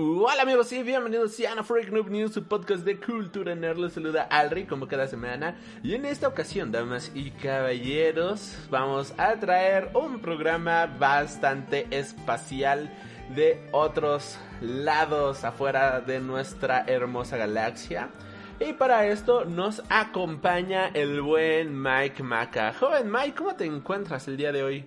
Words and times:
Hola 0.00 0.42
amigos 0.42 0.72
y 0.72 0.84
bienvenidos 0.84 1.40
a 1.40 1.64
Freak 1.64 1.90
Noob 1.90 2.08
News, 2.08 2.32
su 2.32 2.44
podcast 2.44 2.84
de 2.84 3.00
cultura 3.00 3.56
nerd. 3.56 3.78
Les 3.78 3.94
saluda 3.94 4.28
Alri 4.30 4.64
como 4.64 4.86
cada 4.86 5.08
semana. 5.08 5.56
Y 5.82 5.94
en 5.94 6.04
esta 6.04 6.28
ocasión, 6.28 6.70
damas 6.70 7.10
y 7.16 7.32
caballeros, 7.32 8.56
vamos 8.70 9.12
a 9.18 9.34
traer 9.40 9.90
un 9.94 10.20
programa 10.20 10.86
bastante 10.86 11.88
espacial 11.90 12.94
de 13.34 13.60
otros 13.72 14.38
lados 14.60 15.42
afuera 15.42 16.00
de 16.00 16.20
nuestra 16.20 16.84
hermosa 16.86 17.36
galaxia. 17.36 18.10
Y 18.60 18.74
para 18.74 19.04
esto 19.04 19.46
nos 19.46 19.82
acompaña 19.88 20.90
el 20.94 21.22
buen 21.22 21.82
Mike 21.82 22.22
Maca. 22.22 22.72
Joven 22.72 23.10
Mike, 23.10 23.34
¿cómo 23.34 23.56
te 23.56 23.64
encuentras 23.64 24.28
el 24.28 24.36
día 24.36 24.52
de 24.52 24.62
hoy? 24.62 24.84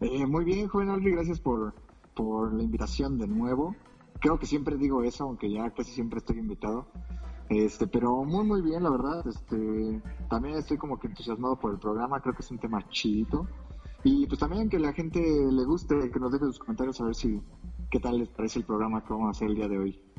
Eh, 0.00 0.26
muy 0.26 0.46
bien, 0.46 0.68
joven 0.68 0.88
Alri, 0.88 1.10
gracias 1.10 1.38
por, 1.38 1.74
por 2.14 2.52
la 2.52 2.62
invitación 2.62 3.18
de 3.18 3.26
nuevo. 3.26 3.74
Creo 4.20 4.38
que 4.38 4.46
siempre 4.46 4.76
digo 4.76 5.02
eso, 5.02 5.24
aunque 5.24 5.50
ya 5.50 5.70
casi 5.70 5.92
siempre 5.92 6.18
estoy 6.18 6.38
invitado. 6.38 6.86
Este, 7.48 7.86
pero 7.86 8.24
muy 8.24 8.44
muy 8.44 8.62
bien, 8.62 8.82
la 8.82 8.90
verdad. 8.90 9.26
Este, 9.26 10.00
también 10.28 10.56
estoy 10.56 10.78
como 10.78 10.98
que 10.98 11.08
entusiasmado 11.08 11.58
por 11.58 11.72
el 11.72 11.78
programa, 11.78 12.20
creo 12.20 12.34
que 12.34 12.42
es 12.42 12.50
un 12.50 12.58
tema 12.58 12.86
chido. 12.88 13.46
Y 14.04 14.26
pues 14.26 14.40
también 14.40 14.68
que 14.68 14.78
la 14.78 14.92
gente 14.92 15.20
le 15.20 15.64
guste, 15.64 16.10
que 16.10 16.20
nos 16.20 16.32
deje 16.32 16.46
sus 16.46 16.58
comentarios 16.58 17.00
a 17.00 17.04
ver 17.04 17.14
si 17.14 17.40
qué 17.90 18.00
tal 18.00 18.18
les 18.18 18.28
parece 18.28 18.58
el 18.58 18.64
programa 18.64 19.04
que 19.04 19.12
vamos 19.12 19.28
a 19.28 19.30
hacer 19.30 19.48
el 19.48 19.54
día 19.54 19.68
de 19.68 19.78
hoy. 19.78 20.11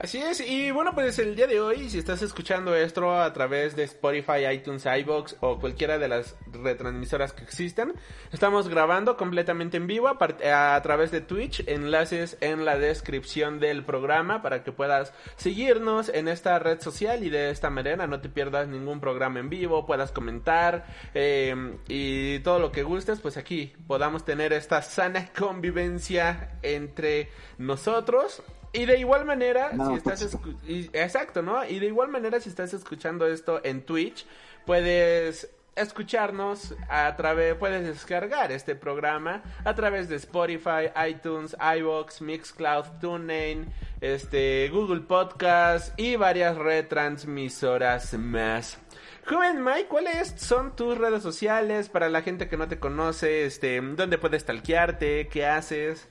Así 0.00 0.18
es, 0.18 0.38
y 0.38 0.70
bueno, 0.70 0.94
pues 0.94 1.18
el 1.18 1.34
día 1.34 1.48
de 1.48 1.60
hoy, 1.60 1.90
si 1.90 1.98
estás 1.98 2.22
escuchando 2.22 2.72
esto 2.76 3.20
a 3.20 3.32
través 3.32 3.74
de 3.74 3.82
Spotify, 3.82 4.46
iTunes, 4.52 4.86
iBox 4.86 5.34
o 5.40 5.58
cualquiera 5.58 5.98
de 5.98 6.06
las 6.06 6.36
retransmisoras 6.52 7.32
que 7.32 7.42
existen, 7.42 7.94
estamos 8.30 8.68
grabando 8.68 9.16
completamente 9.16 9.76
en 9.76 9.88
vivo 9.88 10.06
a, 10.06 10.80
través 10.82 11.10
de 11.10 11.20
Twitch, 11.20 11.64
enlaces 11.66 12.38
en 12.40 12.64
la 12.64 12.78
descripción 12.78 13.58
del 13.58 13.84
programa 13.84 14.40
para 14.40 14.62
que 14.62 14.70
puedas 14.70 15.12
seguirnos 15.34 16.10
en 16.10 16.28
esta 16.28 16.60
red 16.60 16.80
social 16.80 17.24
y 17.24 17.30
de 17.30 17.50
esta 17.50 17.68
manera 17.68 18.06
no 18.06 18.20
te 18.20 18.28
pierdas 18.28 18.68
ningún 18.68 19.00
programa 19.00 19.40
en 19.40 19.50
vivo, 19.50 19.84
puedas 19.84 20.12
comentar 20.12 20.86
eh, 21.12 21.76
y 21.88 22.38
todo 22.38 22.60
lo 22.60 22.70
que 22.70 22.84
gustes, 22.84 23.18
pues 23.18 23.36
aquí 23.36 23.72
podamos 23.88 24.24
tener 24.24 24.52
esta 24.52 24.80
sana 24.80 25.30
convivencia 25.36 26.56
entre 26.62 27.30
nosotros 27.58 28.44
y 28.72 28.84
de 28.86 28.98
igual 28.98 29.24
manera, 29.24 29.70
No, 29.72 29.88
si 29.90 29.94
estás 29.94 30.22
escu- 30.22 30.56
exacto, 30.92 31.42
¿no? 31.42 31.64
Y 31.64 31.78
de 31.78 31.86
igual 31.86 32.08
manera, 32.08 32.40
si 32.40 32.48
estás 32.48 32.72
escuchando 32.74 33.26
esto 33.26 33.60
en 33.64 33.82
Twitch, 33.82 34.26
puedes 34.66 35.50
escucharnos 35.76 36.74
a 36.88 37.14
través, 37.16 37.54
puedes 37.54 37.86
descargar 37.86 38.50
este 38.50 38.74
programa 38.74 39.42
a 39.64 39.74
través 39.76 40.08
de 40.08 40.16
Spotify, 40.16 40.90
iTunes, 41.08 41.56
iVoox, 41.78 42.20
Mixcloud, 42.20 42.84
TuneIn, 43.00 43.66
este, 44.00 44.68
Google 44.70 45.02
Podcast 45.02 45.98
y 45.98 46.16
varias 46.16 46.56
retransmisoras 46.56 48.14
más. 48.14 48.78
Joven 49.26 49.62
Mike, 49.62 49.86
¿cuáles 49.88 50.34
son 50.36 50.74
tus 50.74 50.96
redes 50.98 51.22
sociales 51.22 51.88
para 51.88 52.08
la 52.08 52.22
gente 52.22 52.48
que 52.48 52.56
no 52.56 52.66
te 52.66 52.78
conoce? 52.78 53.44
Este, 53.44 53.80
¿dónde 53.80 54.18
puedes 54.18 54.44
talquearte? 54.44 55.28
¿Qué 55.28 55.46
haces? 55.46 56.08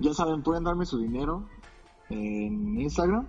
Ya 0.00 0.14
saben, 0.14 0.42
pueden 0.42 0.64
darme 0.64 0.86
su 0.86 0.98
dinero 0.98 1.46
en 2.08 2.80
Instagram. 2.80 3.26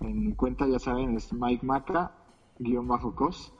En 0.00 0.32
cuenta, 0.34 0.66
ya 0.66 0.78
saben, 0.78 1.16
es 1.16 1.32
Mike 1.32 1.66
Maca, 1.66 2.12
guion 2.58 2.86
bajo 2.86 3.14
cos. 3.14 3.52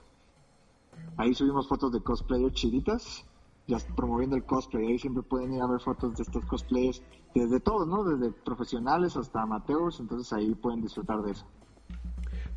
Ahí 1.16 1.34
subimos 1.34 1.68
fotos 1.68 1.92
de 1.92 2.00
cosplayer 2.00 2.52
chiditas, 2.52 3.24
ya 3.66 3.78
promoviendo 3.96 4.36
el 4.36 4.44
cosplay. 4.44 4.86
Ahí 4.86 4.98
siempre 4.98 5.22
pueden 5.22 5.52
ir 5.54 5.62
a 5.62 5.66
ver 5.66 5.80
fotos 5.80 6.16
de 6.16 6.22
estos 6.22 6.44
cosplayers, 6.46 7.02
desde 7.34 7.58
todos, 7.58 7.88
¿no? 7.88 8.04
Desde 8.04 8.32
profesionales 8.32 9.16
hasta 9.16 9.42
amateurs, 9.42 9.98
entonces 9.98 10.32
ahí 10.32 10.54
pueden 10.54 10.80
disfrutar 10.80 11.22
de 11.22 11.32
eso. 11.32 11.46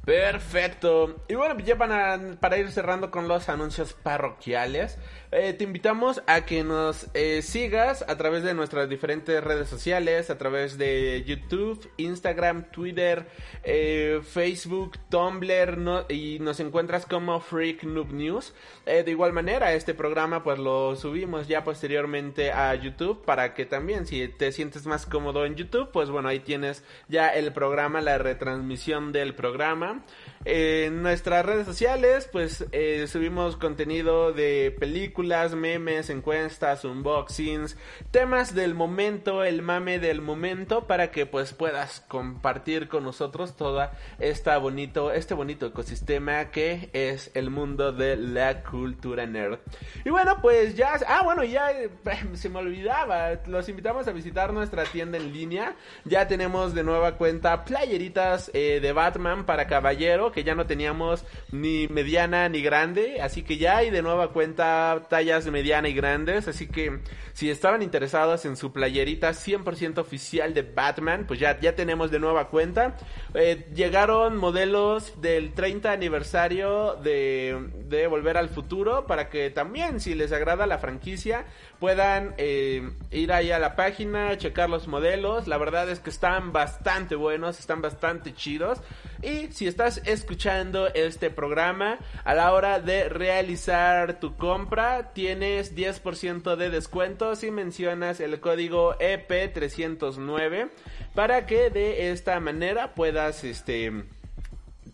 Perfecto. 0.05 1.15
Y 1.27 1.35
bueno, 1.35 1.59
ya 1.59 1.77
para, 1.77 2.39
para 2.39 2.57
ir 2.57 2.71
cerrando 2.71 3.11
con 3.11 3.27
los 3.27 3.49
anuncios 3.49 3.93
parroquiales, 3.93 4.97
eh, 5.29 5.51
te 5.51 5.65
invitamos 5.65 6.21
a 6.25 6.45
que 6.45 6.63
nos 6.63 7.07
eh, 7.13 7.41
sigas 7.41 8.05
a 8.07 8.15
través 8.15 8.43
de 8.43 8.53
nuestras 8.53 8.87
diferentes 8.87 9.43
redes 9.43 9.67
sociales, 9.67 10.29
a 10.29 10.37
través 10.37 10.77
de 10.77 11.21
YouTube, 11.25 11.91
Instagram, 11.97 12.71
Twitter, 12.71 13.27
eh, 13.63 14.21
Facebook, 14.23 14.97
Tumblr, 15.09 16.05
y 16.07 16.39
nos 16.39 16.61
encuentras 16.61 17.05
como 17.05 17.41
Freak 17.41 17.83
Noob 17.83 18.13
News. 18.13 18.53
De 18.85 19.11
igual 19.11 19.33
manera, 19.33 19.73
este 19.73 19.93
programa 19.93 20.43
pues 20.43 20.59
lo 20.59 20.95
subimos 20.95 21.49
ya 21.49 21.65
posteriormente 21.65 22.53
a 22.53 22.73
YouTube 22.75 23.25
para 23.25 23.53
que 23.53 23.65
también 23.65 24.07
si 24.07 24.29
te 24.29 24.53
sientes 24.53 24.85
más 24.85 25.05
cómodo 25.05 25.45
en 25.45 25.55
YouTube, 25.55 25.91
pues 25.91 26.09
bueno, 26.09 26.29
ahí 26.29 26.39
tienes 26.39 26.85
ya 27.09 27.27
el 27.27 27.51
programa, 27.51 27.99
la 27.99 28.17
retransmisión 28.17 29.11
del 29.11 29.35
programa. 29.35 30.05
En 30.45 31.01
nuestras 31.01 31.45
redes 31.45 31.65
sociales, 31.65 32.29
pues 32.31 32.65
subimos 33.07 33.57
contenido 33.57 34.31
de 34.31 34.73
películas, 34.79 35.16
memes, 35.17 36.09
encuestas, 36.09 36.85
unboxings, 36.85 37.77
temas 38.11 38.53
del 38.53 38.75
momento, 38.75 39.43
el 39.43 39.61
mame 39.61 39.99
del 39.99 40.21
momento, 40.21 40.85
para 40.85 41.11
que 41.11 41.25
pues 41.25 41.53
puedas 41.53 42.01
compartir 42.01 42.87
con 42.87 43.03
nosotros 43.03 43.55
toda 43.55 43.93
esta 44.19 44.57
bonito, 44.57 45.11
este 45.11 45.33
bonito 45.33 45.65
ecosistema 45.65 46.51
que 46.51 46.89
es 46.93 47.31
el 47.33 47.49
mundo 47.49 47.91
de 47.91 48.15
la 48.15 48.63
cultura 48.63 49.25
nerd. 49.25 49.59
Y 50.05 50.09
bueno, 50.09 50.39
pues 50.41 50.75
ya, 50.75 50.93
ah 51.07 51.21
bueno, 51.23 51.43
ya 51.43 51.69
se 52.33 52.49
me 52.49 52.59
olvidaba, 52.59 53.31
los 53.47 53.67
invitamos 53.69 54.07
a 54.07 54.11
visitar 54.11 54.53
nuestra 54.53 54.83
tienda 54.85 55.17
en 55.17 55.33
línea. 55.33 55.75
Ya 56.05 56.27
tenemos 56.27 56.73
de 56.73 56.83
nueva 56.83 57.17
cuenta 57.17 57.65
playeritas 57.65 58.51
eh, 58.53 58.79
de 58.81 58.91
Batman 58.91 59.45
para 59.45 59.67
caballero, 59.67 60.31
que 60.31 60.43
ya 60.43 60.55
no 60.55 60.65
teníamos 60.65 61.25
ni 61.51 61.87
mediana 61.87 62.49
ni 62.49 62.61
grande, 62.61 63.21
así 63.21 63.43
que 63.43 63.57
ya 63.57 63.77
hay 63.77 63.89
de 63.89 64.01
nueva 64.01 64.29
cuenta 64.29 65.06
tallas 65.09 65.45
mediana 65.47 65.89
y 65.89 65.93
grandes, 65.93 66.47
así 66.47 66.67
que 66.67 66.99
si 67.33 67.49
estaban 67.49 67.81
interesados 67.81 68.45
en 68.45 68.57
su 68.57 68.71
playerita 68.71 69.31
100% 69.31 69.99
oficial 69.99 70.53
de 70.53 70.61
Batman, 70.61 71.25
pues 71.27 71.39
ya, 71.39 71.59
ya 71.59 71.75
tenemos 71.75 72.11
de 72.11 72.19
nueva 72.19 72.49
cuenta. 72.49 72.97
Eh, 73.33 73.67
llegaron 73.73 74.37
modelos 74.37 75.21
del 75.21 75.53
30 75.53 75.91
aniversario 75.91 76.95
de, 76.95 77.69
de 77.85 78.07
Volver 78.07 78.37
al 78.37 78.49
Futuro 78.49 79.07
para 79.07 79.29
que 79.29 79.49
también 79.49 79.99
si 79.99 80.15
les 80.15 80.31
agrada 80.31 80.67
la 80.67 80.79
franquicia 80.79 81.45
puedan 81.79 82.33
eh, 82.37 82.89
ir 83.11 83.31
ahí 83.31 83.51
a 83.51 83.59
la 83.59 83.75
página, 83.75 84.37
checar 84.37 84.69
los 84.69 84.87
modelos. 84.87 85.47
La 85.47 85.57
verdad 85.57 85.89
es 85.89 85.99
que 85.99 86.09
están 86.09 86.51
bastante 86.51 87.15
buenos, 87.15 87.59
están 87.59 87.81
bastante 87.81 88.33
chidos. 88.33 88.79
Y 89.21 89.51
si 89.51 89.67
estás 89.67 90.01
escuchando 90.05 90.87
este 90.93 91.29
programa, 91.29 91.99
a 92.23 92.33
la 92.33 92.53
hora 92.53 92.79
de 92.79 93.09
realizar 93.09 94.19
tu 94.19 94.35
compra, 94.35 95.13
tienes 95.13 95.75
10% 95.75 96.55
de 96.55 96.69
descuento 96.69 97.35
si 97.35 97.51
mencionas 97.51 98.19
el 98.19 98.39
código 98.39 98.95
E 98.99 99.27
EP309 99.27 100.69
para 101.13 101.45
que 101.45 101.69
de 101.69 102.11
esta 102.11 102.39
manera 102.39 102.93
puedas 102.93 103.43
este 103.43 104.03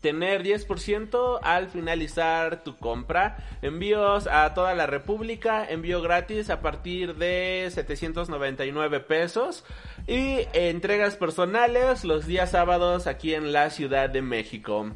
tener 0.04 0.44
10% 0.44 1.40
al 1.42 1.70
finalizar 1.70 2.62
tu 2.64 2.78
compra. 2.78 3.38
Envíos 3.62 4.28
a 4.28 4.54
toda 4.54 4.76
la 4.76 4.86
República, 4.86 5.66
envío 5.66 6.02
gratis 6.02 6.50
a 6.50 6.60
partir 6.60 7.16
de 7.16 7.70
799 7.72 9.00
pesos. 9.00 9.64
Y 10.06 10.42
entregas 10.52 11.16
personales 11.16 12.04
los 12.04 12.28
días 12.28 12.52
sábados 12.52 13.08
aquí 13.08 13.34
en 13.34 13.54
la 13.54 13.70
Ciudad 13.70 14.10
de 14.10 14.22
México. 14.22 14.92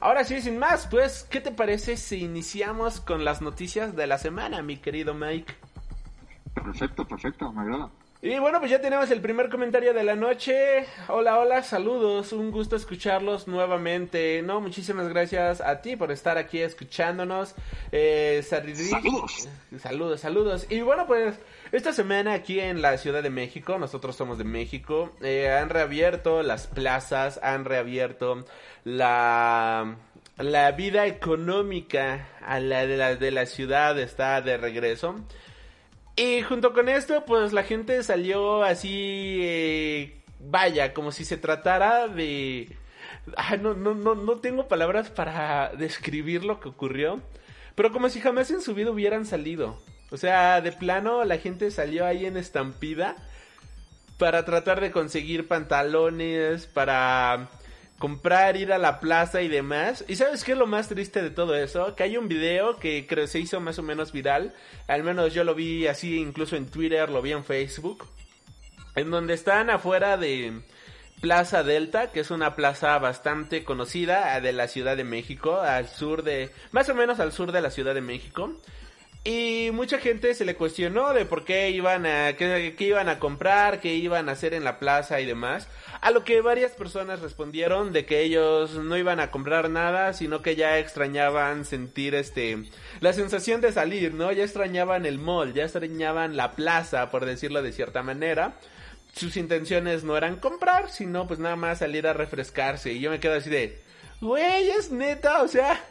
Ahora 0.00 0.24
sí, 0.24 0.40
sin 0.40 0.58
más, 0.58 0.86
pues, 0.86 1.26
¿qué 1.30 1.40
te 1.40 1.50
parece 1.50 1.98
si 1.98 2.24
iniciamos 2.24 3.00
con 3.00 3.26
las 3.26 3.42
noticias 3.42 3.94
de 3.94 4.06
la 4.06 4.16
semana, 4.16 4.62
mi 4.62 4.78
querido 4.78 5.12
Mike? 5.12 5.54
Perfecto, 6.54 7.06
perfecto, 7.06 7.52
me 7.52 7.60
agrada. 7.60 7.90
Y 8.26 8.40
bueno, 8.40 8.58
pues 8.58 8.72
ya 8.72 8.80
tenemos 8.80 9.08
el 9.12 9.20
primer 9.20 9.48
comentario 9.48 9.94
de 9.94 10.02
la 10.02 10.16
noche. 10.16 10.84
Hola, 11.06 11.38
hola, 11.38 11.62
saludos, 11.62 12.32
un 12.32 12.50
gusto 12.50 12.74
escucharlos 12.74 13.46
nuevamente. 13.46 14.42
No, 14.42 14.60
muchísimas 14.60 15.08
gracias 15.08 15.60
a 15.60 15.80
ti 15.80 15.94
por 15.94 16.10
estar 16.10 16.36
aquí 16.36 16.58
escuchándonos. 16.60 17.54
Eh, 17.92 18.42
Saludos. 18.42 19.48
Saludos, 19.78 20.20
saludos. 20.20 20.66
Y 20.68 20.80
bueno, 20.80 21.06
pues 21.06 21.38
esta 21.70 21.92
semana 21.92 22.32
aquí 22.32 22.58
en 22.58 22.82
la 22.82 22.98
Ciudad 22.98 23.22
de 23.22 23.30
México, 23.30 23.78
nosotros 23.78 24.16
somos 24.16 24.38
de 24.38 24.44
México, 24.44 25.12
eh, 25.20 25.48
han 25.48 25.68
reabierto 25.68 26.42
las 26.42 26.66
plazas, 26.66 27.38
han 27.44 27.64
reabierto 27.64 28.44
la, 28.82 29.98
la 30.36 30.72
vida 30.72 31.06
económica 31.06 32.30
a 32.44 32.58
la 32.58 32.88
de, 32.88 32.96
la 32.96 33.14
de 33.14 33.30
la 33.30 33.46
ciudad, 33.46 33.96
está 34.00 34.40
de 34.40 34.56
regreso. 34.56 35.14
Y 36.16 36.40
junto 36.42 36.72
con 36.72 36.88
esto, 36.88 37.24
pues 37.26 37.52
la 37.52 37.62
gente 37.62 38.02
salió 38.02 38.62
así, 38.62 39.38
eh, 39.42 40.22
vaya, 40.40 40.94
como 40.94 41.12
si 41.12 41.26
se 41.26 41.36
tratara 41.36 42.08
de... 42.08 42.74
Ay, 43.36 43.58
no, 43.58 43.74
no, 43.74 43.94
no, 43.94 44.14
no 44.14 44.36
tengo 44.36 44.66
palabras 44.66 45.10
para 45.10 45.72
describir 45.76 46.42
lo 46.42 46.58
que 46.58 46.70
ocurrió, 46.70 47.20
pero 47.74 47.92
como 47.92 48.08
si 48.08 48.20
jamás 48.20 48.50
en 48.50 48.62
su 48.62 48.74
vida 48.74 48.90
hubieran 48.90 49.26
salido. 49.26 49.78
O 50.10 50.16
sea, 50.16 50.62
de 50.62 50.72
plano 50.72 51.24
la 51.24 51.36
gente 51.36 51.70
salió 51.70 52.06
ahí 52.06 52.24
en 52.24 52.38
estampida 52.38 53.16
para 54.16 54.44
tratar 54.46 54.80
de 54.80 54.92
conseguir 54.92 55.46
pantalones, 55.46 56.66
para 56.66 57.50
comprar, 57.98 58.56
ir 58.56 58.72
a 58.72 58.78
la 58.78 59.00
plaza 59.00 59.42
y 59.42 59.48
demás. 59.48 60.04
¿Y 60.08 60.16
sabes 60.16 60.44
qué 60.44 60.52
es 60.52 60.58
lo 60.58 60.66
más 60.66 60.88
triste 60.88 61.22
de 61.22 61.30
todo 61.30 61.54
eso? 61.54 61.94
Que 61.94 62.04
hay 62.04 62.16
un 62.16 62.28
video 62.28 62.76
que 62.76 63.06
creo 63.06 63.26
se 63.26 63.40
hizo 63.40 63.60
más 63.60 63.78
o 63.78 63.82
menos 63.82 64.12
viral. 64.12 64.54
Al 64.86 65.02
menos 65.02 65.32
yo 65.34 65.44
lo 65.44 65.54
vi 65.54 65.86
así 65.86 66.18
incluso 66.18 66.56
en 66.56 66.66
Twitter, 66.66 67.08
lo 67.10 67.22
vi 67.22 67.32
en 67.32 67.44
Facebook. 67.44 68.06
En 68.94 69.10
donde 69.10 69.34
están 69.34 69.70
afuera 69.70 70.16
de 70.16 70.62
Plaza 71.20 71.62
Delta, 71.62 72.12
que 72.12 72.20
es 72.20 72.30
una 72.30 72.56
plaza 72.56 72.98
bastante 72.98 73.64
conocida 73.64 74.40
de 74.40 74.52
la 74.52 74.68
Ciudad 74.68 74.96
de 74.96 75.04
México, 75.04 75.60
al 75.60 75.88
sur 75.88 76.22
de, 76.22 76.50
más 76.72 76.88
o 76.88 76.94
menos 76.94 77.20
al 77.20 77.32
sur 77.32 77.52
de 77.52 77.62
la 77.62 77.70
Ciudad 77.70 77.94
de 77.94 78.00
México. 78.02 78.54
Y 79.26 79.72
mucha 79.72 79.98
gente 79.98 80.34
se 80.34 80.44
le 80.44 80.54
cuestionó 80.54 81.12
de 81.12 81.24
por 81.24 81.44
qué 81.44 81.70
iban 81.70 82.06
a, 82.06 82.36
qué, 82.36 82.76
qué, 82.78 82.84
iban 82.84 83.08
a 83.08 83.18
comprar, 83.18 83.80
qué 83.80 83.96
iban 83.96 84.28
a 84.28 84.32
hacer 84.32 84.54
en 84.54 84.62
la 84.62 84.78
plaza 84.78 85.20
y 85.20 85.26
demás. 85.26 85.66
A 86.00 86.12
lo 86.12 86.22
que 86.22 86.40
varias 86.42 86.70
personas 86.70 87.18
respondieron 87.18 87.92
de 87.92 88.06
que 88.06 88.20
ellos 88.20 88.74
no 88.74 88.96
iban 88.96 89.18
a 89.18 89.32
comprar 89.32 89.68
nada, 89.68 90.12
sino 90.12 90.42
que 90.42 90.54
ya 90.54 90.78
extrañaban 90.78 91.64
sentir 91.64 92.14
este, 92.14 92.66
la 93.00 93.12
sensación 93.12 93.60
de 93.60 93.72
salir, 93.72 94.14
¿no? 94.14 94.30
Ya 94.30 94.44
extrañaban 94.44 95.06
el 95.06 95.18
mall, 95.18 95.54
ya 95.54 95.64
extrañaban 95.64 96.36
la 96.36 96.52
plaza, 96.52 97.10
por 97.10 97.26
decirlo 97.26 97.62
de 97.62 97.72
cierta 97.72 98.04
manera. 98.04 98.60
Sus 99.12 99.36
intenciones 99.36 100.04
no 100.04 100.16
eran 100.16 100.36
comprar, 100.36 100.88
sino 100.88 101.26
pues 101.26 101.40
nada 101.40 101.56
más 101.56 101.80
salir 101.80 102.06
a 102.06 102.12
refrescarse. 102.12 102.92
Y 102.92 103.00
yo 103.00 103.10
me 103.10 103.18
quedo 103.18 103.34
así 103.34 103.50
de, 103.50 103.82
güey, 104.20 104.70
es 104.70 104.92
neta, 104.92 105.42
o 105.42 105.48
sea, 105.48 105.84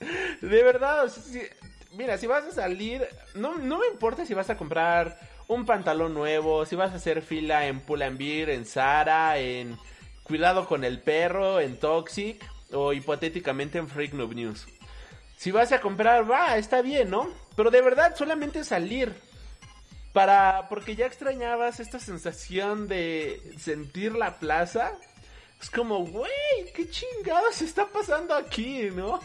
de 0.40 0.62
verdad, 0.64 1.04
o 1.04 1.08
sea, 1.08 1.42
mira, 1.92 2.18
si 2.18 2.26
vas 2.26 2.44
a 2.44 2.52
salir, 2.52 3.06
no, 3.34 3.58
no 3.58 3.78
me 3.78 3.86
importa 3.86 4.24
si 4.24 4.34
vas 4.34 4.50
a 4.50 4.56
comprar 4.56 5.18
un 5.48 5.66
pantalón 5.66 6.14
nuevo, 6.14 6.64
si 6.64 6.76
vas 6.76 6.92
a 6.92 6.96
hacer 6.96 7.22
fila 7.22 7.66
en 7.66 7.80
Pull&Bear, 7.80 8.50
en 8.50 8.64
Zara, 8.64 9.38
en 9.38 9.78
Cuidado 10.22 10.66
con 10.66 10.84
el 10.84 11.00
Perro, 11.00 11.60
en 11.60 11.78
Toxic 11.78 12.40
o 12.72 12.92
hipotéticamente 12.92 13.78
en 13.78 13.88
Freak 13.88 14.12
Noob 14.12 14.34
News. 14.34 14.66
Si 15.36 15.50
vas 15.50 15.72
a 15.72 15.80
comprar, 15.80 16.30
va, 16.30 16.56
está 16.56 16.82
bien, 16.82 17.10
¿no? 17.10 17.28
Pero 17.56 17.70
de 17.70 17.82
verdad 17.82 18.14
solamente 18.14 18.62
salir 18.62 19.14
para 20.12 20.68
porque 20.68 20.96
ya 20.96 21.06
extrañabas 21.06 21.80
esta 21.80 21.98
sensación 21.98 22.88
de 22.88 23.40
sentir 23.58 24.12
la 24.12 24.38
plaza. 24.38 24.92
Es 25.60 25.70
como, 25.70 26.06
güey, 26.06 26.30
qué 26.74 26.88
chingados 26.88 27.60
está 27.62 27.86
pasando 27.86 28.34
aquí, 28.34 28.90
¿no? 28.90 29.20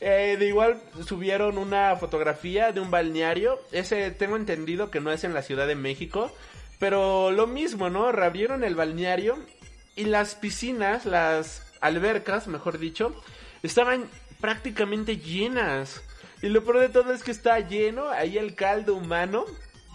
Eh, 0.00 0.36
de 0.38 0.46
igual 0.46 0.80
subieron 1.06 1.58
una 1.58 1.96
fotografía 1.96 2.72
de 2.72 2.80
un 2.80 2.90
balneario. 2.90 3.60
Ese 3.72 4.10
tengo 4.10 4.36
entendido 4.36 4.90
que 4.90 5.00
no 5.00 5.12
es 5.12 5.24
en 5.24 5.34
la 5.34 5.42
Ciudad 5.42 5.66
de 5.66 5.74
México. 5.74 6.32
Pero 6.78 7.30
lo 7.30 7.46
mismo, 7.46 7.90
¿no? 7.90 8.12
Reabrieron 8.12 8.62
el 8.62 8.76
balneario 8.76 9.38
y 9.96 10.04
las 10.04 10.36
piscinas, 10.36 11.06
las 11.06 11.62
albercas, 11.80 12.46
mejor 12.46 12.78
dicho, 12.78 13.20
estaban 13.62 14.08
prácticamente 14.40 15.16
llenas. 15.16 16.02
Y 16.40 16.48
lo 16.48 16.62
peor 16.62 16.78
de 16.78 16.88
todo 16.88 17.12
es 17.12 17.24
que 17.24 17.32
está 17.32 17.58
lleno 17.58 18.10
ahí 18.10 18.38
el 18.38 18.54
caldo 18.54 18.94
humano 18.94 19.44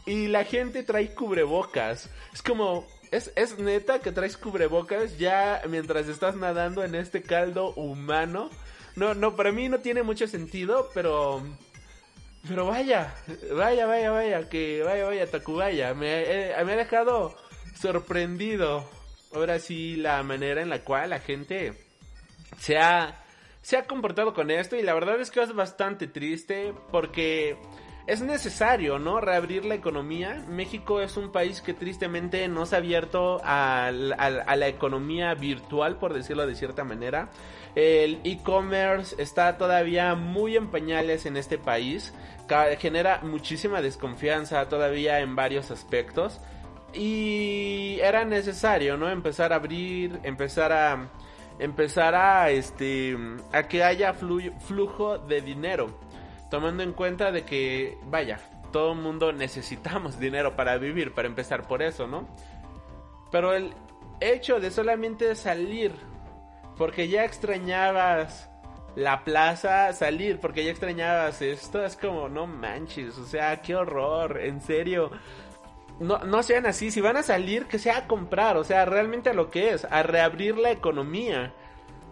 y 0.05 0.27
la 0.27 0.43
gente 0.43 0.83
trae 0.83 1.13
cubrebocas. 1.13 2.09
Es 2.33 2.41
como, 2.41 2.85
es, 3.11 3.31
es 3.37 3.57
neta 3.57 3.99
que 3.99 4.11
traes 4.11 4.35
cubrebocas 4.35 5.17
ya 5.17 5.61
mientras 5.69 6.09
estás 6.09 6.35
nadando 6.35 6.83
en 6.83 6.95
este 6.95 7.21
caldo 7.21 7.73
humano. 7.75 8.49
No, 8.95 9.13
no, 9.13 9.35
para 9.35 9.51
mí 9.51 9.69
no 9.69 9.79
tiene 9.79 10.03
mucho 10.03 10.27
sentido, 10.27 10.89
pero... 10.93 11.41
Pero 12.45 12.65
vaya, 12.65 13.15
vaya, 13.55 13.85
vaya, 13.85 14.11
vaya, 14.11 14.49
que 14.49 14.83
vaya, 14.83 15.05
vaya, 15.05 15.31
Tacubaya. 15.31 15.93
Me, 15.93 16.23
eh, 16.23 16.65
me 16.65 16.73
ha 16.73 16.75
dejado 16.75 17.33
sorprendido. 17.73 18.83
Ahora 19.33 19.59
sí, 19.59 19.95
la 19.95 20.21
manera 20.23 20.61
en 20.61 20.69
la 20.69 20.83
cual 20.83 21.11
la 21.11 21.19
gente 21.19 21.73
se 22.59 22.77
ha, 22.77 23.23
se 23.61 23.77
ha 23.77 23.85
comportado 23.85 24.33
con 24.33 24.51
esto. 24.51 24.75
Y 24.75 24.81
la 24.81 24.93
verdad 24.93 25.21
es 25.21 25.31
que 25.31 25.41
es 25.41 25.53
bastante 25.55 26.07
triste 26.07 26.73
porque 26.91 27.57
es 28.07 28.21
necesario, 28.21 28.99
¿no? 28.99 29.21
Reabrir 29.21 29.63
la 29.63 29.75
economía. 29.75 30.45
México 30.49 30.99
es 30.99 31.15
un 31.15 31.31
país 31.31 31.61
que 31.61 31.73
tristemente 31.73 32.49
no 32.49 32.65
se 32.65 32.75
ha 32.75 32.79
abierto 32.79 33.39
a, 33.45 33.87
a, 33.87 34.25
a 34.25 34.55
la 34.57 34.67
economía 34.67 35.33
virtual, 35.33 35.97
por 35.97 36.13
decirlo 36.13 36.45
de 36.45 36.55
cierta 36.55 36.83
manera. 36.83 37.29
El 37.75 38.19
e-commerce 38.23 39.15
está 39.21 39.57
todavía 39.57 40.13
muy 40.15 40.55
en 40.55 40.67
pañales 40.67 41.25
en 41.25 41.37
este 41.37 41.57
país. 41.57 42.13
Genera 42.79 43.21
muchísima 43.23 43.81
desconfianza 43.81 44.67
todavía 44.69 45.19
en 45.19 45.35
varios 45.35 45.71
aspectos. 45.71 46.39
Y 46.93 47.97
era 48.01 48.25
necesario, 48.25 48.97
¿no? 48.97 49.09
Empezar 49.09 49.53
a 49.53 49.55
abrir, 49.55 50.19
empezar 50.23 50.71
a 50.71 51.09
empezar 51.59 52.15
a 52.15 52.49
este 52.49 53.17
a 53.51 53.63
que 53.63 53.83
haya 53.83 54.13
flujo 54.13 55.17
de 55.17 55.41
dinero, 55.41 55.89
tomando 56.49 56.83
en 56.83 56.93
cuenta 56.93 57.31
de 57.31 57.43
que 57.43 57.97
vaya, 58.05 58.39
todo 58.71 58.93
el 58.93 58.99
mundo 58.99 59.31
necesitamos 59.31 60.19
dinero 60.19 60.55
para 60.55 60.77
vivir, 60.77 61.13
para 61.13 61.27
empezar 61.27 61.67
por 61.67 61.81
eso, 61.81 62.05
¿no? 62.07 62.27
Pero 63.31 63.53
el 63.53 63.73
hecho 64.19 64.59
de 64.59 64.69
solamente 64.69 65.33
salir 65.35 65.91
porque 66.77 67.07
ya 67.07 67.25
extrañabas 67.25 68.49
la 68.95 69.23
plaza, 69.23 69.91
salir 69.93 70.39
porque 70.39 70.65
ya 70.65 70.71
extrañabas 70.71 71.41
esto, 71.41 71.83
es 71.83 71.97
como, 71.97 72.29
no 72.29 72.47
manches, 72.47 73.17
o 73.17 73.25
sea, 73.25 73.61
qué 73.61 73.75
horror, 73.75 74.39
en 74.39 74.61
serio. 74.61 75.11
No, 75.99 76.19
no 76.19 76.43
sean 76.43 76.65
así, 76.65 76.91
si 76.91 77.01
van 77.01 77.17
a 77.17 77.23
salir, 77.23 77.65
que 77.65 77.79
sea 77.79 77.97
a 77.97 78.07
comprar, 78.07 78.57
o 78.57 78.63
sea, 78.63 78.85
realmente 78.85 79.29
a 79.29 79.33
lo 79.33 79.49
que 79.49 79.73
es, 79.73 79.85
a 79.85 80.03
reabrir 80.03 80.57
la 80.57 80.71
economía. 80.71 81.53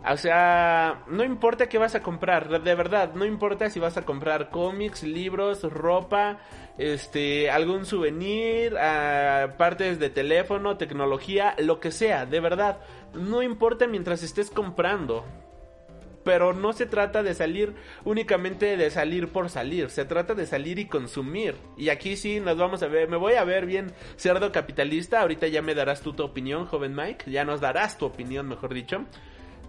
O 0.10 0.18
sea, 0.18 1.04
no 1.08 1.24
importa 1.24 1.70
qué 1.70 1.78
vas 1.78 1.94
a 1.94 2.02
comprar, 2.02 2.62
de 2.62 2.76
verdad, 2.76 3.14
no 3.14 3.24
importa 3.24 3.70
si 3.70 3.80
vas 3.80 3.98
a 3.98 4.02
comprar 4.02 4.50
cómics, 4.50 5.04
libros, 5.04 5.62
ropa, 5.62 6.40
este, 6.80 7.52
algún 7.52 7.86
souvenir, 7.86 8.74
uh, 8.74 9.56
partes 9.58 10.00
de 10.00 10.10
teléfono, 10.10 10.78
tecnología, 10.78 11.56
lo 11.60 11.80
que 11.80 11.92
sea, 11.92 12.26
de 12.26 12.40
verdad, 12.40 12.80
no 13.14 13.44
importa 13.44 13.86
mientras 13.86 14.24
estés 14.24 14.50
comprando. 14.50 15.24
Pero 16.24 16.54
no 16.54 16.74
se 16.74 16.86
trata 16.86 17.24
de 17.24 17.34
salir 17.34 17.74
únicamente 18.04 18.78
de 18.78 18.92
salir 18.92 19.28
por 19.28 19.50
salir, 19.50 19.90
se 19.90 20.06
trata 20.06 20.34
de 20.36 20.46
salir 20.46 20.78
y 20.78 20.86
consumir. 20.86 21.56
Y 21.78 21.90
aquí 21.90 22.16
sí 22.16 22.40
nos 22.40 22.58
vamos 22.58 22.82
a 22.84 22.88
ver, 22.88 23.08
me 23.08 23.18
voy 23.18 23.34
a 23.34 23.44
ver 23.44 23.66
bien 23.66 23.92
cerdo 24.18 24.52
capitalista, 24.52 25.22
ahorita 25.22 25.48
ya 25.48 25.62
me 25.62 25.76
darás 25.76 26.02
tu 26.02 26.12
opinión, 26.24 26.66
joven 26.66 26.96
Mike, 26.96 27.30
ya 27.30 27.44
nos 27.44 27.60
darás 27.60 27.98
tu 27.98 28.06
opinión, 28.06 28.48
mejor 28.48 28.74
dicho. 28.74 29.06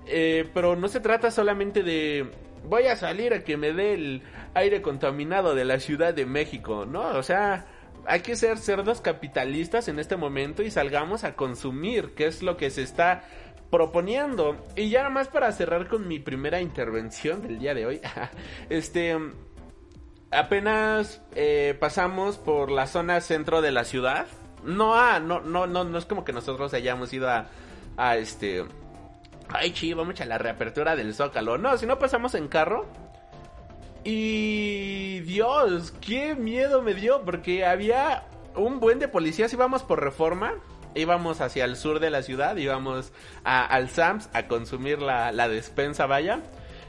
Eh, 0.07 0.49
pero 0.53 0.77
no 0.77 0.89
se 0.89 1.01
trata 1.01 1.31
solamente 1.31 1.83
de 1.83 2.31
voy 2.65 2.87
a 2.87 2.97
salir 2.97 3.33
a 3.35 3.45
que 3.45 3.57
me 3.57 3.73
dé 3.73 3.95
el 3.95 4.23
aire 4.55 4.83
contaminado 4.83 5.55
de 5.55 5.65
la 5.65 5.81
Ciudad 5.81 6.15
de 6.15 6.27
México, 6.27 6.87
¿no? 6.87 7.03
O 7.11 7.23
sea, 7.23 7.67
hay 8.07 8.21
que 8.21 8.37
ser 8.37 8.59
cerdos 8.59 9.01
capitalistas 9.01 9.89
en 9.89 9.99
este 9.99 10.17
momento 10.17 10.63
y 10.63 10.71
salgamos 10.71 11.25
a 11.25 11.35
consumir, 11.35 12.15
que 12.15 12.27
es 12.27 12.43
lo 12.43 12.57
que 12.57 12.71
se 12.71 12.83
está 12.83 13.25
proponiendo. 13.71 14.57
Y 14.77 14.91
ya 14.91 15.01
nada 15.01 15.11
más 15.11 15.29
para 15.29 15.51
cerrar 15.53 15.89
con 15.89 16.07
mi 16.07 16.19
primera 16.19 16.61
intervención 16.61 17.43
del 17.43 17.59
día 17.59 17.75
de 17.75 17.87
hoy, 17.87 18.01
este, 18.71 19.17
apenas 20.31 21.23
eh, 21.35 21.77
pasamos 21.79 22.39
por 22.39 22.71
la 22.71 22.87
zona 22.87 23.21
centro 23.21 23.63
de 23.63 23.73
la 23.73 23.85
ciudad. 23.85 24.27
No, 24.65 24.95
ah, 24.95 25.19
no, 25.19 25.41
no, 25.41 25.67
no, 25.67 25.85
no 25.85 25.99
es 25.99 26.07
como 26.07 26.25
que 26.25 26.33
nosotros 26.33 26.73
hayamos 26.75 27.13
ido 27.13 27.29
a, 27.29 27.49
a 27.97 28.17
este, 28.17 28.65
ay 29.55 29.73
chido, 29.73 29.99
vamos 29.99 30.21
a 30.21 30.25
la 30.25 30.39
reapertura 30.39 30.97
del 30.97 31.15
Zócalo. 31.15 31.59
No, 31.59 31.77
si 31.77 31.87
no 31.87 31.99
pasamos 31.99 32.35
en 32.35 32.49
carro. 32.49 32.87
Y 34.05 35.21
Dios, 35.21 35.93
qué 36.01 36.35
miedo 36.35 36.83
me 36.83 36.95
dio 36.95 37.23
porque 37.23 37.65
había 37.65 38.25
un 38.57 38.81
buen 38.81 38.99
de 38.99 39.09
policías 39.09 39.53
íbamos 39.53 39.83
por 39.83 40.03
reforma. 40.03 40.55
Íbamos 40.95 41.41
hacia 41.41 41.65
el 41.65 41.77
sur 41.77 42.01
de 42.01 42.11
la 42.11 42.23
ciudad, 42.23 42.57
íbamos 42.57 43.13
a, 43.45 43.65
al 43.65 43.89
Sams 43.89 44.29
a 44.35 44.47
consumir 44.47 45.01
la, 45.01 45.33
la 45.33 45.49
despensa, 45.49 46.07
vaya. 46.07 46.41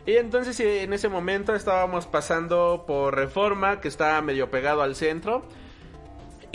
Y 0.05 0.17
entonces 0.17 0.59
en 0.59 0.91
ese 0.91 1.07
momento 1.07 1.55
estábamos 1.55 2.07
pasando 2.07 2.83
por 2.85 3.15
reforma, 3.15 3.79
que 3.79 3.87
estaba 3.87 4.21
medio 4.21 4.51
pegado 4.51 4.81
al 4.81 4.95
centro. 4.95 5.45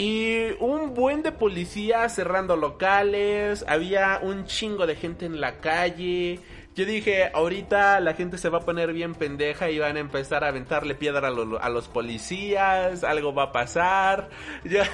Y 0.00 0.52
un 0.60 0.94
buen 0.94 1.22
de 1.24 1.32
policías 1.32 2.14
cerrando 2.14 2.54
locales, 2.56 3.64
había 3.66 4.20
un 4.22 4.44
chingo 4.46 4.86
de 4.86 4.94
gente 4.94 5.26
en 5.26 5.40
la 5.40 5.60
calle. 5.60 6.38
Yo 6.76 6.84
dije, 6.84 7.30
ahorita 7.34 7.98
la 7.98 8.14
gente 8.14 8.38
se 8.38 8.48
va 8.48 8.58
a 8.58 8.64
poner 8.64 8.92
bien 8.92 9.16
pendeja 9.16 9.70
y 9.70 9.80
van 9.80 9.96
a 9.96 10.00
empezar 10.00 10.44
a 10.44 10.48
aventarle 10.48 10.94
piedra 10.94 11.26
a, 11.26 11.30
lo- 11.32 11.60
a 11.60 11.68
los 11.68 11.88
policías, 11.88 13.02
algo 13.02 13.34
va 13.34 13.44
a 13.44 13.52
pasar. 13.52 14.30
Ya, 14.64 14.84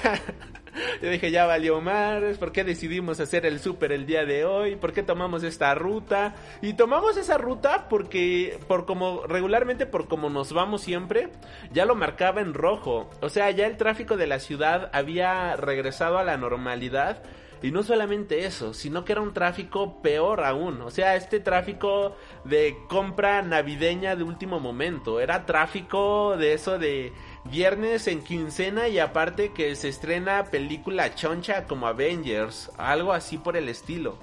yo 1.01 1.09
dije, 1.09 1.31
ya 1.31 1.45
valió 1.45 1.81
madres, 1.81 2.37
¿por 2.37 2.51
qué 2.51 2.63
decidimos 2.63 3.19
hacer 3.19 3.45
el 3.45 3.59
súper 3.59 3.91
el 3.91 4.05
día 4.05 4.25
de 4.25 4.45
hoy? 4.45 4.75
¿Por 4.75 4.93
qué 4.93 5.03
tomamos 5.03 5.43
esta 5.43 5.73
ruta? 5.75 6.35
Y 6.61 6.73
tomamos 6.73 7.17
esa 7.17 7.37
ruta 7.37 7.87
porque, 7.89 8.59
por 8.67 8.85
como, 8.85 9.25
regularmente 9.27 9.85
por 9.85 10.07
como 10.07 10.29
nos 10.29 10.53
vamos 10.53 10.81
siempre, 10.81 11.29
ya 11.71 11.85
lo 11.85 11.95
marcaba 11.95 12.41
en 12.41 12.53
rojo. 12.53 13.09
O 13.21 13.29
sea, 13.29 13.51
ya 13.51 13.65
el 13.67 13.77
tráfico 13.77 14.17
de 14.17 14.27
la 14.27 14.39
ciudad 14.39 14.89
había 14.93 15.55
regresado 15.55 16.17
a 16.17 16.23
la 16.23 16.37
normalidad. 16.37 17.23
Y 17.61 17.71
no 17.71 17.83
solamente 17.83 18.45
eso, 18.45 18.73
sino 18.73 19.05
que 19.05 19.13
era 19.13 19.21
un 19.21 19.33
tráfico 19.33 20.01
peor 20.01 20.43
aún. 20.43 20.81
O 20.81 20.91
sea, 20.91 21.15
este 21.15 21.39
tráfico 21.39 22.15
de 22.43 22.77
compra 22.89 23.41
navideña 23.41 24.15
de 24.15 24.23
último 24.23 24.59
momento. 24.59 25.19
Era 25.19 25.45
tráfico 25.45 26.37
de 26.37 26.53
eso 26.53 26.77
de 26.77 27.11
viernes 27.45 28.07
en 28.07 28.23
quincena 28.23 28.87
y 28.87 28.99
aparte 28.99 29.51
que 29.53 29.75
se 29.75 29.89
estrena 29.89 30.45
película 30.45 31.13
choncha 31.15 31.65
como 31.65 31.87
Avengers. 31.87 32.71
Algo 32.77 33.13
así 33.13 33.37
por 33.37 33.57
el 33.57 33.69
estilo. 33.69 34.17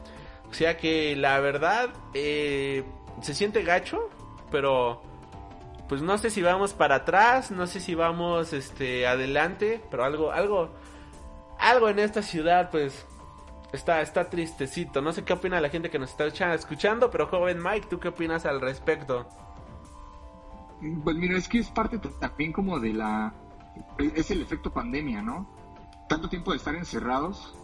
O 0.51 0.55
sea 0.55 0.77
que 0.77 1.17
la 1.17 1.41
verdad 1.41 1.91
eh, 2.15 2.85
se 3.23 3.35
siente 3.35 3.63
gacho, 3.63 4.11
pero 4.51 5.03
pues 5.89 6.03
no 6.03 6.19
sé 6.19 6.31
si 6.31 6.43
vamos 6.43 6.75
para 6.75 6.97
atrás, 6.97 7.51
no 7.51 7.67
sé 7.67 7.81
si 7.81 7.95
vamos 7.95 8.53
este 8.53 9.07
adelante, 9.07 9.81
pero 9.91 10.05
algo 10.05 10.33
algo 10.33 10.71
algo 11.59 11.89
en 11.89 11.99
esta 11.99 12.23
ciudad 12.23 12.71
pues 12.71 13.07
está 13.73 14.03
está 14.03 14.29
tristecito. 14.29 15.01
No 15.01 15.13
sé 15.13 15.25
qué 15.25 15.33
opina 15.33 15.61
la 15.61 15.71
gente 15.71 15.91
que 15.91 15.99
nos 15.99 16.11
está 16.11 16.27
escuchando, 16.55 17.11
pero 17.11 17.27
joven 17.29 17.63
Mike, 17.63 17.87
¿tú 17.89 17.99
qué 17.99 18.09
opinas 18.09 18.45
al 18.45 18.61
respecto? 18.61 19.27
Pues 21.05 21.17
mira, 21.17 21.37
es 21.37 21.49
que 21.49 21.59
es 21.59 21.71
parte 21.71 21.99
también 21.99 22.53
como 22.53 22.81
de 22.81 22.93
la... 22.93 23.33
Es 23.99 24.31
el 24.31 24.43
efecto 24.43 24.73
pandemia, 24.73 25.23
¿no? 25.23 25.47
Tanto 26.09 26.29
tiempo 26.29 26.51
de 26.51 26.57
estar 26.57 26.75
encerrados 26.75 27.55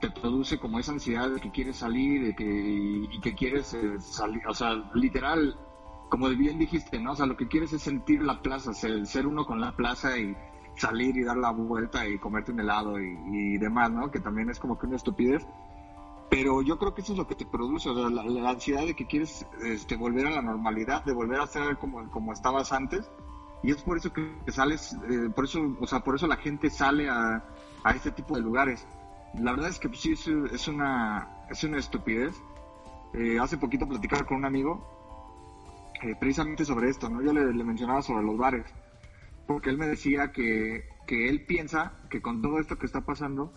te 0.00 0.10
produce 0.10 0.58
como 0.58 0.78
esa 0.78 0.92
ansiedad 0.92 1.30
de 1.30 1.40
que 1.40 1.50
quieres 1.50 1.76
salir 1.76 2.26
de 2.26 2.34
que, 2.34 2.44
y 2.44 3.20
que 3.20 3.34
quieres 3.34 3.72
eh, 3.72 3.98
salir, 3.98 4.46
o 4.46 4.52
sea, 4.52 4.74
literal, 4.94 5.56
como 6.10 6.28
bien 6.28 6.58
dijiste, 6.58 6.98
¿no? 6.98 7.12
O 7.12 7.14
sea, 7.14 7.24
lo 7.24 7.36
que 7.36 7.48
quieres 7.48 7.72
es 7.72 7.82
sentir 7.82 8.22
la 8.22 8.42
plaza, 8.42 8.74
ser, 8.74 9.26
uno 9.26 9.46
con 9.46 9.60
la 9.60 9.74
plaza 9.74 10.18
y 10.18 10.36
salir 10.74 11.16
y 11.16 11.24
dar 11.24 11.38
la 11.38 11.52
vuelta 11.52 12.06
y 12.06 12.18
comerte 12.18 12.52
un 12.52 12.60
helado 12.60 13.00
y 13.00 13.56
demás, 13.58 13.90
¿no? 13.90 14.10
Que 14.10 14.20
también 14.20 14.50
es 14.50 14.58
como 14.58 14.78
que 14.78 14.86
una 14.86 14.96
estupidez. 14.96 15.46
Pero 16.36 16.60
yo 16.60 16.78
creo 16.78 16.92
que 16.92 17.00
eso 17.00 17.12
es 17.12 17.18
lo 17.18 17.26
que 17.26 17.34
te 17.34 17.46
produce, 17.46 17.88
o 17.88 17.94
sea, 17.94 18.10
la, 18.10 18.22
la 18.22 18.50
ansiedad 18.50 18.84
de 18.84 18.94
que 18.94 19.06
quieres 19.06 19.46
este, 19.64 19.96
volver 19.96 20.26
a 20.26 20.30
la 20.30 20.42
normalidad, 20.42 21.02
de 21.02 21.14
volver 21.14 21.40
a 21.40 21.46
ser 21.46 21.78
como, 21.78 22.10
como 22.10 22.34
estabas 22.34 22.74
antes. 22.74 23.10
Y 23.62 23.70
es 23.70 23.80
por 23.80 23.96
eso 23.96 24.12
que 24.12 24.30
sales, 24.48 24.94
eh, 25.08 25.30
por 25.34 25.46
eso, 25.46 25.74
o 25.80 25.86
sea, 25.86 26.00
por 26.00 26.14
eso 26.14 26.26
la 26.26 26.36
gente 26.36 26.68
sale 26.68 27.08
a, 27.08 27.42
a 27.82 27.90
este 27.92 28.10
tipo 28.10 28.34
de 28.34 28.42
lugares. 28.42 28.86
La 29.40 29.52
verdad 29.52 29.70
es 29.70 29.78
que 29.78 29.88
pues, 29.88 30.02
sí, 30.02 30.12
es, 30.12 30.26
es 30.28 30.68
una, 30.68 31.46
es 31.48 31.64
una 31.64 31.78
estupidez. 31.78 32.36
Eh, 33.14 33.38
hace 33.40 33.56
poquito 33.56 33.88
platicaba 33.88 34.26
con 34.26 34.36
un 34.36 34.44
amigo 34.44 34.86
eh, 36.02 36.16
precisamente 36.20 36.66
sobre 36.66 36.90
esto, 36.90 37.08
¿no? 37.08 37.22
Yo 37.22 37.32
le, 37.32 37.50
le 37.50 37.64
mencionaba 37.64 38.02
sobre 38.02 38.26
los 38.26 38.36
bares, 38.36 38.66
porque 39.46 39.70
él 39.70 39.78
me 39.78 39.86
decía 39.86 40.32
que, 40.32 40.86
que 41.06 41.30
él 41.30 41.46
piensa 41.46 41.94
que 42.10 42.20
con 42.20 42.42
todo 42.42 42.58
esto 42.58 42.76
que 42.76 42.84
está 42.84 43.06
pasando, 43.06 43.54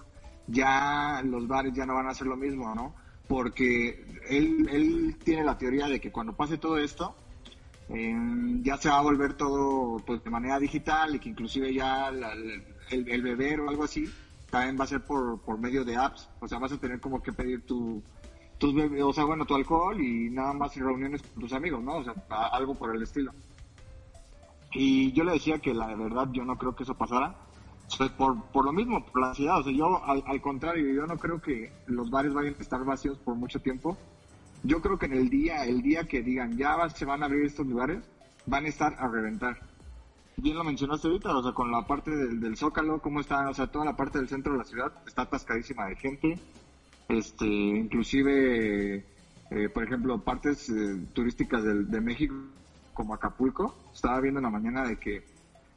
ya 0.49 1.21
los 1.23 1.47
bares 1.47 1.73
ya 1.73 1.85
no 1.85 1.95
van 1.95 2.07
a 2.07 2.11
hacer 2.11 2.27
lo 2.27 2.35
mismo, 2.35 2.73
¿no? 2.75 2.93
Porque 3.27 4.05
él, 4.27 4.67
él 4.71 5.17
tiene 5.23 5.43
la 5.43 5.57
teoría 5.57 5.87
de 5.87 5.99
que 5.99 6.11
cuando 6.11 6.33
pase 6.33 6.57
todo 6.57 6.77
esto, 6.77 7.15
eh, 7.89 8.15
ya 8.63 8.77
se 8.77 8.89
va 8.89 8.99
a 8.99 9.03
volver 9.03 9.33
todo 9.33 9.97
pues, 10.05 10.23
de 10.23 10.29
manera 10.29 10.59
digital 10.59 11.15
y 11.15 11.19
que 11.19 11.29
inclusive 11.29 11.73
ya 11.73 12.11
la- 12.11 12.33
el, 12.91 13.21
beber 13.21 13.61
o 13.61 13.69
algo 13.69 13.83
así 13.83 14.09
también 14.49 14.77
va 14.79 14.83
a 14.83 14.87
ser 14.87 15.01
por, 15.01 15.39
por 15.41 15.59
medio 15.59 15.85
de 15.85 15.95
apps. 15.95 16.27
O 16.39 16.47
sea, 16.47 16.57
vas 16.59 16.71
a 16.71 16.77
tener 16.77 16.99
como 16.99 17.21
que 17.21 17.31
pedir 17.31 17.65
tu, 17.65 18.01
tus 18.57 18.73
o 19.01 19.13
sea, 19.13 19.25
bueno, 19.25 19.45
tu 19.45 19.55
alcohol 19.55 19.99
y 20.01 20.29
nada 20.29 20.53
más 20.53 20.75
reuniones 20.75 21.21
con 21.21 21.41
tus 21.41 21.53
amigos, 21.53 21.83
¿no? 21.83 21.97
O 21.97 22.03
sea, 22.03 22.13
algo 22.51 22.73
por 22.73 22.95
el 22.95 23.03
estilo. 23.03 23.31
Y 24.71 25.11
yo 25.13 25.23
le 25.23 25.33
decía 25.33 25.59
que 25.59 25.73
la 25.73 25.87
verdad 25.95 26.27
yo 26.31 26.45
no 26.45 26.57
creo 26.57 26.75
que 26.75 26.83
eso 26.83 26.93
pasara. 26.95 27.35
Pues 27.97 28.11
por, 28.11 28.41
por 28.51 28.65
lo 28.65 28.71
mismo, 28.71 29.03
por 29.03 29.21
la 29.21 29.29
ansiedad. 29.29 29.59
O 29.59 29.63
sea, 29.63 29.73
yo 29.73 30.03
al, 30.03 30.23
al 30.25 30.41
contrario, 30.41 30.93
yo 30.93 31.05
no 31.05 31.17
creo 31.17 31.39
que 31.41 31.71
los 31.87 32.09
bares 32.09 32.33
vayan 32.33 32.55
a 32.57 32.61
estar 32.61 32.83
vacíos 32.83 33.17
por 33.17 33.35
mucho 33.35 33.59
tiempo. 33.59 33.97
Yo 34.63 34.81
creo 34.81 34.97
que 34.97 35.05
en 35.07 35.13
el 35.13 35.29
día, 35.29 35.65
el 35.65 35.81
día 35.81 36.03
que 36.03 36.21
digan 36.21 36.57
ya 36.57 36.89
se 36.89 37.05
van 37.05 37.23
a 37.23 37.25
abrir 37.25 37.45
estos 37.45 37.65
lugares, 37.65 38.03
van 38.45 38.65
a 38.65 38.69
estar 38.69 38.95
a 38.99 39.07
reventar. 39.07 39.57
Bien 40.37 40.55
lo 40.55 40.63
mencionaste 40.63 41.07
ahorita, 41.07 41.35
o 41.35 41.43
sea, 41.43 41.51
con 41.51 41.71
la 41.71 41.85
parte 41.85 42.11
del, 42.11 42.39
del 42.39 42.55
Zócalo, 42.55 42.99
cómo 42.99 43.19
está, 43.19 43.49
o 43.49 43.53
sea, 43.53 43.67
toda 43.67 43.83
la 43.85 43.95
parte 43.97 44.19
del 44.19 44.29
centro 44.29 44.53
de 44.53 44.59
la 44.59 44.63
ciudad 44.65 44.91
está 45.05 45.23
atascadísima 45.23 45.85
de 45.87 45.95
gente. 45.95 46.39
Este, 47.09 47.45
inclusive, 47.45 49.03
eh, 49.51 49.69
por 49.73 49.83
ejemplo, 49.83 50.19
partes 50.19 50.69
eh, 50.69 50.99
turísticas 51.13 51.63
del- 51.63 51.89
de 51.89 51.99
México, 52.01 52.35
como 52.93 53.13
Acapulco, 53.13 53.75
estaba 53.93 54.19
viendo 54.21 54.39
en 54.39 54.43
la 54.45 54.49
mañana 54.49 54.83
de 54.83 54.97
que 54.97 55.23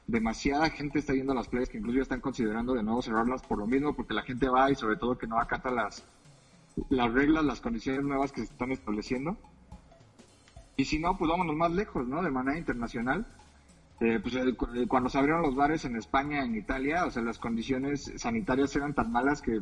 demasiada 0.07 0.69
gente 0.71 0.99
está 0.99 1.15
yendo 1.15 1.33
a 1.33 1.37
las 1.37 1.49
playas 1.49 1.69
que 1.69 1.79
incluso 1.79 1.97
ya 1.97 2.03
están 2.03 2.21
considerando 2.21 2.75
de 2.75 2.83
nuevo 2.83 3.03
cerrarlas 3.03 3.43
por 3.43 3.59
lo 3.59 3.67
mismo, 3.67 3.95
porque 3.95 4.15
la 4.15 4.23
gente 4.23 4.49
va 4.49 4.71
y 4.71 4.75
sobre 4.75 4.97
todo 4.97 5.17
que 5.17 5.27
no 5.27 5.39
acata 5.39 5.71
las, 5.71 6.05
las 6.89 7.13
reglas, 7.13 7.45
las 7.45 7.61
condiciones 7.61 8.03
nuevas 8.05 8.33
que 8.33 8.45
se 8.45 8.53
están 8.53 8.73
estableciendo. 8.73 9.37
Y 10.77 10.85
si 10.85 10.99
no, 10.99 11.17
pues 11.17 11.31
vámonos 11.31 11.55
más 11.55 11.71
lejos, 11.71 12.07
¿no? 12.09 12.23
De 12.23 12.31
manera 12.31 12.59
internacional. 12.59 13.27
Eh, 14.01 14.19
pues 14.21 14.35
eh, 14.35 14.57
eh, 14.75 14.87
cuando 14.89 15.09
se 15.09 15.19
abrieron 15.19 15.43
los 15.43 15.55
bares 15.55 15.85
en 15.85 15.97
España, 15.97 16.43
en 16.45 16.57
Italia, 16.57 17.05
o 17.07 17.11
sea, 17.11 17.23
las 17.23 17.39
condiciones 17.39 18.13
sanitarias 18.17 18.75
eran 18.75 18.95
tan 18.95 19.13
malas 19.13 19.41
que 19.41 19.61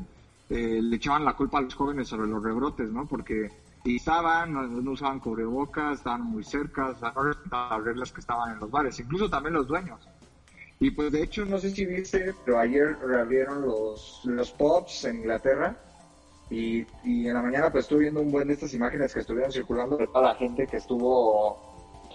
eh, 0.51 0.81
le 0.83 0.97
echaban 0.97 1.25
la 1.25 1.35
culpa 1.35 1.59
a 1.59 1.61
los 1.61 1.75
jóvenes 1.75 2.09
sobre 2.09 2.29
los 2.29 2.43
rebrotes, 2.43 2.91
¿no? 2.91 3.07
Porque 3.07 3.51
estaban, 3.85 4.53
no, 4.53 4.67
no 4.67 4.91
usaban 4.91 5.21
cubrebocas, 5.21 5.99
estaban 5.99 6.23
muy 6.23 6.43
cerca, 6.43 6.89
o 6.89 6.95
sea, 6.97 7.13
no 7.15 7.23
respetaban 7.23 7.71
las 7.71 7.85
reglas 7.85 8.13
que 8.13 8.21
estaban 8.21 8.53
en 8.55 8.59
los 8.59 8.71
bares, 8.71 8.99
incluso 8.99 9.31
también 9.31 9.55
los 9.55 9.69
dueños. 9.69 10.01
Y 10.81 10.91
pues 10.91 11.13
de 11.13 11.23
hecho, 11.23 11.45
no 11.45 11.59
sé 11.59 11.71
si 11.71 11.85
viste, 11.85 12.35
pero 12.45 12.59
ayer 12.59 12.97
reabrieron 13.01 13.63
los, 13.63 14.23
los 14.25 14.51
pubs 14.53 15.05
en 15.05 15.17
Inglaterra. 15.19 15.77
Y, 16.51 16.85
y 17.05 17.29
en 17.29 17.35
la 17.35 17.43
mañana 17.43 17.71
pues 17.71 17.85
estuve 17.85 18.01
viendo 18.01 18.21
un 18.23 18.31
buen 18.33 18.49
de 18.49 18.55
estas 18.55 18.75
imágenes 18.75 19.15
que 19.15 19.21
estuvieron 19.21 19.53
circulando 19.53 19.97
de 19.97 20.07
toda 20.09 20.29
la 20.31 20.35
gente 20.35 20.67
que 20.67 20.79
estuvo 20.79 21.57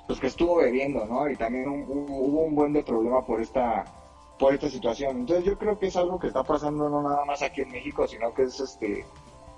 pues 0.08 0.20
que 0.20 0.28
estuvo 0.28 0.58
bebiendo, 0.58 1.06
¿no? 1.06 1.30
Y 1.30 1.36
también 1.38 1.70
un- 1.70 1.86
hubo 1.88 2.44
un 2.44 2.54
buen 2.56 2.74
de 2.74 2.84
problema 2.84 3.26
por 3.26 3.42
esta 3.42 3.86
por 4.40 4.54
esta 4.54 4.70
situación. 4.70 5.18
Entonces 5.20 5.46
yo 5.46 5.58
creo 5.58 5.80
que 5.80 5.88
es 5.88 5.96
algo 5.96 6.20
que 6.20 6.28
está 6.28 6.44
pasando 6.44 6.90
no 6.90 7.02
nada 7.02 7.24
más 7.26 7.42
aquí 7.42 7.62
en 7.62 7.70
México, 7.72 8.08
sino 8.08 8.34
que 8.34 8.44
es 8.44 8.60
este 8.60 9.06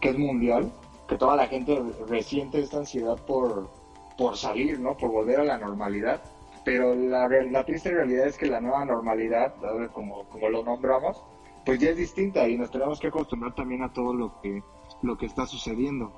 que 0.01 0.09
es 0.09 0.17
mundial, 0.17 0.71
que 1.07 1.17
toda 1.17 1.35
la 1.35 1.47
gente 1.47 1.81
resiente 2.07 2.59
esta 2.61 2.77
ansiedad 2.77 3.17
por 3.25 3.69
por 4.17 4.37
salir, 4.37 4.79
¿no? 4.79 4.95
Por 4.97 5.11
volver 5.11 5.39
a 5.39 5.43
la 5.45 5.57
normalidad. 5.57 6.21
Pero 6.67 6.93
la, 6.93 7.29
la 7.29 7.63
triste 7.63 7.91
realidad 7.91 8.27
es 8.27 8.37
que 8.37 8.45
la 8.45 8.59
nueva 8.59 8.83
normalidad, 8.83 9.55
¿no? 9.61 9.89
como, 9.93 10.25
como 10.25 10.49
lo 10.49 10.65
nombramos, 10.65 11.23
pues 11.65 11.79
ya 11.79 11.91
es 11.91 11.95
distinta 11.95 12.45
y 12.45 12.57
nos 12.57 12.69
tenemos 12.69 12.99
que 12.99 13.07
acostumbrar 13.07 13.55
también 13.55 13.83
a 13.83 13.93
todo 13.93 14.13
lo 14.13 14.41
que, 14.41 14.61
lo 15.01 15.17
que 15.17 15.27
está 15.27 15.45
sucediendo. 15.45 16.11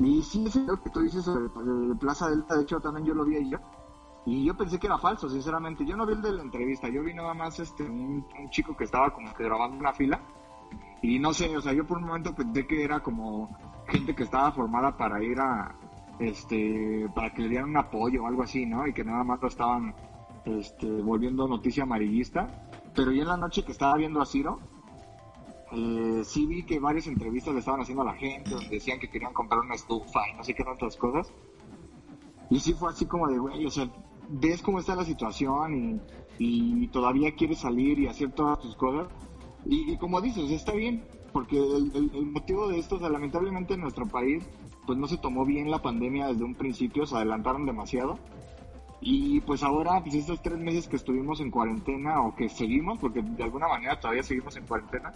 Y 0.00 0.20
sí, 0.22 0.44
es 0.48 0.56
lo 0.56 0.82
que 0.82 0.90
tú 0.90 1.02
dices 1.02 1.24
sobre 1.24 1.48
Plaza 1.94 2.28
Delta, 2.28 2.56
de 2.56 2.62
hecho 2.64 2.80
también 2.80 3.06
yo 3.06 3.14
lo 3.14 3.24
vi 3.24 3.36
ayer. 3.36 3.60
Y 4.26 4.44
yo 4.44 4.56
pensé 4.56 4.80
que 4.80 4.88
era 4.88 4.98
falso, 4.98 5.28
sinceramente. 5.28 5.86
Yo 5.86 5.96
no 5.96 6.06
vi 6.06 6.14
el 6.14 6.22
de 6.22 6.32
la 6.32 6.42
entrevista, 6.42 6.88
yo 6.88 7.04
vi 7.04 7.14
nada 7.14 7.32
más 7.32 7.60
este, 7.60 7.84
un, 7.84 8.26
un 8.36 8.50
chico 8.50 8.76
que 8.76 8.82
estaba 8.82 9.12
como 9.12 9.32
que 9.32 9.44
grabando 9.44 9.78
una 9.78 9.92
fila. 9.92 10.20
Y 11.02 11.20
no 11.20 11.32
sé, 11.32 11.56
o 11.56 11.60
sea, 11.60 11.72
yo 11.72 11.86
por 11.86 11.98
un 11.98 12.04
momento 12.08 12.34
pensé 12.34 12.66
que 12.66 12.82
era 12.82 12.98
como 12.98 13.56
gente 13.86 14.12
que 14.16 14.24
estaba 14.24 14.50
formada 14.50 14.96
para 14.96 15.22
ir 15.22 15.38
a, 15.38 15.72
este, 16.18 17.08
para 17.14 17.32
que 17.32 17.42
le 17.42 17.48
dieran 17.48 17.70
un 17.70 17.76
apoyo 17.76 18.24
o 18.24 18.26
algo 18.26 18.42
así, 18.42 18.66
¿no? 18.66 18.86
Y 18.86 18.92
que 18.92 19.04
nada 19.04 19.24
más 19.24 19.40
lo 19.40 19.48
estaban, 19.48 19.94
este, 20.44 20.86
volviendo 20.86 21.46
noticia 21.46 21.84
amarillista. 21.84 22.68
Pero 22.94 23.12
ya 23.12 23.22
en 23.22 23.28
la 23.28 23.36
noche 23.36 23.64
que 23.64 23.72
estaba 23.72 23.96
viendo 23.96 24.20
a 24.20 24.26
Ciro, 24.26 24.58
eh, 25.72 26.22
sí 26.24 26.46
vi 26.46 26.64
que 26.64 26.80
varias 26.80 27.06
entrevistas 27.06 27.52
le 27.52 27.60
estaban 27.60 27.80
haciendo 27.80 28.02
a 28.02 28.06
la 28.06 28.14
gente, 28.14 28.50
donde 28.50 28.68
decían 28.68 28.98
que 28.98 29.08
querían 29.08 29.32
comprar 29.32 29.60
una 29.60 29.74
estufa 29.74 30.20
y 30.32 30.36
no 30.36 30.42
sé 30.42 30.54
qué 30.54 30.64
tantas 30.64 30.96
cosas. 30.96 31.32
Y 32.50 32.60
sí 32.60 32.72
fue 32.72 32.90
así 32.90 33.06
como 33.06 33.28
de, 33.28 33.38
güey, 33.38 33.66
o 33.66 33.70
sea, 33.70 33.88
ves 34.28 34.62
cómo 34.62 34.80
está 34.80 34.94
la 34.94 35.04
situación 35.04 36.00
y, 36.38 36.88
todavía 36.88 37.34
quieres 37.34 37.58
salir 37.58 37.98
y 37.98 38.06
hacer 38.06 38.32
todas 38.32 38.60
tus 38.60 38.74
cosas. 38.76 39.08
Y, 39.66 39.96
como 39.98 40.20
dices, 40.20 40.50
está 40.50 40.72
bien, 40.72 41.04
porque 41.32 41.58
el 41.58 42.26
motivo 42.26 42.68
de 42.68 42.78
esto, 42.78 42.96
o 42.96 42.98
sea, 42.98 43.10
lamentablemente 43.10 43.74
en 43.74 43.80
nuestro 43.80 44.06
país, 44.06 44.48
pues 44.88 44.98
no 44.98 45.06
se 45.06 45.18
tomó 45.18 45.44
bien 45.44 45.70
la 45.70 45.82
pandemia 45.82 46.28
desde 46.28 46.44
un 46.44 46.54
principio, 46.54 47.04
se 47.04 47.14
adelantaron 47.14 47.66
demasiado. 47.66 48.18
Y 49.02 49.42
pues 49.42 49.62
ahora, 49.62 50.00
pues 50.00 50.14
estos 50.14 50.40
tres 50.40 50.56
meses 50.56 50.88
que 50.88 50.96
estuvimos 50.96 51.42
en 51.42 51.50
cuarentena, 51.50 52.22
o 52.22 52.34
que 52.34 52.48
seguimos, 52.48 52.98
porque 52.98 53.20
de 53.20 53.44
alguna 53.44 53.68
manera 53.68 54.00
todavía 54.00 54.22
seguimos 54.22 54.56
en 54.56 54.64
cuarentena, 54.64 55.12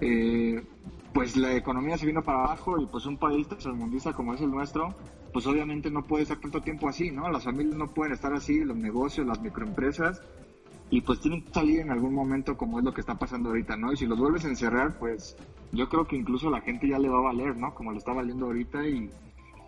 eh, 0.00 0.62
pues 1.12 1.36
la 1.36 1.52
economía 1.56 1.98
se 1.98 2.06
vino 2.06 2.22
para 2.22 2.44
abajo 2.44 2.80
y 2.80 2.86
pues 2.86 3.04
un 3.04 3.16
país 3.16 3.48
tercermundista 3.48 4.12
como 4.12 4.34
es 4.34 4.40
el 4.40 4.52
nuestro, 4.52 4.94
pues 5.32 5.48
obviamente 5.48 5.90
no 5.90 6.04
puede 6.04 6.22
estar 6.22 6.38
tanto 6.38 6.60
tiempo 6.60 6.88
así, 6.88 7.10
¿no? 7.10 7.28
Las 7.28 7.42
familias 7.42 7.74
no 7.74 7.88
pueden 7.88 8.12
estar 8.12 8.32
así, 8.32 8.60
los 8.60 8.76
negocios, 8.76 9.26
las 9.26 9.42
microempresas, 9.42 10.22
y 10.92 11.00
pues 11.00 11.20
tienen 11.20 11.42
que 11.42 11.54
salir 11.54 11.80
en 11.80 11.90
algún 11.90 12.12
momento 12.12 12.54
como 12.54 12.78
es 12.78 12.84
lo 12.84 12.92
que 12.92 13.00
está 13.00 13.14
pasando 13.14 13.48
ahorita, 13.48 13.78
¿no? 13.78 13.94
Y 13.94 13.96
si 13.96 14.04
los 14.04 14.18
vuelves 14.18 14.44
a 14.44 14.48
encerrar, 14.48 14.98
pues 14.98 15.34
yo 15.72 15.88
creo 15.88 16.06
que 16.06 16.16
incluso 16.16 16.50
la 16.50 16.60
gente 16.60 16.86
ya 16.86 16.98
le 16.98 17.08
va 17.08 17.16
a 17.16 17.22
valer, 17.22 17.56
¿no? 17.56 17.74
Como 17.74 17.92
le 17.92 17.98
está 17.98 18.12
valiendo 18.12 18.44
ahorita 18.44 18.86
y, 18.86 19.10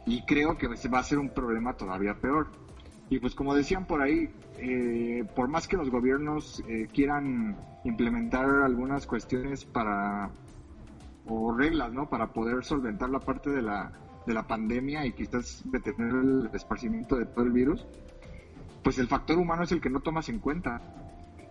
y 0.05 0.23
creo 0.27 0.59
que 0.59 0.69
va 0.69 0.99
a 0.99 1.03
ser 1.03 1.19
un 1.19 1.31
problema 1.31 1.73
todavía 1.79 2.13
peor. 2.21 2.49
Y 3.09 3.21
pues 3.21 3.35
como 3.35 3.55
decían 3.55 3.87
por 3.87 4.03
ahí, 4.03 4.29
eh, 4.59 5.25
por 5.35 5.49
más 5.49 5.67
que 5.67 5.79
los 5.79 5.89
gobiernos 5.89 6.63
eh, 6.69 6.89
quieran 6.93 7.57
implementar 7.85 8.45
algunas 8.63 9.07
cuestiones 9.07 9.65
para 9.65 10.31
o 11.27 11.57
reglas, 11.57 11.91
¿no? 11.91 12.07
Para 12.07 12.35
poder 12.35 12.63
solventar 12.65 13.09
la 13.09 13.21
parte 13.21 13.49
de 13.49 13.63
la, 13.63 13.93
de 14.27 14.35
la 14.35 14.43
pandemia 14.47 15.07
y 15.07 15.13
quizás 15.13 15.63
detener 15.65 16.13
el 16.15 16.51
esparcimiento 16.53 17.17
de 17.17 17.25
todo 17.25 17.47
el 17.47 17.53
virus, 17.53 17.87
pues 18.83 18.99
el 18.99 19.09
factor 19.09 19.39
humano 19.39 19.63
es 19.63 19.73
el 19.73 19.81
que 19.81 19.89
no 19.89 20.01
tomas 20.01 20.29
en 20.29 20.39
cuenta. 20.39 20.83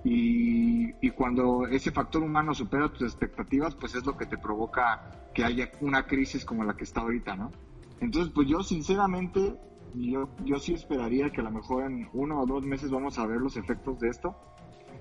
Y, 0.03 1.09
cuando 1.11 1.67
ese 1.67 1.91
factor 1.91 2.23
humano 2.23 2.53
supera 2.53 2.89
tus 2.89 3.03
expectativas, 3.03 3.75
pues 3.75 3.95
es 3.95 4.05
lo 4.05 4.17
que 4.17 4.25
te 4.25 4.37
provoca 4.37 4.99
que 5.33 5.43
haya 5.43 5.69
una 5.79 6.05
crisis 6.05 6.43
como 6.43 6.63
la 6.63 6.75
que 6.75 6.83
está 6.83 7.01
ahorita, 7.01 7.35
¿no? 7.35 7.51
Entonces, 8.01 8.31
pues 8.33 8.47
yo 8.47 8.61
sinceramente, 8.63 9.55
yo, 9.93 10.27
yo 10.43 10.59
sí 10.59 10.73
esperaría 10.73 11.29
que 11.31 11.41
a 11.41 11.45
lo 11.45 11.51
mejor 11.51 11.85
en 11.85 12.09
uno 12.13 12.41
o 12.41 12.45
dos 12.45 12.63
meses 12.63 12.91
vamos 12.91 13.17
a 13.19 13.25
ver 13.25 13.39
los 13.39 13.55
efectos 13.55 13.99
de 13.99 14.09
esto, 14.09 14.35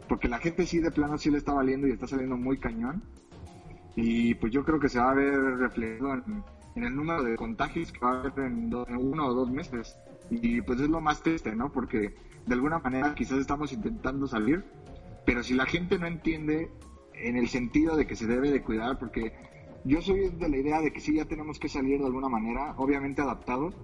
porque 0.09 0.29
la 0.29 0.39
gente 0.39 0.67
sí 0.67 0.79
de 0.79 0.91
plano 0.91 1.19
sí 1.19 1.31
le 1.31 1.39
está 1.39 1.53
valiendo 1.55 1.89
y 1.89 1.93
está 1.93 2.07
saliendo 2.07 2.37
muy 2.37 2.59
cañón. 2.59 3.03
Y 3.97 4.35
pues 4.37 4.53
yo 4.53 4.65
creo 4.65 4.79
que 4.79 4.89
se 4.89 4.99
va 4.99 5.11
a 5.11 5.15
ver 5.15 5.35
reflejado 5.35 6.15
en, 6.15 6.45
en 6.77 6.85
el 6.85 6.95
número 6.95 7.23
de 7.23 7.37
contagios 7.37 7.93
que 7.93 8.01
va 8.05 8.13
a 8.13 8.21
haber 8.21 8.33
en, 8.47 8.71
do- 8.71 8.87
en 8.89 8.97
uno 8.97 9.27
o 9.27 9.35
dos 9.35 9.51
meses. 9.51 9.97
Y 10.31 10.61
pues 10.63 10.81
es 10.81 10.89
lo 10.89 11.01
más 11.01 11.23
triste, 11.23 11.55
¿no? 11.55 11.71
Porque 11.71 12.15
de 12.47 12.55
alguna 12.55 12.79
manera 12.79 13.15
quizás 13.15 13.39
estamos 13.39 13.73
intentando 13.73 14.27
salir, 14.27 14.65
pero 15.25 15.43
si 15.43 15.55
la 15.55 15.67
gente 15.67 15.99
no 15.99 16.07
entiende 16.07 16.71
en 17.15 17.37
el 17.37 17.49
sentido 17.49 17.97
de 17.97 18.07
que 18.07 18.17
se 18.17 18.27
debe 18.27 18.51
de 18.51 18.63
cuidar, 18.63 18.99
porque 18.99 19.33
yo 19.85 20.01
soy 20.03 20.31
de 20.31 20.49
la 20.49 20.57
idea 20.57 20.81
de 20.81 20.93
que 20.93 21.01
sí 21.01 21.17
ya 21.17 21.25
tenemos 21.25 21.59
que 21.59 21.69
salir 21.69 22.01
de 22.01 22.07
alguna 22.07 22.29
manera, 22.29 22.75
obviamente 22.79 23.23
adaptados, 23.23 23.75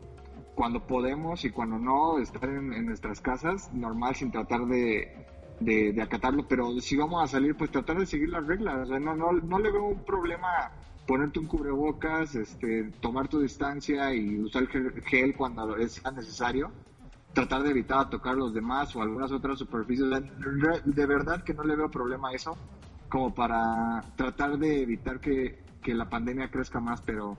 cuando 0.54 0.87
podemos 0.87 1.45
y 1.45 1.50
cuando 1.50 1.78
no, 1.78 2.18
estar 2.18 2.49
en, 2.49 2.87
nuestras 2.87 3.21
casas, 3.21 3.73
normal, 3.73 4.16
sin 4.16 4.33
tratar 4.33 4.66
de, 4.66 5.14
de, 5.61 6.02
acatarlo, 6.02 6.49
pero 6.49 6.80
si 6.80 6.97
vamos 6.97 7.23
a 7.23 7.28
salir, 7.28 7.57
pues 7.57 7.71
tratar 7.71 7.99
de 7.99 8.07
seguir 8.07 8.30
las 8.30 8.45
reglas. 8.45 8.78
O 8.80 8.87
sea, 8.87 8.99
no, 8.99 9.14
no, 9.14 9.33
no 9.33 9.59
le 9.61 9.71
veo 9.71 9.85
un 9.85 10.04
problema 10.04 10.73
ponerte 11.07 11.38
un 11.38 11.47
cubrebocas, 11.47 12.35
este, 12.35 12.90
tomar 13.00 13.28
tu 13.28 13.40
distancia 13.40 14.12
y 14.12 14.38
usar 14.40 14.62
el 14.62 14.68
gel, 14.68 15.02
gel 15.04 15.35
cuando 15.35 15.75
sea 15.88 16.11
necesario. 16.11 16.71
Tratar 17.38 17.62
de 17.62 17.71
evitar 17.71 18.11
tocar 18.11 18.35
los 18.35 18.52
demás 18.52 18.97
o 18.97 19.02
algunas 19.02 19.30
otras 19.30 19.61
superficies. 19.61 20.09
De 20.85 21.07
verdad 21.07 21.45
que 21.45 21.54
no 21.54 21.62
le 21.62 21.76
veo 21.76 21.88
problema 21.88 22.30
a 22.30 22.33
eso, 22.33 22.57
como 23.09 23.33
para 23.33 24.02
tratar 24.16 24.59
de 24.59 24.83
evitar 24.83 25.21
que, 25.21 25.62
que 25.80 25.95
la 25.95 26.09
pandemia 26.09 26.50
crezca 26.50 26.80
más, 26.80 27.00
pero 27.02 27.38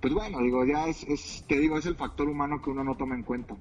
pues 0.00 0.12
bueno, 0.12 0.40
digo, 0.40 0.64
ya 0.64 0.88
es, 0.88 1.04
es, 1.04 1.44
te 1.46 1.58
digo, 1.58 1.78
es 1.78 1.86
el 1.86 1.94
factor 1.94 2.28
humano 2.28 2.60
que 2.60 2.70
uno 2.70 2.82
no 2.82 2.96
toma 2.96 3.14
en 3.14 3.22
cuenta. 3.22 3.54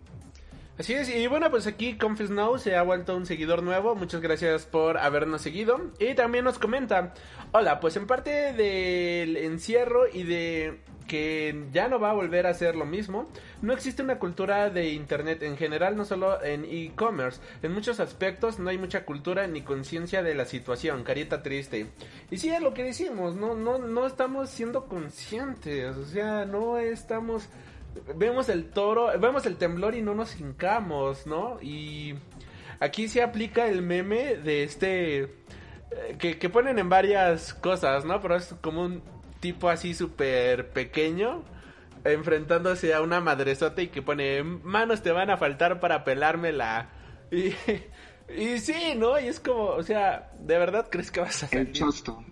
Así 0.79 0.93
es, 0.93 1.10
y 1.10 1.25
bueno, 1.25 1.50
pues 1.50 1.65
aquí 1.65 1.98
Confi 1.98 2.27
Snow 2.27 2.60
se 2.60 2.75
ha 2.75 2.84
vuelto 2.84 3.17
un 3.17 3.25
seguidor 3.25 3.63
nuevo. 3.63 3.96
Muchas 3.96 4.22
gracias 4.22 4.67
por 4.67 5.00
habernos 5.00 5.41
seguido. 5.41 5.91
Y 6.00 6.13
también 6.13 6.46
nos 6.46 6.60
comenta: 6.60 7.15
Hola, 7.51 7.79
pues 7.79 7.96
en 7.98 8.05
parte 8.05 8.53
del 8.53 9.38
encierro 9.38 10.07
y 10.07 10.22
de 10.22 10.79
que 11.07 11.65
ya 11.72 11.88
no 11.88 12.00
va 12.00 12.12
a 12.12 12.13
volver 12.13 12.46
a 12.46 12.53
ser 12.53 12.75
lo 12.75 12.86
mismo, 12.86 13.27
no 13.62 13.74
existe 13.74 14.03
una 14.03 14.19
cultura 14.19 14.69
de 14.69 14.89
internet 14.89 15.41
en 15.41 15.57
general, 15.57 15.96
no 15.96 16.05
solo 16.05 16.43
en 16.43 16.65
e-commerce. 16.65 17.41
En 17.63 17.71
muchos 17.71 17.99
aspectos 17.99 18.60
no 18.60 18.69
hay 18.69 18.78
mucha 18.78 19.04
cultura 19.04 19.47
ni 19.47 19.62
conciencia 19.62 20.21
de 20.21 20.36
la 20.36 20.45
situación, 20.45 21.04
carita 21.04 21.41
triste. 21.41 21.88
Y 22.30 22.38
sí 22.38 22.49
es 22.49 22.62
lo 22.62 22.73
que 22.73 22.84
decimos, 22.84 23.36
no, 23.36 23.56
no, 23.56 23.80
no 23.80 24.06
estamos 24.06 24.49
siendo 24.49 24.86
conscientes, 24.86 25.95
o 25.97 26.06
sea, 26.06 26.45
no 26.45 26.78
estamos 26.78 27.47
vemos 28.15 28.50
el 28.50 28.69
toro, 28.69 29.12
vemos 29.19 29.45
el 29.45 29.58
temblor 29.58 29.95
y 29.95 30.02
no 30.02 30.13
nos 30.15 30.39
hincamos, 30.39 31.28
¿no? 31.28 31.60
Y 31.62 32.15
aquí 32.80 33.08
se 33.08 33.21
aplica 33.21 33.67
el 33.67 33.82
meme 33.82 34.36
de 34.36 34.63
este 34.63 35.21
eh, 35.23 36.17
que, 36.19 36.38
que 36.38 36.50
ponen 36.50 36.80
en 36.80 36.89
varias 36.89 37.54
cosas, 37.54 38.06
¿no? 38.06 38.21
Pero 38.21 38.36
es 38.36 38.56
como 38.62 38.84
un 38.84 39.02
tipo 39.39 39.69
así 39.69 39.93
súper 39.93 40.69
pequeño 40.69 41.43
enfrentándose 42.04 42.93
a 42.93 43.02
una 43.02 43.19
madresota 43.19 43.82
y 43.82 43.88
que 43.88 44.02
pone 44.02 44.43
manos 44.43 45.02
te 45.02 45.12
van 45.12 45.30
a 45.30 45.38
faltar 45.38 45.80
para 45.80 46.04
pelármela. 46.04 46.89
Y, 47.32 47.54
y 48.36 48.60
sí, 48.60 48.93
¿no? 48.95 49.19
Y 49.19 49.28
es 49.28 49.39
como, 49.39 49.65
o 49.65 49.84
sea, 49.84 50.32
¿de 50.39 50.58
verdad 50.58 50.88
crees 50.89 51.12
que 51.12 51.19
vas 51.19 51.43
a 51.43 51.47
salir? 51.47 51.67
El 51.67 51.73
chosto. 51.73 52.23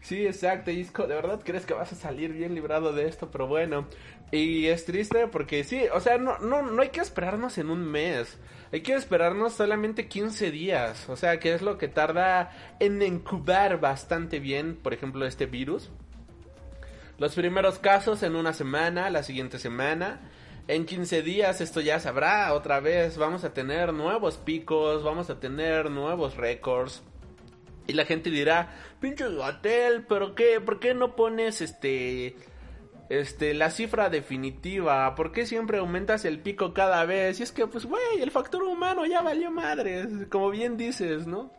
Sí, 0.00 0.26
exacto. 0.26 0.70
Y 0.70 0.80
es 0.80 0.90
co- 0.90 1.06
de 1.06 1.14
verdad 1.14 1.40
crees 1.44 1.66
que 1.66 1.74
vas 1.74 1.92
a 1.92 1.96
salir 1.96 2.32
bien 2.32 2.54
librado 2.54 2.92
de 2.92 3.06
esto, 3.08 3.30
pero 3.30 3.46
bueno. 3.46 3.86
Y 4.30 4.66
es 4.66 4.84
triste 4.84 5.26
porque 5.28 5.64
sí, 5.64 5.82
o 5.92 6.00
sea, 6.00 6.18
no, 6.18 6.38
no, 6.38 6.62
no 6.62 6.82
hay 6.82 6.90
que 6.90 7.00
esperarnos 7.00 7.58
en 7.58 7.70
un 7.70 7.84
mes. 7.84 8.38
Hay 8.72 8.82
que 8.82 8.94
esperarnos 8.94 9.54
solamente 9.54 10.08
15 10.08 10.50
días. 10.50 11.08
O 11.08 11.16
sea, 11.16 11.40
que 11.40 11.54
es 11.54 11.62
lo 11.62 11.78
que 11.78 11.88
tarda 11.88 12.50
en 12.80 13.00
incubar 13.02 13.80
bastante 13.80 14.40
bien, 14.40 14.76
por 14.76 14.92
ejemplo, 14.92 15.26
este 15.26 15.46
virus. 15.46 15.90
Los 17.18 17.34
primeros 17.34 17.78
casos 17.78 18.22
en 18.22 18.36
una 18.36 18.52
semana, 18.52 19.10
la 19.10 19.22
siguiente 19.22 19.58
semana. 19.58 20.20
En 20.68 20.84
15 20.84 21.22
días 21.22 21.60
esto 21.62 21.80
ya 21.80 21.98
sabrá 21.98 22.52
otra 22.52 22.78
vez. 22.80 23.16
Vamos 23.16 23.42
a 23.44 23.54
tener 23.54 23.92
nuevos 23.94 24.36
picos, 24.36 25.02
vamos 25.02 25.30
a 25.30 25.40
tener 25.40 25.90
nuevos 25.90 26.36
récords. 26.36 27.02
Y 27.86 27.94
la 27.94 28.04
gente 28.04 28.28
dirá, 28.28 28.76
pinche 29.00 29.24
hotel, 29.26 30.04
pero 30.08 30.34
qué, 30.34 30.60
¿por 30.60 30.80
qué 30.80 30.94
no 30.94 31.16
pones 31.16 31.60
este 31.60 32.36
este 33.08 33.54
la 33.54 33.70
cifra 33.70 34.10
definitiva? 34.10 35.14
¿Por 35.14 35.32
qué 35.32 35.46
siempre 35.46 35.78
aumentas 35.78 36.24
el 36.24 36.40
pico 36.40 36.74
cada 36.74 37.04
vez? 37.04 37.40
Y 37.40 37.42
es 37.42 37.52
que 37.52 37.66
pues 37.66 37.86
güey, 37.86 38.20
el 38.20 38.30
factor 38.30 38.62
humano 38.62 39.06
ya 39.06 39.22
valió 39.22 39.50
madres, 39.50 40.08
como 40.30 40.50
bien 40.50 40.76
dices, 40.76 41.26
¿no? 41.26 41.50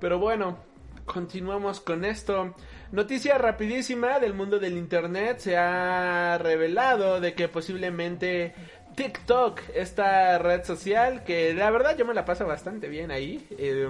Pero 0.00 0.18
bueno, 0.18 0.58
continuamos 1.04 1.80
con 1.80 2.04
esto. 2.04 2.54
Noticia 2.92 3.38
rapidísima 3.38 4.18
del 4.18 4.34
mundo 4.34 4.58
del 4.58 4.76
internet. 4.76 5.38
Se 5.38 5.56
ha 5.56 6.38
revelado 6.38 7.20
de 7.20 7.34
que 7.34 7.48
posiblemente 7.48 8.54
TikTok, 8.94 9.60
esta 9.74 10.38
red 10.38 10.64
social, 10.64 11.24
que 11.24 11.54
la 11.54 11.70
verdad 11.70 11.96
yo 11.96 12.04
me 12.04 12.14
la 12.14 12.24
paso 12.24 12.46
bastante 12.46 12.88
bien 12.88 13.10
ahí, 13.10 13.46
eh, 13.58 13.88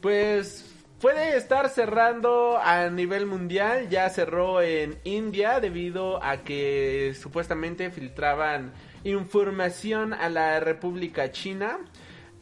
pues 0.00 0.75
puede 1.00 1.36
estar 1.36 1.68
cerrando 1.68 2.58
a 2.58 2.88
nivel 2.90 3.26
mundial. 3.26 3.88
Ya 3.88 4.08
cerró 4.10 4.60
en 4.62 4.98
India 5.04 5.60
debido 5.60 6.22
a 6.22 6.38
que 6.38 7.14
supuestamente 7.20 7.90
filtraban 7.90 8.72
información 9.04 10.12
a 10.12 10.28
la 10.28 10.60
República 10.60 11.30
China. 11.30 11.78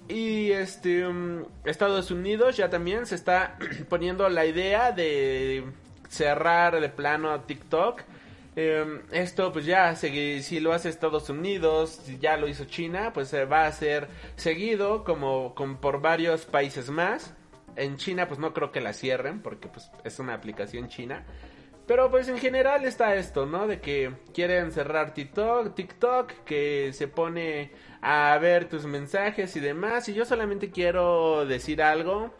Y 0.09 0.51
este 0.51 1.07
um, 1.07 1.45
Estados 1.65 2.11
Unidos 2.11 2.57
ya 2.59 2.69
también 2.69 3.07
se 3.07 3.15
está 3.15 3.57
poniendo 3.89 4.29
la 4.29 4.45
idea 4.45 4.93
de 4.93 5.65
cerrar 6.09 6.81
de 6.81 6.89
plano 6.89 7.41
TikTok. 7.41 8.03
Eh, 8.57 9.01
esto 9.11 9.53
pues 9.53 9.65
ya 9.65 9.97
si 9.97 10.61
lo 10.61 10.73
hace 10.73 10.89
Estados 10.89 11.29
Unidos, 11.29 12.03
si 12.05 12.19
ya 12.19 12.37
lo 12.37 12.47
hizo 12.47 12.67
China, 12.67 13.13
pues 13.13 13.29
se 13.29 13.47
va 13.47 13.65
a 13.65 13.67
hacer 13.67 14.09
seguido 14.37 15.05
como, 15.05 15.55
por 15.81 16.01
varios 16.01 16.45
países 16.45 16.91
más. 16.91 17.35
En 17.77 17.97
China 17.97 18.29
pues 18.29 18.39
no 18.39 18.53
creo 18.53 18.73
que 18.73 18.81
la 18.81 18.93
cierren 18.93 19.41
porque 19.43 19.69
pues 19.69 19.91
es 20.05 20.19
una 20.19 20.35
aplicación 20.35 20.89
china. 20.89 21.25
Pero 21.87 22.11
pues 22.11 22.29
en 22.29 22.39
general 22.39 22.85
está 22.85 23.15
esto, 23.15 23.45
¿no? 23.45 23.67
De 23.67 23.81
que 23.81 24.13
quieren 24.33 24.73
cerrar 24.73 25.13
TikTok, 25.13 25.75
TikTok, 25.75 26.31
que 26.45 26.93
se 26.95 27.09
pone 27.09 27.73
a 28.01 28.39
ver 28.39 28.69
tus 28.69 28.87
mensajes 28.87 29.55
y 29.57 29.61
demás. 29.61 30.09
Y 30.09 30.15
yo 30.15 30.25
solamente 30.25 30.71
quiero 30.71 31.45
decir 31.45 31.83
algo. 31.83 32.33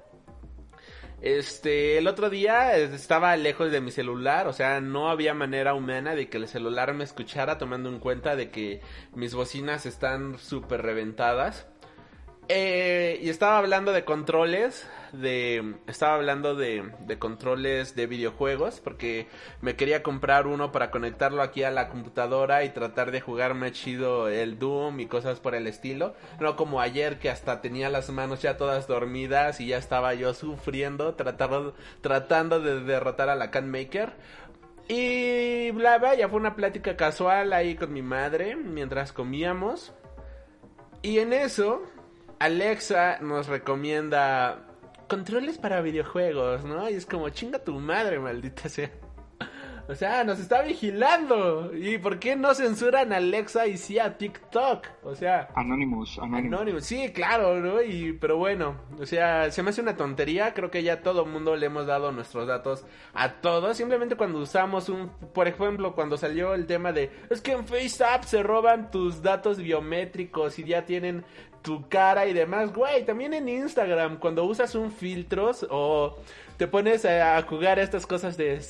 Este, 1.21 1.97
el 1.97 2.07
otro 2.07 2.29
día 2.29 2.77
estaba 2.77 3.35
lejos 3.39 3.73
de 3.73 3.81
mi 3.81 3.91
celular, 3.91 4.47
o 4.47 4.53
sea, 4.53 4.83
no 4.83 5.09
había 5.09 5.33
manera 5.33 5.73
humana 5.73 6.15
de 6.15 6.29
que 6.29 6.37
el 6.37 6.49
celular 6.49 6.93
me 6.93 7.03
escuchara 7.05 7.57
tomando 7.57 7.89
en 7.89 7.99
cuenta 7.99 8.37
de 8.37 8.51
que 8.51 8.83
mis 9.15 9.35
bocinas 9.35 9.87
están 9.87 10.39
súper 10.39 10.83
reventadas. 10.83 11.67
Eh, 12.49 13.21
y 13.23 13.31
estaba 13.31 13.57
hablando 13.57 13.93
de 13.93 14.05
controles, 14.05 14.87
de 15.13 15.77
estaba 15.87 16.17
hablando 16.17 16.55
de, 16.55 16.91
de 17.07 17.19
controles 17.19 17.97
de 17.97 18.07
videojuegos 18.07 18.81
porque 18.81 19.29
me 19.63 19.77
quería 19.77 20.03
comprar 20.03 20.47
uno 20.47 20.71
para 20.71 20.91
conectarlo 20.91 21.41
aquí 21.41 21.63
a 21.63 21.71
la 21.71 21.89
computadora 21.89 22.65
y 22.65 22.71
tratar 22.71 23.13
de 23.13 23.23
jugarme 23.23 23.73
chido 23.73 24.29
el 24.29 24.59
Doom 24.59 25.01
y 25.01 25.07
cosas 25.07 25.41
por 25.41 25.55
el 25.55 25.67
estilo, 25.67 26.15
no 26.39 26.55
como 26.57 26.83
ayer 26.83 27.19
que 27.19 27.31
hasta 27.31 27.63
tenía 27.63 27.89
las 27.89 28.11
manos 28.11 28.43
ya 28.43 28.59
todas 28.59 28.87
dormidas 28.89 29.61
y 29.61 29.69
ya 29.69 29.79
estaba 29.79 30.13
yo 30.13 30.35
sufriendo 30.35 31.15
tratando 31.15 31.75
tratando 32.03 32.61
de 32.61 32.81
derrotar 32.81 33.31
a 33.31 33.37
la 33.37 33.51
Can 33.51 33.71
Maker. 33.71 34.13
Y 34.87 35.71
bla 35.71 35.97
bla, 35.97 36.15
ya 36.15 36.29
fue 36.29 36.39
una 36.39 36.57
plática 36.57 36.95
casual 36.95 37.55
ahí 37.55 37.75
con 37.75 37.91
mi 37.91 38.03
madre 38.03 38.55
mientras 38.55 39.15
comíamos. 39.15 39.95
Y 41.01 41.19
en 41.19 41.33
eso 41.33 41.83
Alexa 42.45 43.21
nos 43.23 43.47
recomienda 43.47 44.59
controles 45.09 45.57
para 45.57 45.81
videojuegos, 45.81 46.63
¿no? 46.63 46.91
Y 46.91 46.93
es 46.93 47.07
como, 47.07 47.31
chinga 47.31 47.59
tu 47.59 47.81
madre, 47.81 48.19
maldita 48.19 48.69
sea. 48.69 48.91
O 49.87 49.95
sea, 49.95 50.25
nos 50.25 50.41
está 50.41 50.63
vigilando. 50.63 51.71
¿Y 51.75 51.99
por 51.99 52.19
qué 52.19 52.37
no 52.37 52.55
censuran 52.55 53.13
a 53.13 53.17
Alexa 53.17 53.67
y 53.67 53.77
sí 53.77 53.99
a 53.99 54.17
TikTok? 54.17 54.87
O 55.03 55.15
sea... 55.15 55.49
Anonymous, 55.55 56.19
Anonymous. 56.19 56.53
Anonymous. 56.53 56.85
Sí, 56.85 57.13
claro, 57.13 57.61
¿no? 57.61 57.83
Y, 57.83 58.13
pero 58.15 58.39
bueno, 58.39 58.77
o 58.99 59.05
sea, 59.05 59.51
se 59.51 59.63
me 59.63 59.71
hace 59.71 59.83
una 59.83 59.97
tontería. 59.97 60.55
Creo 60.55 60.71
que 60.71 60.83
ya 60.83 61.03
todo 61.03 61.27
mundo 61.27 61.55
le 61.55 61.67
hemos 61.67 61.87
dado 61.87 62.13
nuestros 62.13 62.47
datos 62.47 62.87
a 63.13 63.35
todos. 63.35 63.77
Simplemente 63.77 64.17
cuando 64.17 64.39
usamos 64.39 64.89
un... 64.89 65.11
Por 65.33 65.49
ejemplo, 65.49 65.95
cuando 65.95 66.17
salió 66.17 66.55
el 66.55 66.67
tema 66.67 66.93
de... 66.93 67.11
Es 67.29 67.43
que 67.43 67.53
en 67.53 67.67
FaceApp 67.67 68.25
se 68.25 68.43
roban 68.43 68.91
tus 68.91 69.23
datos 69.23 69.59
biométricos 69.59 70.59
y 70.59 70.65
ya 70.65 70.87
tienen 70.87 71.25
tu 71.65 71.89
cara 71.89 72.27
y 72.27 72.33
demás. 72.33 72.73
Güey, 72.73 73.05
también 73.05 73.35
en 73.35 73.49
Instagram, 73.49 74.19
cuando 74.19 74.45
usas 74.45 74.75
un 74.75 74.93
filtros 74.93 75.67
o 75.71 76.17
te 76.57 76.69
pones 76.69 77.05
a 77.05 77.41
jugar 77.43 77.79
estas 77.79 78.07
cosas 78.07 78.37
de 78.37 78.61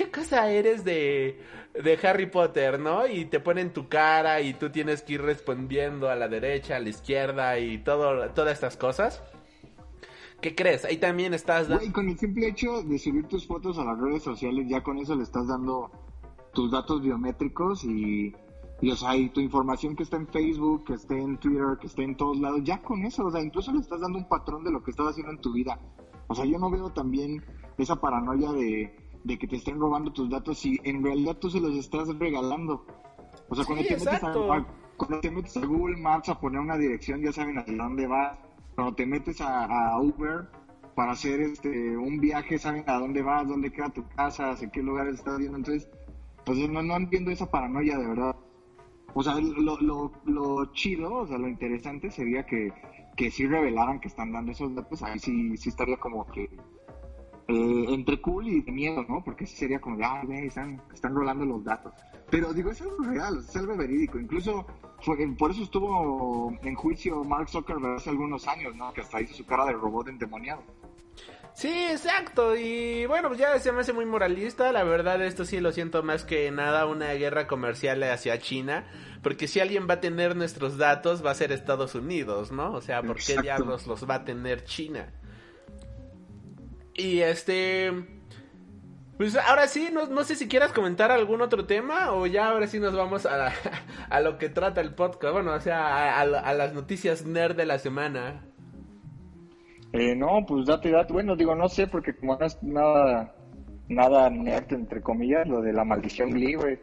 ¿qué 0.00 0.10
cosa 0.10 0.50
eres 0.50 0.82
de, 0.82 1.38
de 1.74 1.98
Harry 2.02 2.24
Potter, 2.24 2.80
no? 2.80 3.06
Y 3.06 3.26
te 3.26 3.38
ponen 3.38 3.70
tu 3.70 3.90
cara 3.90 4.40
y 4.40 4.54
tú 4.54 4.70
tienes 4.70 5.02
que 5.02 5.14
ir 5.14 5.22
respondiendo 5.22 6.08
a 6.08 6.16
la 6.16 6.26
derecha, 6.26 6.76
a 6.76 6.80
la 6.80 6.88
izquierda 6.88 7.58
y 7.58 7.76
todo, 7.84 8.30
todas 8.30 8.54
estas 8.54 8.78
cosas. 8.78 9.22
¿Qué 10.40 10.54
crees? 10.54 10.86
Ahí 10.86 10.96
también 10.96 11.34
estás 11.34 11.68
dando... 11.68 11.92
Con 11.92 12.08
el 12.08 12.18
simple 12.18 12.48
hecho 12.48 12.82
de 12.82 12.98
subir 12.98 13.26
tus 13.26 13.46
fotos 13.46 13.78
a 13.78 13.84
las 13.84 14.00
redes 14.00 14.22
sociales, 14.22 14.66
ya 14.70 14.82
con 14.82 14.96
eso 14.96 15.14
le 15.14 15.22
estás 15.22 15.46
dando 15.46 15.90
tus 16.54 16.70
datos 16.70 17.02
biométricos 17.02 17.84
y, 17.84 18.34
y, 18.80 18.90
o 18.90 18.96
sea, 18.96 19.14
y 19.14 19.28
tu 19.28 19.40
información 19.40 19.96
que 19.96 20.04
está 20.04 20.16
en 20.16 20.28
Facebook, 20.28 20.86
que 20.86 20.94
esté 20.94 21.20
en 21.20 21.36
Twitter, 21.36 21.76
que 21.78 21.88
esté 21.88 22.04
en 22.04 22.16
todos 22.16 22.40
lados, 22.40 22.62
ya 22.64 22.80
con 22.80 23.04
eso, 23.04 23.26
o 23.26 23.30
sea, 23.30 23.42
incluso 23.42 23.70
le 23.70 23.80
estás 23.80 24.00
dando 24.00 24.16
un 24.16 24.28
patrón 24.28 24.64
de 24.64 24.72
lo 24.72 24.82
que 24.82 24.92
estás 24.92 25.08
haciendo 25.08 25.32
en 25.32 25.42
tu 25.42 25.52
vida. 25.52 25.78
O 26.28 26.34
sea, 26.34 26.46
yo 26.46 26.58
no 26.58 26.70
veo 26.70 26.88
también 26.88 27.44
esa 27.76 27.96
paranoia 27.96 28.50
de, 28.52 28.99
de 29.24 29.38
que 29.38 29.46
te 29.46 29.56
estén 29.56 29.78
robando 29.78 30.12
tus 30.12 30.30
datos 30.30 30.58
si 30.58 30.78
en 30.84 31.02
realidad 31.02 31.36
tú 31.36 31.50
se 31.50 31.60
los 31.60 31.76
estás 31.76 32.08
regalando. 32.18 32.86
O 33.48 33.54
sea, 33.54 33.64
cuando, 33.64 33.82
Sí, 33.82 33.88
te 33.88 33.96
metes 33.96 34.24
a, 34.24 34.66
cuando 34.96 35.20
te 35.20 35.30
metes 35.30 35.56
a 35.56 35.66
Google 35.66 35.96
Maps 35.96 36.28
a 36.28 36.38
poner 36.38 36.60
una 36.60 36.76
dirección, 36.76 37.22
ya 37.22 37.32
saben 37.32 37.58
hacia 37.58 37.76
dónde 37.76 38.06
vas. 38.06 38.38
Cuando 38.74 38.94
te 38.94 39.06
metes 39.06 39.40
a, 39.40 39.64
a 39.64 40.00
Uber 40.00 40.48
para 40.94 41.12
hacer 41.12 41.40
este 41.40 41.96
un 41.96 42.20
viaje, 42.20 42.58
saben 42.58 42.84
a 42.86 42.98
dónde 42.98 43.22
vas, 43.22 43.46
dónde 43.46 43.72
queda 43.72 43.90
tu 43.90 44.06
casa, 44.08 44.50
hacia 44.50 44.70
qué 44.70 44.82
lugares 44.82 45.14
estás 45.14 45.38
viendo. 45.38 45.58
Entonces, 45.58 45.88
pues 46.44 46.58
no, 46.68 46.82
no 46.82 46.96
entiendo 46.96 47.30
esa 47.30 47.50
paranoia 47.50 47.98
de 47.98 48.06
verdad. 48.06 48.36
O 49.14 49.22
sea, 49.22 49.34
lo, 49.34 49.80
lo, 49.80 50.12
lo 50.24 50.72
chido, 50.72 51.12
o 51.14 51.26
sea, 51.26 51.38
lo 51.38 51.48
interesante 51.48 52.10
sería 52.10 52.46
que, 52.46 52.72
que 53.16 53.30
sí 53.30 53.46
revelaran 53.46 54.00
que 54.00 54.08
están 54.08 54.32
dando 54.32 54.52
esos 54.52 54.74
datos. 54.74 55.02
Ahí 55.02 55.18
sí, 55.18 55.56
sí 55.56 55.68
estaría 55.68 55.96
como 55.96 56.26
que 56.26 56.48
eh, 57.50 57.86
entre 57.94 58.20
cool 58.20 58.48
y 58.48 58.60
de 58.62 58.72
miedo, 58.72 59.04
¿no? 59.08 59.22
Porque 59.24 59.46
sería 59.46 59.80
como 59.80 59.98
ah, 60.04 60.22
güey, 60.24 60.46
están, 60.46 60.80
están 60.94 61.14
rolando 61.14 61.44
los 61.44 61.64
datos. 61.64 61.92
Pero 62.30 62.52
digo, 62.52 62.70
es 62.70 62.80
algo 62.80 62.96
real, 63.02 63.38
es 63.38 63.56
algo 63.56 63.76
verídico. 63.76 64.18
Incluso 64.18 64.64
fue- 65.02 65.26
por 65.36 65.50
eso 65.50 65.62
estuvo 65.64 66.52
en 66.62 66.74
juicio 66.74 67.24
Mark 67.24 67.48
Zuckerberg 67.48 67.96
hace 67.96 68.10
algunos 68.10 68.46
años, 68.46 68.74
¿no? 68.76 68.92
Que 68.92 69.00
hasta 69.00 69.20
hizo 69.20 69.34
su 69.34 69.44
cara 69.46 69.64
de 69.66 69.72
robot 69.72 70.08
endemoniado. 70.08 70.62
Sí, 71.52 71.68
exacto. 71.90 72.56
Y 72.56 73.04
bueno, 73.06 73.28
pues 73.28 73.40
ya 73.40 73.58
se 73.58 73.72
me 73.72 73.80
hace 73.80 73.92
muy 73.92 74.06
moralista. 74.06 74.70
La 74.72 74.84
verdad, 74.84 75.20
esto 75.22 75.44
sí 75.44 75.58
lo 75.60 75.72
siento 75.72 76.02
más 76.04 76.24
que 76.24 76.50
nada 76.52 76.86
una 76.86 77.12
guerra 77.14 77.46
comercial 77.48 78.02
hacia 78.04 78.38
China. 78.38 78.84
Porque 79.22 79.48
si 79.48 79.58
alguien 79.60 79.86
va 79.90 79.94
a 79.94 80.00
tener 80.00 80.36
nuestros 80.36 80.78
datos, 80.78 81.24
va 81.26 81.32
a 81.32 81.34
ser 81.34 81.50
Estados 81.52 81.94
Unidos, 81.96 82.52
¿no? 82.52 82.72
O 82.72 82.80
sea, 82.80 83.02
¿por 83.02 83.16
qué 83.16 83.32
Exacto. 83.32 83.42
diablos 83.42 83.86
los 83.88 84.08
va 84.08 84.14
a 84.16 84.24
tener 84.24 84.64
China? 84.64 85.12
Y 87.00 87.20
este... 87.22 87.92
Pues 89.16 89.36
ahora 89.36 89.66
sí, 89.66 89.90
no, 89.92 90.06
no 90.06 90.24
sé 90.24 90.34
si 90.34 90.48
quieras 90.48 90.72
comentar 90.72 91.10
algún 91.10 91.42
otro 91.42 91.66
tema 91.66 92.12
o 92.12 92.26
ya 92.26 92.48
ahora 92.48 92.66
sí 92.66 92.78
nos 92.80 92.96
vamos 92.96 93.26
a, 93.26 93.36
la- 93.36 93.52
a 94.08 94.20
lo 94.20 94.38
que 94.38 94.48
trata 94.48 94.80
el 94.80 94.94
podcast. 94.94 95.34
Bueno, 95.34 95.52
o 95.52 95.60
sea, 95.60 95.86
a, 95.86 96.20
a- 96.20 96.22
a 96.22 96.54
las 96.54 96.72
noticias 96.72 97.26
nerd 97.26 97.54
de 97.54 97.66
la 97.66 97.78
semana. 97.78 98.46
Eh, 99.92 100.14
no, 100.16 100.46
pues 100.46 100.66
date, 100.66 100.90
date. 100.90 101.12
Bueno, 101.12 101.36
digo, 101.36 101.54
no 101.54 101.68
sé, 101.68 101.86
porque 101.86 102.16
como 102.16 102.36
no 102.38 102.46
es 102.46 102.62
nada, 102.62 103.34
nada 103.88 104.30
nerd, 104.30 104.72
entre 104.72 105.02
comillas, 105.02 105.46
lo 105.46 105.60
de 105.60 105.72
la 105.74 105.84
maldición 105.84 106.30
güey. 106.30 106.78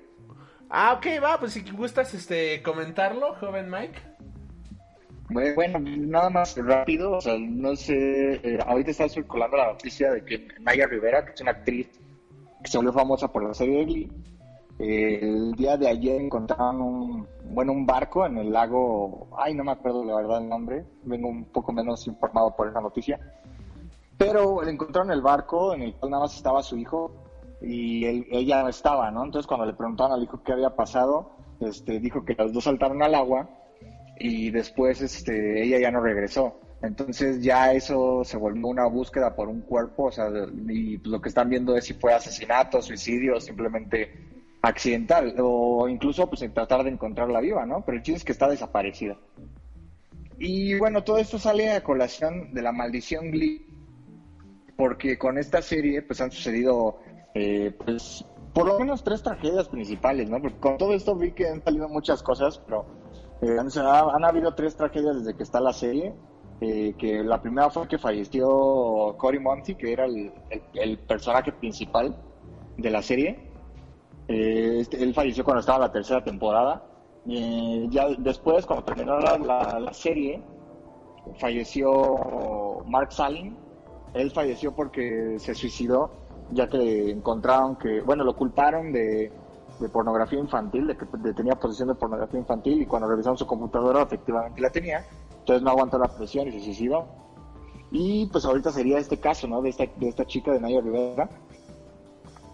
Ah, 0.70 0.94
ok, 0.94 1.24
va, 1.24 1.40
pues 1.40 1.54
si 1.54 1.62
gustas 1.72 2.14
este 2.14 2.62
comentarlo, 2.62 3.34
joven 3.36 3.72
Mike. 3.72 4.00
Bueno, 5.30 5.80
nada 5.80 6.30
más 6.30 6.56
rápido, 6.58 7.18
o 7.18 7.22
sea, 7.22 7.38
no 7.38 7.76
sé, 7.76 8.36
eh, 8.36 8.60
ahorita 8.66 8.92
está 8.92 9.10
circulando 9.10 9.58
la 9.58 9.68
noticia 9.68 10.12
de 10.12 10.24
que 10.24 10.48
Naya 10.62 10.88
Rivera, 10.88 11.26
que 11.26 11.34
es 11.34 11.42
una 11.42 11.52
actriz 11.52 11.90
que 12.64 12.72
se 12.72 12.78
volvió 12.78 12.94
famosa 12.94 13.28
por 13.32 13.44
la 13.44 13.54
serie 13.54 13.80
de 13.80 13.86
Glee, 13.86 14.12
el 14.80 15.54
día 15.54 15.76
de 15.76 15.90
ayer 15.90 16.22
encontraron 16.22 16.82
un, 16.82 17.28
bueno, 17.50 17.74
un 17.74 17.86
barco 17.86 18.26
en 18.26 18.38
el 18.38 18.54
lago, 18.54 19.28
ay, 19.38 19.54
no 19.54 19.66
me 19.66 19.72
acuerdo 19.72 20.06
la 20.06 20.16
verdad 20.16 20.42
el 20.42 20.48
nombre, 20.48 20.86
vengo 21.04 21.28
un 21.28 21.46
poco 21.46 21.74
menos 21.74 22.08
informado 22.08 22.56
por 22.56 22.70
esa 22.70 22.80
noticia, 22.80 23.20
pero 24.18 24.64
le 24.64 24.72
encontraron 24.72 25.12
el 25.12 25.22
barco 25.22 25.74
en 25.74 25.82
el 25.82 25.94
cual 25.96 26.12
nada 26.12 26.24
más 26.24 26.38
estaba 26.38 26.64
su 26.64 26.78
hijo 26.78 27.12
y 27.62 28.06
ella 28.06 28.62
no 28.62 28.70
estaba, 28.70 29.12
¿no? 29.12 29.26
Entonces 29.26 29.48
cuando 29.48 29.66
le 29.66 29.74
preguntaron 29.74 30.14
al 30.14 30.24
hijo 30.24 30.42
qué 30.44 30.54
había 30.54 30.76
pasado, 30.76 31.32
este, 31.60 32.00
dijo 32.00 32.24
que 32.24 32.36
los 32.36 32.54
dos 32.54 32.64
saltaron 32.64 33.02
al 33.04 33.16
agua 33.16 33.50
y 34.20 34.52
después 34.52 35.02
este, 35.02 35.64
ella 35.64 35.80
ya 35.80 35.92
no 35.92 36.02
regresó. 36.02 36.60
Entonces 36.82 37.42
ya 37.42 37.74
eso 37.74 38.24
se 38.24 38.38
volvió 38.38 38.68
una 38.68 38.86
búsqueda 38.86 39.36
por 39.36 39.48
un 39.48 39.62
cuerpo, 39.62 40.06
o 40.06 40.12
sea, 40.12 40.30
y 40.70 40.98
lo 40.98 41.22
que 41.22 41.30
están 41.30 41.50
viendo 41.50 41.76
es 41.76 41.86
si 41.86 41.94
fue 41.94 42.14
asesinato, 42.14 42.82
suicidio, 42.82 43.40
simplemente 43.40 44.12
accidental, 44.62 45.36
o 45.40 45.88
incluso 45.90 46.30
pues 46.30 46.42
en 46.44 46.54
tratar 46.54 46.84
de 46.84 46.92
encontrarla 46.92 47.40
viva, 47.40 47.66
¿no? 47.66 47.84
Pero 47.84 47.98
el 47.98 48.04
chiste 48.04 48.18
es 48.20 48.24
que 48.24 48.32
está 48.32 48.48
desaparecida. 48.48 49.18
Y 50.40 50.76
bueno, 50.78 51.04
todo 51.04 51.18
esto 51.18 51.40
sale 51.40 51.72
a 51.72 51.84
colación 51.84 52.54
de 52.54 52.62
la 52.62 52.72
maldición 52.72 53.32
Glee, 53.32 53.66
porque 54.76 55.18
con 55.18 55.40
esta 55.40 55.64
serie 55.64 56.04
pues 56.04 56.22
han 56.22 56.32
sucedido 56.32 57.00
eh, 57.34 57.74
pues 57.86 58.24
por 58.54 58.68
lo 58.68 58.80
menos 58.80 59.04
tres 59.04 59.22
tragedias 59.22 59.68
principales, 59.68 60.30
¿no? 60.30 60.42
Porque 60.42 60.60
con 60.60 60.78
todo 60.78 60.94
esto 60.94 61.16
vi 61.16 61.32
que 61.32 61.48
han 61.48 61.64
salido 61.64 61.90
muchas 61.90 62.22
cosas, 62.24 62.60
pero 62.66 62.86
eh, 63.42 63.58
han, 63.60 63.70
han 64.16 64.26
habido 64.26 64.54
tres 64.54 64.76
tragedias 64.76 65.18
desde 65.24 65.36
que 65.38 65.44
está 65.44 65.60
la 65.60 65.74
serie. 65.74 66.14
eh, 66.60 66.96
que 66.98 67.24
la 67.24 67.40
primera 67.40 67.70
fue 67.70 67.88
que 67.88 68.00
falleció 68.00 68.48
Cory 69.20 69.38
Monty, 69.40 69.76
que 69.76 69.94
era 69.94 70.06
el, 70.06 70.34
el- 70.50 70.64
el 70.74 70.98
personaje 71.00 71.52
principal 71.52 72.16
de 72.78 72.90
la 72.90 73.04
serie. 73.04 73.52
Eh, 74.28 74.78
este- 74.82 75.04
él 75.04 75.14
falleció 75.14 75.44
cuando 75.44 75.60
estaba 75.60 75.78
la 75.80 75.92
tercera 75.92 76.24
temporada. 76.24 76.84
Eh, 77.30 77.86
ya 77.92 78.08
después, 78.18 78.66
cuando 78.66 78.86
terminó 78.86 79.20
la, 79.20 79.38
la- 79.38 79.80
la 79.80 79.94
serie, 79.94 80.42
falleció 81.40 82.18
Mark 82.88 83.12
Salin. 83.12 83.56
Él 84.14 84.32
falleció 84.32 84.72
porque 84.74 85.36
se 85.38 85.54
suicidó, 85.54 86.10
ya 86.52 86.68
que 86.68 87.12
encontraron 87.12 87.76
que, 87.76 88.02
bueno, 88.02 88.24
lo 88.24 88.36
culparon 88.36 88.92
de, 88.92 89.32
de 89.80 89.90
pornografía 89.90 90.40
infantil, 90.40 90.88
de 90.88 90.98
que 90.98 91.06
tenía 91.34 91.56
posesión 91.56 91.90
de 91.90 91.96
pornografía 91.96 92.40
infantil 92.40 92.82
y 92.82 92.86
cuando 92.86 93.08
revisaron 93.08 93.38
su 93.38 93.46
computadora 93.46 94.02
efectivamente 94.02 94.62
la 94.62 94.70
tenía. 94.70 95.06
Entonces 95.40 95.62
no 95.64 95.70
aguantó 95.70 95.98
la 95.98 96.08
presión 96.08 96.48
y 96.48 96.52
se 96.52 96.60
suicidó. 96.60 97.06
Y 97.92 98.26
pues 98.28 98.44
ahorita 98.46 98.72
sería 98.72 98.98
este 98.98 99.20
caso, 99.20 99.48
¿no? 99.48 99.62
De 99.62 99.70
esta, 99.70 99.86
de 99.86 100.10
esta 100.10 100.26
chica 100.26 100.52
de 100.52 100.60
Naya 100.60 100.82
Rivera. 100.82 101.30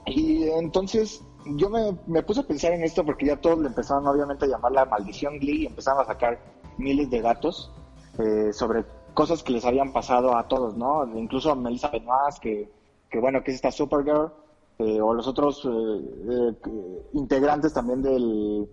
Y 0.05 0.43
entonces 0.49 1.23
yo 1.57 1.69
me, 1.69 1.97
me 2.07 2.23
puse 2.23 2.41
a 2.41 2.43
pensar 2.43 2.73
en 2.73 2.83
esto 2.83 3.03
porque 3.03 3.25
ya 3.25 3.37
todos 3.37 3.59
le 3.59 3.67
empezaron 3.67 4.07
obviamente 4.07 4.45
a 4.45 4.49
llamar 4.49 4.71
la 4.71 4.85
maldición 4.85 5.39
Glee 5.39 5.63
y 5.63 5.65
empezaron 5.65 6.01
a 6.01 6.05
sacar 6.05 6.39
miles 6.77 7.09
de 7.09 7.21
datos 7.21 7.71
eh, 8.19 8.53
sobre 8.53 8.85
cosas 9.13 9.43
que 9.43 9.53
les 9.53 9.65
habían 9.65 9.91
pasado 9.91 10.37
a 10.37 10.47
todos, 10.47 10.75
¿no? 10.75 11.05
Incluso 11.17 11.51
a 11.51 11.55
Melissa 11.55 11.89
Benoist, 11.89 12.39
que, 12.39 12.71
que 13.09 13.19
bueno, 13.19 13.43
que 13.43 13.51
es 13.51 13.55
esta 13.55 13.71
Supergirl, 13.71 14.31
eh, 14.79 14.99
o 15.01 15.13
los 15.13 15.27
otros 15.27 15.63
eh, 15.65 15.69
eh, 15.69 17.01
integrantes 17.13 17.73
también 17.73 18.01
del, 18.01 18.67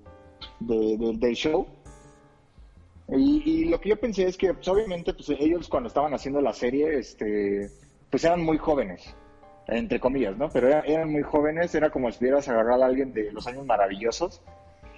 de- 0.60 0.96
de- 0.98 1.16
del 1.16 1.34
show. 1.34 1.66
Y, 3.12 3.64
lo 3.64 3.80
que 3.80 3.88
yo 3.88 3.96
pensé 3.98 4.24
es 4.26 4.36
que, 4.36 4.54
pues, 4.54 4.68
obviamente, 4.68 5.12
pues, 5.12 5.28
ellos 5.30 5.68
cuando 5.68 5.88
estaban 5.88 6.14
haciendo 6.14 6.40
la 6.40 6.52
serie, 6.52 6.96
este, 6.96 7.68
pues 8.08 8.22
eran 8.24 8.40
muy 8.42 8.56
jóvenes, 8.56 9.14
entre 9.66 9.98
comillas, 9.98 10.36
¿no? 10.36 10.48
Pero 10.48 10.68
era- 10.68 10.80
eran 10.82 11.10
muy 11.10 11.22
jóvenes, 11.22 11.74
era 11.74 11.90
como 11.90 12.10
si 12.12 12.18
hubieras 12.20 12.48
agarrado 12.48 12.84
a 12.84 12.86
alguien 12.86 13.12
de 13.12 13.32
los 13.32 13.46
años 13.48 13.66
maravillosos. 13.66 14.42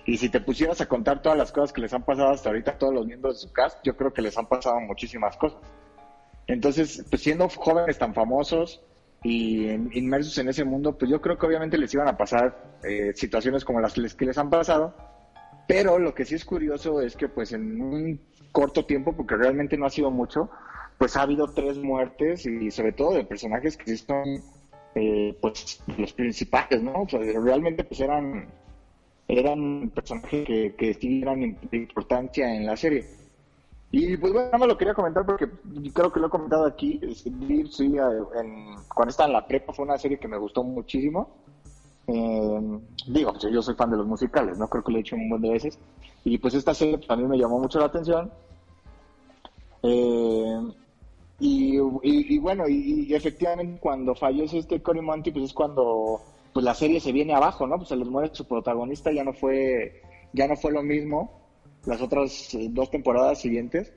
Y 0.04 0.18
si 0.18 0.28
te 0.28 0.40
pusieras 0.40 0.80
a 0.80 0.86
contar 0.86 1.22
todas 1.22 1.38
las 1.38 1.52
cosas 1.52 1.72
que 1.72 1.80
les 1.80 1.92
han 1.94 2.04
pasado 2.04 2.30
hasta 2.30 2.50
ahorita 2.50 2.72
a 2.72 2.78
todos 2.78 2.92
los 2.92 3.06
miembros 3.06 3.36
de 3.40 3.48
su 3.48 3.52
cast, 3.52 3.78
yo 3.84 3.96
creo 3.96 4.12
que 4.12 4.20
les 4.20 4.36
han 4.36 4.46
pasado 4.46 4.78
muchísimas 4.80 5.36
cosas. 5.36 5.60
Entonces, 6.48 7.06
pues 7.08 7.22
siendo 7.22 7.48
jóvenes 7.48 7.96
tan 7.98 8.12
famosos 8.12 8.82
y 9.22 9.68
inmersos 9.96 10.36
en 10.38 10.48
ese 10.48 10.64
mundo, 10.64 10.96
pues 10.98 11.10
yo 11.10 11.20
creo 11.20 11.38
que 11.38 11.46
obviamente 11.46 11.78
les 11.78 11.94
iban 11.94 12.08
a 12.08 12.16
pasar 12.16 12.78
eh, 12.82 13.12
situaciones 13.14 13.64
como 13.64 13.80
las 13.80 13.94
que 13.94 14.26
les, 14.26 14.38
han 14.38 14.50
pasado. 14.50 14.94
Pero 15.68 15.98
lo 15.98 16.12
que 16.12 16.24
sí 16.24 16.34
es 16.34 16.44
curioso 16.44 17.00
es 17.00 17.16
que 17.16 17.28
pues 17.28 17.52
en 17.52 17.80
un 17.80 18.20
corto 18.50 18.84
tiempo, 18.84 19.12
porque 19.12 19.36
realmente 19.36 19.78
no 19.78 19.86
ha 19.86 19.90
sido 19.90 20.10
mucho, 20.10 20.50
pues 20.98 21.16
ha 21.16 21.22
habido 21.22 21.52
tres 21.52 21.78
muertes 21.78 22.44
y 22.46 22.70
sobre 22.70 22.92
todo 22.92 23.14
de 23.14 23.24
personajes 23.24 23.76
que 23.76 23.96
son 23.96 24.42
eh, 24.94 25.36
pues 25.40 25.82
los 25.96 26.12
principales, 26.12 26.82
¿no? 26.82 27.02
O 27.02 27.08
sea, 27.08 27.20
realmente 27.20 27.84
pues 27.84 28.00
eran 28.00 28.48
eran 29.28 29.90
personajes 29.90 30.44
que, 30.44 30.74
que 30.76 30.94
sí 30.94 31.22
eran 31.22 31.40
de 31.70 31.76
importancia 31.76 32.54
en 32.54 32.66
la 32.66 32.76
serie. 32.76 33.06
Y 33.94 34.16
pues 34.16 34.32
bueno, 34.32 34.48
más 34.58 34.68
lo 34.68 34.76
quería 34.76 34.94
comentar 34.94 35.24
porque 35.24 35.46
creo 35.92 36.10
que 36.10 36.18
lo 36.18 36.26
he 36.26 36.30
comentado 36.30 36.64
aquí. 36.64 36.98
Deep, 37.26 37.68
sí, 37.68 37.94
eh, 37.94 38.40
en- 38.40 38.74
cuando 38.94 39.10
estaba 39.10 39.26
en 39.26 39.34
la 39.34 39.46
prepa 39.46 39.74
fue 39.74 39.84
una 39.84 39.98
serie 39.98 40.16
que 40.18 40.28
me 40.28 40.38
gustó 40.38 40.62
muchísimo. 40.64 41.28
Eh, 42.06 42.60
digo, 43.06 43.32
pues, 43.32 43.52
yo 43.52 43.60
soy 43.60 43.74
fan 43.74 43.90
de 43.90 43.98
los 43.98 44.06
musicales, 44.06 44.56
¿no? 44.56 44.66
Creo 44.66 44.82
que 44.82 44.92
lo 44.92 44.98
he 44.98 45.02
hecho 45.02 45.14
un 45.14 45.28
montón 45.28 45.42
de 45.42 45.54
veces. 45.54 45.78
Y 46.24 46.38
pues 46.38 46.54
esta 46.54 46.72
serie 46.72 46.98
mí 47.16 47.24
me 47.24 47.36
llamó 47.36 47.58
mucho 47.58 47.78
la 47.78 47.84
atención. 47.84 48.30
Eh, 49.82 50.58
y 51.40 52.38
bueno, 52.38 52.66
y, 52.68 53.08
y 53.08 53.14
efectivamente 53.14 53.78
cuando 53.78 54.14
fallece 54.14 54.58
este 54.58 54.80
Cory 54.80 55.02
Monty, 55.02 55.32
pues 55.32 55.44
es 55.46 55.52
cuando 55.52 56.20
pues 56.54 56.64
la 56.64 56.74
serie 56.74 56.98
se 57.00 57.12
viene 57.12 57.34
abajo, 57.34 57.66
¿no? 57.66 57.76
Pues 57.76 57.88
se 57.88 57.96
les 57.96 58.08
muere 58.08 58.30
su 58.32 58.46
protagonista, 58.46 59.12
ya 59.12 59.24
no 59.24 59.34
fue, 59.34 59.92
ya 60.32 60.46
no 60.48 60.56
fue 60.56 60.72
lo 60.72 60.82
mismo 60.82 61.41
las 61.86 62.00
otras 62.00 62.54
eh, 62.54 62.68
dos 62.70 62.90
temporadas 62.90 63.40
siguientes. 63.40 63.92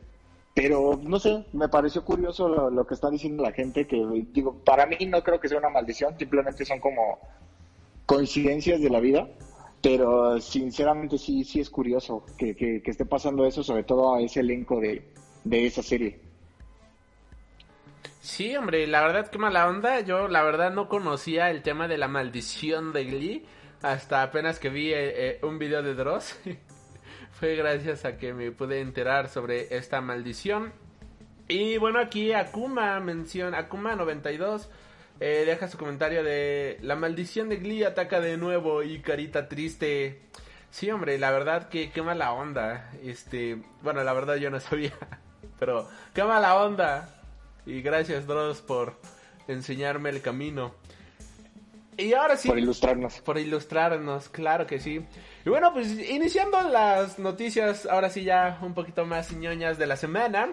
Pero 0.53 0.99
no 1.03 1.19
sé, 1.19 1.45
me 1.51 1.67
pareció 1.67 2.05
curioso 2.05 2.47
lo, 2.47 2.69
lo 2.69 2.87
que 2.87 2.93
está 2.93 3.09
diciendo 3.09 3.43
la 3.43 3.51
gente, 3.51 3.85
que 3.85 4.01
digo, 4.31 4.55
para 4.63 4.85
mí 4.85 4.97
no 5.05 5.21
creo 5.21 5.39
que 5.39 5.49
sea 5.49 5.57
una 5.57 5.69
maldición, 5.69 6.17
simplemente 6.17 6.63
son 6.63 6.79
como 6.79 7.19
coincidencias 8.05 8.79
de 8.79 8.89
la 8.89 9.01
vida, 9.01 9.27
pero 9.81 10.39
sinceramente 10.39 11.17
sí, 11.17 11.43
sí 11.43 11.59
es 11.59 11.69
curioso 11.69 12.23
que, 12.37 12.55
que, 12.55 12.81
que 12.81 12.91
esté 12.91 13.05
pasando 13.05 13.45
eso, 13.45 13.63
sobre 13.63 13.83
todo 13.83 14.15
a 14.15 14.21
ese 14.21 14.39
elenco 14.39 14.79
de, 14.79 15.05
de 15.43 15.65
esa 15.65 15.83
serie. 15.83 16.21
Sí, 18.25 18.55
hombre, 18.55 18.87
la 18.87 19.01
verdad 19.01 19.29
que 19.29 19.37
mala 19.37 19.67
onda. 19.67 19.99
Yo 19.99 20.27
la 20.27 20.41
verdad 20.41 20.73
no 20.73 20.89
conocía 20.89 21.51
el 21.51 21.61
tema 21.61 21.87
de 21.87 21.99
la 21.99 22.07
maldición 22.07 22.91
de 22.91 23.05
Glee 23.05 23.45
hasta 23.83 24.23
apenas 24.23 24.57
que 24.57 24.69
vi 24.69 24.91
eh, 24.91 25.13
eh, 25.15 25.39
un 25.43 25.59
video 25.59 25.83
de 25.83 25.93
Dross. 25.93 26.35
Fue 27.39 27.55
gracias 27.55 28.05
a 28.05 28.17
que 28.17 28.33
me 28.33 28.51
pude 28.51 28.79
enterar 28.79 29.29
sobre 29.29 29.75
esta 29.75 30.01
maldición. 30.01 30.71
Y 31.47 31.77
bueno, 31.77 31.99
aquí 31.99 32.31
Akuma 32.33 32.99
menciona, 32.99 33.69
Akuma92 33.69 34.67
eh, 35.19 35.43
deja 35.45 35.67
su 35.67 35.77
comentario 35.77 36.23
de 36.23 36.77
la 36.81 36.95
maldición 36.95 37.47
de 37.47 37.57
Glee 37.57 37.83
ataca 37.83 38.19
de 38.19 38.37
nuevo 38.37 38.83
y 38.83 38.99
carita 38.99 39.47
triste. 39.47 40.21
Sí, 40.71 40.91
hombre, 40.91 41.17
la 41.17 41.31
verdad 41.31 41.69
que 41.69 41.91
qué 41.91 42.01
mala 42.01 42.33
onda. 42.33 42.91
Este, 43.03 43.61
bueno, 43.81 44.03
la 44.03 44.13
verdad 44.13 44.35
yo 44.35 44.49
no 44.49 44.59
sabía, 44.61 44.93
pero 45.59 45.87
qué 46.13 46.23
mala 46.23 46.55
onda. 46.55 47.09
Y 47.65 47.81
gracias 47.81 48.27
Dross 48.27 48.61
por 48.61 48.95
enseñarme 49.47 50.09
el 50.09 50.21
camino. 50.21 50.75
Y 51.97 52.13
ahora 52.13 52.35
sí. 52.35 52.49
Por 52.49 52.59
ilustrarnos. 52.59 53.21
Por 53.21 53.37
ilustrarnos, 53.37 54.27
claro 54.27 54.67
que 54.67 54.79
sí. 54.79 55.05
Y 55.45 55.49
bueno, 55.49 55.71
pues 55.73 55.91
iniciando 56.09 56.59
las 56.63 57.19
noticias, 57.19 57.85
ahora 57.85 58.09
sí 58.09 58.23
ya 58.23 58.57
un 58.63 58.73
poquito 58.73 59.05
más 59.05 59.31
ñoñas 59.31 59.77
de 59.77 59.85
la 59.85 59.95
semana. 59.95 60.49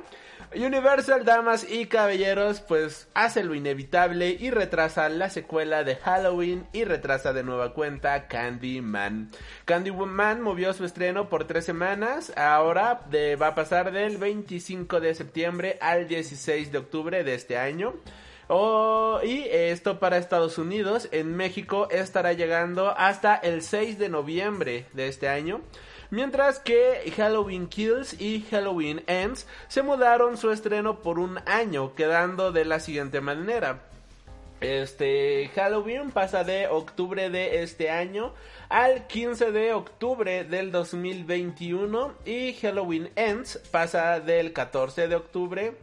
Universal, 0.55 1.25
damas 1.25 1.67
y 1.67 1.87
caballeros, 1.87 2.61
pues 2.61 3.09
hace 3.15 3.43
lo 3.43 3.55
inevitable 3.55 4.37
y 4.39 4.51
retrasa 4.51 5.09
la 5.09 5.31
secuela 5.31 5.83
de 5.83 5.97
Halloween 5.97 6.67
y 6.75 6.85
retrasa 6.85 7.33
de 7.33 7.43
nueva 7.43 7.73
cuenta 7.73 8.29
Candyman. 8.29 9.31
Candyman 9.65 10.43
movió 10.43 10.75
su 10.75 10.85
estreno 10.85 11.31
por 11.31 11.47
tres 11.47 11.65
semanas, 11.65 12.31
ahora 12.37 13.01
va 13.41 13.47
a 13.47 13.55
pasar 13.55 13.93
del 13.93 14.19
25 14.19 15.01
de 15.01 15.15
septiembre 15.15 15.79
al 15.81 16.07
16 16.07 16.71
de 16.71 16.77
octubre 16.77 17.25
de 17.25 17.35
este 17.35 17.57
año. 17.57 17.95
Oh, 18.49 19.21
y 19.23 19.45
esto 19.49 19.99
para 19.99 20.19
Estados 20.19 20.59
Unidos, 20.59 21.09
en 21.13 21.37
México 21.37 21.89
estará 21.91 22.33
llegando 22.33 22.91
hasta 22.97 23.37
el 23.37 23.63
6 23.63 23.99
de 23.99 24.09
noviembre 24.09 24.87
de 24.93 25.09
este 25.09 25.29
año. 25.29 25.61
Mientras 26.11 26.59
que 26.59 27.11
Halloween 27.17 27.69
Kills 27.69 28.21
y 28.21 28.43
Halloween 28.51 29.03
Ends 29.07 29.47
se 29.69 29.83
mudaron 29.83 30.37
su 30.37 30.51
estreno 30.51 31.01
por 31.01 31.19
un 31.19 31.39
año, 31.47 31.95
quedando 31.95 32.53
de 32.53 32.67
la 32.67 32.81
siguiente 32.81 33.21
manera. 33.21 33.81
Este 34.61 35.51
Halloween 35.57 36.11
pasa 36.13 36.45
de 36.45 36.69
octubre 36.69 37.31
de 37.31 37.63
este 37.63 37.91
año 37.91 38.33
al 38.69 39.09
15 39.09 39.51
de 39.51 39.73
octubre 39.73 40.45
del 40.45 40.71
2021 40.71 42.13
y 42.25 42.53
Halloween 42.55 43.11
Ends 43.17 43.59
pasa 43.73 44.21
del 44.21 44.53
14 44.53 45.09
de 45.09 45.17
octubre 45.17 45.75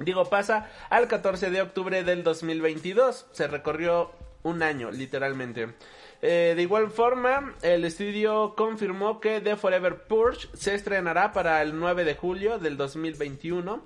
Digo, 0.00 0.24
pasa 0.26 0.70
al 0.90 1.08
14 1.08 1.50
de 1.50 1.62
octubre 1.62 2.04
del 2.04 2.22
2022. 2.22 3.26
Se 3.32 3.48
recorrió 3.48 4.12
un 4.42 4.62
año, 4.62 4.90
literalmente. 4.90 5.74
Eh, 6.20 6.54
de 6.56 6.62
igual 6.62 6.90
forma, 6.90 7.54
el 7.62 7.84
estudio 7.84 8.54
confirmó 8.56 9.20
que 9.20 9.40
The 9.40 9.56
Forever 9.56 10.02
Purge 10.06 10.48
se 10.54 10.74
estrenará 10.74 11.32
para 11.32 11.62
el 11.62 11.78
9 11.78 12.04
de 12.04 12.14
julio 12.14 12.58
del 12.58 12.76
2021. 12.76 13.80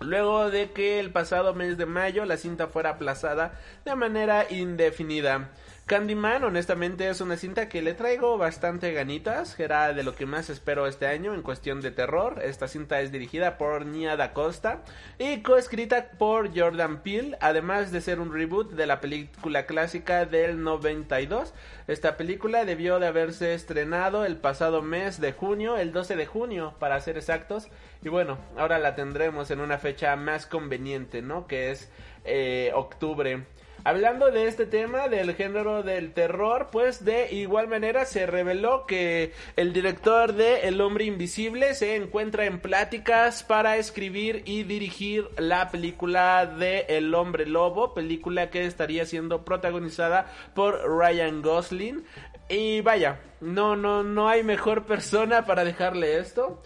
Luego 0.00 0.50
de 0.50 0.72
que 0.72 0.98
el 0.98 1.10
pasado 1.12 1.54
mes 1.54 1.78
de 1.78 1.86
mayo 1.86 2.24
la 2.24 2.36
cinta 2.36 2.66
fuera 2.66 2.90
aplazada 2.90 3.60
de 3.84 3.94
manera 3.94 4.46
indefinida. 4.50 5.50
Candyman, 5.84 6.44
honestamente, 6.44 7.08
es 7.08 7.20
una 7.20 7.36
cinta 7.36 7.68
que 7.68 7.82
le 7.82 7.92
traigo 7.92 8.38
bastante 8.38 8.92
ganitas. 8.92 9.58
Era 9.58 9.92
de 9.92 10.04
lo 10.04 10.14
que 10.14 10.26
más 10.26 10.48
espero 10.48 10.86
este 10.86 11.08
año 11.08 11.34
en 11.34 11.42
cuestión 11.42 11.80
de 11.80 11.90
terror. 11.90 12.40
Esta 12.42 12.68
cinta 12.68 13.00
es 13.00 13.10
dirigida 13.10 13.58
por 13.58 13.84
Nia 13.84 14.16
Da 14.16 14.32
Costa 14.32 14.84
y 15.18 15.42
coescrita 15.42 16.12
por 16.18 16.56
Jordan 16.56 17.02
Peele, 17.02 17.36
además 17.40 17.90
de 17.90 18.00
ser 18.00 18.20
un 18.20 18.32
reboot 18.32 18.72
de 18.72 18.86
la 18.86 19.00
película 19.00 19.66
clásica 19.66 20.24
del 20.24 20.62
92. 20.62 21.52
Esta 21.88 22.16
película 22.16 22.64
debió 22.64 23.00
de 23.00 23.08
haberse 23.08 23.52
estrenado 23.52 24.24
el 24.24 24.36
pasado 24.36 24.82
mes 24.82 25.20
de 25.20 25.32
junio, 25.32 25.76
el 25.76 25.92
12 25.92 26.14
de 26.14 26.26
junio, 26.26 26.74
para 26.78 27.00
ser 27.00 27.18
exactos. 27.18 27.68
Y 28.02 28.08
bueno, 28.08 28.38
ahora 28.56 28.78
la 28.78 28.94
tendremos 28.94 29.50
en 29.50 29.60
una 29.60 29.78
fecha 29.78 30.14
más 30.14 30.46
conveniente, 30.46 31.22
¿no? 31.22 31.48
Que 31.48 31.72
es 31.72 31.90
eh, 32.24 32.70
octubre. 32.72 33.44
Hablando 33.84 34.30
de 34.30 34.46
este 34.46 34.64
tema 34.64 35.08
del 35.08 35.34
género 35.34 35.82
del 35.82 36.12
terror, 36.12 36.68
pues 36.70 37.04
de 37.04 37.34
igual 37.34 37.66
manera 37.66 38.04
se 38.04 38.26
reveló 38.26 38.86
que 38.86 39.32
el 39.56 39.72
director 39.72 40.34
de 40.34 40.68
El 40.68 40.80
hombre 40.80 41.06
invisible 41.06 41.74
se 41.74 41.96
encuentra 41.96 42.44
en 42.44 42.60
pláticas 42.60 43.42
para 43.42 43.76
escribir 43.78 44.42
y 44.44 44.62
dirigir 44.62 45.28
la 45.36 45.72
película 45.72 46.46
de 46.46 46.86
El 46.90 47.12
hombre 47.12 47.44
lobo, 47.44 47.92
película 47.92 48.50
que 48.50 48.66
estaría 48.66 49.04
siendo 49.04 49.44
protagonizada 49.44 50.32
por 50.54 50.80
Ryan 50.88 51.42
Gosling. 51.42 52.04
Y 52.48 52.82
vaya, 52.82 53.18
no 53.40 53.74
no 53.74 54.04
no 54.04 54.28
hay 54.28 54.44
mejor 54.44 54.84
persona 54.86 55.44
para 55.44 55.64
dejarle 55.64 56.18
esto. 56.18 56.62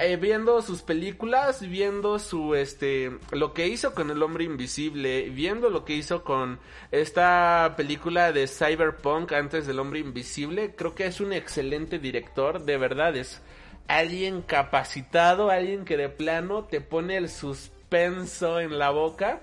Eh, 0.00 0.14
viendo 0.16 0.62
sus 0.62 0.82
películas, 0.82 1.68
viendo 1.68 2.20
su 2.20 2.54
este 2.54 3.18
lo 3.32 3.52
que 3.52 3.66
hizo 3.66 3.94
con 3.94 4.12
el 4.12 4.22
hombre 4.22 4.44
invisible, 4.44 5.28
viendo 5.30 5.70
lo 5.70 5.84
que 5.84 5.94
hizo 5.94 6.22
con 6.22 6.60
esta 6.92 7.74
película 7.76 8.30
de 8.30 8.46
Cyberpunk 8.46 9.32
antes 9.32 9.66
del 9.66 9.80
hombre 9.80 9.98
invisible, 9.98 10.76
creo 10.76 10.94
que 10.94 11.06
es 11.06 11.20
un 11.20 11.32
excelente 11.32 11.98
director, 11.98 12.64
de 12.64 12.76
verdad 12.76 13.16
es 13.16 13.42
alguien 13.88 14.42
capacitado, 14.42 15.50
alguien 15.50 15.84
que 15.84 15.96
de 15.96 16.08
plano 16.08 16.64
te 16.64 16.80
pone 16.80 17.16
el 17.16 17.28
suspenso 17.28 18.60
en 18.60 18.78
la 18.78 18.90
boca. 18.90 19.40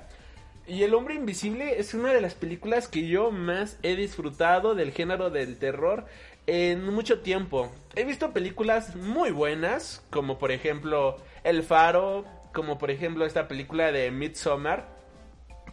Y 0.68 0.84
El 0.84 0.94
hombre 0.94 1.16
invisible 1.16 1.80
es 1.80 1.94
una 1.94 2.14
de 2.14 2.22
las 2.22 2.34
películas 2.34 2.88
que 2.88 3.08
yo 3.08 3.30
más 3.30 3.78
he 3.84 3.96
disfrutado 3.96 4.74
del 4.74 4.94
género 4.94 5.30
del 5.30 5.58
terror 5.58 6.06
en 6.48 6.86
mucho 6.94 7.20
tiempo. 7.20 7.72
He 7.96 8.04
visto 8.04 8.34
películas 8.34 8.96
muy 8.96 9.32
buenas, 9.32 10.04
como 10.10 10.38
por 10.38 10.52
ejemplo 10.52 11.18
El 11.44 11.64
Faro, 11.64 12.26
como 12.54 12.78
por 12.78 12.92
ejemplo 12.92 13.26
esta 13.26 13.48
película 13.48 13.92
de 13.92 14.12
Midsommar. 14.12 14.88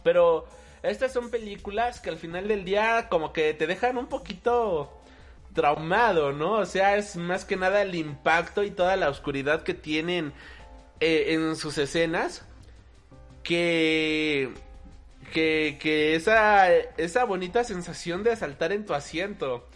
Pero 0.03 0.45
estas 0.83 1.11
son 1.11 1.29
películas 1.29 1.99
que 1.99 2.09
al 2.09 2.17
final 2.17 2.47
del 2.47 2.63
día 2.63 3.07
como 3.09 3.33
que 3.33 3.53
te 3.53 3.67
dejan 3.67 3.97
un 3.97 4.07
poquito 4.07 5.01
traumado, 5.53 6.31
¿no? 6.31 6.53
O 6.53 6.65
sea, 6.65 6.95
es 6.95 7.17
más 7.17 7.43
que 7.43 7.57
nada 7.57 7.81
el 7.81 7.93
impacto 7.93 8.63
y 8.63 8.71
toda 8.71 8.95
la 8.95 9.09
oscuridad 9.09 9.63
que 9.63 9.73
tienen 9.73 10.33
eh, 11.01 11.33
en 11.33 11.55
sus 11.57 11.77
escenas 11.77 12.45
que 13.43 14.53
que, 15.33 15.77
que 15.81 16.15
esa, 16.15 16.71
esa 16.73 17.25
bonita 17.25 17.63
sensación 17.63 18.23
de 18.23 18.35
saltar 18.35 18.71
en 18.71 18.85
tu 18.85 18.93
asiento. 18.93 19.67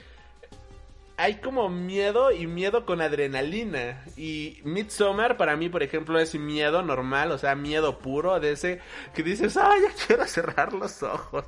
Hay 1.20 1.38
como 1.38 1.68
miedo 1.68 2.32
y 2.32 2.46
miedo 2.46 2.86
con 2.86 3.02
adrenalina. 3.02 4.04
Y 4.16 4.60
Midsommar 4.64 5.36
para 5.36 5.56
mí, 5.56 5.68
por 5.68 5.82
ejemplo, 5.82 6.20
es 6.20 6.36
miedo 6.36 6.84
normal, 6.84 7.32
o 7.32 7.38
sea, 7.40 7.56
miedo 7.56 7.98
puro 7.98 8.40
de 8.40 8.52
ese 8.52 8.80
que 9.16 9.24
dices, 9.24 9.58
ay, 9.58 9.82
ya 9.82 10.06
quiero 10.08 10.28
cerrar 10.28 10.74
los 10.74 11.02
ojos. 11.02 11.46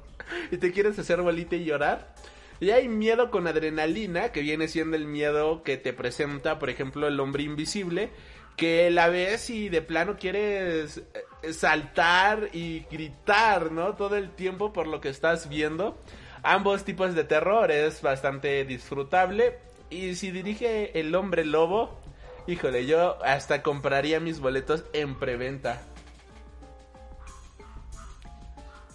Y 0.52 0.58
te 0.58 0.72
quieres 0.72 0.98
hacer 0.98 1.22
bolita 1.22 1.56
y 1.56 1.66
llorar. 1.66 2.16
Y 2.60 2.72
hay 2.72 2.90
miedo 2.90 3.32
con 3.32 3.48
adrenalina, 3.48 4.32
que 4.32 4.42
viene 4.42 4.68
siendo 4.68 4.98
el 4.98 5.06
miedo 5.06 5.64
que 5.64 5.78
te 5.78 5.94
presenta, 5.94 6.60
por 6.60 6.70
ejemplo, 6.70 7.08
el 7.08 7.20
hombre 7.20 7.44
invisible, 7.44 8.10
que 8.58 8.90
la 8.90 9.08
ves 9.08 9.50
y 9.50 9.70
de 9.70 9.82
plano 9.82 10.18
quieres 10.20 11.04
eh, 11.44 11.54
saltar 11.54 12.50
y 12.52 12.82
gritar, 12.92 13.72
¿no? 13.72 13.96
Todo 13.96 14.18
el 14.18 14.32
tiempo 14.32 14.74
por 14.74 14.88
lo 14.88 15.00
que 15.00 15.08
estás 15.08 15.48
viendo. 15.48 15.98
Ambos 16.44 16.84
tipos 16.84 17.16
de 17.16 17.24
terror 17.24 17.72
es 17.72 18.02
bastante 18.02 18.64
disfrutable. 18.66 19.58
Y 19.90 20.16
si 20.16 20.32
dirige 20.32 21.00
El 21.00 21.14
Hombre 21.16 21.46
Lobo, 21.46 22.00
híjole, 22.48 22.86
yo 22.86 23.24
hasta 23.24 23.64
compraría 23.64 24.20
mis 24.20 24.40
boletos 24.40 24.86
en 24.94 25.18
preventa. 25.18 25.82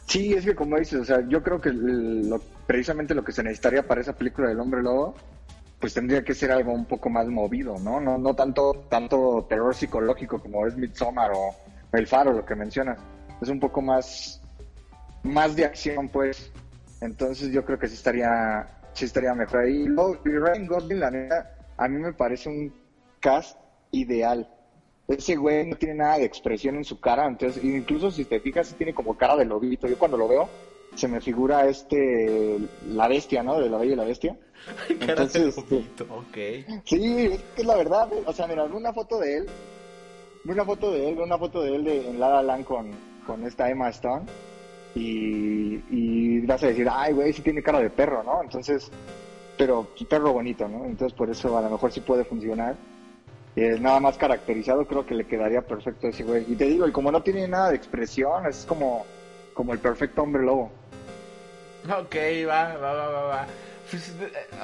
Sí, 0.07 0.33
es 0.33 0.45
que 0.45 0.55
como 0.55 0.79
dices, 0.79 1.01
o 1.01 1.05
sea, 1.05 1.27
yo 1.29 1.43
creo 1.43 1.61
que 1.61 1.71
lo, 1.73 2.41
precisamente 2.67 3.15
lo 3.15 3.25
que 3.25 3.33
se 3.33 3.43
necesitaría 3.43 3.87
para 3.87 4.01
esa 4.01 4.17
película 4.17 4.49
del 4.49 4.61
Hombre 4.61 4.83
Lobo 4.83 5.15
pues 5.85 5.93
tendría 5.93 6.25
que 6.25 6.33
ser 6.33 6.51
algo 6.51 6.73
un 6.73 6.87
poco 6.87 7.11
más 7.11 7.27
movido, 7.27 7.79
¿no? 7.79 8.01
No, 8.01 8.17
no 8.17 8.35
tanto, 8.35 8.87
tanto 8.89 9.45
terror 9.51 9.75
psicológico 9.75 10.41
como 10.41 10.67
es 10.67 10.75
Midsommar 10.79 11.33
o 11.35 11.55
El 11.93 12.07
Faro, 12.07 12.33
lo 12.33 12.47
que 12.47 12.55
mencionas. 12.55 12.99
Es 13.43 13.51
un 13.51 13.61
poco 13.61 13.83
más, 13.83 14.41
más 15.25 15.55
de 15.55 15.67
acción, 15.67 16.09
pues. 16.09 16.51
Entonces 17.05 17.53
yo 17.53 17.65
creo 17.65 17.79
que 17.79 17.87
sí 17.87 17.95
estaría, 17.95 18.67
sí 18.95 19.05
estaría 19.05 19.35
mejor 19.35 19.61
ahí. 19.61 19.85
Y 19.85 20.29
Ryan 20.29 20.67
Gosling, 20.67 21.01
la 21.01 21.11
neta, 21.11 21.55
a 21.77 21.87
mí 21.87 22.01
me 22.01 22.15
parece 22.15 22.49
un 22.49 22.73
cast 23.21 23.59
ideal. 23.91 24.49
Ese 25.07 25.37
güey 25.37 25.67
no 25.67 25.77
tiene 25.77 25.97
nada 25.97 26.17
de 26.17 26.25
expresión 26.25 26.77
en 26.77 26.85
su 26.85 26.99
cara, 26.99 27.27
entonces 27.27 27.63
incluso 27.63 28.11
si 28.11 28.25
te 28.25 28.41
fijas, 28.41 28.75
tiene 28.75 28.95
como 28.95 29.19
cara 29.19 29.37
de 29.37 29.45
lobito. 29.45 29.87
Yo 29.87 29.99
cuando 29.99 30.17
lo 30.17 30.27
veo, 30.27 30.49
se 30.95 31.07
me 31.07 31.21
figura 31.21 31.67
este, 31.67 32.59
la 32.89 33.07
bestia, 33.07 33.43
¿no? 33.43 33.61
De 33.61 33.69
la 33.69 33.77
Bella 33.77 33.93
y 33.93 33.97
la 33.97 34.05
Bestia. 34.05 34.39
Entonces, 34.89 35.59
este, 35.59 35.85
ok. 36.09 36.81
Sí, 36.85 37.27
es 37.33 37.43
que 37.55 37.63
es 37.63 37.67
la 37.67 37.77
verdad, 37.77 38.09
o 38.25 38.33
sea, 38.33 38.47
mira, 38.47 38.65
una 38.65 38.95
foto 38.95 39.19
de 39.19 39.39
él, 39.39 39.47
una 40.47 40.65
foto 40.65 40.91
de 40.91 41.11
él, 41.11 41.21
una 41.21 41.37
foto 41.37 41.61
de 41.61 41.77
él 41.77 41.85
de, 41.85 42.09
en 42.09 42.19
La 42.19 42.43
La 42.43 42.65
con, 42.65 42.93
con 43.27 43.45
esta 43.45 43.69
Emma 43.69 43.91
Stone 43.91 44.25
y, 44.95 46.41
vas 46.47 46.63
a 46.63 46.69
decir, 46.69 46.87
ay, 46.91 47.13
güey, 47.13 47.33
sí 47.33 47.43
tiene 47.43 47.63
cara 47.63 47.81
de 47.81 47.91
perro, 47.91 48.23
¿no? 48.23 48.43
Entonces, 48.43 48.91
pero 49.57 49.89
perro 50.09 50.33
bonito, 50.33 50.69
¿no? 50.69 50.85
Entonces 50.85 51.17
por 51.17 51.31
eso 51.31 51.57
a 51.57 51.63
lo 51.63 51.71
mejor 51.71 51.93
sí 51.93 52.01
puede 52.01 52.25
funcionar. 52.25 52.77
Eh, 53.57 53.79
nada 53.81 54.01
más 54.01 54.19
caracterizado 54.19 54.85
creo 54.87 55.07
que 55.07 55.15
le 55.15 55.27
quedaría 55.27 55.63
perfecto 55.63 56.09
ese 56.09 56.25
güey. 56.25 56.45
Y 56.49 56.57
te 56.57 56.67
digo, 56.67 56.87
y 56.87 56.93
como 56.93 57.11
no 57.11 57.23
tiene 57.23 57.47
nada 57.49 57.71
de 57.71 57.77
expresión, 57.77 58.47
es 58.47 58.65
como, 58.67 59.07
como 59.55 59.73
el 59.73 59.79
perfecto 59.79 60.23
hombre 60.23 60.43
lobo. 60.43 60.71
Ok, 61.85 62.17
va, 62.49 62.77
va, 62.77 62.93
va, 62.93 63.09
va, 63.09 63.23
va. 63.23 63.47
Pues, 63.91 64.13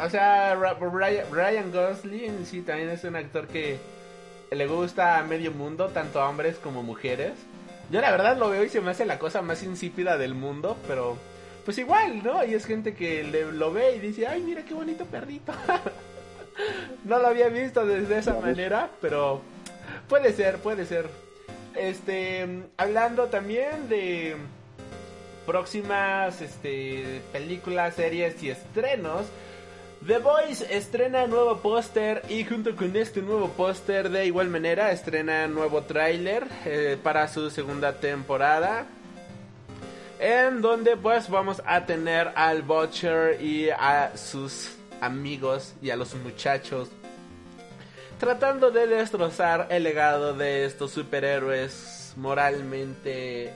o 0.02 0.08
sea, 0.08 0.54
Ryan 0.54 1.70
Gosling 1.70 2.46
sí 2.46 2.62
también 2.62 2.88
es 2.88 3.04
un 3.04 3.16
actor 3.16 3.46
que 3.46 3.78
le 4.50 4.66
gusta 4.66 5.18
a 5.18 5.22
medio 5.22 5.52
mundo, 5.52 5.88
tanto 5.88 6.20
a 6.20 6.28
hombres 6.28 6.58
como 6.58 6.82
mujeres. 6.82 7.32
Yo 7.90 8.00
la 8.00 8.10
verdad 8.10 8.36
lo 8.36 8.50
veo 8.50 8.64
y 8.64 8.68
se 8.68 8.80
me 8.80 8.90
hace 8.90 9.04
la 9.04 9.18
cosa 9.18 9.42
más 9.42 9.62
insípida 9.62 10.16
del 10.16 10.34
mundo, 10.34 10.76
pero 10.86 11.16
pues 11.64 11.76
igual, 11.78 12.22
¿no? 12.22 12.44
Y 12.44 12.54
es 12.54 12.64
gente 12.64 12.94
que 12.94 13.24
le, 13.24 13.50
lo 13.52 13.72
ve 13.72 13.96
y 13.96 13.98
dice, 13.98 14.26
ay, 14.26 14.42
mira 14.42 14.64
qué 14.64 14.74
bonito 14.74 15.04
perrito. 15.06 15.52
no 17.04 17.18
lo 17.18 17.26
había 17.26 17.48
visto 17.48 17.84
desde 17.84 18.18
esa 18.18 18.34
manera, 18.34 18.90
pero 19.00 19.42
puede 20.08 20.32
ser, 20.32 20.58
puede 20.58 20.86
ser. 20.86 21.08
Este, 21.74 22.64
hablando 22.76 23.26
también 23.26 23.88
de 23.88 24.36
próximas 25.46 26.40
este, 26.40 27.22
películas, 27.32 27.94
series 27.94 28.40
y 28.42 28.50
estrenos. 28.50 29.26
The 30.06 30.18
Voice 30.18 30.66
estrena 30.74 31.26
nuevo 31.26 31.58
póster 31.58 32.22
y 32.28 32.44
junto 32.44 32.74
con 32.74 32.96
este 32.96 33.20
nuevo 33.20 33.48
póster 33.48 34.08
de 34.08 34.26
igual 34.26 34.48
manera 34.48 34.92
estrena 34.92 35.46
nuevo 35.46 35.82
tráiler 35.82 36.46
eh, 36.64 36.96
para 37.02 37.28
su 37.28 37.50
segunda 37.50 37.92
temporada. 38.00 38.86
En 40.18 40.62
donde 40.62 40.96
pues 40.96 41.28
vamos 41.28 41.62
a 41.66 41.84
tener 41.84 42.32
al 42.34 42.62
Butcher 42.62 43.42
y 43.42 43.68
a 43.70 44.12
sus 44.16 44.70
amigos 45.00 45.74
y 45.82 45.90
a 45.90 45.96
los 45.96 46.14
muchachos 46.14 46.90
tratando 48.20 48.70
de 48.70 48.86
destrozar 48.86 49.66
el 49.70 49.82
legado 49.82 50.34
de 50.34 50.66
estos 50.66 50.90
superhéroes 50.90 52.12
moralmente 52.16 53.50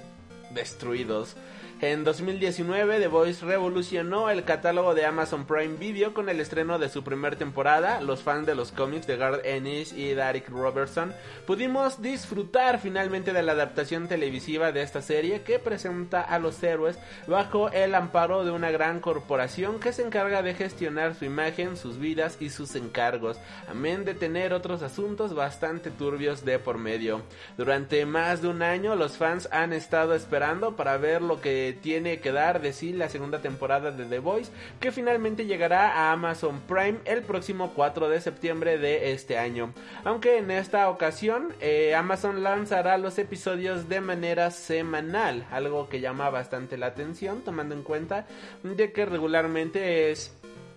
destruidos. 0.51 1.37
En 1.87 2.03
2019, 2.03 2.99
The 2.99 3.09
Voice 3.09 3.45
revolucionó 3.45 4.31
el 4.31 4.45
catálogo 4.45 4.95
de 4.95 5.05
Amazon 5.05 5.45
Prime 5.45 5.77
Video 5.77 6.15
con 6.15 6.31
el 6.31 6.41
estreno 6.41 6.79
de 6.79 6.89
su 6.89 7.05
primera 7.05 7.37
temporada. 7.37 8.01
Los 8.01 8.23
fans 8.23 8.47
de 8.47 8.55
los 8.55 8.73
cómics 8.73 9.07
de 9.07 9.19
Garth 9.19 9.45
Ennis 9.45 9.93
y 9.93 10.15
Derek 10.15 10.49
Robertson 10.49 11.13
pudimos 11.47 12.01
disfrutar 12.01 12.81
finalmente 12.81 13.35
de 13.35 13.43
la 13.43 13.53
adaptación 13.53 14.09
televisiva 14.09 14.73
de 14.73 14.81
esta 14.81 15.03
serie 15.03 15.43
que 15.43 15.59
presenta 15.59 16.23
a 16.23 16.39
los 16.39 16.63
héroes 16.63 16.99
bajo 17.27 17.69
el 17.69 17.95
amparo 17.95 18.47
de 18.47 18.51
una 18.51 18.71
gran 18.71 19.01
corporación 19.01 19.79
que 19.79 19.93
se 19.93 20.07
encarga 20.07 20.41
de 20.41 20.55
gestionar 20.55 21.15
su 21.15 21.27
imagen, 21.27 21.77
sus 21.77 21.99
vidas 21.99 22.39
y 22.41 22.49
sus 22.49 22.77
encargos, 22.77 23.37
amén 23.69 24.07
de 24.07 24.15
tener 24.15 24.55
otros 24.55 24.81
asuntos 24.83 25.35
bastante 25.35 25.91
turbios 25.91 26.47
de 26.47 26.59
por 26.59 26.79
medio. 26.79 27.21
Durante 27.59 28.07
más 28.07 28.41
de 28.41 28.49
un 28.49 28.63
año 28.63 28.97
los 28.97 29.19
fans 29.19 29.51
han 29.53 29.75
estado 29.75 30.15
esperando 30.15 30.77
para 30.77 30.97
ver 30.97 31.21
lo 31.21 31.43
que 31.43 31.74
tiene 31.75 32.21
que 32.21 32.33
dar 32.33 32.61
de 32.61 32.73
sí 32.73 32.93
la 32.93 33.09
segunda 33.09 33.41
temporada 33.41 33.91
de 33.91 34.05
The 34.05 34.19
Voice, 34.19 34.51
que 34.81 34.93
finalmente 34.93 35.47
llegará 35.47 35.93
a 35.93 36.13
Amazon 36.13 36.61
Prime 36.61 36.99
el 37.05 37.23
próximo 37.23 37.73
4 37.75 38.09
de 38.09 38.21
septiembre 38.21 38.79
de 38.79 39.13
este 39.13 39.39
año. 39.39 39.73
Aunque 40.05 40.39
en 40.39 40.51
esta 40.51 40.89
ocasión 40.89 41.53
eh, 41.61 41.95
Amazon 41.95 42.43
lanzará 42.43 42.99
los 42.99 43.19
episodios 43.19 43.89
de 43.89 44.01
manera 44.01 44.51
semanal, 44.51 45.47
algo 45.51 45.89
que 45.89 46.01
llama 46.01 46.31
bastante 46.31 46.77
la 46.77 46.87
atención, 46.87 47.43
tomando 47.43 47.75
en 47.75 47.83
cuenta 47.83 48.27
de 48.63 48.93
que 48.93 49.05
regularmente 49.05 50.11
es, 50.11 50.35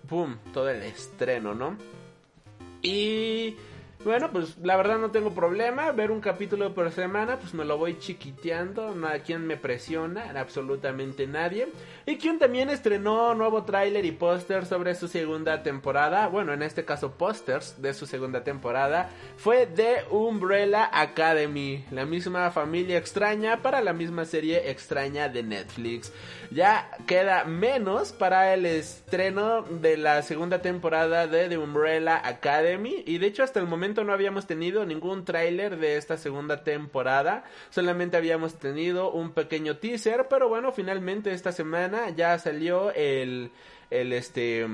¡pum!, 0.07 0.37
todo 0.53 0.69
el 0.69 0.83
estreno, 0.83 1.53
¿no? 1.53 1.77
Y 2.81 3.55
bueno, 4.07 4.31
pues 4.31 4.57
la 4.63 4.77
verdad 4.77 4.97
no 4.97 5.11
tengo 5.11 5.31
problema. 5.33 5.91
Ver 5.91 6.11
un 6.11 6.21
capítulo 6.21 6.73
por 6.73 6.91
semana, 6.91 7.37
pues 7.37 7.53
me 7.53 7.65
lo 7.65 7.77
voy 7.77 7.99
chiquiteando. 7.99 8.95
No 8.95 9.09
me 9.39 9.57
presiona, 9.57 10.31
absolutamente 10.39 11.27
nadie. 11.27 11.67
Y 12.05 12.17
quien 12.17 12.39
también 12.39 12.69
estrenó 12.69 13.35
nuevo 13.35 13.63
tráiler 13.63 14.05
y 14.05 14.13
póster 14.13 14.65
sobre 14.65 14.95
su 14.95 15.09
segunda 15.09 15.61
temporada. 15.61 16.27
Bueno, 16.27 16.53
en 16.53 16.63
este 16.63 16.85
caso 16.85 17.11
pósters 17.11 17.81
de 17.81 17.93
su 17.93 18.05
segunda 18.05 18.43
temporada. 18.43 19.09
Fue 19.35 19.67
The 19.67 20.05
Umbrella 20.09 20.89
Academy. 20.91 21.83
La 21.91 22.05
misma 22.05 22.49
familia 22.51 22.97
extraña 22.97 23.61
para 23.61 23.81
la 23.81 23.91
misma 23.91 24.23
serie 24.23 24.71
extraña 24.71 25.27
de 25.27 25.43
Netflix. 25.43 26.13
Ya 26.51 26.89
queda 27.07 27.43
menos 27.43 28.13
para 28.13 28.53
el 28.53 28.65
estreno 28.65 29.63
de 29.63 29.97
la 29.97 30.21
segunda 30.21 30.61
temporada 30.61 31.27
de 31.27 31.49
The 31.49 31.57
Umbrella 31.57 32.21
Academy. 32.23 33.03
Y 33.05 33.17
de 33.17 33.27
hecho 33.27 33.43
hasta 33.43 33.59
el 33.59 33.67
momento 33.67 34.03
no 34.03 34.13
habíamos 34.13 34.47
tenido 34.47 34.85
ningún 34.85 35.25
tráiler 35.25 35.77
de 35.77 35.97
esta 35.97 36.17
segunda 36.17 36.63
temporada. 36.63 37.43
Solamente 37.69 38.17
habíamos 38.17 38.55
tenido 38.55 39.11
un 39.11 39.31
pequeño 39.31 39.77
teaser. 39.77 40.27
Pero 40.29 40.49
bueno, 40.49 40.71
finalmente 40.71 41.33
esta 41.33 41.51
semana 41.51 42.09
ya 42.11 42.37
salió 42.39 42.91
el, 42.93 43.51
el 43.89 44.13
este 44.13 44.65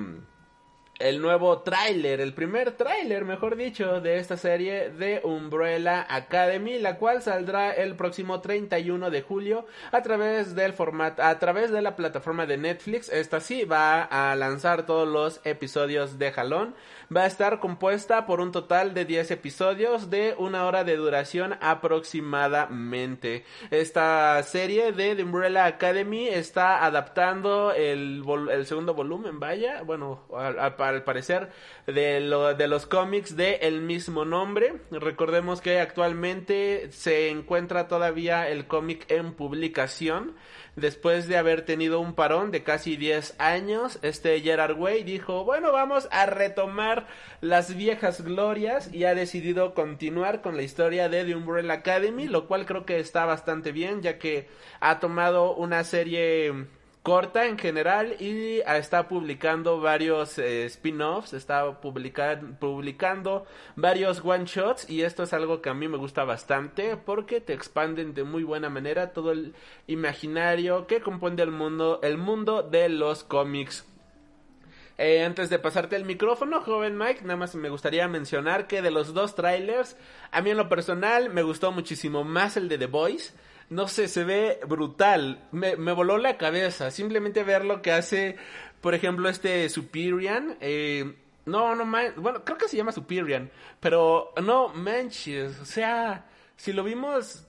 el 1.00 1.22
nuevo 1.22 1.62
tráiler, 1.62 2.22
el 2.22 2.34
primer 2.34 2.72
tráiler, 2.72 3.26
mejor 3.26 3.56
dicho, 3.56 4.00
de 4.00 4.20
esta 4.20 4.38
serie 4.38 4.90
de 4.90 5.22
Umbrella 5.24 6.06
Academy, 6.08 6.78
la 6.78 6.98
cual 6.98 7.22
saldrá 7.22 7.72
el 7.72 7.96
próximo 7.96 8.42
31 8.42 9.10
de 9.10 9.22
julio 9.22 9.66
a 9.92 10.02
través 10.02 10.56
del 10.56 10.74
formato, 10.74 11.24
a 11.24 11.40
través 11.40 11.72
de 11.72 11.82
la 11.82 11.96
plataforma 11.96 12.46
de 12.46 12.58
Netflix. 12.58 13.10
Esta 13.10 13.40
sí 13.40 13.66
va 13.66 14.04
a 14.04 14.36
lanzar 14.36 14.86
todos 14.86 15.08
los 15.08 15.42
episodios 15.46 16.20
de 16.20 16.32
jalón. 16.32 16.76
Va 17.16 17.24
a 17.24 17.28
estar 17.28 17.60
compuesta 17.60 18.26
por 18.26 18.40
un 18.40 18.52
total 18.52 18.94
de 18.94 19.06
10 19.06 19.32
episodios 19.32 20.10
de 20.10 20.36
una 20.38 20.66
hora 20.66 20.84
de 20.84 20.96
duración 20.96 21.56
aproximadamente. 21.62 23.44
Esta 23.72 24.42
serie 24.44 24.92
de 24.92 25.16
The 25.16 25.24
Umbrella 25.24 25.66
Academy 25.66 26.28
está 26.28 26.86
adaptando 26.86 27.72
el, 27.74 28.24
el 28.52 28.66
segundo 28.66 28.94
volumen, 28.94 29.40
vaya, 29.40 29.82
bueno, 29.84 30.22
al 30.34 31.04
parecer, 31.04 31.50
de, 31.88 32.20
lo, 32.22 32.54
de 32.54 32.68
los 32.68 32.86
cómics 32.86 33.36
de 33.36 33.56
el 33.56 33.82
mismo 33.82 34.26
nombre. 34.26 34.82
Recordemos 34.92 35.62
que 35.62 35.80
actualmente 35.80 36.92
se 36.92 37.30
encuentra 37.30 37.88
todavía 37.88 38.50
el 38.50 38.68
cómic 38.68 39.10
en 39.10 39.34
publicación. 39.34 40.36
Después 40.76 41.28
de 41.28 41.38
haber 41.38 41.66
tenido 41.66 42.00
un 42.00 42.16
parón 42.16 42.50
de 42.50 42.64
casi 42.64 42.98
10 42.98 43.36
años, 43.38 44.00
este 44.02 44.42
Gerard 44.42 44.76
Way 44.76 45.04
dijo, 45.04 45.46
bueno, 45.46 45.72
vamos 45.72 46.08
a 46.12 46.26
retomar 46.26 47.08
las 47.42 47.76
viejas 47.76 48.22
glorias 48.22 48.92
y 48.92 49.04
ha 49.04 49.14
decidido 49.14 49.76
continuar 49.76 50.42
con 50.42 50.58
la 50.58 50.64
historia 50.64 51.10
de 51.10 51.26
The 51.26 51.36
Umbrella 51.36 51.74
Academy, 51.74 52.28
lo 52.28 52.48
cual 52.48 52.66
creo 52.66 52.86
que 52.86 53.00
está 53.00 53.26
bastante 53.26 53.72
bien, 53.72 54.02
ya 54.02 54.18
que 54.18 54.48
ha 54.80 55.00
tomado 55.00 55.54
una 55.54 55.84
serie 55.84 56.66
corta 57.04 57.46
en 57.48 57.60
general 57.60 58.16
y 58.20 58.62
está 58.62 59.10
publicando 59.10 59.82
varios 59.82 60.40
eh, 60.40 60.64
spin-offs, 60.66 61.34
está 61.34 61.82
publicando 61.82 63.46
varios 63.76 64.24
one-shots 64.24 64.90
y 64.90 65.02
esto 65.02 65.24
es 65.24 65.34
algo 65.34 65.62
que 65.62 65.70
a 65.70 65.74
mí 65.74 65.90
me 65.90 65.98
gusta 65.98 66.24
bastante 66.24 66.96
porque 66.96 67.42
te 67.42 67.52
expanden 67.52 68.14
de 68.14 68.24
muy 68.24 68.44
buena 68.46 68.70
manera 68.70 69.12
todo 69.12 69.34
el 69.34 69.54
imaginario 69.86 70.88
que 70.88 71.02
compone 71.02 71.44
el 71.44 71.52
mundo, 71.52 72.00
el 72.04 72.18
mundo 72.18 72.64
de 72.64 72.88
los 72.88 73.26
cómics. 73.26 73.86
Eh, 74.98 75.26
antes 75.26 75.50
de 75.50 75.60
pasarte 75.60 75.98
el 75.98 76.06
micrófono, 76.06 76.62
joven 76.62 76.98
Mike, 76.98 77.24
nada 77.24 77.36
más 77.36 77.54
me 77.56 77.70
gustaría 77.70 78.08
mencionar 78.08 78.68
que 78.68 78.82
de 78.82 78.92
los 78.92 79.14
dos 79.14 79.36
trailers, 79.36 79.98
a 80.32 80.42
mí 80.42 80.52
en 80.52 80.58
lo 80.58 80.70
personal 80.70 81.30
me 81.32 81.42
gustó 81.42 81.74
muchísimo 81.74 82.24
más 82.24 82.56
el 82.56 82.70
de 82.70 82.78
The 82.78 82.86
Voice 82.86 83.34
no 83.70 83.88
sé, 83.88 84.08
se 84.08 84.24
ve 84.24 84.60
brutal. 84.68 85.48
Me, 85.52 85.76
me 85.76 85.92
voló 85.92 86.18
la 86.18 86.38
cabeza. 86.38 86.92
Simplemente 86.92 87.44
ver 87.44 87.66
lo 87.66 87.82
que 87.82 87.92
hace, 87.92 88.38
por 88.82 88.94
ejemplo, 88.94 89.30
este 89.30 89.70
Superian. 89.70 90.58
Eh, 90.62 91.16
no, 91.46 91.76
no, 91.76 91.86
bueno, 92.18 92.44
creo 92.46 92.58
que 92.58 92.68
se 92.68 92.78
llama 92.78 92.92
Superian. 92.92 93.52
Pero 93.80 94.34
no 94.42 94.70
manches, 94.70 95.60
o 95.60 95.66
sea, 95.66 96.26
si 96.56 96.74
lo 96.74 96.84
vimos 96.84 97.48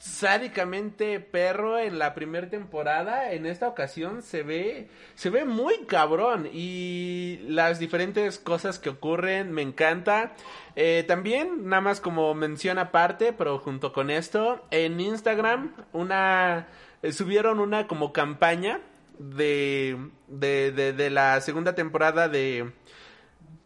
sádicamente 0.00 1.20
perro 1.20 1.78
en 1.78 1.98
la 1.98 2.14
primera 2.14 2.48
temporada, 2.48 3.32
en 3.32 3.46
esta 3.46 3.68
ocasión 3.68 4.22
se 4.22 4.42
ve, 4.42 4.88
se 5.14 5.30
ve 5.30 5.44
muy 5.44 5.84
cabrón 5.86 6.48
y 6.52 7.40
las 7.48 7.78
diferentes 7.78 8.38
cosas 8.38 8.78
que 8.78 8.90
ocurren 8.90 9.52
me 9.52 9.62
encanta. 9.62 10.34
Eh, 10.74 11.04
también, 11.06 11.68
nada 11.68 11.80
más 11.80 12.00
como 12.00 12.34
mención 12.34 12.78
aparte, 12.78 13.32
pero 13.32 13.58
junto 13.58 13.92
con 13.92 14.10
esto, 14.10 14.64
en 14.70 15.00
Instagram 15.00 15.74
una 15.92 16.68
eh, 17.02 17.12
subieron 17.12 17.60
una 17.60 17.86
como 17.86 18.12
campaña 18.12 18.80
de, 19.18 19.96
de, 20.28 20.72
de, 20.72 20.92
de 20.92 21.10
la 21.10 21.40
segunda 21.40 21.74
temporada 21.74 22.28
de 22.28 22.72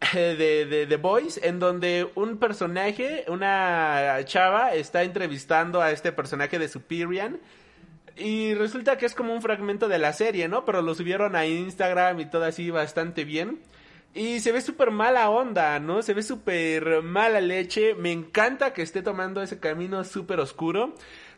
de, 0.13 0.65
de 0.65 0.87
The 0.87 0.97
Boys, 0.97 1.39
en 1.43 1.59
donde 1.59 2.09
un 2.15 2.37
personaje, 2.37 3.25
una 3.27 4.19
chava, 4.25 4.73
está 4.73 5.03
entrevistando 5.03 5.81
a 5.81 5.91
este 5.91 6.11
personaje 6.11 6.59
de 6.59 6.67
Superian. 6.67 7.39
Y 8.17 8.53
resulta 8.55 8.97
que 8.97 9.05
es 9.05 9.15
como 9.15 9.33
un 9.33 9.41
fragmento 9.41 9.87
de 9.87 9.99
la 9.99 10.13
serie, 10.13 10.47
¿no? 10.47 10.65
Pero 10.65 10.81
lo 10.81 10.95
subieron 10.95 11.35
a 11.35 11.45
Instagram 11.45 12.19
y 12.19 12.25
todo 12.25 12.43
así 12.43 12.69
bastante 12.69 13.23
bien. 13.23 13.59
Y 14.13 14.41
se 14.41 14.51
ve 14.51 14.61
súper 14.61 14.91
mala 14.91 15.29
onda, 15.29 15.79
¿no? 15.79 16.01
Se 16.01 16.13
ve 16.13 16.21
súper 16.21 17.01
mala 17.01 17.39
leche. 17.39 17.95
Me 17.95 18.11
encanta 18.11 18.73
que 18.73 18.81
esté 18.81 19.01
tomando 19.01 19.41
ese 19.41 19.59
camino 19.59 20.03
súper 20.03 20.39
oscuro. 20.39 20.93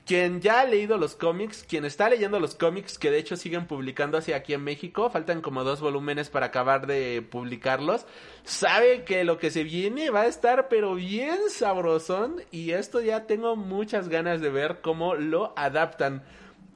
Quien 0.06 0.42
ya 0.42 0.60
ha 0.60 0.66
leído 0.66 0.98
los 0.98 1.16
cómics, 1.16 1.64
quien 1.64 1.86
está 1.86 2.10
leyendo 2.10 2.38
los 2.40 2.56
cómics, 2.56 3.00
que 3.00 3.10
de 3.10 3.20
hecho 3.20 3.38
siguen 3.38 3.68
publicando 3.68 4.18
hacia 4.18 4.36
aquí 4.36 4.54
en 4.54 4.62
México, 4.62 5.10
faltan 5.10 5.42
como 5.42 5.64
dos 5.64 5.80
volúmenes 5.80 6.30
para 6.30 6.48
acabar 6.48 6.88
de 6.88 7.22
publicarlos, 7.22 8.06
sabe 8.44 9.06
que 9.06 9.24
lo 9.24 9.38
que 9.38 9.50
se 9.50 9.64
viene 9.64 10.10
va 10.10 10.22
a 10.22 10.28
estar 10.28 10.68
pero 10.68 10.96
bien 10.96 11.38
sabrosón 11.50 12.42
y 12.52 12.72
esto 12.72 13.00
ya 13.00 13.28
tengo 13.28 13.56
muchas 13.56 14.10
ganas 14.10 14.42
de 14.42 14.50
ver 14.50 14.82
cómo 14.82 15.16
lo 15.16 15.54
adaptan. 15.56 16.24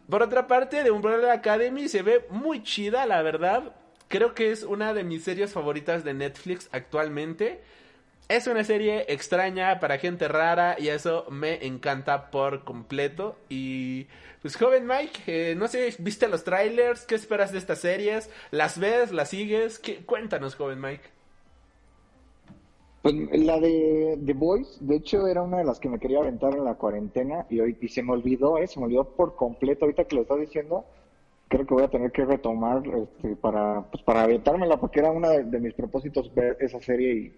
Por 0.10 0.24
otra 0.24 0.48
parte, 0.48 0.84
de 0.84 0.92
Umbrella 0.92 1.34
Academy 1.34 1.90
se 1.90 2.02
ve 2.02 2.26
muy 2.30 2.64
chida, 2.64 3.06
la 3.06 3.22
verdad. 3.22 3.76
Creo 4.08 4.34
que 4.34 4.52
es 4.52 4.64
una 4.64 4.94
de 4.94 5.04
mis 5.04 5.26
series 5.26 5.52
favoritas 5.52 6.06
de 6.06 6.14
Netflix 6.14 6.70
actualmente. 6.72 7.62
Es 8.30 8.46
una 8.48 8.66
serie 8.66 9.06
extraña 9.08 9.80
para 9.80 10.00
gente 10.00 10.28
rara 10.28 10.76
y 10.78 10.90
eso 10.90 11.26
me 11.30 11.66
encanta 11.66 12.30
por 12.30 12.66
completo. 12.66 13.38
Y 13.48 14.08
pues 14.42 14.58
joven 14.58 14.86
Mike, 14.86 15.22
eh, 15.28 15.56
no 15.56 15.70
sé, 15.70 15.96
¿viste 16.00 16.28
los 16.28 16.44
trailers? 16.44 17.06
¿Qué 17.06 17.16
esperas 17.16 17.54
de 17.54 17.58
estas 17.58 17.80
series? 17.80 18.30
¿Las 18.52 18.80
ves? 18.80 19.14
¿Las 19.14 19.30
sigues? 19.30 19.82
Cuéntanos, 20.06 20.56
joven 20.56 20.82
Mike. 20.82 21.04
Pues 23.02 23.16
la 23.16 23.62
de 23.62 24.20
The 24.26 24.34
Voice, 24.34 24.78
de 24.82 24.98
hecho, 24.98 25.26
era 25.28 25.42
una 25.42 25.60
de 25.60 25.64
las 25.64 25.80
que 25.80 25.88
me 25.88 25.98
quería 25.98 26.20
aventar 26.20 26.54
en 26.54 26.66
la 26.66 26.74
cuarentena 26.76 27.46
y 27.50 27.62
hoy 27.62 27.78
y 27.80 27.88
se 27.88 28.04
me 28.04 28.12
olvidó, 28.12 28.58
eh, 28.58 28.68
se 28.68 28.78
me 28.82 28.88
olvidó 28.88 29.06
por 29.06 29.38
completo. 29.38 29.86
Ahorita 29.86 30.04
que 30.04 30.18
lo 30.18 30.24
estás 30.24 30.42
diciendo, 30.42 30.84
creo 31.48 31.66
que 31.66 31.74
voy 31.74 31.84
a 31.84 31.90
tener 31.90 32.12
que 32.12 32.26
retomar 32.26 32.84
este, 32.88 33.38
para, 33.38 33.84
pues, 33.90 34.04
para 34.04 34.24
aventármela 34.24 34.76
porque 34.78 35.00
era 35.00 35.12
uno 35.12 35.30
de 35.30 35.60
mis 35.62 35.74
propósitos 35.74 36.34
ver 36.36 36.58
esa 36.60 36.82
serie 36.82 37.14
y 37.14 37.34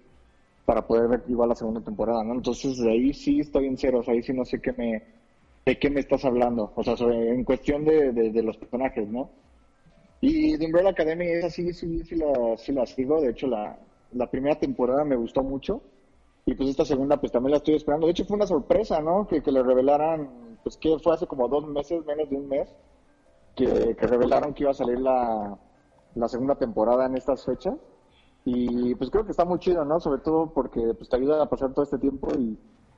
para 0.65 0.85
poder 0.85 1.07
ver 1.07 1.23
igual 1.27 1.49
la 1.49 1.55
segunda 1.55 1.81
temporada, 1.81 2.23
¿no? 2.23 2.33
Entonces 2.35 2.77
de 2.77 2.91
ahí 2.91 3.13
sí 3.13 3.39
estoy 3.39 3.65
en 3.65 3.77
ceros, 3.77 4.07
ahí 4.07 4.21
sí 4.21 4.33
no 4.33 4.45
sé 4.45 4.61
qué 4.61 4.73
me, 4.73 5.03
de 5.65 5.79
qué 5.79 5.89
me 5.89 5.99
estás 5.99 6.25
hablando, 6.25 6.71
o 6.75 6.83
sea, 6.83 6.95
en 7.09 7.43
cuestión 7.43 7.85
de, 7.85 8.11
de, 8.11 8.43
los 8.43 8.57
personajes, 8.57 9.07
¿no? 9.07 9.29
Y 10.21 10.57
de 10.57 10.65
Umbrella 10.65 10.89
Academy, 10.89 11.25
esa 11.27 11.49
sí, 11.49 11.73
sí, 11.73 12.03
sí 12.03 12.15
la, 12.15 12.57
sí 12.57 12.71
la 12.71 12.85
sigo, 12.85 13.21
de 13.21 13.31
hecho 13.31 13.47
la, 13.47 13.77
la 14.13 14.29
primera 14.29 14.55
temporada 14.55 15.03
me 15.03 15.15
gustó 15.15 15.43
mucho, 15.43 15.81
y 16.45 16.55
pues 16.55 16.69
esta 16.69 16.85
segunda 16.85 17.17
pues 17.17 17.31
también 17.31 17.51
la 17.51 17.57
estoy 17.57 17.75
esperando, 17.75 18.07
de 18.07 18.11
hecho 18.11 18.25
fue 18.25 18.37
una 18.37 18.47
sorpresa, 18.47 19.01
¿no? 19.01 19.27
Que, 19.27 19.41
que 19.41 19.51
le 19.51 19.63
revelaran, 19.63 20.57
pues 20.63 20.77
que 20.77 20.97
fue 20.99 21.13
hace 21.13 21.27
como 21.27 21.47
dos 21.47 21.67
meses, 21.67 22.05
menos 22.05 22.29
de 22.29 22.35
un 22.35 22.47
mes, 22.47 22.75
que, 23.55 23.95
que 23.95 24.07
revelaron 24.07 24.53
que 24.53 24.63
iba 24.63 24.71
a 24.71 24.75
salir 24.75 24.99
la, 24.99 25.57
la 26.15 26.27
segunda 26.27 26.55
temporada 26.55 27.05
en 27.05 27.15
estas 27.15 27.45
fechas, 27.45 27.75
y 28.51 28.95
pues 28.95 29.09
creo 29.09 29.25
que 29.25 29.31
está 29.31 29.45
muy 29.45 29.59
chido, 29.59 29.85
¿no? 29.85 29.99
Sobre 29.99 30.21
todo 30.21 30.51
porque 30.53 30.81
pues 30.97 31.09
te 31.09 31.15
ayuda 31.17 31.43
a 31.43 31.49
pasar 31.49 31.73
todo 31.73 31.83
este 31.83 31.97
tiempo 31.97 32.29
y, 32.37 32.57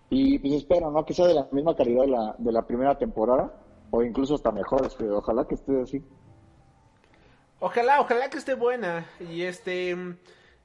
y 0.10 0.40
pues 0.40 0.54
espero, 0.54 0.92
¿no? 0.92 1.06
Que 1.06 1.14
sea 1.14 1.28
de 1.28 1.34
la 1.34 1.48
misma 1.52 1.76
calidad 1.76 2.02
de 2.04 2.08
la, 2.08 2.36
de 2.38 2.52
la 2.52 2.66
primera 2.66 2.98
temporada 2.98 3.54
o 3.90 4.04
incluso 4.04 4.36
hasta 4.36 4.52
mejor, 4.52 4.86
este, 4.86 5.10
ojalá 5.10 5.46
que 5.46 5.56
esté 5.56 5.82
así. 5.82 6.04
Ojalá, 7.60 8.02
ojalá 8.02 8.30
que 8.30 8.38
esté 8.38 8.56
buena 8.56 9.06
y 9.20 9.44
este... 9.44 9.96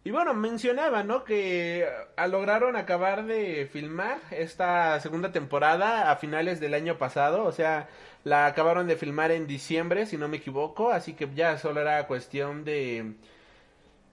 Y 0.05 0.13
bueno, 0.13 0.35
mencionaba, 0.35 1.03
¿no? 1.03 1.25
Que 1.25 1.85
lograron 2.31 2.77
acabar 2.77 3.27
de 3.27 3.67
filmar 3.67 4.19
esta 4.31 5.01
segunda 5.01 5.33
temporada 5.33 6.13
a 6.13 6.17
finales 6.17 6.61
del 6.61 6.75
año 6.75 6.97
pasado. 6.97 7.43
O 7.43 7.51
sea, 7.51 7.89
la 8.23 8.47
acabaron 8.47 8.87
de 8.87 8.95
filmar 8.95 9.33
en 9.33 9.49
diciembre, 9.49 10.07
si 10.07 10.17
no 10.17 10.29
me 10.29 10.37
equivoco. 10.37 10.93
Así 10.93 11.15
que 11.15 11.29
ya 11.35 11.59
solo 11.59 11.81
era 11.81 12.07
cuestión 12.07 12.65
de 12.65 13.17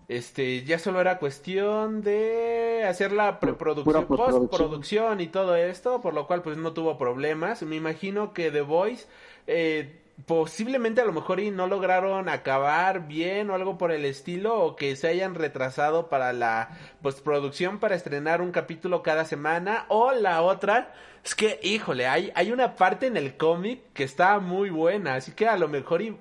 este, 0.08 0.64
ya 0.64 0.80
solo 0.80 1.02
era 1.02 1.20
cuestión 1.20 2.02
de 2.02 2.86
hacer 2.88 3.12
la 3.12 3.40
preproducción, 3.40 4.06
postproducción 4.08 5.22
y 5.22 5.28
todo 5.28 5.56
esto, 5.56 6.02
por 6.02 6.14
lo 6.14 6.28
cual 6.28 6.42
pues 6.42 6.58
no 6.58 6.74
tuvo 6.74 6.98
problemas. 6.98 7.64
Me 7.64 7.76
imagino 7.76 8.34
que 8.34 8.52
The 8.52 8.62
Voice 8.62 9.08
eh, 9.48 10.00
posiblemente 10.26 11.02
a 11.02 11.06
lo 11.06 11.14
mejor 11.14 11.40
y 11.40 11.52
no 11.52 11.68
lograron 11.68 12.30
acabar 12.30 13.08
bien 13.08 13.50
o 13.50 13.56
algo 13.56 13.78
por 13.78 13.92
el 13.92 14.06
estilo 14.06 14.62
o 14.62 14.76
que 14.76 14.96
se 14.96 15.08
hayan 15.08 15.36
retrasado 15.36 16.08
para 16.08 16.34
la 16.34 16.78
postproducción 17.02 17.80
para 17.80 17.96
estrenar 17.96 18.42
un 18.42 18.52
capítulo 18.52 19.02
cada 19.02 19.26
semana 19.26 19.86
o 19.90 20.12
la 20.12 20.42
otra 20.42 20.94
es 21.26 21.36
que 21.36 21.60
híjole 21.64 22.08
hay 22.08 22.32
hay 22.36 22.52
una 22.52 22.76
parte 22.76 23.08
en 23.08 23.18
el 23.18 23.38
cómic 23.38 23.82
que 23.94 24.04
está 24.04 24.40
muy 24.40 24.70
buena 24.70 25.16
así 25.16 25.32
que 25.32 25.48
a 25.48 25.58
lo 25.58 25.68
mejor 25.68 26.02
y 26.04 26.16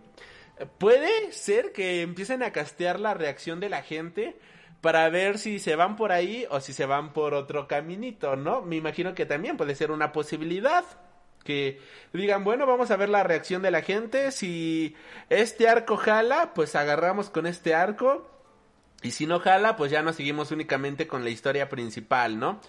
puede 0.79 1.33
ser 1.33 1.73
que 1.73 2.03
empiecen 2.03 2.43
a 2.43 2.53
castear 2.53 3.01
la 3.01 3.15
reacción 3.15 3.61
de 3.61 3.69
la 3.69 3.83
gente 3.83 4.37
para 4.81 5.09
ver 5.09 5.39
si 5.39 5.59
se 5.59 5.77
van 5.77 5.97
por 5.97 6.13
ahí 6.13 6.47
o 6.51 6.61
si 6.61 6.73
se 6.73 6.87
van 6.87 7.13
por 7.13 7.35
otro 7.35 7.69
caminito, 7.69 8.37
¿no? 8.37 8.63
Me 8.63 8.77
imagino 8.77 9.15
que 9.15 9.27
también 9.27 9.57
puede 9.57 9.75
ser 9.75 9.91
una 9.91 10.13
posibilidad. 10.13 10.85
Que 11.45 11.81
digan, 12.13 12.45
bueno, 12.45 12.67
vamos 12.67 12.91
a 12.91 12.97
ver 12.97 13.09
la 13.09 13.23
reacción 13.25 13.63
de 13.63 13.71
la 13.71 13.83
gente. 13.83 14.31
Si 14.33 14.95
este 15.29 15.69
arco 15.69 15.97
jala, 15.97 16.53
pues 16.55 16.75
agarramos 16.77 17.31
con 17.31 17.47
este 17.47 17.75
arco. 17.75 18.29
Y 19.03 19.13
si 19.13 19.27
no 19.27 19.41
jala, 19.41 19.77
pues 19.77 19.91
ya 19.91 20.03
nos 20.03 20.17
seguimos 20.17 20.51
únicamente 20.53 21.07
con 21.09 21.25
la 21.25 21.31
historia 21.31 21.69
principal, 21.69 22.39
¿no? 22.39 22.61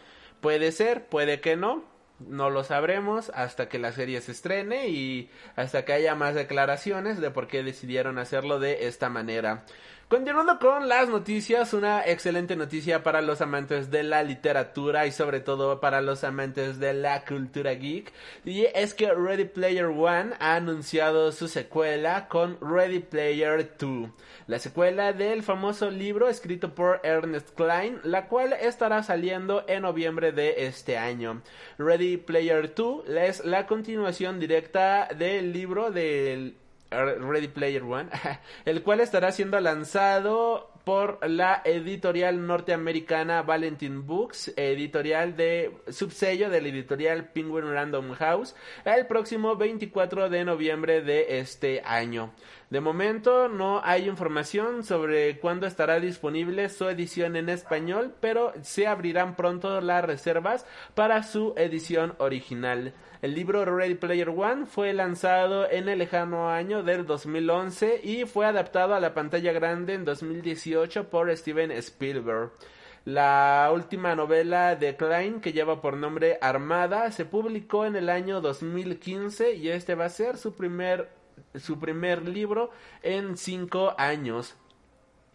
Puede 0.41 0.71
ser, 0.71 1.07
puede 1.07 1.39
que 1.39 1.55
no 1.55 1.92
no 2.19 2.49
lo 2.49 2.63
sabremos 2.63 3.31
hasta 3.33 3.69
que 3.69 3.79
la 3.79 3.91
serie 3.91 4.21
se 4.21 4.31
estrene 4.31 4.87
y 4.89 5.29
hasta 5.55 5.85
que 5.85 5.93
haya 5.93 6.15
más 6.15 6.35
declaraciones 6.35 7.19
de 7.19 7.31
por 7.31 7.47
qué 7.47 7.63
decidieron 7.63 8.17
hacerlo 8.19 8.59
de 8.59 8.87
esta 8.87 9.09
manera. 9.09 9.65
Continuando 10.09 10.59
con 10.59 10.89
las 10.89 11.09
noticias, 11.09 11.73
una 11.73 12.05
excelente 12.05 12.55
noticia 12.55 13.01
para 13.01 13.21
los 13.21 13.41
amantes 13.41 13.89
de 13.89 14.03
la 14.03 14.21
literatura 14.21 15.07
y 15.07 15.11
sobre 15.11 15.39
todo 15.39 15.79
para 15.79 16.01
los 16.01 16.23
amantes 16.23 16.77
de 16.77 16.93
la 16.93 17.25
cultura 17.25 17.73
geek. 17.73 18.13
Y 18.45 18.65
es 18.75 18.93
que 18.93 19.11
Ready 19.11 19.45
Player 19.45 19.85
One 19.85 20.35
ha 20.39 20.55
anunciado 20.55 21.31
su 21.31 21.47
secuela 21.47 22.27
con 22.27 22.59
Ready 22.61 22.99
Player 22.99 23.75
2, 23.79 24.09
la 24.45 24.59
secuela 24.59 25.13
del 25.13 25.41
famoso 25.41 25.89
libro 25.89 26.29
escrito 26.29 26.75
por 26.75 26.99
Ernest 27.03 27.49
Klein, 27.55 27.99
la 28.03 28.27
cual 28.27 28.53
estará 28.53 29.01
saliendo 29.01 29.63
en 29.67 29.81
noviembre 29.81 30.31
de 30.31 30.67
este 30.67 30.95
año. 30.95 31.41
Ready 31.79 32.17
Player 32.17 32.71
2 32.75 33.09
es 33.09 33.45
la 33.45 33.65
continuación 33.65 34.39
directa 34.39 35.07
del 35.17 35.53
libro 35.53 35.89
del 35.89 36.55
Ready 36.93 37.47
Player 37.47 37.83
One, 37.83 38.09
el 38.65 38.83
cual 38.83 38.99
estará 38.99 39.31
siendo 39.31 39.59
lanzado 39.59 40.69
por 40.83 41.19
la 41.27 41.61
editorial 41.63 42.45
norteamericana 42.45 43.41
Valentine 43.41 43.99
Books, 43.99 44.53
editorial 44.57 45.35
de 45.37 45.71
subsello 45.89 46.49
de 46.49 46.61
la 46.61 46.67
editorial 46.67 47.29
Penguin 47.29 47.71
Random 47.71 48.11
House, 48.13 48.55
el 48.83 49.07
próximo 49.07 49.55
24 49.55 50.29
de 50.29 50.43
noviembre 50.43 51.01
de 51.01 51.39
este 51.39 51.81
año. 51.85 52.33
De 52.73 52.81
momento 52.81 53.49
no 53.49 53.81
hay 53.83 54.09
información 54.09 54.83
sobre 54.83 55.37
cuándo 55.37 55.67
estará 55.67 55.99
disponible 55.99 56.69
su 56.69 56.89
edición 56.89 57.35
en 57.35 57.49
español, 57.49 58.15
pero 58.19 58.51
se 58.63 58.87
abrirán 58.87 59.35
pronto 59.35 59.79
las 59.79 60.03
reservas 60.03 60.65
para 60.95 61.21
su 61.21 61.53
edición 61.55 62.15
original. 62.17 62.95
El 63.21 63.35
libro 63.35 63.63
Ready 63.63 63.93
Player 63.93 64.29
One 64.29 64.65
fue 64.65 64.91
lanzado 64.91 65.69
en 65.69 65.87
el 65.87 65.99
lejano 65.99 66.49
año 66.49 66.81
del 66.81 67.05
2011 67.05 68.01
y 68.03 68.25
fue 68.25 68.47
adaptado 68.47 68.95
a 68.95 68.99
la 68.99 69.13
pantalla 69.13 69.51
grande 69.51 69.93
en 69.93 70.03
2018 70.03 71.11
por 71.11 71.29
Steven 71.37 71.69
Spielberg. 71.73 72.53
La 73.05 73.69
última 73.73 74.15
novela 74.15 74.77
de 74.77 74.95
Klein, 74.95 75.41
que 75.41 75.51
lleva 75.51 75.81
por 75.81 75.97
nombre 75.97 76.39
Armada, 76.41 77.11
se 77.11 77.25
publicó 77.25 77.85
en 77.85 77.97
el 77.97 78.09
año 78.09 78.39
2015 78.41 79.55
y 79.55 79.69
este 79.69 79.93
va 79.93 80.05
a 80.05 80.09
ser 80.09 80.37
su 80.37 80.55
primer, 80.55 81.09
su 81.55 81.79
primer 81.79 82.27
libro 82.27 82.71
en 83.01 83.37
cinco 83.37 83.95
años. 83.97 84.55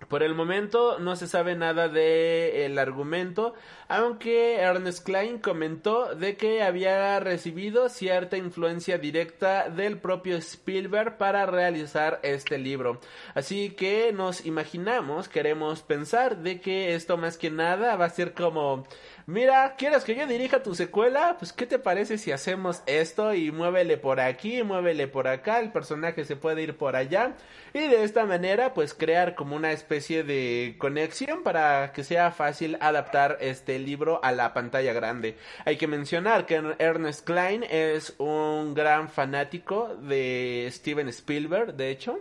Por 0.07 0.23
el 0.23 0.35
momento 0.35 0.99
no 1.01 1.17
se 1.17 1.27
sabe 1.27 1.57
nada 1.57 1.89
de 1.89 2.73
argumento, 2.79 3.55
aunque 3.89 4.57
Ernest 4.57 5.05
Klein 5.05 5.39
comentó 5.39 6.15
de 6.15 6.37
que 6.37 6.63
había 6.63 7.19
recibido 7.19 7.89
cierta 7.89 8.37
influencia 8.37 8.97
directa 8.97 9.69
del 9.69 9.99
propio 9.99 10.37
Spielberg 10.37 11.19
para 11.19 11.45
realizar 11.47 12.21
este 12.23 12.59
libro. 12.59 13.01
Así 13.35 13.71
que 13.71 14.13
nos 14.13 14.47
imaginamos, 14.47 15.29
queremos 15.29 15.83
pensar 15.83 16.39
de 16.39 16.61
que 16.61 16.95
esto 16.95 17.17
más 17.17 17.37
que 17.37 17.51
nada 17.51 17.97
va 17.97 18.05
a 18.05 18.11
ser 18.11 18.35
como 18.35 18.87
mira, 19.29 19.75
¿quieres 19.77 20.05
que 20.05 20.15
yo 20.15 20.27
dirija 20.27 20.63
tu 20.63 20.75
secuela? 20.75 21.37
Pues, 21.39 21.53
¿qué 21.53 21.67
te 21.67 21.79
parece 21.79 22.17
si 22.17 22.33
hacemos 22.33 22.83
esto 22.87 23.35
y 23.35 23.53
muévele 23.53 23.99
por 23.99 24.21
aquí, 24.21 24.63
muévele 24.63 25.07
por 25.07 25.29
acá, 25.29 25.61
el 25.61 25.71
personaje 25.71 26.25
se 26.25 26.35
puede 26.35 26.63
ir 26.63 26.77
por 26.79 26.97
allá 26.97 27.35
y 27.75 27.81
de 27.81 28.05
esta 28.05 28.25
manera, 28.25 28.73
pues, 28.73 28.95
crear 28.95 29.35
como 29.35 29.55
una 29.55 29.73
especie 29.73 30.25
de 30.25 30.77
conexión 30.79 31.43
para 31.43 31.93
que 31.93 32.05
sea 32.05 32.31
fácil 32.33 32.79
adaptar 32.81 33.37
este 33.41 33.79
libro 33.79 34.19
a 34.25 34.33
la 34.33 34.55
pantalla 34.55 34.95
grande. 34.95 35.37
Hay 35.67 35.77
que 35.77 35.87
mencionar 35.87 36.47
que 36.47 36.75
Ernest 36.79 37.27
Klein 37.27 37.65
es 37.65 38.15
un 38.17 38.73
gran 38.73 39.11
fanático 39.11 39.95
de 39.97 40.67
Steven 40.71 41.09
Spielberg, 41.09 41.75
de 41.75 41.91
hecho. 41.91 42.21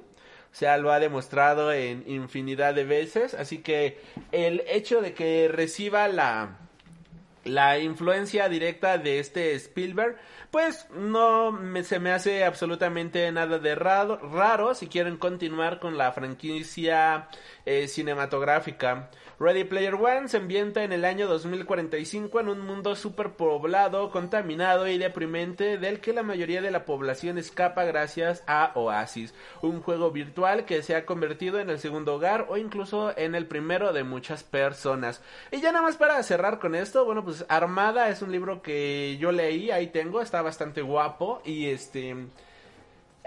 O 0.51 0.55
sea, 0.59 0.77
lo 0.77 0.91
ha 0.91 0.99
demostrado 0.99 1.71
en 1.71 2.03
infinidad 2.07 2.73
de 2.73 2.83
veces. 2.83 3.33
Así 3.33 3.59
que 3.59 3.99
el 4.31 4.63
hecho 4.67 5.01
de 5.01 5.13
que 5.13 5.47
reciba 5.49 6.07
la, 6.07 6.66
la 7.47 7.79
influencia 7.79 8.49
directa 8.49 8.97
de 8.97 9.19
este 9.19 9.55
Spielberg, 9.55 10.17
pues 10.51 10.87
no 10.91 11.51
me, 11.51 11.83
se 11.83 11.99
me 11.99 12.11
hace 12.11 12.43
absolutamente 12.43 13.31
nada 13.31 13.59
de 13.59 13.75
raro, 13.75 14.17
raro 14.17 14.75
si 14.75 14.87
quieren 14.87 15.17
continuar 15.17 15.79
con 15.79 15.97
la 15.97 16.11
franquicia 16.11 17.27
eh, 17.67 17.89
cinematográfica. 17.89 19.09
Ready 19.41 19.65
Player 19.65 19.93
One 19.93 20.29
se 20.29 20.37
ambienta 20.37 20.85
en 20.85 20.93
el 20.93 21.03
año 21.03 21.27
2045 21.27 22.39
en 22.39 22.47
un 22.47 22.61
mundo 22.61 22.95
superpoblado, 22.95 24.09
contaminado 24.09 24.87
y 24.87 24.97
deprimente 24.97 25.77
del 25.77 25.99
que 25.99 26.13
la 26.13 26.23
mayoría 26.23 26.61
de 26.61 26.71
la 26.71 26.85
población 26.85 27.37
escapa 27.37 27.83
gracias 27.83 28.41
a 28.47 28.71
Oasis, 28.75 29.33
un 29.61 29.81
juego 29.81 30.11
virtual 30.11 30.63
que 30.63 30.81
se 30.81 30.95
ha 30.95 31.05
convertido 31.05 31.59
en 31.59 31.69
el 31.69 31.77
segundo 31.77 32.15
hogar 32.15 32.47
o 32.49 32.55
incluso 32.55 33.15
en 33.17 33.35
el 33.35 33.47
primero 33.47 33.91
de 33.91 34.05
muchas 34.05 34.45
personas. 34.45 35.21
Y 35.51 35.59
ya 35.59 35.73
nada 35.73 35.83
más 35.83 35.97
para 35.97 36.23
cerrar 36.23 36.59
con 36.59 36.73
esto, 36.73 37.03
bueno 37.03 37.25
pues 37.25 37.45
Armada 37.49 38.07
es 38.07 38.21
un 38.21 38.31
libro 38.31 38.61
que 38.61 39.17
yo 39.19 39.33
leí, 39.33 39.71
ahí 39.71 39.87
tengo, 39.87 40.21
está 40.21 40.41
bastante 40.41 40.81
guapo 40.81 41.41
y 41.43 41.67
este... 41.67 42.15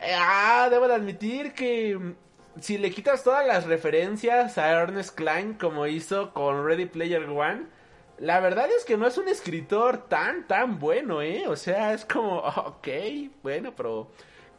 Ah, 0.02 0.68
debo 0.70 0.88
de 0.88 0.94
admitir 0.94 1.52
que 1.52 2.14
si 2.58 2.78
le 2.78 2.90
quitas 2.90 3.22
todas 3.22 3.46
las 3.46 3.66
referencias 3.66 4.58
a 4.58 4.70
Ernest 4.70 5.14
Klein 5.14 5.54
como 5.54 5.86
hizo 5.86 6.32
con 6.32 6.66
Ready 6.66 6.86
Player 6.86 7.24
One, 7.24 7.66
la 8.18 8.40
verdad 8.40 8.68
es 8.76 8.84
que 8.84 8.96
no 8.96 9.06
es 9.06 9.16
un 9.18 9.28
escritor 9.28 10.08
tan, 10.08 10.46
tan 10.46 10.78
bueno, 10.78 11.22
¿eh? 11.22 11.46
O 11.48 11.56
sea, 11.56 11.94
es 11.94 12.04
como, 12.04 12.38
ok, 12.38 12.88
bueno, 13.42 13.72
pero 13.76 14.10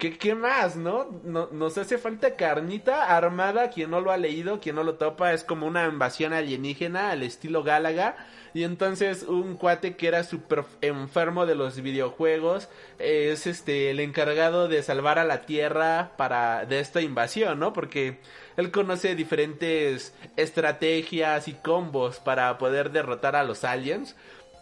¿qué, 0.01 0.17
qué 0.17 0.33
más, 0.33 0.77
no? 0.77 1.21
no? 1.23 1.49
Nos 1.51 1.77
hace 1.77 1.99
falta 1.99 2.35
carnita 2.35 3.15
armada, 3.15 3.69
quien 3.69 3.91
no 3.91 4.01
lo 4.01 4.11
ha 4.11 4.17
leído, 4.17 4.59
quien 4.59 4.75
no 4.75 4.83
lo 4.83 4.95
topa, 4.95 5.31
es 5.31 5.43
como 5.43 5.67
una 5.67 5.85
invasión 5.85 6.33
alienígena 6.33 7.11
al 7.11 7.21
estilo 7.21 7.61
Gálaga 7.61 8.15
y 8.55 8.63
entonces 8.63 9.23
un 9.23 9.55
cuate 9.57 9.95
que 9.95 10.07
era 10.07 10.23
súper 10.23 10.65
enfermo 10.81 11.45
de 11.45 11.53
los 11.53 11.79
videojuegos 11.81 12.67
es 12.97 13.45
este 13.45 13.91
el 13.91 13.99
encargado 13.99 14.67
de 14.67 14.81
salvar 14.81 15.19
a 15.19 15.23
la 15.23 15.45
Tierra 15.45 16.13
para 16.17 16.65
de 16.65 16.79
esta 16.79 17.01
invasión, 17.01 17.59
¿no? 17.59 17.71
Porque 17.71 18.17
él 18.57 18.71
conoce 18.71 19.15
diferentes 19.15 20.15
estrategias 20.35 21.47
y 21.47 21.53
combos 21.53 22.19
para 22.19 22.57
poder 22.57 22.91
derrotar 22.91 23.35
a 23.35 23.43
los 23.43 23.63
aliens. 23.63 24.15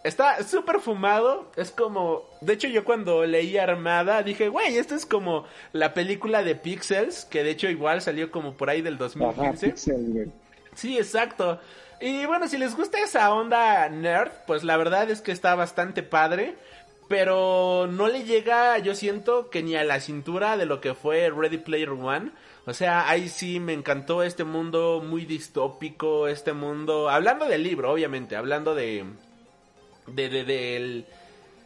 Está 0.04 0.42
súper 0.44 0.80
fumado, 0.80 1.52
es 1.58 1.72
como... 1.72 2.24
De 2.40 2.54
hecho 2.54 2.68
yo 2.68 2.86
cuando 2.86 3.26
leí 3.26 3.58
Armada 3.58 4.24
dije, 4.24 4.48
güey, 4.48 4.78
esto 4.78 4.96
es 4.96 5.06
como 5.06 5.46
la 5.74 5.94
película 5.94 6.42
de 6.42 6.56
Pixels, 6.56 7.26
que 7.26 7.44
de 7.44 7.52
hecho 7.52 7.70
igual 7.70 8.02
salió 8.02 8.32
como 8.32 8.56
por 8.56 8.70
ahí 8.70 8.82
del 8.82 8.98
2015. 8.98 9.76
sí, 10.74 10.98
exacto. 10.98 11.60
Y 12.00 12.26
bueno, 12.26 12.48
si 12.48 12.58
les 12.58 12.76
gusta 12.76 13.00
esa 13.00 13.34
onda 13.34 13.90
nerd, 13.90 14.32
pues 14.48 14.64
la 14.64 14.78
verdad 14.78 15.10
es 15.10 15.22
que 15.22 15.34
está 15.34 15.56
bastante 15.56 16.02
padre. 16.02 16.56
Pero 17.10 17.88
no 17.92 18.08
le 18.08 18.24
llega, 18.24 18.78
yo 18.78 18.94
siento, 18.94 19.50
que 19.50 19.64
ni 19.64 19.76
a 19.76 19.84
la 19.84 20.00
cintura 20.00 20.58
de 20.58 20.68
lo 20.68 20.80
que 20.80 20.94
fue 20.94 21.32
Ready 21.32 21.58
Player 21.58 21.90
One. 21.90 22.32
O 22.68 22.74
sea, 22.76 23.10
ahí 23.10 23.30
sí 23.30 23.60
me 23.60 23.74
encantó 23.74 24.22
este 24.22 24.44
mundo 24.44 25.04
muy 25.04 25.26
distópico, 25.26 26.28
este 26.28 26.54
mundo... 26.54 27.10
Hablando 27.10 27.46
del 27.46 27.64
libro, 27.64 27.92
obviamente, 27.92 28.36
hablando 28.36 28.76
de... 28.76 29.06
De, 30.14 30.30
de, 30.30 30.44
del... 30.44 31.06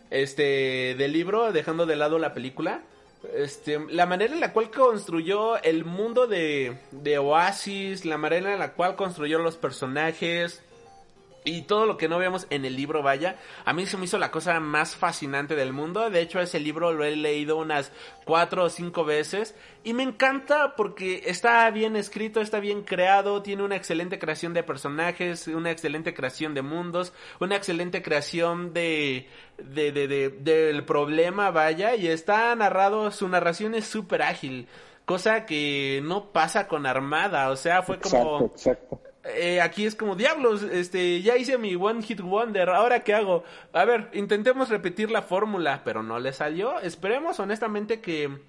Este, 0.10 0.96
del 0.96 1.12
libro, 1.12 1.52
dejando 1.52 1.88
de 1.88 1.96
lado 1.96 2.20
la 2.20 2.36
película 2.36 2.84
este, 3.36 3.80
la 3.90 4.06
manera 4.06 4.34
en 4.34 4.42
la 4.42 4.52
cual 4.52 4.70
construyó 4.70 5.62
el 5.64 5.86
mundo 5.86 6.28
de, 6.28 6.78
de 6.92 7.18
Oasis, 7.18 8.06
la 8.06 8.18
manera 8.18 8.54
en 8.54 8.60
la 8.60 8.74
cual 8.74 8.96
construyó 8.96 9.40
los 9.40 9.58
personajes, 9.58 10.62
y 11.44 11.64
todo 11.64 11.86
lo 11.86 11.98
que 11.98 12.08
no 12.08 12.18
vemos 12.18 12.48
en 12.50 12.66
el 12.66 12.76
libro, 12.76 13.04
vaya, 13.04 13.38
a 13.66 13.74
mí 13.74 13.86
se 13.86 13.98
me 13.98 14.06
hizo 14.06 14.18
la 14.18 14.32
cosa 14.32 14.60
más 14.60 14.96
fascinante 14.96 15.56
del 15.56 15.74
mundo. 15.74 16.10
De 16.10 16.22
hecho, 16.22 16.40
ese 16.40 16.60
libro 16.60 16.94
lo 16.94 17.04
he 17.04 17.16
leído 17.16 17.58
unas 17.58 17.92
cuatro 18.26 18.66
o 18.66 18.70
cinco 18.70 19.04
veces 19.04 19.56
y 19.84 19.94
me 19.94 20.04
encanta 20.04 20.76
porque 20.76 21.24
está 21.26 21.70
bien 21.72 21.96
escrito, 21.96 22.42
está 22.42 22.60
bien 22.60 22.84
creado, 22.84 23.42
tiene 23.42 23.64
una 23.64 23.76
excelente 23.76 24.20
creación 24.20 24.54
de 24.54 24.64
personajes, 24.64 25.48
una 25.48 25.72
excelente 25.72 26.14
creación 26.14 26.54
de 26.54 26.62
mundos, 26.62 27.14
una 27.40 27.56
excelente 27.56 28.02
creación 28.02 28.74
de, 28.74 29.28
de, 29.58 29.92
de, 29.92 30.08
de 30.08 30.30
del 30.30 30.86
problema, 30.86 31.52
vaya, 31.52 31.96
y 31.96 32.08
está 32.08 32.56
narrado, 32.56 33.12
su 33.12 33.28
narración 33.28 33.76
es 33.76 33.86
súper 33.86 34.22
ágil, 34.22 34.68
cosa 35.06 35.46
que 35.46 36.02
no 36.04 36.32
pasa 36.32 36.68
con 36.68 36.86
Armada, 36.86 37.50
o 37.50 37.56
sea, 37.56 37.82
fue 37.82 38.00
como... 38.00 38.46
Exacto, 38.46 38.96
exacto 38.96 39.13
eh, 39.24 39.62
aquí 39.62 39.86
es 39.86 39.96
como 39.96 40.16
diablos, 40.16 40.64
este, 40.64 41.22
ya 41.22 41.38
hice 41.38 41.58
mi 41.58 41.76
One 41.76 42.04
Hit 42.04 42.20
Wonder, 42.20 42.70
ahora 42.70 43.04
qué 43.04 43.14
hago? 43.14 43.46
A 43.72 43.86
ver, 43.86 44.10
intentemos 44.14 44.70
repetir 44.70 45.10
la 45.10 45.22
fórmula, 45.22 45.82
pero 45.86 46.04
no 46.04 46.20
le 46.20 46.34
salió. 46.34 46.80
Esperemos 46.82 47.40
honestamente 47.40 48.02
que 48.02 48.40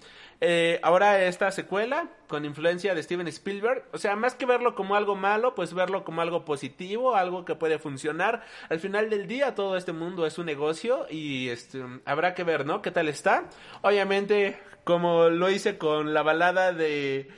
eh, 0.41 0.79
ahora 0.83 1.23
esta 1.23 1.49
secuela 1.51 2.09
con 2.27 2.43
influencia 2.43 2.93
de 2.93 3.03
Steven 3.03 3.27
Spielberg, 3.29 3.85
o 3.93 3.97
sea, 3.97 4.17
más 4.17 4.35
que 4.35 4.45
verlo 4.45 4.75
como 4.75 4.95
algo 4.95 5.15
malo, 5.15 5.55
pues 5.55 5.73
verlo 5.73 6.03
como 6.03 6.21
algo 6.21 6.43
positivo, 6.43 7.15
algo 7.15 7.45
que 7.45 7.55
puede 7.55 7.79
funcionar. 7.79 8.43
Al 8.69 8.81
final 8.81 9.09
del 9.09 9.27
día 9.27 9.55
todo 9.55 9.77
este 9.77 9.93
mundo 9.93 10.25
es 10.25 10.37
un 10.37 10.45
negocio 10.45 11.07
y 11.09 11.47
este, 11.49 11.83
habrá 12.03 12.33
que 12.33 12.43
ver, 12.43 12.65
¿no? 12.65 12.81
¿Qué 12.81 12.91
tal 12.91 13.07
está? 13.07 13.45
Obviamente, 13.81 14.59
como 14.83 15.29
lo 15.29 15.49
hice 15.49 15.77
con 15.77 16.13
la 16.13 16.21
balada 16.21 16.73
de 16.73 17.29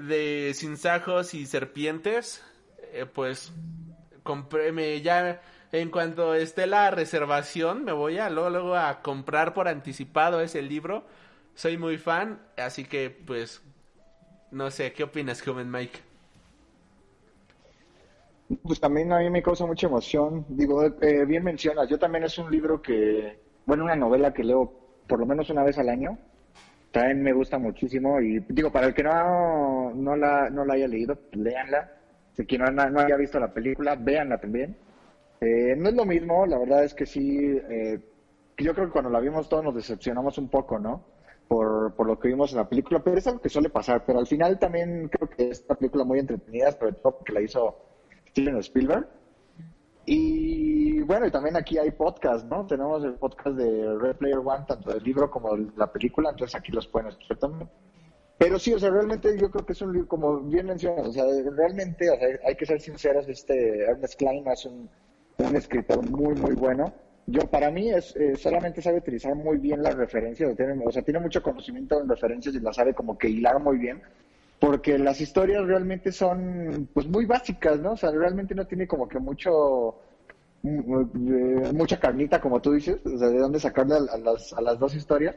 de 0.00 0.52
sinsajos 0.54 1.34
y 1.34 1.46
serpientes, 1.46 2.42
eh, 2.92 3.06
pues 3.06 3.52
compré, 4.22 4.72
me 4.72 5.00
ya 5.00 5.40
en 5.72 5.90
cuanto 5.90 6.34
esté 6.34 6.66
la 6.66 6.90
reservación, 6.90 7.84
me 7.84 7.92
voy 7.92 8.18
a 8.18 8.28
luego, 8.30 8.50
luego 8.50 8.76
a 8.76 9.02
comprar 9.02 9.54
por 9.54 9.68
anticipado 9.68 10.40
ese 10.40 10.62
libro. 10.62 11.04
Soy 11.54 11.78
muy 11.78 11.98
fan, 11.98 12.40
así 12.56 12.84
que 12.84 13.10
pues 13.10 13.62
no 14.50 14.70
sé, 14.70 14.92
¿qué 14.92 15.02
opinas, 15.04 15.42
joven 15.42 15.70
Mike? 15.70 15.98
Pues 18.62 18.80
también 18.80 19.10
a 19.12 19.18
mí 19.18 19.30
me 19.30 19.42
causa 19.42 19.64
mucha 19.66 19.86
emoción. 19.86 20.44
Digo, 20.48 20.84
eh, 20.84 21.24
bien 21.24 21.42
mencionas, 21.42 21.88
yo 21.88 21.98
también 21.98 22.24
es 22.24 22.36
un 22.38 22.50
libro 22.50 22.82
que, 22.82 23.38
bueno, 23.64 23.84
una 23.84 23.96
novela 23.96 24.32
que 24.34 24.44
leo 24.44 24.70
por 25.06 25.18
lo 25.18 25.26
menos 25.26 25.48
una 25.50 25.64
vez 25.64 25.78
al 25.78 25.88
año. 25.88 26.18
También 26.90 27.22
me 27.22 27.32
gusta 27.32 27.58
muchísimo 27.58 28.20
y 28.20 28.40
digo, 28.48 28.70
para 28.70 28.86
el 28.88 28.94
que 28.94 29.02
no, 29.02 29.94
no, 29.94 30.16
la, 30.16 30.50
no 30.50 30.64
la 30.66 30.74
haya 30.74 30.88
leído, 30.88 31.18
léanla. 31.32 31.90
Si 32.34 32.46
quien 32.46 32.62
no, 32.62 33.00
haya 33.00 33.16
visto 33.16 33.38
la 33.38 33.52
película, 33.52 33.96
véanla 33.96 34.38
también. 34.38 34.76
Eh, 35.40 35.74
no 35.76 35.88
es 35.88 35.94
lo 35.94 36.04
mismo, 36.04 36.46
la 36.46 36.58
verdad 36.58 36.84
es 36.84 36.94
que 36.94 37.04
sí, 37.04 37.38
eh, 37.68 38.00
yo 38.56 38.74
creo 38.74 38.86
que 38.86 38.92
cuando 38.92 39.10
la 39.10 39.20
vimos 39.20 39.48
todos 39.48 39.64
nos 39.64 39.74
decepcionamos 39.74 40.38
un 40.38 40.48
poco, 40.48 40.78
¿no? 40.78 41.04
Por, 41.48 41.94
por 41.94 42.06
lo 42.06 42.18
que 42.18 42.28
vimos 42.28 42.52
en 42.52 42.58
la 42.58 42.68
película, 42.68 43.02
pero 43.02 43.18
es 43.18 43.26
algo 43.26 43.40
que 43.40 43.48
suele 43.48 43.68
pasar. 43.68 44.04
Pero 44.06 44.20
al 44.20 44.26
final 44.26 44.58
también 44.58 45.08
creo 45.08 45.28
que 45.28 45.50
es 45.50 45.64
una 45.68 45.76
película 45.76 46.04
muy 46.04 46.18
entretenida, 46.18 46.72
sobre 46.72 46.92
todo 46.92 47.18
porque 47.18 47.32
la 47.32 47.42
hizo 47.42 47.76
Steven 48.30 48.56
Spielberg. 48.58 49.06
Y 50.06 51.00
bueno, 51.02 51.26
y 51.26 51.30
también 51.30 51.56
aquí 51.56 51.78
hay 51.78 51.90
podcast, 51.90 52.46
¿no? 52.46 52.66
Tenemos 52.66 53.04
el 53.04 53.14
podcast 53.14 53.56
de 53.56 53.98
Red 53.98 54.16
Player 54.16 54.38
One, 54.38 54.64
tanto 54.66 54.92
del 54.92 55.02
libro 55.02 55.30
como 55.30 55.56
de 55.56 55.68
la 55.76 55.92
película, 55.92 56.30
entonces 56.30 56.54
aquí 56.58 56.72
los 56.72 56.88
pueden 56.88 57.08
escuchar 57.08 57.36
también. 57.38 57.68
Pero 58.42 58.58
sí, 58.58 58.72
o 58.72 58.78
sea, 58.80 58.90
realmente 58.90 59.38
yo 59.38 59.48
creo 59.52 59.64
que 59.64 59.72
es 59.72 59.82
un 59.82 59.92
libro, 59.92 60.08
como 60.08 60.40
bien 60.40 60.66
mencionas, 60.66 61.06
o 61.06 61.12
sea, 61.12 61.24
realmente, 61.56 62.10
o 62.10 62.16
sea, 62.16 62.28
hay 62.44 62.56
que 62.56 62.66
ser 62.66 62.80
sinceros, 62.80 63.28
este 63.28 63.84
Ernest 63.84 64.18
Klein 64.18 64.44
es 64.48 64.64
un, 64.66 64.90
un 65.38 65.56
escritor 65.56 66.10
muy, 66.10 66.34
muy 66.34 66.56
bueno. 66.56 66.92
Yo, 67.26 67.42
para 67.42 67.70
mí, 67.70 67.90
es 67.90 68.16
eh, 68.16 68.34
solamente 68.34 68.82
sabe 68.82 68.98
utilizar 68.98 69.36
muy 69.36 69.58
bien 69.58 69.80
las 69.80 69.94
referencias, 69.94 70.56
tiene, 70.56 70.82
o 70.84 70.90
sea, 70.90 71.02
tiene 71.02 71.20
mucho 71.20 71.40
conocimiento 71.40 72.00
en 72.00 72.08
referencias 72.08 72.52
y 72.56 72.58
las 72.58 72.74
sabe 72.74 72.94
como 72.94 73.16
que 73.16 73.28
hilar 73.28 73.60
muy 73.60 73.78
bien 73.78 74.02
porque 74.58 74.98
las 74.98 75.20
historias 75.20 75.64
realmente 75.64 76.10
son 76.10 76.88
pues 76.94 77.06
muy 77.08 77.26
básicas, 77.26 77.78
¿no? 77.80 77.92
O 77.92 77.96
sea, 77.96 78.10
realmente 78.10 78.54
no 78.56 78.66
tiene 78.66 78.88
como 78.88 79.08
que 79.08 79.18
mucho 79.20 79.96
mm, 80.62 81.76
mucha 81.76 81.98
carnita, 82.00 82.40
como 82.40 82.60
tú 82.60 82.72
dices, 82.72 83.04
o 83.06 83.18
sea, 83.18 83.28
de 83.28 83.38
dónde 83.38 83.60
sacarle 83.60 83.94
a, 83.94 84.18
las, 84.18 84.52
a 84.52 84.60
las 84.60 84.78
dos 84.80 84.96
historias. 84.96 85.36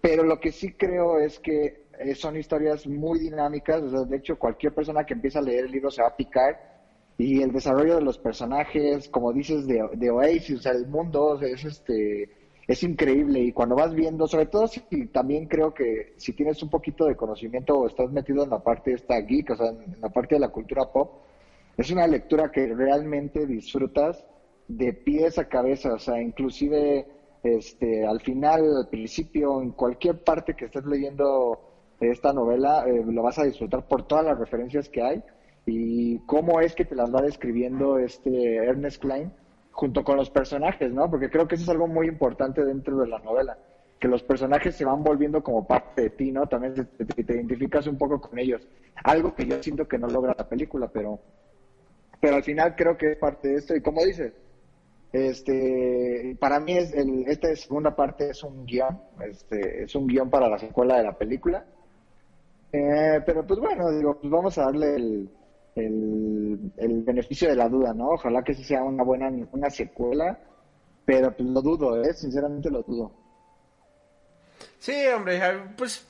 Pero 0.00 0.22
lo 0.22 0.38
que 0.38 0.52
sí 0.52 0.72
creo 0.72 1.18
es 1.18 1.38
que 1.38 1.85
eh, 1.98 2.14
son 2.14 2.36
historias 2.36 2.86
muy 2.86 3.18
dinámicas, 3.18 3.82
o 3.82 3.90
sea, 3.90 4.00
de 4.04 4.16
hecho 4.16 4.38
cualquier 4.38 4.74
persona 4.74 5.04
que 5.04 5.14
empieza 5.14 5.38
a 5.38 5.42
leer 5.42 5.66
el 5.66 5.72
libro 5.72 5.90
se 5.90 6.02
va 6.02 6.08
a 6.08 6.16
picar 6.16 6.76
y 7.18 7.40
el 7.42 7.52
desarrollo 7.52 7.96
de 7.96 8.02
los 8.02 8.18
personajes, 8.18 9.08
como 9.08 9.32
dices, 9.32 9.66
de, 9.66 9.82
de 9.94 10.10
Oasis, 10.10 10.58
o 10.58 10.62
sea, 10.62 10.72
el 10.72 10.86
mundo 10.86 11.40
es 11.40 11.64
este 11.64 12.30
es 12.66 12.82
increíble 12.82 13.40
y 13.40 13.52
cuando 13.52 13.76
vas 13.76 13.94
viendo, 13.94 14.26
sobre 14.26 14.46
todo 14.46 14.66
si 14.66 14.80
también 15.12 15.46
creo 15.46 15.72
que 15.72 16.14
si 16.16 16.32
tienes 16.32 16.60
un 16.62 16.68
poquito 16.68 17.04
de 17.04 17.14
conocimiento 17.14 17.74
o 17.74 17.86
estás 17.86 18.10
metido 18.10 18.42
en 18.42 18.50
la 18.50 18.62
parte 18.62 18.92
esta 18.92 19.20
geek, 19.20 19.50
o 19.50 19.56
sea, 19.56 19.68
en 19.68 20.00
la 20.00 20.08
parte 20.08 20.34
de 20.34 20.40
la 20.40 20.48
cultura 20.48 20.90
pop, 20.92 21.22
es 21.76 21.90
una 21.90 22.06
lectura 22.08 22.50
que 22.50 22.66
realmente 22.74 23.46
disfrutas 23.46 24.24
de 24.66 24.92
pies 24.92 25.38
a 25.38 25.48
cabeza, 25.48 25.94
o 25.94 25.98
sea, 25.98 26.20
inclusive 26.20 27.06
este 27.44 28.04
al 28.04 28.20
final, 28.20 28.76
al 28.76 28.88
principio, 28.88 29.62
en 29.62 29.70
cualquier 29.70 30.24
parte 30.24 30.54
que 30.54 30.64
estés 30.64 30.84
leyendo 30.86 31.65
esta 32.00 32.32
novela, 32.32 32.84
eh, 32.86 33.04
lo 33.06 33.22
vas 33.22 33.38
a 33.38 33.44
disfrutar 33.44 33.86
por 33.86 34.06
todas 34.06 34.24
las 34.24 34.38
referencias 34.38 34.88
que 34.88 35.02
hay 35.02 35.22
y 35.66 36.18
cómo 36.20 36.60
es 36.60 36.74
que 36.74 36.84
te 36.84 36.94
las 36.94 37.12
va 37.12 37.22
describiendo 37.22 37.98
este 37.98 38.56
Ernest 38.56 39.02
Klein 39.02 39.32
junto 39.72 40.04
con 40.04 40.16
los 40.16 40.30
personajes, 40.30 40.92
¿no? 40.92 41.10
Porque 41.10 41.28
creo 41.28 41.46
que 41.46 41.56
eso 41.56 41.64
es 41.64 41.70
algo 41.70 41.86
muy 41.86 42.08
importante 42.08 42.64
dentro 42.64 42.96
de 42.98 43.08
la 43.08 43.18
novela, 43.18 43.58
que 43.98 44.08
los 44.08 44.22
personajes 44.22 44.74
se 44.74 44.84
van 44.84 45.02
volviendo 45.02 45.42
como 45.42 45.66
parte 45.66 46.02
de 46.02 46.10
ti, 46.10 46.32
¿no? 46.32 46.46
También 46.46 46.74
te, 46.74 47.32
identificas 47.34 47.86
un 47.86 47.98
poco 47.98 48.20
con 48.20 48.38
ellos. 48.38 48.66
Algo 49.04 49.34
que 49.34 49.46
yo 49.46 49.62
siento 49.62 49.86
que 49.86 49.98
no 49.98 50.06
logra 50.06 50.34
la 50.36 50.48
película, 50.48 50.88
pero, 50.88 51.18
pero 52.20 52.36
al 52.36 52.42
final 52.42 52.74
creo 52.74 52.96
que 52.96 53.12
es 53.12 53.18
parte 53.18 53.48
de 53.48 53.54
esto. 53.56 53.76
Y 53.76 53.82
como 53.82 54.02
dices, 54.02 54.32
este, 55.12 56.36
para 56.40 56.60
mí 56.60 56.76
es 56.76 56.94
el, 56.94 57.24
esta 57.26 57.54
segunda 57.56 57.94
parte 57.94 58.30
es 58.30 58.42
un 58.44 58.64
guion, 58.64 58.98
este, 59.28 59.82
es 59.82 59.94
un 59.94 60.06
guion 60.06 60.30
para 60.30 60.48
la 60.48 60.58
secuela 60.58 60.96
de 60.96 61.04
la 61.04 61.18
película. 61.18 61.66
Eh, 62.76 63.22
pero 63.24 63.46
pues 63.46 63.58
bueno, 63.58 63.90
digo, 63.90 64.18
pues 64.20 64.30
vamos 64.30 64.58
a 64.58 64.64
darle 64.64 64.96
el, 64.96 65.30
el, 66.76 67.02
beneficio 67.02 67.48
de 67.48 67.56
la 67.56 67.68
duda, 67.68 67.94
¿no? 67.94 68.10
Ojalá 68.10 68.42
que 68.42 68.54
sea 68.54 68.82
una 68.82 69.02
buena 69.02 69.30
una 69.52 69.70
secuela, 69.70 70.38
pero 71.04 71.34
pues 71.34 71.48
lo 71.48 71.62
dudo, 71.62 72.02
¿eh? 72.02 72.12
Sinceramente 72.12 72.70
lo 72.70 72.82
dudo. 72.82 73.12
Sí, 74.78 75.06
hombre, 75.14 75.40
pues 75.76 76.06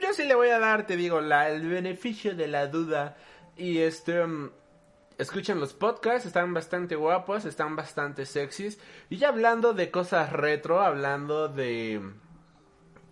yo 0.00 0.12
sí 0.12 0.24
le 0.24 0.34
voy 0.34 0.48
a 0.48 0.58
dar, 0.58 0.86
te 0.86 0.96
digo, 0.96 1.20
la, 1.20 1.50
el 1.50 1.68
beneficio 1.68 2.34
de 2.36 2.48
la 2.48 2.66
duda. 2.68 3.16
Y 3.56 3.78
este... 3.78 4.22
Um, 4.22 4.50
escuchen 5.18 5.58
los 5.58 5.72
podcasts, 5.72 6.26
están 6.26 6.52
bastante 6.52 6.94
guapos, 6.94 7.44
están 7.44 7.74
bastante 7.74 8.26
sexys. 8.26 8.78
Y 9.08 9.16
ya 9.16 9.28
hablando 9.28 9.72
de 9.72 9.90
cosas 9.90 10.32
retro, 10.32 10.80
hablando 10.80 11.48
de 11.48 12.00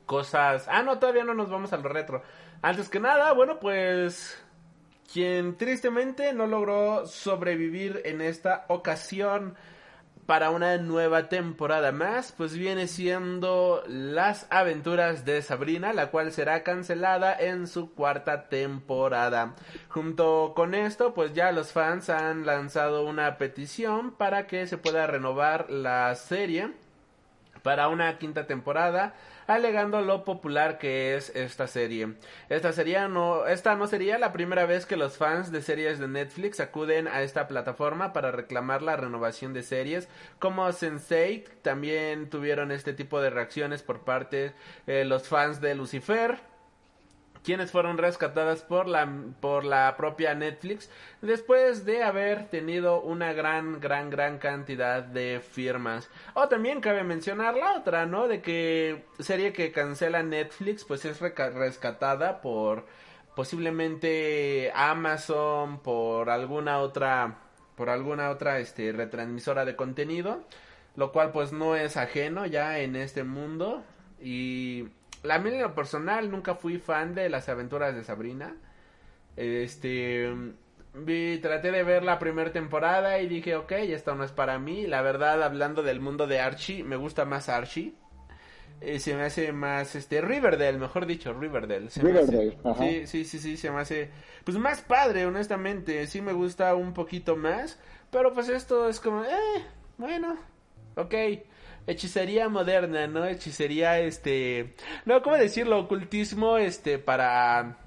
cosas... 0.06 0.66
Ah, 0.68 0.82
no, 0.82 0.98
todavía 0.98 1.24
no 1.24 1.34
nos 1.34 1.50
vamos 1.50 1.72
al 1.72 1.82
retro. 1.82 2.22
Antes 2.64 2.88
que 2.88 2.98
nada, 2.98 3.30
bueno, 3.32 3.60
pues 3.60 4.42
quien 5.12 5.58
tristemente 5.58 6.32
no 6.32 6.46
logró 6.46 7.06
sobrevivir 7.06 8.00
en 8.06 8.22
esta 8.22 8.64
ocasión 8.68 9.54
para 10.24 10.48
una 10.48 10.78
nueva 10.78 11.28
temporada 11.28 11.92
más, 11.92 12.32
pues 12.32 12.56
viene 12.56 12.86
siendo 12.86 13.84
Las 13.86 14.46
aventuras 14.48 15.26
de 15.26 15.42
Sabrina, 15.42 15.92
la 15.92 16.10
cual 16.10 16.32
será 16.32 16.62
cancelada 16.62 17.36
en 17.38 17.66
su 17.66 17.92
cuarta 17.92 18.48
temporada. 18.48 19.56
Junto 19.90 20.54
con 20.56 20.74
esto, 20.74 21.12
pues 21.12 21.34
ya 21.34 21.52
los 21.52 21.70
fans 21.70 22.08
han 22.08 22.46
lanzado 22.46 23.04
una 23.04 23.36
petición 23.36 24.10
para 24.12 24.46
que 24.46 24.66
se 24.66 24.78
pueda 24.78 25.06
renovar 25.06 25.68
la 25.68 26.14
serie 26.14 26.70
para 27.62 27.88
una 27.88 28.16
quinta 28.16 28.46
temporada 28.46 29.12
alegando 29.46 30.00
lo 30.00 30.24
popular 30.24 30.78
que 30.78 31.16
es 31.16 31.30
esta 31.34 31.66
serie. 31.66 32.14
Esta 32.48 32.72
sería 32.72 33.08
no, 33.08 33.46
esta 33.46 33.74
no 33.76 33.86
sería 33.86 34.18
la 34.18 34.32
primera 34.32 34.66
vez 34.66 34.86
que 34.86 34.96
los 34.96 35.16
fans 35.16 35.52
de 35.52 35.62
series 35.62 35.98
de 35.98 36.08
Netflix 36.08 36.60
acuden 36.60 37.08
a 37.08 37.22
esta 37.22 37.48
plataforma 37.48 38.12
para 38.12 38.30
reclamar 38.30 38.82
la 38.82 38.96
renovación 38.96 39.52
de 39.52 39.62
series, 39.62 40.08
como 40.38 40.66
Sense8 40.68 41.44
también 41.62 42.30
tuvieron 42.30 42.70
este 42.70 42.92
tipo 42.92 43.20
de 43.20 43.30
reacciones 43.30 43.82
por 43.82 44.00
parte 44.00 44.54
de 44.86 45.02
eh, 45.02 45.04
los 45.04 45.28
fans 45.28 45.60
de 45.60 45.74
Lucifer 45.74 46.53
quienes 47.44 47.70
fueron 47.70 47.98
rescatadas 47.98 48.62
por 48.62 48.88
la, 48.88 49.06
por 49.40 49.64
la 49.64 49.96
propia 49.96 50.34
Netflix 50.34 50.90
después 51.20 51.84
de 51.84 52.02
haber 52.02 52.48
tenido 52.48 53.02
una 53.02 53.34
gran, 53.34 53.80
gran, 53.80 54.08
gran 54.08 54.38
cantidad 54.38 55.02
de 55.02 55.40
firmas. 55.40 56.08
O 56.32 56.48
también 56.48 56.80
cabe 56.80 57.04
mencionar 57.04 57.54
la 57.54 57.74
otra, 57.74 58.06
¿no? 58.06 58.26
De 58.28 58.40
que 58.40 59.04
serie 59.18 59.52
que 59.52 59.72
cancela 59.72 60.22
Netflix 60.22 60.84
pues 60.84 61.04
es 61.04 61.20
rescatada 61.20 62.40
por 62.40 62.86
posiblemente 63.36 64.72
Amazon, 64.74 65.80
por 65.80 66.30
alguna 66.30 66.78
otra, 66.78 67.38
por 67.76 67.90
alguna 67.90 68.30
otra 68.30 68.58
este, 68.58 68.92
retransmisora 68.92 69.66
de 69.66 69.76
contenido, 69.76 70.42
lo 70.96 71.12
cual 71.12 71.30
pues 71.32 71.52
no 71.52 71.76
es 71.76 71.96
ajeno 71.98 72.46
ya 72.46 72.78
en 72.78 72.96
este 72.96 73.22
mundo 73.22 73.84
y 74.20 74.88
la 75.24 75.38
mí 75.38 75.50
en 75.50 75.62
lo 75.62 75.74
personal 75.74 76.30
nunca 76.30 76.54
fui 76.54 76.78
fan 76.78 77.14
de 77.14 77.28
las 77.28 77.48
aventuras 77.48 77.94
de 77.94 78.04
Sabrina. 78.04 78.54
Este 79.36 80.32
vi, 80.94 81.38
traté 81.38 81.72
de 81.72 81.82
ver 81.82 82.04
la 82.04 82.18
primera 82.18 82.52
temporada 82.52 83.18
y 83.18 83.26
dije, 83.26 83.56
ok, 83.56 83.72
esto 83.72 84.14
no 84.14 84.22
es 84.22 84.32
para 84.32 84.58
mí. 84.58 84.86
La 84.86 85.00
verdad, 85.02 85.42
hablando 85.42 85.82
del 85.82 86.00
mundo 86.00 86.26
de 86.26 86.40
Archie, 86.40 86.84
me 86.84 86.96
gusta 86.96 87.24
más 87.24 87.48
Archie. 87.48 87.94
Eh, 88.82 88.98
se 89.00 89.14
me 89.14 89.22
hace 89.22 89.50
más, 89.52 89.94
este, 89.94 90.20
Riverdale, 90.20 90.78
mejor 90.78 91.06
dicho, 91.06 91.32
Riverdale. 91.32 91.88
Riverdale, 91.96 92.58
Sí, 92.78 93.06
sí, 93.06 93.24
sí, 93.24 93.38
sí, 93.38 93.56
se 93.56 93.70
me 93.70 93.80
hace, 93.80 94.10
pues 94.44 94.58
más 94.58 94.82
padre, 94.82 95.24
honestamente. 95.24 96.06
Sí 96.06 96.20
me 96.20 96.34
gusta 96.34 96.74
un 96.74 96.92
poquito 96.92 97.34
más, 97.34 97.78
pero 98.10 98.34
pues 98.34 98.50
esto 98.50 98.90
es 98.90 99.00
como, 99.00 99.24
eh, 99.24 99.64
bueno, 99.96 100.36
ok 100.96 101.14
hechicería 101.86 102.48
moderna, 102.48 103.06
¿no? 103.06 103.24
Hechicería, 103.24 104.00
este, 104.00 104.74
no, 105.04 105.22
¿cómo 105.22 105.36
decirlo? 105.36 105.80
Ocultismo, 105.80 106.58
este, 106.58 106.98
para 106.98 107.78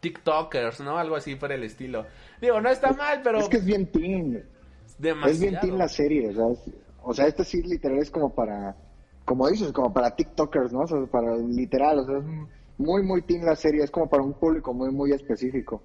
TikTokers, 0.00 0.80
¿no? 0.80 0.98
Algo 0.98 1.16
así 1.16 1.36
por 1.36 1.52
el 1.52 1.62
estilo. 1.62 2.06
Digo, 2.40 2.60
no 2.60 2.70
está 2.70 2.92
mal, 2.92 3.20
pero... 3.22 3.38
Es 3.38 3.48
que 3.48 3.58
es 3.58 3.64
bien 3.64 3.86
teen. 3.86 4.44
Es 5.26 5.40
bien 5.40 5.58
teen 5.60 5.76
la 5.76 5.88
serie, 5.88 6.28
o 6.28 6.32
sea, 6.32 6.72
o 7.02 7.12
sea, 7.12 7.26
este 7.26 7.44
sí 7.44 7.62
literal 7.62 7.98
es 7.98 8.10
como 8.10 8.34
para, 8.34 8.74
como 9.24 9.48
dices, 9.48 9.72
como 9.72 9.92
para 9.92 10.16
TikTokers, 10.16 10.72
¿no? 10.72 10.80
O 10.80 10.86
sea, 10.86 11.04
para 11.06 11.36
literal, 11.36 11.98
o 11.98 12.06
sea, 12.06 12.20
muy, 12.78 13.02
muy 13.02 13.22
teen 13.22 13.44
la 13.44 13.56
serie. 13.56 13.84
Es 13.84 13.90
como 13.90 14.08
para 14.08 14.22
un 14.22 14.32
público 14.34 14.72
muy, 14.72 14.90
muy 14.90 15.12
específico. 15.12 15.82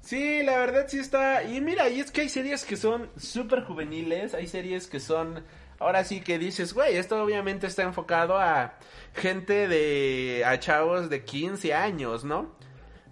Sí, 0.00 0.42
la 0.42 0.58
verdad 0.58 0.86
sí 0.86 0.98
está. 1.00 1.42
Y 1.42 1.60
mira, 1.60 1.88
y 1.88 2.00
es 2.00 2.10
que 2.10 2.22
hay 2.22 2.28
series 2.28 2.64
que 2.64 2.76
son 2.76 3.10
súper 3.16 3.64
juveniles, 3.64 4.34
hay 4.34 4.46
series 4.46 4.86
que 4.86 5.00
son. 5.00 5.44
Ahora 5.80 6.02
sí 6.04 6.20
que 6.20 6.38
dices, 6.38 6.74
güey, 6.74 6.96
esto 6.96 7.22
obviamente 7.22 7.66
está 7.66 7.82
enfocado 7.82 8.38
a 8.38 8.74
gente 9.14 9.68
de. 9.68 10.42
a 10.44 10.58
chavos 10.58 11.08
de 11.08 11.24
15 11.24 11.72
años, 11.74 12.24
¿no? 12.24 12.56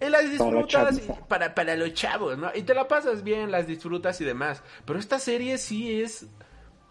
Y 0.01 0.09
las 0.09 0.29
disfrutas 0.29 0.97
y- 0.99 1.27
para, 1.27 1.55
para 1.55 1.75
los 1.75 1.93
chavos, 1.93 2.37
¿no? 2.37 2.51
Y 2.53 2.63
te 2.63 2.73
la 2.73 2.87
pasas 2.87 3.23
bien, 3.23 3.51
las 3.51 3.67
disfrutas 3.67 4.19
y 4.21 4.25
demás. 4.25 4.61
Pero 4.85 4.99
esta 4.99 5.17
serie 5.17 5.57
sí 5.57 6.01
es 6.01 6.27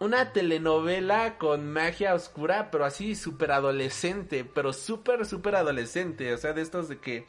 una 0.00 0.32
telenovela 0.32 1.38
con 1.38 1.72
magia 1.72 2.14
oscura, 2.14 2.70
pero 2.70 2.84
así 2.84 3.14
súper 3.14 3.52
adolescente, 3.52 4.44
pero 4.44 4.72
súper, 4.72 5.24
súper 5.24 5.56
adolescente. 5.56 6.32
O 6.34 6.38
sea, 6.38 6.52
de 6.52 6.62
estos 6.62 6.88
de 6.88 6.98
que 6.98 7.26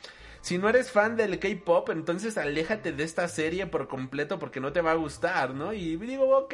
si 0.48 0.58
no 0.58 0.70
eres 0.70 0.92
fan 0.92 1.18
del 1.18 1.40
K-pop, 1.40 1.90
entonces 1.90 2.38
aléjate 2.38 2.94
de 2.94 3.04
esta 3.04 3.28
serie 3.28 3.66
por 3.66 3.90
completo 3.90 4.40
porque 4.40 4.62
no 4.62 4.72
te 4.72 4.80
va 4.80 4.92
a 4.92 4.96
gustar, 4.96 5.54
¿no? 5.54 5.74
Y 5.74 5.98
digo, 5.98 6.38
ok, 6.38 6.54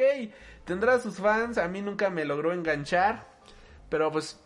tendrá 0.64 0.98
sus 0.98 1.18
fans, 1.18 1.58
a 1.58 1.68
mí 1.68 1.80
nunca 1.80 2.10
me 2.10 2.24
logró 2.24 2.52
enganchar, 2.52 3.24
pero 3.88 4.10
pues 4.10 4.44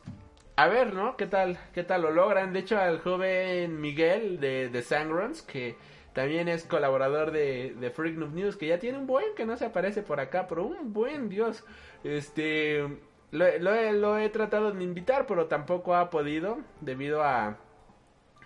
a 0.56 0.68
ver, 0.68 0.92
¿no? 0.92 1.16
¿Qué 1.16 1.26
tal? 1.26 1.58
¿Qué 1.72 1.82
tal 1.82 2.02
lo 2.02 2.10
logran? 2.10 2.52
De 2.52 2.58
hecho, 2.58 2.76
al 2.76 3.00
joven 3.00 3.80
Miguel 3.80 4.38
de, 4.38 4.68
de 4.68 4.82
Sangrons, 4.82 5.40
que 5.40 5.76
también 6.12 6.46
es 6.48 6.64
colaborador 6.64 7.30
de, 7.30 7.74
de 7.80 7.90
Freak 7.90 8.18
News, 8.18 8.54
que 8.54 8.66
ya 8.66 8.78
tiene 8.78 8.98
un 8.98 9.06
buen 9.06 9.34
que 9.34 9.46
no 9.46 9.56
se 9.56 9.64
aparece 9.64 10.02
por 10.02 10.20
acá, 10.20 10.46
pero 10.46 10.66
un 10.66 10.92
buen 10.92 11.30
Dios. 11.30 11.64
Este, 12.04 12.86
lo 13.30 14.18
he 14.18 14.28
tratado 14.28 14.72
de 14.72 14.84
invitar, 14.84 15.26
pero 15.26 15.46
tampoco 15.46 15.94
ha 15.94 16.10
podido, 16.10 16.58
debido 16.82 17.24
a 17.24 17.56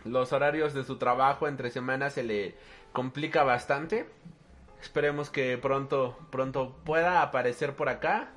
los 0.05 0.32
horarios 0.32 0.74
de 0.74 0.84
su 0.84 0.96
trabajo 0.96 1.48
entre 1.48 1.70
semanas 1.70 2.14
se 2.14 2.22
le 2.22 2.55
complica 2.92 3.44
bastante. 3.44 4.07
Esperemos 4.80 5.30
que 5.30 5.59
pronto, 5.59 6.18
pronto 6.30 6.76
pueda 6.84 7.22
aparecer 7.22 7.74
por 7.76 7.88
acá. 7.88 8.30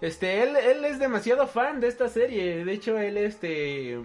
Este, 0.00 0.42
él, 0.42 0.56
él 0.56 0.84
es 0.84 0.98
demasiado 0.98 1.46
fan 1.46 1.80
de 1.80 1.88
esta 1.88 2.08
serie. 2.08 2.64
De 2.64 2.72
hecho, 2.72 2.98
él, 2.98 3.18
este, 3.18 4.00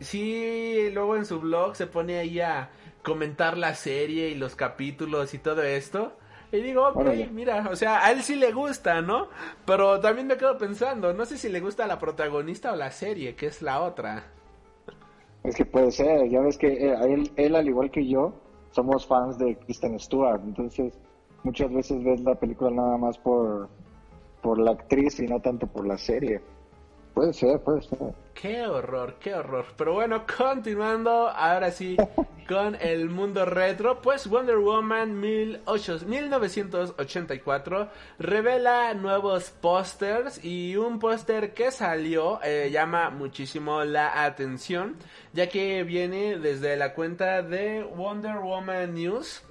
sí, 0.00 0.88
luego 0.92 1.16
en 1.16 1.26
su 1.26 1.40
blog 1.40 1.76
se 1.76 1.86
pone 1.86 2.18
ahí 2.18 2.40
a 2.40 2.70
comentar 3.02 3.58
la 3.58 3.74
serie 3.74 4.28
y 4.30 4.34
los 4.34 4.56
capítulos 4.56 5.34
y 5.34 5.38
todo 5.38 5.62
esto. 5.62 6.16
Y 6.52 6.58
digo, 6.62 6.86
ok, 6.88 6.96
Órale. 6.96 7.26
mira, 7.26 7.68
o 7.70 7.76
sea, 7.76 8.04
a 8.04 8.12
él 8.12 8.22
sí 8.22 8.36
le 8.36 8.52
gusta, 8.52 9.02
¿no? 9.02 9.28
Pero 9.66 10.00
también 10.00 10.26
me 10.28 10.36
quedo 10.36 10.56
pensando, 10.56 11.12
no 11.12 11.26
sé 11.26 11.36
si 11.36 11.48
le 11.48 11.60
gusta 11.60 11.86
la 11.86 11.98
protagonista 11.98 12.72
o 12.72 12.76
la 12.76 12.90
serie, 12.92 13.34
que 13.34 13.46
es 13.46 13.60
la 13.60 13.80
otra. 13.82 14.33
Es 15.44 15.54
que 15.54 15.66
puede 15.66 15.90
ser, 15.90 16.28
ya 16.30 16.40
ves 16.40 16.56
que 16.56 16.68
eh, 16.68 16.94
él, 17.04 17.30
él, 17.36 17.54
al 17.54 17.68
igual 17.68 17.90
que 17.90 18.06
yo, 18.06 18.32
somos 18.70 19.06
fans 19.06 19.38
de 19.38 19.56
Kristen 19.56 19.98
Stewart, 20.00 20.40
entonces 20.42 20.98
muchas 21.44 21.72
veces 21.72 22.02
ves 22.02 22.20
la 22.22 22.34
película 22.34 22.70
nada 22.70 22.96
más 22.96 23.18
por, 23.18 23.68
por 24.42 24.58
la 24.58 24.72
actriz 24.72 25.20
y 25.20 25.26
no 25.26 25.40
tanto 25.40 25.66
por 25.66 25.86
la 25.86 25.98
serie. 25.98 26.40
Puede 27.14 27.32
ser, 27.32 27.60
puede 27.60 27.80
ser. 27.82 27.98
Qué 28.34 28.66
horror, 28.66 29.14
qué 29.20 29.34
horror. 29.34 29.66
Pero 29.76 29.94
bueno, 29.94 30.24
continuando 30.26 31.28
ahora 31.28 31.70
sí 31.70 31.96
con 32.48 32.74
el 32.80 33.08
mundo 33.08 33.44
retro, 33.44 34.02
pues 34.02 34.26
Wonder 34.28 34.58
Woman 34.58 35.20
18 35.20 36.00
1984 36.06 37.88
revela 38.18 38.92
nuevos 38.94 39.50
pósters 39.50 40.44
y 40.44 40.74
un 40.74 40.98
póster 40.98 41.54
que 41.54 41.70
salió 41.70 42.40
eh, 42.42 42.70
llama 42.72 43.10
muchísimo 43.10 43.84
la 43.84 44.24
atención, 44.24 44.96
ya 45.32 45.48
que 45.48 45.84
viene 45.84 46.38
desde 46.38 46.76
la 46.76 46.94
cuenta 46.94 47.42
de 47.42 47.84
Wonder 47.84 48.38
Woman 48.38 48.92
News. 48.94 49.44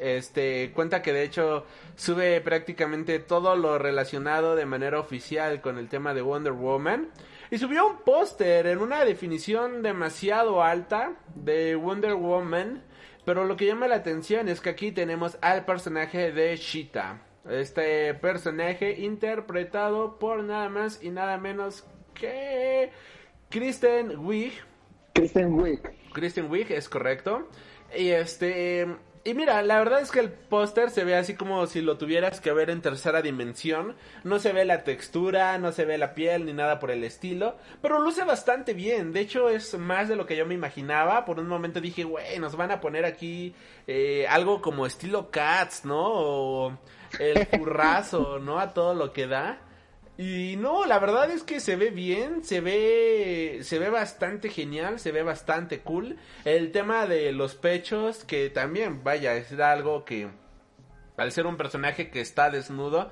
Este 0.00 0.72
cuenta 0.74 1.02
que 1.02 1.12
de 1.12 1.24
hecho 1.24 1.66
sube 1.94 2.40
prácticamente 2.40 3.18
todo 3.18 3.54
lo 3.54 3.78
relacionado 3.78 4.56
de 4.56 4.64
manera 4.64 4.98
oficial 4.98 5.60
con 5.60 5.76
el 5.76 5.88
tema 5.88 6.14
de 6.14 6.22
Wonder 6.22 6.52
Woman. 6.54 7.10
Y 7.50 7.58
subió 7.58 7.86
un 7.86 7.98
póster 7.98 8.66
en 8.66 8.78
una 8.78 9.04
definición 9.04 9.82
demasiado 9.82 10.62
alta 10.62 11.12
de 11.34 11.76
Wonder 11.76 12.14
Woman. 12.14 12.82
Pero 13.24 13.44
lo 13.44 13.56
que 13.56 13.66
llama 13.66 13.88
la 13.88 13.96
atención 13.96 14.48
es 14.48 14.60
que 14.60 14.70
aquí 14.70 14.92
tenemos 14.92 15.36
al 15.42 15.64
personaje 15.64 16.32
de 16.32 16.56
Sheeta. 16.56 17.22
Este 17.48 18.14
personaje 18.14 19.00
interpretado 19.00 20.18
por 20.18 20.42
nada 20.44 20.68
más 20.68 21.02
y 21.02 21.10
nada 21.10 21.36
menos 21.38 21.84
que 22.14 22.90
Kristen 23.50 24.18
Wiig. 24.18 24.52
Kristen 25.14 25.52
Wiig. 25.54 25.80
Kristen 26.12 26.50
Wiig, 26.50 26.70
es 26.70 26.88
correcto. 26.88 27.48
Y 27.96 28.10
este. 28.10 28.86
Y 29.22 29.34
mira, 29.34 29.60
la 29.60 29.78
verdad 29.78 30.00
es 30.00 30.10
que 30.10 30.20
el 30.20 30.30
póster 30.30 30.88
se 30.88 31.04
ve 31.04 31.14
así 31.14 31.34
como 31.34 31.66
si 31.66 31.82
lo 31.82 31.98
tuvieras 31.98 32.40
que 32.40 32.52
ver 32.52 32.70
en 32.70 32.80
tercera 32.80 33.20
dimensión. 33.20 33.94
No 34.24 34.38
se 34.38 34.52
ve 34.52 34.64
la 34.64 34.82
textura, 34.82 35.58
no 35.58 35.72
se 35.72 35.84
ve 35.84 35.98
la 35.98 36.14
piel 36.14 36.46
ni 36.46 36.54
nada 36.54 36.78
por 36.78 36.90
el 36.90 37.04
estilo. 37.04 37.56
Pero 37.82 38.00
luce 38.00 38.24
bastante 38.24 38.72
bien. 38.72 39.12
De 39.12 39.20
hecho, 39.20 39.50
es 39.50 39.76
más 39.78 40.08
de 40.08 40.16
lo 40.16 40.24
que 40.24 40.36
yo 40.36 40.46
me 40.46 40.54
imaginaba. 40.54 41.26
Por 41.26 41.38
un 41.38 41.48
momento 41.48 41.82
dije, 41.82 42.04
güey, 42.04 42.38
nos 42.38 42.56
van 42.56 42.70
a 42.70 42.80
poner 42.80 43.04
aquí 43.04 43.54
eh, 43.86 44.26
algo 44.26 44.62
como 44.62 44.86
estilo 44.86 45.30
Cats, 45.30 45.84
¿no? 45.84 46.00
O 46.02 46.78
el 47.18 47.46
currazo, 47.58 48.38
¿no? 48.38 48.58
A 48.58 48.72
todo 48.72 48.94
lo 48.94 49.12
que 49.12 49.26
da. 49.26 49.58
Y 50.22 50.56
no, 50.58 50.84
la 50.84 50.98
verdad 50.98 51.30
es 51.30 51.44
que 51.44 51.60
se 51.60 51.76
ve 51.76 51.90
bien, 51.90 52.44
se 52.44 52.60
ve 52.60 53.60
se 53.62 53.78
ve 53.78 53.88
bastante 53.88 54.50
genial, 54.50 55.00
se 55.00 55.12
ve 55.12 55.22
bastante 55.22 55.80
cool. 55.80 56.18
El 56.44 56.72
tema 56.72 57.06
de 57.06 57.32
los 57.32 57.54
pechos 57.54 58.22
que 58.24 58.50
también, 58.50 59.02
vaya, 59.02 59.34
es 59.36 59.50
algo 59.58 60.04
que 60.04 60.28
al 61.16 61.32
ser 61.32 61.46
un 61.46 61.56
personaje 61.56 62.10
que 62.10 62.20
está 62.20 62.50
desnudo, 62.50 63.10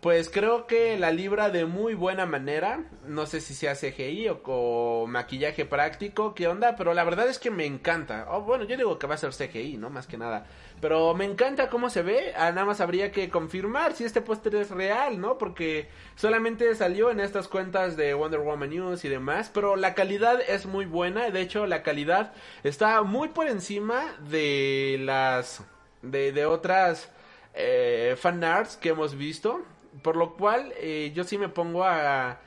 pues 0.00 0.30
creo 0.30 0.68
que 0.68 0.96
la 0.96 1.10
libra 1.10 1.50
de 1.50 1.64
muy 1.66 1.94
buena 1.94 2.24
manera. 2.24 2.84
No 3.06 3.26
sé 3.26 3.40
si 3.40 3.52
sea 3.54 3.74
CGI 3.74 4.28
o, 4.28 4.40
o 4.44 5.06
maquillaje 5.08 5.64
práctico, 5.64 6.34
qué 6.34 6.46
onda, 6.46 6.76
pero 6.76 6.94
la 6.94 7.02
verdad 7.02 7.28
es 7.28 7.40
que 7.40 7.50
me 7.50 7.66
encanta. 7.66 8.26
Oh, 8.30 8.42
bueno, 8.42 8.64
yo 8.64 8.76
digo 8.76 8.96
que 8.98 9.08
va 9.08 9.16
a 9.16 9.18
ser 9.18 9.30
CGI, 9.32 9.76
¿no? 9.76 9.90
Más 9.90 10.06
que 10.06 10.16
nada. 10.16 10.46
Pero 10.80 11.14
me 11.14 11.24
encanta 11.24 11.68
cómo 11.68 11.90
se 11.90 12.02
ve. 12.02 12.32
Ah, 12.36 12.52
nada 12.52 12.64
más 12.64 12.80
habría 12.80 13.10
que 13.10 13.28
confirmar 13.28 13.94
si 13.94 14.04
este 14.04 14.20
póster 14.20 14.54
es 14.54 14.70
real, 14.70 15.20
¿no? 15.20 15.36
Porque 15.36 15.88
solamente 16.14 16.72
salió 16.76 17.10
en 17.10 17.18
estas 17.18 17.48
cuentas 17.48 17.96
de 17.96 18.14
Wonder 18.14 18.40
Woman 18.40 18.70
News 18.70 19.04
y 19.04 19.08
demás. 19.08 19.50
Pero 19.52 19.74
la 19.74 19.94
calidad 19.94 20.40
es 20.40 20.66
muy 20.66 20.84
buena. 20.84 21.30
De 21.30 21.40
hecho, 21.40 21.66
la 21.66 21.82
calidad 21.82 22.32
está 22.62 23.02
muy 23.02 23.28
por 23.28 23.48
encima 23.48 24.14
de 24.28 24.98
las. 25.00 25.64
de, 26.02 26.30
de 26.30 26.46
otras 26.46 27.10
eh, 27.54 28.14
fan 28.16 28.44
arts 28.44 28.76
que 28.76 28.90
hemos 28.90 29.16
visto. 29.16 29.64
Por 30.02 30.16
lo 30.16 30.34
cual, 30.36 30.72
eh, 30.78 31.12
yo 31.14 31.24
sí 31.24 31.38
me 31.38 31.48
pongo 31.48 31.84
a. 31.84 32.40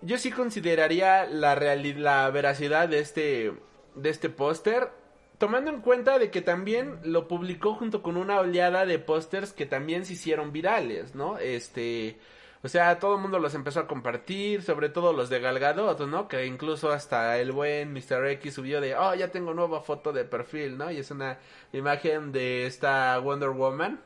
Yo 0.00 0.18
sí 0.18 0.30
consideraría 0.30 1.26
la 1.26 1.56
reali- 1.56 1.96
la 1.96 2.30
veracidad 2.30 2.88
de 2.88 3.00
este. 3.00 3.52
de 3.94 4.10
este 4.10 4.28
póster. 4.28 4.90
Tomando 5.38 5.70
en 5.70 5.80
cuenta 5.80 6.18
de 6.18 6.30
que 6.32 6.42
también 6.42 6.98
lo 7.04 7.28
publicó 7.28 7.74
junto 7.74 8.02
con 8.02 8.16
una 8.16 8.40
oleada 8.40 8.86
de 8.86 8.98
pósters 8.98 9.52
que 9.52 9.66
también 9.66 10.04
se 10.04 10.14
hicieron 10.14 10.52
virales, 10.52 11.14
¿no? 11.14 11.38
Este. 11.38 12.18
O 12.64 12.68
sea, 12.68 12.98
todo 12.98 13.14
el 13.14 13.20
mundo 13.22 13.38
los 13.38 13.54
empezó 13.54 13.78
a 13.80 13.86
compartir, 13.86 14.62
sobre 14.62 14.88
todo 14.88 15.12
los 15.12 15.30
de 15.30 15.38
Gal 15.38 15.60
Gadot, 15.60 16.00
¿no? 16.08 16.26
Que 16.26 16.44
incluso 16.46 16.90
hasta 16.90 17.38
el 17.38 17.52
buen 17.52 17.92
Mr. 17.92 18.26
X 18.32 18.54
subió 18.54 18.80
de, 18.80 18.96
oh, 18.96 19.14
ya 19.14 19.30
tengo 19.30 19.54
nueva 19.54 19.80
foto 19.80 20.12
de 20.12 20.24
perfil, 20.24 20.76
¿no? 20.76 20.90
Y 20.90 20.98
es 20.98 21.10
una 21.12 21.38
imagen 21.72 22.32
de 22.32 22.66
esta 22.66 23.16
Wonder 23.20 23.50
Woman. 23.50 24.00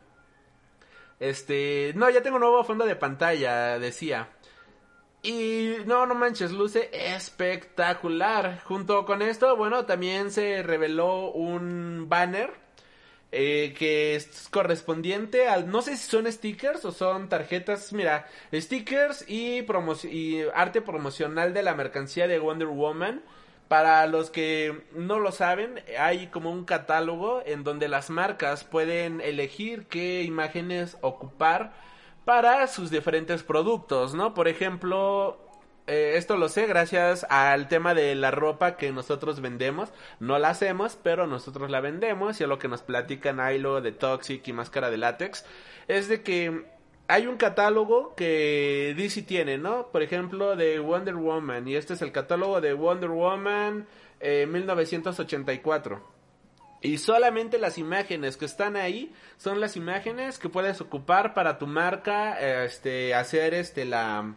Este, 1.22 1.92
no, 1.94 2.10
ya 2.10 2.20
tengo 2.20 2.40
nuevo 2.40 2.64
fondo 2.64 2.84
de 2.84 2.96
pantalla, 2.96 3.78
decía. 3.78 4.30
Y 5.22 5.76
no, 5.86 6.04
no 6.04 6.16
manches, 6.16 6.50
luce 6.50 6.90
espectacular. 6.92 8.60
Junto 8.64 9.06
con 9.06 9.22
esto, 9.22 9.56
bueno, 9.56 9.86
también 9.86 10.32
se 10.32 10.64
reveló 10.64 11.30
un 11.30 12.08
banner 12.08 12.50
eh, 13.30 13.72
que 13.78 14.16
es 14.16 14.48
correspondiente 14.50 15.46
al, 15.46 15.70
no 15.70 15.80
sé 15.80 15.96
si 15.96 16.10
son 16.10 16.30
stickers 16.30 16.84
o 16.84 16.90
son 16.90 17.28
tarjetas, 17.28 17.92
mira, 17.92 18.26
stickers 18.52 19.24
y, 19.28 19.64
arte 20.54 20.82
promocional 20.82 21.54
de 21.54 21.62
la 21.62 21.74
mercancía 21.76 22.26
de 22.26 22.40
Wonder 22.40 22.66
Woman. 22.66 23.22
Para 23.72 24.06
los 24.06 24.28
que 24.28 24.82
no 24.92 25.18
lo 25.18 25.32
saben, 25.32 25.82
hay 25.98 26.26
como 26.26 26.50
un 26.50 26.66
catálogo 26.66 27.42
en 27.46 27.64
donde 27.64 27.88
las 27.88 28.10
marcas 28.10 28.64
pueden 28.64 29.22
elegir 29.22 29.86
qué 29.86 30.24
imágenes 30.24 30.98
ocupar 31.00 31.72
para 32.26 32.66
sus 32.66 32.90
diferentes 32.90 33.42
productos, 33.42 34.12
¿no? 34.12 34.34
Por 34.34 34.46
ejemplo, 34.46 35.38
eh, 35.86 36.16
esto 36.16 36.36
lo 36.36 36.50
sé 36.50 36.66
gracias 36.66 37.24
al 37.30 37.68
tema 37.68 37.94
de 37.94 38.14
la 38.14 38.30
ropa 38.30 38.76
que 38.76 38.92
nosotros 38.92 39.40
vendemos. 39.40 39.88
No 40.20 40.38
la 40.38 40.50
hacemos, 40.50 40.98
pero 41.02 41.26
nosotros 41.26 41.70
la 41.70 41.80
vendemos. 41.80 42.42
Y 42.42 42.44
a 42.44 42.48
lo 42.48 42.58
que 42.58 42.68
nos 42.68 42.82
platican 42.82 43.40
Ailo 43.40 43.80
de 43.80 43.92
Toxic 43.92 44.46
y 44.48 44.52
Máscara 44.52 44.90
de 44.90 44.98
Látex. 44.98 45.46
Es 45.88 46.08
de 46.08 46.22
que 46.22 46.66
hay 47.08 47.26
un 47.26 47.36
catálogo 47.36 48.14
que 48.14 48.94
DC 48.96 49.22
tiene, 49.22 49.58
¿no? 49.58 49.88
Por 49.88 50.02
ejemplo, 50.02 50.56
de 50.56 50.78
Wonder 50.78 51.16
Woman. 51.16 51.68
Y 51.68 51.76
este 51.76 51.94
es 51.94 52.02
el 52.02 52.12
catálogo 52.12 52.60
de 52.60 52.72
Wonder 52.72 53.10
Woman 53.10 53.86
eh, 54.20 54.46
1984. 54.46 56.00
Y 56.80 56.98
solamente 56.98 57.58
las 57.58 57.78
imágenes 57.78 58.36
que 58.36 58.44
están 58.44 58.76
ahí 58.76 59.12
son 59.36 59.60
las 59.60 59.76
imágenes 59.76 60.38
que 60.38 60.48
puedes 60.48 60.80
ocupar 60.80 61.32
para 61.32 61.58
tu 61.58 61.66
marca, 61.66 62.36
eh, 62.40 62.64
este, 62.64 63.14
hacer 63.14 63.54
este 63.54 63.84
la, 63.84 64.34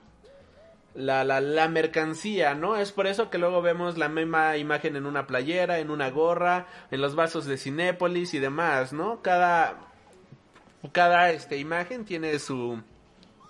la, 0.93 1.23
la, 1.23 1.41
la 1.41 1.67
mercancía, 1.67 2.53
¿no? 2.53 2.77
Es 2.77 2.91
por 2.91 3.07
eso 3.07 3.31
que 3.31 3.39
luego 3.39 3.61
vemos 3.63 3.97
la 3.97 4.09
misma 4.09 4.57
imagen 4.57 4.95
en 4.95 5.07
una 5.07 5.25
playera, 5.25 5.79
en 5.79 5.89
una 5.89 6.09
gorra, 6.11 6.67
en 6.91 7.01
los 7.01 7.15
vasos 7.15 7.45
de 7.45 7.57
Cinépolis 7.57 8.33
y 8.35 8.39
demás, 8.39 8.93
¿no? 8.93 9.21
Cada, 9.23 9.84
cada 10.91 11.31
este, 11.31 11.57
imagen 11.57 12.05
tiene 12.05 12.37
su 12.39 12.81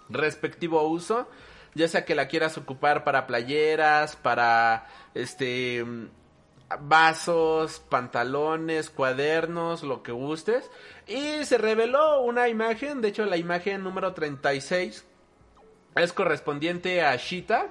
respectivo 0.09 0.83
uso, 0.83 1.29
ya 1.73 1.88
sea 1.88 2.05
que 2.05 2.15
la 2.15 2.27
quieras 2.27 2.57
ocupar 2.57 3.03
para 3.03 3.27
playeras, 3.27 4.15
para 4.15 4.88
este 5.13 5.83
vasos, 6.81 7.79
pantalones, 7.79 8.89
cuadernos, 8.89 9.83
lo 9.83 10.03
que 10.03 10.11
gustes. 10.11 10.69
Y 11.07 11.45
se 11.45 11.57
reveló 11.57 12.21
una 12.21 12.47
imagen, 12.49 13.01
de 13.01 13.09
hecho 13.09 13.25
la 13.25 13.38
imagen 13.38 13.83
número 13.83 14.13
36 14.13 15.05
es 15.95 16.13
correspondiente 16.13 17.03
a 17.03 17.15
Shita. 17.15 17.67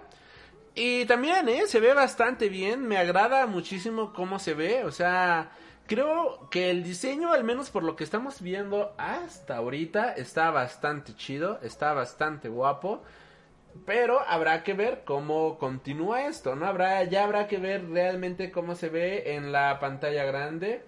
Y 0.75 1.05
también, 1.05 1.49
¿eh? 1.49 1.67
Se 1.67 1.79
ve 1.79 1.95
bastante 1.95 2.49
bien, 2.49 2.87
me 2.87 2.97
agrada 2.97 3.47
muchísimo 3.47 4.13
cómo 4.13 4.39
se 4.39 4.55
ve, 4.55 4.85
o 4.85 4.91
sea, 4.91 5.53
creo 5.87 6.49
que 6.51 6.71
el 6.71 6.83
diseño, 6.83 7.33
al 7.33 7.45
menos 7.45 7.71
por 7.71 7.83
lo 7.83 7.97
que 7.97 8.05
estamos 8.05 8.41
viendo 8.41 8.95
hasta 8.99 9.57
ahorita, 9.57 10.13
está 10.13 10.51
bastante 10.51 11.15
chido, 11.15 11.59
está 11.63 11.93
bastante 11.93 12.49
guapo. 12.49 13.03
Pero 13.87 14.21
habrá 14.21 14.63
que 14.63 14.75
ver 14.75 15.03
cómo 15.05 15.59
continúa 15.59 16.27
esto, 16.27 16.55
¿no? 16.55 16.67
Habrá, 16.67 17.03
ya 17.05 17.25
habrá 17.25 17.49
que 17.49 17.59
ver 17.59 17.89
realmente 17.91 18.53
cómo 18.53 18.77
se 18.77 18.89
ve 18.89 19.35
en 19.35 19.53
la 19.53 19.81
pantalla 19.81 20.25
grande. 20.25 20.85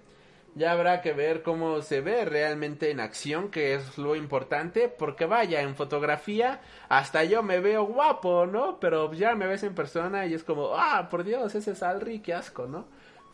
Ya 0.55 0.73
habrá 0.73 1.03
que 1.03 1.13
ver 1.13 1.43
cómo 1.43 1.83
se 1.83 2.01
ve 2.01 2.25
realmente 2.25 2.91
en 2.91 3.01
acción, 3.01 3.51
que 3.51 3.75
es 3.75 3.99
lo 3.99 4.17
importante, 4.17 4.89
porque 4.89 5.27
vaya, 5.27 5.61
en 5.61 5.77
fotografía 5.77 6.61
hasta 6.89 7.25
yo 7.25 7.43
me 7.43 7.61
veo 7.61 7.85
guapo, 7.85 8.47
¿no? 8.47 8.81
Pero 8.81 9.13
ya 9.13 9.35
me 9.35 9.47
ves 9.47 9.65
en 9.65 9.75
persona 9.75 10.27
y 10.27 10.35
es 10.35 10.45
como, 10.45 10.71
ah, 10.77 11.09
por 11.11 11.25
Dios, 11.25 11.55
ese 11.55 11.73
es 11.73 11.83
Alri, 11.83 12.21
qué 12.21 12.35
asco, 12.35 12.67
¿no? 12.67 12.87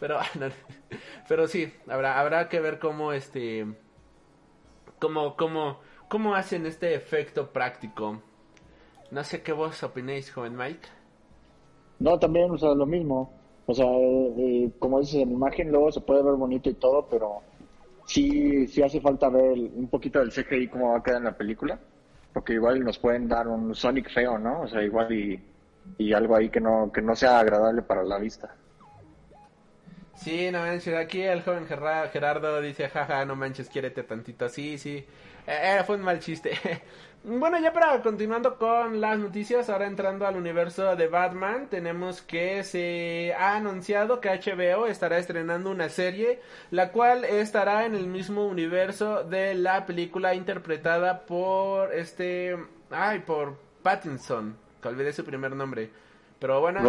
Pero, 0.03 0.19
pero 1.29 1.47
sí, 1.47 1.73
habrá, 1.87 2.19
habrá 2.19 2.49
que 2.49 2.59
ver 2.59 2.81
cómo 2.81 3.13
este, 3.13 3.65
cómo, 4.99 5.37
cómo, 5.37 5.79
cómo 6.09 6.35
hacen 6.35 6.67
este 6.67 6.97
efecto 6.97 7.53
práctico. 7.53 8.21
No 9.13 9.23
sé 9.23 9.43
qué 9.43 9.53
vos 9.53 9.81
opinéis, 9.85 10.33
joven 10.33 10.57
Mike. 10.57 10.89
No, 12.01 12.19
también, 12.19 12.51
o 12.51 12.75
lo 12.75 12.85
mismo. 12.85 13.33
O 13.65 13.73
sea, 13.73 13.87
eh, 13.87 14.35
eh, 14.39 14.71
como 14.81 14.99
dices, 14.99 15.23
en 15.23 15.31
imagen 15.31 15.71
luego 15.71 15.93
se 15.93 16.01
puede 16.01 16.25
ver 16.25 16.35
bonito 16.35 16.69
y 16.69 16.75
todo, 16.75 17.07
pero 17.09 17.39
sí, 18.05 18.67
sí 18.67 18.83
hace 18.83 19.01
falta 19.01 19.29
ver 19.29 19.57
un 19.57 19.87
poquito 19.87 20.19
del 20.19 20.33
CGI 20.33 20.67
cómo 20.67 20.91
va 20.91 20.99
a 20.99 21.03
quedar 21.05 21.19
en 21.19 21.27
la 21.27 21.37
película. 21.37 21.79
Porque 22.33 22.55
igual 22.55 22.81
nos 22.81 22.99
pueden 22.99 23.29
dar 23.29 23.47
un 23.47 23.73
Sonic 23.73 24.11
feo, 24.13 24.37
¿no? 24.37 24.63
O 24.63 24.67
sea, 24.67 24.83
igual 24.83 25.13
y, 25.13 25.41
y 25.97 26.13
algo 26.13 26.35
ahí 26.35 26.49
que 26.49 26.61
no, 26.61 26.91
que 26.93 27.03
no 27.03 27.15
sea 27.15 27.39
agradable 27.39 27.83
para 27.83 28.03
la 28.03 28.19
vista. 28.19 28.57
Sí, 30.15 30.51
no 30.51 30.61
manches, 30.61 30.95
aquí 30.95 31.23
el 31.23 31.43
joven 31.43 31.67
Gerardo 31.67 32.61
dice, 32.61 32.89
jaja, 32.89 33.25
no 33.25 33.35
manches, 33.35 33.69
quiérete 33.69 34.03
tantito. 34.03 34.49
Sí, 34.49 34.79
sí, 34.79 35.05
eh, 35.47 35.83
fue 35.87 35.97
un 35.97 36.03
mal 36.03 36.21
chiste. 36.21 36.53
Bueno, 37.25 37.57
ya 37.61 37.73
para 37.73 38.03
continuando 38.03 38.59
con 38.59 39.01
las 39.01 39.17
noticias, 39.17 39.71
ahora 39.71 39.87
entrando 39.87 40.27
al 40.27 40.37
universo 40.37 40.97
de 40.97 41.07
Batman, 41.07 41.69
tenemos 41.71 42.21
que 42.21 42.65
se 42.65 43.33
ha 43.39 43.55
anunciado 43.55 44.21
que 44.21 44.29
HBO 44.29 44.89
estará 44.89 45.19
estrenando 45.19 45.71
una 45.71 45.89
serie, 45.89 46.41
la 46.73 46.91
cual 46.91 47.25
estará 47.25 47.87
en 47.87 47.95
el 47.95 48.09
mismo 48.09 48.45
universo 48.45 49.23
de 49.23 49.55
la 49.55 49.87
película 49.87 50.35
interpretada 50.35 51.25
por 51.25 51.95
este, 51.95 52.57
ay, 52.91 53.21
por 53.21 53.57
Pattinson, 53.85 54.57
que 54.83 54.89
olvidé 54.89 55.13
su 55.13 55.25
primer 55.25 55.55
nombre, 55.55 55.91
pero 56.41 56.61
bueno. 56.61 56.81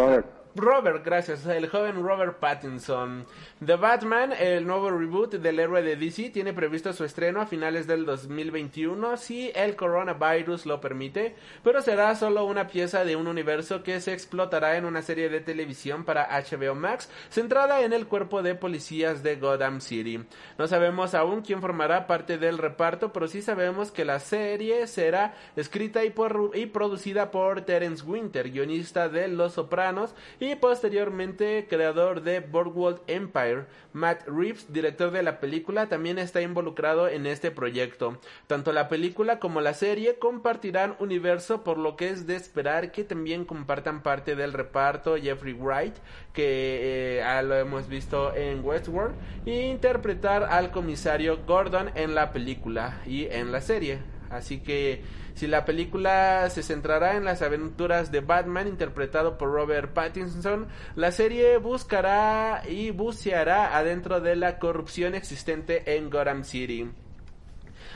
Gracias. 0.56 1.46
El 1.46 1.68
joven 1.68 2.04
Robert 2.04 2.40
Pattinson. 2.40 3.26
The 3.66 3.76
Batman, 3.76 4.34
el 4.34 4.66
nuevo 4.68 4.92
reboot 4.92 5.36
del 5.36 5.60
héroe 5.60 5.82
de 5.82 5.96
DC, 5.96 6.30
tiene 6.30 6.54
previsto 6.54 6.94
su 6.94 7.04
estreno 7.04 7.42
a 7.42 7.46
finales 7.46 7.88
del 7.88 8.06
2021 8.06 9.18
si 9.18 9.52
el 9.56 9.76
coronavirus 9.76 10.66
lo 10.66 10.80
permite, 10.80 11.36
pero 11.64 11.82
será 11.82 12.16
solo 12.16 12.46
una 12.46 12.68
pieza 12.68 13.04
de 13.06 13.16
un 13.16 13.28
universo 13.28 13.84
que 13.84 14.00
se 14.02 14.14
explotará 14.14 14.78
en 14.78 14.86
una 14.86 15.02
serie 15.02 15.30
de 15.30 15.40
televisión 15.40 16.04
para 16.04 16.28
HBO 16.30 16.76
Max 16.76 17.10
centrada 17.30 17.82
en 17.82 17.94
el 17.94 18.08
cuerpo 18.08 18.44
de 18.44 18.56
policías 18.56 19.24
de 19.24 19.38
Gotham 19.38 19.82
City. 19.82 20.24
No 20.58 20.68
sabemos 20.68 21.14
aún 21.16 21.42
quién 21.42 21.62
formará 21.62 22.06
parte 22.06 22.38
del 22.38 22.58
reparto, 22.58 23.12
pero 23.14 23.28
sí 23.28 23.42
sabemos 23.42 23.92
que 23.92 24.06
la 24.06 24.20
serie 24.20 24.88
será 24.88 25.34
escrita 25.56 26.04
y, 26.04 26.10
por, 26.10 26.52
y 26.54 26.66
producida 26.68 27.32
por 27.32 27.62
Terence 27.62 28.04
Winter, 28.04 28.52
guionista 28.52 29.10
de 29.10 29.28
Los 29.28 29.54
Sopranos 29.54 30.14
posteriormente 30.60 31.68
creador 31.70 32.22
de 32.22 32.40
Boardwalk 32.40 33.02
Empire. 33.08 33.66
Matt 33.94 34.28
Reeves, 34.28 34.72
director 34.74 35.12
de 35.12 35.24
la 35.24 35.40
película, 35.40 35.88
también 35.88 36.20
está 36.20 36.42
involucrado 36.42 37.08
en 37.08 37.26
este 37.26 37.52
proyecto. 37.52 38.20
Tanto 38.48 38.74
la 38.74 38.90
película 38.90 39.40
como 39.40 39.62
la 39.62 39.74
serie 39.74 40.20
compartirán 40.20 40.96
universo, 41.00 41.64
por 41.64 41.78
lo 41.78 41.96
que 41.96 42.10
es 42.10 42.28
de 42.28 42.36
esperar 42.36 42.92
que 42.92 43.04
también 43.04 43.46
compartan 43.46 44.04
parte 44.04 44.36
del 44.36 44.54
reparto 44.54 45.16
Jeffrey 45.16 45.54
Wright, 45.54 45.96
que 46.34 47.20
eh, 47.22 47.44
lo 47.44 47.56
hemos 47.56 47.88
visto 47.88 48.36
en 48.36 48.64
Westworld, 48.64 49.16
e 49.46 49.68
interpretar 49.68 50.44
al 50.44 50.72
comisario 50.72 51.40
Gordon 51.46 51.92
en 51.96 52.16
la 52.16 52.32
película 52.32 53.02
y 53.06 53.26
en 53.26 53.52
la 53.52 53.62
serie. 53.62 54.13
Así 54.34 54.60
que 54.60 55.02
si 55.36 55.48
la 55.48 55.66
película 55.66 56.50
se 56.50 56.64
centrará 56.64 57.16
en 57.18 57.26
las 57.26 57.42
aventuras 57.42 58.12
de 58.12 58.22
Batman 58.22 58.68
interpretado 58.68 59.38
por 59.38 59.52
Robert 59.52 59.94
Pattinson, 59.94 60.68
la 60.96 61.12
serie 61.12 61.58
buscará 61.58 62.64
y 62.68 62.92
buceará 62.92 63.78
adentro 63.78 64.22
de 64.22 64.36
la 64.36 64.60
corrupción 64.60 65.16
existente 65.16 65.96
en 65.96 66.10
Gotham 66.10 66.44
City. 66.44 66.90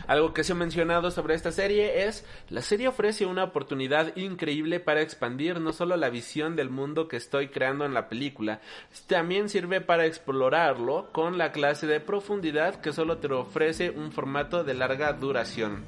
Algo 0.07 0.33
que 0.33 0.45
se 0.45 0.53
ha 0.53 0.55
mencionado 0.55 1.11
sobre 1.11 1.35
esta 1.35 1.51
serie 1.51 2.07
es, 2.07 2.25
la 2.49 2.61
serie 2.61 2.87
ofrece 2.87 3.25
una 3.25 3.43
oportunidad 3.43 4.15
increíble 4.15 4.79
para 4.79 5.01
expandir 5.01 5.59
no 5.59 5.73
solo 5.73 5.97
la 5.97 6.09
visión 6.09 6.55
del 6.55 6.69
mundo 6.69 7.09
que 7.09 7.17
estoy 7.17 7.49
creando 7.49 7.83
en 7.83 7.93
la 7.93 8.07
película, 8.07 8.61
también 9.07 9.49
sirve 9.49 9.81
para 9.81 10.05
explorarlo 10.05 11.11
con 11.11 11.37
la 11.37 11.51
clase 11.51 11.87
de 11.87 11.99
profundidad 11.99 12.79
que 12.79 12.93
solo 12.93 13.17
te 13.17 13.27
ofrece 13.33 13.89
un 13.89 14.13
formato 14.13 14.63
de 14.63 14.75
larga 14.75 15.11
duración. 15.11 15.83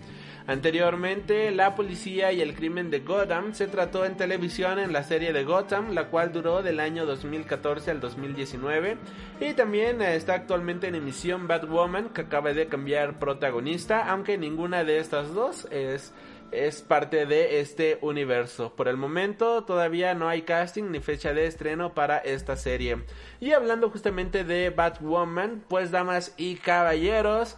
Anteriormente, 0.48 1.52
la 1.52 1.76
policía 1.76 2.32
y 2.32 2.42
el 2.42 2.56
crimen 2.56 2.90
de 2.90 3.00
Gotham 3.00 3.54
se 3.54 3.68
trató 3.68 4.06
en 4.06 4.18
televisión 4.18 4.80
en 4.80 4.94
la 4.94 5.04
serie 5.04 5.34
de 5.34 5.44
Gotham, 5.44 5.94
la 5.94 6.08
cual 6.08 6.32
duró 6.32 6.64
del 6.64 6.80
año 6.80 7.06
2014 7.06 7.92
al 7.92 8.00
2019. 8.00 8.98
Y 9.40 9.54
también 9.54 10.02
está 10.02 10.34
actualmente 10.34 10.88
en 10.88 10.96
emisión 10.96 11.48
Batwoman, 11.48 12.10
que 12.10 12.22
acaba 12.22 12.54
de 12.54 12.68
cambiar 12.68 13.20
protagonista, 13.20 14.10
aunque 14.10 14.38
ninguna 14.38 14.84
de 14.84 15.00
estas 15.00 15.34
dos 15.34 15.68
es 15.72 16.14
es 16.52 16.82
parte 16.82 17.26
de 17.26 17.60
este 17.60 18.00
universo. 18.02 18.74
Por 18.76 18.88
el 18.88 18.98
momento 18.98 19.64
todavía 19.64 20.14
no 20.14 20.28
hay 20.28 20.44
casting 20.44 20.92
ni 20.92 21.00
fecha 21.00 21.34
de 21.34 21.46
estreno 21.46 21.94
para 21.94 22.18
esta 22.18 22.56
serie. 22.56 23.04
Y 23.40 23.52
hablando 23.52 23.90
justamente 23.90 24.44
de 24.44 24.70
Batwoman, 24.70 25.64
pues 25.68 25.92
damas 25.92 26.34
y 26.38 26.56
caballeros, 26.56 27.58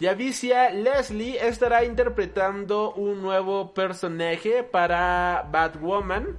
Yavicia 0.00 0.70
Leslie 0.70 1.46
estará 1.46 1.84
interpretando 1.84 2.94
un 2.94 3.20
nuevo 3.20 3.74
personaje 3.74 4.62
para 4.62 5.46
Batwoman. 5.52 6.38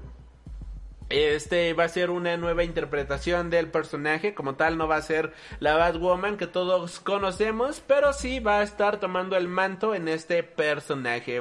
Este 1.09 1.71
va 1.73 1.83
a 1.83 1.89
ser 1.89 2.09
una 2.09 2.37
nueva 2.37 2.63
interpretación 2.63 3.51
del 3.51 3.67
personaje, 3.67 4.33
como 4.33 4.55
tal 4.55 4.79
no 4.79 4.87
va 4.87 4.95
a 4.95 5.01
ser 5.03 5.33
la 5.59 5.75
Batwoman 5.75 6.37
que 6.37 6.47
todos 6.47 6.99
conocemos, 6.99 7.83
pero 7.85 8.13
sí 8.13 8.39
va 8.39 8.61
a 8.61 8.63
estar 8.63 8.99
tomando 8.99 9.37
el 9.37 9.47
manto 9.47 9.93
en 9.93 10.07
este 10.07 10.41
personaje. 10.41 11.39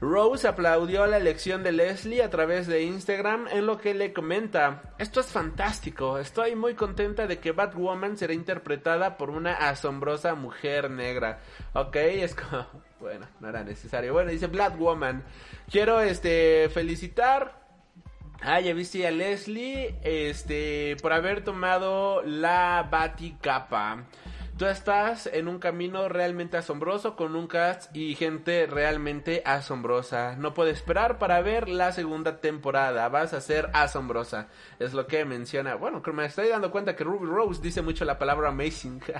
Rose 0.00 0.48
aplaudió 0.48 1.06
la 1.06 1.18
elección 1.18 1.62
de 1.62 1.72
Leslie 1.72 2.22
a 2.22 2.30
través 2.30 2.66
de 2.66 2.82
Instagram 2.84 3.48
en 3.48 3.66
lo 3.66 3.78
que 3.78 3.92
le 3.92 4.14
comenta, 4.14 4.94
esto 4.98 5.20
es 5.20 5.26
fantástico, 5.26 6.18
estoy 6.18 6.56
muy 6.56 6.74
contenta 6.74 7.26
de 7.26 7.38
que 7.38 7.52
Batwoman 7.52 8.16
será 8.16 8.32
interpretada 8.32 9.18
por 9.18 9.28
una 9.28 9.52
asombrosa 9.68 10.34
mujer 10.34 10.90
negra. 10.90 11.40
Ok, 11.74 11.96
es 11.96 12.34
como, 12.34 12.66
bueno, 13.00 13.26
no 13.40 13.48
era 13.48 13.62
necesario. 13.62 14.14
Bueno, 14.14 14.30
dice 14.30 14.46
Batwoman, 14.46 15.22
quiero 15.70 16.00
este 16.00 16.70
felicitar 16.72 17.60
Ah, 18.42 18.58
ya 18.58 18.72
viste 18.72 19.06
a 19.06 19.10
Leslie, 19.10 19.96
este, 20.02 20.96
por 21.02 21.12
haber 21.12 21.44
tomado 21.44 22.22
la 22.22 22.88
Baticapa. 22.90 24.04
Tú 24.60 24.66
estás 24.66 25.26
en 25.26 25.48
un 25.48 25.58
camino 25.58 26.10
realmente 26.10 26.58
asombroso 26.58 27.16
con 27.16 27.34
un 27.34 27.46
cast 27.46 27.96
y 27.96 28.14
gente 28.14 28.66
realmente 28.66 29.40
asombrosa. 29.46 30.36
No 30.36 30.52
puedo 30.52 30.68
esperar 30.68 31.18
para 31.18 31.40
ver 31.40 31.66
la 31.70 31.92
segunda 31.92 32.42
temporada. 32.42 33.08
Vas 33.08 33.32
a 33.32 33.40
ser 33.40 33.70
asombrosa. 33.72 34.48
Es 34.78 34.92
lo 34.92 35.06
que 35.06 35.24
menciona. 35.24 35.76
Bueno, 35.76 36.02
me 36.12 36.26
estoy 36.26 36.48
dando 36.48 36.70
cuenta 36.70 36.94
que 36.94 37.04
Ruby 37.04 37.26
Rose 37.26 37.62
dice 37.62 37.80
mucho 37.80 38.04
la 38.04 38.18
palabra 38.18 38.50
amazing. 38.50 39.00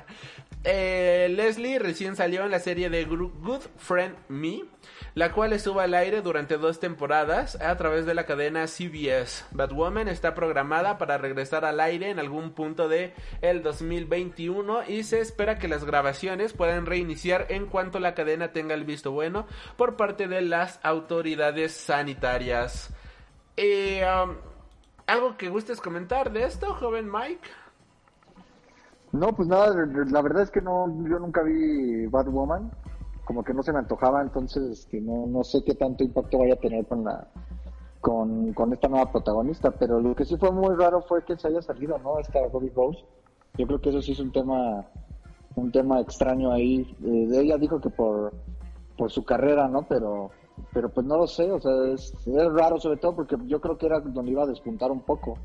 Eh, 0.62 1.28
Leslie 1.30 1.78
recién 1.78 2.16
salió 2.16 2.44
en 2.44 2.50
la 2.50 2.58
serie 2.58 2.90
de 2.90 3.06
Good 3.06 3.62
Friend 3.78 4.14
Me 4.28 4.64
la 5.14 5.32
cual 5.32 5.52
estuvo 5.52 5.80
al 5.80 5.94
aire 5.94 6.22
durante 6.22 6.56
dos 6.56 6.80
temporadas 6.80 7.60
a 7.60 7.76
través 7.76 8.06
de 8.06 8.14
la 8.14 8.26
cadena 8.26 8.66
CBS. 8.66 9.44
Batwoman 9.50 10.08
está 10.08 10.34
programada 10.34 10.98
para 10.98 11.18
regresar 11.18 11.64
al 11.64 11.80
aire 11.80 12.10
en 12.10 12.18
algún 12.18 12.52
punto 12.52 12.88
de 12.88 13.12
el 13.42 13.62
2021 13.62 14.84
y 14.88 15.02
se 15.02 15.20
espera 15.30 15.58
que 15.58 15.68
las 15.68 15.84
grabaciones 15.84 16.52
puedan 16.52 16.86
reiniciar 16.86 17.46
en 17.50 17.66
cuanto 17.66 18.00
la 18.00 18.14
cadena 18.14 18.52
tenga 18.52 18.74
el 18.74 18.84
visto 18.84 19.12
bueno 19.12 19.46
por 19.76 19.96
parte 19.96 20.26
de 20.26 20.42
las 20.42 20.80
autoridades 20.82 21.72
sanitarias. 21.72 22.92
Eh, 23.56 24.02
um, 24.04 24.34
¿Algo 25.06 25.36
que 25.36 25.48
gustes 25.48 25.80
comentar 25.80 26.32
de 26.32 26.44
esto, 26.44 26.74
joven 26.74 27.10
Mike? 27.10 27.48
No, 29.12 29.34
pues 29.34 29.48
nada, 29.48 29.74
la 30.10 30.22
verdad 30.22 30.42
es 30.42 30.50
que 30.50 30.60
no, 30.60 30.86
yo 31.08 31.18
nunca 31.18 31.42
vi 31.42 32.06
Batwoman 32.06 32.70
como 33.24 33.44
que 33.44 33.54
no 33.54 33.62
se 33.62 33.72
me 33.72 33.78
antojaba, 33.78 34.22
entonces 34.22 34.80
este, 34.80 35.00
no, 35.00 35.24
no 35.28 35.44
sé 35.44 35.62
qué 35.64 35.76
tanto 35.76 36.02
impacto 36.02 36.38
vaya 36.38 36.54
a 36.54 36.56
tener 36.56 36.84
con 36.86 37.04
la 37.04 37.28
con, 38.00 38.52
con 38.54 38.72
esta 38.72 38.88
nueva 38.88 39.12
protagonista, 39.12 39.70
pero 39.70 40.00
lo 40.00 40.16
que 40.16 40.24
sí 40.24 40.36
fue 40.36 40.50
muy 40.50 40.74
raro 40.74 41.02
fue 41.02 41.24
que 41.24 41.36
se 41.36 41.46
haya 41.46 41.62
salido, 41.62 41.96
¿no? 41.98 42.18
Esta 42.18 42.40
Robbie 42.52 42.72
Rose. 42.74 43.04
Yo 43.56 43.68
creo 43.68 43.80
que 43.80 43.90
eso 43.90 44.02
sí 44.02 44.12
es 44.12 44.18
un 44.18 44.32
tema 44.32 44.84
un 45.60 45.72
tema 45.72 46.00
extraño 46.00 46.52
ahí. 46.52 46.96
Eh, 47.04 47.28
ella 47.40 47.58
dijo 47.58 47.80
que 47.80 47.90
por 47.90 48.32
por 48.96 49.10
su 49.10 49.24
carrera, 49.24 49.68
¿no? 49.68 49.86
Pero 49.88 50.30
pero 50.72 50.90
pues 50.90 51.06
no 51.06 51.16
lo 51.16 51.26
sé, 51.26 51.50
o 51.50 51.60
sea, 51.60 51.72
es, 51.92 52.12
raro 52.52 52.78
sobre 52.78 52.98
todo 52.98 53.16
porque 53.16 53.36
yo 53.46 53.60
creo 53.60 53.78
que 53.78 53.86
era 53.86 54.00
donde 54.00 54.30
iba 54.30 54.42
a 54.42 54.46
despuntar 54.46 54.90
un 54.90 55.02
poco. 55.02 55.38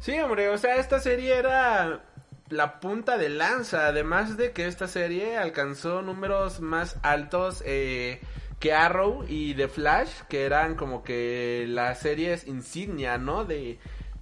Sí, 0.00 0.18
hombre, 0.18 0.48
o 0.48 0.58
sea, 0.58 0.76
esta 0.76 0.98
serie 0.98 1.36
era 1.36 2.04
la 2.48 2.80
punta 2.80 3.18
de 3.18 3.28
lanza, 3.28 3.88
además 3.88 4.36
de 4.36 4.52
que 4.52 4.66
esta 4.66 4.88
serie 4.88 5.36
alcanzó 5.36 6.02
números 6.02 6.60
más 6.60 6.98
altos 7.02 7.62
eh, 7.66 8.20
que 8.60 8.72
Arrow 8.72 9.24
y 9.28 9.54
The 9.54 9.68
Flash, 9.68 10.22
que 10.28 10.44
eran 10.44 10.74
como 10.74 11.02
que 11.02 11.66
las 11.68 11.98
series 11.98 12.46
insignia, 12.46 13.18
¿no? 13.18 13.44
De, 13.44 13.78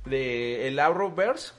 de 0.07 0.68
el 0.68 0.78
Arrowverse. 0.78 1.52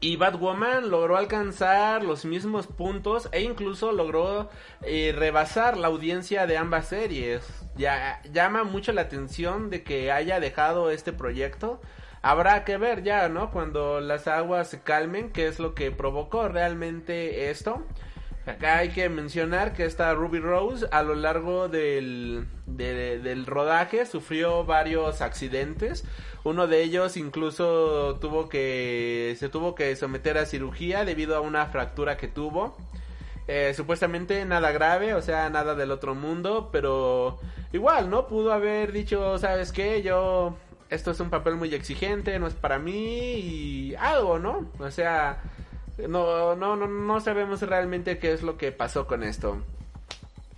Y 0.00 0.16
Batwoman 0.16 0.90
logró 0.90 1.16
alcanzar 1.16 2.04
los 2.04 2.24
mismos 2.24 2.66
puntos 2.68 3.28
e 3.32 3.42
incluso 3.42 3.90
logró 3.90 4.48
eh, 4.82 5.12
rebasar 5.16 5.76
la 5.76 5.88
audiencia 5.88 6.46
de 6.46 6.56
ambas 6.56 6.88
series. 6.88 7.42
Ya 7.76 8.22
llama 8.32 8.62
mucho 8.64 8.92
la 8.92 9.02
atención 9.02 9.70
de 9.70 9.82
que 9.82 10.12
haya 10.12 10.38
dejado 10.38 10.90
este 10.90 11.12
proyecto 11.12 11.80
Habrá 12.22 12.64
que 12.64 12.76
ver 12.78 13.02
ya, 13.04 13.28
¿no? 13.28 13.50
Cuando 13.50 14.00
las 14.00 14.26
aguas 14.26 14.68
se 14.68 14.82
calmen, 14.82 15.30
qué 15.30 15.46
es 15.46 15.60
lo 15.60 15.74
que 15.74 15.90
provocó 15.92 16.48
realmente 16.48 17.50
esto. 17.50 17.84
Acá 18.48 18.78
hay 18.78 18.88
que 18.88 19.08
mencionar 19.08 19.72
que 19.74 19.84
esta 19.84 20.14
Ruby 20.14 20.38
Rose 20.38 20.86
a 20.90 21.02
lo 21.02 21.14
largo 21.14 21.68
del, 21.68 22.46
del 22.66 23.46
rodaje 23.46 24.06
sufrió 24.06 24.64
varios 24.64 25.20
accidentes. 25.20 26.04
Uno 26.44 26.66
de 26.66 26.82
ellos 26.82 27.16
incluso 27.16 28.18
tuvo 28.20 28.48
que 28.48 29.36
se 29.38 29.48
tuvo 29.48 29.74
que 29.74 29.94
someter 29.96 30.38
a 30.38 30.46
cirugía 30.46 31.04
debido 31.04 31.36
a 31.36 31.40
una 31.40 31.66
fractura 31.66 32.16
que 32.16 32.28
tuvo. 32.28 32.76
Eh, 33.48 33.72
supuestamente 33.74 34.44
nada 34.44 34.72
grave, 34.72 35.14
o 35.14 35.22
sea, 35.22 35.48
nada 35.50 35.74
del 35.74 35.90
otro 35.90 36.14
mundo, 36.14 36.68
pero 36.70 37.38
igual, 37.72 38.10
¿no? 38.10 38.28
Pudo 38.28 38.52
haber 38.52 38.92
dicho, 38.92 39.38
¿sabes 39.38 39.72
qué? 39.72 40.02
Yo 40.02 40.54
esto 40.90 41.10
es 41.10 41.20
un 41.20 41.30
papel 41.30 41.56
muy 41.56 41.74
exigente, 41.74 42.38
no 42.38 42.46
es 42.46 42.54
para 42.54 42.78
mí 42.78 42.92
y 42.94 43.94
algo, 43.96 44.38
¿no? 44.38 44.70
O 44.78 44.90
sea, 44.90 45.42
no, 46.06 46.54
no, 46.54 46.76
no, 46.76 46.86
no 46.86 47.20
sabemos 47.20 47.62
realmente 47.62 48.18
qué 48.18 48.32
es 48.32 48.42
lo 48.42 48.56
que 48.56 48.72
pasó 48.72 49.06
con 49.06 49.22
esto. 49.22 49.62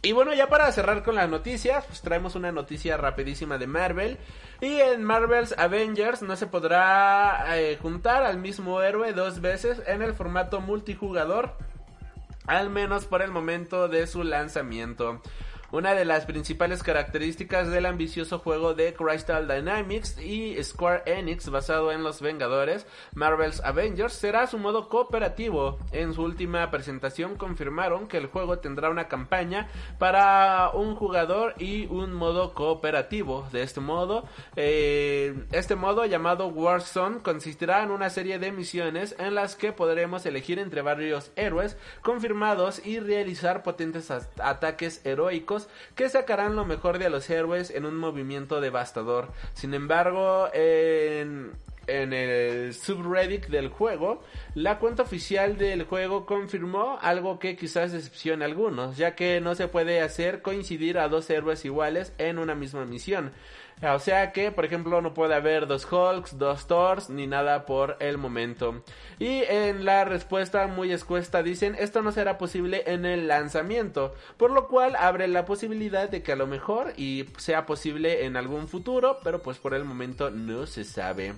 Y 0.03 0.13
bueno, 0.13 0.33
ya 0.33 0.49
para 0.49 0.73
cerrar 0.73 1.03
con 1.03 1.15
las 1.15 1.29
noticias, 1.29 1.85
pues 1.85 2.01
traemos 2.01 2.35
una 2.35 2.53
noticia 2.53 2.97
rapidísima 2.97 3.59
de 3.59 3.67
Marvel. 3.67 4.19
Y 4.63 4.81
en 4.81 5.05
Marvel's 5.05 5.55
Avengers 5.59 6.23
no 6.23 6.37
se 6.37 6.47
podrá 6.47 7.59
eh, 7.59 7.79
juntar 7.81 8.23
al 8.23 8.39
mismo 8.39 8.81
héroe 8.81 9.13
dos 9.13 9.43
veces 9.43 9.83
en 9.87 10.01
el 10.01 10.15
formato 10.15 10.63
multijugador. 10.63 11.53
Al 12.47 12.71
menos 12.71 13.05
por 13.05 13.21
el 13.21 13.31
momento 13.31 13.89
de 13.89 14.07
su 14.07 14.25
lanzamiento. 14.25 15.21
Una 15.73 15.95
de 15.95 16.05
las 16.05 16.27
principales 16.27 16.83
características 16.83 17.71
del 17.71 17.87
ambicioso 17.87 18.41
juego 18.41 18.75
de 18.75 18.93
Crystal 18.93 19.47
Dynamics 19.47 20.19
y 20.19 20.61
Square 20.65 21.05
Enix 21.07 21.49
basado 21.49 21.93
en 21.93 22.03
los 22.03 22.21
Vengadores, 22.21 22.87
Marvel's 23.15 23.61
Avengers, 23.63 24.15
será 24.15 24.49
su 24.49 24.59
modo 24.59 24.89
cooperativo. 24.89 25.79
En 25.93 26.13
su 26.13 26.23
última 26.23 26.69
presentación 26.73 27.37
confirmaron 27.37 28.09
que 28.09 28.17
el 28.17 28.27
juego 28.27 28.59
tendrá 28.59 28.91
una 28.91 29.07
campaña 29.07 29.69
para 30.01 30.71
un 30.75 30.97
jugador 30.97 31.55
y 31.59 31.87
un 31.87 32.15
modo 32.15 32.53
cooperativo. 32.53 33.47
De 33.53 33.63
este 33.63 33.79
modo, 33.79 34.25
eh, 34.57 35.45
este 35.53 35.77
modo 35.77 36.05
llamado 36.05 36.49
Warzone 36.49 37.23
consistirá 37.23 37.85
en 37.85 37.93
una 37.93 38.11
serie 38.11 38.41
de 38.41 38.51
misiones 38.51 39.15
en 39.21 39.37
las 39.37 39.55
que 39.55 39.73
podremos 39.73 40.27
elegir 40.27 40.59
entre 40.59 40.83
varios 40.83 41.31
héroes 41.37 41.77
confirmados 42.03 42.85
y 42.85 42.99
realizar 42.99 43.63
potentes 43.63 44.11
ataques 44.11 45.07
heroicos 45.07 45.60
que 45.95 46.09
sacarán 46.09 46.57
lo 46.57 46.65
mejor 46.65 46.99
de 46.99 47.11
los 47.11 47.29
héroes 47.29 47.71
en 47.71 47.85
un 47.85 47.97
movimiento 47.97 48.61
devastador. 48.61 49.29
Sin 49.55 49.75
embargo, 49.75 50.49
en, 50.53 51.53
en 51.87 52.13
el 52.13 52.75
subreddit 52.75 53.47
del 53.47 53.69
juego, 53.69 54.23
la 54.55 54.79
cuenta 54.79 55.03
oficial 55.03 55.57
del 55.57 55.85
juego 55.85 56.27
confirmó 56.27 56.99
algo 57.01 57.39
que 57.39 57.57
quizás 57.57 57.93
decepcione 57.93 58.45
a 58.45 58.49
algunos, 58.49 58.97
ya 58.97 59.15
que 59.15 59.41
no 59.41 59.55
se 59.55 59.69
puede 59.69 60.01
hacer 60.01 60.43
coincidir 60.43 60.99
a 60.99 61.09
dos 61.09 61.29
héroes 61.31 61.65
iguales 61.65 62.13
en 62.19 62.39
una 62.39 62.55
misma 62.55 62.85
misión. 62.85 63.33
O 63.83 63.99
sea 63.99 64.33
que, 64.33 64.53
por 64.53 64.67
ejemplo, 64.67 65.01
no 65.01 65.15
puede 65.15 65.35
haber 65.35 65.67
dos 65.67 65.91
Hulks, 65.91 66.37
dos 66.37 66.67
Thors, 66.67 67.09
ni 67.09 67.27
nada 67.27 67.65
por 67.65 67.97
el 68.01 68.19
momento. 68.19 68.85
Y 69.19 69.43
en 69.49 69.87
la 69.87 70.05
respuesta 70.05 70.67
muy 70.67 70.93
escuesta 70.93 71.43
dicen, 71.43 71.75
esto 71.79 72.03
no 72.03 72.13
será 72.13 72.37
posible 72.37 72.83
en 72.87 73.07
el 73.07 73.27
lanzamiento, 73.27 74.15
por 74.37 74.51
lo 74.51 74.69
cual 74.69 74.97
abre 74.97 75.29
la 75.29 75.47
posibilidad 75.47 76.11
de 76.11 76.23
que 76.23 76.33
a 76.33 76.37
lo 76.37 76.47
mejor 76.47 76.93
y 76.99 77.27
sea 77.39 77.65
posible 77.65 78.27
en 78.27 78.37
algún 78.37 78.69
futuro, 78.69 79.19
pero 79.25 79.41
pues 79.41 79.57
por 79.59 79.73
el 79.73 79.85
momento 79.85 80.31
no 80.31 80.67
se 80.67 80.85
sabe. 80.85 81.35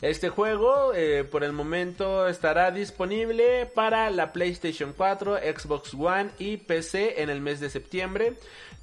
Este 0.00 0.28
juego 0.28 0.94
eh, 0.94 1.24
por 1.24 1.42
el 1.42 1.52
momento 1.52 2.28
estará 2.28 2.70
disponible 2.70 3.66
para 3.66 4.10
la 4.10 4.32
PlayStation 4.32 4.92
4, 4.96 5.38
Xbox 5.38 5.94
One 5.94 6.30
y 6.38 6.58
PC 6.58 7.22
en 7.22 7.30
el 7.30 7.40
mes 7.40 7.58
de 7.58 7.68
septiembre 7.68 8.36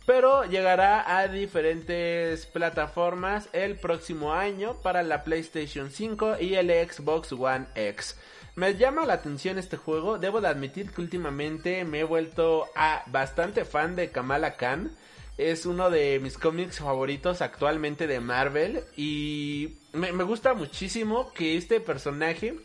pero 0.05 0.45
llegará 0.45 1.17
a 1.17 1.27
diferentes 1.27 2.45
plataformas 2.45 3.49
el 3.53 3.75
próximo 3.75 4.33
año 4.33 4.75
para 4.81 5.01
la 5.03 5.23
PlayStation 5.23 5.89
5 5.89 6.37
y 6.39 6.55
el 6.55 6.69
Xbox 6.69 7.31
One 7.31 7.65
X. 7.73 8.15
Me 8.55 8.75
llama 8.75 9.05
la 9.05 9.13
atención 9.13 9.57
este 9.57 9.77
juego, 9.77 10.17
debo 10.17 10.41
de 10.41 10.47
admitir 10.47 10.91
que 10.91 11.01
últimamente 11.01 11.83
me 11.83 12.01
he 12.01 12.03
vuelto 12.03 12.67
a 12.75 13.03
bastante 13.07 13.65
fan 13.65 13.95
de 13.95 14.11
Kamala 14.11 14.55
Khan. 14.55 14.95
Es 15.37 15.65
uno 15.65 15.89
de 15.89 16.19
mis 16.19 16.37
cómics 16.37 16.79
favoritos 16.79 17.41
actualmente 17.41 18.07
de 18.07 18.21
Marvel 18.21 18.83
y 18.95 19.75
me, 19.91 20.11
gusta 20.23 20.53
muchísimo 20.53 21.33
que 21.33 21.57
este 21.57 21.81
personaje 21.81 22.55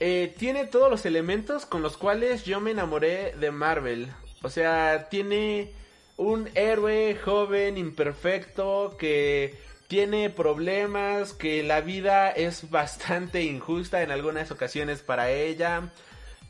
eh, 0.00 0.34
tiene 0.38 0.64
todos 0.64 0.90
los 0.90 1.04
elementos 1.04 1.66
con 1.66 1.82
los 1.82 1.98
cuales 1.98 2.44
yo 2.44 2.60
me 2.60 2.70
enamoré 2.70 3.34
de 3.38 3.50
Marvel. 3.50 4.12
O 4.42 4.48
sea, 4.48 5.08
tiene 5.10 5.72
un 6.16 6.48
héroe 6.54 7.16
joven, 7.22 7.76
imperfecto, 7.76 8.96
que 8.98 9.58
tiene 9.86 10.30
problemas, 10.30 11.32
que 11.34 11.62
la 11.62 11.80
vida 11.80 12.30
es 12.30 12.70
bastante 12.70 13.42
injusta 13.42 14.02
en 14.02 14.10
algunas 14.10 14.50
ocasiones 14.50 15.02
para 15.02 15.30
ella. 15.30 15.92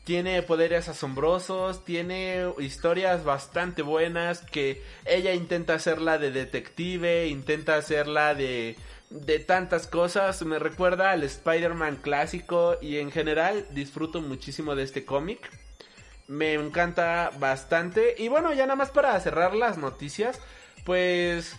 Tiene 0.05 0.43
poderes 0.43 0.87
asombrosos, 0.87 1.83
tiene 1.83 2.53
historias 2.59 3.23
bastante 3.23 3.81
buenas, 3.81 4.41
que 4.41 4.83
ella 5.03 5.33
intenta 5.33 5.73
hacerla 5.73 6.19
de 6.19 6.31
detective, 6.31 7.27
intenta 7.27 7.75
hacerla 7.75 8.35
de, 8.35 8.77
de 9.09 9.39
tantas 9.39 9.87
cosas. 9.87 10.43
Me 10.43 10.59
recuerda 10.59 11.09
al 11.09 11.23
Spider-Man 11.23 11.97
clásico 12.03 12.77
y 12.81 12.99
en 12.99 13.11
general 13.11 13.65
disfruto 13.71 14.21
muchísimo 14.21 14.75
de 14.75 14.83
este 14.83 15.05
cómic. 15.05 15.49
Me 16.27 16.53
encanta 16.53 17.31
bastante. 17.39 18.13
Y 18.15 18.27
bueno, 18.27 18.53
ya 18.53 18.67
nada 18.67 18.75
más 18.75 18.91
para 18.91 19.19
cerrar 19.19 19.55
las 19.55 19.79
noticias, 19.79 20.39
pues 20.85 21.55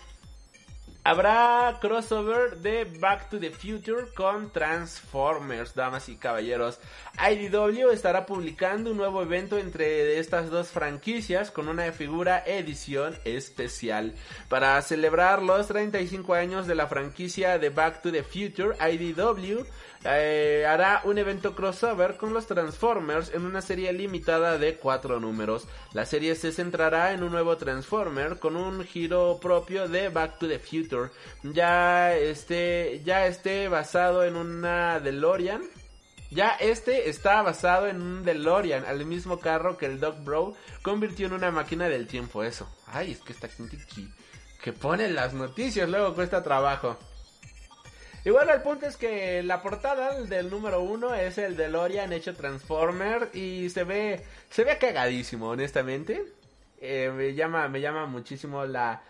Habrá 1.09 1.79
crossover 1.81 2.57
de 2.57 2.83
Back 2.85 3.31
to 3.31 3.39
the 3.39 3.53
Future 3.53 4.09
con 4.13 4.51
Transformers, 4.51 5.73
damas 5.73 6.09
y 6.09 6.17
caballeros. 6.17 6.81
IDW 7.17 7.91
estará 7.93 8.27
publicando 8.27 8.91
un 8.91 8.97
nuevo 8.97 9.23
evento 9.23 9.57
entre 9.57 10.19
estas 10.19 10.51
dos 10.51 10.71
franquicias 10.71 11.53
con 11.53 11.69
una 11.69 11.93
figura 11.93 12.43
edición 12.45 13.17
especial. 13.25 14.15
Para 14.49 14.83
celebrar 14.83 15.45
los 15.45 15.69
35 15.69 16.35
años 16.35 16.67
de 16.67 16.75
la 16.75 16.89
franquicia 16.89 17.61
de 17.61 17.71
Back 17.71 18.03
to 18.03 18.11
the 18.11 18.25
Future, 18.25 18.75
IDW 18.81 19.65
eh, 20.09 20.65
hará 20.67 21.01
un 21.05 21.19
evento 21.19 21.55
crossover 21.55 22.17
con 22.17 22.33
los 22.33 22.47
Transformers 22.47 23.35
en 23.35 23.45
una 23.45 23.61
serie 23.61 23.93
limitada 23.93 24.59
de 24.59 24.77
cuatro 24.77 25.21
números. 25.21 25.67
La 25.93 26.07
serie 26.07 26.35
se 26.35 26.53
centrará 26.53 27.13
en 27.13 27.23
un 27.23 27.33
nuevo 27.33 27.57
Transformer 27.57 28.39
con 28.39 28.57
un 28.57 28.85
giro 28.85 29.39
propio 29.41 29.89
de 29.89 30.09
Back 30.09 30.39
to 30.39 30.49
the 30.49 30.59
Future. 30.59 31.11
Ya 31.43 32.15
esté, 32.15 33.03
ya 33.05 33.27
esté 33.27 33.69
basado 33.69 34.25
en 34.25 34.37
una 34.37 35.01
DeLorean. 35.01 35.63
Ya 36.31 36.51
este 36.51 37.09
está 37.09 37.43
basado 37.43 37.87
en 37.87 38.03
un 38.03 38.25
DeLorean, 38.25 38.85
al 38.85 39.05
mismo 39.07 39.39
carro 39.39 39.77
que 39.77 39.87
el 39.87 40.01
Doc 40.01 40.23
Bro 40.25 40.55
convirtió 40.83 41.27
en 41.27 41.33
una 41.33 41.51
máquina 41.51 41.89
del 41.89 42.07
tiempo. 42.07 42.43
Eso. 42.43 42.69
Ay, 42.87 43.13
es 43.13 43.21
que 43.21 43.33
esta 43.33 43.49
gente 43.49 43.77
que, 43.77 44.07
que 44.63 44.73
pone 44.73 45.09
las 45.09 45.35
noticias 45.35 45.89
luego 45.89 46.15
cuesta 46.15 46.43
trabajo. 46.43 46.99
Bueno, 48.33 48.53
el 48.53 48.61
punto 48.61 48.87
es 48.87 48.97
que 48.97 49.43
la 49.45 49.63
portada 49.63 50.21
del 50.21 50.51
número 50.51 50.81
uno 50.83 51.15
es 51.15 51.39
el 51.39 51.57
DeLorean 51.57 52.13
hecho 52.13 52.35
Transformer 52.35 53.31
y 53.33 53.71
se 53.71 53.85
ve, 53.85 54.25
se 54.51 54.65
ve 54.65 54.79
cagadísimo, 54.79 55.51
honestamente. 55.51 56.25
Eh, 56.81 57.13
me 57.15 57.35
llama, 57.35 57.69
me 57.69 57.81
llama 57.81 58.07
muchísimo 58.07 58.65
la, 58.67 59.01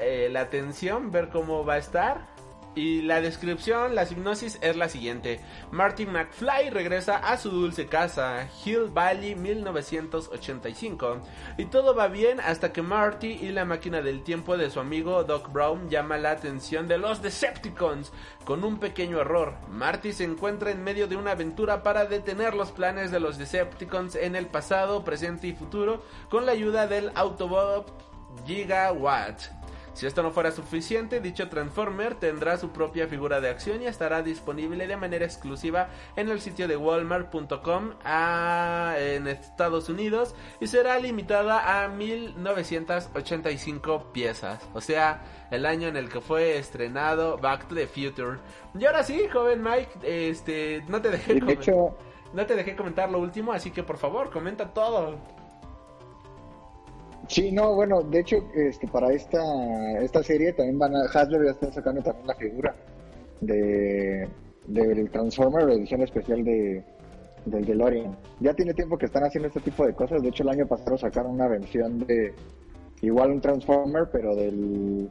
eh, 0.00 0.28
la 0.32 0.40
atención 0.40 1.12
ver 1.12 1.28
cómo 1.28 1.64
va 1.64 1.74
a 1.74 1.78
estar. 1.78 2.35
Y 2.76 3.00
la 3.00 3.22
descripción, 3.22 3.94
la 3.94 4.02
hipnosis 4.02 4.58
es 4.60 4.76
la 4.76 4.90
siguiente. 4.90 5.40
Martin 5.70 6.12
McFly 6.12 6.68
regresa 6.68 7.16
a 7.16 7.38
su 7.38 7.50
dulce 7.50 7.86
casa, 7.86 8.46
Hill 8.62 8.90
Valley 8.92 9.34
1985. 9.34 11.22
Y 11.56 11.64
todo 11.64 11.94
va 11.94 12.08
bien 12.08 12.38
hasta 12.38 12.74
que 12.74 12.82
Marty 12.82 13.28
y 13.28 13.48
la 13.48 13.64
máquina 13.64 14.02
del 14.02 14.22
tiempo 14.22 14.58
de 14.58 14.68
su 14.68 14.78
amigo 14.78 15.24
Doc 15.24 15.50
Brown 15.50 15.88
llama 15.88 16.18
la 16.18 16.32
atención 16.32 16.86
de 16.86 16.98
los 16.98 17.22
Decepticons. 17.22 18.12
Con 18.44 18.62
un 18.62 18.78
pequeño 18.78 19.22
error, 19.22 19.54
Marty 19.70 20.12
se 20.12 20.24
encuentra 20.24 20.70
en 20.70 20.84
medio 20.84 21.08
de 21.08 21.16
una 21.16 21.30
aventura 21.30 21.82
para 21.82 22.04
detener 22.04 22.52
los 22.52 22.72
planes 22.72 23.10
de 23.10 23.20
los 23.20 23.38
Decepticons 23.38 24.16
en 24.16 24.36
el 24.36 24.48
pasado, 24.48 25.02
presente 25.02 25.46
y 25.46 25.54
futuro 25.54 26.02
con 26.28 26.44
la 26.44 26.52
ayuda 26.52 26.86
del 26.86 27.10
Autobot 27.14 27.90
Gigawatt. 28.46 29.56
Si 29.96 30.06
esto 30.06 30.22
no 30.22 30.30
fuera 30.30 30.52
suficiente, 30.52 31.20
dicho 31.22 31.48
Transformer 31.48 32.16
tendrá 32.16 32.58
su 32.58 32.68
propia 32.68 33.08
figura 33.08 33.40
de 33.40 33.48
acción 33.48 33.80
y 33.80 33.86
estará 33.86 34.20
disponible 34.20 34.86
de 34.86 34.98
manera 34.98 35.24
exclusiva 35.24 35.88
en 36.16 36.28
el 36.28 36.42
sitio 36.42 36.68
de 36.68 36.76
walmart.com 36.76 37.92
en 38.04 39.26
Estados 39.26 39.88
Unidos 39.88 40.34
y 40.60 40.66
será 40.66 40.98
limitada 40.98 41.82
a 41.82 41.88
1985 41.88 44.12
piezas, 44.12 44.68
o 44.74 44.82
sea, 44.82 45.24
el 45.50 45.64
año 45.64 45.88
en 45.88 45.96
el 45.96 46.10
que 46.10 46.20
fue 46.20 46.58
estrenado 46.58 47.38
Back 47.38 47.66
to 47.66 47.74
the 47.74 47.86
Future. 47.86 48.36
Y 48.78 48.84
ahora 48.84 49.02
sí, 49.02 49.26
joven 49.32 49.62
Mike, 49.62 49.88
este, 50.02 50.84
no 50.88 51.00
te 51.00 51.08
dejé 51.08 51.40
De 51.40 51.54
hecho, 51.54 51.96
no 52.34 52.44
te 52.44 52.54
dejé 52.54 52.76
comentar 52.76 53.10
lo 53.10 53.18
último, 53.18 53.50
así 53.50 53.70
que 53.70 53.82
por 53.82 53.96
favor, 53.96 54.30
comenta 54.30 54.74
todo. 54.74 55.16
Sí, 57.28 57.50
no, 57.50 57.74
bueno, 57.74 58.02
de 58.02 58.20
hecho, 58.20 58.36
este, 58.54 58.86
para 58.86 59.12
esta, 59.12 59.40
esta 60.00 60.22
serie 60.22 60.52
también 60.52 60.78
van 60.78 60.94
a, 60.94 61.04
Hasbro 61.06 61.44
ya 61.44 61.50
está 61.50 61.72
sacando 61.72 62.02
también 62.02 62.26
la 62.26 62.34
figura 62.34 62.74
de 63.40 64.28
del 64.66 65.10
Transformer, 65.10 65.68
edición 65.70 66.02
especial 66.02 66.44
de 66.44 66.84
del 67.44 67.64
DeLorean. 67.64 68.16
Ya 68.40 68.54
tiene 68.54 68.74
tiempo 68.74 68.98
que 68.98 69.06
están 69.06 69.24
haciendo 69.24 69.48
este 69.48 69.60
tipo 69.60 69.86
de 69.86 69.94
cosas, 69.94 70.22
de 70.22 70.28
hecho 70.28 70.42
el 70.42 70.50
año 70.50 70.66
pasado 70.66 70.98
sacaron 70.98 71.32
una 71.32 71.48
versión 71.48 72.00
de 72.06 72.34
igual 73.02 73.30
un 73.30 73.40
Transformer, 73.40 74.08
pero 74.10 74.34
del, 74.34 75.08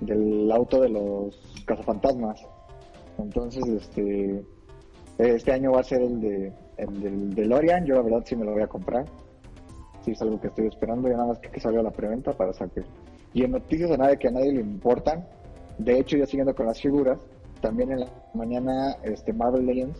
del 0.00 0.50
auto 0.50 0.80
de 0.80 0.88
los 0.88 1.64
cazafantasmas. 1.66 2.40
Entonces, 3.18 3.64
este 3.66 4.44
este 5.18 5.52
año 5.52 5.72
va 5.72 5.80
a 5.80 5.84
ser 5.84 6.02
el 6.02 6.20
de 6.20 6.52
el 6.76 7.00
del 7.00 7.34
DeLorean, 7.34 7.84
yo 7.84 7.96
la 7.96 8.02
verdad 8.02 8.22
sí 8.24 8.36
me 8.36 8.44
lo 8.44 8.52
voy 8.52 8.62
a 8.62 8.68
comprar 8.68 9.06
sí 10.02 10.12
es 10.12 10.22
algo 10.22 10.40
que 10.40 10.48
estoy 10.48 10.66
esperando, 10.66 11.08
ya 11.08 11.16
nada 11.16 11.28
más 11.28 11.38
que, 11.38 11.50
que 11.50 11.60
salga 11.60 11.82
la 11.82 11.90
preventa 11.90 12.32
para 12.32 12.52
sacar. 12.52 12.84
Y 13.32 13.44
en 13.44 13.52
noticias 13.52 13.90
a 13.90 13.96
nadie 13.96 14.18
que 14.18 14.28
a 14.28 14.30
nadie 14.30 14.52
le 14.52 14.60
importan, 14.60 15.26
de 15.78 15.98
hecho 15.98 16.16
ya 16.16 16.26
siguiendo 16.26 16.54
con 16.54 16.66
las 16.66 16.80
figuras, 16.80 17.18
también 17.60 17.92
en 17.92 18.00
la 18.00 18.08
mañana 18.34 18.96
este 19.02 19.32
Marvel 19.32 19.66
Legends 19.66 19.98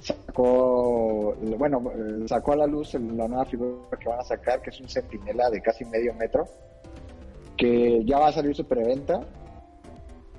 sacó, 0.00 1.34
bueno, 1.58 1.82
sacó 2.26 2.52
a 2.52 2.56
la 2.56 2.66
luz 2.66 2.94
la 2.94 3.28
nueva 3.28 3.44
figura 3.44 3.96
que 3.98 4.08
van 4.08 4.20
a 4.20 4.24
sacar, 4.24 4.62
que 4.62 4.70
es 4.70 4.80
un 4.80 4.88
centinela 4.88 5.50
de 5.50 5.60
casi 5.60 5.84
medio 5.84 6.14
metro, 6.14 6.46
que 7.56 8.04
ya 8.04 8.18
va 8.18 8.28
a 8.28 8.32
salir 8.32 8.54
su 8.54 8.64
preventa, 8.64 9.20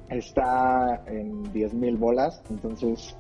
está 0.10 1.04
en 1.08 1.44
10 1.52 1.74
mil 1.74 1.98
bolas, 1.98 2.42
entonces 2.50 3.16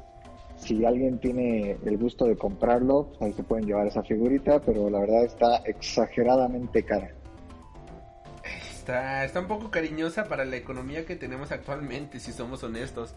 si 0.59 0.85
alguien 0.85 1.19
tiene 1.19 1.77
el 1.85 1.97
gusto 1.97 2.25
de 2.25 2.37
comprarlo, 2.37 3.07
pues 3.09 3.21
ahí 3.21 3.33
se 3.33 3.43
pueden 3.43 3.65
llevar 3.65 3.87
esa 3.87 4.03
figurita, 4.03 4.59
pero 4.59 4.89
la 4.89 4.99
verdad 4.99 5.23
está 5.23 5.57
exageradamente 5.65 6.83
cara. 6.83 7.11
Está, 8.71 9.23
está 9.23 9.39
un 9.39 9.47
poco 9.47 9.71
cariñosa 9.71 10.25
para 10.25 10.45
la 10.45 10.57
economía 10.57 11.05
que 11.05 11.15
tenemos 11.15 11.51
actualmente, 11.51 12.19
si 12.19 12.31
somos 12.31 12.63
honestos. 12.63 13.15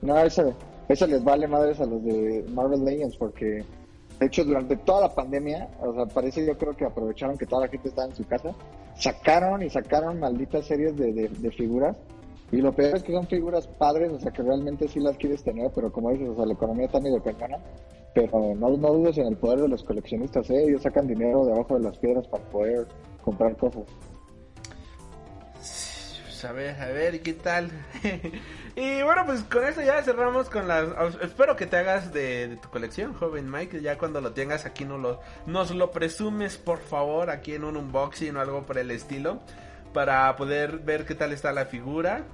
No, 0.00 0.18
eso, 0.18 0.54
eso 0.88 1.06
les 1.06 1.22
vale 1.22 1.46
madres 1.46 1.80
a 1.80 1.86
los 1.86 2.02
de 2.04 2.44
Marvel 2.52 2.84
Legends 2.84 3.16
porque, 3.16 3.64
de 4.18 4.26
hecho, 4.26 4.44
durante 4.44 4.76
toda 4.76 5.08
la 5.08 5.14
pandemia, 5.14 5.68
o 5.80 5.94
sea, 5.94 6.06
parece 6.06 6.46
yo 6.46 6.56
creo 6.56 6.76
que 6.76 6.84
aprovecharon 6.84 7.36
que 7.36 7.46
toda 7.46 7.62
la 7.62 7.68
gente 7.68 7.88
estaba 7.88 8.08
en 8.08 8.14
su 8.14 8.26
casa, 8.26 8.54
sacaron 8.96 9.62
y 9.62 9.70
sacaron 9.70 10.20
malditas 10.20 10.66
series 10.66 10.96
de, 10.96 11.12
de, 11.12 11.28
de 11.28 11.50
figuras 11.50 11.96
y 12.54 12.60
lo 12.60 12.72
peor 12.72 12.96
es 12.96 13.02
que 13.02 13.12
son 13.12 13.26
figuras 13.26 13.66
padres, 13.66 14.12
o 14.12 14.20
sea, 14.20 14.30
que 14.30 14.42
realmente 14.42 14.86
sí 14.86 15.00
las 15.00 15.16
quieres 15.16 15.42
tener, 15.42 15.72
pero 15.74 15.90
como 15.90 16.10
dices, 16.10 16.28
o 16.28 16.36
sea, 16.36 16.46
la 16.46 16.52
economía 16.52 16.86
está 16.86 17.00
medio 17.00 17.20
cañona. 17.20 17.58
Pero 18.14 18.54
no, 18.54 18.70
no 18.76 18.92
dudes 18.92 19.18
en 19.18 19.26
el 19.26 19.36
poder 19.36 19.62
de 19.62 19.68
los 19.68 19.82
coleccionistas, 19.82 20.48
¿eh? 20.50 20.62
Ellos 20.68 20.82
sacan 20.82 21.08
dinero 21.08 21.44
de 21.46 21.52
abajo 21.52 21.74
de 21.74 21.80
las 21.80 21.98
piedras 21.98 22.28
para 22.28 22.44
poder 22.44 22.86
comprar 23.24 23.56
cosas. 23.56 23.82
Pues 25.54 26.44
a 26.44 26.52
ver, 26.52 26.80
a 26.80 26.86
ver, 26.86 27.22
¿qué 27.22 27.32
tal? 27.32 27.72
y 28.76 29.02
bueno, 29.02 29.22
pues 29.26 29.42
con 29.42 29.64
esto 29.64 29.82
ya 29.82 30.00
cerramos 30.04 30.48
con 30.48 30.68
las... 30.68 30.86
Espero 31.22 31.56
que 31.56 31.66
te 31.66 31.78
hagas 31.78 32.12
de, 32.12 32.46
de, 32.46 32.56
tu 32.56 32.68
colección, 32.68 33.14
joven 33.14 33.50
Mike. 33.50 33.80
Ya 33.80 33.98
cuando 33.98 34.20
lo 34.20 34.32
tengas 34.32 34.64
aquí 34.64 34.84
no 34.84 34.96
lo, 34.96 35.18
nos 35.46 35.72
lo 35.72 35.90
presumes, 35.90 36.56
por 36.56 36.78
favor, 36.78 37.30
aquí 37.30 37.54
en 37.54 37.64
un 37.64 37.76
unboxing 37.76 38.36
o 38.36 38.40
algo 38.40 38.62
por 38.64 38.78
el 38.78 38.92
estilo. 38.92 39.40
Para 39.92 40.36
poder 40.36 40.78
ver 40.78 41.04
qué 41.04 41.16
tal 41.16 41.32
está 41.32 41.52
la 41.52 41.66
figura 41.66 42.24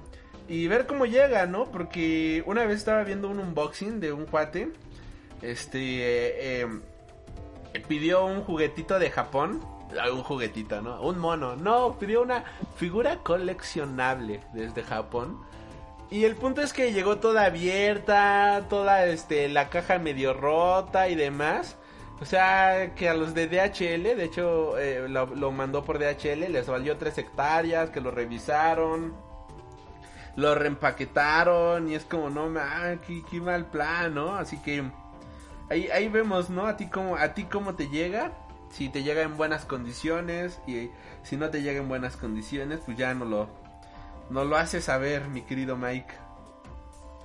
y 0.51 0.67
ver 0.67 0.85
cómo 0.85 1.05
llega, 1.05 1.45
¿no? 1.45 1.71
Porque 1.71 2.43
una 2.45 2.65
vez 2.65 2.79
estaba 2.79 3.05
viendo 3.05 3.29
un 3.29 3.39
unboxing 3.39 4.01
de 4.01 4.11
un 4.11 4.25
cuate, 4.25 4.69
este, 5.41 5.79
eh, 5.79 6.67
eh, 7.73 7.79
pidió 7.87 8.25
un 8.25 8.43
juguetito 8.43 8.99
de 8.99 9.09
Japón, 9.09 9.65
un 10.11 10.23
juguetito, 10.23 10.81
¿no? 10.81 11.01
Un 11.01 11.19
mono, 11.19 11.55
no, 11.55 11.97
pidió 11.97 12.21
una 12.21 12.43
figura 12.75 13.19
coleccionable 13.23 14.41
desde 14.51 14.83
Japón. 14.83 15.39
Y 16.09 16.25
el 16.25 16.35
punto 16.35 16.61
es 16.61 16.73
que 16.73 16.91
llegó 16.91 17.19
toda 17.19 17.45
abierta, 17.45 18.65
toda 18.69 19.05
este, 19.05 19.47
la 19.47 19.69
caja 19.69 19.99
medio 19.99 20.33
rota 20.33 21.07
y 21.07 21.15
demás. 21.15 21.77
O 22.19 22.25
sea, 22.25 22.93
que 22.93 23.07
a 23.07 23.13
los 23.13 23.33
de 23.33 23.47
DHL, 23.47 24.17
de 24.17 24.23
hecho, 24.25 24.77
eh, 24.77 25.07
lo, 25.07 25.27
lo, 25.27 25.51
mandó 25.53 25.85
por 25.85 25.97
DHL, 25.97 26.51
les 26.51 26.67
valió 26.67 26.97
3 26.97 27.17
hectáreas, 27.19 27.89
que 27.89 28.01
lo 28.01 28.11
revisaron 28.11 29.30
lo 30.35 30.55
reempaquetaron 30.55 31.89
y 31.89 31.95
es 31.95 32.05
como, 32.05 32.29
no, 32.29 32.49
man, 32.49 32.99
qué, 33.05 33.23
qué, 33.29 33.41
mal 33.41 33.65
plan, 33.65 34.15
¿no? 34.15 34.35
Así 34.35 34.57
que 34.57 34.83
ahí, 35.69 35.87
ahí 35.89 36.07
vemos, 36.07 36.49
¿no? 36.49 36.67
A 36.67 36.77
ti 36.77 36.87
cómo, 36.87 37.17
a 37.17 37.33
ti 37.33 37.45
cómo 37.45 37.75
te 37.75 37.89
llega, 37.89 38.31
si 38.69 38.89
te 38.89 39.03
llega 39.03 39.21
en 39.21 39.37
buenas 39.37 39.65
condiciones 39.65 40.59
y 40.67 40.89
si 41.23 41.37
no 41.37 41.49
te 41.49 41.61
llega 41.61 41.81
en 41.81 41.89
buenas 41.89 42.17
condiciones, 42.17 42.79
pues 42.85 42.97
ya 42.97 43.13
no 43.13 43.25
lo, 43.25 43.47
no 44.29 44.45
lo 44.45 44.55
haces 44.55 44.85
saber, 44.85 45.27
mi 45.27 45.41
querido 45.41 45.77
Mike. 45.77 46.13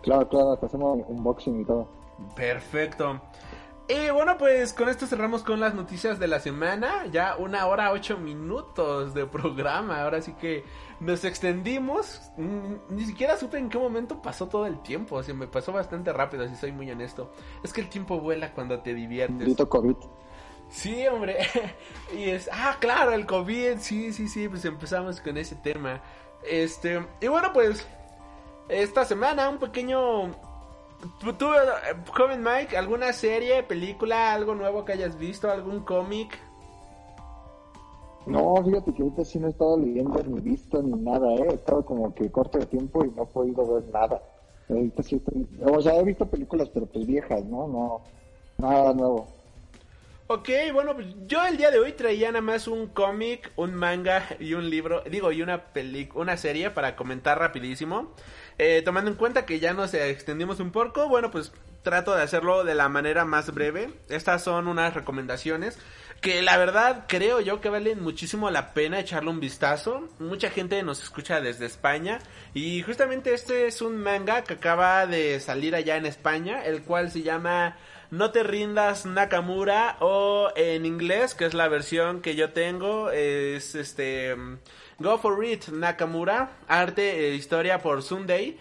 Claro, 0.02 0.28
claro, 0.28 0.56
te 0.56 0.66
hacemos 0.66 1.00
unboxing 1.08 1.60
y 1.60 1.64
todo. 1.64 1.88
Perfecto. 2.34 3.20
Y 3.88 4.10
bueno, 4.10 4.36
pues 4.36 4.72
con 4.72 4.88
esto 4.88 5.06
cerramos 5.06 5.44
con 5.44 5.60
las 5.60 5.74
noticias 5.74 6.18
de 6.18 6.26
la 6.26 6.40
semana. 6.40 7.06
Ya 7.06 7.36
una 7.36 7.66
hora 7.66 7.92
ocho 7.92 8.18
minutos 8.18 9.14
de 9.14 9.26
programa. 9.26 10.02
Ahora 10.02 10.20
sí 10.22 10.32
que 10.32 10.64
nos 11.00 11.24
extendimos. 11.24 12.22
Ni 12.88 13.04
siquiera 13.04 13.36
supe 13.36 13.58
en 13.58 13.68
qué 13.68 13.78
momento 13.78 14.22
pasó 14.22 14.48
todo 14.48 14.66
el 14.66 14.80
tiempo. 14.80 15.16
O 15.16 15.22
sea, 15.22 15.34
me 15.34 15.46
pasó 15.46 15.72
bastante 15.72 16.12
rápido, 16.12 16.48
si 16.48 16.56
soy 16.56 16.72
muy 16.72 16.90
honesto. 16.90 17.32
Es 17.62 17.72
que 17.72 17.80
el 17.80 17.88
tiempo 17.88 18.20
vuela 18.20 18.52
cuando 18.52 18.80
te 18.80 18.94
diviertes. 18.94 19.46
Dito 19.46 19.68
COVID. 19.68 19.96
Sí, 20.68 21.06
hombre. 21.06 21.38
y 22.16 22.30
es, 22.30 22.48
ah, 22.52 22.76
claro, 22.80 23.12
el 23.12 23.26
COVID. 23.26 23.78
Sí, 23.78 24.12
sí, 24.12 24.28
sí, 24.28 24.48
pues 24.48 24.64
empezamos 24.64 25.20
con 25.20 25.36
ese 25.36 25.56
tema. 25.56 26.00
Este, 26.42 27.04
y 27.20 27.28
bueno, 27.28 27.52
pues 27.52 27.86
esta 28.68 29.04
semana 29.04 29.48
un 29.48 29.58
pequeño 29.58 30.34
¿Tú, 31.20 31.54
eh, 31.54 31.94
joven 32.12 32.42
Mike, 32.42 32.76
alguna 32.76 33.12
serie, 33.12 33.62
película, 33.62 34.32
algo 34.32 34.54
nuevo 34.54 34.84
que 34.84 34.92
hayas 34.92 35.18
visto, 35.18 35.50
algún 35.50 35.80
cómic? 35.80 36.38
No, 38.26 38.56
fíjate 38.64 38.92
que 38.92 39.02
ahorita 39.02 39.24
sí 39.24 39.38
no 39.38 39.46
he 39.46 39.50
estado 39.50 39.78
leyendo 39.78 40.20
ni 40.24 40.40
visto 40.40 40.82
ni 40.82 40.92
nada, 41.00 41.32
¿eh? 41.34 41.46
He 41.50 41.54
estado 41.54 41.84
como 41.84 42.12
que 42.14 42.30
corto 42.30 42.58
de 42.58 42.66
tiempo 42.66 43.04
y 43.04 43.10
no 43.10 43.22
he 43.22 43.26
podido 43.26 43.74
ver 43.74 43.84
nada. 43.92 44.20
Ahorita 44.68 45.02
sí 45.02 45.16
estoy... 45.16 45.46
O 45.64 45.80
sea, 45.80 45.96
he 45.96 46.04
visto 46.04 46.26
películas, 46.26 46.68
pero 46.68 46.86
pues 46.86 47.06
viejas, 47.06 47.44
¿no? 47.44 47.68
No, 47.68 48.00
nada 48.58 48.92
nuevo. 48.92 49.28
Ok, 50.28 50.48
bueno, 50.72 50.94
pues 50.94 51.06
yo 51.28 51.46
el 51.46 51.56
día 51.56 51.70
de 51.70 51.78
hoy 51.78 51.92
traía 51.92 52.32
nada 52.32 52.42
más 52.42 52.66
un 52.66 52.88
cómic, 52.88 53.52
un 53.54 53.76
manga 53.76 54.24
y 54.40 54.54
un 54.54 54.68
libro, 54.68 55.02
digo, 55.08 55.30
y 55.30 55.40
una 55.40 55.66
película, 55.66 56.22
una 56.22 56.36
serie 56.36 56.70
para 56.70 56.96
comentar 56.96 57.38
rapidísimo. 57.38 58.10
Eh, 58.58 58.82
tomando 58.84 59.08
en 59.08 59.16
cuenta 59.16 59.46
que 59.46 59.60
ya 59.60 59.72
nos 59.72 59.94
extendimos 59.94 60.58
un 60.58 60.72
poco, 60.72 61.08
bueno, 61.08 61.30
pues 61.30 61.52
trato 61.82 62.16
de 62.16 62.22
hacerlo 62.22 62.64
de 62.64 62.74
la 62.74 62.88
manera 62.88 63.24
más 63.24 63.54
breve. 63.54 63.90
Estas 64.08 64.42
son 64.42 64.66
unas 64.66 64.94
recomendaciones 64.94 65.78
que 66.26 66.42
la 66.42 66.56
verdad 66.56 67.04
creo 67.06 67.40
yo 67.40 67.60
que 67.60 67.68
valen 67.68 68.02
muchísimo 68.02 68.50
la 68.50 68.74
pena 68.74 68.98
echarle 68.98 69.30
un 69.30 69.38
vistazo. 69.38 70.08
Mucha 70.18 70.50
gente 70.50 70.82
nos 70.82 71.00
escucha 71.00 71.40
desde 71.40 71.66
España 71.66 72.18
y 72.52 72.82
justamente 72.82 73.32
este 73.32 73.68
es 73.68 73.80
un 73.80 73.96
manga 73.96 74.42
que 74.42 74.54
acaba 74.54 75.06
de 75.06 75.38
salir 75.38 75.76
allá 75.76 75.96
en 75.96 76.04
España, 76.04 76.64
el 76.64 76.82
cual 76.82 77.12
se 77.12 77.22
llama 77.22 77.76
No 78.10 78.32
te 78.32 78.42
rindas 78.42 79.06
Nakamura 79.06 79.98
o 80.00 80.50
en 80.56 80.84
inglés, 80.84 81.36
que 81.36 81.44
es 81.44 81.54
la 81.54 81.68
versión 81.68 82.20
que 82.22 82.34
yo 82.34 82.50
tengo, 82.50 83.12
es 83.12 83.76
este 83.76 84.34
Go 84.98 85.18
for 85.18 85.44
It 85.44 85.68
Nakamura, 85.68 86.56
arte 86.66 87.28
e 87.28 87.34
historia 87.36 87.78
por 87.78 88.02
Sunday. 88.02 88.58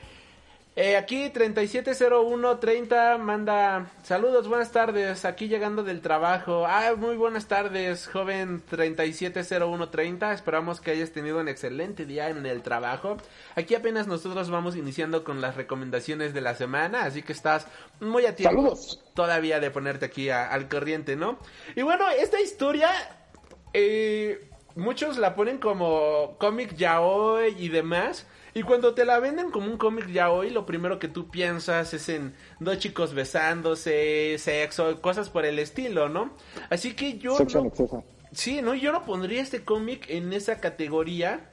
Eh, 0.77 0.97
aquí 0.97 1.29
370130 1.29 3.17
manda 3.17 3.89
saludos, 4.03 4.49
buenas 4.49 4.73
tardes, 4.73 5.23
aquí 5.23 5.47
llegando 5.47 5.85
del 5.85 6.01
trabajo. 6.01 6.65
Ah, 6.67 6.95
muy 6.97 7.15
buenas 7.15 7.47
tardes, 7.47 8.07
joven 8.07 8.61
370130. 8.69 10.33
Esperamos 10.33 10.81
que 10.81 10.91
hayas 10.91 11.11
tenido 11.11 11.39
un 11.39 11.47
excelente 11.47 12.05
día 12.05 12.27
en 12.27 12.45
el 12.45 12.61
trabajo. 12.61 13.15
Aquí 13.55 13.73
apenas 13.73 14.07
nosotros 14.07 14.49
vamos 14.49 14.75
iniciando 14.75 15.23
con 15.23 15.39
las 15.39 15.55
recomendaciones 15.55 16.33
de 16.33 16.41
la 16.41 16.55
semana, 16.55 17.05
así 17.05 17.21
que 17.21 17.31
estás 17.31 17.67
muy 18.01 18.25
a 18.25 18.35
tiempo 18.35 18.77
todavía 19.13 19.61
de 19.61 19.71
ponerte 19.71 20.07
aquí 20.07 20.29
al 20.29 20.67
corriente, 20.67 21.15
¿no? 21.15 21.39
Y 21.77 21.83
bueno, 21.83 22.09
esta 22.09 22.41
historia 22.41 22.89
eh, 23.71 24.49
muchos 24.75 25.17
la 25.19 25.35
ponen 25.35 25.57
como 25.57 26.35
cómic 26.37 26.75
yaoi 26.75 27.55
y 27.57 27.69
demás. 27.69 28.27
Y 28.57 28.63
cuando 28.63 28.93
te 28.93 29.03
la 29.03 29.19
venden 29.19 29.51
como 29.51 29.67
un 29.67 29.77
cómic 29.77 30.07
yaoi, 30.07 30.49
lo 30.49 30.65
primero 30.65 30.97
que 30.97 31.09
tú 31.09 31.29
piensas 31.29 31.93
es 31.93 32.07
en 32.07 32.33
dos 32.61 32.79
chicos 32.79 33.13
besándose, 33.13 34.37
sexo, 34.39 35.01
cosas 35.01 35.29
por 35.29 35.45
el 35.45 35.59
estilo, 35.59 36.07
¿no? 36.07 36.31
Así 36.69 36.93
que 36.93 37.17
yo... 37.17 37.37
no, 37.37 37.71
Sí, 38.31 38.61
no, 38.61 38.73
yo 38.73 38.93
no 38.93 39.03
pondría 39.03 39.41
este 39.41 39.65
cómic 39.65 40.09
en 40.09 40.31
esa 40.31 40.61
categoría. 40.61 41.49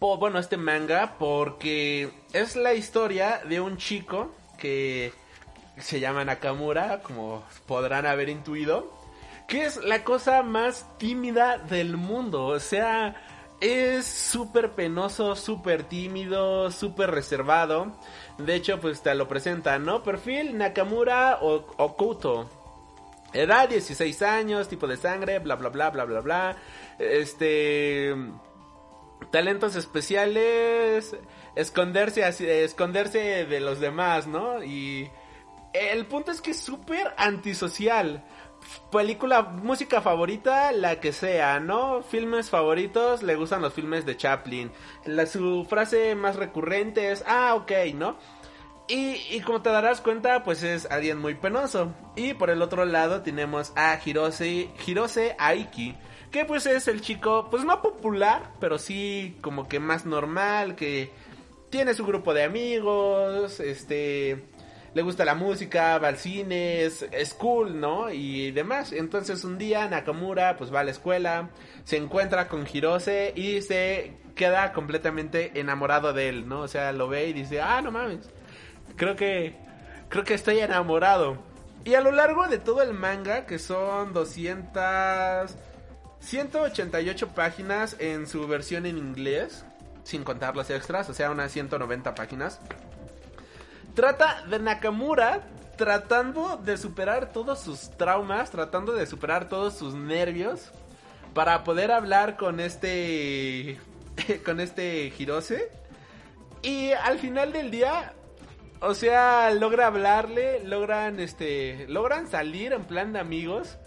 bueno, 0.00 0.40
este 0.40 0.56
manga, 0.56 1.14
porque 1.16 2.10
es 2.32 2.56
la 2.56 2.74
historia 2.74 3.40
de 3.48 3.60
un 3.60 3.76
chico 3.76 4.34
que 4.58 5.12
se 5.78 6.00
llama 6.00 6.24
Nakamura, 6.24 7.02
como 7.02 7.44
podrán 7.68 8.04
haber 8.04 8.28
intuido 8.30 8.98
que 9.48 9.64
es 9.64 9.82
la 9.82 10.04
cosa 10.04 10.42
más 10.42 10.86
tímida 10.98 11.56
del 11.56 11.96
mundo. 11.96 12.44
O 12.44 12.60
sea, 12.60 13.16
es 13.60 14.06
súper 14.06 14.72
penoso, 14.72 15.34
súper 15.34 15.84
tímido, 15.84 16.70
súper 16.70 17.10
reservado. 17.10 17.92
De 18.38 18.54
hecho, 18.54 18.80
pues 18.80 19.02
te 19.02 19.14
lo 19.14 19.26
presentan, 19.26 19.84
¿no? 19.84 20.02
Perfil 20.02 20.56
Nakamura 20.56 21.38
Okuto. 21.40 22.48
Edad 23.32 23.68
16 23.68 24.22
años, 24.22 24.68
tipo 24.68 24.86
de 24.86 24.96
sangre, 24.96 25.38
bla 25.38 25.56
bla 25.56 25.68
bla 25.68 25.90
bla 25.90 26.04
bla 26.04 26.20
bla. 26.20 26.56
Este 26.98 28.14
talentos 29.30 29.76
especiales, 29.76 31.16
esconderse 31.54 32.24
así, 32.24 32.48
esconderse 32.48 33.44
de 33.44 33.60
los 33.60 33.80
demás, 33.80 34.26
¿no? 34.26 34.62
Y 34.62 35.10
el 35.72 36.06
punto 36.06 36.30
es 36.30 36.40
que 36.40 36.52
es 36.52 36.60
súper 36.60 37.12
antisocial 37.16 38.24
película, 38.90 39.42
música 39.42 40.00
favorita, 40.00 40.72
la 40.72 41.00
que 41.00 41.12
sea, 41.12 41.60
¿no? 41.60 42.02
Filmes 42.02 42.50
favoritos, 42.50 43.22
le 43.22 43.36
gustan 43.36 43.62
los 43.62 43.72
filmes 43.72 44.06
de 44.06 44.16
Chaplin. 44.16 44.70
La, 45.04 45.26
su 45.26 45.66
frase 45.68 46.14
más 46.14 46.36
recurrente 46.36 47.12
es, 47.12 47.24
ah, 47.26 47.54
ok, 47.54 47.72
¿no? 47.94 48.16
Y, 48.88 49.20
y, 49.30 49.40
como 49.40 49.60
te 49.60 49.70
darás 49.70 50.00
cuenta, 50.00 50.44
pues 50.44 50.62
es 50.62 50.90
alguien 50.90 51.18
muy 51.18 51.34
penoso. 51.34 51.92
Y 52.16 52.34
por 52.34 52.48
el 52.48 52.62
otro 52.62 52.86
lado 52.86 53.22
tenemos 53.22 53.72
a 53.76 53.98
Hirose, 54.02 54.70
Hirose 54.86 55.36
Aiki, 55.38 55.94
que 56.30 56.46
pues 56.46 56.64
es 56.66 56.88
el 56.88 57.02
chico, 57.02 57.48
pues 57.50 57.64
no 57.64 57.82
popular, 57.82 58.52
pero 58.60 58.78
sí 58.78 59.36
como 59.42 59.68
que 59.68 59.78
más 59.78 60.06
normal, 60.06 60.74
que 60.74 61.12
tiene 61.70 61.92
su 61.92 62.06
grupo 62.06 62.32
de 62.32 62.44
amigos, 62.44 63.60
este 63.60 64.42
le 64.94 65.02
gusta 65.02 65.24
la 65.24 65.34
música, 65.34 65.98
va 65.98 66.08
al 66.08 66.16
es, 66.16 67.34
cool, 67.38 67.80
¿no? 67.80 68.10
Y 68.10 68.50
demás. 68.52 68.92
Entonces 68.92 69.44
un 69.44 69.58
día 69.58 69.88
Nakamura 69.88 70.56
pues 70.56 70.72
va 70.72 70.80
a 70.80 70.84
la 70.84 70.90
escuela, 70.90 71.50
se 71.84 71.96
encuentra 71.96 72.48
con 72.48 72.66
Hirose 72.70 73.32
y 73.36 73.62
se 73.62 74.14
queda 74.34 74.72
completamente 74.72 75.58
enamorado 75.58 76.12
de 76.12 76.28
él, 76.28 76.48
¿no? 76.48 76.60
O 76.60 76.68
sea, 76.68 76.92
lo 76.92 77.08
ve 77.08 77.28
y 77.28 77.32
dice, 77.32 77.60
ah, 77.60 77.80
no 77.82 77.90
mames, 77.90 78.30
creo 78.96 79.16
que, 79.16 79.56
creo 80.08 80.24
que 80.24 80.34
estoy 80.34 80.60
enamorado. 80.60 81.38
Y 81.84 81.94
a 81.94 82.00
lo 82.00 82.12
largo 82.12 82.46
de 82.48 82.58
todo 82.58 82.82
el 82.82 82.92
manga, 82.94 83.46
que 83.46 83.58
son 83.58 84.12
200... 84.12 85.56
188 86.20 87.28
páginas 87.28 87.96
en 87.98 88.26
su 88.26 88.46
versión 88.46 88.86
en 88.86 88.98
inglés, 88.98 89.64
sin 90.04 90.24
contar 90.24 90.56
los 90.56 90.70
extras, 90.70 91.08
o 91.08 91.14
sea, 91.14 91.30
unas 91.30 91.52
190 91.52 92.14
páginas. 92.14 92.60
Trata 93.98 94.44
de 94.48 94.60
Nakamura 94.60 95.40
tratando 95.76 96.56
de 96.56 96.76
superar 96.76 97.32
todos 97.32 97.58
sus 97.58 97.90
traumas, 97.96 98.48
tratando 98.48 98.92
de 98.92 99.06
superar 99.06 99.48
todos 99.48 99.76
sus 99.76 99.92
nervios 99.92 100.70
para 101.34 101.64
poder 101.64 101.90
hablar 101.90 102.36
con 102.36 102.60
este 102.60 103.76
con 104.44 104.60
este 104.60 105.12
Hirose. 105.18 105.72
Y 106.62 106.92
al 106.92 107.18
final 107.18 107.52
del 107.52 107.72
día 107.72 108.12
o 108.80 108.94
sea, 108.94 109.50
logra 109.50 109.88
hablarle, 109.88 110.62
logran 110.62 111.18
este 111.18 111.86
logran 111.88 112.28
salir 112.28 112.72
en 112.72 112.84
plan 112.84 113.12
de 113.12 113.18
amigos 113.18 113.78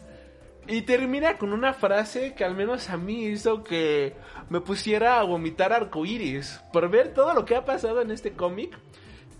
y 0.67 0.81
termina 0.81 1.37
con 1.37 1.53
una 1.53 1.73
frase 1.73 2.33
que 2.33 2.43
al 2.43 2.57
menos 2.57 2.89
a 2.89 2.97
mí 2.97 3.27
hizo 3.27 3.63
que 3.63 4.13
me 4.49 4.59
pusiera 4.59 5.21
a 5.21 5.23
vomitar 5.23 5.71
arcoíris. 5.71 6.59
Por 6.73 6.89
ver 6.89 7.13
todo 7.13 7.33
lo 7.33 7.45
que 7.45 7.55
ha 7.55 7.63
pasado 7.63 8.01
en 8.01 8.11
este 8.11 8.33
cómic 8.33 8.77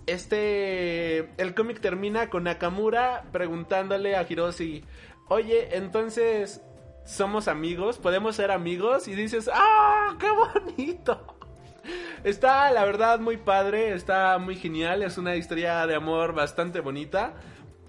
este, 0.08 1.30
el 1.42 1.54
cómic 1.54 1.80
termina 1.80 2.30
con 2.30 2.44
Nakamura 2.44 3.24
preguntándole 3.32 4.16
a 4.16 4.26
Hiroshi, 4.28 4.84
oye, 5.28 5.76
entonces, 5.78 6.62
¿somos 7.06 7.48
amigos? 7.48 7.98
¿Podemos 7.98 8.36
ser 8.36 8.52
amigos? 8.52 9.08
Y 9.08 9.16
dices, 9.16 9.50
¡ah, 9.54 10.16
qué 10.20 10.28
bonito! 10.30 11.38
Está, 12.24 12.72
la 12.72 12.86
verdad, 12.86 13.20
muy 13.20 13.38
padre, 13.38 13.94
está 13.94 14.38
muy 14.38 14.56
genial, 14.56 15.02
es 15.02 15.18
una 15.18 15.36
historia 15.36 15.88
de 15.88 15.96
amor 15.96 16.34
bastante 16.34 16.80
bonita. 16.80 17.34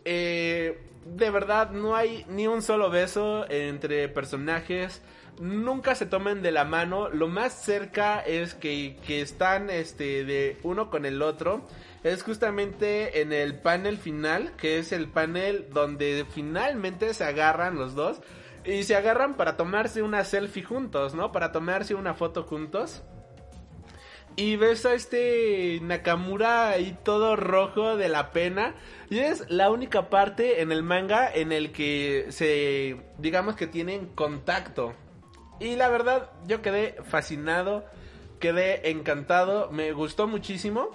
Eh, 0.06 0.80
de 1.04 1.30
verdad, 1.30 1.72
no 1.72 1.94
hay 1.94 2.24
ni 2.28 2.46
un 2.46 2.62
solo 2.62 2.88
beso 2.88 3.44
entre 3.50 4.08
personajes 4.08 5.02
nunca 5.40 5.94
se 5.94 6.06
toman 6.06 6.42
de 6.42 6.52
la 6.52 6.64
mano. 6.64 7.08
Lo 7.08 7.28
más 7.28 7.52
cerca 7.52 8.20
es 8.20 8.54
que, 8.54 8.96
que, 9.06 9.20
están 9.20 9.70
este, 9.70 10.24
de 10.24 10.58
uno 10.62 10.90
con 10.90 11.04
el 11.04 11.22
otro 11.22 11.66
es 12.04 12.22
justamente 12.22 13.20
en 13.20 13.32
el 13.32 13.54
panel 13.54 13.98
final, 13.98 14.52
que 14.56 14.78
es 14.78 14.92
el 14.92 15.08
panel 15.08 15.68
donde 15.70 16.26
finalmente 16.28 17.14
se 17.14 17.24
agarran 17.24 17.76
los 17.76 17.94
dos 17.94 18.20
y 18.64 18.84
se 18.84 18.96
agarran 18.96 19.36
para 19.36 19.56
tomarse 19.56 20.02
una 20.02 20.24
selfie 20.24 20.62
juntos, 20.62 21.14
¿no? 21.14 21.32
Para 21.32 21.52
tomarse 21.52 21.94
una 21.94 22.14
foto 22.14 22.44
juntos. 22.44 23.02
Y 24.34 24.56
ves 24.56 24.86
a 24.86 24.94
este 24.94 25.78
Nakamura 25.82 26.70
ahí 26.70 26.96
todo 27.02 27.36
rojo 27.36 27.96
de 27.96 28.08
la 28.08 28.32
pena. 28.32 28.74
Y 29.10 29.18
es 29.18 29.50
la 29.50 29.70
única 29.70 30.08
parte 30.08 30.62
en 30.62 30.72
el 30.72 30.82
manga 30.82 31.30
en 31.32 31.52
el 31.52 31.70
que 31.72 32.26
se, 32.30 32.96
digamos 33.18 33.56
que 33.56 33.66
tienen 33.66 34.06
contacto. 34.06 34.94
Y 35.60 35.76
la 35.76 35.88
verdad, 35.88 36.30
yo 36.46 36.62
quedé 36.62 36.96
fascinado, 37.04 37.84
quedé 38.40 38.90
encantado, 38.90 39.70
me 39.70 39.92
gustó 39.92 40.26
muchísimo. 40.26 40.90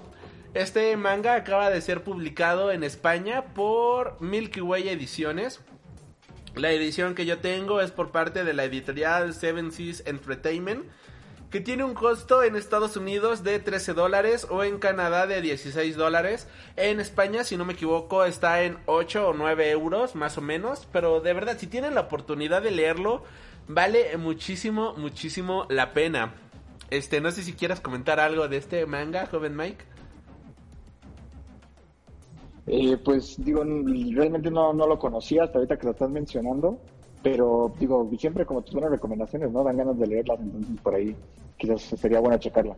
Este 0.58 0.98
manga 0.98 1.36
acaba 1.36 1.70
de 1.70 1.80
ser 1.82 2.04
publicado 2.04 2.72
en 2.72 2.84
España 2.84 3.54
por 3.54 4.20
Milky 4.20 4.60
Way 4.60 4.90
Ediciones. 4.90 5.60
La 6.56 6.72
edición 6.72 7.14
que 7.14 7.28
yo 7.28 7.38
tengo 7.38 7.80
es 7.80 7.92
por 7.92 8.10
parte 8.10 8.44
de 8.44 8.56
la 8.56 8.64
editorial 8.64 9.36
Seven 9.36 9.72
Seas 9.72 10.02
Entertainment, 10.08 10.84
que 11.52 11.62
tiene 11.62 11.84
un 11.84 11.94
costo 11.94 12.42
en 12.42 12.56
Estados 12.56 12.98
Unidos 12.98 13.44
de 13.44 13.60
13 13.60 13.94
dólares 13.94 14.48
o 14.50 14.64
en 14.64 14.80
Canadá 14.80 15.28
de 15.28 15.44
16 15.44 15.96
dólares. 15.96 16.48
En 16.76 17.00
España, 17.00 17.44
si 17.44 17.56
no 17.56 17.64
me 17.64 17.74
equivoco, 17.74 18.26
está 18.26 18.64
en 18.64 18.80
8 18.88 19.28
o 19.28 19.34
9 19.36 19.70
euros 19.70 20.16
más 20.16 20.40
o 20.40 20.42
menos. 20.42 20.88
Pero 20.92 21.22
de 21.22 21.34
verdad, 21.34 21.60
si 21.60 21.68
tienen 21.68 21.94
la 21.94 22.02
oportunidad 22.02 22.64
de 22.64 22.72
leerlo, 22.72 23.24
vale 23.68 24.18
muchísimo, 24.18 24.96
muchísimo 24.98 25.68
la 25.70 25.94
pena. 25.94 26.34
Este, 26.90 27.22
no 27.22 27.30
sé 27.30 27.44
si 27.44 27.54
quieras 27.54 27.80
comentar 27.80 28.20
algo 28.20 28.48
de 28.48 28.58
este 28.58 28.88
manga, 28.88 29.28
joven 29.28 29.56
Mike. 29.56 29.97
Eh, 32.68 32.98
pues 32.98 33.36
digo, 33.44 33.64
realmente 33.64 34.52
no, 34.52 34.74
no 34.74 34.88
lo 34.88 35.00
conocía 35.00 35.46
hasta 35.46 35.58
ahorita 35.58 35.78
que 35.78 35.86
lo 35.86 35.92
estás 35.92 36.10
mencionando, 36.10 36.80
pero 37.24 37.74
digo, 37.80 38.10
siempre 38.20 38.46
como 38.46 38.62
tus 38.62 38.74
buenas 38.74 38.92
recomendaciones, 38.92 39.52
¿no? 39.52 39.64
Dan 39.64 39.78
ganas 39.78 39.98
de 39.98 40.08
leerlas, 40.08 40.40
entonces 40.42 40.82
por 40.82 40.96
ahí 40.96 41.16
quizás 41.58 41.82
sería 41.82 42.20
bueno 42.20 42.38
checarla. 42.38 42.76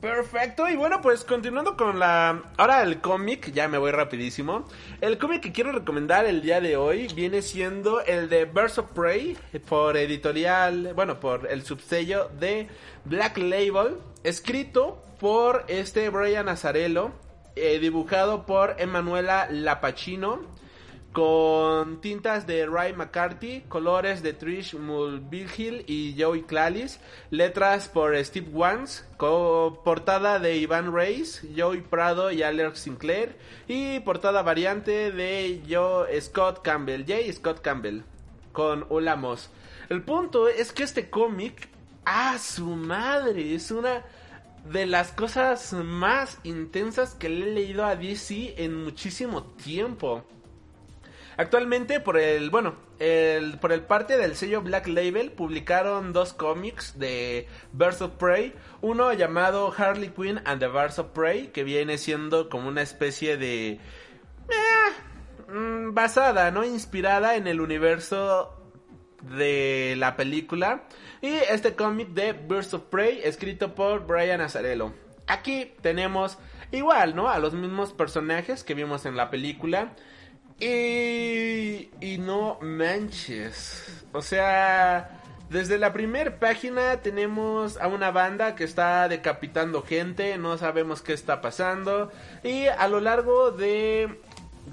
Perfecto, 0.00 0.68
y 0.68 0.76
bueno, 0.76 1.00
pues 1.00 1.24
continuando 1.24 1.76
con 1.76 1.98
la... 1.98 2.44
Ahora 2.56 2.82
el 2.82 3.00
cómic, 3.00 3.50
ya 3.50 3.66
me 3.66 3.78
voy 3.78 3.90
rapidísimo. 3.90 4.64
El 5.00 5.18
cómic 5.18 5.40
que 5.40 5.50
quiero 5.50 5.72
recomendar 5.72 6.24
el 6.24 6.40
día 6.40 6.60
de 6.60 6.76
hoy 6.76 7.08
viene 7.16 7.42
siendo 7.42 8.00
el 8.02 8.28
de 8.28 8.44
Birds 8.44 8.78
of 8.78 8.92
Prey, 8.92 9.36
por 9.68 9.96
editorial, 9.96 10.92
bueno, 10.94 11.18
por 11.18 11.50
el 11.50 11.62
subsello 11.62 12.28
de 12.38 12.68
Black 13.06 13.38
Label, 13.38 13.96
escrito 14.22 15.02
por 15.18 15.64
este 15.66 16.10
Brian 16.10 16.48
Azarello, 16.48 17.10
eh, 17.60 17.78
dibujado 17.78 18.46
por 18.46 18.76
Emanuela 18.78 19.48
Lapachino, 19.50 20.40
con 21.12 22.00
tintas 22.00 22.46
de 22.46 22.66
Ray 22.66 22.92
McCarthy, 22.92 23.62
colores 23.68 24.22
de 24.22 24.34
Trish 24.34 24.74
Mulvihill 24.74 25.82
y 25.86 26.14
Joey 26.20 26.42
Clalis, 26.42 27.00
letras 27.30 27.88
por 27.88 28.14
Steve 28.24 28.48
Wans, 28.52 29.04
co- 29.16 29.80
portada 29.84 30.38
de 30.38 30.56
Iván 30.58 30.94
Reis, 30.94 31.42
Joey 31.56 31.80
Prado 31.80 32.30
y 32.30 32.42
Alex 32.42 32.80
Sinclair 32.80 33.36
y 33.66 34.00
portada 34.00 34.42
variante 34.42 35.10
de 35.10 35.62
Joe 35.68 36.20
Scott 36.20 36.60
Campbell, 36.62 37.04
J. 37.06 37.32
Scott 37.32 37.62
Campbell 37.62 38.02
con 38.52 38.86
Ula 38.90 39.16
Moss. 39.16 39.50
El 39.88 40.02
punto 40.02 40.46
es 40.48 40.72
que 40.72 40.82
este 40.82 41.08
cómic, 41.08 41.68
a 42.04 42.38
su 42.38 42.66
madre, 42.66 43.54
es 43.54 43.70
una 43.70 44.04
de 44.64 44.86
las 44.86 45.12
cosas 45.12 45.72
más 45.72 46.38
intensas 46.44 47.14
que 47.14 47.28
le 47.28 47.48
he 47.48 47.54
leído 47.54 47.84
a 47.84 47.96
DC 47.96 48.54
en 48.62 48.84
muchísimo 48.84 49.42
tiempo. 49.42 50.24
Actualmente 51.38 52.00
por 52.00 52.18
el, 52.18 52.50
bueno, 52.50 52.74
el, 52.98 53.58
por 53.60 53.72
el 53.72 53.82
parte 53.82 54.18
del 54.18 54.34
sello 54.34 54.60
Black 54.60 54.88
Label 54.88 55.30
publicaron 55.30 56.12
dos 56.12 56.32
cómics 56.32 56.98
de 56.98 57.46
Birds 57.72 58.02
of 58.02 58.14
Prey, 58.14 58.54
uno 58.80 59.12
llamado 59.12 59.72
Harley 59.76 60.08
Quinn 60.08 60.40
and 60.44 60.58
the 60.58 60.66
Birds 60.66 60.98
of 60.98 61.10
Prey, 61.10 61.48
que 61.48 61.62
viene 61.62 61.96
siendo 61.96 62.48
como 62.48 62.68
una 62.68 62.82
especie 62.82 63.36
de 63.36 63.70
eh, 63.70 65.52
mm, 65.52 65.94
basada, 65.94 66.50
¿no? 66.50 66.64
Inspirada 66.64 67.36
en 67.36 67.46
el 67.46 67.60
universo 67.60 68.58
de 69.22 69.94
la 69.96 70.16
película 70.16 70.82
y 71.20 71.28
este 71.28 71.74
cómic 71.74 72.08
de 72.08 72.32
Birds 72.32 72.74
of 72.74 72.82
Prey 72.84 73.20
escrito 73.24 73.74
por 73.74 74.06
Brian 74.06 74.40
Azarello. 74.40 74.92
Aquí 75.26 75.72
tenemos 75.82 76.38
igual, 76.72 77.14
¿no? 77.14 77.28
A 77.28 77.38
los 77.38 77.54
mismos 77.54 77.92
personajes 77.92 78.64
que 78.64 78.74
vimos 78.74 79.04
en 79.06 79.16
la 79.16 79.30
película. 79.30 79.92
Y, 80.60 81.90
y 82.00 82.18
no 82.18 82.58
manches. 82.60 84.04
O 84.12 84.22
sea, 84.22 85.20
desde 85.50 85.78
la 85.78 85.92
primera 85.92 86.38
página 86.38 87.00
tenemos 87.00 87.78
a 87.78 87.88
una 87.88 88.10
banda 88.10 88.54
que 88.54 88.64
está 88.64 89.08
decapitando 89.08 89.82
gente, 89.82 90.36
no 90.36 90.58
sabemos 90.58 91.00
qué 91.00 91.12
está 91.12 91.40
pasando. 91.40 92.10
Y 92.42 92.66
a 92.66 92.86
lo 92.88 93.00
largo 93.00 93.50
de 93.50 94.20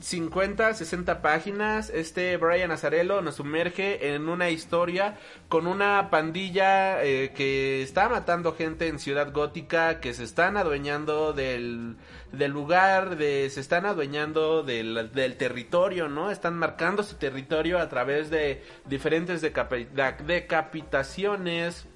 50, 0.02 0.74
60 0.74 1.22
páginas, 1.22 1.90
este 1.90 2.38
Brian 2.38 2.72
Azarello 2.72 3.22
nos 3.22 3.36
sumerge 3.36 4.14
en 4.14 4.30
una 4.30 4.50
historia 4.50 5.18
con 5.50 5.68
una 5.68 6.10
pandilla 6.10 7.04
eh, 7.04 7.34
que 7.36 7.82
está 7.82 8.08
matando 8.10 8.54
gente 8.54 8.88
en 8.88 9.00
Ciudad 9.00 9.32
Gótica, 9.32 10.00
que 10.00 10.14
se 10.14 10.24
están 10.24 10.58
adueñando 10.58 11.34
del, 11.34 11.96
del 12.32 12.52
lugar, 12.52 13.18
de, 13.18 13.50
se 13.50 13.62
están 13.62 13.86
adueñando 13.86 14.64
del, 14.64 15.12
del 15.14 15.38
territorio, 15.38 16.10
¿no? 16.10 16.32
Están 16.32 16.58
marcando 16.58 17.04
su 17.04 17.16
territorio 17.16 17.80
a 17.80 17.90
través 17.90 18.30
de 18.30 18.64
diferentes 18.86 19.42
decapitaciones 19.42 21.88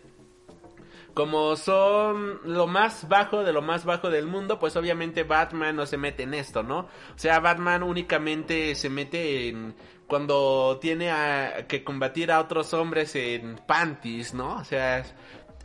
como 1.20 1.58
son 1.58 2.40
lo 2.46 2.66
más 2.66 3.10
bajo 3.10 3.44
de 3.44 3.52
lo 3.52 3.62
más 3.62 3.84
bajo 3.84 4.10
del 4.10 4.26
mundo, 4.26 4.58
pues 4.58 4.78
obviamente 4.78 5.24
Batman 5.24 5.76
no 5.76 5.86
se 5.86 5.98
mete 5.98 6.24
en 6.24 6.34
esto, 6.34 6.64
¿no? 6.64 6.80
O 6.80 7.18
sea, 7.18 7.42
Batman 7.42 7.84
únicamente 7.84 8.74
se 8.76 8.90
mete 8.90 9.50
en 9.50 9.76
cuando 10.08 10.78
tiene 10.80 11.12
a- 11.12 11.68
que 11.68 11.84
combatir 11.84 12.32
a 12.32 12.40
otros 12.40 12.74
hombres 12.74 13.14
en 13.18 13.58
panties, 13.68 14.34
¿no? 14.34 14.56
O 14.60 14.64
sea, 14.64 15.04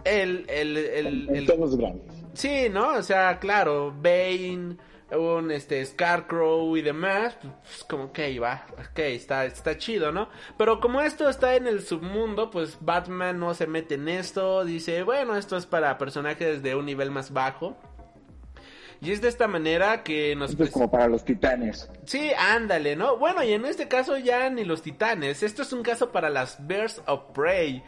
el, 0.05 0.45
el, 0.49 0.77
el, 0.77 1.29
el-. 1.31 1.47
Sí, 2.33 2.69
¿no? 2.69 2.95
O 2.95 3.03
sea, 3.03 3.39
claro, 3.39 3.95
Bane, 3.97 4.77
un 5.11 5.51
este 5.51 5.85
Scarecrow 5.85 6.77
y 6.77 6.83
demás, 6.83 7.37
pues 7.41 7.85
como 7.89 8.13
que 8.13 8.39
va, 8.41 8.67
ok, 8.73 8.99
está, 8.99 9.45
está 9.45 9.77
chido, 9.77 10.13
¿no? 10.13 10.29
Pero 10.57 10.81
como 10.81 11.01
esto 11.01 11.29
está 11.29 11.55
en 11.57 11.67
el 11.67 11.83
submundo, 11.83 12.51
pues 12.51 12.79
Batman 12.81 13.39
no 13.39 13.55
se 13.55 13.67
mete 13.67 13.95
en 13.95 14.09
esto, 14.09 14.65
dice, 14.65 15.03
bueno, 15.03 15.37
esto 15.37 15.57
es 15.57 15.67
para 15.67 15.99
personajes 15.99 16.63
de 16.63 16.75
un 16.75 16.87
nivel 16.87 17.11
más 17.11 17.33
bajo. 17.33 17.77
Y 19.01 19.13
es 19.13 19.21
de 19.21 19.29
esta 19.29 19.47
manera 19.49 20.03
que 20.03 20.35
nos... 20.35 20.53
Esto 20.53 20.65
es 20.65 20.71
como 20.71 20.91
para 20.91 21.09
los 21.09 21.25
titanes. 21.25 21.91
Sí, 22.07 22.31
ándale, 22.39 22.97
¿no? 22.97 23.19
Bueno, 23.19 23.43
y 23.43 23.53
en 23.53 23.67
este 23.67 23.87
caso 23.87 24.17
ya 24.17 24.49
ni 24.49 24.65
los 24.65 24.81
titanes. 24.81 25.43
Esto 25.43 25.61
es 25.61 25.75
un 25.75 25.83
caso 25.83 26.11
para 26.11 26.31
las 26.31 26.67
Birds 26.67 27.03
of 27.07 27.33
Prey. 27.35 27.83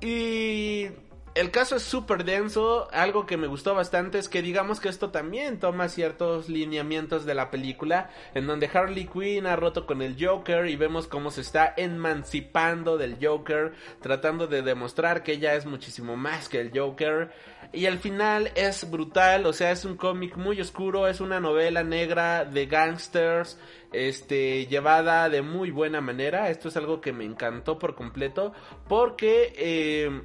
Y 0.00 0.88
el 1.34 1.50
caso 1.50 1.76
es 1.76 1.82
súper 1.82 2.24
denso. 2.24 2.88
Algo 2.92 3.26
que 3.26 3.36
me 3.36 3.46
gustó 3.46 3.74
bastante 3.74 4.18
es 4.18 4.28
que 4.28 4.42
digamos 4.42 4.80
que 4.80 4.88
esto 4.88 5.10
también 5.10 5.58
toma 5.58 5.88
ciertos 5.88 6.48
lineamientos 6.48 7.24
de 7.24 7.34
la 7.34 7.50
película. 7.50 8.10
En 8.34 8.46
donde 8.46 8.70
Harley 8.72 9.06
Quinn 9.06 9.46
ha 9.46 9.56
roto 9.56 9.86
con 9.86 10.02
el 10.02 10.16
Joker 10.18 10.66
y 10.66 10.76
vemos 10.76 11.08
cómo 11.08 11.30
se 11.30 11.40
está 11.40 11.72
emancipando 11.76 12.98
del 12.98 13.16
Joker. 13.20 13.72
Tratando 14.00 14.46
de 14.46 14.62
demostrar 14.62 15.22
que 15.22 15.32
ella 15.32 15.54
es 15.54 15.64
muchísimo 15.64 16.16
más 16.16 16.48
que 16.48 16.60
el 16.60 16.70
Joker. 16.76 17.30
Y 17.72 17.86
al 17.86 17.98
final 17.98 18.50
es 18.54 18.90
brutal, 18.90 19.46
o 19.46 19.52
sea, 19.52 19.70
es 19.70 19.84
un 19.84 19.96
cómic 19.96 20.36
muy 20.36 20.60
oscuro, 20.60 21.06
es 21.06 21.20
una 21.20 21.40
novela 21.40 21.82
negra 21.82 22.44
de 22.44 22.66
gangsters, 22.66 23.58
este, 23.92 24.66
llevada 24.66 25.30
de 25.30 25.40
muy 25.40 25.70
buena 25.70 26.02
manera. 26.02 26.50
Esto 26.50 26.68
es 26.68 26.76
algo 26.76 27.00
que 27.00 27.12
me 27.12 27.24
encantó 27.24 27.78
por 27.78 27.94
completo, 27.94 28.52
porque 28.88 29.54
eh, 29.56 30.22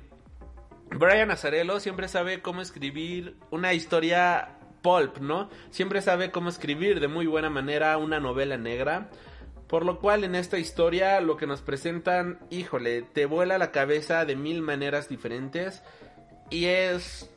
Brian 0.90 1.32
Azarello 1.32 1.80
siempre 1.80 2.08
sabe 2.08 2.42
cómo 2.42 2.62
escribir 2.62 3.36
una 3.52 3.74
historia 3.74 4.58
pulp, 4.82 5.18
¿no? 5.18 5.50
Siempre 5.70 6.02
sabe 6.02 6.32
cómo 6.32 6.50
escribir 6.50 7.00
de 7.00 7.08
muy 7.08 7.28
buena 7.28 7.50
manera 7.50 7.98
una 7.98 8.20
novela 8.20 8.58
negra. 8.58 9.10
Por 9.68 9.86
lo 9.86 10.00
cual 10.00 10.24
en 10.24 10.34
esta 10.36 10.58
historia 10.58 11.20
lo 11.20 11.36
que 11.36 11.46
nos 11.46 11.62
presentan, 11.62 12.40
híjole, 12.50 13.02
te 13.02 13.26
vuela 13.26 13.58
la 13.58 13.72
cabeza 13.72 14.24
de 14.24 14.38
mil 14.38 14.62
maneras 14.62 15.10
diferentes. 15.10 15.84
Y 16.50 16.66
es 16.66 17.30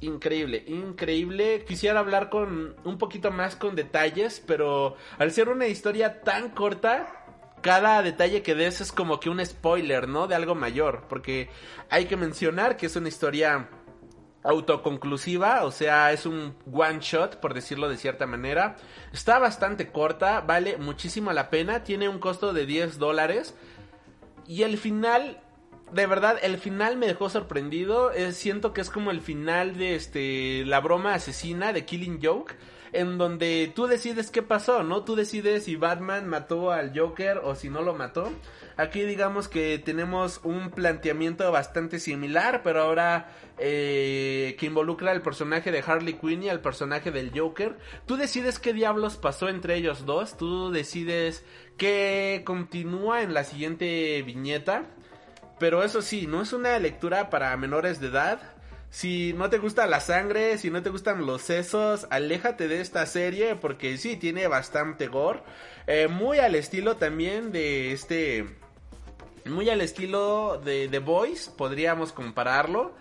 increíble, 0.00 0.64
increíble. 0.66 1.64
Quisiera 1.64 2.00
hablar 2.00 2.30
con 2.30 2.74
un 2.84 2.98
poquito 2.98 3.30
más 3.30 3.54
con 3.54 3.76
detalles, 3.76 4.42
pero 4.44 4.96
al 5.18 5.30
ser 5.30 5.48
una 5.48 5.68
historia 5.68 6.20
tan 6.22 6.50
corta, 6.50 7.17
cada 7.60 8.02
detalle 8.02 8.42
que 8.42 8.54
des 8.54 8.80
es 8.80 8.92
como 8.92 9.20
que 9.20 9.30
un 9.30 9.44
spoiler, 9.44 10.08
¿no? 10.08 10.26
De 10.26 10.34
algo 10.34 10.54
mayor, 10.54 11.04
porque 11.08 11.50
hay 11.90 12.06
que 12.06 12.16
mencionar 12.16 12.76
que 12.76 12.86
es 12.86 12.96
una 12.96 13.08
historia 13.08 13.68
autoconclusiva, 14.44 15.64
o 15.64 15.70
sea, 15.70 16.12
es 16.12 16.24
un 16.24 16.54
one 16.72 17.00
shot, 17.00 17.40
por 17.40 17.54
decirlo 17.54 17.88
de 17.88 17.96
cierta 17.96 18.26
manera. 18.26 18.76
Está 19.12 19.38
bastante 19.38 19.90
corta, 19.90 20.40
vale 20.40 20.76
muchísimo 20.78 21.32
la 21.32 21.50
pena, 21.50 21.84
tiene 21.84 22.08
un 22.08 22.18
costo 22.18 22.52
de 22.52 22.66
10 22.66 22.98
dólares. 22.98 23.54
Y 24.46 24.62
el 24.62 24.78
final 24.78 25.42
de 25.92 26.06
verdad, 26.06 26.38
el 26.42 26.58
final 26.58 26.96
me 26.96 27.06
dejó 27.06 27.30
sorprendido. 27.30 28.12
Eh, 28.12 28.32
siento 28.32 28.72
que 28.72 28.80
es 28.80 28.90
como 28.90 29.10
el 29.10 29.20
final 29.20 29.76
de 29.76 29.94
este 29.94 30.64
la 30.66 30.80
broma 30.80 31.14
asesina 31.14 31.72
de 31.72 31.84
Killing 31.84 32.20
Joke. 32.22 32.56
En 32.92 33.18
donde 33.18 33.72
tú 33.74 33.86
decides 33.86 34.30
qué 34.30 34.42
pasó, 34.42 34.82
¿no? 34.82 35.04
Tú 35.04 35.14
decides 35.14 35.64
si 35.64 35.76
Batman 35.76 36.26
mató 36.26 36.70
al 36.70 36.98
Joker 36.98 37.38
o 37.38 37.54
si 37.54 37.68
no 37.70 37.82
lo 37.82 37.94
mató. 37.94 38.32
Aquí 38.76 39.02
digamos 39.02 39.48
que 39.48 39.78
tenemos 39.78 40.40
un 40.44 40.70
planteamiento 40.70 41.50
bastante 41.50 41.98
similar, 41.98 42.62
pero 42.62 42.82
ahora 42.82 43.32
eh, 43.58 44.56
que 44.58 44.66
involucra 44.66 45.10
al 45.10 45.20
personaje 45.20 45.72
de 45.72 45.82
Harley 45.84 46.14
Quinn 46.14 46.44
y 46.44 46.48
al 46.48 46.60
personaje 46.60 47.10
del 47.10 47.32
Joker. 47.38 47.76
Tú 48.06 48.16
decides 48.16 48.58
qué 48.58 48.72
diablos 48.72 49.16
pasó 49.16 49.48
entre 49.48 49.74
ellos 49.74 50.06
dos, 50.06 50.36
tú 50.36 50.70
decides 50.70 51.44
qué 51.76 52.42
continúa 52.44 53.22
en 53.22 53.34
la 53.34 53.44
siguiente 53.44 54.22
viñeta. 54.22 54.84
Pero 55.58 55.82
eso 55.82 56.02
sí, 56.02 56.26
no 56.26 56.40
es 56.40 56.52
una 56.52 56.78
lectura 56.78 57.30
para 57.30 57.56
menores 57.56 58.00
de 58.00 58.08
edad. 58.08 58.40
Si 58.90 59.34
no 59.34 59.50
te 59.50 59.58
gusta 59.58 59.86
la 59.86 60.00
sangre, 60.00 60.56
si 60.56 60.70
no 60.70 60.82
te 60.82 60.90
gustan 60.90 61.26
los 61.26 61.42
sesos, 61.42 62.06
aléjate 62.10 62.68
de 62.68 62.80
esta 62.80 63.04
serie 63.04 63.54
porque 63.54 63.98
sí, 63.98 64.16
tiene 64.16 64.46
bastante 64.46 65.08
gore. 65.08 65.42
Eh, 65.86 66.08
muy 66.08 66.38
al 66.38 66.54
estilo 66.54 66.96
también 66.96 67.52
de 67.52 67.92
este... 67.92 68.46
Muy 69.44 69.70
al 69.70 69.80
estilo 69.80 70.60
de 70.62 70.88
The 70.88 70.98
Boys, 70.98 71.48
podríamos 71.48 72.12
compararlo. 72.12 72.94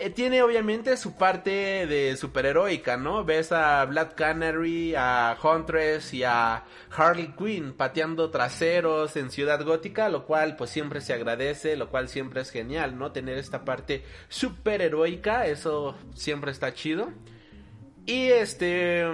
Eh, 0.00 0.10
tiene 0.10 0.42
obviamente 0.42 0.96
su 0.96 1.16
parte 1.16 1.86
de 1.86 2.16
superheroica, 2.16 2.96
¿no? 2.96 3.24
Ves 3.24 3.50
a 3.50 3.84
Black 3.84 4.14
Canary, 4.14 4.94
a 4.96 5.36
Huntress 5.42 6.14
y 6.14 6.22
a 6.22 6.64
Harley 6.96 7.34
Quinn 7.36 7.72
pateando 7.72 8.30
traseros 8.30 9.16
en 9.16 9.30
Ciudad 9.30 9.64
Gótica, 9.64 10.08
lo 10.08 10.24
cual 10.24 10.54
pues 10.56 10.70
siempre 10.70 11.00
se 11.00 11.14
agradece, 11.14 11.76
lo 11.76 11.88
cual 11.88 12.08
siempre 12.08 12.42
es 12.42 12.50
genial, 12.50 12.96
¿no? 12.96 13.10
Tener 13.10 13.38
esta 13.38 13.64
parte 13.64 14.04
superheroica, 14.28 15.46
eso 15.46 15.96
siempre 16.14 16.52
está 16.52 16.72
chido. 16.74 17.12
Y 18.06 18.28
este, 18.28 19.04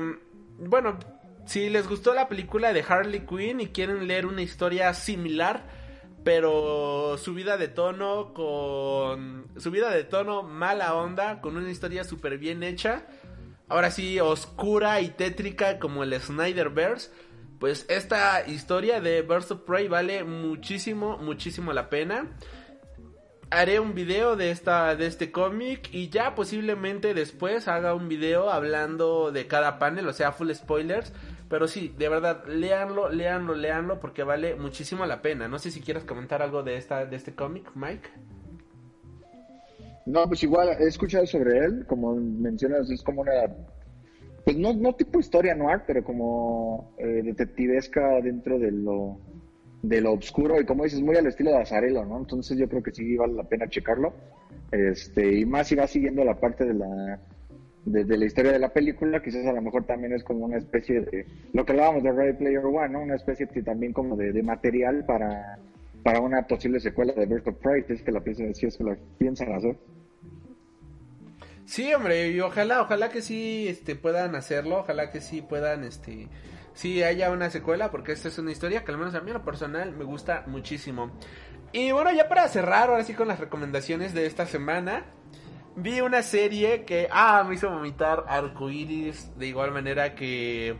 bueno, 0.58 0.98
si 1.46 1.70
les 1.70 1.88
gustó 1.88 2.12
la 2.12 2.28
película 2.28 2.72
de 2.74 2.84
Harley 2.86 3.20
Quinn 3.20 3.60
y 3.60 3.68
quieren 3.68 4.06
leer 4.06 4.26
una 4.26 4.42
historia 4.42 4.92
similar, 4.92 5.83
pero 6.24 7.18
subida 7.18 7.58
de 7.58 7.68
tono 7.68 8.32
con 8.32 9.46
subida 9.58 9.90
de 9.90 10.04
tono 10.04 10.42
mala 10.42 10.94
onda 10.94 11.42
con 11.42 11.56
una 11.56 11.70
historia 11.70 12.02
súper 12.02 12.38
bien 12.38 12.62
hecha. 12.62 13.06
Ahora 13.68 13.90
sí 13.90 14.18
oscura 14.20 15.00
y 15.02 15.08
tétrica 15.10 15.78
como 15.78 16.02
el 16.02 16.18
Snyderverse. 16.18 17.10
Pues 17.60 17.86
esta 17.88 18.46
historia 18.46 19.00
de 19.00 19.22
Birds 19.22 19.50
of 19.50 19.60
Prey 19.60 19.86
vale 19.86 20.24
muchísimo 20.24 21.18
muchísimo 21.18 21.72
la 21.74 21.90
pena. 21.90 22.36
Haré 23.50 23.78
un 23.78 23.94
video 23.94 24.34
de 24.34 24.50
esta 24.50 24.96
de 24.96 25.06
este 25.06 25.30
cómic 25.30 25.90
y 25.92 26.08
ya 26.08 26.34
posiblemente 26.34 27.12
después 27.12 27.68
haga 27.68 27.94
un 27.94 28.08
video 28.08 28.50
hablando 28.50 29.30
de 29.30 29.46
cada 29.46 29.78
panel 29.78 30.08
o 30.08 30.12
sea 30.14 30.32
full 30.32 30.50
spoilers 30.52 31.12
pero 31.48 31.68
sí, 31.68 31.94
de 31.96 32.08
verdad, 32.08 32.44
léanlo, 32.46 33.08
léanlo, 33.08 33.54
léanlo 33.54 34.00
porque 34.00 34.22
vale 34.22 34.54
muchísimo 34.54 35.06
la 35.06 35.22
pena. 35.22 35.48
No 35.48 35.58
sé 35.58 35.70
si 35.70 35.80
quieres 35.80 36.04
comentar 36.04 36.42
algo 36.42 36.62
de 36.62 36.76
esta 36.76 37.06
de 37.06 37.16
este 37.16 37.34
cómic, 37.34 37.70
Mike. 37.74 38.08
No, 40.06 40.26
pues 40.26 40.42
igual 40.42 40.68
he 40.80 40.86
escuchado 40.86 41.26
sobre 41.26 41.58
él, 41.58 41.86
como 41.86 42.14
mencionas, 42.14 42.90
es 42.90 43.02
como 43.02 43.22
una 43.22 43.32
pues 44.44 44.58
no, 44.58 44.74
no 44.74 44.94
tipo 44.94 45.18
historia 45.18 45.54
noir, 45.54 45.82
pero 45.86 46.04
como 46.04 46.94
eh, 46.98 47.22
detectivesca 47.24 48.20
dentro 48.20 48.58
de 48.58 48.70
lo 48.70 49.18
de 49.82 50.00
lo 50.00 50.12
oscuro 50.14 50.60
y 50.60 50.64
como 50.64 50.84
dices, 50.84 51.02
muy 51.02 51.16
al 51.16 51.26
estilo 51.26 51.50
de 51.50 51.58
Azarelo, 51.60 52.04
¿no? 52.06 52.18
Entonces 52.18 52.56
yo 52.56 52.68
creo 52.68 52.82
que 52.82 52.92
sí 52.92 53.16
vale 53.16 53.34
la 53.34 53.44
pena 53.44 53.68
checarlo. 53.68 54.14
Este, 54.70 55.40
y 55.40 55.44
más 55.44 55.68
si 55.68 55.74
va 55.74 55.86
siguiendo 55.86 56.24
la 56.24 56.40
parte 56.40 56.64
de 56.64 56.74
la 56.74 57.20
de, 57.84 58.16
la 58.16 58.24
historia 58.24 58.52
de 58.52 58.58
la 58.58 58.72
película, 58.72 59.22
quizás 59.22 59.46
a 59.46 59.52
lo 59.52 59.62
mejor 59.62 59.84
también 59.84 60.12
es 60.12 60.24
como 60.24 60.46
una 60.46 60.56
especie 60.56 61.00
de, 61.00 61.26
lo 61.52 61.64
que 61.64 61.72
hablábamos 61.72 62.02
de 62.02 62.12
Ready 62.12 62.38
Player 62.38 62.64
One, 62.64 62.88
¿no? 62.88 63.00
Una 63.00 63.16
especie 63.16 63.46
también 63.62 63.92
como 63.92 64.16
de, 64.16 64.42
material 64.42 65.04
para, 65.06 65.58
para 66.02 66.20
una 66.20 66.46
posible 66.46 66.80
secuela 66.80 67.12
de 67.12 67.26
Birth 67.26 67.48
of 67.48 67.56
Prey, 67.56 67.84
es 67.88 68.02
que 68.02 68.12
la 68.12 68.20
piensan, 68.20 68.54
si 68.54 68.66
es 68.66 68.76
que 68.76 68.84
la 68.84 68.96
piensan 69.18 69.52
hacer. 69.52 69.76
Sí, 71.66 71.92
hombre, 71.94 72.28
y 72.28 72.40
ojalá, 72.40 72.82
ojalá 72.82 73.08
que 73.08 73.22
sí 73.22 73.66
este, 73.68 73.96
puedan 73.96 74.34
hacerlo, 74.34 74.80
ojalá 74.80 75.10
que 75.10 75.20
sí 75.20 75.40
puedan, 75.40 75.84
este, 75.84 76.28
sí 76.74 77.02
haya 77.02 77.30
una 77.30 77.50
secuela, 77.50 77.90
porque 77.90 78.12
esta 78.12 78.28
es 78.28 78.38
una 78.38 78.52
historia 78.52 78.84
que 78.84 78.92
al 78.92 78.98
menos 78.98 79.14
a 79.14 79.20
mí 79.20 79.30
en 79.30 79.34
lo 79.34 79.44
personal 79.44 79.92
me 79.92 80.04
gusta 80.04 80.44
muchísimo. 80.46 81.10
Y 81.72 81.90
bueno, 81.90 82.12
ya 82.12 82.28
para 82.28 82.48
cerrar, 82.48 82.90
ahora 82.90 83.02
sí 83.04 83.14
con 83.14 83.28
las 83.28 83.40
recomendaciones 83.40 84.14
de 84.14 84.26
esta 84.26 84.46
semana, 84.46 85.06
vi 85.76 86.00
una 86.00 86.22
serie 86.22 86.84
que, 86.84 87.08
ah, 87.10 87.44
me 87.46 87.54
hizo 87.54 87.70
vomitar 87.70 88.24
arcoiris 88.28 89.36
de 89.38 89.46
igual 89.46 89.72
manera 89.72 90.14
que 90.14 90.76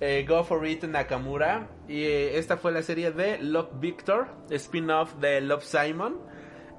eh, 0.00 0.24
Go 0.28 0.44
For 0.44 0.66
It 0.66 0.84
Nakamura. 0.84 1.68
Y 1.88 2.02
eh, 2.02 2.38
esta 2.38 2.56
fue 2.56 2.72
la 2.72 2.82
serie 2.82 3.10
de 3.10 3.38
Love 3.38 3.80
Victor, 3.80 4.28
spin-off 4.50 5.14
de 5.14 5.40
Love 5.40 5.64
Simon. 5.64 6.18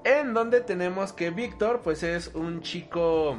En 0.04 0.34
donde 0.34 0.62
tenemos 0.62 1.12
que 1.14 1.32
Victor, 1.32 1.82
pues 1.84 2.04
es 2.04 2.32
un 2.34 2.62
chico 2.62 3.38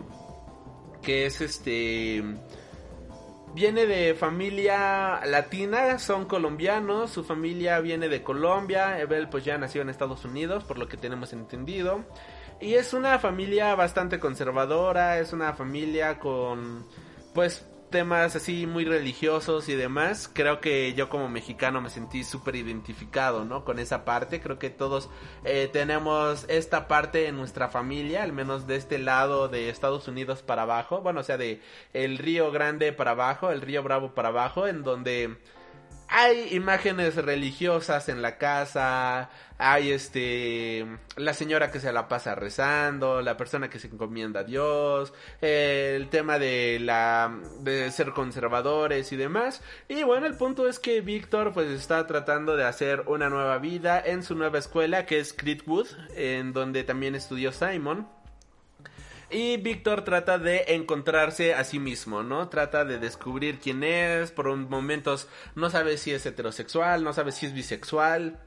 que 1.03 1.27
es 1.27 1.41
este. 1.41 2.23
Viene 3.55 3.87
de 3.87 4.15
familia 4.15 5.25
latina, 5.25 5.99
son 5.99 6.27
colombianos, 6.27 7.11
su 7.11 7.25
familia 7.25 7.81
viene 7.81 8.11
de 8.11 8.23
Colombia, 8.23 9.01
Evel 9.01 9.31
pues 9.31 9.45
ya 9.45 9.57
nació 9.57 9.81
en 9.81 9.89
Estados 9.89 10.27
Unidos, 10.27 10.65
por 10.65 10.77
lo 10.77 10.87
que 10.87 10.99
tenemos 10.99 11.33
entendido. 11.33 12.05
Y 12.61 12.75
es 12.75 12.93
una 12.93 13.19
familia 13.21 13.75
bastante 13.77 14.19
conservadora, 14.19 15.21
es 15.21 15.33
una 15.33 15.53
familia 15.55 16.19
con 16.19 16.85
pues 17.33 17.65
temas 17.91 18.37
así 18.37 18.67
muy 18.67 18.85
religiosos 18.85 19.69
y 19.69 19.75
demás. 19.75 20.31
Creo 20.33 20.61
que 20.61 20.93
yo 20.95 21.09
como 21.09 21.29
mexicano 21.29 21.81
me 21.81 21.89
sentí 21.89 22.25
súper 22.25 22.57
identificado, 22.57 23.45
¿no? 23.45 23.65
Con 23.65 23.79
esa 23.79 24.05
parte. 24.05 24.41
Creo 24.41 24.59
que 24.59 24.71
todos 24.71 25.09
eh, 25.45 25.69
tenemos 25.73 26.47
esta 26.49 26.89
parte 26.89 27.29
en 27.29 27.37
nuestra 27.37 27.69
familia, 27.69 28.23
al 28.25 28.33
menos 28.33 28.67
de 28.67 28.77
este 28.77 28.99
lado 28.99 29.49
de 29.49 29.69
Estados 29.69 30.09
Unidos 30.09 30.43
para 30.43 30.63
abajo. 30.63 31.01
Bueno, 31.01 31.21
o 31.21 31.25
sea, 31.25 31.39
de 31.39 31.63
el 31.93 32.19
Río 32.19 32.51
Grande 32.51 32.93
para 32.93 33.13
abajo, 33.13 33.51
el 33.51 33.61
Río 33.61 33.83
Bravo 33.83 34.15
para 34.15 34.29
abajo, 34.29 34.67
en 34.67 34.83
donde 34.83 35.37
hay 36.09 36.55
imágenes 36.55 37.17
religiosas 37.17 38.09
en 38.09 38.23
la 38.23 38.39
casa, 38.39 39.31
hay 39.59 39.91
este 39.91 40.87
la 41.17 41.35
señora 41.35 41.71
que 41.71 41.81
se 41.81 41.93
la 41.93 42.09
pasa 42.09 42.35
rezando, 42.35 43.21
la 43.21 43.37
persona 43.37 43.69
que 43.69 43.79
se 43.79 43.89
encomienda 43.89 44.41
a 44.41 44.45
Dios, 44.45 45.13
el 45.41 46.09
tema 46.09 46.39
de 46.39 46.79
la 46.81 47.37
de 47.61 47.91
ser 47.91 48.13
conservadores 48.13 49.13
y 49.13 49.17
demás. 49.17 49.63
Y 49.89 50.03
bueno, 50.03 50.27
el 50.27 50.35
punto 50.35 50.69
es 50.69 50.79
que 50.79 51.01
Víctor 51.01 51.53
pues 51.53 51.69
está 51.71 52.07
tratando 52.07 52.57
de 52.57 52.65
hacer 52.65 53.03
una 53.07 53.29
nueva 53.29 53.59
vida 53.59 54.03
en 54.05 54.23
su 54.23 54.35
nueva 54.35 54.59
escuela 54.59 55.07
que 55.07 55.19
es 55.19 55.33
Creedwood, 55.33 55.89
en 56.17 56.53
donde 56.53 56.85
también 56.85 57.15
estudió 57.15 57.53
Simon. 57.53 58.18
Y 59.31 59.59
Víctor 59.59 60.05
trata 60.05 60.39
de 60.39 60.65
encontrarse 60.69 61.53
a 61.53 61.63
sí 61.63 61.79
mismo, 61.79 62.23
¿no? 62.23 62.49
Trata 62.49 62.87
de 62.87 62.99
descubrir 62.99 63.59
quién 63.59 63.85
es, 63.85 64.31
por 64.31 64.55
momentos 64.57 65.29
no 65.55 65.69
sabe 65.69 65.99
si 65.99 66.13
es 66.13 66.25
heterosexual, 66.25 67.05
no 67.05 67.13
sabe 67.13 67.33
si 67.33 67.45
es 67.45 67.53
bisexual, 67.53 68.39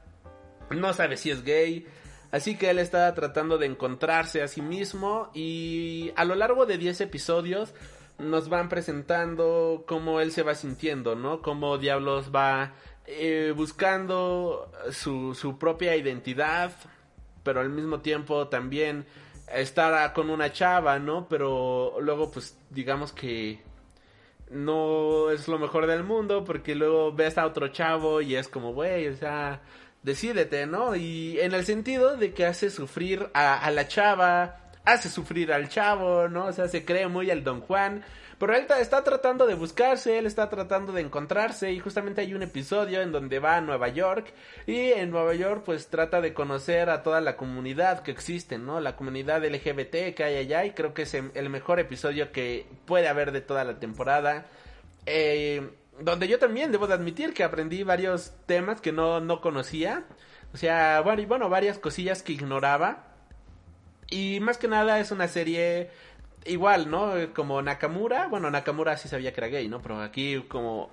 no 0.70 0.92
sabe 0.92 1.16
si 1.16 1.30
es 1.30 1.44
gay. 1.44 1.86
Así 2.32 2.56
que 2.56 2.70
él 2.70 2.80
está 2.80 3.14
tratando 3.14 3.58
de 3.58 3.66
encontrarse 3.66 4.42
a 4.42 4.48
sí 4.48 4.60
mismo 4.60 5.30
y 5.34 6.12
a 6.16 6.24
lo 6.24 6.34
largo 6.34 6.66
de 6.66 6.78
10 6.78 7.02
episodios 7.02 7.74
nos 8.18 8.48
van 8.48 8.68
presentando 8.68 9.84
cómo 9.86 10.20
él 10.20 10.32
se 10.32 10.42
va 10.42 10.54
sintiendo, 10.54 11.14
¿no? 11.14 11.42
Cómo 11.42 11.78
Diablos 11.78 12.32
va 12.34 12.72
eh, 13.06 13.52
buscando 13.54 14.72
su, 14.90 15.34
su 15.34 15.58
propia 15.58 15.94
identidad, 15.94 16.72
pero 17.42 17.60
al 17.60 17.68
mismo 17.68 18.00
tiempo 18.00 18.48
también 18.48 19.06
estar 19.54 20.12
con 20.12 20.30
una 20.30 20.52
chava, 20.52 20.98
¿no? 20.98 21.28
Pero 21.28 21.96
luego, 22.00 22.30
pues, 22.30 22.56
digamos 22.70 23.12
que 23.12 23.60
no 24.50 25.30
es 25.30 25.48
lo 25.48 25.58
mejor 25.58 25.86
del 25.86 26.04
mundo 26.04 26.44
porque 26.44 26.74
luego 26.74 27.12
ves 27.12 27.38
a 27.38 27.46
otro 27.46 27.68
chavo 27.68 28.20
y 28.20 28.36
es 28.36 28.48
como, 28.48 28.72
güey, 28.74 29.08
o 29.08 29.16
sea, 29.16 29.62
decídete, 30.02 30.66
¿no? 30.66 30.94
Y 30.96 31.40
en 31.40 31.54
el 31.54 31.64
sentido 31.64 32.16
de 32.16 32.34
que 32.34 32.46
hace 32.46 32.70
sufrir 32.70 33.30
a, 33.34 33.58
a 33.58 33.70
la 33.70 33.88
chava, 33.88 34.61
hace 34.84 35.08
sufrir 35.08 35.52
al 35.52 35.68
chavo, 35.68 36.28
¿no? 36.28 36.46
O 36.46 36.52
sea, 36.52 36.68
se 36.68 36.84
cree 36.84 37.08
muy 37.08 37.30
al 37.30 37.44
Don 37.44 37.60
Juan. 37.60 38.04
Pero 38.42 38.56
él 38.56 38.66
está 38.80 39.04
tratando 39.04 39.46
de 39.46 39.54
buscarse, 39.54 40.18
él 40.18 40.26
está 40.26 40.50
tratando 40.50 40.92
de 40.92 41.00
encontrarse 41.00 41.70
y 41.70 41.78
justamente 41.78 42.22
hay 42.22 42.34
un 42.34 42.42
episodio 42.42 43.00
en 43.00 43.12
donde 43.12 43.38
va 43.38 43.56
a 43.56 43.60
Nueva 43.60 43.86
York 43.86 44.32
y 44.66 44.90
en 44.90 45.12
Nueva 45.12 45.34
York 45.34 45.62
pues 45.64 45.86
trata 45.86 46.20
de 46.20 46.34
conocer 46.34 46.90
a 46.90 47.04
toda 47.04 47.20
la 47.20 47.36
comunidad 47.36 48.02
que 48.02 48.10
existe, 48.10 48.58
¿no? 48.58 48.80
La 48.80 48.96
comunidad 48.96 49.44
LGBT 49.44 50.12
que 50.16 50.24
hay 50.24 50.38
allá 50.38 50.64
y 50.64 50.72
creo 50.72 50.92
que 50.92 51.02
es 51.02 51.14
el 51.14 51.50
mejor 51.50 51.78
episodio 51.78 52.32
que 52.32 52.66
puede 52.84 53.06
haber 53.06 53.30
de 53.30 53.42
toda 53.42 53.62
la 53.62 53.78
temporada. 53.78 54.46
Eh, 55.06 55.70
donde 56.00 56.26
yo 56.26 56.40
también 56.40 56.72
debo 56.72 56.88
de 56.88 56.94
admitir 56.94 57.34
que 57.34 57.44
aprendí 57.44 57.84
varios 57.84 58.32
temas 58.46 58.80
que 58.80 58.90
no, 58.90 59.20
no 59.20 59.40
conocía. 59.40 60.02
O 60.52 60.56
sea, 60.56 61.00
bueno, 61.00 61.22
y 61.22 61.26
bueno, 61.26 61.48
varias 61.48 61.78
cosillas 61.78 62.24
que 62.24 62.32
ignoraba 62.32 63.11
Y 64.12 64.40
más 64.40 64.58
que 64.58 64.68
nada 64.68 65.00
es 65.00 65.10
una 65.10 65.26
serie 65.26 65.88
igual, 66.44 66.90
¿no? 66.90 67.14
Como 67.34 67.62
Nakamura. 67.62 68.28
Bueno, 68.28 68.50
Nakamura 68.50 68.98
sí 68.98 69.08
sabía 69.08 69.32
que 69.32 69.40
era 69.40 69.48
gay, 69.48 69.68
¿no? 69.68 69.80
Pero 69.80 70.02
aquí 70.02 70.44
como 70.48 70.90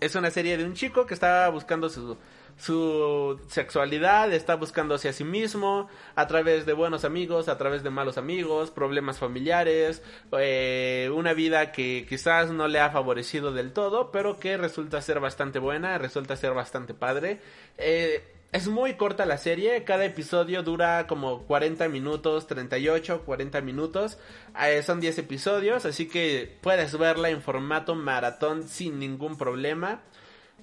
es 0.00 0.16
una 0.16 0.32
serie 0.32 0.56
de 0.56 0.64
un 0.64 0.74
chico 0.74 1.06
que 1.06 1.14
está 1.14 1.48
buscando 1.48 1.88
su, 1.88 2.18
su 2.58 3.40
sexualidad, 3.46 4.32
está 4.32 4.56
buscándose 4.56 5.08
a 5.08 5.12
sí 5.12 5.22
mismo 5.22 5.88
a 6.16 6.26
través 6.26 6.66
de 6.66 6.72
buenos 6.72 7.04
amigos, 7.04 7.48
a 7.48 7.56
través 7.56 7.84
de 7.84 7.90
malos 7.90 8.18
amigos, 8.18 8.72
problemas 8.72 9.20
familiares, 9.20 10.02
eh, 10.36 11.08
una 11.14 11.34
vida 11.34 11.70
que 11.70 12.04
quizás 12.08 12.50
no 12.50 12.66
le 12.66 12.80
ha 12.80 12.90
favorecido 12.90 13.52
del 13.52 13.72
todo, 13.72 14.10
pero 14.10 14.40
que 14.40 14.56
resulta 14.56 15.00
ser 15.02 15.20
bastante 15.20 15.60
buena, 15.60 15.98
resulta 15.98 16.34
ser 16.34 16.52
bastante 16.52 16.94
padre. 16.94 17.38
Eh, 17.78 18.35
es 18.56 18.68
muy 18.68 18.94
corta 18.94 19.26
la 19.26 19.36
serie, 19.36 19.84
cada 19.84 20.06
episodio 20.06 20.62
dura 20.62 21.06
como 21.06 21.42
40 21.42 21.90
minutos, 21.90 22.46
38, 22.46 23.22
40 23.26 23.60
minutos. 23.60 24.16
Eh, 24.58 24.82
son 24.82 24.98
10 24.98 25.18
episodios, 25.18 25.84
así 25.84 26.08
que 26.08 26.56
puedes 26.62 26.96
verla 26.96 27.28
en 27.28 27.42
formato 27.42 27.94
maratón 27.94 28.66
sin 28.66 28.98
ningún 28.98 29.36
problema. 29.36 30.00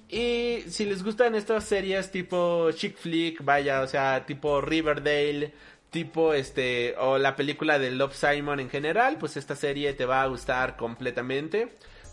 Y 0.08 0.64
si 0.68 0.86
les 0.86 1.04
gustan 1.04 1.36
estas 1.36 1.64
series 1.64 2.10
tipo 2.10 2.72
chick 2.72 2.96
flick, 2.96 3.44
vaya, 3.44 3.80
o 3.82 3.86
sea, 3.86 4.26
tipo 4.26 4.60
Riverdale, 4.60 5.52
tipo 5.90 6.34
este, 6.34 6.96
o 6.98 7.18
la 7.18 7.36
película 7.36 7.78
de 7.78 7.92
Love 7.92 8.16
Simon 8.16 8.58
en 8.58 8.70
general, 8.70 9.18
pues 9.20 9.36
esta 9.36 9.54
serie 9.54 9.92
te 9.92 10.04
va 10.04 10.22
a 10.22 10.26
gustar 10.26 10.76
completamente 10.76 11.68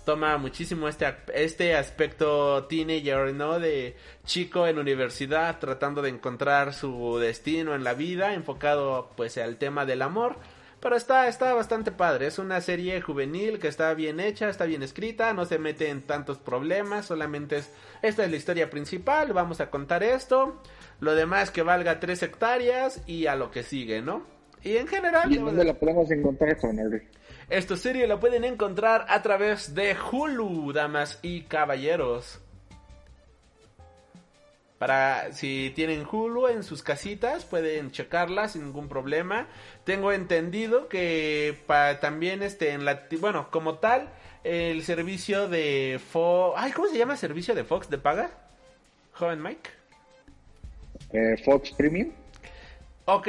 toma 0.06 0.38
muchísimo 0.38 0.88
este, 0.88 1.06
este 1.34 1.76
aspecto 1.76 2.66
teenager, 2.66 3.34
¿no? 3.34 3.60
De 3.60 3.96
chico 4.26 4.68
en 4.68 4.80
universidad 4.80 5.60
tratando 5.60 6.02
de 6.02 6.10
encontrar 6.10 6.74
su 6.74 7.18
destino 7.20 7.76
en 7.76 7.84
la 7.84 7.94
vida, 7.94 8.34
enfocado 8.34 9.12
pues 9.16 9.38
al 9.38 9.58
tema 9.58 9.86
del 9.86 10.02
amor. 10.02 10.38
Pero 10.82 10.96
está, 10.96 11.28
está 11.28 11.54
bastante 11.54 11.92
padre, 11.92 12.26
es 12.26 12.40
una 12.40 12.60
serie 12.60 13.02
juvenil 13.02 13.60
que 13.60 13.68
está 13.68 13.94
bien 13.94 14.20
hecha, 14.20 14.50
está 14.50 14.66
bien 14.66 14.82
escrita, 14.82 15.32
no 15.32 15.46
se 15.46 15.60
mete 15.60 15.90
en 15.90 16.02
tantos 16.02 16.40
problemas, 16.40 17.06
solamente 17.06 17.58
es, 17.58 17.72
esta 18.02 18.26
es 18.26 18.32
la 18.32 18.38
historia 18.38 18.72
principal, 18.72 19.32
vamos 19.32 19.62
a 19.62 19.70
contar 19.70 20.02
esto, 20.02 20.60
lo 21.00 21.14
demás 21.14 21.52
que 21.52 21.62
valga 21.62 22.00
tres 22.00 22.24
hectáreas 22.24 23.04
y 23.06 23.28
a 23.28 23.36
lo 23.36 23.52
que 23.52 23.62
sigue, 23.62 24.02
¿no? 24.02 24.24
Y 24.64 24.78
en 24.78 24.88
general... 24.88 25.32
¿Y 25.32 25.38
dónde 25.38 25.66
la 25.66 25.76
podemos 25.76 26.10
encontrar, 26.10 26.58
Ronaldo? 26.60 26.98
Esta 27.52 27.76
serie 27.76 28.08
la 28.08 28.18
pueden 28.18 28.46
encontrar 28.46 29.06
a 29.10 29.22
través 29.22 29.76
de 29.76 29.94
Hulu, 29.94 30.72
damas 30.72 31.20
y 31.22 31.42
caballeros. 31.42 32.40
Para 34.78 35.34
si 35.34 35.74
tienen 35.76 36.08
Hulu 36.10 36.48
en 36.48 36.64
sus 36.64 36.82
casitas, 36.82 37.44
pueden 37.44 37.92
checarla 37.92 38.48
sin 38.48 38.64
ningún 38.64 38.88
problema. 38.88 39.50
Tengo 39.84 40.14
entendido 40.14 40.88
que 40.88 41.58
también 42.00 42.42
este 42.42 42.72
en 42.72 42.86
la 42.86 43.02
bueno, 43.20 43.52
como 43.52 43.80
tal, 43.80 44.08
el 44.46 44.82
servicio 44.84 45.50
de 45.50 46.00
Fox, 46.00 46.56
ay, 46.58 46.72
¿cómo 46.72 46.88
se 46.88 46.98
llama 46.98 47.14
el 47.14 47.20
servicio 47.20 47.54
de 47.54 47.66
Fox 47.66 47.90
de 47.90 47.98
paga? 47.98 48.32
Joven 49.12 49.44
Mike. 49.44 49.70
Eh, 51.12 51.36
Fox 51.44 51.72
Premium. 51.72 52.14
Ok, 53.06 53.28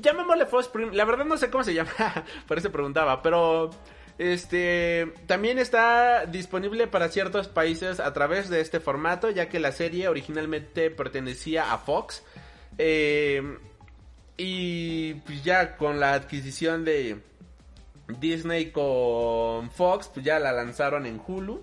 llamémosle 0.00 0.46
Fox 0.46 0.68
Premium. 0.68 0.94
La 0.94 1.04
verdad 1.04 1.24
no 1.24 1.36
sé 1.36 1.50
cómo 1.50 1.64
se 1.64 1.74
llama, 1.74 1.90
por 2.48 2.58
eso 2.58 2.70
preguntaba, 2.70 3.22
pero 3.22 3.70
este 4.18 5.12
también 5.26 5.58
está 5.58 6.26
disponible 6.26 6.86
para 6.86 7.08
ciertos 7.08 7.48
países 7.48 8.00
a 8.00 8.12
través 8.12 8.48
de 8.48 8.60
este 8.60 8.80
formato, 8.80 9.30
ya 9.30 9.48
que 9.48 9.58
la 9.58 9.72
serie 9.72 10.08
originalmente 10.08 10.90
pertenecía 10.90 11.72
a 11.72 11.78
Fox. 11.78 12.22
Eh, 12.78 13.58
y 14.36 15.14
pues 15.14 15.44
ya 15.44 15.76
con 15.76 16.00
la 16.00 16.14
adquisición 16.14 16.84
de 16.84 17.20
Disney 18.08 18.70
con 18.70 19.70
Fox, 19.70 20.10
pues 20.12 20.24
ya 20.24 20.38
la 20.38 20.52
lanzaron 20.52 21.06
en 21.06 21.20
Hulu. 21.24 21.62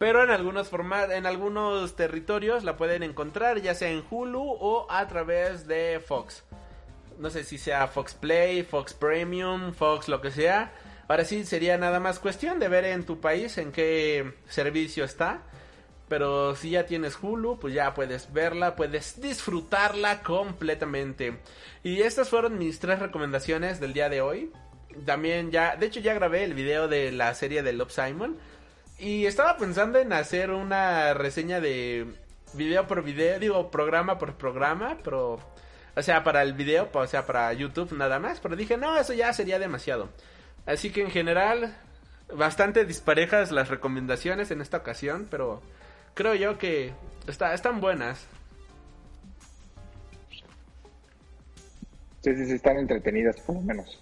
Pero 0.00 0.24
en 0.24 0.30
algunos 0.30 0.70
formatos, 0.70 1.14
en 1.14 1.26
algunos 1.26 1.94
territorios 1.94 2.64
la 2.64 2.78
pueden 2.78 3.02
encontrar 3.02 3.60
ya 3.60 3.74
sea 3.74 3.90
en 3.90 4.02
Hulu 4.10 4.40
o 4.42 4.86
a 4.88 5.06
través 5.06 5.66
de 5.66 6.00
Fox. 6.00 6.42
No 7.18 7.28
sé 7.28 7.44
si 7.44 7.58
sea 7.58 7.86
Fox 7.86 8.14
Play, 8.14 8.62
Fox 8.62 8.94
Premium, 8.94 9.74
Fox 9.74 10.08
lo 10.08 10.22
que 10.22 10.30
sea. 10.30 10.72
Ahora 11.06 11.26
sí 11.26 11.44
sería 11.44 11.76
nada 11.76 12.00
más 12.00 12.18
cuestión 12.18 12.58
de 12.58 12.68
ver 12.68 12.86
en 12.86 13.04
tu 13.04 13.20
país 13.20 13.58
en 13.58 13.72
qué 13.72 14.32
servicio 14.48 15.04
está. 15.04 15.42
Pero 16.08 16.56
si 16.56 16.70
ya 16.70 16.86
tienes 16.86 17.18
Hulu, 17.22 17.58
pues 17.60 17.74
ya 17.74 17.92
puedes 17.92 18.32
verla, 18.32 18.76
puedes 18.76 19.20
disfrutarla 19.20 20.22
completamente. 20.22 21.40
Y 21.82 22.00
estas 22.00 22.30
fueron 22.30 22.56
mis 22.56 22.80
tres 22.80 23.00
recomendaciones 23.00 23.80
del 23.80 23.92
día 23.92 24.08
de 24.08 24.22
hoy. 24.22 24.50
También 25.04 25.50
ya, 25.50 25.76
de 25.76 25.84
hecho 25.84 26.00
ya 26.00 26.14
grabé 26.14 26.44
el 26.44 26.54
video 26.54 26.88
de 26.88 27.12
la 27.12 27.34
serie 27.34 27.62
de 27.62 27.74
Love 27.74 27.92
Simon. 27.92 28.38
Y 29.00 29.24
estaba 29.24 29.56
pensando 29.56 29.98
en 29.98 30.12
hacer 30.12 30.50
una 30.50 31.14
reseña 31.14 31.58
de 31.58 32.06
video 32.52 32.86
por 32.86 33.02
video, 33.02 33.38
digo 33.38 33.70
programa 33.70 34.18
por 34.18 34.34
programa, 34.34 34.98
pero 35.02 35.38
o 35.96 36.02
sea, 36.02 36.22
para 36.22 36.42
el 36.42 36.52
video, 36.52 36.88
o 36.92 37.06
sea, 37.06 37.24
para 37.24 37.50
YouTube 37.54 37.92
nada 37.92 38.18
más, 38.18 38.40
pero 38.40 38.56
dije, 38.56 38.76
no, 38.76 38.98
eso 38.98 39.14
ya 39.14 39.32
sería 39.32 39.58
demasiado. 39.58 40.10
Así 40.66 40.90
que 40.90 41.00
en 41.00 41.10
general, 41.10 41.74
bastante 42.34 42.84
disparejas 42.84 43.50
las 43.50 43.68
recomendaciones 43.68 44.50
en 44.50 44.60
esta 44.60 44.76
ocasión, 44.76 45.26
pero 45.30 45.62
creo 46.12 46.34
yo 46.34 46.58
que 46.58 46.92
está, 47.26 47.54
están 47.54 47.80
buenas. 47.80 48.26
Sí, 52.20 52.36
sí, 52.36 52.44
sí, 52.44 52.52
están 52.52 52.76
entretenidas 52.76 53.40
por 53.40 53.54
lo 53.54 53.62
menos. 53.62 53.98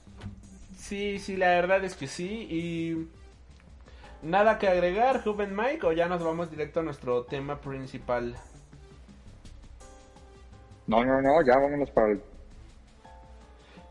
Sí, 0.77 1.21
sí, 1.21 1.37
la 1.37 1.51
verdad 1.51 1.85
es 1.85 1.95
que 1.95 2.09
sí. 2.09 2.49
Y 2.51 3.09
Nada 4.23 4.59
que 4.59 4.69
agregar, 4.69 5.23
Juven 5.23 5.55
Mike, 5.55 5.87
o 5.87 5.93
ya 5.93 6.09
nos 6.09 6.23
vamos 6.23 6.51
directo 6.51 6.81
a 6.81 6.83
nuestro 6.83 7.25
tema 7.25 7.61
principal. 7.61 8.35
No, 10.87 11.05
no, 11.05 11.23
no, 11.23 11.43
ya 11.47 11.57
vámonos 11.57 11.91
para 11.91 12.13
el. 12.13 12.23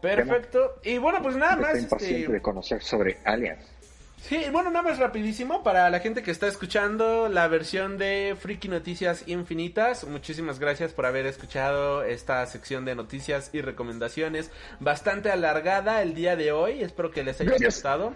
Perfecto. 0.02 0.80
Y 0.84 0.98
bueno, 0.98 1.22
pues 1.22 1.36
nada 1.36 1.56
más. 1.56 1.76
Este... 1.76 2.28
de 2.28 2.41
conocer 2.41 2.82
sobre 2.82 3.18
Aliens. 3.24 3.78
Sí, 4.22 4.44
bueno, 4.52 4.72
nada 4.72 4.90
más 4.90 4.99
rapidísimo 4.99 5.64
para 5.64 5.90
la 5.90 5.99
gente 5.99 6.24
que 6.24 6.32
está 6.32 6.48
escuchando 6.48 7.30
la 7.30 7.48
versión 7.48 7.98
de 7.98 8.36
Freaky 8.38 8.68
Noticias 8.68 9.28
Infinitas. 9.28 10.06
Muchísimas 10.06 10.60
gracias 10.60 10.91
por 10.91 11.06
haber 11.06 11.28
escuchado 11.28 12.04
esta 12.04 12.45
sección 12.48 12.84
de 12.84 12.95
noticias 12.95 13.52
y 13.54 13.62
recomendaciones 13.62 14.52
bastante 14.80 15.32
alargada 15.32 16.02
el 16.02 16.14
día 16.14 16.36
de 16.36 16.52
hoy. 16.52 16.82
Espero 16.82 17.12
que 17.12 17.24
les 17.24 17.40
haya 17.40 17.56
gustado. 17.64 18.16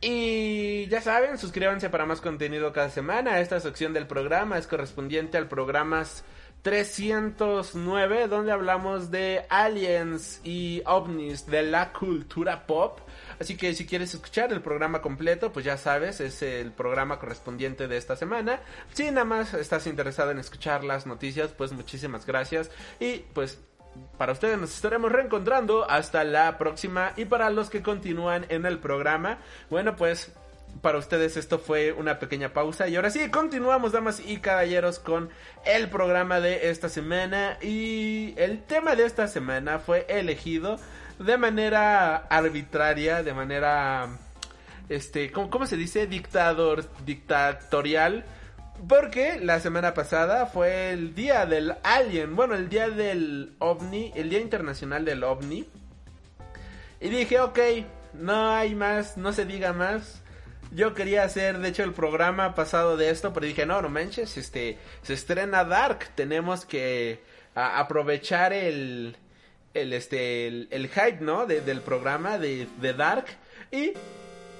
Y 0.00 0.86
ya 0.88 1.00
saben, 1.00 1.38
suscríbanse 1.38 1.90
para 1.90 2.06
más 2.06 2.20
contenido 2.20 2.72
cada 2.72 2.90
semana. 2.90 3.40
Esta 3.40 3.60
sección 3.60 3.92
del 3.92 4.06
programa 4.06 4.58
es 4.58 4.66
correspondiente 4.66 5.38
al 5.38 5.48
programa 5.48 6.04
309, 6.62 8.26
donde 8.26 8.50
hablamos 8.50 9.10
de 9.10 9.46
aliens 9.48 10.40
y 10.42 10.82
ovnis 10.84 11.46
de 11.46 11.62
la 11.62 11.92
cultura 11.92 12.66
pop. 12.66 13.00
Así 13.38 13.56
que 13.56 13.72
si 13.72 13.86
quieres 13.86 14.12
escuchar 14.14 14.52
el 14.52 14.60
programa 14.60 15.00
completo, 15.00 15.52
pues 15.52 15.64
ya 15.64 15.76
sabes, 15.76 16.20
es 16.20 16.42
el 16.42 16.72
programa 16.72 17.18
correspondiente 17.18 17.86
de 17.86 17.96
esta 17.96 18.16
semana. 18.16 18.60
Si 18.92 19.04
nada 19.10 19.24
más 19.24 19.54
estás 19.54 19.86
interesado 19.86 20.32
en 20.32 20.38
escuchar 20.38 20.82
las 20.82 21.06
noticias, 21.06 21.52
pues 21.52 21.72
muchísimas 21.72 22.26
gracias. 22.26 22.70
Y 22.98 23.18
pues 23.32 23.60
para 24.18 24.32
ustedes 24.32 24.58
nos 24.58 24.74
estaremos 24.74 25.12
reencontrando. 25.12 25.88
Hasta 25.88 26.24
la 26.24 26.58
próxima. 26.58 27.12
Y 27.16 27.26
para 27.26 27.50
los 27.50 27.70
que 27.70 27.82
continúan 27.82 28.46
en 28.48 28.66
el 28.66 28.78
programa, 28.78 29.38
bueno 29.70 29.96
pues 29.96 30.32
para 30.82 30.98
ustedes 30.98 31.36
esto 31.36 31.58
fue 31.58 31.92
una 31.92 32.18
pequeña 32.18 32.52
pausa. 32.52 32.88
Y 32.88 32.96
ahora 32.96 33.10
sí 33.10 33.30
continuamos 33.30 33.92
damas 33.92 34.20
y 34.24 34.38
caballeros 34.38 34.98
con 34.98 35.30
el 35.64 35.88
programa 35.88 36.40
de 36.40 36.70
esta 36.70 36.88
semana. 36.88 37.58
Y 37.62 38.34
el 38.36 38.62
tema 38.62 38.94
de 38.96 39.04
esta 39.04 39.28
semana 39.28 39.78
fue 39.78 40.06
elegido 40.08 40.78
de 41.18 41.38
manera 41.38 42.16
arbitraria, 42.16 43.22
de 43.22 43.32
manera 43.32 44.18
este, 44.88 45.32
¿cómo, 45.32 45.50
cómo 45.50 45.66
se 45.66 45.76
dice? 45.76 46.06
dictador 46.06 46.84
dictatorial 47.04 48.24
porque 48.88 49.38
la 49.40 49.60
semana 49.60 49.94
pasada 49.94 50.46
fue 50.46 50.90
el 50.90 51.14
día 51.14 51.46
del 51.46 51.74
alien, 51.82 52.36
bueno, 52.36 52.54
el 52.54 52.68
día 52.68 52.88
del 52.88 53.54
ovni, 53.58 54.12
el 54.14 54.30
día 54.30 54.40
internacional 54.40 55.04
del 55.04 55.24
ovni. 55.24 55.66
Y 57.00 57.08
dije, 57.08 57.40
ok, 57.40 57.58
no 58.14 58.50
hay 58.50 58.74
más, 58.74 59.16
no 59.16 59.32
se 59.32 59.44
diga 59.44 59.72
más. 59.72 60.22
Yo 60.72 60.94
quería 60.94 61.22
hacer, 61.22 61.58
de 61.58 61.68
hecho, 61.68 61.84
el 61.84 61.92
programa 61.92 62.54
pasado 62.54 62.96
de 62.96 63.10
esto, 63.10 63.32
pero 63.32 63.46
dije, 63.46 63.66
no, 63.66 63.80
no 63.82 63.88
manches, 63.88 64.36
este, 64.36 64.78
se 65.02 65.14
estrena 65.14 65.64
Dark, 65.64 66.10
tenemos 66.14 66.64
que 66.64 67.22
aprovechar 67.54 68.52
el, 68.52 69.16
el, 69.74 69.92
este, 69.92 70.48
el, 70.48 70.88
hype, 70.88 71.18
¿no? 71.20 71.46
del 71.46 71.80
programa 71.80 72.38
de, 72.38 72.66
de 72.80 72.92
Dark. 72.92 73.26
Y 73.70 73.92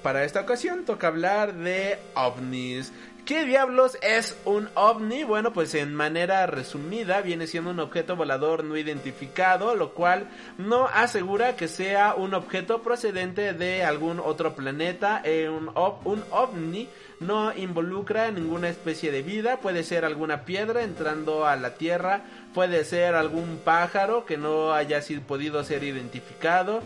para 0.01 0.23
esta 0.23 0.41
ocasión 0.41 0.85
toca 0.85 1.07
hablar 1.07 1.53
de 1.53 1.99
ovnis 2.15 2.91
¿Qué 3.27 3.43
diablos 3.43 3.97
es 4.01 4.37
un 4.45 4.69
ovni? 4.73 5.25
Bueno, 5.25 5.51
pues 5.51 5.75
en 5.75 5.93
manera 5.93 6.45
resumida 6.45 7.19
viene 7.19 7.45
siendo 7.45 7.71
un 7.71 7.81
objeto 7.81 8.15
volador 8.15 8.63
no 8.63 8.77
identificado, 8.77 9.75
lo 9.75 9.93
cual 9.93 10.29
no 10.57 10.87
asegura 10.87 11.57
que 11.57 11.67
sea 11.67 12.15
un 12.15 12.33
objeto 12.33 12.81
procedente 12.81 13.51
de 13.51 13.83
algún 13.83 14.21
otro 14.21 14.55
planeta. 14.55 15.21
Eh, 15.25 15.49
un, 15.49 15.69
un 16.05 16.23
ovni 16.31 16.87
no 17.19 17.53
involucra 17.53 18.31
ninguna 18.31 18.69
especie 18.69 19.11
de 19.11 19.23
vida, 19.23 19.57
puede 19.57 19.83
ser 19.83 20.05
alguna 20.05 20.45
piedra 20.45 20.83
entrando 20.83 21.45
a 21.45 21.57
la 21.57 21.75
Tierra, 21.75 22.21
puede 22.53 22.85
ser 22.85 23.15
algún 23.15 23.59
pájaro 23.63 24.25
que 24.25 24.37
no 24.37 24.71
haya 24.71 25.01
sido 25.01 25.21
podido 25.23 25.63
ser 25.65 25.83
identificado, 25.83 26.81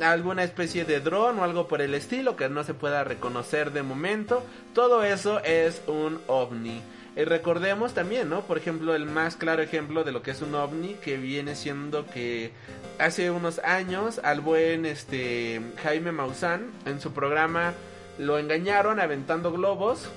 alguna 0.00 0.44
especie 0.44 0.84
de 0.84 1.00
dron 1.00 1.38
o 1.38 1.44
algo 1.44 1.68
por 1.68 1.80
el 1.80 1.94
estilo 1.94 2.36
que 2.36 2.48
no 2.48 2.64
se 2.64 2.74
pueda 2.74 3.04
reconocer 3.04 3.72
de 3.72 3.82
momento. 3.82 4.42
Todo 4.74 5.04
eso 5.04 5.40
es 5.44 5.82
un 5.86 6.20
ovni. 6.26 6.82
Y 7.16 7.22
recordemos 7.22 7.94
también, 7.94 8.28
¿no? 8.28 8.40
Por 8.40 8.58
ejemplo, 8.58 8.94
el 8.94 9.06
más 9.06 9.36
claro 9.36 9.62
ejemplo 9.62 10.02
de 10.02 10.10
lo 10.10 10.22
que 10.22 10.32
es 10.32 10.42
un 10.42 10.54
ovni 10.54 10.94
que 10.94 11.16
viene 11.16 11.54
siendo 11.54 12.06
que 12.06 12.50
hace 12.98 13.30
unos 13.30 13.60
años 13.60 14.20
al 14.24 14.40
buen 14.40 14.84
este 14.84 15.60
Jaime 15.82 16.10
Maussan 16.10 16.72
en 16.86 17.00
su 17.00 17.12
programa 17.12 17.74
lo 18.18 18.38
engañaron 18.38 19.00
aventando 19.00 19.52
globos 19.52 20.08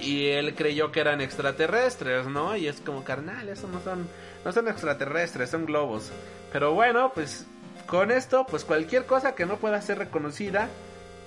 y 0.00 0.28
él 0.28 0.54
creyó 0.54 0.90
que 0.90 1.00
eran 1.00 1.20
extraterrestres, 1.20 2.26
¿no? 2.26 2.56
Y 2.56 2.66
es 2.66 2.80
como 2.80 3.04
carnal, 3.04 3.48
eso 3.48 3.68
no 3.68 3.80
son 3.80 4.08
no 4.44 4.52
son 4.52 4.66
extraterrestres, 4.66 5.50
son 5.50 5.66
globos. 5.66 6.10
Pero 6.52 6.74
bueno, 6.74 7.12
pues 7.14 7.46
con 7.92 8.10
esto, 8.10 8.46
pues 8.46 8.64
cualquier 8.64 9.04
cosa 9.04 9.34
que 9.34 9.44
no 9.44 9.58
pueda 9.58 9.82
ser 9.82 9.98
reconocida 9.98 10.70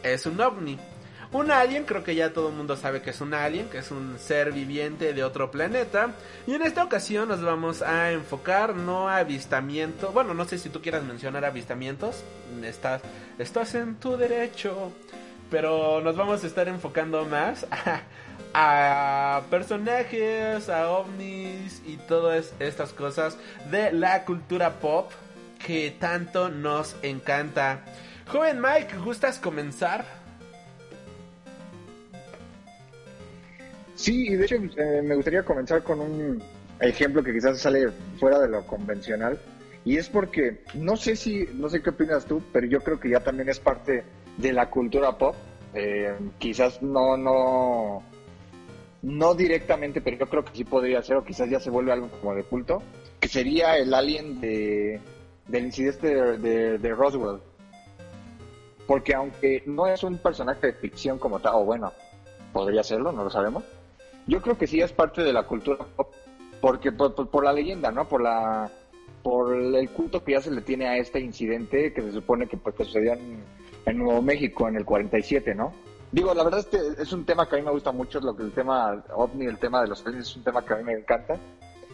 es 0.02 0.26
un 0.26 0.42
ovni. 0.42 0.80
Un 1.32 1.52
alien, 1.52 1.84
creo 1.84 2.04
que 2.04 2.16
ya 2.16 2.34
todo 2.34 2.50
el 2.50 2.56
mundo 2.56 2.76
sabe 2.76 3.04
que 3.04 3.12
es 3.12 3.22
un 3.22 3.36
alien, 3.36 3.70
que 3.70 3.78
es 3.78 3.92
un 3.92 4.18
ser 4.18 4.52
viviente 4.52 5.14
de 5.14 5.24
otro 5.24 5.52
planeta. 5.52 6.16
Y 6.48 6.56
en 6.56 6.64
esta 6.64 6.84
ocasión 6.84 7.30
nos 7.30 7.44
vamos 7.44 7.84
a 7.84 8.12
enfocar 8.12 8.76
no 8.76 9.08
a 9.08 9.18
avistamiento. 9.18 10.12
Bueno, 10.12 10.34
no 10.34 10.46
sé 10.46 10.58
si 10.58 10.70
tú 10.70 10.82
quieras 10.82 11.04
mencionar 11.04 11.46
avistamientos. 11.46 12.24
Estás, 12.64 13.04
estás 13.38 13.76
en 13.76 13.98
tu 13.98 14.18
derecho. 14.18 14.92
Pero 15.52 16.02
nos 16.02 16.18
vamos 16.18 16.44
a 16.44 16.48
estar 16.48 16.68
enfocando 16.68 17.26
más 17.26 17.68
a, 18.56 19.38
a 19.38 19.42
personajes, 19.52 20.68
a 20.68 20.90
ovnis 20.90 21.84
y 21.86 21.98
todas 21.98 22.54
estas 22.58 22.92
cosas 22.92 23.38
de 23.70 23.92
la 23.92 24.26
cultura 24.26 24.80
pop 24.80 25.12
que 25.66 25.96
tanto 26.00 26.50
nos 26.50 26.96
encanta. 27.02 27.84
Joven 28.28 28.62
Mike, 28.62 28.98
¿gustas 29.04 29.40
comenzar? 29.40 30.06
Sí, 33.96 34.28
y 34.28 34.36
de 34.36 34.46
hecho 34.46 34.56
eh, 34.56 35.02
me 35.04 35.16
gustaría 35.16 35.44
comenzar 35.44 35.82
con 35.82 36.02
un 36.02 36.44
ejemplo 36.80 37.24
que 37.24 37.34
quizás 37.34 37.60
sale 37.60 37.90
fuera 38.20 38.40
de 38.40 38.50
lo 38.50 38.66
convencional. 38.68 39.40
Y 39.86 39.98
es 39.98 40.10
porque, 40.10 40.64
no 40.76 40.98
sé 40.98 41.16
si, 41.16 41.48
no 41.56 41.70
sé 41.70 41.82
qué 41.82 41.92
opinas 41.92 42.26
tú, 42.26 42.44
pero 42.52 42.68
yo 42.68 42.82
creo 42.82 43.00
que 43.00 43.10
ya 43.10 43.22
también 43.22 43.50
es 43.50 43.60
parte 43.60 44.04
de 44.38 44.54
la 44.54 44.70
cultura 44.70 45.18
pop. 45.18 45.36
Eh, 45.74 46.14
quizás 46.38 46.82
no, 46.82 47.18
no, 47.18 48.04
no 49.02 49.36
directamente, 49.36 50.02
pero 50.02 50.18
yo 50.18 50.28
creo 50.28 50.46
que 50.46 50.56
sí 50.56 50.64
podría 50.64 51.02
ser, 51.02 51.18
o 51.18 51.26
quizás 51.26 51.50
ya 51.50 51.60
se 51.60 51.70
vuelve 51.70 51.92
algo 51.92 52.10
como 52.10 52.36
de 52.36 52.44
culto, 52.44 52.82
que 53.20 53.28
sería 53.28 53.78
el 53.78 53.94
alien 53.94 54.40
de 54.42 55.00
del 55.48 55.66
incidente 55.66 56.08
de, 56.38 56.94
Roswell. 56.94 57.40
Porque 58.88 59.16
aunque 59.16 59.64
no 59.66 59.88
es 59.88 60.04
un 60.04 60.18
personaje 60.18 60.68
de 60.68 60.74
ficción 60.74 61.18
como 61.18 61.40
tal, 61.40 61.56
o 61.56 61.66
bueno, 61.66 61.92
podría 62.54 62.84
serlo, 62.84 63.12
no 63.12 63.24
lo 63.24 63.30
sabemos, 63.30 63.64
yo 64.28 64.42
creo 64.42 64.58
que 64.58 64.68
sí 64.68 64.82
es 64.82 64.92
parte 64.92 65.24
de 65.24 65.34
la 65.34 65.44
cultura 65.44 65.86
pop, 65.96 66.14
porque 66.62 66.92
por, 66.92 67.44
la 67.44 67.54
leyenda, 67.54 67.92
¿no? 67.92 68.08
Por 68.08 68.22
la 68.22 68.72
por 69.24 69.56
el 69.56 69.90
culto 69.90 70.24
que 70.24 70.34
ya 70.34 70.42
se 70.42 70.52
le 70.52 70.62
tiene 70.62 70.88
a 70.88 70.98
este 70.98 71.20
incidente 71.20 71.92
que 71.92 72.02
se 72.04 72.12
supone 72.12 72.46
que, 72.46 72.58
pues, 72.58 72.76
sucedió 72.78 73.14
en, 73.14 73.98
Nuevo 73.98 74.22
México 74.22 74.68
en 74.68 74.76
el 74.76 74.86
47, 74.86 75.56
¿no? 75.56 75.74
Digo, 76.12 76.32
la 76.36 76.44
verdad 76.44 76.60
es 76.60 76.68
que 76.68 77.02
es 77.02 77.12
un 77.12 77.26
tema 77.26 77.50
que 77.50 77.56
a 77.56 77.60
mí 77.60 77.66
me 77.66 77.72
gusta 77.72 77.92
mucho, 77.92 78.20
lo 78.20 78.36
que 78.36 78.44
el 78.44 78.52
tema 78.52 79.04
ovni, 79.16 79.48
el 79.48 79.58
tema 79.58 79.82
de 79.82 79.88
los 79.88 80.06
aliens 80.06 80.30
es 80.30 80.36
un 80.36 80.44
tema 80.44 80.64
que 80.64 80.74
a 80.74 80.78
mí 80.78 80.84
me 80.84 80.94
encanta. 80.94 81.38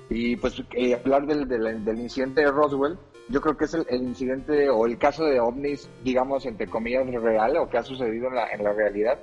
Y 0.10 0.36
pues 0.36 0.62
eh, 0.74 0.94
hablar 0.94 1.26
del, 1.26 1.48
del, 1.48 2.00
incidente 2.00 2.42
de 2.42 2.52
Roswell, 2.52 2.98
yo 3.32 3.42
creo 3.42 3.58
que 3.58 3.66
es 3.66 3.74
el, 3.74 4.02
incidente 4.04 4.70
o 4.70 4.86
el 4.86 4.98
caso 4.98 5.26
de 5.26 5.40
ovnis, 5.40 5.90
digamos, 6.04 6.46
entre 6.46 6.68
comillas, 6.68 7.08
real 7.08 7.58
o 7.58 7.70
que 7.70 7.78
ha 7.78 7.84
sucedido 7.84 8.28
en 8.28 8.36
la, 8.36 8.52
en 8.52 8.64
la 8.64 8.74
realidad, 8.74 9.18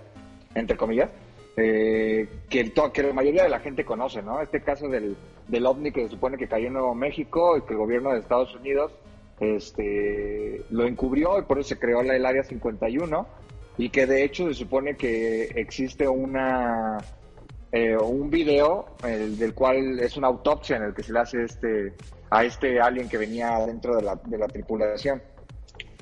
entre 0.55 0.77
comillas, 0.77 1.11
eh, 1.57 2.29
que, 2.49 2.61
el, 2.61 2.73
que 2.93 3.03
la 3.03 3.13
mayoría 3.13 3.43
de 3.43 3.49
la 3.49 3.61
gente 3.61 3.85
conoce, 3.85 4.23
¿no? 4.23 4.41
Este 4.41 4.63
caso 4.63 4.89
del, 4.89 5.17
del 5.47 5.67
ovni 5.67 5.93
que 5.93 6.05
se 6.05 6.11
supone 6.11 6.39
que 6.39 6.49
cayó 6.49 6.69
en 6.69 6.75
Nuevo 6.75 6.95
México 6.95 7.57
y 7.57 7.63
que 7.63 7.73
el 7.73 7.79
gobierno 7.79 8.13
de 8.13 8.21
Estados 8.21 8.55
Unidos 8.55 8.93
este, 9.41 10.63
lo 10.71 10.87
encubrió 10.87 11.39
y 11.39 11.43
por 11.43 11.59
eso 11.59 11.71
se 11.71 11.79
creó 11.79 12.03
la, 12.03 12.17
el 12.17 12.27
Área 12.27 12.43
51 12.43 13.27
y 13.77 13.91
que 13.91 14.07
de 14.07 14.25
hecho 14.25 14.49
se 14.49 14.55
supone 14.55 14.97
que 14.97 15.45
existe 15.55 16.09
una 16.09 16.99
eh, 17.71 17.97
un 17.97 18.31
video 18.31 18.87
del 19.03 19.55
cual 19.55 20.01
es 20.01 20.17
una 20.17 20.29
autopsia 20.29 20.77
en 20.77 20.85
el 20.85 20.95
que 20.95 21.03
se 21.03 21.13
le 21.13 21.19
hace 21.21 21.45
este 21.45 21.93
a 22.31 22.45
este 22.45 22.81
alien 22.81 23.09
que 23.09 23.19
venía 23.19 23.59
dentro 23.67 23.97
de 23.97 24.03
la, 24.03 24.17
de 24.17 24.39
la 24.39 24.47
tripulación. 24.47 25.23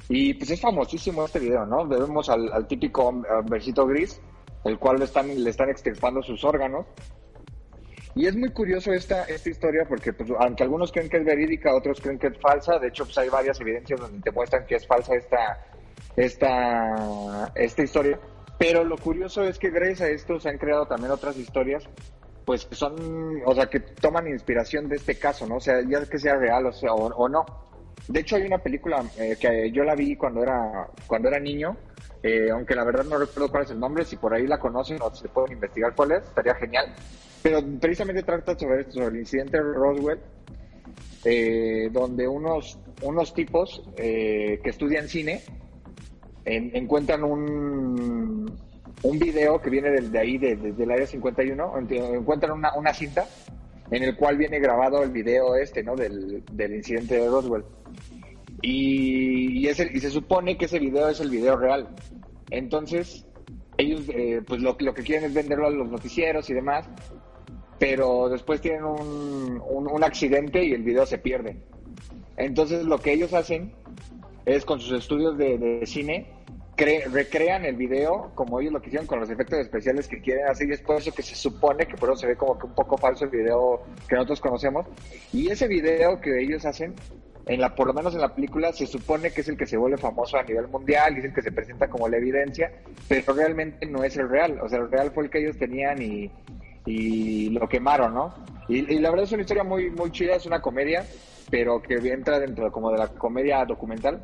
Y 0.08 0.34
pues 0.34 0.50
es 0.50 0.60
famosísimo 0.60 1.24
este 1.24 1.40
video, 1.40 1.66
¿no? 1.66 1.86
Vemos 1.86 2.28
al, 2.28 2.66
típico 2.68 3.12
versito 3.48 3.86
gris, 3.86 4.20
el 4.64 4.78
cual 4.78 4.98
le 4.98 5.04
están, 5.04 5.42
le 5.42 5.50
están 5.50 5.68
extirpando 5.68 6.22
sus 6.22 6.44
órganos. 6.44 6.86
Y 8.14 8.26
es 8.26 8.36
muy 8.36 8.50
curioso 8.50 8.92
esta, 8.92 9.24
esta 9.24 9.50
historia 9.50 9.84
porque, 9.86 10.12
pues, 10.12 10.30
aunque 10.38 10.62
algunos 10.62 10.90
creen 10.90 11.10
que 11.10 11.18
es 11.18 11.24
verídica, 11.24 11.74
otros 11.74 12.00
creen 12.00 12.18
que 12.18 12.28
es 12.28 12.38
falsa, 12.38 12.78
de 12.78 12.88
hecho, 12.88 13.04
pues 13.04 13.18
hay 13.18 13.28
varias 13.28 13.60
evidencias 13.60 14.00
donde 14.00 14.20
te 14.20 14.30
muestran 14.30 14.64
que 14.64 14.76
es 14.76 14.86
falsa 14.86 15.14
esta, 15.14 15.66
esta, 16.16 17.52
esta 17.54 17.82
historia. 17.82 18.18
Pero 18.58 18.84
lo 18.84 18.96
curioso 18.96 19.42
es 19.42 19.58
que 19.58 19.70
gracias 19.70 20.00
a 20.00 20.08
esto 20.08 20.40
se 20.40 20.48
han 20.48 20.56
creado 20.56 20.86
también 20.86 21.10
otras 21.10 21.36
historias, 21.36 21.86
pues 22.46 22.68
son, 22.70 23.42
o 23.44 23.54
sea, 23.56 23.66
que 23.66 23.80
toman 23.80 24.28
inspiración 24.28 24.88
de 24.88 24.96
este 24.96 25.18
caso, 25.18 25.48
¿no? 25.48 25.56
O 25.56 25.60
sea, 25.60 25.82
ya 25.82 26.06
que 26.06 26.16
sea 26.16 26.36
real 26.36 26.64
o, 26.66 26.72
sea, 26.72 26.94
o, 26.94 27.28
no. 27.28 27.44
De 28.06 28.20
hecho, 28.20 28.36
hay 28.36 28.42
una 28.42 28.58
película 28.58 29.04
eh, 29.18 29.36
que 29.38 29.72
yo 29.72 29.82
la 29.82 29.96
vi 29.96 30.14
cuando 30.14 30.44
era, 30.44 30.88
cuando 31.08 31.26
era 31.26 31.40
niño, 31.40 31.76
eh, 32.22 32.48
aunque 32.52 32.76
la 32.76 32.84
verdad 32.84 33.04
no 33.04 33.18
recuerdo 33.18 33.50
cuál 33.50 33.64
es 33.64 33.72
el 33.72 33.80
nombre, 33.80 34.04
si 34.04 34.14
por 34.14 34.32
ahí 34.32 34.46
la 34.46 34.60
conocen 34.60 34.98
o 35.02 35.12
se 35.12 35.28
pueden 35.28 35.54
investigar 35.54 35.92
cuál 35.96 36.12
es, 36.12 36.22
estaría 36.22 36.54
genial. 36.54 36.94
Pero 37.42 37.60
precisamente 37.80 38.22
trata 38.22 38.56
sobre 38.56 38.82
esto, 38.82 38.92
sobre 38.92 39.08
el 39.08 39.16
incidente 39.16 39.56
de 39.56 39.64
Roswell, 39.64 40.20
eh, 41.24 41.90
donde 41.90 42.28
unos, 42.28 42.78
unos 43.02 43.34
tipos 43.34 43.82
que 43.96 44.60
estudian 44.62 45.08
cine 45.08 45.42
encuentran 46.44 47.24
un, 47.24 48.56
un 49.02 49.18
video 49.18 49.60
que 49.60 49.70
viene 49.70 49.90
de, 49.90 50.18
ahí, 50.18 50.38
desde 50.38 50.56
de, 50.56 50.72
del 50.72 50.90
área 50.90 51.06
51, 51.06 51.72
encuentran 52.14 52.52
una, 52.52 52.74
una 52.74 52.92
cinta 52.94 53.26
en 53.90 54.02
el 54.02 54.16
cual 54.16 54.36
viene 54.36 54.58
grabado 54.58 55.02
el 55.02 55.10
video 55.10 55.54
este, 55.54 55.82
¿no? 55.82 55.94
Del, 55.94 56.42
del 56.52 56.74
incidente 56.74 57.18
de 57.18 57.28
Roswell. 57.28 57.64
Y, 58.62 59.66
y, 59.66 59.68
y 59.68 59.74
se 59.74 60.10
supone 60.10 60.56
que 60.56 60.64
ese 60.64 60.78
video 60.78 61.08
es 61.08 61.20
el 61.20 61.30
video 61.30 61.56
real. 61.56 61.88
Entonces, 62.50 63.26
ellos, 63.78 64.02
eh, 64.08 64.42
pues 64.46 64.60
lo, 64.60 64.76
lo, 64.78 64.94
que 64.94 65.02
quieren 65.02 65.24
es 65.24 65.34
venderlo 65.34 65.66
a 65.66 65.70
los 65.70 65.88
noticieros 65.88 66.48
y 66.50 66.54
demás, 66.54 66.88
pero 67.78 68.28
después 68.28 68.60
tienen 68.60 68.84
un, 68.84 69.60
un, 69.60 70.04
accidente 70.04 70.64
y 70.64 70.72
el 70.72 70.82
video 70.82 71.04
se 71.06 71.18
pierde. 71.18 71.58
Entonces, 72.36 72.84
lo 72.84 72.98
que 72.98 73.12
ellos 73.12 73.34
hacen 73.34 73.74
es 74.46 74.64
con 74.64 74.80
sus 74.80 74.98
estudios 74.98 75.36
de, 75.36 75.58
de 75.58 75.86
cine, 75.86 76.32
recrean 76.84 77.64
el 77.64 77.74
video 77.74 78.30
como 78.34 78.60
ellos 78.60 78.72
lo 78.74 78.82
quisieron 78.82 79.06
con 79.06 79.18
los 79.18 79.30
efectos 79.30 79.58
especiales 79.58 80.06
que 80.06 80.20
quieren 80.20 80.46
hacer 80.46 80.68
y 80.68 80.72
es 80.72 80.80
por 80.80 80.96
eso 80.96 81.12
que 81.12 81.22
se 81.22 81.34
supone 81.34 81.86
que 81.86 81.96
por 81.96 82.10
eso 82.10 82.18
se 82.18 82.26
ve 82.26 82.36
como 82.36 82.58
que 82.58 82.66
un 82.66 82.74
poco 82.74 82.98
falso 82.98 83.24
el 83.24 83.30
video 83.30 83.82
que 84.06 84.14
nosotros 84.14 84.40
conocemos. 84.40 84.86
Y 85.32 85.48
ese 85.48 85.68
video 85.68 86.20
que 86.20 86.42
ellos 86.42 86.66
hacen 86.66 86.94
en 87.46 87.60
la 87.60 87.74
por 87.74 87.86
lo 87.86 87.94
menos 87.94 88.14
en 88.14 88.20
la 88.20 88.34
película 88.34 88.72
se 88.72 88.86
supone 88.86 89.30
que 89.30 89.40
es 89.40 89.48
el 89.48 89.56
que 89.56 89.66
se 89.66 89.76
vuelve 89.76 89.96
famoso 89.96 90.36
a 90.36 90.42
nivel 90.42 90.68
mundial 90.68 91.14
y 91.16 91.20
es 91.20 91.24
el 91.26 91.32
que 91.32 91.42
se 91.42 91.52
presenta 91.52 91.88
como 91.88 92.08
la 92.08 92.18
evidencia 92.18 92.72
pero 93.08 93.32
realmente 93.32 93.86
no 93.86 94.04
es 94.04 94.16
el 94.16 94.28
real. 94.28 94.60
O 94.60 94.68
sea 94.68 94.78
el 94.78 94.90
real 94.90 95.12
fue 95.12 95.24
el 95.24 95.30
que 95.30 95.38
ellos 95.38 95.56
tenían 95.56 96.02
y, 96.02 96.30
y 96.84 97.50
lo 97.50 97.68
quemaron 97.68 98.14
no 98.14 98.34
y, 98.68 98.92
y 98.92 98.98
la 98.98 99.10
verdad 99.10 99.24
es 99.24 99.32
una 99.32 99.42
historia 99.42 99.64
muy 99.64 99.90
muy 99.90 100.10
chida 100.10 100.34
es 100.34 100.44
una 100.44 100.60
comedia 100.60 101.06
pero 101.48 101.80
que 101.80 101.94
entra 101.94 102.38
dentro 102.38 102.70
como 102.70 102.90
de 102.90 102.98
la 102.98 103.08
comedia 103.08 103.64
documental 103.64 104.20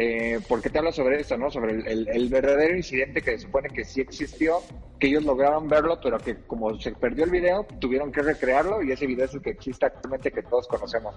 eh, 0.00 0.38
porque 0.46 0.70
te 0.70 0.78
habla 0.78 0.92
sobre 0.92 1.20
esto, 1.20 1.36
¿no? 1.36 1.50
Sobre 1.50 1.72
el, 1.72 2.28
verdadero 2.28 2.76
incidente 2.76 3.20
que 3.20 3.32
se 3.32 3.46
supone 3.46 3.68
que 3.68 3.84
sí 3.84 4.00
existió, 4.00 4.60
que 5.00 5.08
ellos 5.08 5.24
lograron 5.24 5.68
verlo, 5.68 5.98
pero 6.00 6.18
que 6.18 6.36
como 6.46 6.78
se 6.78 6.92
perdió 6.92 7.24
el 7.24 7.30
video, 7.30 7.66
tuvieron 7.80 8.12
que 8.12 8.22
recrearlo 8.22 8.80
y 8.80 8.92
ese 8.92 9.08
video 9.08 9.24
es 9.24 9.34
el 9.34 9.42
que 9.42 9.50
existe 9.50 9.86
actualmente 9.86 10.30
que 10.30 10.44
todos 10.44 10.68
conocemos. 10.68 11.16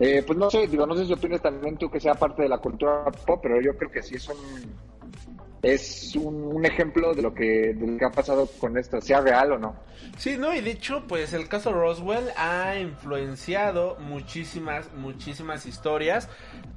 Eh, 0.00 0.22
pues 0.26 0.38
no 0.38 0.50
sé, 0.50 0.66
digo, 0.68 0.86
no 0.86 0.96
sé 0.96 1.04
si 1.04 1.12
opinas 1.12 1.42
también 1.42 1.76
tú 1.76 1.90
que 1.90 2.00
sea 2.00 2.14
parte 2.14 2.40
de 2.40 2.48
la 2.48 2.56
cultura 2.56 3.04
pop, 3.26 3.40
pero 3.42 3.60
yo 3.60 3.76
creo 3.76 3.90
que 3.90 4.02
sí 4.02 4.14
es 4.14 4.26
un, 4.26 4.38
es 5.62 6.16
un, 6.16 6.42
un 6.42 6.66
ejemplo 6.66 7.14
de 7.14 7.22
lo, 7.22 7.32
que, 7.32 7.76
ha 8.04 8.10
pasado 8.10 8.46
con 8.58 8.76
esto, 8.76 9.00
sea 9.00 9.20
real 9.20 9.52
o 9.52 9.58
no. 9.58 9.76
Sí, 10.18 10.36
no, 10.36 10.52
y 10.52 10.60
de 10.60 10.72
hecho, 10.72 11.04
pues 11.06 11.32
el 11.32 11.48
caso 11.48 11.72
Roswell 11.72 12.30
ha 12.36 12.76
influenciado 12.76 13.96
muchísimas, 14.00 14.92
muchísimas 14.94 15.64
historias, 15.64 16.28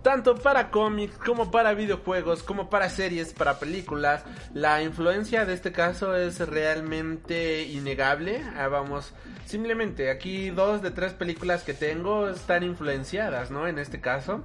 tanto 0.03 0.35
para 0.35 0.69
cómics 0.69 1.17
como 1.17 1.49
para 1.49 1.73
videojuegos, 1.73 2.43
como 2.43 2.69
para 2.69 2.89
series, 2.89 3.33
para 3.33 3.59
películas. 3.59 4.23
La 4.53 4.83
influencia 4.83 5.45
de 5.45 5.55
este 5.55 5.71
caso 5.71 6.15
es 6.15 6.39
realmente 6.47 7.63
innegable. 7.63 8.43
Ah, 8.55 8.67
vamos, 8.67 9.13
simplemente 9.45 10.11
aquí 10.11 10.51
dos 10.51 10.83
de 10.83 10.91
tres 10.91 11.13
películas 11.13 11.63
que 11.63 11.73
tengo 11.73 12.29
están 12.29 12.61
influenciadas, 12.61 13.49
¿no? 13.49 13.67
En 13.67 13.79
este 13.79 13.99
caso. 13.99 14.43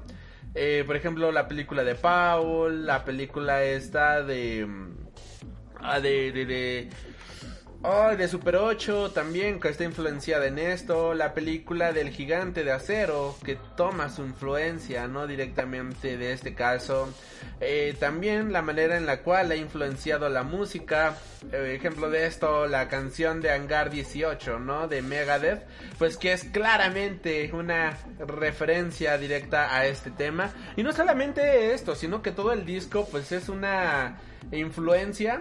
Eh, 0.55 0.83
por 0.87 0.97
ejemplo, 0.97 1.31
la 1.31 1.47
película 1.47 1.85
de 1.85 1.95
Paul, 1.95 2.87
la 2.87 3.05
película 3.05 3.63
esta 3.63 4.23
de... 4.23 4.67
ah, 5.81 6.01
de, 6.01 6.33
de, 6.33 6.47
de 6.47 6.89
Oh, 7.83 8.15
de 8.15 8.29
Super 8.29 8.57
8 8.57 9.13
también, 9.13 9.59
que 9.59 9.71
está 9.71 9.85
influenciada 9.85 10.47
en 10.47 10.59
esto. 10.59 11.15
La 11.15 11.33
película 11.33 11.95
del 11.95 12.11
gigante 12.11 12.63
de 12.63 12.73
acero, 12.73 13.35
que 13.43 13.57
toma 13.75 14.11
su 14.11 14.23
influencia, 14.23 15.09
¿no? 15.09 15.27
Directamente 15.27 16.19
de 16.19 16.35
este 16.35 16.55
caso. 16.55 17.09
Eh, 17.59 17.97
también 17.99 18.53
la 18.53 18.61
manera 18.61 18.99
en 18.99 19.07
la 19.07 19.23
cual 19.23 19.51
ha 19.51 19.57
influenciado 19.57 20.29
la 20.29 20.43
música. 20.43 21.17
Eh, 21.53 21.75
ejemplo 21.75 22.11
de 22.11 22.27
esto, 22.27 22.67
la 22.67 22.87
canción 22.89 23.41
de 23.41 23.51
Hangar 23.51 23.89
18, 23.89 24.59
¿no? 24.59 24.87
De 24.87 25.01
Megadeth. 25.01 25.67
Pues 25.97 26.19
que 26.19 26.35
es 26.35 26.45
claramente 26.45 27.51
una 27.55 27.97
referencia 28.19 29.17
directa 29.17 29.75
a 29.75 29.87
este 29.87 30.11
tema. 30.11 30.53
Y 30.77 30.83
no 30.83 30.93
solamente 30.93 31.73
esto, 31.73 31.95
sino 31.95 32.21
que 32.21 32.33
todo 32.33 32.53
el 32.53 32.67
disco, 32.67 33.09
pues 33.11 33.33
es 33.33 33.49
una 33.49 34.19
influencia 34.53 35.41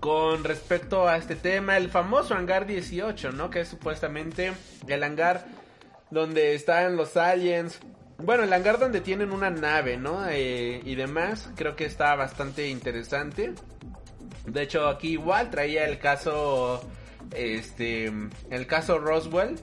con 0.00 0.44
respecto 0.44 1.06
a 1.06 1.16
este 1.18 1.36
tema, 1.36 1.76
el 1.76 1.90
famoso 1.90 2.34
hangar 2.34 2.66
18, 2.66 3.32
¿no? 3.32 3.50
Que 3.50 3.60
es 3.60 3.68
supuestamente 3.68 4.52
el 4.88 5.02
hangar 5.02 5.46
donde 6.10 6.54
están 6.54 6.96
los 6.96 7.16
aliens. 7.16 7.78
Bueno, 8.18 8.42
el 8.42 8.52
hangar 8.52 8.78
donde 8.78 9.00
tienen 9.00 9.30
una 9.30 9.50
nave, 9.50 9.98
¿no? 9.98 10.26
Eh, 10.28 10.80
y 10.84 10.94
demás, 10.94 11.50
creo 11.54 11.76
que 11.76 11.84
está 11.84 12.14
bastante 12.16 12.68
interesante. 12.68 13.52
De 14.46 14.62
hecho, 14.62 14.88
aquí 14.88 15.12
igual 15.12 15.50
traía 15.50 15.84
el 15.84 15.98
caso, 15.98 16.82
este, 17.34 18.10
el 18.50 18.66
caso 18.66 18.98
Roswell. 18.98 19.56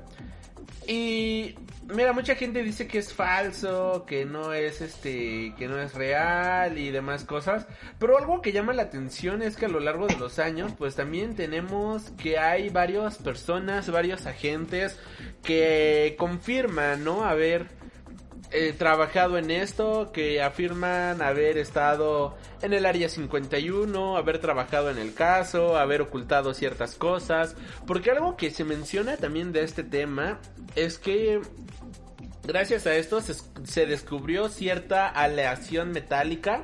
Y 0.88 1.56
mira, 1.94 2.14
mucha 2.14 2.36
gente 2.36 2.64
dice 2.64 2.88
que 2.88 3.00
es 3.00 3.14
falso, 3.14 4.06
que 4.06 4.26
no 4.26 4.54
es 4.54 4.82
este, 4.82 5.54
que 5.58 5.68
no 5.68 5.80
es 5.80 5.94
real 5.94 6.78
y 6.78 6.92
demás 6.92 7.24
cosas, 7.24 7.68
pero 8.00 8.18
algo 8.18 8.42
que 8.42 8.52
llama 8.52 8.74
la 8.74 8.84
atención 8.84 9.42
es 9.42 9.56
que 9.56 9.66
a 9.66 9.70
lo 9.70 9.80
largo 9.80 10.08
de 10.08 10.18
los 10.18 10.40
años, 10.40 10.74
pues 10.78 10.96
también 10.96 11.36
tenemos 11.36 12.12
que 12.12 12.38
hay 12.38 12.70
varias 12.70 13.18
personas, 13.18 13.90
varios 13.90 14.26
agentes 14.26 15.00
que 15.44 16.16
confirman, 16.18 17.04
¿no? 17.04 17.24
Haber 17.24 17.68
eh, 18.52 18.74
trabajado 18.78 19.38
en 19.38 19.52
esto, 19.52 20.12
que 20.14 20.42
afirman 20.42 21.22
haber 21.22 21.58
estado 21.58 22.38
en 22.62 22.72
el 22.72 22.86
área 22.86 23.10
51, 23.10 24.16
haber 24.16 24.40
trabajado 24.40 24.90
en 24.90 24.98
el 24.98 25.14
caso, 25.14 25.76
haber 25.76 26.02
ocultado 26.02 26.54
ciertas 26.54 26.96
cosas, 26.96 27.58
porque 27.86 28.12
algo 28.12 28.38
que 28.38 28.50
se 28.50 28.64
menciona 28.64 29.18
también 29.18 29.52
de 29.52 29.64
este 29.64 29.84
tema 29.84 30.40
es 30.76 30.98
que 30.98 31.42
Gracias 32.48 32.88
a 32.88 32.96
esto 32.96 33.20
se, 33.20 33.34
se 33.66 33.86
descubrió 33.86 34.48
cierta 34.48 35.10
aleación 35.10 35.92
metálica 35.92 36.64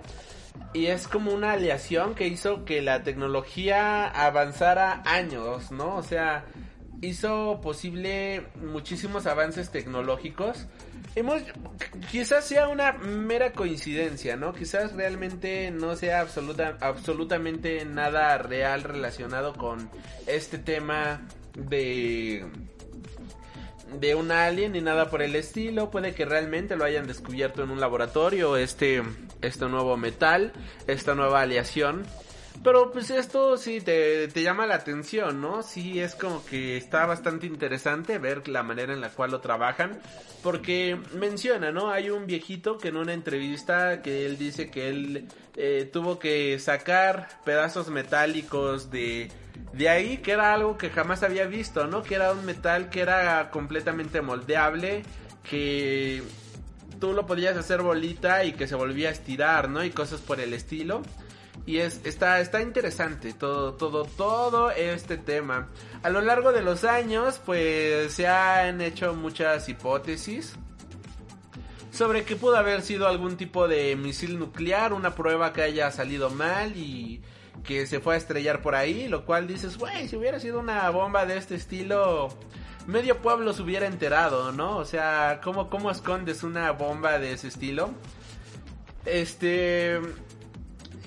y 0.74 0.86
es 0.86 1.10
como 1.10 1.34
una 1.34 1.52
aleación 1.52 2.16
que 2.16 2.26
hizo 2.26 2.64
que 2.64 2.82
la 2.82 3.04
tecnología 3.04 4.08
avanzara 4.08 5.04
años, 5.06 5.74
¿no? 5.74 5.98
O 5.98 6.02
sea, 6.02 6.46
hizo 7.02 7.60
posible 7.62 8.46
muchísimos 8.56 9.28
avances 9.28 9.72
tecnológicos. 9.72 10.68
Hemos, 11.16 11.42
quizás 12.10 12.46
sea 12.46 12.70
una 12.70 12.94
mera 12.94 13.52
coincidencia, 13.52 14.38
¿no? 14.38 14.54
Quizás 14.54 14.94
realmente 14.94 15.70
no 15.70 15.98
sea 15.98 16.22
absoluta, 16.22 16.78
absolutamente 16.80 17.84
nada 17.84 18.38
real 18.38 18.84
relacionado 18.84 19.54
con 19.54 19.90
este 20.28 20.60
tema 20.60 21.28
de 21.56 22.46
de 24.00 24.16
un 24.16 24.32
alien 24.32 24.74
ni 24.74 24.82
nada 24.82 25.10
por 25.10 25.22
el 25.22 25.36
estilo. 25.36 25.90
Puede 25.92 26.14
que 26.14 26.26
realmente 26.26 26.76
lo 26.76 26.86
hayan 26.86 27.08
descubierto 27.08 27.64
en 27.64 27.72
un 27.72 27.80
laboratorio, 27.80 28.58
este, 28.58 29.04
este 29.42 29.66
nuevo 29.66 29.98
metal, 29.98 30.54
esta 30.88 31.16
nueva 31.16 31.42
aleación. 31.42 32.06
Pero 32.64 32.92
pues 32.92 33.10
esto 33.10 33.58
sí 33.58 33.82
te, 33.82 34.28
te 34.28 34.44
llama 34.44 34.66
la 34.66 34.76
atención, 34.76 35.42
¿no? 35.42 35.64
Sí 35.64 36.00
es 36.00 36.16
como 36.16 36.46
que 36.46 36.78
está 36.78 37.06
bastante 37.06 37.48
interesante 37.48 38.20
ver 38.20 38.48
la 38.48 38.64
manera 38.64 38.94
en 38.94 39.02
la 39.02 39.10
cual 39.10 39.32
lo 39.32 39.42
trabajan. 39.42 40.00
Porque 40.44 40.98
menciona, 41.14 41.72
¿no? 41.72 41.90
Hay 41.90 42.10
un 42.10 42.26
viejito 42.26 42.78
que 42.78 42.90
en 42.90 42.98
una 42.98 43.14
entrevista 43.14 44.02
que 44.02 44.26
él 44.26 44.38
dice 44.38 44.70
que 44.70 44.90
él 44.90 45.28
eh, 45.56 45.90
tuvo 45.92 46.20
que 46.20 46.60
sacar 46.60 47.28
pedazos 47.44 47.90
metálicos 47.90 48.92
de 48.92 49.30
de 49.74 49.90
ahí 49.90 50.18
que 50.18 50.32
era 50.32 50.54
algo 50.54 50.78
que 50.78 50.90
jamás 50.90 51.24
había 51.24 51.46
visto, 51.46 51.88
¿no? 51.88 52.04
Que 52.04 52.16
era 52.16 52.32
un 52.32 52.46
metal 52.46 52.90
que 52.90 53.02
era 53.02 53.50
completamente 53.50 54.22
moldeable, 54.22 55.04
que 55.44 56.24
tú 57.00 57.14
lo 57.14 57.26
podías 57.26 57.58
hacer 57.58 57.82
bolita 57.82 58.46
y 58.46 58.54
que 58.54 58.68
se 58.68 58.76
volvía 58.76 59.10
a 59.10 59.12
estirar, 59.12 59.70
¿no? 59.70 59.84
Y 59.84 59.90
cosas 59.90 60.22
por 60.22 60.40
el 60.40 60.54
estilo. 60.54 61.02
Y 61.66 61.78
es, 61.78 62.02
está, 62.04 62.40
está 62.40 62.62
interesante 62.62 63.34
todo, 63.34 63.74
todo, 63.74 64.06
todo 64.06 64.70
este 64.70 65.18
tema. 65.18 65.70
A 66.04 66.10
lo 66.10 66.22
largo 66.22 66.52
de 66.52 66.62
los 66.62 66.84
años, 66.84 67.42
pues 67.44 68.14
se 68.14 68.28
han 68.28 68.80
hecho 68.82 69.14
muchas 69.16 69.68
hipótesis 69.70 70.56
sobre 71.92 72.24
que 72.24 72.36
pudo 72.36 72.58
haber 72.58 72.82
sido 72.82 73.08
algún 73.08 73.38
tipo 73.38 73.68
de 73.68 73.96
misil 73.96 74.38
nuclear, 74.38 74.94
una 74.94 75.16
prueba 75.16 75.54
que 75.54 75.62
haya 75.62 75.90
salido 75.92 76.30
mal 76.30 76.76
y 76.76 77.22
que 77.64 77.88
se 77.88 78.00
fue 78.00 78.16
a 78.16 78.18
estrellar 78.18 78.62
por 78.62 78.76
ahí, 78.76 79.08
lo 79.08 79.26
cual 79.26 79.48
dices, 79.48 79.78
güey, 79.78 80.08
si 80.08 80.16
hubiera 80.16 80.40
sido 80.40 80.60
una 80.60 80.90
bomba 80.90 81.26
de 81.26 81.38
este 81.38 81.56
estilo, 81.56 82.30
medio 82.88 83.22
pueblo 83.22 83.54
se 83.54 83.62
hubiera 83.62 83.88
enterado, 83.88 84.52
¿no? 84.52 84.78
O 84.78 84.86
sea, 84.86 85.40
¿cómo, 85.44 85.70
cómo 85.70 85.90
escondes 85.90 86.44
una 86.44 86.72
bomba 86.72 87.20
de 87.20 87.34
ese 87.34 87.48
estilo? 87.48 87.92
Este... 89.06 90.00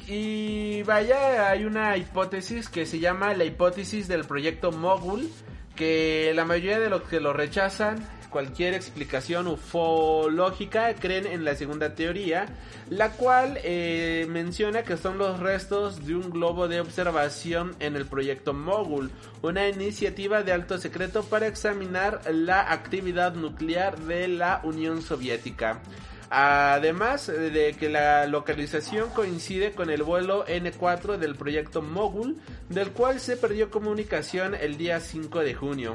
Y 0.09 0.85
vaya, 0.85 1.51
hay 1.51 1.65
una 1.65 1.97
hipótesis 1.97 2.69
que 2.69 2.87
se 2.87 3.01
llama 3.01 3.35
la 3.35 3.45
hipótesis 3.45 4.07
del 4.07 4.25
proyecto 4.25 4.71
Mogul, 4.71 5.29
que 5.75 6.31
la 6.33 6.45
mayoría 6.45 6.79
de 6.79 6.89
los 6.89 7.03
que 7.03 7.19
lo 7.19 7.33
rechazan 7.33 7.99
cualquier 8.31 8.75
explicación 8.75 9.47
ufológica 9.47 10.95
creen 10.95 11.27
en 11.27 11.45
la 11.45 11.55
segunda 11.55 11.95
teoría, 11.95 12.47
la 12.91 13.13
cual 13.13 13.59
eh, 13.63 14.27
menciona 14.29 14.83
que 14.83 14.97
son 14.97 15.19
los 15.19 15.41
restos 15.41 16.07
de 16.07 16.15
un 16.15 16.31
globo 16.31 16.69
de 16.69 16.81
observación 16.81 17.75
en 17.81 17.97
el 17.97 18.07
proyecto 18.07 18.53
Mogul, 18.53 19.11
una 19.43 19.69
iniciativa 19.69 20.43
de 20.43 20.53
alto 20.53 20.79
secreto 20.79 21.23
para 21.25 21.47
examinar 21.47 22.21
la 22.31 22.73
actividad 22.73 23.35
nuclear 23.35 23.99
de 23.99 24.29
la 24.29 24.61
Unión 24.65 25.03
Soviética. 25.03 25.81
Además 26.29 27.29
de 27.29 27.77
que 27.79 27.89
la 27.89 28.27
localización 28.27 29.11
coincide 29.11 29.73
con 29.73 29.91
el 29.91 30.03
vuelo 30.03 30.45
N4 30.47 31.19
del 31.19 31.37
proyecto 31.37 31.83
Mogul, 31.83 32.37
del 32.69 32.91
cual 32.91 33.21
se 33.21 33.37
perdió 33.37 33.71
comunicación 33.71 34.55
el 34.55 34.77
día 34.77 34.99
5 34.99 35.41
de 35.41 35.55
junio. 35.55 35.95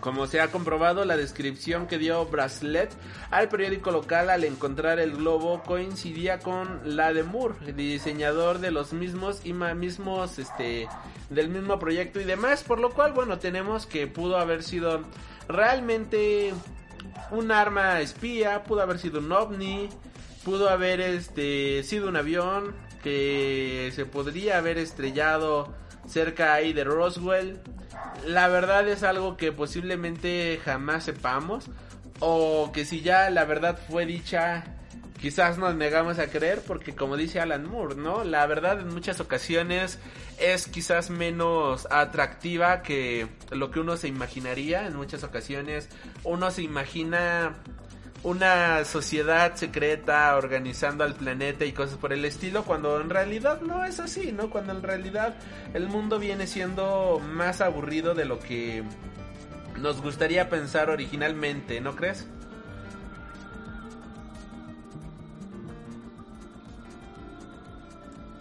Como 0.00 0.26
se 0.26 0.40
ha 0.40 0.48
comprobado, 0.48 1.04
la 1.04 1.16
descripción 1.16 1.86
que 1.86 1.98
dio 1.98 2.26
Braslet 2.26 2.90
al 3.30 3.48
periódico 3.48 3.90
local 3.90 4.30
al 4.30 4.44
encontrar 4.44 4.98
el 4.98 5.16
globo 5.16 5.62
coincidía 5.62 6.38
con 6.38 6.96
la 6.96 7.12
de 7.12 7.22
Moore, 7.22 7.72
diseñador 7.72 8.58
de 8.58 8.70
los 8.70 8.92
mismos 8.92 9.44
y 9.44 9.52
mismos 9.52 10.38
este 10.38 10.88
del 11.30 11.48
mismo 11.48 11.78
proyecto 11.78 12.20
y 12.20 12.24
demás, 12.24 12.62
por 12.64 12.80
lo 12.80 12.90
cual 12.90 13.12
bueno, 13.12 13.38
tenemos 13.38 13.86
que 13.86 14.06
pudo 14.06 14.36
haber 14.38 14.62
sido 14.62 15.02
realmente 15.48 16.52
un 17.30 17.50
arma 17.50 18.00
espía, 18.00 18.64
pudo 18.64 18.82
haber 18.82 18.98
sido 18.98 19.20
un 19.20 19.32
ovni, 19.32 19.88
pudo 20.44 20.68
haber 20.68 21.00
este 21.00 21.82
sido 21.82 22.08
un 22.08 22.16
avión 22.16 22.74
que 23.02 23.90
se 23.94 24.06
podría 24.06 24.58
haber 24.58 24.78
estrellado 24.78 25.74
cerca 26.06 26.54
ahí 26.54 26.72
de 26.72 26.84
Roswell 26.84 27.60
la 28.26 28.48
verdad 28.48 28.88
es 28.88 29.02
algo 29.02 29.36
que 29.36 29.52
posiblemente 29.52 30.60
jamás 30.64 31.04
sepamos. 31.04 31.66
O 32.20 32.70
que 32.72 32.84
si 32.84 33.00
ya 33.00 33.28
la 33.30 33.44
verdad 33.44 33.78
fue 33.88 34.06
dicha, 34.06 34.64
quizás 35.20 35.58
nos 35.58 35.74
negamos 35.74 36.18
a 36.18 36.28
creer 36.28 36.62
porque 36.66 36.94
como 36.94 37.16
dice 37.16 37.40
Alan 37.40 37.68
Moore, 37.68 37.96
¿no? 37.96 38.24
La 38.24 38.46
verdad 38.46 38.80
en 38.80 38.88
muchas 38.88 39.20
ocasiones 39.20 39.98
es 40.38 40.68
quizás 40.68 41.10
menos 41.10 41.88
atractiva 41.90 42.82
que 42.82 43.26
lo 43.50 43.70
que 43.70 43.80
uno 43.80 43.96
se 43.96 44.08
imaginaría. 44.08 44.86
En 44.86 44.96
muchas 44.96 45.24
ocasiones 45.24 45.88
uno 46.22 46.50
se 46.50 46.62
imagina 46.62 47.56
una 48.24 48.84
sociedad 48.86 49.54
secreta 49.54 50.34
organizando 50.36 51.04
al 51.04 51.14
planeta 51.14 51.66
y 51.66 51.72
cosas 51.72 51.98
por 51.98 52.12
el 52.12 52.24
estilo, 52.24 52.64
cuando 52.64 52.98
en 52.98 53.10
realidad 53.10 53.60
no 53.60 53.84
es 53.84 54.00
así, 54.00 54.32
¿no? 54.32 54.48
Cuando 54.48 54.72
en 54.72 54.82
realidad 54.82 55.36
el 55.74 55.88
mundo 55.88 56.18
viene 56.18 56.46
siendo 56.46 57.20
más 57.20 57.60
aburrido 57.60 58.14
de 58.14 58.24
lo 58.24 58.40
que 58.40 58.82
nos 59.78 60.00
gustaría 60.00 60.48
pensar 60.48 60.88
originalmente, 60.88 61.82
¿no 61.82 61.94
crees? 61.94 62.26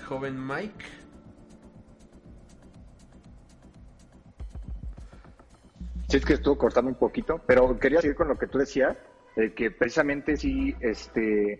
Joven 0.07 0.47
Mike. 0.47 0.85
Sí, 6.07 6.17
es 6.17 6.25
que 6.25 6.33
estuvo 6.33 6.57
cortando 6.57 6.89
un 6.89 6.95
poquito, 6.95 7.41
pero 7.45 7.77
quería 7.79 7.99
seguir 7.99 8.15
con 8.15 8.29
lo 8.29 8.37
que 8.37 8.47
tú 8.47 8.59
decías, 8.59 8.95
que 9.55 9.71
precisamente 9.71 10.37
sí, 10.37 10.75
este, 10.79 11.59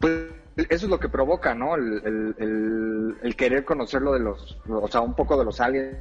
pues 0.00 0.12
eso 0.56 0.86
es 0.86 0.90
lo 0.90 0.98
que 1.00 1.08
provoca, 1.08 1.54
¿no? 1.54 1.74
El, 1.76 2.00
el- 2.04 2.34
el- 2.38 3.16
el 3.22 3.36
querer 3.36 3.64
conocerlo 3.64 4.12
de 4.12 4.20
los, 4.20 4.58
o 4.68 4.88
sea, 4.88 5.00
un 5.00 5.14
poco 5.14 5.36
de 5.38 5.44
los 5.44 5.60
aliens 5.60 5.98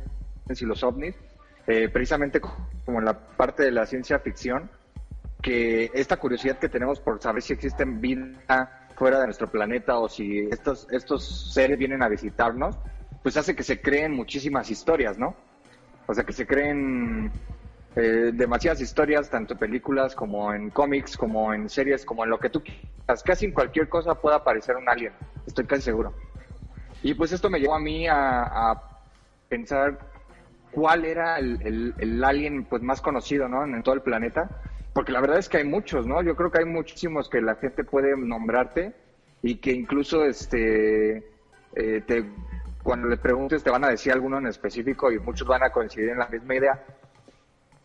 y 0.49 0.65
los 0.65 0.83
ovnis, 0.83 1.15
eh, 1.67 1.89
precisamente 1.89 2.39
como 2.39 2.99
en 2.99 3.05
la 3.05 3.17
parte 3.35 3.63
de 3.63 3.71
la 3.71 3.85
ciencia 3.85 4.19
ficción, 4.19 4.69
que 5.41 5.91
esta 5.93 6.17
curiosidad 6.17 6.57
que 6.59 6.69
tenemos 6.69 6.99
por 6.99 7.21
saber 7.21 7.41
si 7.41 7.53
existen 7.53 8.01
vida 8.01 8.91
fuera 8.95 9.19
de 9.19 9.25
nuestro 9.25 9.47
planeta 9.47 9.99
o 9.99 10.09
si 10.09 10.39
estos, 10.49 10.87
estos 10.91 11.53
seres 11.53 11.77
vienen 11.77 12.01
a 12.01 12.09
visitarnos, 12.09 12.75
pues 13.21 13.37
hace 13.37 13.55
que 13.55 13.63
se 13.63 13.81
creen 13.81 14.13
muchísimas 14.13 14.71
historias, 14.71 15.17
¿no? 15.19 15.35
O 16.07 16.13
sea, 16.13 16.23
que 16.23 16.33
se 16.33 16.47
creen 16.47 17.31
eh, 17.97 18.31
demasiadas 18.33 18.81
historias, 18.81 19.29
tanto 19.29 19.53
en 19.53 19.59
películas 19.59 20.15
como 20.15 20.53
en 20.53 20.69
cómics, 20.69 21.17
como 21.17 21.53
en 21.53 21.67
series, 21.69 22.05
como 22.05 22.23
en 22.23 22.29
lo 22.29 22.39
que 22.39 22.49
tú 22.49 22.61
quieras. 22.63 23.23
Casi 23.23 23.45
en 23.45 23.51
cualquier 23.51 23.89
cosa 23.89 24.15
puede 24.15 24.35
aparecer 24.35 24.75
un 24.75 24.87
alien, 24.87 25.13
estoy 25.45 25.65
casi 25.65 25.81
seguro. 25.83 26.13
Y 27.03 27.13
pues 27.13 27.31
esto 27.31 27.49
me 27.49 27.59
llevó 27.59 27.75
a 27.75 27.79
mí 27.79 28.07
a, 28.07 28.81
pensar 29.49 29.97
cuál 30.71 31.05
era 31.05 31.39
el, 31.39 31.59
el- 31.63 31.95
el 31.99 32.23
alien 32.23 32.65
pues 32.65 32.81
más 32.81 33.01
conocido, 33.01 33.47
¿no? 33.47 33.63
En 33.63 33.81
todo 33.81 33.95
el 33.95 34.01
planeta. 34.01 34.49
Porque 34.93 35.11
la 35.11 35.21
verdad 35.21 35.37
es 35.37 35.47
que 35.47 35.57
hay 35.57 35.63
muchos, 35.63 36.05
¿no? 36.07 36.21
Yo 36.21 36.35
creo 36.35 36.51
que 36.51 36.59
hay 36.59 36.65
muchísimos 36.65 37.29
que 37.29 37.41
la 37.41 37.55
gente 37.55 37.83
puede 37.83 38.17
nombrarte 38.17 38.93
y 39.41 39.55
que 39.57 39.71
incluso 39.71 40.25
este 40.25 41.23
eh, 41.75 42.01
te, 42.05 42.25
cuando 42.83 43.07
le 43.07 43.17
preguntes 43.17 43.63
te 43.63 43.69
van 43.69 43.83
a 43.83 43.89
decir 43.89 44.11
alguno 44.11 44.37
en 44.39 44.47
específico 44.47 45.11
y 45.11 45.19
muchos 45.19 45.47
van 45.47 45.63
a 45.63 45.69
coincidir 45.69 46.09
en 46.09 46.19
la 46.19 46.27
misma 46.27 46.55
idea. 46.55 46.83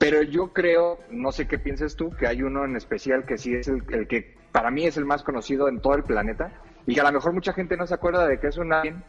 Pero 0.02 0.20
yo 0.22 0.52
creo, 0.52 0.98
no 1.10 1.30
sé 1.30 1.46
qué 1.46 1.60
piensas 1.60 1.94
tú, 1.94 2.10
que 2.10 2.26
hay 2.26 2.42
uno 2.42 2.64
en 2.64 2.74
especial 2.74 3.24
que 3.24 3.38
sí 3.38 3.54
es 3.54 3.68
el, 3.68 3.84
el 3.90 4.08
que 4.08 4.34
para 4.50 4.68
mí 4.68 4.84
es 4.84 4.96
el 4.96 5.04
más 5.04 5.22
conocido 5.22 5.68
en 5.68 5.80
todo 5.80 5.94
el 5.94 6.02
planeta 6.02 6.52
y 6.86 6.94
que 6.94 7.00
a 7.00 7.04
lo 7.04 7.12
mejor 7.12 7.32
mucha 7.32 7.52
gente 7.52 7.76
no 7.76 7.86
se 7.86 7.94
acuerda 7.94 8.26
de 8.26 8.40
que 8.40 8.48
es 8.48 8.56
un 8.56 8.72
alien, 8.72 9.04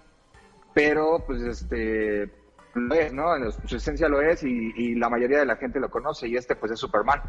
pero 0.72 1.24
pues 1.26 1.42
este 1.42 2.32
lo 2.76 2.94
es, 2.94 3.12
¿no? 3.12 3.36
En 3.36 3.52
su 3.52 3.76
esencia 3.76 4.08
lo 4.08 4.22
es 4.22 4.44
y, 4.44 4.94
la 4.94 5.10
mayoría 5.10 5.40
de 5.40 5.48
la 5.48 5.56
gente 5.56 5.80
lo 5.80 5.90
conoce 5.90 6.28
y 6.28 6.36
este 6.36 6.56
pues 6.56 6.72
es 6.72 6.80
Superman. 6.80 7.24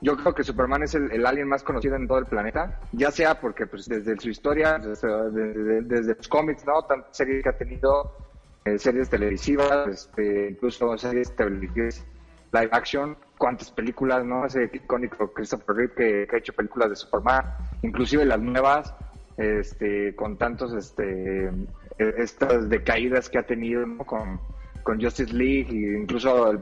Yo 0.00 0.16
creo 0.16 0.34
que 0.34 0.42
Superman 0.42 0.84
es 0.84 0.94
el, 0.94 1.26
alien 1.26 1.48
más 1.48 1.62
conocido 1.62 1.96
en 1.96 2.08
todo 2.08 2.16
el 2.16 2.26
planeta, 2.26 2.80
ya 2.92 3.10
sea 3.10 3.38
porque 3.40 3.66
pues 3.66 3.86
desde 3.86 4.18
su 4.18 4.30
historia, 4.30 4.78
desde, 4.78 5.82
desde- 5.82 6.14
los 6.14 6.28
cómics, 6.28 6.64
¿no? 6.66 6.82
Tantas 6.82 7.14
series 7.14 7.42
que 7.42 7.48
ha 7.50 7.58
tenido, 7.58 8.25
eh, 8.66 8.78
series 8.78 9.08
televisivas, 9.08 9.88
este, 9.88 10.50
incluso 10.50 10.96
series 10.98 11.34
televisivas 11.34 12.04
live 12.52 12.68
action, 12.72 13.16
cuántas 13.38 13.70
películas, 13.70 14.24
¿no? 14.24 14.46
Ese 14.46 14.70
icónico 14.72 15.32
Christopher 15.32 15.76
Reeve 15.76 16.26
que, 16.28 16.36
ha 16.36 16.38
hecho 16.38 16.52
películas 16.52 16.90
de 16.90 16.96
Superman, 16.96 17.44
inclusive 17.82 18.24
las 18.24 18.40
nuevas, 18.40 18.94
este, 19.36 20.14
con 20.14 20.36
tantos, 20.36 20.72
este, 20.74 21.46
eh, 21.48 22.14
estas 22.18 22.68
decaídas 22.68 23.28
que 23.28 23.38
ha 23.38 23.46
tenido. 23.46 23.84
Con, 24.04 24.40
con 24.86 25.02
Justice 25.02 25.34
League 25.34 25.68
e 25.68 25.98
incluso 26.00 26.52
el 26.52 26.60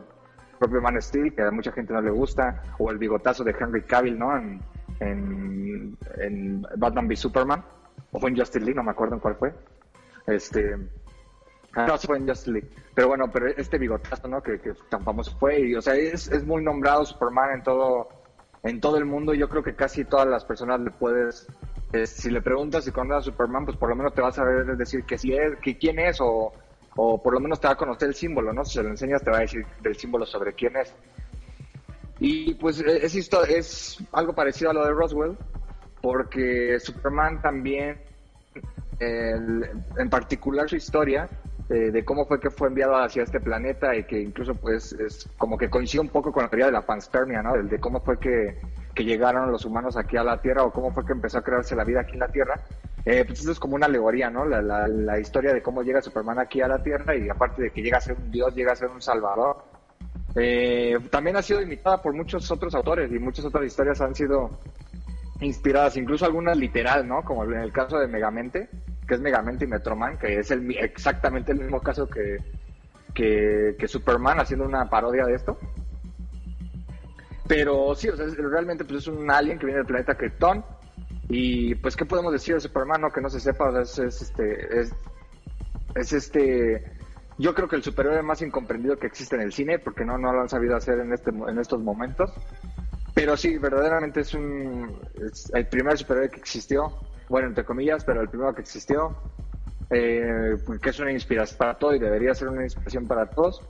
propio 0.58 0.80
Man 0.80 1.00
Steel, 1.00 1.34
que 1.34 1.42
a 1.42 1.50
mucha 1.50 1.70
gente 1.72 1.92
no 1.92 2.00
le 2.00 2.10
gusta, 2.10 2.62
o 2.78 2.90
el 2.90 2.96
bigotazo 2.96 3.44
de 3.44 3.54
Henry 3.58 3.82
Cavill, 3.82 4.18
¿no? 4.18 4.34
En, 4.34 4.60
en, 5.00 6.62
Batman 6.76 7.06
v 7.06 7.16
Superman, 7.16 7.62
o 8.12 8.18
fue 8.18 8.30
en 8.30 8.38
Justice 8.38 8.64
League, 8.64 8.76
no 8.76 8.82
me 8.82 8.92
acuerdo 8.92 9.16
en 9.16 9.20
cuál 9.20 9.34
fue. 9.34 9.52
Este, 10.26 10.74
no, 11.76 11.98
sí 11.98 12.06
fue 12.06 12.18
en. 12.18 12.26
Pero 12.94 13.08
bueno, 13.08 13.30
pero 13.32 13.48
este 13.48 13.78
bigotazo, 13.78 14.28
¿no? 14.28 14.42
Que, 14.42 14.58
tan 14.88 15.02
famoso 15.04 15.36
fue, 15.38 15.60
y, 15.60 15.74
o 15.74 15.82
sea, 15.82 15.94
es, 15.96 16.28
es 16.28 16.44
muy 16.44 16.62
nombrado 16.62 17.04
Superman 17.04 17.54
en 17.54 17.62
todo, 17.62 18.08
en 18.62 18.80
todo 18.80 18.96
el 18.98 19.04
mundo. 19.04 19.34
Yo 19.34 19.48
creo 19.48 19.62
que 19.62 19.74
casi 19.74 20.04
todas 20.04 20.26
las 20.28 20.44
personas 20.44 20.80
le 20.80 20.90
puedes, 20.90 21.46
si 22.06 22.30
le 22.30 22.40
preguntas 22.42 22.84
si 22.84 22.92
conoces 22.92 23.28
a 23.28 23.30
Superman, 23.32 23.64
pues 23.64 23.76
por 23.76 23.88
lo 23.88 23.96
menos 23.96 24.14
te 24.14 24.20
vas 24.22 24.38
a 24.38 24.44
ver 24.44 24.76
decir 24.76 25.04
que 25.04 25.18
sí 25.18 25.34
es, 25.34 25.56
que 25.58 25.76
quién 25.76 25.98
es, 25.98 26.20
o, 26.20 26.52
o 26.96 27.22
por 27.22 27.34
lo 27.34 27.40
menos 27.40 27.60
te 27.60 27.66
va 27.66 27.72
a 27.74 27.76
conocer 27.76 28.08
el 28.08 28.14
símbolo, 28.14 28.52
¿no? 28.52 28.64
Si 28.64 28.74
se 28.74 28.82
lo 28.82 28.90
enseñas 28.90 29.22
te 29.24 29.30
va 29.30 29.38
a 29.38 29.40
decir 29.40 29.66
del 29.80 29.96
símbolo 29.96 30.24
sobre 30.26 30.52
quién 30.52 30.76
es. 30.76 30.94
Y 32.20 32.54
pues 32.54 32.80
eh, 32.80 33.00
es, 33.04 33.14
es 33.16 33.98
algo 34.12 34.32
parecido 34.34 34.70
a 34.70 34.74
lo 34.74 34.84
de 34.84 34.92
Roswell, 34.92 35.36
porque 36.00 36.78
Superman 36.78 37.42
también, 37.42 37.98
el- 39.00 39.68
en 39.98 40.10
particular 40.10 40.68
su 40.68 40.76
historia, 40.76 41.28
eh, 41.70 41.90
de 41.90 42.04
cómo 42.04 42.26
fue 42.26 42.40
que 42.40 42.50
fue 42.50 42.68
enviado 42.68 42.96
hacia 42.96 43.22
este 43.22 43.40
planeta 43.40 43.96
y 43.96 44.04
que 44.04 44.20
incluso 44.20 44.54
pues 44.54 44.92
es 44.92 45.28
como 45.38 45.56
que 45.56 45.70
coincide 45.70 46.00
un 46.00 46.08
poco 46.08 46.30
con 46.30 46.42
la 46.42 46.50
teoría 46.50 46.66
de 46.66 46.72
la 46.72 46.84
panspermia, 46.84 47.42
¿no? 47.42 47.54
El 47.54 47.68
de 47.68 47.80
cómo 47.80 48.00
fue 48.00 48.18
que, 48.18 48.60
que 48.94 49.04
llegaron 49.04 49.50
los 49.50 49.64
humanos 49.64 49.96
aquí 49.96 50.16
a 50.16 50.24
la 50.24 50.40
Tierra 50.40 50.62
o 50.62 50.72
cómo 50.72 50.92
fue 50.92 51.06
que 51.06 51.12
empezó 51.12 51.38
a 51.38 51.42
crearse 51.42 51.74
la 51.74 51.84
vida 51.84 52.00
aquí 52.00 52.12
en 52.14 52.20
la 52.20 52.28
Tierra. 52.28 52.60
Eh, 53.06 53.24
pues 53.26 53.40
eso 53.40 53.52
es 53.52 53.58
como 53.58 53.76
una 53.76 53.86
alegoría, 53.86 54.30
¿no? 54.30 54.44
La, 54.44 54.62
la, 54.62 54.88
la 54.88 55.18
historia 55.18 55.52
de 55.52 55.62
cómo 55.62 55.82
llega 55.82 56.00
Superman 56.02 56.38
aquí 56.38 56.60
a 56.60 56.68
la 56.68 56.82
Tierra 56.82 57.14
y 57.14 57.28
aparte 57.28 57.62
de 57.62 57.70
que 57.70 57.82
llega 57.82 57.98
a 57.98 58.00
ser 58.00 58.16
un 58.16 58.30
dios, 58.30 58.54
llega 58.54 58.72
a 58.72 58.76
ser 58.76 58.88
un 58.88 59.00
salvador. 59.00 59.64
Eh, 60.36 60.98
también 61.10 61.36
ha 61.36 61.42
sido 61.42 61.60
imitada 61.60 62.02
por 62.02 62.12
muchos 62.12 62.50
otros 62.50 62.74
autores 62.74 63.10
y 63.12 63.18
muchas 63.18 63.44
otras 63.44 63.64
historias 63.64 64.00
han 64.00 64.14
sido 64.14 64.58
inspiradas, 65.40 65.96
incluso 65.96 66.24
algunas 66.24 66.56
literal, 66.56 67.06
¿no? 67.06 67.22
Como 67.22 67.44
en 67.44 67.54
el 67.54 67.72
caso 67.72 67.98
de 67.98 68.08
Megamente, 68.08 68.68
que 69.06 69.14
es 69.14 69.20
Megamente 69.20 69.64
y 69.64 69.68
Metroman, 69.68 70.18
que 70.18 70.38
es 70.38 70.50
el, 70.50 70.70
exactamente 70.76 71.52
el 71.52 71.58
mismo 71.58 71.80
caso 71.80 72.08
que, 72.08 72.38
que, 73.14 73.76
que 73.78 73.88
Superman 73.88 74.40
haciendo 74.40 74.64
una 74.66 74.88
parodia 74.88 75.24
de 75.26 75.34
esto. 75.34 75.58
Pero 77.46 77.94
sí, 77.94 78.08
o 78.08 78.16
sea, 78.16 78.26
realmente 78.26 78.84
pues 78.84 79.00
es 79.00 79.08
un 79.08 79.30
alien 79.30 79.58
que 79.58 79.66
viene 79.66 79.78
del 79.78 79.86
planeta 79.86 80.14
Krypton. 80.14 80.64
Y 81.28 81.74
pues, 81.76 81.96
¿qué 81.96 82.04
podemos 82.04 82.32
decir 82.32 82.54
de 82.54 82.60
Superman? 82.60 83.00
No, 83.00 83.10
que 83.10 83.20
no 83.20 83.30
se 83.30 83.40
sepa, 83.40 83.80
es, 83.80 83.98
es, 83.98 84.22
este, 84.22 84.80
es, 84.80 84.92
es 85.94 86.12
este, 86.12 86.84
yo 87.38 87.54
creo 87.54 87.68
que 87.68 87.76
el 87.76 87.82
superhéroe 87.82 88.22
más 88.22 88.42
incomprendido 88.42 88.98
que 88.98 89.06
existe 89.06 89.36
en 89.36 89.42
el 89.42 89.52
cine, 89.52 89.78
porque 89.78 90.04
no, 90.04 90.18
no 90.18 90.32
lo 90.32 90.42
han 90.42 90.48
sabido 90.48 90.76
hacer 90.76 90.98
en, 91.00 91.12
este, 91.12 91.30
en 91.30 91.58
estos 91.58 91.80
momentos. 91.80 92.32
Pero 93.14 93.36
sí, 93.36 93.58
verdaderamente 93.58 94.20
es 94.20 94.34
un, 94.34 95.00
es 95.14 95.50
el 95.54 95.66
primer 95.66 95.96
superhéroe 95.96 96.30
que 96.30 96.40
existió, 96.40 96.92
bueno, 97.28 97.48
entre 97.48 97.64
comillas, 97.64 98.04
pero 98.04 98.20
el 98.20 98.28
primero 98.28 98.54
que 98.54 98.62
existió, 98.62 99.14
eh, 99.90 100.56
que 100.80 100.90
es 100.90 100.98
una 101.00 101.12
inspiración 101.12 101.58
para 101.58 101.78
todo 101.78 101.94
y 101.94 101.98
debería 101.98 102.34
ser 102.34 102.48
una 102.48 102.64
inspiración 102.64 103.06
para 103.06 103.26
todos 103.34 103.62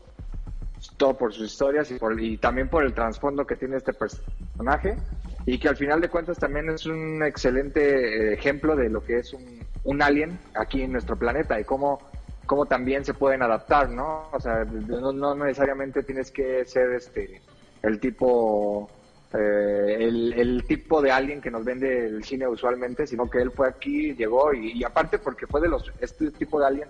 todo 0.97 1.17
por 1.17 1.33
sus 1.33 1.51
historias 1.51 1.91
y, 1.91 1.99
por- 1.99 2.21
y 2.21 2.37
también 2.39 2.69
por 2.69 2.85
el 2.85 2.95
trasfondo 2.95 3.47
que 3.47 3.57
tiene 3.57 3.77
este 3.77 3.93
personaje 3.95 4.99
y 5.47 5.59
que 5.59 5.69
al 5.69 5.77
final 5.77 6.01
de 6.01 6.09
cuentas 6.09 6.39
también 6.39 6.69
es 6.71 6.87
un 6.87 7.23
excelente 7.23 8.31
eh, 8.31 8.35
ejemplo 8.35 8.77
de 8.77 8.89
lo 8.91 9.03
que 9.03 9.19
es 9.19 9.33
un, 9.33 10.03
alien 10.03 10.39
aquí 10.55 10.83
en 10.83 10.93
nuestro 10.93 11.17
planeta 11.19 11.59
y 11.61 11.65
cómo, 11.65 12.01
cómo 12.47 12.67
también 12.67 13.05
se 13.05 13.15
pueden 13.15 13.43
adaptar, 13.43 13.89
¿no? 13.91 14.31
O 14.33 14.41
sea, 14.41 14.65
no, 14.65 15.13
no 15.13 15.35
necesariamente 15.35 16.03
tienes 16.03 16.31
que 16.31 16.65
ser 16.67 16.93
este 16.93 17.43
el 17.83 18.01
tipo 18.01 19.04
eh, 19.37 19.97
el, 19.99 20.65
tipo 20.65 21.03
de 21.03 21.11
alien 21.11 21.41
que 21.41 21.51
nos 21.51 21.65
vende 21.65 22.07
el 22.07 22.23
cine 22.23 22.47
usualmente, 22.47 23.05
sino 23.05 23.29
que 23.29 23.39
él 23.39 23.51
fue 23.51 23.69
aquí, 23.69 24.15
llegó 24.15 24.55
y, 24.55 24.85
aparte 24.85 25.19
porque 25.19 25.49
fue 25.49 25.61
de 25.61 25.69
los 25.69 25.91
este 26.01 26.31
tipo 26.31 26.61
de 26.61 26.67
alien 26.67 26.89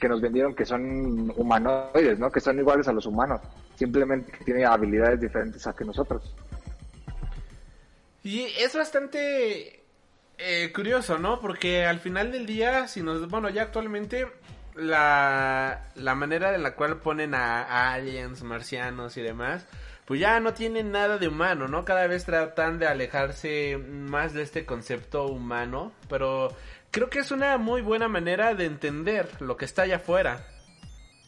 que 0.00 0.08
nos 0.08 0.20
vendieron 0.22 0.54
que 0.54 0.64
son 0.64 1.30
humanoides, 1.36 2.18
¿no? 2.18 2.30
Que 2.32 2.40
son 2.40 2.58
iguales 2.58 2.88
a 2.88 2.92
los 2.92 3.04
humanos, 3.04 3.42
simplemente 3.74 4.32
que 4.32 4.44
tienen 4.44 4.66
habilidades 4.66 5.20
diferentes 5.20 5.66
a 5.66 5.74
que 5.74 5.84
nosotros. 5.84 6.34
Y 8.22 8.44
es 8.58 8.74
bastante 8.74 9.84
eh, 10.38 10.72
curioso, 10.74 11.18
¿no? 11.18 11.40
Porque 11.40 11.84
al 11.84 12.00
final 12.00 12.32
del 12.32 12.46
día, 12.46 12.88
si 12.88 13.02
nos... 13.02 13.28
Bueno, 13.28 13.50
ya 13.50 13.62
actualmente 13.62 14.26
la, 14.76 15.90
la 15.94 16.14
manera 16.14 16.54
en 16.54 16.62
la 16.62 16.74
cual 16.74 16.98
ponen 17.00 17.34
a 17.34 17.92
aliens, 17.92 18.42
marcianos 18.42 19.16
y 19.18 19.22
demás, 19.22 19.66
pues 20.04 20.20
ya 20.20 20.40
no 20.40 20.52
tienen 20.52 20.90
nada 20.90 21.18
de 21.18 21.28
humano, 21.28 21.68
¿no? 21.68 21.84
Cada 21.84 22.06
vez 22.06 22.24
tratan 22.24 22.78
de 22.78 22.86
alejarse 22.86 23.78
más 23.78 24.32
de 24.32 24.42
este 24.42 24.66
concepto 24.66 25.26
humano, 25.26 25.92
pero 26.08 26.54
creo 26.90 27.08
que 27.08 27.20
es 27.20 27.30
una 27.30 27.56
muy 27.58 27.82
buena 27.82 28.08
manera 28.08 28.54
de 28.54 28.66
entender 28.66 29.28
lo 29.40 29.56
que 29.56 29.64
está 29.64 29.82
allá 29.82 29.96
afuera. 29.96 30.46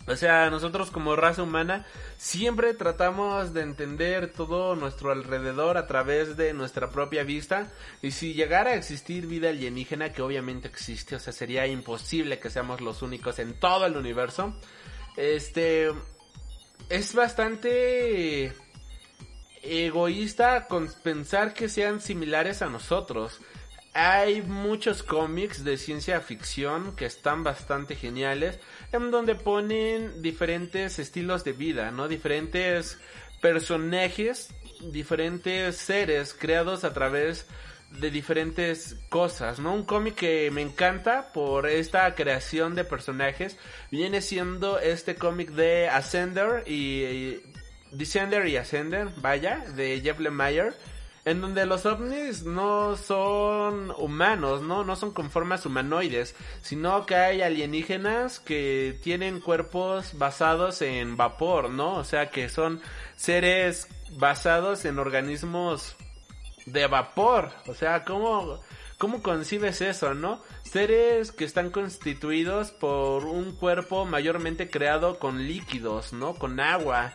O 0.07 0.17
sea, 0.17 0.51
nosotros 0.51 0.91
como 0.91 1.17
raza 1.17 1.43
humana 1.43 1.87
siempre 2.19 2.75
tratamos 2.75 3.55
de 3.55 3.63
entender 3.63 4.31
todo 4.31 4.77
nuestro 4.77 5.13
alrededor 5.13 5.79
a 5.79 5.87
través 5.87 6.37
de 6.37 6.53
nuestra 6.53 6.91
propia 6.91 7.25
vista. 7.25 7.69
Y 8.03 8.11
si 8.11 8.35
llegara 8.35 8.73
a 8.73 8.75
existir 8.75 9.27
vida 9.27 9.49
alienígena, 9.49 10.13
que 10.13 10.21
obviamente 10.21 10.69
existe, 10.69 11.17
o 11.17 11.19
sea, 11.19 11.33
sería 11.33 11.67
imposible 11.67 12.39
que 12.39 12.51
seamos 12.51 12.83
los 12.83 13.01
únicos 13.01 13.39
en 13.39 13.59
todo 13.59 13.87
el 13.87 13.97
universo. 13.97 14.55
Este 15.17 15.91
es 16.91 17.15
bastante 17.15 18.53
egoísta 19.65 20.67
con 20.67 20.89
pensar 21.03 21.55
que 21.55 21.69
sean 21.69 22.01
similares 22.01 22.63
a 22.63 22.69
nosotros. 22.69 23.41
Hay 23.93 24.43
muchos 24.43 25.03
cómics 25.03 25.63
de 25.63 25.77
ciencia 25.77 26.21
ficción 26.21 26.97
que 26.97 27.07
están 27.07 27.45
bastante 27.45 27.95
geniales, 27.95 28.59
en 28.93 29.11
donde 29.11 29.37
ponen 29.37 30.21
diferentes 30.21 30.99
estilos 30.99 31.45
de 31.45 31.53
vida, 31.53 31.91
¿no? 31.93 32.09
Diferentes 32.09 32.99
personajes, 33.41 34.53
diferentes 34.81 35.77
seres 35.77 36.35
creados 36.35 36.83
a 36.83 36.93
través 36.93 37.47
de 38.01 38.11
diferentes 38.11 38.97
cosas, 39.09 39.61
¿no? 39.61 39.73
Un 39.73 39.85
cómic 39.85 40.17
que 40.17 40.51
me 40.51 40.63
encanta 40.63 41.33
por 41.33 41.69
esta 41.69 42.13
creación 42.15 42.75
de 42.75 42.85
personajes 42.85 43.57
viene 43.91 44.21
siendo 44.21 44.79
este 44.79 45.15
cómic 45.15 45.51
de 45.51 45.89
Ascender 45.89 46.65
y 46.67 47.41
Descender 47.95 48.47
y 48.49 48.57
Ascender, 48.57 49.09
vaya, 49.17 49.65
de 49.75 50.01
Jeff 50.01 50.19
Lemire 50.19 50.75
en 51.25 51.41
donde 51.41 51.65
los 51.65 51.87
ovnis 51.87 52.45
no 52.45 52.97
son 52.97 53.91
humanos, 53.97 54.63
¿no? 54.63 54.85
No 54.85 54.95
son 54.95 55.13
con 55.13 55.31
formas 55.31 55.65
humanoides, 55.65 56.35
sino 56.61 57.07
que 57.07 57.17
hay 57.17 57.41
alienígenas 57.41 58.41
que 58.41 58.99
tienen 59.03 59.41
cuerpos 59.41 60.19
basados 60.19 60.83
en 60.83 61.17
vapor, 61.17 61.71
¿no? 61.71 61.95
O 61.95 62.05
sea, 62.05 62.31
que 62.31 62.49
son 62.49 62.81
seres 63.17 63.89
basados 64.19 64.85
en 64.85 64.99
organismos 64.99 65.97
de 66.67 66.87
vapor. 66.87 67.53
O 67.69 67.75
sea, 67.75 68.05
¿cómo, 68.05 68.61
cómo 68.99 69.23
concibes 69.23 69.81
eso, 69.81 70.13
no? 70.13 70.43
Seres 70.63 71.33
que 71.33 71.45
están 71.45 71.71
constituidos 71.71 72.71
por 72.71 73.25
un 73.25 73.53
cuerpo 73.53 74.05
mayormente 74.05 74.69
creado 74.69 75.19
con 75.19 75.47
líquidos, 75.47 76.13
¿no? 76.13 76.35
Con 76.35 76.61
agua 76.61 77.15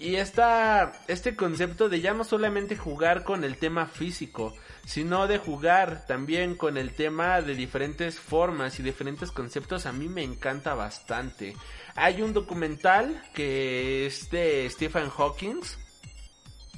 y 0.00 0.14
esta, 0.16 0.92
este 1.08 1.34
concepto 1.34 1.88
de 1.88 2.00
ya 2.00 2.14
no 2.14 2.22
solamente 2.22 2.76
jugar 2.76 3.24
con 3.24 3.42
el 3.42 3.56
tema 3.56 3.86
físico, 3.86 4.54
sino 4.84 5.26
de 5.26 5.38
jugar 5.38 6.06
también 6.06 6.54
con 6.54 6.76
el 6.76 6.94
tema 6.94 7.42
de 7.42 7.56
diferentes 7.56 8.18
formas 8.18 8.78
y 8.78 8.84
diferentes 8.84 9.32
conceptos, 9.32 9.86
a 9.86 9.92
mí 9.92 10.08
me 10.08 10.22
encanta 10.22 10.74
bastante. 10.74 11.56
Hay 11.96 12.22
un 12.22 12.32
documental 12.32 13.24
que 13.34 14.06
es 14.06 14.30
de 14.30 14.70
Stephen 14.70 15.10
Hawking, 15.10 15.62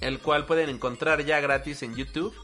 el 0.01 0.19
cual 0.21 0.47
pueden 0.47 0.71
encontrar 0.71 1.23
ya 1.23 1.41
gratis 1.41 1.83
en 1.83 1.95
YouTube, 1.95 2.35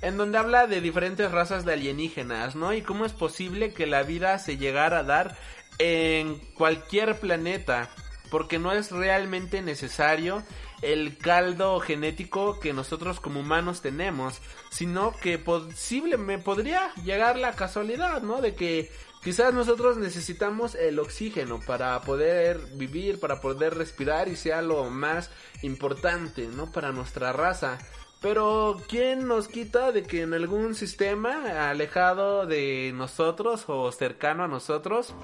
en 0.00 0.16
donde 0.16 0.38
habla 0.38 0.66
de 0.66 0.80
diferentes 0.80 1.30
razas 1.30 1.66
de 1.66 1.74
alienígenas, 1.74 2.56
¿no? 2.56 2.72
Y 2.72 2.80
cómo 2.80 3.04
es 3.04 3.12
posible 3.12 3.74
que 3.74 3.86
la 3.86 4.02
vida 4.02 4.38
se 4.38 4.56
llegara 4.56 5.00
a 5.00 5.04
dar 5.04 5.36
en 5.78 6.38
cualquier 6.54 7.20
planeta 7.20 7.90
porque 8.30 8.58
no 8.58 8.72
es 8.72 8.90
realmente 8.90 9.62
necesario 9.62 10.42
el 10.82 11.16
caldo 11.16 11.80
genético 11.80 12.60
que 12.60 12.72
nosotros 12.72 13.20
como 13.20 13.40
humanos 13.40 13.80
tenemos, 13.80 14.40
sino 14.70 15.12
que 15.12 15.38
posiblemente 15.38 16.44
podría 16.44 16.92
llegar 16.96 17.38
la 17.38 17.52
casualidad, 17.52 18.22
¿no? 18.22 18.40
De 18.40 18.54
que 18.54 18.90
quizás 19.22 19.54
nosotros 19.54 19.96
necesitamos 19.96 20.74
el 20.74 20.98
oxígeno 20.98 21.60
para 21.66 22.00
poder 22.02 22.60
vivir, 22.74 23.18
para 23.18 23.40
poder 23.40 23.74
respirar 23.74 24.28
y 24.28 24.36
sea 24.36 24.60
lo 24.60 24.90
más 24.90 25.30
importante, 25.62 26.46
¿no? 26.48 26.70
Para 26.70 26.92
nuestra 26.92 27.32
raza. 27.32 27.78
Pero 28.20 28.80
¿quién 28.88 29.28
nos 29.28 29.48
quita 29.48 29.92
de 29.92 30.02
que 30.02 30.22
en 30.22 30.32
algún 30.32 30.74
sistema 30.74 31.68
alejado 31.68 32.46
de 32.46 32.90
nosotros 32.94 33.64
o 33.68 33.92
cercano 33.92 34.44
a 34.44 34.48
nosotros 34.48 35.14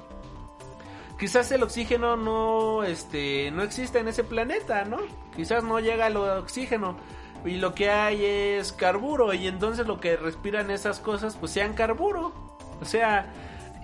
quizás 1.21 1.53
el 1.53 1.63
oxígeno 1.63 2.17
no, 2.17 2.83
este, 2.83 3.51
no 3.51 3.63
existe 3.63 3.99
en 3.99 4.09
ese 4.09 4.25
planeta, 4.25 4.87
¿no? 4.87 4.97
Quizás 5.37 5.63
no 5.63 5.79
llega 5.79 6.07
el 6.07 6.17
oxígeno 6.17 6.97
y 7.45 7.57
lo 7.57 7.75
que 7.75 7.91
hay 7.91 8.25
es 8.25 8.73
carburo 8.73 9.35
y 9.35 9.47
entonces 9.47 9.87
lo 9.87 10.01
que 10.01 10.17
respiran 10.17 10.71
esas 10.71 10.99
cosas 10.99 11.37
pues 11.37 11.53
sean 11.53 11.75
carburo. 11.75 12.33
O 12.81 12.87
sea, 12.87 13.31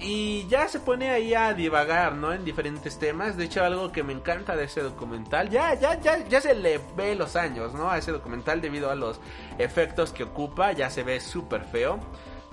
y 0.01 0.47
ya 0.49 0.67
se 0.69 0.81
pone 0.81 1.11
ahí 1.11 1.35
a 1.35 1.53
divagar, 1.53 2.15
¿no? 2.15 2.33
En 2.33 2.43
diferentes 2.43 2.99
temas. 2.99 3.37
De 3.37 3.45
hecho, 3.45 3.63
algo 3.63 3.93
que 3.93 4.03
me 4.03 4.15
encanta 4.15 4.57
de 4.57 4.65
ese 4.65 4.81
documental, 4.81 5.51
ya, 5.51 5.75
ya, 5.75 6.01
ya, 6.01 6.27
ya 6.27 6.41
se 6.41 6.55
le 6.55 6.81
ve 6.97 7.15
los 7.15 7.37
años, 7.37 7.75
¿no? 7.75 7.91
A 7.91 7.99
ese 7.99 8.13
documental 8.13 8.63
debido 8.63 8.91
a 8.91 8.95
los 8.95 9.21
efectos 9.59 10.11
que 10.11 10.25
ocupa, 10.25 10.73
ya 10.73 10.89
se 10.89 11.03
ve 11.03 11.21
súper 11.21 11.65
feo. 11.65 12.01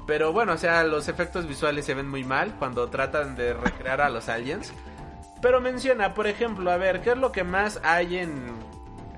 Pero 0.06 0.34
bueno, 0.34 0.54
o 0.54 0.58
sea, 0.58 0.84
los 0.84 1.08
efectos 1.08 1.48
visuales 1.48 1.86
se 1.86 1.94
ven 1.94 2.10
muy 2.10 2.24
mal 2.24 2.56
cuando 2.60 2.90
tratan 2.90 3.36
de 3.36 3.54
recrear 3.54 4.02
a 4.02 4.10
los 4.10 4.28
aliens. 4.28 4.74
Pero 5.42 5.62
menciona, 5.62 6.14
por 6.14 6.28
ejemplo, 6.28 6.72
a 6.72 6.78
ver, 6.78 7.02
¿qué 7.02 7.12
es 7.12 7.18
lo 7.18 7.32
que 7.32 7.44
más 7.44 7.80
hay 7.84 8.18
en, 8.18 8.52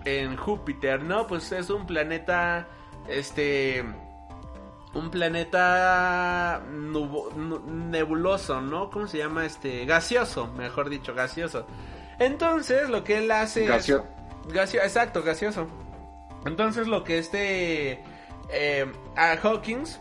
en 0.05 0.37
Júpiter? 0.37 1.03
¿No? 1.03 1.27
Pues 1.27 1.51
es 1.51 1.69
un 1.69 1.85
planeta, 1.85 2.67
este, 3.07 3.83
un 4.93 5.11
planeta 5.11 6.63
nebuloso, 6.67 8.61
¿no? 8.61 8.89
¿Cómo 8.89 9.07
se 9.07 9.19
llama? 9.19 9.45
Este, 9.45 9.85
gaseoso, 9.85 10.47
mejor 10.47 10.89
dicho, 10.89 11.13
gaseoso. 11.13 11.65
Entonces, 12.19 12.89
lo 12.89 13.03
que 13.03 13.17
él 13.17 13.31
hace... 13.31 13.65
Gasio. 13.65 14.05
Gasio, 14.47 14.81
exacto, 14.81 15.21
gaseoso. 15.21 15.67
Entonces, 16.45 16.87
lo 16.87 17.03
que 17.03 17.17
este... 17.17 18.03
Eh, 18.49 18.85
a 19.15 19.31
Hawkins 19.33 19.99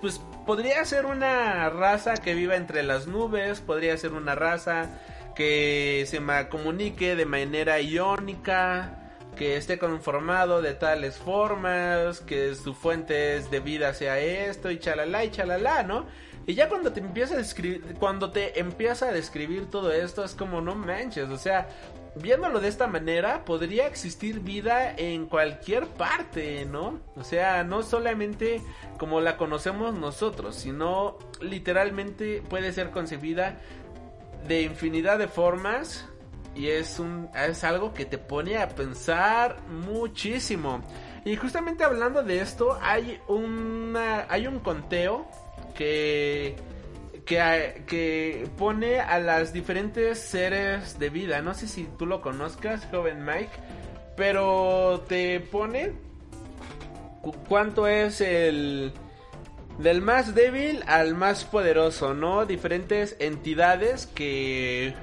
pues 0.00 0.20
podría 0.46 0.84
ser 0.84 1.06
una 1.06 1.68
raza 1.70 2.14
que 2.14 2.34
viva 2.34 2.56
entre 2.56 2.82
las 2.82 3.06
nubes, 3.06 3.60
podría 3.60 3.96
ser 3.96 4.12
una 4.12 4.34
raza 4.34 4.90
que 5.34 6.04
se 6.06 6.20
comunique 6.48 7.14
de 7.14 7.26
manera 7.26 7.80
iónica, 7.80 9.12
que 9.36 9.56
esté 9.56 9.78
conformado 9.78 10.62
de 10.62 10.74
tales 10.74 11.16
formas, 11.16 12.20
que 12.20 12.54
su 12.54 12.74
fuente 12.74 13.40
de 13.40 13.60
vida 13.60 13.94
sea 13.94 14.18
esto 14.18 14.70
y 14.70 14.78
chalala 14.78 15.24
y 15.24 15.30
chalala, 15.30 15.84
¿no? 15.84 16.06
Y 16.46 16.54
ya 16.54 16.68
cuando 16.68 16.92
te 16.92 17.00
empieza 17.00 17.34
a 17.34 17.36
describir, 17.36 17.94
cuando 17.98 18.30
te 18.30 18.58
empieza 18.58 19.08
a 19.08 19.12
describir 19.12 19.70
todo 19.70 19.92
esto 19.92 20.24
es 20.24 20.34
como 20.34 20.60
no 20.60 20.74
manches, 20.74 21.28
o 21.28 21.36
sea, 21.36 21.68
viéndolo 22.20 22.60
de 22.60 22.68
esta 22.68 22.86
manera, 22.86 23.44
podría 23.44 23.86
existir 23.86 24.40
vida 24.40 24.94
en 24.96 25.26
cualquier 25.26 25.86
parte, 25.86 26.64
¿no? 26.64 27.00
O 27.16 27.24
sea, 27.24 27.64
no 27.64 27.82
solamente 27.82 28.60
como 28.98 29.20
la 29.20 29.36
conocemos 29.36 29.94
nosotros, 29.94 30.56
sino 30.56 31.18
literalmente 31.40 32.42
puede 32.48 32.72
ser 32.72 32.90
concebida 32.90 33.60
de 34.46 34.62
infinidad 34.62 35.18
de 35.18 35.28
formas 35.28 36.06
y 36.54 36.68
es 36.68 36.98
un 36.98 37.28
es 37.34 37.62
algo 37.64 37.94
que 37.94 38.04
te 38.04 38.18
pone 38.18 38.58
a 38.58 38.68
pensar 38.68 39.60
muchísimo. 39.68 40.82
Y 41.24 41.36
justamente 41.36 41.84
hablando 41.84 42.22
de 42.22 42.40
esto, 42.40 42.78
hay 42.80 43.20
una 43.28 44.26
hay 44.28 44.46
un 44.46 44.58
conteo 44.60 45.26
que 45.74 46.56
que, 47.28 48.48
pone 48.56 49.00
a 49.00 49.18
las 49.18 49.52
diferentes 49.52 50.18
seres 50.18 50.98
de 50.98 51.10
vida. 51.10 51.42
No 51.42 51.54
sé 51.54 51.68
si 51.68 51.84
tú 51.98 52.06
lo 52.06 52.20
conozcas, 52.20 52.86
joven 52.90 53.24
Mike, 53.24 53.50
pero 54.16 55.04
te 55.06 55.40
pone 55.40 55.92
cuánto 57.48 57.86
es 57.86 58.20
el 58.20 58.92
del 59.78 60.00
más 60.00 60.34
débil 60.34 60.82
al 60.86 61.14
más 61.14 61.44
poderoso, 61.44 62.14
¿no? 62.14 62.46
Diferentes 62.46 63.16
entidades 63.20 64.06
que 64.06 64.94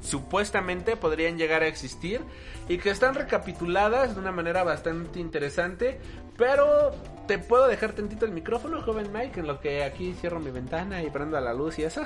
supuestamente 0.00 0.96
podrían 0.96 1.36
llegar 1.36 1.62
a 1.62 1.66
existir 1.66 2.22
y 2.68 2.78
que 2.78 2.90
están 2.90 3.14
recapituladas 3.14 4.14
de 4.14 4.20
una 4.20 4.32
manera 4.32 4.62
bastante 4.62 5.18
interesante, 5.18 6.00
pero 6.38 6.92
te 7.30 7.38
puedo 7.38 7.68
dejar 7.68 7.92
tantito 7.92 8.26
el 8.26 8.32
micrófono, 8.32 8.82
joven 8.82 9.12
Mike, 9.12 9.38
en 9.38 9.46
lo 9.46 9.60
que 9.60 9.84
aquí 9.84 10.14
cierro 10.14 10.40
mi 10.40 10.50
ventana 10.50 11.00
y 11.00 11.10
prendo 11.10 11.38
la 11.40 11.54
luz 11.54 11.78
y 11.78 11.84
eso. 11.84 12.02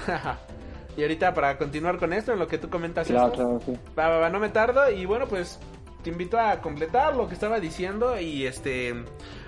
y 0.98 1.00
ahorita 1.00 1.32
para 1.32 1.56
continuar 1.56 1.98
con 1.98 2.12
esto, 2.12 2.34
en 2.34 2.38
lo 2.38 2.46
que 2.46 2.58
tú 2.58 2.68
comentas 2.68 3.06
claro, 3.06 3.28
esto, 3.28 3.36
claro, 3.36 3.60
sí. 3.64 3.72
va, 3.98 4.08
va, 4.10 4.18
va, 4.18 4.28
no 4.28 4.38
me 4.38 4.50
tardo 4.50 4.90
y 4.90 5.06
bueno, 5.06 5.26
pues 5.26 5.58
te 6.02 6.10
invito 6.10 6.38
a 6.38 6.60
completar 6.60 7.16
lo 7.16 7.26
que 7.26 7.32
estaba 7.32 7.58
diciendo 7.58 8.20
y 8.20 8.44
este 8.44 9.02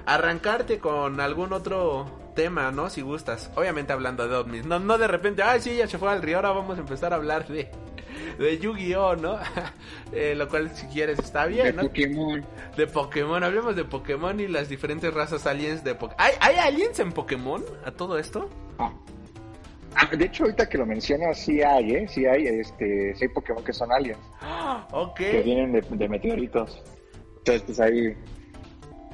arrancarte 0.07 0.79
con 0.79 1.21
algún 1.21 1.53
otro 1.53 2.07
tema, 2.35 2.71
¿no? 2.71 2.89
Si 2.89 3.03
gustas. 3.03 3.51
Obviamente 3.55 3.93
hablando 3.93 4.27
de 4.27 4.35
ovnis. 4.35 4.65
No, 4.65 4.79
no 4.79 4.97
de 4.97 5.09
repente, 5.09 5.43
ay, 5.43 5.61
sí, 5.61 5.77
ya 5.77 5.87
se 5.87 5.99
fue 5.99 6.11
al 6.11 6.23
río, 6.23 6.37
ahora 6.37 6.53
vamos 6.53 6.79
a 6.79 6.81
empezar 6.81 7.13
a 7.13 7.17
hablar 7.17 7.47
de, 7.49 7.71
de 8.39 8.59
Yu-Gi-Oh, 8.59 9.17
¿no? 9.17 9.39
eh, 10.13 10.35
lo 10.37 10.49
cual, 10.49 10.71
si 10.75 10.87
quieres, 10.87 11.19
está 11.19 11.47
bien, 11.47 11.67
De 11.67 11.73
¿no? 11.73 11.83
Pokémon. 11.83 12.45
De 12.77 12.87
Pokémon, 12.87 13.43
hablemos 13.45 13.77
de 13.77 13.85
Pokémon 13.85 14.39
y 14.41 14.49
las 14.49 14.69
diferentes 14.69 15.13
razas 15.13 15.47
aliens 15.47 15.83
de 15.85 15.95
Pokémon. 15.95 16.17
¿Hay, 16.19 16.33
¿Hay 16.41 16.57
aliens 16.57 16.99
en 17.01 17.13
Pokémon 17.13 17.65
a 17.85 17.91
todo 17.93 18.19
esto? 18.19 18.49
Ah. 18.79 18.93
Ah, 19.99 20.15
de 20.15 20.27
hecho, 20.27 20.45
ahorita 20.45 20.69
que 20.69 20.77
lo 20.77 20.85
mencionas, 20.85 21.39
sí 21.39 21.63
hay, 21.63 21.91
¿eh? 21.95 22.07
Sí 22.09 22.27
hay, 22.27 22.47
este, 22.47 23.15
sí 23.15 23.25
hay 23.25 23.29
Pokémon 23.29 23.65
que 23.65 23.73
son 23.73 23.91
aliens, 23.91 24.19
Ok. 24.93 25.17
que 25.17 25.43
vienen 25.43 25.73
de, 25.73 25.81
de 25.81 26.09
meteoritos. 26.09 26.83
Entonces, 27.39 27.63
pues 27.63 27.81
ahí... 27.81 28.15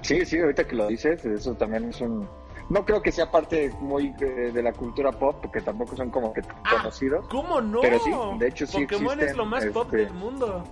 Sí, 0.01 0.25
sí, 0.27 0.41
ahorita 0.41 0.65
que 0.67 0.75
lo 0.75 0.89
dices, 0.89 1.25
eso 1.25 1.55
también 1.55 1.85
es 1.91 2.01
un... 2.01 2.29
No 2.69 2.85
creo 2.85 3.03
que 3.03 3.13
sea 3.13 3.31
parte 3.31 3.73
muy 3.81 4.15
eh, 4.21 4.51
de 4.53 4.63
la 4.63 4.73
cultura 4.73 5.13
pop, 5.13 5.37
porque 5.43 5.61
tampoco 5.61 5.97
son 5.97 6.11
como 6.11 6.33
que 6.33 6.41
Ah, 6.65 6.77
conocidos. 6.77 7.27
¿Cómo 7.29 7.61
no? 7.61 7.81
Pero 7.81 7.99
sí, 7.99 8.11
de 8.39 8.49
hecho 8.49 8.67
sí 8.67 8.83
Pokémon 8.83 9.21
es 9.21 9.37
lo 9.37 9.45
más 9.45 9.67
pop 9.67 9.85
este- 9.87 9.97
del 9.99 10.13
mundo. 10.15 10.65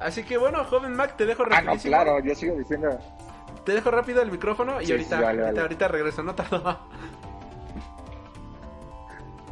Así 0.00 0.22
que 0.22 0.36
bueno, 0.38 0.64
joven 0.64 0.94
Mac, 0.94 1.16
te 1.16 1.26
dejo 1.26 1.42
Ah, 1.44 1.48
no, 1.48 1.54
rapidísimo. 1.56 1.90
claro, 1.92 2.20
yo 2.20 2.34
sigo 2.34 2.54
diciendo... 2.56 2.98
Te 3.64 3.72
dejo 3.72 3.90
rápido 3.90 4.22
el 4.22 4.30
micrófono 4.30 4.80
y 4.80 4.86
Sí, 4.86 4.92
ahorita, 4.92 5.16
sí, 5.18 5.22
vale, 5.22 5.26
ahorita, 5.40 5.46
vale. 5.46 5.60
ahorita 5.60 5.88
regreso, 5.88 6.22
no 6.22 6.34
tardo. 6.34 6.78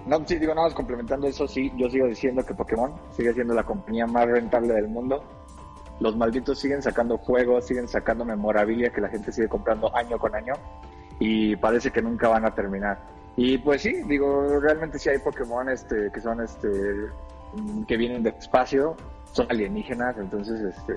No, 0.07 0.25
sí, 0.25 0.37
digo, 0.39 0.55
nada 0.55 0.69
más 0.69 0.75
complementando 0.75 1.27
eso, 1.27 1.49
sí, 1.49 1.73
yo 1.77 1.91
sigo 1.91 2.07
diciendo 2.07 2.47
que 2.47 2.55
Pokémon 2.55 2.95
sigue 3.11 3.35
siendo 3.35 3.55
la 3.55 3.65
compañía 3.65 4.07
más 4.07 4.27
rentable 4.29 4.73
del 4.73 4.87
mundo. 4.87 5.25
Los 6.01 6.17
malditos 6.17 6.59
siguen 6.59 6.83
sacando 6.83 7.17
juegos, 7.19 7.67
siguen 7.67 7.89
sacando 7.89 8.25
memorabilia 8.25 8.91
que 8.91 9.01
la 9.01 9.09
gente 9.09 9.33
sigue 9.33 9.49
comprando 9.49 9.95
año 9.97 10.19
con 10.19 10.35
año 10.35 10.55
y 11.19 11.57
parece 11.57 11.91
que 11.91 12.03
nunca 12.03 12.29
van 12.29 12.45
a 12.45 12.55
terminar. 12.55 12.99
Y 13.37 13.59
pues 13.59 13.83
sí, 13.83 14.03
digo, 14.07 14.61
realmente 14.61 14.99
sí 14.99 15.09
hay 15.09 15.19
Pokémon 15.19 15.69
este, 15.69 16.11
que 16.13 16.21
son 16.21 16.41
este 16.43 16.69
que 17.87 17.97
vienen 17.97 18.23
de 18.23 18.31
espacio, 18.31 18.97
son 19.33 19.47
alienígenas, 19.51 20.17
entonces 20.19 20.61
este 20.61 20.95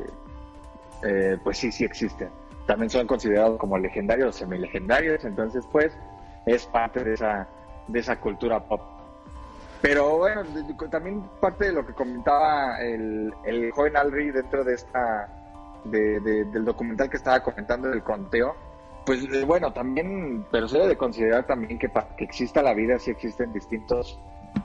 eh, 1.03 1.37
pues 1.43 1.57
sí, 1.57 1.71
sí 1.71 1.85
existen. 1.85 2.29
También 2.65 2.89
son 2.89 3.07
considerados 3.07 3.57
como 3.57 3.77
legendarios 3.77 4.35
o 4.35 4.39
semilegendarios, 4.39 5.23
entonces 5.25 5.65
pues 5.71 5.97
es 6.45 6.65
parte 6.67 7.03
de 7.03 7.13
esa, 7.13 7.47
de 7.87 7.99
esa 7.99 8.19
cultura 8.19 8.59
pop. 8.63 8.81
Pero 9.81 10.17
bueno, 10.17 10.43
también 10.91 11.23
parte 11.39 11.65
de 11.65 11.73
lo 11.73 11.85
que 11.85 11.93
comentaba 11.93 12.79
el, 12.81 13.33
el 13.45 13.71
joven 13.71 13.95
Alri 13.95 14.31
dentro 14.31 14.63
de 14.63 14.73
esta 14.75 15.29
de- 15.85 16.19
de- 16.19 16.45
del 16.45 16.65
documental 16.65 17.09
que 17.09 17.15
estaba 17.17 17.41
comentando 17.41 17.87
del 17.89 18.03
conteo, 18.03 18.55
pues 19.05 19.23
eh, 19.33 19.45
bueno, 19.45 19.71
también, 19.71 20.45
pero 20.51 20.67
se 20.67 20.77
debe 20.77 20.89
de 20.89 20.97
considerar 20.97 21.47
también 21.47 21.79
que 21.79 21.87
para 21.87 22.13
que 22.17 22.25
exista 22.25 22.61
la 22.61 22.73
vida 22.73 22.99
sí 22.99 23.09
existen 23.11 23.53
distintos, 23.53 24.19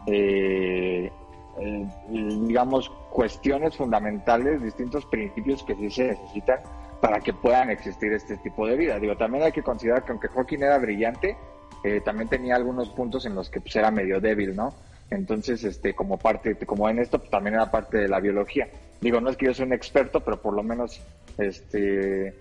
eh, 0.07 1.13
eh, 1.61 1.89
digamos, 2.09 2.91
cuestiones 3.11 3.77
fundamentales, 3.77 4.61
distintos 4.63 5.07
principios 5.07 5.63
que 5.63 5.77
sí 5.77 5.89
se 5.91 6.05
necesitan 6.09 6.59
para 7.01 7.21
que 7.21 7.33
puedan 7.33 7.71
existir 7.71 8.13
este 8.13 8.37
tipo 8.39 8.67
de 8.67 8.77
vida. 8.77 8.99
Digo, 8.99 9.17
también 9.17 9.45
hay 9.45 9.53
que 9.53 9.63
considerar 9.63 10.05
que 10.05 10.11
aunque 10.11 10.29
Hawking 10.29 10.59
era 10.63 10.79
brillante, 10.79 11.37
eh, 11.85 12.01
también 12.01 12.29
tenía 12.29 12.57
algunos 12.57 12.89
puntos 12.91 13.25
en 13.27 13.35
los 13.37 13.49
que 13.51 13.61
pues, 13.61 13.77
era 13.77 13.91
medio 13.93 14.21
débil, 14.21 14.57
¿no? 14.57 14.75
Entonces, 15.15 15.63
este, 15.65 15.95
como 15.95 16.19
parte, 16.19 16.57
como 16.67 16.89
en 16.89 16.99
esto, 16.99 17.19
pues, 17.19 17.31
también 17.31 17.55
era 17.55 17.71
parte 17.71 17.99
de 17.99 18.09
la 18.09 18.21
biología. 18.21 18.69
Digo, 19.01 19.21
no 19.21 19.31
es 19.31 19.37
que 19.37 19.47
yo 19.47 19.55
sea 19.55 19.67
un 19.67 19.73
experto, 19.73 20.21
pero 20.21 20.41
por 20.41 20.55
lo 20.55 20.63
menos, 20.63 21.01
este, 21.39 22.35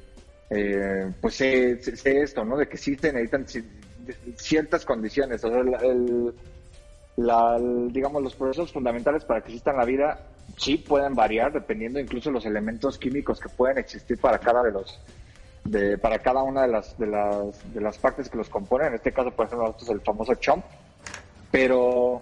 eh, 0.50 1.12
pues 1.22 1.36
sé, 1.36 1.78
sé- 1.82 2.22
esto, 2.22 2.44
¿no? 2.46 2.58
De 2.58 2.68
que 2.68 2.78
sí 2.78 2.92
necesitan 3.02 3.46
ci- 3.46 3.66
ciertas 4.38 4.86
condiciones. 4.86 5.44
O 5.44 5.50
sea, 5.50 5.60
el- 5.60 6.34
digamos, 7.92 8.22
los 8.24 8.36
procesos 8.36 8.72
fundamentales 8.72 9.24
para 9.26 9.42
que 9.42 9.50
exista 9.50 9.72
la 9.74 9.86
vida 9.86 10.20
sí 10.58 10.78
pueden 10.78 11.16
variar 11.16 11.54
dependiendo 11.54 12.00
incluso 12.00 12.32
los 12.32 12.46
elementos 12.46 12.98
químicos 12.98 13.40
que 13.40 13.50
pueden 13.50 13.78
existir 13.78 14.18
para 14.20 14.40
cada 14.40 14.64
de 14.64 14.72
los 14.72 15.00
de, 15.64 15.98
para 15.98 16.20
cada 16.20 16.44
una 16.44 16.64
de 16.64 16.68
las, 16.68 16.98
de 16.98 17.08
las 17.08 17.74
de 17.74 17.80
las 17.82 17.98
partes 17.98 18.30
que 18.30 18.38
los 18.38 18.50
componen. 18.50 18.88
En 18.90 18.94
este 18.96 19.14
caso, 19.14 19.32
por 19.32 19.46
ejemplo, 19.46 19.76
es 19.80 19.88
el 19.90 20.02
famoso 20.02 20.34
chomp, 20.36 20.66
pero 21.52 22.22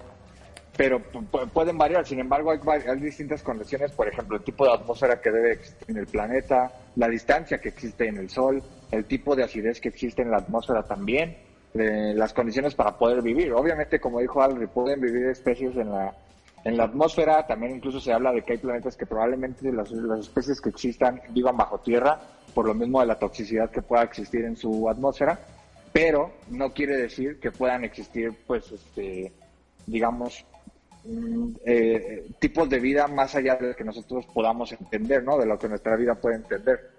pero 0.78 1.00
pu- 1.00 1.28
pu- 1.30 1.50
pueden 1.50 1.78
variar. 1.78 2.06
Sin 2.06 2.20
embargo, 2.20 2.52
hay, 2.52 3.00
distintas 3.00 3.44
condiciones, 3.44 3.92
por 3.92 4.08
ejemplo, 4.08 4.38
el 4.38 4.44
tipo 4.44 4.66
de 4.66 4.74
atmósfera 4.74 5.20
que 5.22 5.32
debe 5.32 5.54
existir 5.54 5.90
en 5.90 5.98
el 5.98 6.08
planeta, 6.08 6.72
la 6.96 7.08
distancia 7.08 7.60
que 7.60 7.70
existe 7.70 8.08
en 8.08 8.18
el 8.18 8.30
Sol, 8.30 8.64
el 8.92 9.06
tipo 9.06 9.36
de 9.36 9.44
acidez 9.44 9.80
que 9.80 9.90
existe 9.90 10.22
en 10.22 10.32
la 10.32 10.38
atmósfera 10.38 10.84
también, 10.84 11.38
eh, 11.74 12.14
las 12.16 12.34
condiciones 12.34 12.76
para 12.76 12.98
poder 12.98 13.22
vivir. 13.22 13.54
Obviamente, 13.54 14.00
como 14.00 14.20
dijo 14.20 14.42
Alri, 14.42 14.68
pueden 14.68 15.00
vivir 15.02 15.28
especies 15.28 15.76
en 15.78 15.92
la 15.92 16.14
en 16.64 16.78
la 16.78 16.84
atmósfera. 16.84 17.48
También 17.48 17.76
incluso 17.76 18.00
se 18.00 18.14
habla 18.14 18.32
de 18.32 18.44
que 18.44 18.54
hay 18.54 18.60
planetas 18.60 18.96
que 18.96 19.08
probablemente 19.08 19.72
las, 19.72 19.90
las 19.92 20.20
especies 20.20 20.62
que 20.62 20.70
existan 20.70 21.20
vivan 21.30 21.58
bajo 21.58 21.80
tierra, 21.80 22.20
por 22.54 22.68
lo 22.68 22.74
mismo 22.76 23.00
de 23.00 23.08
la 23.08 23.18
toxicidad 23.18 23.72
que 23.72 23.82
pueda 23.82 24.04
existir 24.04 24.46
en 24.46 24.56
su 24.56 24.88
atmósfera. 24.88 25.40
Pero 25.92 26.32
no 26.50 26.72
quiere 26.72 26.98
decir 26.98 27.40
que 27.40 27.52
puedan 27.52 27.84
existir, 27.84 28.32
pues, 28.46 28.72
este, 28.72 29.32
digamos, 29.88 30.46
eh, 31.66 32.28
tipos 32.40 32.70
de 32.70 32.80
vida 32.80 33.08
más 33.08 33.36
allá 33.36 33.56
de 33.56 33.70
lo 33.70 33.76
que 33.76 33.84
nosotros 33.84 34.26
podamos 34.34 34.72
entender, 34.72 35.24
¿no? 35.24 35.38
De 35.38 35.46
lo 35.46 35.58
que 35.58 35.68
nuestra 35.70 35.96
vida 35.96 36.16
puede 36.16 36.36
entender. 36.38 36.90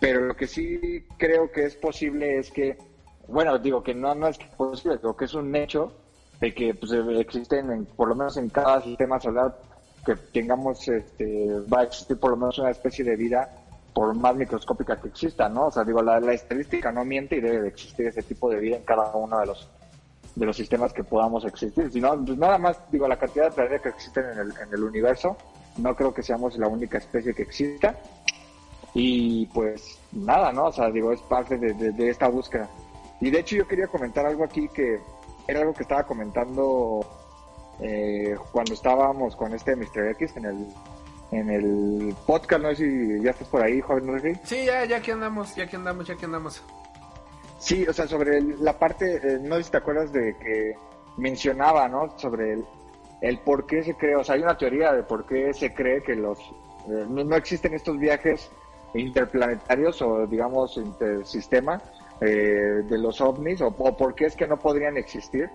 Pero 0.00 0.20
lo 0.20 0.36
que 0.36 0.46
sí 0.46 1.04
creo 1.16 1.50
que 1.50 1.64
es 1.64 1.74
posible 1.76 2.38
es 2.38 2.50
que, 2.50 2.76
bueno, 3.28 3.58
digo 3.58 3.82
que 3.82 3.94
no, 3.94 4.14
no 4.14 4.28
es 4.28 4.38
posible, 4.38 4.96
digo 4.98 5.16
que 5.16 5.24
es 5.24 5.34
un 5.34 5.54
hecho 5.56 5.92
de 6.40 6.52
que 6.54 6.74
pues, 6.74 6.92
existen, 7.18 7.70
en- 7.70 7.86
por 7.86 8.08
lo 8.08 8.14
menos 8.14 8.36
en 8.36 8.50
cada 8.50 8.82
sistema 8.82 9.18
solar, 9.18 9.56
que 10.04 10.14
tengamos, 10.32 10.86
este, 10.88 11.48
va 11.72 11.80
a 11.80 11.84
existir 11.84 12.18
por 12.18 12.30
lo 12.30 12.36
menos 12.36 12.58
una 12.58 12.70
especie 12.70 13.04
de 13.04 13.16
vida 13.16 13.50
por 13.94 14.14
más 14.14 14.36
microscópica 14.36 15.00
que 15.00 15.08
exista, 15.08 15.48
¿no? 15.48 15.68
O 15.68 15.70
sea, 15.70 15.82
digo, 15.82 16.02
la, 16.02 16.20
la 16.20 16.34
estadística 16.34 16.92
no 16.92 17.04
miente 17.06 17.36
y 17.36 17.40
debe 17.40 17.62
de 17.62 17.68
existir 17.68 18.06
ese 18.06 18.22
tipo 18.22 18.50
de 18.50 18.58
vida 18.60 18.76
en 18.76 18.82
cada 18.84 19.10
uno 19.16 19.40
de 19.40 19.46
los 19.46 19.66
de 20.36 20.46
los 20.46 20.56
sistemas 20.56 20.92
que 20.92 21.02
podamos 21.02 21.44
existir. 21.44 21.90
Si 21.90 22.00
no, 22.00 22.14
pues 22.24 22.38
nada 22.38 22.58
más, 22.58 22.78
digo, 22.92 23.08
la 23.08 23.18
cantidad 23.18 23.46
de 23.46 23.50
planetas 23.52 23.80
que 23.82 23.88
existen 23.88 24.24
en 24.32 24.38
el, 24.38 24.50
en 24.56 24.72
el 24.72 24.84
universo, 24.84 25.36
no 25.78 25.96
creo 25.96 26.14
que 26.14 26.22
seamos 26.22 26.56
la 26.56 26.68
única 26.68 26.98
especie 26.98 27.34
que 27.34 27.42
exista. 27.42 27.98
Y 28.94 29.46
pues 29.46 29.98
nada, 30.12 30.52
¿no? 30.52 30.66
O 30.66 30.72
sea, 30.72 30.90
digo, 30.90 31.12
es 31.12 31.20
parte 31.22 31.58
de, 31.58 31.72
de- 31.92 32.08
esta 32.08 32.28
búsqueda. 32.28 32.68
Y 33.20 33.30
de 33.30 33.40
hecho 33.40 33.56
yo 33.56 33.66
quería 33.66 33.88
comentar 33.88 34.24
algo 34.26 34.44
aquí 34.44 34.68
que 34.68 35.00
era 35.48 35.60
algo 35.60 35.72
que 35.74 35.82
estaba 35.82 36.04
comentando 36.04 37.00
eh, 37.80 38.36
cuando 38.52 38.72
estábamos 38.74 39.36
con 39.36 39.54
este 39.54 39.74
Mr. 39.76 40.08
X 40.12 40.36
en 40.36 40.44
el, 40.46 40.66
en 41.30 41.50
el 41.50 42.14
podcast, 42.26 42.62
no 42.62 42.68
sé 42.70 42.76
si 42.76 43.22
ya 43.22 43.30
estás 43.30 43.48
por 43.48 43.62
ahí, 43.62 43.80
joven 43.80 44.06
Murphy. 44.06 44.34
Sí, 44.44 44.64
ya, 44.66 44.84
ya 44.84 45.00
que 45.00 45.12
andamos, 45.12 45.54
ya 45.54 45.66
que 45.66 45.76
andamos, 45.76 46.06
ya 46.06 46.16
que 46.16 46.24
andamos. 46.24 46.62
Sí, 47.58 47.86
o 47.86 47.92
sea, 47.92 48.06
sobre 48.06 48.40
la 48.40 48.78
parte, 48.78 49.16
eh, 49.16 49.38
no 49.40 49.56
sé 49.56 49.64
si 49.64 49.70
te 49.70 49.76
acuerdas 49.78 50.12
de 50.12 50.36
que 50.36 50.74
mencionaba, 51.16 51.88
¿no? 51.88 52.18
Sobre 52.18 52.52
el, 52.52 52.64
el 53.22 53.38
por 53.38 53.66
qué 53.66 53.82
se 53.82 53.94
cree, 53.94 54.16
o 54.16 54.24
sea, 54.24 54.34
hay 54.34 54.42
una 54.42 54.58
teoría 54.58 54.92
de 54.92 55.02
por 55.02 55.26
qué 55.26 55.52
se 55.54 55.72
cree 55.72 56.02
que 56.02 56.14
los, 56.14 56.38
eh, 56.38 57.06
no, 57.08 57.24
no 57.24 57.36
existen 57.36 57.74
estos 57.74 57.98
viajes 57.98 58.50
interplanetarios 58.94 60.00
o, 60.02 60.26
digamos, 60.26 60.76
intersistema 60.76 61.80
eh, 62.20 62.82
de 62.88 62.98
los 62.98 63.20
ovnis, 63.20 63.60
o, 63.60 63.68
o 63.68 63.96
por 63.96 64.14
qué 64.14 64.26
es 64.26 64.36
que 64.36 64.46
no 64.46 64.58
podrían 64.58 64.96
existir. 64.96 65.48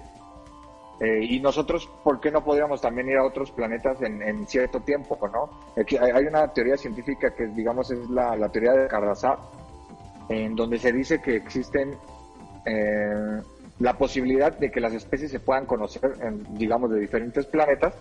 Eh, 0.99 1.23
y 1.23 1.39
nosotros, 1.39 1.89
¿por 2.03 2.19
qué 2.19 2.29
no 2.29 2.43
podríamos 2.43 2.79
también 2.79 3.09
ir 3.09 3.17
a 3.17 3.25
otros 3.25 3.49
planetas 3.51 3.99
en, 4.03 4.21
en 4.21 4.45
cierto 4.45 4.81
tiempo, 4.81 5.17
no? 5.33 5.49
Aquí 5.75 5.97
Hay 5.97 6.25
una 6.25 6.47
teoría 6.53 6.77
científica 6.77 7.33
que, 7.33 7.47
digamos, 7.47 7.89
es 7.89 8.07
la, 8.09 8.35
la 8.35 8.49
teoría 8.49 8.73
de 8.73 8.87
Carrasar, 8.87 9.39
en 10.29 10.55
donde 10.55 10.79
se 10.79 10.91
dice 10.91 11.21
que 11.21 11.35
existen 11.35 11.95
eh, 12.65 13.41
la 13.79 13.97
posibilidad 13.97 14.57
de 14.57 14.71
que 14.71 14.79
las 14.79 14.93
especies 14.93 15.31
se 15.31 15.39
puedan 15.39 15.65
conocer, 15.65 16.13
en, 16.21 16.43
digamos, 16.57 16.91
de 16.91 16.99
diferentes 16.99 17.45
planetas, 17.45 17.93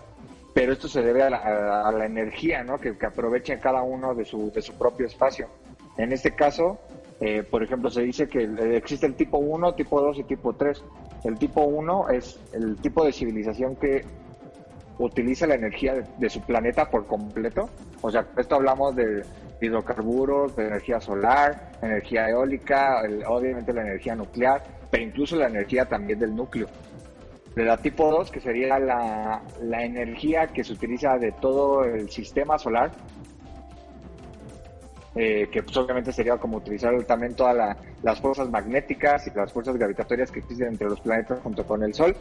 pero 0.53 0.73
esto 0.73 0.87
se 0.87 1.01
debe 1.01 1.23
a 1.23 1.29
la, 1.29 1.81
a- 1.87 1.91
la 1.91 2.05
energía, 2.05 2.63
¿no? 2.63 2.77
Que, 2.77 2.97
que 2.97 3.05
aprovechen 3.05 3.59
cada 3.59 3.81
uno 3.81 4.13
de 4.13 4.25
su, 4.25 4.51
de 4.51 4.61
su 4.61 4.73
propio 4.73 5.07
espacio. 5.07 5.47
En 5.97 6.11
este 6.11 6.31
caso, 6.31 6.79
eh, 7.19 7.43
por 7.43 7.63
ejemplo, 7.63 7.89
se 7.89 8.01
dice 8.01 8.27
que 8.27 8.43
eh, 8.43 8.77
existe 8.77 9.05
el 9.05 9.15
tipo 9.15 9.37
1, 9.37 9.73
tipo 9.75 10.01
2 10.01 10.19
y 10.19 10.23
tipo 10.23 10.53
3. 10.53 10.83
El 11.23 11.37
tipo 11.37 11.61
1 11.63 12.09
es 12.09 12.39
el 12.53 12.75
tipo 12.77 13.03
de 13.05 13.11
civilización 13.13 13.75
que 13.75 14.03
utiliza 14.99 15.47
la 15.47 15.55
energía 15.55 15.93
de, 15.95 16.03
de 16.17 16.29
su 16.29 16.41
planeta 16.41 16.89
por 16.89 17.07
completo. 17.07 17.69
O 18.01 18.11
sea, 18.11 18.25
esto 18.37 18.55
hablamos 18.55 18.95
de 18.95 19.23
hidrocarburos, 19.61 20.57
energía 20.57 20.99
solar, 20.99 21.73
energía 21.81 22.29
eólica, 22.29 23.01
obviamente 23.27 23.71
la 23.73 23.81
energía 23.81 24.15
nuclear, 24.15 24.63
pero 24.89 25.03
incluso 25.03 25.35
la 25.35 25.47
energía 25.47 25.85
también 25.85 26.19
del 26.19 26.35
núcleo. 26.35 26.67
De 27.55 27.65
la 27.65 27.77
tipo 27.77 28.09
2, 28.09 28.31
que 28.31 28.39
sería 28.39 28.79
la, 28.79 29.41
la 29.61 29.83
energía 29.83 30.47
que 30.47 30.63
se 30.63 30.73
utiliza 30.73 31.17
de 31.17 31.31
todo 31.33 31.83
el 31.83 32.09
sistema 32.09 32.57
solar, 32.57 32.91
eh, 35.15 35.49
que 35.51 35.61
pues, 35.61 35.75
obviamente 35.75 36.13
sería 36.13 36.37
como 36.37 36.57
utilizar 36.57 36.93
también 37.03 37.35
todas 37.35 37.55
la- 37.55 37.77
las 38.01 38.19
fuerzas 38.21 38.49
magnéticas 38.49 39.27
y 39.27 39.31
las 39.37 39.51
fuerzas 39.51 39.75
gravitatorias 39.75 40.31
que 40.31 40.39
existen 40.39 40.69
entre 40.69 40.87
los 40.87 41.01
planetas 41.01 41.39
junto 41.41 41.65
con 41.65 41.83
el 41.83 41.93
Sol. 41.93 42.15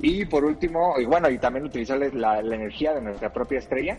Y 0.00 0.24
por 0.26 0.44
último, 0.44 0.98
y 0.98 1.04
bueno, 1.06 1.30
y 1.30 1.38
también 1.38 1.64
utilizar 1.64 1.98
la 1.98 2.40
energía 2.40 2.94
de 2.94 3.00
nuestra 3.00 3.32
propia 3.32 3.58
estrella. 3.60 3.98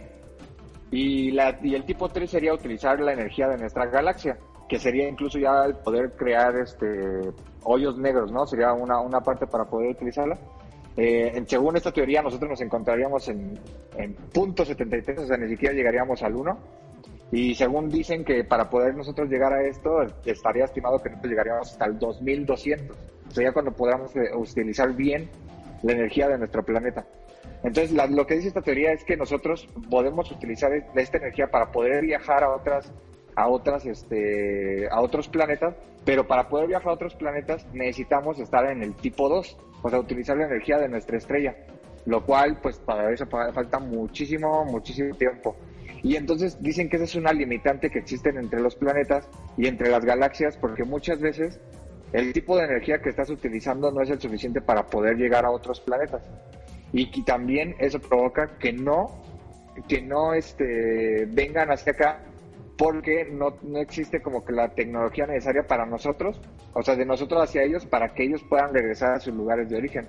Y, 0.91 1.31
la, 1.31 1.59
y 1.61 1.75
el 1.75 1.85
tipo 1.85 2.09
3 2.09 2.29
sería 2.29 2.53
utilizar 2.53 2.99
la 2.99 3.13
energía 3.13 3.47
de 3.47 3.57
nuestra 3.57 3.85
galaxia, 3.85 4.37
que 4.67 4.79
sería 4.79 5.07
incluso 5.07 5.37
ya 5.37 5.65
el 5.65 5.75
poder 5.75 6.13
crear 6.15 6.55
este 6.55 6.85
hoyos 7.63 7.97
negros, 7.97 8.31
¿no? 8.31 8.45
Sería 8.45 8.73
una, 8.73 8.99
una 8.99 9.21
parte 9.21 9.45
para 9.47 9.65
poder 9.65 9.91
utilizarla. 9.91 10.37
Eh, 10.97 11.43
según 11.47 11.77
esta 11.77 11.91
teoría, 11.91 12.21
nosotros 12.21 12.49
nos 12.49 12.61
encontraríamos 12.61 13.27
en, 13.29 13.59
en 13.95 14.13
punto 14.15 14.65
73, 14.65 15.19
o 15.19 15.27
sea, 15.27 15.37
ni 15.37 15.47
siquiera 15.47 15.73
llegaríamos 15.73 16.21
al 16.23 16.35
1. 16.35 16.57
Y 17.31 17.53
según 17.53 17.89
dicen 17.89 18.25
que 18.25 18.43
para 18.43 18.69
poder 18.69 18.95
nosotros 18.95 19.29
llegar 19.29 19.53
a 19.53 19.61
esto, 19.61 20.01
estaría 20.25 20.65
estimado 20.65 21.01
que 21.01 21.09
nosotros 21.09 21.29
llegaríamos 21.29 21.71
hasta 21.71 21.85
el 21.85 21.99
2200. 21.99 22.97
Sería 23.29 23.53
cuando 23.53 23.71
podamos 23.71 24.15
eh, 24.15 24.35
utilizar 24.35 24.93
bien 24.95 25.29
la 25.83 25.93
energía 25.93 26.27
de 26.27 26.39
nuestro 26.39 26.63
planeta. 26.63 27.05
Entonces, 27.63 27.91
la- 27.91 28.07
lo 28.07 28.25
que 28.25 28.35
dice 28.35 28.47
esta 28.47 28.61
teoría 28.61 28.91
es 28.93 29.03
que 29.03 29.17
nosotros 29.17 29.67
podemos 29.89 30.31
utilizar 30.31 30.73
es- 30.73 30.85
esta 30.95 31.17
energía 31.17 31.47
para 31.47 31.71
poder 31.71 32.03
viajar 32.05 32.43
a 32.43 32.49
otras, 32.55 32.91
a 33.35 33.47
otras, 33.47 33.85
este, 33.85 34.87
a 34.89 35.01
otros 35.01 35.27
planetas, 35.27 35.75
pero 36.05 36.25
para 36.27 36.47
poder 36.49 36.67
viajar 36.67 36.89
a 36.89 36.93
otros 36.93 37.15
planetas 37.15 37.65
necesitamos 37.73 38.39
estar 38.39 38.65
en 38.69 38.81
el 38.83 38.95
tipo 38.95 39.27
2, 39.29 39.57
o 39.81 39.89
sea, 39.89 39.99
utilizar 39.99 40.37
la 40.37 40.45
energía 40.45 40.77
de 40.77 40.87
nuestra 40.89 41.17
estrella, 41.17 41.55
lo 42.05 42.25
cual, 42.25 42.59
pues, 42.61 42.77
para 42.79 43.11
eso 43.11 43.25
fa- 43.27 43.51
falta 43.51 43.79
muchísimo, 43.79 44.63
muchísimo 44.65 45.15
tiempo. 45.15 45.55
Y 46.01 46.15
entonces 46.15 46.61
dicen 46.61 46.89
que 46.89 46.95
esa 46.95 47.05
es 47.05 47.15
una 47.15 47.33
limitante 47.33 47.89
que 47.89 47.99
existen 47.99 48.37
entre 48.37 48.61
los 48.61 48.75
planetas 48.75 49.27
y 49.57 49.67
entre 49.67 49.89
las 49.89 50.05
galaxias, 50.05 50.55
porque 50.55 50.85
muchas 50.85 51.19
veces 51.19 51.59
el 52.13 52.31
tipo 52.31 52.57
de 52.57 52.63
energía 52.65 53.01
que 53.01 53.09
estás 53.09 53.29
utilizando 53.29 53.91
no 53.91 54.01
es 54.01 54.09
el 54.09 54.19
suficiente 54.19 54.61
para 54.61 54.83
poder 54.83 55.17
llegar 55.17 55.45
a 55.45 55.51
otros 55.51 55.81
planetas. 55.81 56.21
Y 56.91 57.11
que 57.11 57.21
también 57.23 57.75
eso 57.79 57.99
provoca 57.99 58.57
que 58.57 58.73
no, 58.73 59.21
que 59.87 60.01
no 60.01 60.33
este, 60.33 61.25
vengan 61.27 61.71
hacia 61.71 61.93
acá 61.93 62.19
porque 62.77 63.27
no, 63.29 63.57
no 63.61 63.79
existe 63.79 64.21
como 64.21 64.45
que 64.45 64.53
la 64.53 64.69
tecnología 64.69 65.27
necesaria 65.27 65.63
para 65.67 65.85
nosotros, 65.85 66.39
o 66.73 66.81
sea, 66.81 66.95
de 66.95 67.05
nosotros 67.05 67.43
hacia 67.43 67.63
ellos, 67.63 67.85
para 67.85 68.13
que 68.13 68.23
ellos 68.23 68.41
puedan 68.47 68.73
regresar 68.73 69.15
a 69.15 69.19
sus 69.19 69.33
lugares 69.33 69.69
de 69.69 69.75
origen. 69.75 70.07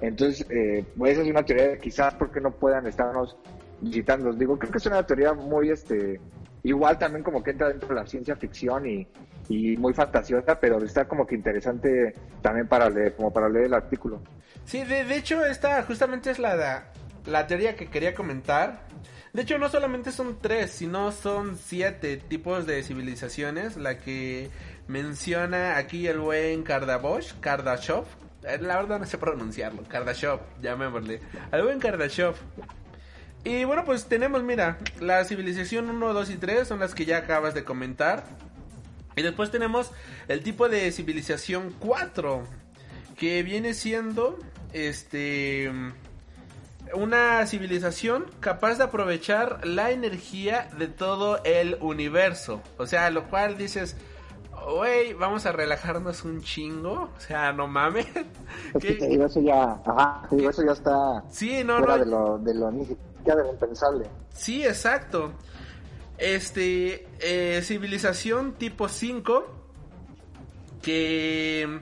Entonces, 0.00 0.46
eh, 0.50 0.82
pues 0.96 1.12
esa 1.12 1.22
es 1.22 1.28
una 1.28 1.44
teoría 1.44 1.76
quizás 1.76 2.14
porque 2.14 2.40
no 2.40 2.52
puedan 2.52 2.86
estarnos 2.86 3.36
visitando. 3.82 4.32
Digo, 4.32 4.58
creo 4.58 4.72
que 4.72 4.78
es 4.78 4.86
una 4.86 5.06
teoría 5.06 5.34
muy, 5.34 5.70
este, 5.70 6.18
igual 6.62 6.98
también 6.98 7.22
como 7.22 7.42
que 7.42 7.50
entra 7.50 7.68
dentro 7.68 7.88
de 7.90 7.96
la 7.96 8.06
ciencia 8.06 8.34
ficción 8.34 8.86
y, 8.86 9.06
y 9.50 9.76
muy 9.76 9.92
fantasiosa, 9.92 10.58
pero 10.58 10.82
está 10.82 11.06
como 11.06 11.26
que 11.26 11.34
interesante 11.34 12.14
también 12.40 12.66
para 12.66 12.88
leer, 12.88 13.14
como 13.14 13.30
para 13.30 13.48
leer 13.48 13.66
el 13.66 13.74
artículo. 13.74 14.20
Sí, 14.66 14.84
de, 14.84 15.04
de 15.04 15.16
hecho, 15.16 15.44
esta 15.46 15.82
justamente 15.84 16.30
es 16.30 16.38
la, 16.38 16.90
la 17.24 17.46
teoría 17.46 17.76
que 17.76 17.88
quería 17.88 18.14
comentar. 18.14 18.84
De 19.32 19.42
hecho, 19.42 19.58
no 19.58 19.68
solamente 19.68 20.12
son 20.12 20.38
tres, 20.40 20.70
sino 20.72 21.12
son 21.12 21.56
siete 21.58 22.16
tipos 22.16 22.66
de 22.66 22.82
civilizaciones. 22.82 23.76
La 23.76 23.98
que 23.98 24.50
menciona 24.88 25.76
aquí 25.76 26.06
el 26.06 26.18
buen 26.18 26.62
Kardashev. 26.62 27.38
Kardashev. 27.40 28.04
Eh, 28.44 28.58
La 28.60 28.76
verdad 28.76 28.98
no 28.98 29.06
sé 29.06 29.18
pronunciarlo. 29.18 29.82
Kardashev, 29.84 30.40
llamémosle. 30.62 31.20
El 31.52 31.62
buen 31.62 31.78
Kardashev. 31.78 32.34
Y 33.44 33.62
bueno, 33.64 33.84
pues 33.84 34.06
tenemos, 34.06 34.42
mira, 34.42 34.78
la 35.00 35.24
civilización 35.24 35.88
1, 35.90 36.12
2 36.14 36.30
y 36.30 36.36
3 36.36 36.66
son 36.66 36.80
las 36.80 36.94
que 36.94 37.04
ya 37.04 37.18
acabas 37.18 37.54
de 37.54 37.62
comentar. 37.62 38.24
Y 39.14 39.22
después 39.22 39.50
tenemos 39.52 39.92
el 40.26 40.42
tipo 40.42 40.68
de 40.68 40.90
civilización 40.90 41.74
4, 41.78 42.42
que 43.16 43.42
viene 43.44 43.72
siendo 43.74 44.38
este 44.86 45.70
una 46.94 47.44
civilización 47.46 48.26
capaz 48.40 48.76
de 48.78 48.84
aprovechar 48.84 49.66
la 49.66 49.90
energía 49.90 50.68
de 50.78 50.86
todo 50.86 51.42
el 51.44 51.76
universo. 51.80 52.62
O 52.78 52.86
sea, 52.86 53.10
lo 53.10 53.24
cual 53.28 53.58
dices, 53.58 53.96
güey, 54.76 55.12
vamos 55.14 55.46
a 55.46 55.52
relajarnos 55.52 56.24
un 56.24 56.42
chingo. 56.42 57.10
O 57.16 57.20
sea, 57.20 57.52
no 57.52 57.66
mames. 57.66 58.06
Es 58.74 58.82
que 58.82 58.88
¿Qué- 58.88 58.94
te 58.94 59.08
digo, 59.08 59.26
eso 59.26 59.40
ya, 59.40 59.80
ajá, 59.84 60.22
te 60.30 60.36
digo, 60.36 60.50
eso 60.50 60.64
ya 60.64 60.72
está 60.72 61.24
Sí, 61.30 61.64
no, 61.64 61.78
fuera 61.78 61.96
no. 61.96 62.04
de 62.04 62.10
lo, 62.10 62.38
de 62.38 62.54
lo, 62.54 62.70
ni 62.70 62.84
siquiera 62.86 63.36
de 63.36 63.42
lo 63.44 63.52
impensable. 63.52 64.06
Sí, 64.32 64.64
exacto. 64.64 65.32
Este, 66.18 67.08
eh, 67.18 67.60
civilización 67.62 68.52
tipo 68.52 68.88
5 68.88 69.44
que 70.82 71.80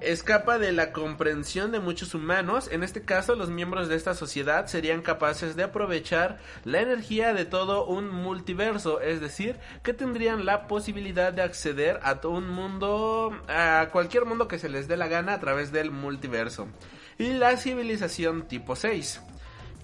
escapa 0.00 0.58
de 0.58 0.72
la 0.72 0.92
comprensión 0.92 1.72
de 1.72 1.80
muchos 1.80 2.14
humanos. 2.14 2.68
En 2.70 2.82
este 2.82 3.02
caso, 3.02 3.34
los 3.34 3.50
miembros 3.50 3.88
de 3.88 3.96
esta 3.96 4.14
sociedad 4.14 4.66
serían 4.66 5.02
capaces 5.02 5.56
de 5.56 5.64
aprovechar 5.64 6.38
la 6.64 6.80
energía 6.80 7.32
de 7.32 7.44
todo 7.44 7.86
un 7.86 8.08
multiverso, 8.08 9.00
es 9.00 9.20
decir, 9.20 9.58
que 9.82 9.94
tendrían 9.94 10.44
la 10.44 10.66
posibilidad 10.66 11.32
de 11.32 11.42
acceder 11.42 12.00
a 12.02 12.20
todo 12.20 12.32
un 12.32 12.48
mundo, 12.48 13.32
a 13.48 13.88
cualquier 13.92 14.24
mundo 14.24 14.48
que 14.48 14.58
se 14.58 14.68
les 14.68 14.88
dé 14.88 14.96
la 14.96 15.08
gana 15.08 15.34
a 15.34 15.40
través 15.40 15.72
del 15.72 15.90
multiverso. 15.90 16.68
Y 17.18 17.32
la 17.34 17.56
civilización 17.56 18.48
tipo 18.48 18.76
6 18.76 19.20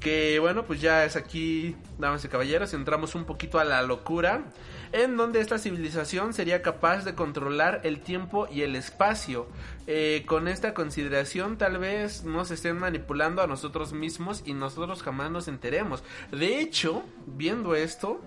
que 0.01 0.39
bueno, 0.39 0.65
pues 0.65 0.81
ya 0.81 1.05
es 1.05 1.17
aquí, 1.17 1.75
damas 1.99 2.25
y 2.25 2.29
caballeros, 2.29 2.75
entramos 2.75 3.15
un 3.15 3.25
poquito 3.25 3.59
a 3.59 3.65
la 3.65 3.83
locura, 3.83 4.45
en 4.93 5.17
donde 5.17 5.41
esta 5.41 5.59
civilización 5.59 6.33
sería 6.33 6.63
capaz 6.63 7.05
de 7.05 7.15
controlar 7.15 7.81
el 7.85 8.01
tiempo 8.01 8.49
y 8.51 8.63
el 8.63 8.77
espacio. 8.77 9.47
Eh, 9.87 10.25
con 10.27 10.49
esta 10.49 10.75
consideración 10.75 11.59
tal 11.59 11.79
vez 11.79 12.25
nos 12.25 12.51
estén 12.51 12.79
manipulando 12.79 13.43
a 13.43 13.47
nosotros 13.47 13.93
mismos 13.93 14.43
y 14.45 14.55
nosotros 14.55 15.03
jamás 15.03 15.31
nos 15.31 15.49
enteremos. 15.49 16.03
De 16.33 16.61
hecho, 16.61 17.03
viendo 17.27 17.75
esto, 17.75 18.21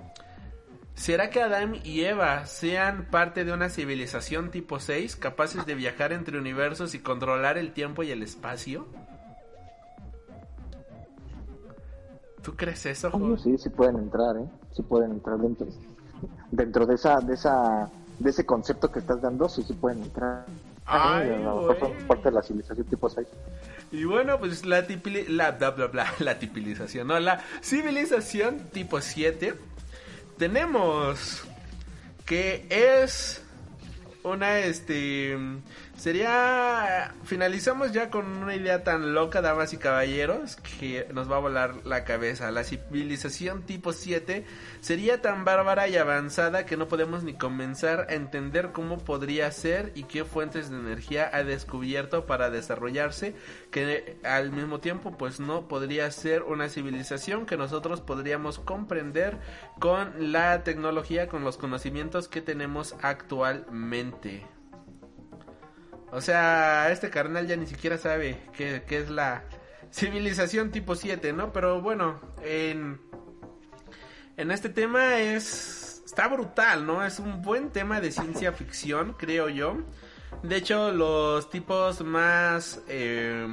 ¿será 0.94 1.30
que 1.30 1.42
Adán 1.42 1.78
y 1.84 2.02
Eva 2.02 2.46
sean 2.46 3.08
parte 3.10 3.46
de 3.46 3.52
una 3.52 3.70
civilización 3.70 4.52
tipo 4.52 4.80
6 4.80 5.16
capaces 5.16 5.66
de 5.66 5.76
viajar 5.76 6.14
entre 6.14 6.38
universos 6.38 6.96
y 6.96 7.00
controlar 7.00 7.58
el 7.58 7.74
tiempo 7.74 8.04
y 8.04 8.12
el 8.12 8.24
espacio? 8.24 8.88
¿Tú 12.42 12.56
crees 12.56 12.86
eso, 12.86 13.12
Jorge? 13.12 13.44
sí, 13.44 13.58
sí 13.58 13.70
pueden 13.70 13.98
entrar, 13.98 14.38
¿eh? 14.38 14.50
Sí 14.72 14.82
pueden 14.84 15.12
entrar 15.12 15.38
dentro, 15.40 15.68
dentro 16.52 16.86
de 16.86 16.96
esa, 16.96 17.20
de 17.20 17.34
esa, 17.34 17.90
de 18.20 18.30
ese 18.30 18.46
concepto 18.46 18.92
que 18.92 19.00
estás 19.00 19.22
dando, 19.22 19.48
sí, 19.50 19.64
sí 19.68 19.74
pueden 19.74 20.04
entrar. 20.04 20.46
Ay, 20.86 21.30
son 21.80 21.92
parte 22.08 22.30
de 22.30 22.32
la 22.32 22.42
civilización 22.42 22.88
tipo 22.88 23.10
6. 23.10 23.28
Y 23.92 24.06
bueno, 24.06 24.40
pues 24.40 24.66
la 24.66 24.88
tipili- 24.88 25.28
la 25.28 25.52
bla 25.52 25.70
bla 25.72 25.88
bla, 25.88 26.14
la 26.20 26.40
tipilización, 26.40 27.08
no, 27.08 27.20
la 27.20 27.42
civilización 27.62 28.60
tipo 28.72 29.00
7 29.00 29.54
tenemos 30.38 31.44
que 32.26 32.66
es 32.70 33.42
una 34.24 34.60
este 34.60 35.38
sería 36.00 37.14
finalizamos 37.24 37.92
ya 37.92 38.10
con 38.10 38.26
una 38.26 38.56
idea 38.56 38.84
tan 38.86 39.14
loca 39.14 39.42
damas 39.42 39.74
y 39.74 39.78
caballeros 39.78 40.56
que 40.80 41.06
nos 41.14 41.30
va 41.30 41.36
a 41.36 41.40
volar 41.40 41.86
la 41.86 42.06
cabeza. 42.06 42.52
La 42.52 42.64
civilización 42.64 43.64
tipo 43.64 43.92
7 43.92 44.46
sería 44.80 45.22
tan 45.22 45.44
bárbara 45.44 45.90
y 45.90 45.98
avanzada 45.98 46.66
que 46.66 46.78
no 46.78 46.88
podemos 46.88 47.24
ni 47.24 47.34
comenzar 47.34 48.08
a 48.10 48.14
entender 48.14 48.72
cómo 48.72 48.98
podría 49.00 49.52
ser 49.52 49.92
y 49.94 50.04
qué 50.04 50.24
fuentes 50.24 50.70
de 50.70 50.78
energía 50.78 51.30
ha 51.34 51.44
descubierto 51.44 52.26
para 52.26 52.50
desarrollarse 52.50 53.36
que 53.70 54.18
al 54.24 54.52
mismo 54.52 54.80
tiempo 54.80 55.18
pues 55.18 55.42
no 55.42 55.68
podría 55.68 56.10
ser 56.12 56.44
una 56.44 56.70
civilización 56.70 57.46
que 57.46 57.58
nosotros 57.58 58.00
podríamos 58.00 58.58
comprender 58.58 59.38
con 59.80 60.32
la 60.32 60.64
tecnología 60.64 61.28
con 61.28 61.44
los 61.44 61.58
conocimientos 61.58 62.30
que 62.30 62.42
tenemos 62.42 62.96
actualmente 63.02 64.59
o 66.12 66.22
sea, 66.22 66.92
este 66.92 67.10
carnal 67.10 67.48
ya 67.48 67.56
ni 67.56 67.68
siquiera 67.68 67.98
sabe 67.98 68.40
qué, 68.54 68.84
es 68.90 69.10
la 69.10 69.44
civilización 69.92 70.72
tipo 70.72 70.96
7, 70.96 71.34
¿no? 71.34 71.54
Pero 71.54 71.82
bueno, 71.82 72.20
en, 72.44 73.00
en 74.38 74.52
este 74.52 74.70
tema 74.70 75.20
es... 75.20 75.86
Está 76.06 76.28
brutal, 76.28 76.88
¿no? 76.88 77.06
Es 77.06 77.20
un 77.20 77.44
buen 77.44 77.70
tema 77.70 78.02
de 78.02 78.12
ciencia 78.12 78.52
ficción, 78.52 79.14
creo 79.14 79.48
yo. 79.48 79.78
De 80.42 80.56
hecho, 80.58 80.92
los 80.92 81.50
tipos 81.52 82.02
más... 82.02 82.82
eh, 82.88 83.48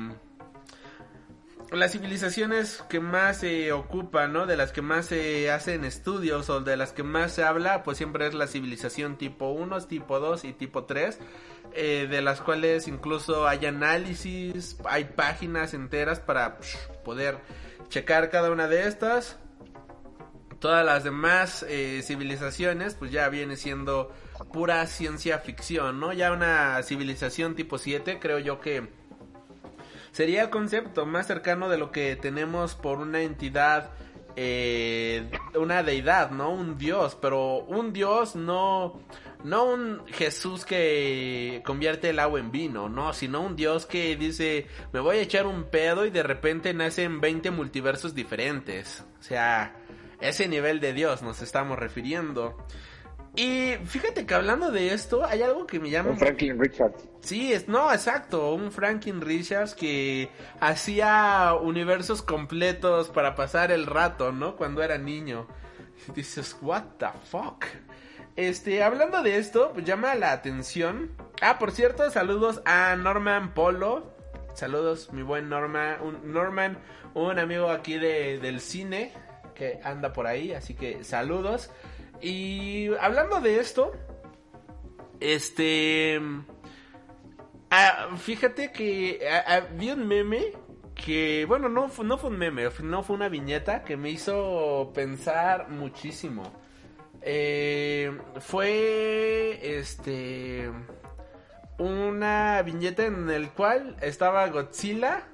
las 1.72 1.92
civilizaciones 1.92 2.84
que 2.88 3.00
más 3.00 3.38
se 3.38 3.72
ocupan, 3.72 4.32
¿no? 4.32 4.46
De 4.46 4.56
las 4.56 4.72
que 4.72 4.82
más 4.82 5.06
se 5.06 5.50
hacen 5.50 5.84
estudios 5.84 6.48
o 6.48 6.60
de 6.60 6.76
las 6.76 6.92
que 6.92 7.02
más 7.02 7.32
se 7.32 7.44
habla, 7.44 7.82
pues 7.82 7.98
siempre 7.98 8.26
es 8.26 8.34
la 8.34 8.46
civilización 8.46 9.16
tipo 9.16 9.48
1, 9.50 9.80
tipo 9.82 10.20
2 10.20 10.44
y 10.44 10.52
tipo 10.52 10.84
3, 10.84 11.18
eh, 11.72 12.06
de 12.08 12.22
las 12.22 12.40
cuales 12.40 12.88
incluso 12.88 13.46
hay 13.46 13.66
análisis, 13.66 14.76
hay 14.84 15.04
páginas 15.04 15.74
enteras 15.74 16.20
para 16.20 16.58
poder 17.04 17.38
checar 17.88 18.30
cada 18.30 18.50
una 18.50 18.68
de 18.68 18.86
estas. 18.86 19.38
Todas 20.58 20.84
las 20.86 21.04
demás 21.04 21.64
eh, 21.68 22.00
civilizaciones, 22.02 22.94
pues 22.94 23.12
ya 23.12 23.28
viene 23.28 23.56
siendo 23.56 24.10
pura 24.52 24.86
ciencia 24.86 25.38
ficción, 25.38 26.00
¿no? 26.00 26.12
Ya 26.12 26.32
una 26.32 26.82
civilización 26.82 27.54
tipo 27.54 27.78
7, 27.78 28.18
creo 28.20 28.38
yo 28.38 28.60
que 28.60 28.88
sería 30.12 30.42
el 30.42 30.50
concepto 30.50 31.04
más 31.04 31.26
cercano 31.26 31.68
de 31.68 31.76
lo 31.76 31.92
que 31.92 32.16
tenemos 32.16 32.74
por 32.74 32.98
una 32.98 33.20
entidad, 33.20 33.90
eh, 34.34 35.30
una 35.54 35.82
deidad, 35.82 36.30
¿no? 36.30 36.50
Un 36.50 36.78
dios, 36.78 37.18
pero 37.20 37.58
un 37.58 37.92
dios 37.92 38.34
no, 38.34 39.00
no 39.46 39.64
un 39.64 40.04
Jesús 40.08 40.64
que 40.64 41.62
convierte 41.64 42.10
el 42.10 42.18
agua 42.18 42.40
en 42.40 42.50
vino, 42.50 42.88
no, 42.88 43.12
sino 43.12 43.42
un 43.42 43.54
Dios 43.54 43.86
que 43.86 44.16
dice, 44.16 44.66
me 44.92 44.98
voy 44.98 45.18
a 45.18 45.20
echar 45.20 45.46
un 45.46 45.70
pedo 45.70 46.04
y 46.04 46.10
de 46.10 46.24
repente 46.24 46.74
nacen 46.74 47.20
20 47.20 47.52
multiversos 47.52 48.12
diferentes. 48.12 49.04
O 49.20 49.22
sea, 49.22 49.76
ese 50.20 50.48
nivel 50.48 50.80
de 50.80 50.92
Dios 50.92 51.22
nos 51.22 51.42
estamos 51.42 51.78
refiriendo. 51.78 52.56
Y 53.36 53.74
fíjate 53.84 54.26
que 54.26 54.34
hablando 54.34 54.72
de 54.72 54.92
esto, 54.92 55.24
hay 55.24 55.42
algo 55.42 55.64
que 55.64 55.78
me 55.78 55.90
llama... 55.90 56.10
Un 56.10 56.18
Franklin 56.18 56.58
Richards. 56.58 57.08
Sí, 57.20 57.52
es, 57.52 57.68
no, 57.68 57.92
exacto, 57.92 58.52
un 58.52 58.72
Franklin 58.72 59.20
Richards 59.20 59.76
que 59.76 60.28
hacía 60.58 61.54
universos 61.54 62.20
completos 62.20 63.10
para 63.10 63.36
pasar 63.36 63.70
el 63.70 63.86
rato, 63.86 64.32
¿no? 64.32 64.56
Cuando 64.56 64.82
era 64.82 64.98
niño. 64.98 65.46
Y 66.08 66.12
dices, 66.12 66.56
what 66.62 66.82
the 66.98 67.06
fuck. 67.30 67.64
Este, 68.36 68.82
hablando 68.82 69.22
de 69.22 69.38
esto, 69.38 69.70
pues 69.72 69.86
llama 69.86 70.14
la 70.14 70.32
atención. 70.32 71.10
Ah, 71.40 71.58
por 71.58 71.72
cierto, 71.72 72.10
saludos 72.10 72.60
a 72.66 72.94
Norman 72.94 73.54
Polo. 73.54 74.14
Saludos, 74.52 75.10
mi 75.12 75.22
buen 75.22 75.48
Norman, 75.48 75.96
un, 76.02 76.32
Norman, 76.32 76.78
un 77.14 77.38
amigo 77.38 77.70
aquí 77.70 77.98
de, 77.98 78.38
del 78.38 78.60
cine 78.60 79.12
que 79.54 79.80
anda 79.82 80.12
por 80.12 80.26
ahí, 80.26 80.52
así 80.52 80.74
que 80.74 81.02
saludos. 81.02 81.70
Y 82.20 82.88
hablando 83.00 83.40
de 83.40 83.58
esto, 83.58 83.92
este... 85.20 86.20
ah, 87.70 88.08
fíjate 88.18 88.70
que 88.70 89.20
ah, 89.30 89.44
ah, 89.46 89.60
vi 89.74 89.90
un 89.90 90.06
meme 90.06 90.52
que, 90.94 91.46
bueno, 91.46 91.70
no, 91.70 91.90
no 92.02 92.18
fue 92.18 92.30
un 92.30 92.38
meme, 92.38 92.68
no 92.82 93.02
fue 93.02 93.16
una 93.16 93.30
viñeta 93.30 93.82
que 93.82 93.96
me 93.96 94.10
hizo 94.10 94.90
pensar 94.94 95.70
muchísimo. 95.70 96.52
Eh, 97.28 98.16
fue, 98.38 99.58
este, 99.60 100.70
una 101.76 102.62
viñeta 102.62 103.04
en 103.04 103.28
el 103.30 103.50
cual 103.50 103.96
estaba 104.00 104.46
Godzilla 104.46 105.24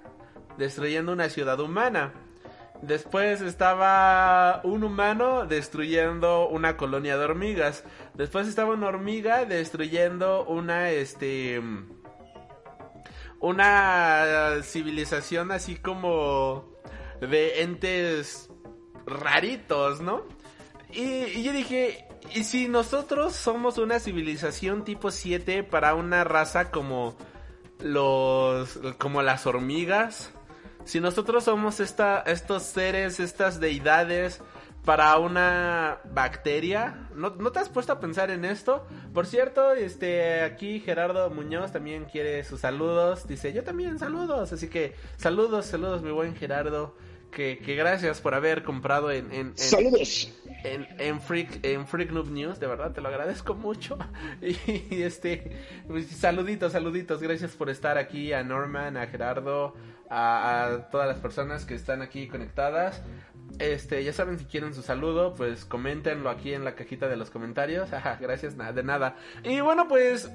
destruyendo 0.57 1.13
una 1.13 1.29
ciudad 1.29 1.61
humana. 1.61 2.15
Después 2.81 3.43
estaba 3.43 4.63
un 4.65 4.85
humano 4.85 5.45
destruyendo 5.45 6.49
una 6.49 6.79
colonia 6.79 7.19
de 7.19 7.25
hormigas. 7.27 7.85
Después 8.15 8.49
estaba 8.49 8.73
una 8.73 8.89
hormiga 8.89 9.45
destruyendo 9.45 10.47
una, 10.47 10.89
este, 10.89 11.61
una 13.39 14.63
civilización 14.63 15.53
así 15.53 15.77
como 15.77 16.73
de 17.21 17.61
entes 17.61 18.49
raritos, 19.05 20.01
¿no? 20.01 20.25
Y, 20.93 21.43
yo 21.43 21.53
dije, 21.53 22.07
¿y 22.35 22.45
si 22.45 22.69
nosotros 22.69 23.35
somos 23.35 23.79
una 23.79 23.99
civilización 23.99 24.85
tipo 24.85 25.11
7 25.11 25.63
para 25.65 25.95
una 25.95 26.25
raza 26.25 26.71
como 26.71 27.17
los 27.81 28.79
como 28.99 29.23
las 29.23 29.47
hormigas? 29.47 30.31
Si 30.85 31.01
nosotros 31.01 31.45
somos 31.45 31.81
esta, 31.81 32.21
estos 32.23 32.65
seres, 32.65 33.21
estas 33.21 33.61
deidades 33.61 34.41
para 34.85 35.17
una 35.19 35.99
bacteria, 36.13 37.09
¿no, 37.15 37.31
¿no 37.31 37.53
te 37.53 37.61
has 37.61 37.69
puesto 37.69 37.93
a 37.93 38.01
pensar 38.01 38.33
en 38.33 38.45
esto? 38.45 38.85
Por 39.15 39.27
cierto, 39.27 39.75
este 39.75 40.43
aquí 40.43 40.81
Gerardo 40.81 41.31
Muñoz 41.31 41.71
también 41.71 42.07
quiere 42.07 42.43
sus 42.43 42.61
saludos, 42.63 43.29
dice 43.29 43.53
yo 43.53 43.63
también 43.63 44.01
saludos, 44.01 44.53
así 44.53 44.69
que 44.69 44.95
saludos, 45.19 45.67
saludos 45.67 46.03
mi 46.03 46.11
buen 46.11 46.35
Gerardo, 46.35 46.97
que, 47.31 47.59
que 47.61 47.77
gracias 47.77 48.21
por 48.21 48.35
haber 48.35 48.65
comprado 48.65 49.13
en- 49.13 49.57
Saludos. 49.57 50.33
En, 50.65 50.87
en 50.99 51.21
Freak 51.21 51.65
en 51.65 51.87
Freak 51.87 52.11
Noob 52.11 52.31
News, 52.31 52.61
de 52.61 52.67
verdad 52.67 52.93
te 52.93 53.01
lo 53.01 53.09
agradezco 53.09 53.55
mucho. 53.55 53.99
Y, 54.43 55.03
este 55.03 55.57
pues, 55.87 56.07
saluditos, 56.09 56.73
saluditos, 56.73 57.23
gracias 57.23 57.53
por 57.53 57.71
estar 57.71 57.99
aquí 57.99 58.33
a 58.33 58.43
Norman, 58.43 58.97
a 58.97 59.07
Gerardo, 59.07 59.75
a, 60.11 60.89
todas 60.91 61.09
las 61.09 61.19
personas 61.19 61.65
que 61.65 61.75
están 61.75 62.03
aquí 62.03 62.29
conectadas. 62.29 63.03
Este, 63.59 64.03
ya 64.03 64.13
saben 64.13 64.39
si 64.39 64.47
quieren 64.47 64.75
su 64.75 64.83
saludo, 64.83 65.35
pues 65.35 65.65
coméntenlo 65.65 66.31
aquí 66.31 66.55
en 66.55 66.65
la 66.65 66.75
cajita 66.75 67.09
de 67.09 67.17
los 67.17 67.31
comentarios. 67.31 67.93
Ajá, 67.93 68.19
gracias, 68.21 68.57
nada, 68.57 68.73
de 68.73 68.83
nada. 68.83 69.17
Y 69.45 69.61
bueno, 69.61 69.89
pues 69.89 70.31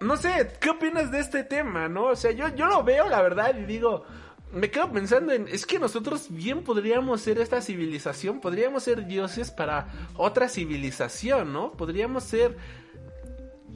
no 0.00 0.16
sé, 0.16 0.52
¿qué 0.60 0.70
opinas 0.70 1.10
de 1.10 1.20
este 1.20 1.44
tema, 1.44 1.88
no? 1.88 2.06
O 2.06 2.16
sea, 2.16 2.32
yo, 2.32 2.48
yo 2.54 2.66
lo 2.66 2.84
veo, 2.84 3.08
la 3.08 3.22
verdad, 3.22 3.56
y 3.56 3.64
digo, 3.64 4.04
me 4.52 4.70
quedo 4.70 4.90
pensando 4.90 5.32
en, 5.32 5.48
es 5.48 5.66
que 5.66 5.78
nosotros 5.78 6.28
bien 6.30 6.62
podríamos 6.62 7.20
ser 7.20 7.38
esta 7.38 7.60
civilización, 7.60 8.40
podríamos 8.40 8.84
ser 8.84 9.06
dioses 9.06 9.50
para 9.50 9.88
otra 10.16 10.48
civilización, 10.48 11.52
¿no? 11.52 11.72
Podríamos 11.72 12.24
ser 12.24 12.56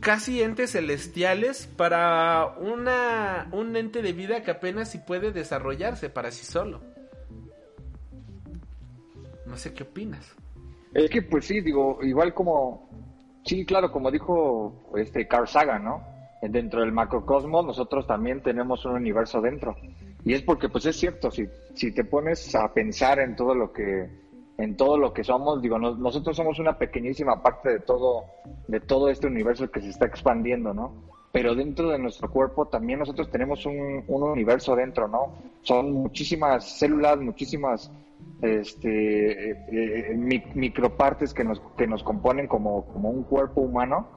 casi 0.01 0.42
entes 0.42 0.72
celestiales 0.72 1.66
para 1.66 2.55
una, 2.59 3.48
un 3.52 3.76
ente 3.76 4.01
de 4.02 4.12
vida 4.12 4.42
que 4.42 4.51
apenas 4.51 4.90
si 4.90 4.98
puede 4.98 5.32
desarrollarse 5.32 6.09
para 6.09 6.30
sí 6.30 6.47
solo. 6.47 6.80
No 9.47 9.56
sé 9.56 9.74
qué 9.74 9.82
opinas. 9.82 10.34
Es 10.94 11.10
que, 11.10 11.22
pues 11.22 11.47
sí, 11.47 11.60
digo, 11.60 11.98
igual 12.02 12.32
como, 12.34 12.88
sí, 13.44 13.64
claro, 13.66 13.92
como 13.92 14.10
dijo 14.10 14.90
este 14.97 15.28
Carl 15.28 15.47
Sagan, 15.47 15.84
¿no? 15.84 16.05
Dentro 16.42 16.80
del 16.80 16.92
macrocosmos 16.92 17.66
nosotros 17.66 18.06
también 18.06 18.42
tenemos 18.42 18.84
un 18.86 18.92
universo 18.92 19.40
dentro. 19.42 19.76
Y 20.24 20.34
es 20.34 20.42
porque, 20.42 20.68
pues 20.68 20.84
es 20.86 20.97
cierto, 20.97 21.30
si, 21.30 21.48
si 21.74 21.92
te 21.92 22.05
pones 22.05 22.55
a 22.55 22.72
pensar 22.72 23.18
en 23.20 23.34
todo 23.36 23.55
lo 23.55 23.72
que, 23.72 24.09
en 24.59 24.76
todo 24.76 24.98
lo 24.98 25.12
que 25.12 25.24
somos, 25.24 25.62
digo, 25.62 25.78
nos- 25.78 25.98
nosotros 25.98 26.36
somos 26.36 26.59
una 26.59 26.76
pequeñísima 26.78 27.42
parte 27.42 27.70
de 27.70 27.80
todo, 27.80 28.24
de 28.68 28.80
todo 28.80 29.09
este 29.09 29.26
universo 29.26 29.70
que 29.70 29.80
se 29.80 29.88
está 29.88 30.06
expandiendo, 30.06 30.74
¿no? 30.74 30.92
Pero 31.32 31.55
dentro 31.55 31.88
de 31.90 31.98
nuestro 31.98 32.28
cuerpo 32.28 32.66
también 32.66 32.98
nosotros 32.98 33.30
tenemos 33.30 33.64
un, 33.64 34.02
un 34.06 34.22
universo 34.22 34.74
dentro, 34.76 35.09
¿no? 35.09 35.38
Son 35.62 35.92
muchísimas 35.92 36.64
células, 36.78 37.18
muchísimas 37.18 37.90
este, 38.42 39.51
eh, 39.52 39.56
eh, 39.70 40.14
mi- 40.16 40.42
micropartes 40.55 41.32
que 41.34 41.44
nos, 41.44 41.60
que 41.76 41.86
nos 41.86 42.02
componen 42.02 42.47
como, 42.47 42.84
como 42.86 43.10
un 43.10 43.24
cuerpo 43.24 43.60
humano 43.60 44.09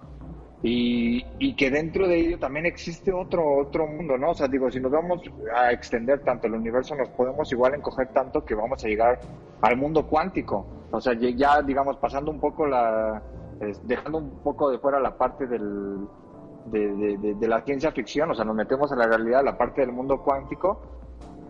y, 0.64 1.22
y 1.40 1.56
que 1.57 1.69
dentro 1.69 2.07
de 2.07 2.18
ello 2.19 2.40
también 2.40 2.65
existe 2.65 3.11
otro, 3.11 3.57
otro 3.57 3.85
mundo, 3.85 4.18
¿no? 4.18 4.31
O 4.31 4.34
sea, 4.34 4.48
digo, 4.48 4.72
si 4.72 4.80
nos 4.80 4.91
vamos 4.94 5.22
a 5.56 5.73
extender 5.73 6.22
tanto 6.23 6.48
el 6.48 6.53
universo, 6.53 6.95
nos 6.95 7.10
podemos 7.10 7.52
igual 7.52 7.76
encoger 7.76 8.07
tanto 8.14 8.45
que 8.45 8.56
vamos 8.56 8.81
a 8.84 8.88
llegar 8.88 9.19
al 9.61 9.77
mundo 9.77 10.07
cuántico. 10.07 10.65
O 10.90 11.02
sea, 11.02 11.14
ya- 11.14 11.61
digamos, 11.61 11.98
pasando 11.98 12.31
un 12.31 12.40
poco 12.40 12.65
la, 12.65 13.22
dejando 13.84 14.19
un 14.19 14.40
poco 14.41 14.69
de 14.72 14.80
fuera 14.80 14.99
la 15.02 15.18
parte 15.18 15.48
del, 15.48 16.07
de, 16.65 17.18
de- 17.18 17.48
la 17.48 17.61
ciencia 17.61 17.91
ficción, 17.91 18.31
o 18.31 18.35
sea, 18.35 18.45
nos 18.45 18.56
metemos 18.56 18.90
a 18.91 18.95
la 18.95 19.06
realidad, 19.07 19.44
la 19.44 19.57
parte 19.57 19.81
del 19.81 19.91
mundo 19.91 20.22
cuántico, 20.23 20.80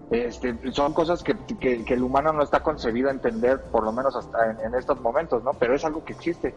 este, 0.10 0.72
son 0.72 0.94
cosas 0.94 1.22
que, 1.24 1.36
que- 1.60 1.84
el 1.94 2.04
humano 2.04 2.34
no 2.34 2.42
está 2.44 2.62
concebido 2.62 3.10
a 3.10 3.12
entender, 3.12 3.62
por 3.72 3.84
lo 3.84 3.92
menos 3.92 4.16
hasta 4.16 4.52
en 4.66 4.74
estos 4.76 5.00
momentos, 5.02 5.44
¿no? 5.44 5.52
Pero 5.60 5.76
es 5.76 5.86
algo 5.86 6.04
que 6.04 6.14
existe. 6.14 6.56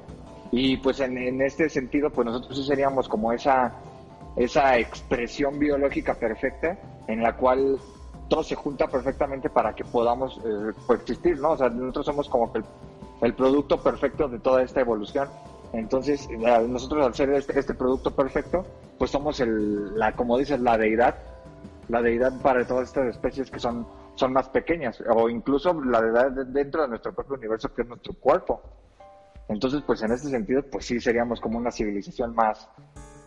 Y 0.53 0.77
pues 0.79 1.01
en, 1.01 1.19
en 1.19 1.43
este 1.43 1.69
sentido, 1.69 2.11
pues 2.11 2.25
nosotros 2.27 2.67
seríamos 2.67 3.09
como 3.09 3.33
esa, 3.33 3.73
esa 4.37 4.79
expresión 4.79 5.59
biológica 5.59 6.15
perfecta 6.15 6.79
en 7.09 7.23
la 7.23 7.37
cual 7.37 7.79
todo 8.29 8.43
se 8.43 8.55
junta 8.55 8.87
perfectamente 8.89 9.49
para 9.51 9.75
que 9.75 9.85
podamos 9.85 10.41
eh, 10.45 10.73
¿no? 11.39 11.51
O 11.53 11.57
sea, 11.57 11.69
nosotros 11.69 12.07
somos 12.07 12.29
como 12.29 12.51
el, 12.55 12.65
el 13.23 13.35
producto 13.35 13.83
perfecto 13.83 14.29
de 14.29 14.39
toda 14.39 14.63
esta 14.63 14.81
evolución. 14.81 15.29
Entonces, 15.73 16.29
nosotros 16.31 17.05
al 17.07 17.15
ser 17.15 17.31
este, 17.31 17.59
este 17.59 17.75
producto 17.75 18.11
perfecto, 18.13 18.65
pues 18.99 19.11
somos 19.11 19.41
el, 19.41 19.99
la, 19.99 20.13
como 20.13 20.39
dices, 20.39 20.61
la 20.61 20.79
deidad 20.79 21.17
la 21.89 22.03
deidad 22.03 22.33
para 22.41 22.67
todas 22.67 22.89
estas 22.89 23.07
especies 23.15 23.49
que 23.49 23.61
son, 23.61 23.87
son 24.17 24.33
más 24.33 24.49
pequeñas, 24.49 25.01
o 25.09 25.29
incluso 25.29 25.73
la 25.85 26.01
deidad 26.03 26.33
de- 26.33 26.45
dentro 26.47 26.83
de 26.83 26.89
nuestro 26.89 27.15
propio 27.15 27.37
universo 27.37 27.73
que 27.73 27.83
es 27.83 27.89
nuestro 27.89 28.13
cuerpo. 28.15 28.61
Entonces, 29.49 29.83
pues 29.87 30.03
en 30.03 30.13
este 30.13 30.29
sentido, 30.29 30.63
pues 30.71 30.87
sí 30.87 31.01
seríamos 31.01 31.41
como 31.41 31.59
una 31.59 31.71
civilización 31.71 32.35
más, 32.35 32.69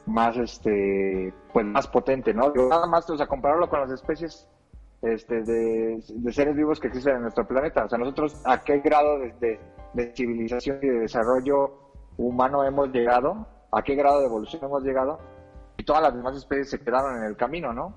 más 0.05 0.35
este, 0.37 1.33
pues 1.53 1.65
más 1.65 1.87
potente, 1.87 2.33
¿no? 2.33 2.49
Digo, 2.51 2.69
Nada 2.69 2.87
más, 2.87 3.09
o 3.09 3.27
compararlo 3.27 3.69
con 3.69 3.81
las 3.81 3.91
especies 3.91 4.47
este, 5.01 5.43
de, 5.43 6.01
seres 6.31 6.55
vivos 6.55 6.79
que 6.79 6.87
existen 6.87 7.15
en 7.15 7.21
nuestro 7.23 7.47
planeta. 7.47 7.85
O 7.85 7.89
sea, 7.89 7.97
nosotros 7.97 8.41
a 8.45 8.63
qué 8.63 8.79
grado 8.79 9.19
de, 9.19 9.59
de- 9.93 10.15
civilización 10.15 10.79
y 10.81 10.87
de 10.87 10.99
desarrollo 10.99 11.71
humano 12.17 12.63
hemos 12.63 12.89
llegado, 12.89 13.47
a 13.71 13.81
qué 13.81 13.95
grado 13.95 14.19
de 14.19 14.25
evolución 14.25 14.63
hemos 14.63 14.83
llegado, 14.83 15.19
y 15.77 15.83
todas 15.83 16.01
las 16.03 16.13
demás 16.13 16.35
especies 16.35 16.69
se 16.69 16.79
quedaron 16.79 17.17
en 17.17 17.23
el 17.23 17.37
camino, 17.37 17.73
¿no? 17.73 17.93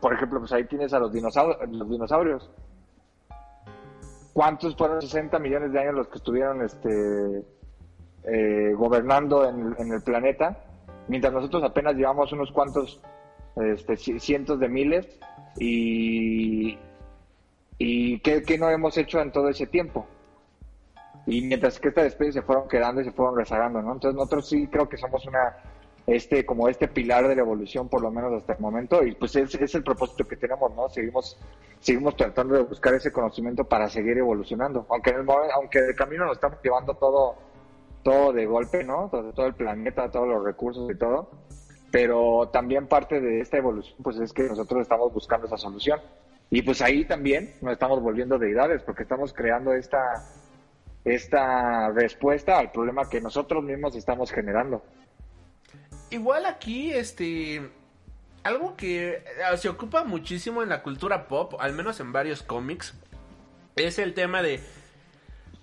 Por 0.00 0.12
ejemplo, 0.12 0.40
pues 0.40 0.52
ahí 0.52 0.64
tienes 0.64 0.92
a 0.92 0.98
los 0.98 1.12
dinosaurios. 1.12 1.58
Los 1.70 1.88
dinosaurios. 1.88 2.50
¿Cuántos 4.36 4.76
fueron 4.76 5.00
60 5.00 5.38
millones 5.38 5.72
de 5.72 5.80
años 5.80 5.94
los 5.94 6.08
que 6.08 6.18
estuvieron 6.18 6.60
este, 6.62 7.42
eh, 8.24 8.74
gobernando 8.76 9.48
en, 9.48 9.74
en 9.78 9.90
el 9.94 10.02
planeta? 10.02 10.58
Mientras 11.08 11.32
nosotros 11.32 11.62
apenas 11.62 11.94
llevamos 11.94 12.30
unos 12.32 12.52
cuantos 12.52 13.00
este, 13.56 13.94
ci- 13.94 14.18
cientos 14.20 14.60
de 14.60 14.68
miles 14.68 15.18
y, 15.58 16.78
y 17.78 18.20
¿qué, 18.20 18.42
qué 18.42 18.58
no 18.58 18.68
hemos 18.68 18.98
hecho 18.98 19.20
en 19.22 19.32
todo 19.32 19.48
ese 19.48 19.66
tiempo? 19.66 20.06
y 21.28 21.40
mientras 21.40 21.80
que 21.80 21.88
estas 21.88 22.04
especies 22.04 22.34
se 22.34 22.42
fueron 22.42 22.68
quedando 22.68 23.00
y 23.00 23.04
se 23.04 23.12
fueron 23.12 23.36
rezagando, 23.38 23.80
¿no? 23.80 23.94
Entonces 23.94 24.14
nosotros 24.14 24.48
sí 24.48 24.68
creo 24.68 24.86
que 24.86 24.98
somos 24.98 25.26
una, 25.26 25.56
este, 26.06 26.46
como 26.46 26.68
este 26.68 26.88
pilar 26.88 27.26
de 27.26 27.34
la 27.34 27.42
evolución, 27.42 27.88
por 27.88 28.00
lo 28.00 28.10
menos 28.10 28.32
hasta 28.32 28.52
el 28.52 28.60
momento, 28.60 29.04
y 29.04 29.14
pues 29.14 29.34
es, 29.36 29.54
es 29.56 29.74
el 29.74 29.82
propósito 29.82 30.26
que 30.26 30.36
tenemos, 30.36 30.74
¿no? 30.74 30.88
Seguimos, 30.88 31.38
seguimos 31.80 32.16
tratando 32.16 32.54
de 32.54 32.62
buscar 32.62 32.94
ese 32.94 33.12
conocimiento 33.12 33.64
para 33.64 33.88
seguir 33.88 34.16
evolucionando, 34.18 34.86
aunque 34.88 35.10
en 35.10 35.20
el 35.20 35.26
aunque 35.54 35.82
de 35.82 35.94
camino 35.94 36.24
nos 36.26 36.36
estamos 36.36 36.58
llevando 36.62 36.94
todo, 36.94 37.34
todo 38.02 38.32
de 38.32 38.46
golpe, 38.46 38.84
¿no? 38.84 39.08
Todo, 39.10 39.32
todo 39.32 39.46
el 39.46 39.54
planeta, 39.54 40.10
todos 40.10 40.28
los 40.28 40.44
recursos 40.44 40.88
y 40.90 40.96
todo, 40.96 41.28
pero 41.90 42.50
también 42.52 42.86
parte 42.86 43.20
de 43.20 43.40
esta 43.40 43.56
evolución, 43.56 43.96
pues 44.02 44.18
es 44.18 44.32
que 44.32 44.44
nosotros 44.44 44.82
estamos 44.82 45.12
buscando 45.12 45.46
esa 45.46 45.56
solución. 45.56 46.00
Y 46.48 46.62
pues 46.62 46.80
ahí 46.80 47.04
también 47.04 47.54
nos 47.60 47.72
estamos 47.72 48.00
volviendo 48.00 48.38
deidades, 48.38 48.82
porque 48.82 49.02
estamos 49.02 49.32
creando 49.32 49.72
esta, 49.72 50.24
esta 51.04 51.90
respuesta 51.90 52.58
al 52.58 52.70
problema 52.70 53.08
que 53.08 53.20
nosotros 53.20 53.64
mismos 53.64 53.96
estamos 53.96 54.30
generando. 54.30 54.82
Igual 56.10 56.46
aquí, 56.46 56.92
este, 56.92 57.70
algo 58.42 58.76
que 58.76 59.08
eh, 59.14 59.22
se 59.56 59.68
ocupa 59.68 60.04
muchísimo 60.04 60.62
en 60.62 60.68
la 60.68 60.82
cultura 60.82 61.26
pop, 61.26 61.54
al 61.58 61.72
menos 61.72 62.00
en 62.00 62.12
varios 62.12 62.42
cómics, 62.42 62.94
es 63.74 63.98
el 63.98 64.14
tema 64.14 64.42
de 64.42 64.60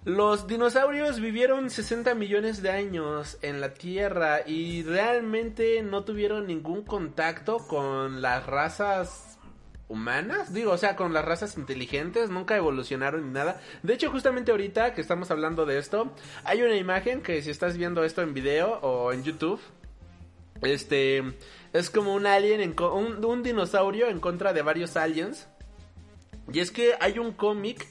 los 0.06 0.48
dinosaurios 0.48 1.22
vivieron 1.22 1.70
60 1.70 2.14
millones 2.14 2.62
de 2.62 2.72
años 2.72 3.38
en 3.42 3.62
la 3.62 3.74
Tierra 3.74 4.42
y 4.46 4.84
realmente 4.84 5.82
no 5.82 6.04
tuvieron 6.04 6.46
ningún 6.46 6.84
contacto 6.84 7.60
con 7.70 8.22
las 8.22 8.46
razas 8.46 9.40
humanas, 9.88 10.54
digo, 10.54 10.74
o 10.74 10.78
sea, 10.78 10.98
con 10.98 11.14
las 11.14 11.24
razas 11.24 11.58
inteligentes, 11.58 12.30
nunca 12.30 12.58
evolucionaron 12.58 13.28
ni 13.28 13.32
nada. 13.32 13.62
De 13.82 13.94
hecho, 13.94 14.12
justamente 14.12 14.52
ahorita 14.52 14.94
que 14.94 15.00
estamos 15.00 15.32
hablando 15.32 15.66
de 15.66 15.78
esto, 15.78 16.12
hay 16.44 16.62
una 16.64 16.76
imagen 16.76 17.22
que 17.22 17.42
si 17.42 17.50
estás 17.50 17.78
viendo 17.78 18.04
esto 18.04 18.22
en 18.22 18.34
video 18.34 18.80
o 18.82 19.14
en 19.14 19.24
YouTube, 19.24 19.62
este 20.62 21.24
es 21.74 21.90
como 21.90 22.14
un 22.14 22.26
alien, 22.28 22.62
en 22.62 22.76
un, 22.80 23.44
dinosaurio 23.44 24.08
en 24.08 24.20
contra 24.20 24.54
de 24.54 24.62
varios 24.62 24.96
aliens. 24.96 25.48
Y 26.52 26.60
es 26.60 26.72
que 26.72 26.94
hay 27.00 27.20
un 27.20 27.32
cómic 27.32 27.88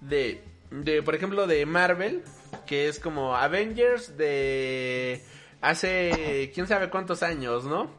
de, 0.00 0.42
de, 0.70 1.02
por 1.02 1.14
ejemplo, 1.14 1.46
de 1.46 1.66
Marvel, 1.66 2.22
que 2.66 2.88
es 2.88 2.98
como 3.00 3.34
Avengers 3.34 4.16
de 4.16 5.22
hace 5.60 6.50
quién 6.54 6.66
sabe 6.66 6.90
cuántos 6.90 7.22
años, 7.22 7.64
¿no? 7.64 7.90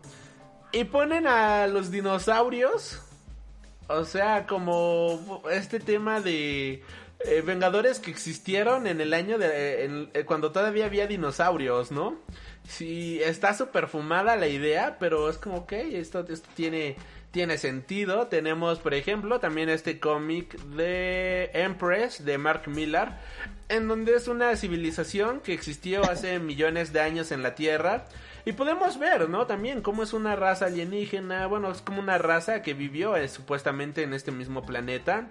Y 0.72 0.84
ponen 0.86 1.26
a 1.28 1.68
los 1.68 1.90
dinosaurios, 1.92 3.02
o 3.88 4.06
sea, 4.06 4.46
como 4.46 5.42
este 5.52 5.80
tema 5.80 6.22
de 6.22 6.84
eh, 7.20 7.42
Vengadores 7.46 8.00
que 8.00 8.12
existieron 8.12 8.86
en 8.88 9.02
el 9.02 9.14
año 9.14 9.38
de 9.38 9.86
en- 9.86 10.10
eh, 10.14 10.24
cuando 10.26 10.52
todavía 10.52 10.86
había 10.86 11.08
dinosaurios, 11.08 11.92
¿no? 11.92 12.20
Sí, 12.68 13.22
está 13.24 13.54
súper 13.54 13.88
fumada 13.88 14.36
la 14.36 14.48
idea, 14.48 14.98
pero 15.00 15.30
es 15.30 15.38
como, 15.38 15.58
ok, 15.58 15.72
esto, 15.74 16.26
esto 16.28 16.50
tiene, 16.56 16.96
tiene 17.32 17.58
sentido. 17.58 18.28
Tenemos, 18.28 18.80
por 18.80 18.94
ejemplo, 18.94 19.40
también 19.40 19.70
este 19.70 20.00
cómic 20.00 20.58
de 20.76 21.52
Empress 21.54 22.26
de 22.26 22.38
Mark 22.38 22.64
Millar, 22.68 23.22
en 23.70 23.88
donde 23.88 24.16
es 24.16 24.28
una 24.28 24.56
civilización 24.56 25.42
que 25.42 25.54
existió 25.54 26.04
hace 26.10 26.40
millones 26.40 26.92
de 26.92 27.02
años 27.02 27.32
en 27.32 27.44
la 27.44 27.56
Tierra. 27.56 28.06
Y 28.46 28.54
podemos 28.54 29.00
ver, 29.00 29.28
¿no? 29.30 29.48
También 29.48 29.82
cómo 29.82 30.04
es 30.04 30.14
una 30.14 30.36
raza 30.36 30.66
alienígena, 30.66 31.48
bueno, 31.48 31.72
es 31.72 31.82
como 31.82 32.00
una 32.00 32.18
raza 32.20 32.62
que 32.62 32.74
vivió 32.74 33.16
eh, 33.16 33.28
supuestamente 33.28 34.04
en 34.04 34.14
este 34.14 34.32
mismo 34.32 34.64
planeta. 34.66 35.30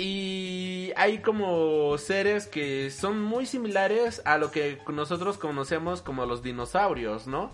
Y 0.00 0.92
hay 0.94 1.18
como 1.18 1.98
seres 1.98 2.46
que 2.46 2.88
son 2.88 3.20
muy 3.20 3.46
similares 3.46 4.22
a 4.24 4.38
lo 4.38 4.52
que 4.52 4.78
nosotros 4.86 5.38
conocemos 5.38 6.02
como 6.02 6.24
los 6.24 6.40
dinosaurios, 6.40 7.26
¿no? 7.26 7.52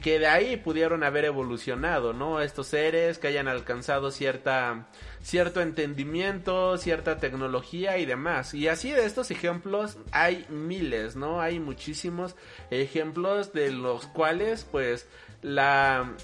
Que 0.00 0.18
de 0.18 0.26
ahí 0.26 0.56
pudieron 0.56 1.04
haber 1.04 1.26
evolucionado, 1.26 2.14
¿no? 2.14 2.40
Estos 2.40 2.68
seres 2.68 3.18
que 3.18 3.28
hayan 3.28 3.46
alcanzado 3.46 4.10
cierta, 4.10 4.88
cierto 5.20 5.60
entendimiento, 5.60 6.78
cierta 6.78 7.18
tecnología 7.18 7.98
y 7.98 8.06
demás. 8.06 8.54
Y 8.54 8.68
así 8.68 8.90
de 8.92 9.04
estos 9.04 9.30
ejemplos 9.30 9.98
hay 10.12 10.46
miles, 10.48 11.14
¿no? 11.14 11.42
Hay 11.42 11.60
muchísimos 11.60 12.36
ejemplos 12.70 13.52
de 13.52 13.70
los 13.70 14.06
cuales, 14.06 14.64
pues, 14.64 15.06
la, 15.42 16.14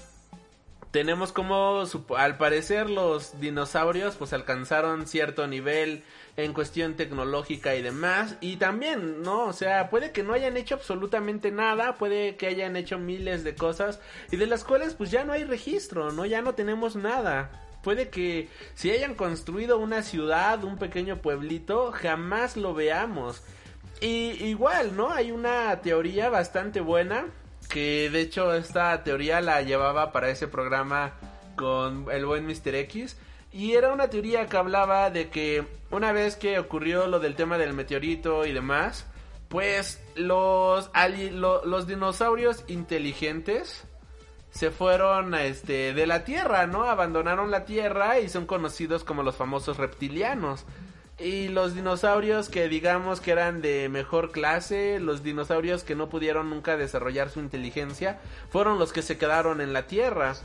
tenemos 0.91 1.31
como 1.31 1.83
al 2.17 2.37
parecer 2.37 2.89
los 2.89 3.39
dinosaurios 3.39 4.15
pues 4.15 4.33
alcanzaron 4.33 5.07
cierto 5.07 5.47
nivel 5.47 6.03
en 6.35 6.53
cuestión 6.53 6.95
tecnológica 6.95 7.75
y 7.75 7.81
demás. 7.81 8.37
Y 8.41 8.57
también 8.57 9.21
no 9.21 9.45
o 9.45 9.53
sea 9.53 9.89
puede 9.89 10.11
que 10.11 10.23
no 10.23 10.33
hayan 10.33 10.57
hecho 10.57 10.75
absolutamente 10.75 11.51
nada 11.51 11.95
puede 11.95 12.35
que 12.37 12.47
hayan 12.47 12.75
hecho 12.75 12.97
miles 12.97 13.43
de 13.43 13.55
cosas 13.55 13.99
y 14.31 14.37
de 14.37 14.47
las 14.47 14.63
cuales 14.63 14.95
pues 14.95 15.11
ya 15.11 15.23
no 15.23 15.33
hay 15.33 15.43
registro 15.43 16.11
no 16.11 16.25
ya 16.25 16.41
no 16.41 16.55
tenemos 16.55 16.95
nada. 16.95 17.65
Puede 17.83 18.09
que 18.09 18.49
si 18.73 18.91
hayan 18.91 19.15
construido 19.15 19.77
una 19.77 20.01
ciudad 20.03 20.63
un 20.63 20.77
pequeño 20.77 21.17
pueblito 21.21 21.91
jamás 21.91 22.57
lo 22.57 22.73
veamos. 22.73 23.41
Y 24.01 24.31
igual, 24.45 24.95
¿no? 24.95 25.11
Hay 25.11 25.31
una 25.31 25.81
teoría 25.81 26.29
bastante 26.29 26.79
buena 26.79 27.25
que 27.69 28.09
de 28.09 28.21
hecho 28.21 28.53
esta 28.53 29.03
teoría 29.03 29.39
la 29.41 29.61
llevaba 29.61 30.11
para 30.11 30.29
ese 30.29 30.47
programa 30.47 31.11
con 31.55 32.07
el 32.11 32.25
buen 32.25 32.45
Mr. 32.45 32.75
X 32.75 33.15
y 33.53 33.73
era 33.73 33.93
una 33.93 34.09
teoría 34.09 34.47
que 34.47 34.57
hablaba 34.57 35.09
de 35.09 35.29
que 35.29 35.63
una 35.91 36.11
vez 36.11 36.35
que 36.35 36.59
ocurrió 36.59 37.07
lo 37.07 37.19
del 37.19 37.35
tema 37.35 37.57
del 37.57 37.73
meteorito 37.73 38.45
y 38.45 38.51
demás, 38.53 39.05
pues 39.49 40.01
los 40.15 40.89
ali- 40.93 41.29
lo- 41.31 41.65
los 41.65 41.87
dinosaurios 41.87 42.63
inteligentes 42.67 43.83
se 44.51 44.71
fueron 44.71 45.33
este 45.35 45.93
de 45.93 46.07
la 46.07 46.23
Tierra, 46.23 46.65
¿no? 46.67 46.83
Abandonaron 46.83 47.51
la 47.51 47.65
Tierra 47.65 48.19
y 48.19 48.29
son 48.29 48.45
conocidos 48.45 49.03
como 49.03 49.21
los 49.23 49.35
famosos 49.35 49.77
reptilianos. 49.77 50.65
Y 51.19 51.49
los 51.49 51.75
dinosaurios 51.75 52.47
que 52.47 52.69
digamos 52.69 53.19
que 53.19 53.31
eran 53.31 53.61
de 53.61 53.89
mejor 53.89 54.31
clase, 54.31 54.99
los 54.99 55.21
dinosaurios 55.21 55.83
que 55.83 55.95
no 55.95 56.07
pudieron 56.07 56.49
nunca 56.49 56.77
desarrollar 56.77 57.29
su 57.29 57.41
inteligencia, 57.41 58.19
fueron 58.49 58.79
los 58.79 58.93
que 58.93 59.01
se 59.01 59.17
quedaron 59.17 59.59
en 59.59 59.73
la 59.73 59.85
Tierra. 59.85 60.35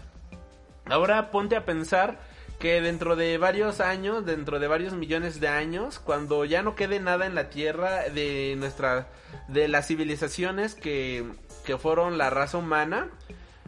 Ahora 0.87 1.31
ponte 1.31 1.55
a 1.55 1.65
pensar 1.65 2.19
que 2.59 2.81
dentro 2.81 3.15
de 3.15 3.39
varios 3.39 3.81
años, 3.81 4.27
dentro 4.27 4.59
de 4.59 4.67
varios 4.67 4.95
millones 4.95 5.39
de 5.39 5.49
años, 5.49 6.01
cuando 6.01 6.45
ya 6.45 6.63
no 6.63 6.75
quede 6.75 6.99
nada 6.99 7.27
en 7.27 7.37
la 7.37 7.51
Tierra 7.51 8.09
de 8.09 8.55
nuestra, 8.59 9.07
de 9.47 9.69
las 9.69 9.87
civilizaciones 9.87 10.75
que, 10.75 11.25
que 11.65 11.79
fueron 11.79 12.19
la 12.19 12.31
raza 12.31 12.59
humana, 12.59 13.11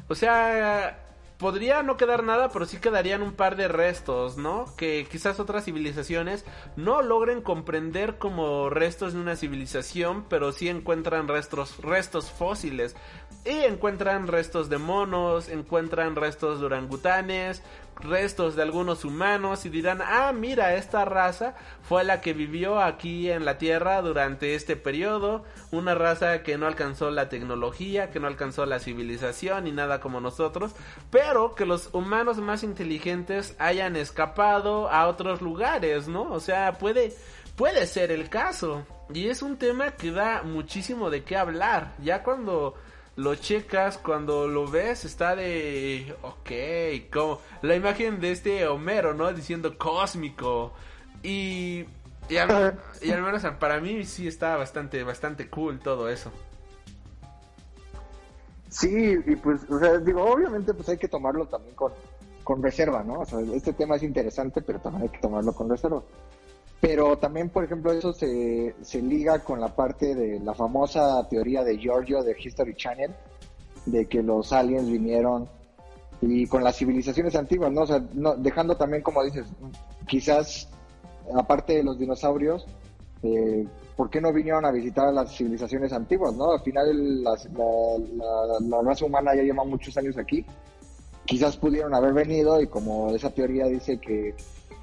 o 0.08 0.14
sea, 0.16 1.05
podría 1.38 1.82
no 1.82 1.96
quedar 1.96 2.22
nada, 2.22 2.48
pero 2.50 2.66
sí 2.66 2.78
quedarían 2.78 3.22
un 3.22 3.32
par 3.32 3.56
de 3.56 3.68
restos, 3.68 4.36
¿no? 4.36 4.64
Que 4.76 5.06
quizás 5.10 5.38
otras 5.40 5.64
civilizaciones 5.64 6.44
no 6.76 7.02
logren 7.02 7.42
comprender 7.42 8.18
como 8.18 8.70
restos 8.70 9.12
de 9.12 9.20
una 9.20 9.36
civilización, 9.36 10.24
pero 10.28 10.52
sí 10.52 10.68
encuentran 10.68 11.28
restos, 11.28 11.76
restos 11.78 12.30
fósiles. 12.30 12.96
Y 13.44 13.64
encuentran 13.64 14.26
restos 14.26 14.68
de 14.68 14.78
monos, 14.78 15.48
encuentran 15.48 16.16
restos 16.16 16.58
de 16.58 16.66
orangutanes, 16.66 17.62
restos 18.00 18.56
de 18.56 18.62
algunos 18.62 19.04
humanos 19.04 19.64
y 19.66 19.68
dirán, 19.68 20.00
ah, 20.02 20.32
mira, 20.32 20.74
esta 20.74 21.04
raza 21.04 21.54
fue 21.82 22.04
la 22.04 22.20
que 22.20 22.32
vivió 22.32 22.80
aquí 22.80 23.30
en 23.30 23.44
la 23.44 23.58
Tierra 23.58 24.02
durante 24.02 24.54
este 24.54 24.76
periodo, 24.76 25.44
una 25.70 25.94
raza 25.94 26.42
que 26.42 26.58
no 26.58 26.66
alcanzó 26.66 27.10
la 27.10 27.28
tecnología, 27.28 28.10
que 28.10 28.20
no 28.20 28.26
alcanzó 28.26 28.66
la 28.66 28.78
civilización 28.78 29.64
ni 29.64 29.72
nada 29.72 30.00
como 30.00 30.20
nosotros, 30.20 30.72
pero 31.10 31.54
que 31.54 31.66
los 31.66 31.90
humanos 31.92 32.38
más 32.38 32.62
inteligentes 32.62 33.56
hayan 33.58 33.96
escapado 33.96 34.90
a 34.90 35.06
otros 35.08 35.40
lugares, 35.40 36.08
¿no? 36.08 36.30
O 36.32 36.40
sea, 36.40 36.74
puede 36.78 37.14
puede 37.56 37.86
ser 37.86 38.12
el 38.12 38.28
caso 38.28 38.86
y 39.12 39.28
es 39.28 39.40
un 39.40 39.56
tema 39.56 39.92
que 39.92 40.10
da 40.10 40.42
muchísimo 40.42 41.10
de 41.10 41.24
qué 41.24 41.36
hablar, 41.36 41.94
ya 42.02 42.22
cuando 42.22 42.74
lo 43.16 43.34
checas, 43.34 43.98
cuando 43.98 44.46
lo 44.46 44.68
ves, 44.68 45.04
está 45.04 45.34
de. 45.34 46.14
Ok, 46.22 47.10
como. 47.12 47.40
La 47.62 47.74
imagen 47.74 48.20
de 48.20 48.32
este 48.32 48.66
Homero, 48.68 49.14
¿no? 49.14 49.32
Diciendo 49.32 49.76
cósmico. 49.78 50.72
Y. 51.22 51.86
Y 52.28 52.38
al, 52.38 52.78
y 53.02 53.12
al 53.12 53.22
menos 53.22 53.44
para 53.60 53.80
mí 53.80 54.04
sí 54.04 54.26
está 54.26 54.56
bastante, 54.56 55.02
bastante 55.04 55.48
cool 55.48 55.78
todo 55.78 56.08
eso. 56.08 56.32
Sí, 58.68 59.16
y 59.24 59.36
pues, 59.36 59.60
o 59.70 59.78
sea, 59.78 59.98
digo, 59.98 60.24
obviamente 60.24 60.74
pues 60.74 60.88
hay 60.88 60.98
que 60.98 61.08
tomarlo 61.08 61.46
también 61.46 61.74
con, 61.76 61.92
con 62.42 62.62
reserva, 62.62 63.02
¿no? 63.04 63.20
O 63.20 63.24
sea, 63.24 63.38
este 63.54 63.72
tema 63.72 63.96
es 63.96 64.02
interesante, 64.02 64.60
pero 64.60 64.80
también 64.80 65.04
hay 65.04 65.08
que 65.08 65.18
tomarlo 65.18 65.52
con 65.54 65.70
reserva. 65.70 66.02
Pero 66.80 67.16
también, 67.18 67.48
por 67.48 67.64
ejemplo, 67.64 67.92
eso 67.92 68.12
se, 68.12 68.74
se 68.82 69.00
liga 69.00 69.38
con 69.40 69.60
la 69.60 69.74
parte 69.74 70.14
de 70.14 70.40
la 70.40 70.54
famosa 70.54 71.26
teoría 71.28 71.64
de 71.64 71.78
Giorgio 71.78 72.22
de 72.22 72.36
History 72.38 72.74
Channel, 72.74 73.14
de 73.86 74.06
que 74.06 74.22
los 74.22 74.52
aliens 74.52 74.88
vinieron 74.88 75.48
y 76.20 76.46
con 76.46 76.64
las 76.64 76.76
civilizaciones 76.76 77.34
antiguas, 77.36 77.72
¿no? 77.72 77.82
O 77.82 77.86
sea, 77.86 78.02
no, 78.14 78.34
dejando 78.36 78.76
también, 78.76 79.02
como 79.02 79.22
dices, 79.22 79.46
quizás, 80.06 80.68
aparte 81.34 81.74
de 81.74 81.84
los 81.84 81.98
dinosaurios, 81.98 82.66
eh, 83.22 83.66
¿por 83.96 84.10
qué 84.10 84.20
no 84.20 84.32
vinieron 84.32 84.64
a 84.64 84.70
visitar 84.70 85.06
a 85.08 85.12
las 85.12 85.34
civilizaciones 85.34 85.92
antiguas, 85.92 86.34
no? 86.34 86.52
Al 86.52 86.60
final 86.60 87.22
la 87.22 88.82
raza 88.82 89.04
humana 89.04 89.34
ya 89.34 89.42
lleva 89.42 89.64
muchos 89.64 89.96
años 89.96 90.16
aquí. 90.18 90.44
Quizás 91.24 91.56
pudieron 91.56 91.94
haber 91.94 92.12
venido 92.12 92.60
y 92.60 92.68
como 92.68 93.10
esa 93.10 93.30
teoría 93.30 93.66
dice 93.66 93.98
que 93.98 94.34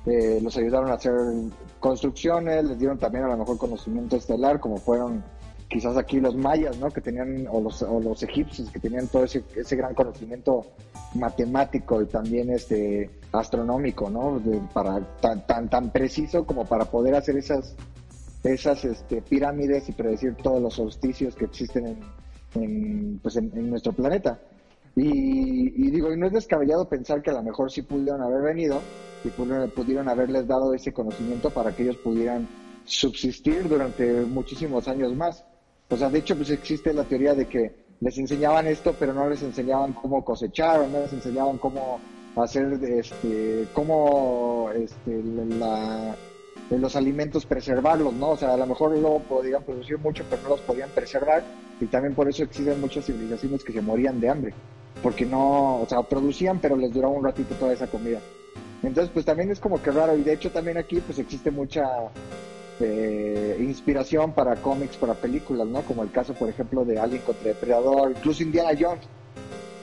eh, 0.05 0.39
los 0.41 0.57
ayudaron 0.57 0.91
a 0.91 0.95
hacer 0.95 1.13
construcciones, 1.79 2.65
les 2.65 2.77
dieron 2.77 2.97
también 2.97 3.23
a 3.23 3.29
lo 3.29 3.37
mejor 3.37 3.57
conocimiento 3.57 4.15
estelar, 4.17 4.59
como 4.59 4.77
fueron 4.77 5.23
quizás 5.69 5.97
aquí 5.97 6.19
los 6.19 6.35
mayas, 6.35 6.77
¿no? 6.77 6.91
Que 6.91 7.01
tenían, 7.01 7.47
o 7.49 7.59
los, 7.59 7.81
o 7.81 7.99
los 7.99 8.21
egipcios, 8.21 8.69
que 8.69 8.79
tenían 8.79 9.07
todo 9.07 9.23
ese, 9.23 9.43
gran 9.75 9.95
conocimiento 9.95 10.65
matemático 11.15 12.01
y 12.01 12.05
también 12.05 12.51
este 12.51 13.09
astronómico, 13.31 14.09
¿no? 14.09 14.39
De- 14.39 14.61
para 14.73 14.99
tan, 15.21 15.47
tan, 15.47 15.69
tan 15.69 15.91
preciso 15.91 16.45
como 16.45 16.65
para 16.65 16.85
poder 16.85 17.15
hacer 17.15 17.37
esas, 17.37 17.75
esas 18.43 18.85
este, 18.85 19.21
pirámides 19.21 19.89
y 19.89 19.93
predecir 19.93 20.35
todos 20.35 20.61
los 20.61 20.75
solsticios 20.75 21.33
que 21.33 21.45
existen 21.45 21.97
en, 22.55 23.19
pues 23.23 23.35
en 23.37 23.69
nuestro 23.69 23.93
planeta. 23.93 24.39
Y, 24.95 25.89
digo, 25.89 26.13
y 26.13 26.17
no 26.17 26.27
es 26.27 26.33
descabellado 26.33 26.87
pensar 26.87 27.21
que 27.21 27.31
a 27.31 27.33
lo 27.33 27.43
mejor 27.43 27.71
sí 27.71 27.81
pudieron 27.81 28.21
haber 28.21 28.43
venido 28.43 28.79
y 29.23 29.29
pudieron, 29.29 29.69
pudieron 29.71 30.07
haberles 30.07 30.47
dado 30.47 30.73
ese 30.73 30.93
conocimiento 30.93 31.49
para 31.49 31.75
que 31.75 31.83
ellos 31.83 31.97
pudieran 31.97 32.47
subsistir 32.85 33.67
durante 33.67 34.21
muchísimos 34.21 34.87
años 34.87 35.15
más. 35.15 35.43
O 35.89 35.97
sea, 35.97 36.09
de 36.09 36.19
hecho, 36.19 36.35
pues 36.35 36.51
existe 36.51 36.93
la 36.93 37.03
teoría 37.03 37.33
de 37.33 37.47
que 37.47 37.83
les 38.01 38.17
enseñaban 38.17 38.67
esto, 38.67 38.95
pero 38.99 39.13
no 39.13 39.29
les 39.29 39.41
enseñaban 39.41 39.93
cómo 39.93 40.23
cosechar, 40.23 40.81
o 40.81 40.87
no 40.87 40.99
les 40.99 41.13
enseñaban 41.13 41.57
cómo 41.57 41.99
hacer, 42.35 42.73
este, 42.83 43.67
cómo, 43.73 44.69
este, 44.75 45.23
la, 45.23 46.15
los 46.69 46.95
alimentos 46.95 47.45
preservarlos, 47.45 48.13
¿no? 48.13 48.31
O 48.31 48.37
sea, 48.37 48.53
a 48.53 48.57
lo 48.57 48.65
mejor 48.65 48.91
luego 48.97 49.19
podían 49.19 49.63
producir 49.63 49.97
mucho, 49.97 50.23
pero 50.29 50.41
no 50.43 50.49
los 50.49 50.61
podían 50.61 50.89
preservar 50.89 51.43
y 51.79 51.85
también 51.85 52.15
por 52.15 52.27
eso 52.27 52.43
existen 52.43 52.79
muchas 52.81 53.05
civilizaciones 53.05 53.63
que 53.63 53.73
se 53.73 53.81
morían 53.81 54.19
de 54.19 54.29
hambre, 54.29 54.53
porque 55.03 55.25
no, 55.25 55.81
o 55.81 55.85
sea, 55.87 56.01
producían, 56.01 56.59
pero 56.59 56.75
les 56.77 56.91
duraba 56.91 57.13
un 57.13 57.23
ratito 57.23 57.53
toda 57.55 57.73
esa 57.73 57.87
comida. 57.87 58.19
Entonces, 58.81 59.11
pues 59.13 59.25
también 59.25 59.51
es 59.51 59.59
como 59.59 59.81
que 59.81 59.91
raro 59.91 60.17
y 60.17 60.23
de 60.23 60.33
hecho 60.33 60.49
también 60.51 60.77
aquí 60.77 60.99
pues 61.01 61.19
existe 61.19 61.51
mucha 61.51 61.83
eh, 62.79 63.57
inspiración 63.59 64.33
para 64.33 64.55
cómics, 64.55 64.97
para 64.97 65.13
películas, 65.13 65.67
¿no? 65.67 65.81
Como 65.81 66.03
el 66.03 66.11
caso, 66.11 66.33
por 66.33 66.49
ejemplo, 66.49 66.83
de 66.85 66.99
Alien 66.99 67.21
contra 67.21 67.49
Depredador, 67.49 68.11
incluso 68.17 68.43
Indiana 68.43 68.71
Jones, 68.79 69.03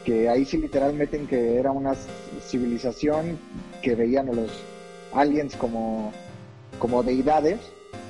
que 0.04 0.28
ahí 0.28 0.44
sí 0.44 0.56
literalmente 0.58 1.16
en 1.16 1.26
que 1.26 1.56
era 1.56 1.70
una 1.70 1.94
civilización 2.42 3.38
que 3.82 3.94
veían 3.94 4.28
a 4.28 4.32
los 4.32 4.50
aliens 5.12 5.56
como, 5.56 6.12
como 6.78 7.02
deidades 7.02 7.58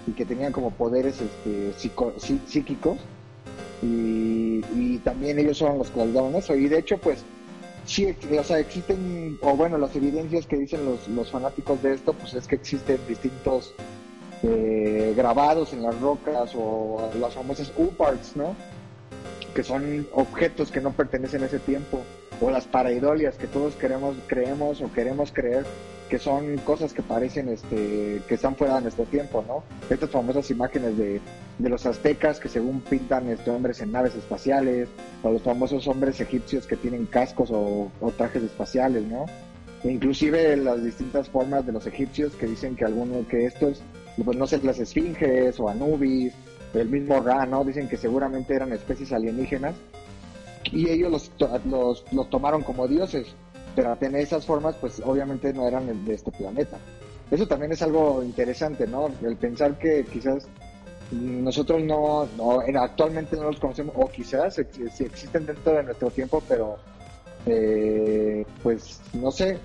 y 0.06 0.12
que 0.12 0.24
tenían 0.24 0.52
como 0.52 0.70
poderes 0.70 1.20
este, 1.20 1.72
psico- 1.76 2.14
psí- 2.16 2.40
psíquicos 2.46 2.98
y, 3.82 4.64
y 4.74 5.00
también 5.04 5.38
ellos 5.38 5.58
son 5.58 5.78
los 5.78 5.90
que 5.90 6.06
daban 6.12 6.34
eso 6.34 6.54
y 6.54 6.68
de 6.68 6.78
hecho 6.78 6.98
pues 6.98 7.24
sí, 7.90 8.14
o 8.38 8.44
sea, 8.44 8.58
existen, 8.58 9.38
o 9.42 9.56
bueno, 9.56 9.76
las 9.78 9.94
evidencias 9.96 10.46
que 10.46 10.56
dicen 10.56 10.84
los, 10.84 11.08
los 11.08 11.30
fanáticos 11.30 11.82
de 11.82 11.94
esto, 11.94 12.12
pues 12.12 12.34
es 12.34 12.46
que 12.46 12.54
existen 12.54 12.98
distintos 13.08 13.74
eh, 14.42 15.12
grabados 15.16 15.72
en 15.72 15.82
las 15.82 15.98
rocas 16.00 16.52
o 16.54 17.10
las 17.18 17.34
famosas 17.34 17.72
U-parts, 17.76 18.36
¿no? 18.36 18.54
Que 19.54 19.64
son 19.64 20.06
objetos 20.12 20.70
que 20.70 20.80
no 20.80 20.92
pertenecen 20.92 21.42
a 21.42 21.46
ese 21.46 21.58
tiempo, 21.58 22.02
o 22.40 22.50
las 22.50 22.66
paraidolias 22.66 23.36
que 23.36 23.46
todos 23.46 23.74
queremos, 23.74 24.16
creemos 24.28 24.80
o 24.80 24.92
queremos 24.92 25.32
creer 25.32 25.66
que 26.10 26.18
son 26.18 26.58
cosas 26.58 26.92
que 26.92 27.02
parecen, 27.02 27.48
este, 27.48 28.20
que 28.26 28.34
están 28.34 28.56
fuera 28.56 28.74
de 28.74 28.82
nuestro 28.82 29.04
tiempo, 29.04 29.44
¿no? 29.46 29.62
Estas 29.88 30.10
famosas 30.10 30.50
imágenes 30.50 30.98
de, 30.98 31.20
de 31.58 31.68
los 31.68 31.86
aztecas 31.86 32.40
que 32.40 32.48
según 32.48 32.80
pintan 32.80 33.28
este, 33.28 33.50
hombres 33.50 33.80
en 33.80 33.92
naves 33.92 34.16
espaciales, 34.16 34.88
o 35.22 35.30
los 35.30 35.42
famosos 35.42 35.86
hombres 35.86 36.20
egipcios 36.20 36.66
que 36.66 36.76
tienen 36.76 37.06
cascos 37.06 37.50
o, 37.52 37.90
trajes 38.18 38.42
espaciales, 38.42 39.04
¿no? 39.04 39.26
Inclusive 39.84 40.56
las 40.56 40.82
distintas 40.82 41.28
formas 41.28 41.64
de 41.64 41.72
los 41.72 41.86
egipcios 41.86 42.34
que 42.34 42.46
dicen 42.46 42.74
que 42.74 42.84
algunos 42.84 43.26
que 43.28 43.46
estos, 43.46 43.80
pues 44.22 44.36
no 44.36 44.46
sé, 44.48 44.60
las 44.64 44.80
esfinges 44.80 45.60
o 45.60 45.68
Anubis, 45.68 46.34
el 46.74 46.88
mismo 46.88 47.20
Ra, 47.20 47.46
¿no? 47.46 47.64
Dicen 47.64 47.88
que 47.88 47.96
seguramente 47.96 48.52
eran 48.54 48.72
especies 48.72 49.12
alienígenas 49.12 49.74
y 50.72 50.90
ellos 50.90 51.10
los, 51.10 51.30
los, 51.66 52.04
los 52.12 52.30
tomaron 52.30 52.62
como 52.62 52.88
dioses, 52.88 53.28
tener 53.98 54.20
esas 54.22 54.44
formas, 54.46 54.74
pues 54.80 55.00
obviamente 55.04 55.52
no 55.52 55.66
eran 55.66 56.04
de 56.04 56.14
este 56.14 56.30
planeta. 56.32 56.78
Eso 57.30 57.46
también 57.46 57.72
es 57.72 57.82
algo 57.82 58.22
interesante, 58.24 58.86
¿no? 58.86 59.08
El 59.22 59.36
pensar 59.36 59.78
que 59.78 60.04
quizás 60.04 60.46
nosotros 61.12 61.82
no, 61.82 62.26
no 62.36 62.62
en- 62.62 62.76
actualmente 62.76 63.36
no 63.36 63.44
los 63.44 63.58
conocemos, 63.60 63.94
o 63.96 64.08
quizás 64.08 64.58
ex- 64.58 64.78
si 64.94 65.04
existen 65.04 65.46
dentro 65.46 65.72
de 65.74 65.82
nuestro 65.84 66.10
tiempo, 66.10 66.42
pero 66.48 66.76
eh, 67.46 68.44
pues 68.62 69.00
no 69.14 69.30
sé, 69.30 69.58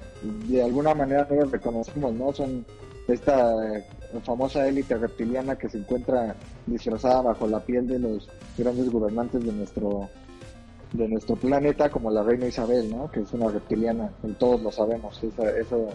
de 0.48 0.64
alguna 0.64 0.94
manera 0.94 1.28
no 1.30 1.36
los 1.42 1.52
reconocemos, 1.52 2.14
¿no? 2.14 2.32
Son 2.34 2.66
esta 3.08 3.52
eh, 3.78 3.84
famosa 4.24 4.68
élite 4.68 4.96
reptiliana 4.98 5.58
que 5.58 5.70
se 5.70 5.78
encuentra 5.80 6.36
disfrazada 6.66 7.22
bajo 7.22 7.48
la 7.48 7.60
piel 7.60 7.88
de 7.88 8.00
los 8.00 8.30
grandes 8.58 8.90
gobernantes 8.90 9.44
de 9.46 9.52
nuestro 9.52 10.10
de 10.98 11.08
nuestro 11.08 11.36
planeta 11.36 11.90
como 11.90 12.12
la 12.12 12.24
reina 12.24 12.48
Isabel, 12.48 12.90
¿no? 12.90 13.12
Que 13.12 13.22
es 13.22 13.34
una 13.34 13.50
reptiliana, 13.50 14.12
todos 14.40 14.62
lo 14.62 14.72
sabemos, 14.72 15.22
eso, 15.24 15.48
eso 15.48 15.88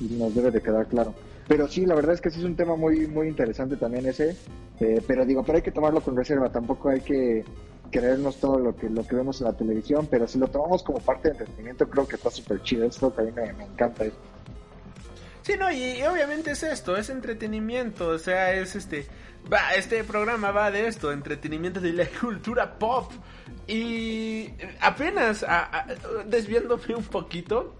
nos 0.00 0.34
debe 0.34 0.50
de 0.50 0.60
quedar 0.60 0.86
claro. 0.86 1.14
Pero 1.48 1.66
sí, 1.68 1.84
la 1.86 1.94
verdad 1.94 2.14
es 2.14 2.20
que 2.20 2.30
sí 2.30 2.38
es 2.40 2.44
un 2.44 2.56
tema 2.56 2.76
muy 2.76 3.06
muy 3.06 3.28
interesante 3.28 3.76
también 3.76 4.06
ese, 4.06 4.36
eh, 4.80 5.02
pero 5.06 5.24
digo, 5.24 5.42
pero 5.42 5.56
hay 5.56 5.62
que 5.62 5.72
tomarlo 5.72 6.00
con 6.00 6.16
reserva, 6.16 6.50
tampoco 6.50 6.90
hay 6.90 7.00
que 7.00 7.44
creernos 7.90 8.36
todo 8.36 8.58
lo 8.58 8.76
que 8.76 8.88
lo 8.88 9.04
que 9.06 9.16
vemos 9.16 9.40
en 9.40 9.48
la 9.48 9.56
televisión, 9.56 10.06
pero 10.10 10.28
si 10.28 10.38
lo 10.38 10.48
tomamos 10.48 10.82
como 10.82 10.98
parte 11.00 11.28
de 11.28 11.32
entretenimiento 11.32 11.88
creo 11.88 12.06
que 12.06 12.16
está 12.16 12.30
súper 12.30 12.62
chido, 12.62 12.84
esto 12.84 13.14
que 13.14 13.22
a 13.22 13.24
mí 13.24 13.32
me, 13.32 13.52
me 13.52 13.64
encanta. 13.64 14.04
eso. 14.04 14.29
Sí, 15.42 15.54
no, 15.58 15.70
y, 15.72 16.02
obviamente 16.02 16.50
es 16.52 16.62
esto, 16.62 16.96
es 16.96 17.08
entretenimiento, 17.10 18.08
o 18.08 18.18
sea, 18.18 18.52
es 18.52 18.76
este, 18.76 19.06
va, 19.50 19.74
este 19.74 20.04
programa 20.04 20.50
va 20.50 20.70
de 20.70 20.86
esto, 20.86 21.12
entretenimiento 21.12 21.80
de 21.80 21.92
la 21.92 22.06
cultura 22.20 22.78
pop. 22.78 23.10
Y 23.66 24.50
apenas, 24.80 25.42
a- 25.46 25.86
desviándome 26.26 26.94
un 26.94 27.04
poquito, 27.04 27.74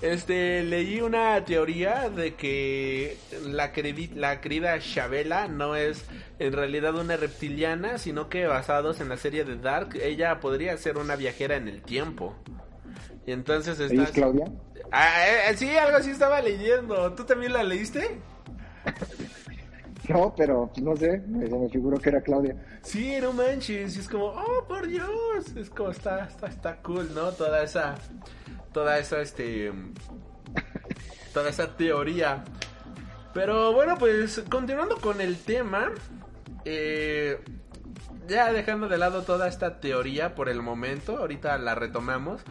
este, 0.00 0.62
leí 0.62 1.00
una 1.02 1.44
teoría 1.44 2.08
de 2.08 2.34
que 2.34 3.18
la, 3.44 3.70
la 4.14 4.40
querida 4.40 4.78
Shabela 4.78 5.46
no 5.46 5.76
es 5.76 6.04
en 6.38 6.52
realidad 6.54 6.94
una 6.94 7.16
reptiliana, 7.18 7.98
sino 7.98 8.28
que 8.30 8.46
basados 8.46 9.00
en 9.00 9.10
la 9.10 9.18
serie 9.18 9.44
de 9.44 9.56
Dark, 9.56 9.98
ella 10.02 10.40
podría 10.40 10.76
ser 10.78 10.96
una 10.96 11.16
viajera 11.16 11.56
en 11.56 11.68
el 11.68 11.82
tiempo. 11.82 12.34
Y 13.26 13.32
entonces 13.32 13.78
¿Ella 13.78 13.86
es 13.86 13.92
estás... 13.92 14.10
Claudia? 14.12 14.46
Ah, 14.92 15.26
eh, 15.50 15.56
sí, 15.56 15.76
algo 15.76 15.98
así 15.98 16.10
estaba 16.10 16.40
leyendo. 16.40 17.12
¿Tú 17.14 17.24
también 17.24 17.52
la 17.52 17.62
leíste? 17.62 18.20
No, 20.08 20.34
pero 20.36 20.68
pues, 20.72 20.82
no 20.84 20.96
sé, 20.96 21.22
me, 21.28 21.48
me 21.48 21.68
figuró 21.68 21.98
que 21.98 22.08
era 22.08 22.20
Claudia. 22.20 22.56
Sí, 22.82 23.18
no 23.20 23.32
manches. 23.32 23.96
Y 23.96 24.00
es 24.00 24.08
como, 24.08 24.26
oh, 24.26 24.64
por 24.66 24.88
Dios. 24.88 25.54
Es 25.56 25.70
como, 25.70 25.90
está, 25.90 26.24
está, 26.24 26.48
está 26.48 26.76
cool, 26.82 27.14
¿no? 27.14 27.30
Toda 27.32 27.62
esa, 27.62 27.94
toda 28.72 28.98
esa, 28.98 29.20
este, 29.20 29.72
toda 31.32 31.50
esa 31.50 31.76
teoría. 31.76 32.42
Pero 33.32 33.72
bueno, 33.72 33.96
pues 33.98 34.42
continuando 34.50 34.96
con 34.96 35.20
el 35.20 35.36
tema, 35.36 35.92
eh, 36.64 37.38
ya 38.26 38.52
dejando 38.52 38.88
de 38.88 38.98
lado 38.98 39.22
toda 39.22 39.46
esta 39.46 39.78
teoría 39.78 40.34
por 40.34 40.48
el 40.48 40.62
momento, 40.62 41.18
ahorita 41.18 41.56
la 41.58 41.76
retomamos. 41.76 42.42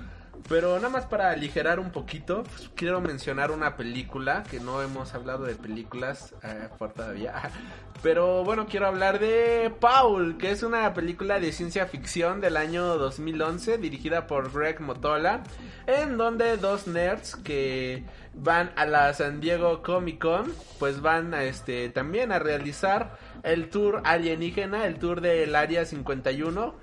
Pero 0.47 0.75
nada 0.77 0.89
más 0.89 1.05
para 1.05 1.31
aligerar 1.31 1.79
un 1.79 1.91
poquito, 1.91 2.43
pues, 2.43 2.69
quiero 2.75 3.01
mencionar 3.01 3.51
una 3.51 3.75
película, 3.75 4.43
que 4.49 4.59
no 4.59 4.81
hemos 4.81 5.13
hablado 5.13 5.45
de 5.45 5.55
películas 5.55 6.33
eh, 6.43 6.69
por 6.77 6.93
todavía. 6.93 7.51
Pero 8.01 8.45
bueno, 8.45 8.65
quiero 8.67 8.87
hablar 8.87 9.19
de 9.19 9.73
Paul, 9.81 10.37
que 10.37 10.51
es 10.51 10.63
una 10.63 10.93
película 10.93 11.39
de 11.39 11.51
ciencia 11.51 11.85
ficción 11.85 12.39
del 12.39 12.55
año 12.55 12.97
2011, 12.97 13.77
dirigida 13.77 14.25
por 14.25 14.53
Greg 14.53 14.79
Motola, 14.79 15.43
en 15.85 16.17
donde 16.17 16.55
dos 16.55 16.87
nerds 16.87 17.35
que 17.35 18.05
van 18.33 18.71
a 18.77 18.85
la 18.85 19.13
San 19.13 19.41
Diego 19.41 19.81
Comic 19.81 20.19
Con, 20.19 20.53
pues 20.79 21.01
van 21.01 21.33
a 21.33 21.43
este 21.43 21.89
también 21.89 22.31
a 22.31 22.39
realizar 22.39 23.17
el 23.43 23.69
tour 23.69 24.01
alienígena, 24.05 24.85
el 24.85 24.97
tour 24.97 25.19
del 25.19 25.53
Área 25.55 25.83
51, 25.83 26.75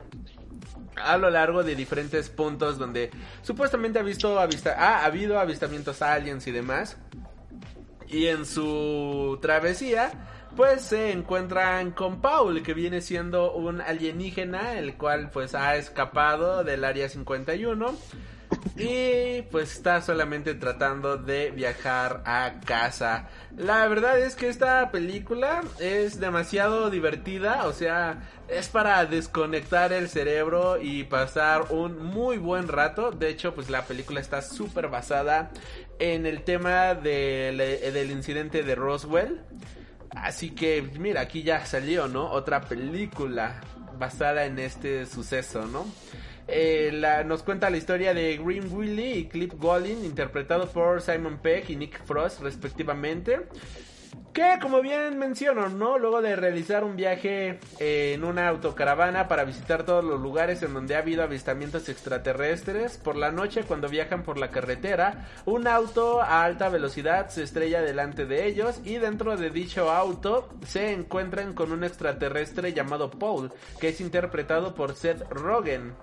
a 0.96 1.16
lo 1.16 1.30
largo 1.30 1.62
de 1.62 1.74
diferentes 1.74 2.28
puntos 2.28 2.78
donde 2.78 3.10
supuestamente 3.42 3.98
ha 3.98 4.02
visto 4.02 4.38
avista 4.38 4.74
ha 4.78 5.04
habido 5.04 5.38
avistamientos 5.38 6.02
aliens 6.02 6.46
y 6.46 6.52
demás. 6.52 6.96
Y 8.08 8.26
en 8.26 8.46
su 8.46 9.38
travesía, 9.42 10.12
pues 10.56 10.82
se 10.82 11.10
encuentran 11.10 11.90
con 11.90 12.20
Paul, 12.20 12.62
que 12.62 12.72
viene 12.72 13.00
siendo 13.00 13.52
un 13.52 13.80
alienígena, 13.80 14.78
el 14.78 14.96
cual 14.96 15.30
pues 15.30 15.54
ha 15.54 15.76
escapado 15.76 16.64
del 16.64 16.84
área 16.84 17.08
51. 17.08 17.94
Y 18.76 19.42
pues 19.50 19.72
está 19.72 20.02
solamente 20.02 20.54
tratando 20.54 21.16
de 21.16 21.50
viajar 21.50 22.22
a 22.26 22.60
casa. 22.64 23.28
La 23.56 23.88
verdad 23.88 24.18
es 24.18 24.34
que 24.34 24.48
esta 24.48 24.90
película 24.90 25.62
es 25.78 26.20
demasiado 26.20 26.90
divertida, 26.90 27.66
o 27.66 27.72
sea, 27.72 28.28
es 28.48 28.68
para 28.68 29.04
desconectar 29.06 29.92
el 29.92 30.08
cerebro 30.08 30.78
y 30.80 31.04
pasar 31.04 31.66
un 31.70 32.04
muy 32.04 32.36
buen 32.36 32.68
rato. 32.68 33.12
De 33.12 33.30
hecho, 33.30 33.54
pues 33.54 33.70
la 33.70 33.86
película 33.86 34.20
está 34.20 34.42
súper 34.42 34.88
basada 34.88 35.50
en 35.98 36.26
el 36.26 36.42
tema 36.42 36.94
del, 36.94 38.10
incidente 38.10 38.62
de 38.62 38.74
Roswell. 38.74 39.40
Así 40.10 40.50
que, 40.50 40.82
mira, 40.98 41.22
aquí 41.22 41.42
ya 41.42 41.64
salió, 41.64 42.08
¿no? 42.08 42.30
Otra 42.30 42.62
película 42.62 43.60
basada 43.98 44.44
en 44.44 44.58
este 44.58 45.06
suceso, 45.06 45.66
¿no? 45.66 45.86
Eh, 46.48 46.90
la, 46.92 47.24
nos 47.24 47.42
cuenta 47.42 47.70
la 47.70 47.76
historia 47.76 48.14
de 48.14 48.36
Green 48.36 48.72
Willy 48.72 49.12
y 49.12 49.28
Cliff 49.28 49.54
Golin, 49.54 50.04
interpretado 50.04 50.68
por 50.68 51.02
Simon 51.02 51.38
Peck 51.38 51.70
y 51.70 51.76
Nick 51.76 52.04
Frost, 52.04 52.40
respectivamente. 52.40 53.46
Que, 54.32 54.58
como 54.60 54.82
bien 54.82 55.18
menciono, 55.18 55.70
¿no? 55.70 55.98
Luego 55.98 56.20
de 56.20 56.36
realizar 56.36 56.84
un 56.84 56.94
viaje 56.94 57.58
en 57.78 58.22
una 58.22 58.48
autocaravana 58.48 59.28
para 59.28 59.44
visitar 59.44 59.84
todos 59.84 60.04
los 60.04 60.20
lugares 60.20 60.62
en 60.62 60.74
donde 60.74 60.94
ha 60.94 60.98
habido 60.98 61.22
avistamientos 61.22 61.88
extraterrestres, 61.88 62.98
por 62.98 63.16
la 63.16 63.32
noche 63.32 63.62
cuando 63.62 63.88
viajan 63.88 64.24
por 64.24 64.36
la 64.36 64.50
carretera, 64.50 65.26
un 65.46 65.66
auto 65.66 66.20
a 66.20 66.44
alta 66.44 66.68
velocidad 66.68 67.30
se 67.30 67.44
estrella 67.44 67.80
delante 67.80 68.26
de 68.26 68.46
ellos 68.46 68.82
y 68.84 68.98
dentro 68.98 69.38
de 69.38 69.48
dicho 69.48 69.90
auto 69.90 70.50
se 70.66 70.92
encuentran 70.92 71.54
con 71.54 71.72
un 71.72 71.82
extraterrestre 71.82 72.74
llamado 72.74 73.10
Paul, 73.10 73.50
que 73.80 73.88
es 73.88 74.02
interpretado 74.02 74.74
por 74.74 74.94
Seth 74.94 75.22
Rogen. 75.30 75.94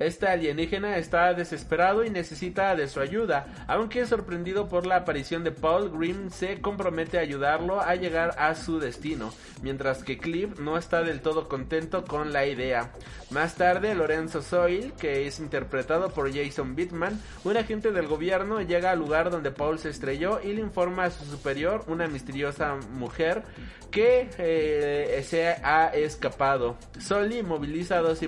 Este 0.00 0.26
alienígena 0.26 0.96
está 0.96 1.34
desesperado 1.34 2.04
y 2.04 2.08
necesita 2.10 2.74
de 2.74 2.88
su 2.88 3.00
ayuda, 3.00 3.46
aunque 3.68 4.06
sorprendido 4.06 4.66
por 4.66 4.86
la 4.86 4.96
aparición 4.96 5.44
de 5.44 5.52
Paul, 5.52 5.90
Grimm 5.90 6.30
se 6.30 6.62
compromete 6.62 7.18
a 7.18 7.20
ayudarlo 7.20 7.82
a 7.82 7.94
llegar 7.96 8.34
a 8.38 8.54
su 8.54 8.80
destino, 8.80 9.30
mientras 9.62 10.02
que 10.02 10.16
Cliff 10.16 10.58
no 10.58 10.78
está 10.78 11.02
del 11.02 11.20
todo 11.20 11.48
contento 11.48 12.06
con 12.06 12.32
la 12.32 12.46
idea. 12.46 12.92
Más 13.30 13.54
tarde, 13.54 13.94
Lorenzo 13.94 14.42
Soil, 14.42 14.92
que 14.94 15.28
es 15.28 15.38
interpretado 15.38 16.10
por 16.10 16.34
Jason 16.34 16.74
Bittman, 16.74 17.20
un 17.44 17.56
agente 17.56 17.92
del 17.92 18.08
gobierno, 18.08 18.60
llega 18.60 18.90
al 18.90 18.98
lugar 18.98 19.30
donde 19.30 19.52
Paul 19.52 19.78
se 19.78 19.90
estrelló 19.90 20.40
y 20.42 20.52
le 20.52 20.60
informa 20.60 21.04
a 21.04 21.10
su 21.10 21.24
superior, 21.24 21.84
una 21.86 22.08
misteriosa 22.08 22.74
mujer, 22.94 23.44
que 23.92 24.28
eh, 24.38 25.22
se 25.24 25.46
ha 25.48 25.86
escapado. 25.94 26.76
Soli 26.98 27.44
moviliza 27.44 27.98
a 27.98 28.02
dos 28.02 28.20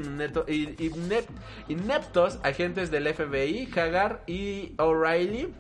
ineptos 1.69 2.39
agentes 2.45 2.91
del 2.93 3.13
FBI, 3.13 3.71
Hagar 3.75 4.23
y 4.29 4.75
O'Reilly, 4.79 5.53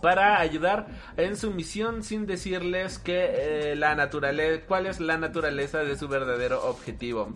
para 0.00 0.40
ayudar 0.40 0.86
en 1.16 1.36
su 1.36 1.50
misión 1.50 2.02
sin 2.02 2.26
decirles 2.26 2.98
que 2.98 3.72
eh, 3.72 3.76
la 3.76 3.94
naturaleza 3.94 4.64
cuál 4.66 4.86
es 4.86 5.00
la 5.00 5.18
naturaleza 5.18 5.78
de 5.78 5.96
su 5.96 6.08
verdadero 6.08 6.64
objetivo. 6.68 7.32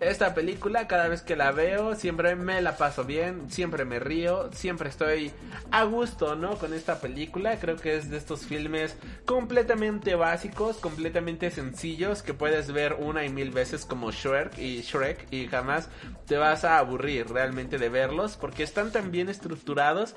Esta 0.00 0.34
película 0.34 0.86
cada 0.86 1.08
vez 1.08 1.22
que 1.22 1.36
la 1.36 1.52
veo 1.52 1.94
siempre 1.94 2.36
me 2.36 2.60
la 2.60 2.76
paso 2.76 3.04
bien, 3.04 3.50
siempre 3.50 3.86
me 3.86 3.98
río, 3.98 4.50
siempre 4.52 4.90
estoy 4.90 5.32
a 5.70 5.84
gusto, 5.84 6.36
¿no? 6.36 6.58
Con 6.58 6.74
esta 6.74 7.00
película, 7.00 7.58
creo 7.58 7.76
que 7.76 7.96
es 7.96 8.10
de 8.10 8.18
estos 8.18 8.44
filmes 8.44 8.96
completamente 9.24 10.14
básicos, 10.14 10.76
completamente 10.76 11.50
sencillos 11.50 12.22
que 12.22 12.34
puedes 12.34 12.72
ver 12.72 12.94
una 12.98 13.24
y 13.24 13.30
mil 13.30 13.50
veces 13.50 13.86
como 13.86 14.10
Shrek 14.10 14.58
y 14.58 14.82
Shrek 14.82 15.32
y 15.32 15.48
jamás 15.48 15.88
te 16.26 16.36
vas 16.36 16.64
a 16.64 16.78
aburrir 16.78 17.28
realmente 17.28 17.78
de 17.78 17.88
verlos 17.88 18.36
porque 18.36 18.62
están 18.62 18.92
tan 18.92 19.10
bien 19.10 19.30
estructurados 19.30 20.14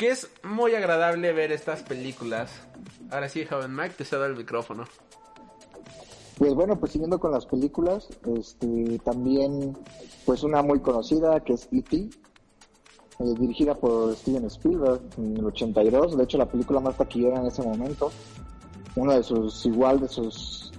que 0.00 0.08
es 0.08 0.30
muy 0.42 0.74
agradable 0.74 1.30
ver 1.34 1.52
estas 1.52 1.82
películas. 1.82 2.50
Ahora 3.10 3.28
sí, 3.28 3.44
joven 3.44 3.76
Mike, 3.76 3.96
te 3.98 4.06
cedo 4.06 4.24
el 4.24 4.34
micrófono. 4.34 4.84
Pues 6.38 6.54
bueno, 6.54 6.80
pues 6.80 6.92
siguiendo 6.92 7.20
con 7.20 7.32
las 7.32 7.44
películas, 7.44 8.08
este, 8.34 8.98
también 9.04 9.76
pues 10.24 10.42
una 10.42 10.62
muy 10.62 10.80
conocida 10.80 11.40
que 11.40 11.52
es 11.52 11.68
E.T., 11.70 11.96
eh, 11.98 12.08
dirigida 13.38 13.74
por 13.74 14.16
Steven 14.16 14.46
Spielberg 14.46 15.02
en 15.18 15.36
el 15.36 15.44
82, 15.44 16.16
de 16.16 16.24
hecho 16.24 16.38
la 16.38 16.46
película 16.46 16.80
más 16.80 16.96
taquillera 16.96 17.38
en 17.38 17.48
ese 17.48 17.62
momento, 17.62 18.10
una 18.96 19.16
de 19.16 19.22
sus, 19.22 19.66
igual 19.66 20.00
de 20.00 20.08
sus 20.08 20.72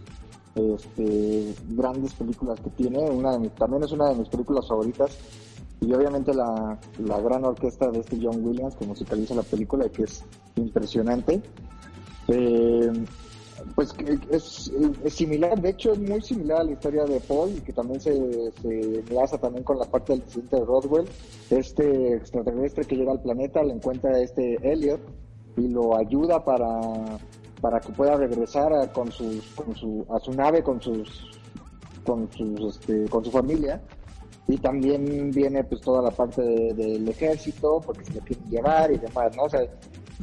este, 0.56 1.53
grandes 1.69 2.15
películas 2.15 2.60
que 2.60 2.72
tiene, 2.72 2.98
una 3.07 3.38
de 3.38 3.49
también 3.49 3.84
es 3.84 3.91
una 3.91 4.10
de 4.10 4.15
mis 4.15 4.30
películas 4.30 4.68
favoritas, 4.68 5.15
y 5.81 5.91
obviamente 5.93 6.33
la, 6.33 6.79
la 6.99 7.19
gran 7.19 7.43
orquesta 7.43 7.89
de 7.89 7.99
este 7.99 8.19
John 8.21 8.45
Williams 8.45 8.75
que 8.75 8.85
musicaliza 8.85 9.33
la 9.33 9.41
película 9.41 9.89
que 9.89 10.03
es 10.03 10.23
impresionante. 10.55 11.41
Eh, 12.27 12.91
pues 13.75 13.93
es, 14.29 14.71
es, 15.03 15.13
similar, 15.13 15.59
de 15.59 15.69
hecho 15.69 15.91
es 15.91 15.99
muy 15.99 16.21
similar 16.21 16.61
a 16.61 16.63
la 16.63 16.71
historia 16.71 17.05
de 17.05 17.19
Paul 17.19 17.51
y 17.57 17.61
que 17.61 17.73
también 17.73 17.99
se, 17.99 18.13
se 18.61 18.99
enlaza 18.99 19.37
también 19.39 19.63
con 19.63 19.77
la 19.77 19.85
parte 19.85 20.13
del 20.13 20.21
incidente 20.21 20.55
de 20.55 20.65
Roswell. 20.65 21.09
Este 21.49 22.15
extraterrestre 22.15 22.85
que 22.85 22.95
llega 22.95 23.11
al 23.11 23.21
planeta 23.21 23.63
le 23.63 23.73
encuentra 23.73 24.11
a 24.11 24.19
este 24.19 24.57
Elliot 24.61 25.01
y 25.57 25.67
lo 25.67 25.97
ayuda 25.97 26.43
para, 26.43 27.19
para 27.59 27.79
que 27.79 27.91
pueda 27.91 28.17
regresar 28.17 28.73
a, 28.73 28.91
con 28.91 29.11
sus, 29.11 29.45
con 29.55 29.75
su, 29.75 30.05
a 30.09 30.19
su 30.19 30.31
nave 30.33 30.63
con 30.63 30.81
sus 30.81 31.39
con 32.05 32.31
sus 32.31 32.77
este, 32.77 33.07
con 33.09 33.23
su 33.23 33.29
familia 33.29 33.81
y 34.51 34.57
también 34.57 35.31
viene 35.31 35.63
pues 35.63 35.79
toda 35.79 36.01
la 36.01 36.11
parte 36.11 36.41
del 36.41 37.07
ejército 37.07 37.81
porque 37.85 38.03
se 38.03 38.15
lo 38.15 38.19
quieren 38.19 38.49
llevar 38.49 38.91
y 38.91 38.97
demás, 38.97 39.33
¿no? 39.37 39.43
O 39.43 39.49
sea, 39.49 39.61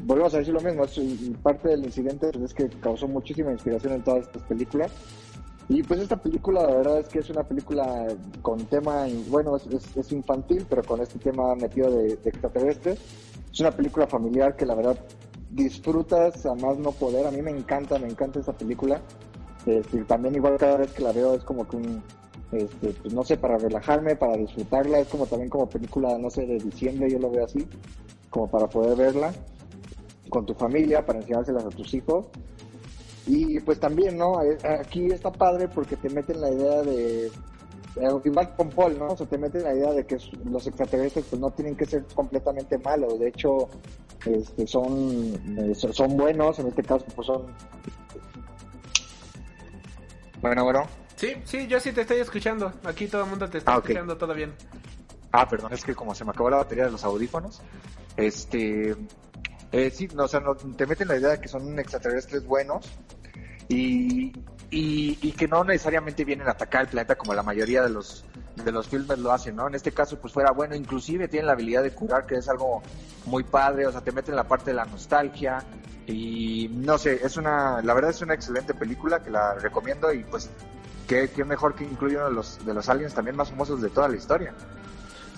volvemos 0.04 0.34
a 0.34 0.38
decir 0.38 0.52
lo 0.52 0.60
mismo, 0.60 0.84
es, 0.84 1.00
parte 1.42 1.68
del 1.70 1.86
incidente 1.86 2.28
pues, 2.30 2.44
es 2.44 2.54
que 2.54 2.68
causó 2.80 3.08
muchísima 3.08 3.52
inspiración 3.52 3.94
en 3.94 4.04
todas 4.04 4.26
estas 4.26 4.42
películas. 4.42 4.92
Y 5.70 5.82
pues 5.82 6.00
esta 6.00 6.16
película, 6.16 6.62
la 6.62 6.74
verdad 6.74 7.00
es 7.00 7.08
que 7.08 7.20
es 7.20 7.30
una 7.30 7.42
película 7.42 8.06
con 8.42 8.58
tema, 8.66 9.06
bueno, 9.28 9.56
es, 9.56 10.12
infantil, 10.12 10.66
pero 10.68 10.82
con 10.82 11.00
este 11.00 11.18
tema 11.18 11.54
metido 11.54 11.90
de, 11.90 12.16
de 12.16 12.28
extraterrestres. 12.28 12.98
Es 13.50 13.60
una 13.60 13.70
película 13.70 14.06
familiar 14.06 14.56
que 14.56 14.66
la 14.66 14.74
verdad 14.74 14.98
disfrutas 15.50 16.44
a 16.44 16.54
más 16.54 16.78
no 16.78 16.92
poder. 16.92 17.26
A 17.26 17.30
mí 17.30 17.40
me 17.40 17.50
encanta, 17.50 17.98
me 17.98 18.08
encanta 18.08 18.40
esta 18.40 18.52
película. 18.52 19.00
También 20.06 20.34
igual 20.34 20.56
cada 20.58 20.78
vez 20.78 20.92
que 20.92 21.02
la 21.02 21.12
veo 21.12 21.34
es 21.34 21.44
como 21.44 21.68
que 21.68 21.76
un, 21.76 22.02
este, 22.52 22.90
pues 22.90 23.12
no 23.12 23.24
sé, 23.24 23.36
para 23.36 23.58
relajarme, 23.58 24.16
para 24.16 24.36
disfrutarla, 24.36 25.00
es 25.00 25.08
como 25.08 25.26
también 25.26 25.50
como 25.50 25.68
película, 25.68 26.16
no 26.18 26.30
sé, 26.30 26.46
de 26.46 26.58
diciembre, 26.58 27.10
yo 27.10 27.18
lo 27.18 27.30
veo 27.30 27.44
así, 27.44 27.66
como 28.30 28.48
para 28.48 28.66
poder 28.66 28.96
verla 28.96 29.32
con 30.28 30.46
tu 30.46 30.54
familia, 30.54 31.04
para 31.04 31.20
enseñárselas 31.20 31.64
a 31.64 31.70
tus 31.70 31.92
hijos. 31.94 32.26
Y 33.26 33.60
pues 33.60 33.78
también, 33.78 34.16
¿no? 34.16 34.42
Eh, 34.42 34.56
aquí 34.80 35.06
está 35.06 35.30
padre 35.30 35.68
porque 35.68 35.96
te 35.96 36.08
meten 36.08 36.40
la 36.40 36.50
idea 36.50 36.82
de, 36.82 37.26
eh, 37.26 38.20
igual 38.24 38.54
con 38.56 38.70
Paul, 38.70 38.98
¿no? 38.98 39.08
O 39.08 39.16
sea, 39.16 39.26
te 39.26 39.36
meten 39.36 39.64
la 39.64 39.74
idea 39.74 39.92
de 39.92 40.06
que 40.06 40.16
los 40.44 40.66
extraterrestres 40.66 41.26
pues 41.28 41.40
no 41.40 41.50
tienen 41.50 41.76
que 41.76 41.84
ser 41.84 42.04
completamente 42.14 42.78
malos, 42.78 43.18
de 43.18 43.28
hecho, 43.28 43.68
este, 44.24 44.66
son, 44.66 45.34
eh, 45.58 45.74
son 45.74 46.16
buenos, 46.16 46.58
en 46.58 46.68
este 46.68 46.82
caso 46.82 47.04
pues 47.14 47.26
son... 47.26 47.42
Bueno, 50.40 50.64
bueno. 50.64 50.82
Sí, 51.18 51.34
sí, 51.44 51.66
yo 51.66 51.80
sí 51.80 51.90
te 51.90 52.02
estoy 52.02 52.18
escuchando. 52.18 52.72
Aquí 52.84 53.08
todo 53.08 53.24
el 53.24 53.30
mundo 53.30 53.48
te 53.48 53.58
está 53.58 53.74
ah, 53.74 53.78
escuchando, 53.78 54.16
todo 54.16 54.32
bien. 54.34 54.54
Ah, 55.32 55.48
perdón, 55.48 55.72
es 55.72 55.82
que 55.82 55.94
como 55.94 56.14
se 56.14 56.24
me 56.24 56.30
acabó 56.30 56.48
la 56.48 56.58
batería 56.58 56.84
de 56.84 56.92
los 56.92 57.02
audífonos, 57.02 57.60
este, 58.16 58.94
eh, 59.72 59.90
sí, 59.90 60.08
no, 60.14 60.24
o 60.24 60.28
sea, 60.28 60.38
no, 60.38 60.54
te 60.54 60.86
meten 60.86 61.08
la 61.08 61.16
idea 61.16 61.30
de 61.30 61.40
que 61.40 61.48
son 61.48 61.76
extraterrestres 61.76 62.46
buenos 62.46 62.86
y, 63.68 64.32
y, 64.70 65.32
que 65.32 65.48
no 65.48 65.64
necesariamente 65.64 66.24
vienen 66.24 66.46
a 66.46 66.52
atacar 66.52 66.82
el 66.82 66.88
planeta 66.88 67.16
como 67.16 67.34
la 67.34 67.42
mayoría 67.42 67.82
de 67.82 67.90
los 67.90 68.24
de 68.64 68.72
los 68.72 68.88
filmes 68.88 69.18
lo 69.18 69.32
hacen, 69.32 69.56
¿no? 69.56 69.68
En 69.68 69.74
este 69.74 69.92
caso, 69.92 70.18
pues 70.18 70.32
fuera 70.32 70.52
bueno, 70.52 70.74
inclusive 70.74 71.28
tienen 71.28 71.46
la 71.46 71.52
habilidad 71.52 71.82
de 71.82 71.92
curar, 71.92 72.26
que 72.26 72.36
es 72.36 72.48
algo 72.48 72.82
muy 73.26 73.44
padre, 73.44 73.86
o 73.86 73.92
sea, 73.92 74.00
te 74.02 74.12
meten 74.12 74.36
la 74.36 74.44
parte 74.44 74.70
de 74.70 74.76
la 74.76 74.84
nostalgia 74.84 75.64
y 76.06 76.68
no 76.72 76.96
sé, 76.96 77.20
es 77.22 77.36
una, 77.36 77.82
la 77.82 77.94
verdad 77.94 78.10
es 78.10 78.22
una 78.22 78.34
excelente 78.34 78.72
película 78.74 79.22
que 79.22 79.30
la 79.30 79.54
recomiendo 79.54 80.12
y 80.12 80.24
pues 80.24 80.50
qué, 81.08 81.44
mejor 81.44 81.74
que 81.74 81.84
incluir 81.84 82.18
uno 82.18 82.28
de 82.28 82.34
los, 82.34 82.64
de 82.64 82.74
los 82.74 82.88
aliens 82.88 83.14
también 83.14 83.36
más 83.36 83.50
famosos 83.50 83.80
de 83.80 83.88
toda 83.88 84.08
la 84.08 84.16
historia. 84.16 84.54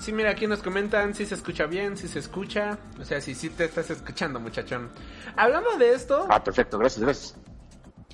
Sí, 0.01 0.13
mira, 0.13 0.31
aquí 0.31 0.47
nos 0.47 0.63
comentan 0.63 1.15
si 1.15 1.27
se 1.27 1.35
escucha 1.35 1.67
bien, 1.67 1.97
si 1.97 2.09
se 2.09 2.19
escucha. 2.19 2.79
O 2.99 3.05
sea, 3.05 3.21
si 3.21 3.35
sí 3.35 3.51
te 3.51 3.67
estás 3.67 3.91
escuchando, 3.91 4.41
muchachón. 4.41 4.91
Hablando 5.37 5.77
de 5.77 5.93
esto. 5.93 6.27
Ah, 6.29 6.43
perfecto, 6.43 6.79
gracias, 6.79 7.05
gracias. 7.05 7.37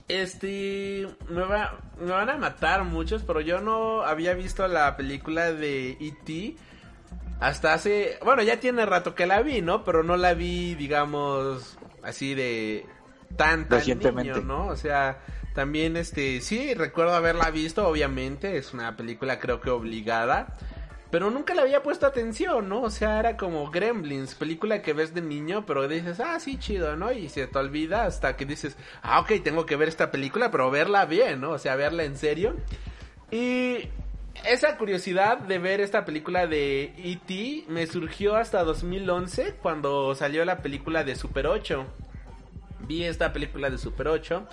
Este. 0.08 1.08
Me, 1.28 1.42
va, 1.42 1.78
me 2.00 2.10
van 2.10 2.28
a 2.28 2.36
matar 2.36 2.84
muchos, 2.84 3.22
pero 3.22 3.40
yo 3.40 3.60
no 3.60 4.02
había 4.02 4.34
visto 4.34 4.66
la 4.66 4.96
película 4.96 5.52
de 5.52 5.90
E.T. 6.00 6.56
Hasta 7.40 7.72
hace. 7.72 8.18
Bueno, 8.24 8.42
ya 8.42 8.58
tiene 8.58 8.84
rato 8.84 9.14
que 9.14 9.26
la 9.26 9.42
vi, 9.42 9.62
¿no? 9.62 9.84
Pero 9.84 10.02
no 10.02 10.16
la 10.16 10.34
vi, 10.34 10.74
digamos, 10.74 11.78
así 12.02 12.34
de. 12.34 12.84
Tan, 13.36 13.68
tan 13.68 13.78
Recientemente. 13.78 14.40
¿no? 14.40 14.66
O 14.66 14.76
sea, 14.76 15.20
también, 15.56 15.96
este, 15.96 16.42
sí, 16.42 16.74
recuerdo 16.74 17.14
haberla 17.14 17.50
visto, 17.50 17.88
obviamente, 17.88 18.58
es 18.58 18.74
una 18.74 18.94
película 18.94 19.40
creo 19.40 19.60
que 19.60 19.70
obligada. 19.70 20.56
pero 21.10 21.30
nunca 21.30 21.54
le 21.54 21.62
había 21.62 21.82
puesto 21.82 22.06
atención, 22.06 22.68
¿no? 22.68 22.82
O 22.82 22.90
sea, 22.90 23.18
era 23.20 23.36
como 23.38 23.70
Gremlins, 23.70 24.34
película 24.34 24.82
que 24.82 24.92
ves 24.92 25.14
de 25.14 25.22
niño, 25.22 25.64
pero 25.64 25.88
dices, 25.88 26.20
ah, 26.20 26.38
sí, 26.40 26.58
chido, 26.58 26.94
¿no? 26.96 27.10
Y 27.10 27.30
se 27.30 27.46
te 27.46 27.58
olvida 27.58 28.04
hasta 28.04 28.36
que 28.36 28.44
dices, 28.44 28.76
ah, 29.02 29.20
ok, 29.20 29.32
tengo 29.42 29.64
que 29.64 29.76
ver 29.76 29.88
esta 29.88 30.10
película, 30.10 30.50
pero 30.50 30.70
verla 30.70 31.06
bien, 31.06 31.40
¿no? 31.40 31.52
O 31.52 31.58
sea, 31.58 31.74
verla 31.74 32.04
en 32.04 32.18
serio. 32.18 32.56
Y 33.30 33.88
esa 34.44 34.76
curiosidad 34.76 35.38
de 35.38 35.58
ver 35.58 35.80
esta 35.80 36.04
película 36.04 36.46
de 36.46 36.92
E.T. 36.98 37.64
me 37.68 37.86
surgió 37.86 38.36
hasta 38.36 38.62
2011 38.62 39.54
cuando 39.62 40.14
salió 40.14 40.44
la 40.44 40.58
película 40.58 41.02
de 41.02 41.16
Super 41.16 41.46
8. 41.46 41.86
Vi 42.80 43.04
esta 43.04 43.32
película 43.32 43.70
de 43.70 43.78
Super 43.78 44.08
8. 44.08 44.46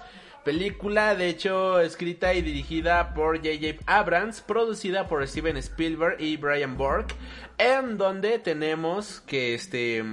Película, 0.44 1.16
de 1.16 1.30
hecho, 1.30 1.80
escrita 1.80 2.34
y 2.34 2.42
dirigida 2.42 3.14
por 3.14 3.38
J.J. 3.38 3.82
Abrams, 3.86 4.42
producida 4.42 5.08
por 5.08 5.26
Steven 5.26 5.56
Spielberg 5.58 6.20
y 6.20 6.36
Brian 6.36 6.76
Bork, 6.78 7.16
en 7.58 7.98
donde 7.98 8.40
tenemos 8.40 9.22
que 9.22 9.54
este 9.54 10.04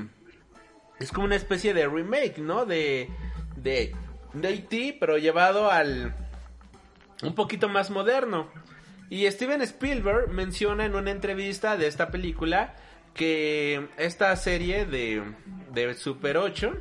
es 1.01 1.11
como 1.11 1.27
una 1.27 1.35
especie 1.35 1.75
de 1.75 1.89
remake, 1.89 2.39
¿no? 2.39 2.65
De 2.65 3.09
de 3.57 3.93
de 4.33 4.49
E.T., 4.51 4.99
pero 5.01 5.19
llevado 5.19 5.69
al 5.69 6.15
un 7.23 7.35
poquito 7.35 7.69
más 7.69 7.91
moderno. 7.91 8.49
Y 9.09 9.29
Steven 9.29 9.63
Spielberg 9.63 10.31
menciona 10.31 10.85
en 10.85 10.95
una 10.95 11.11
entrevista 11.11 11.77
de 11.77 11.89
esta 11.89 12.13
película 12.13 12.77
que 13.15 13.89
esta 13.99 14.35
serie 14.37 14.87
de, 14.87 15.23
de 15.73 15.95
Super 15.95 16.37
8 16.37 16.73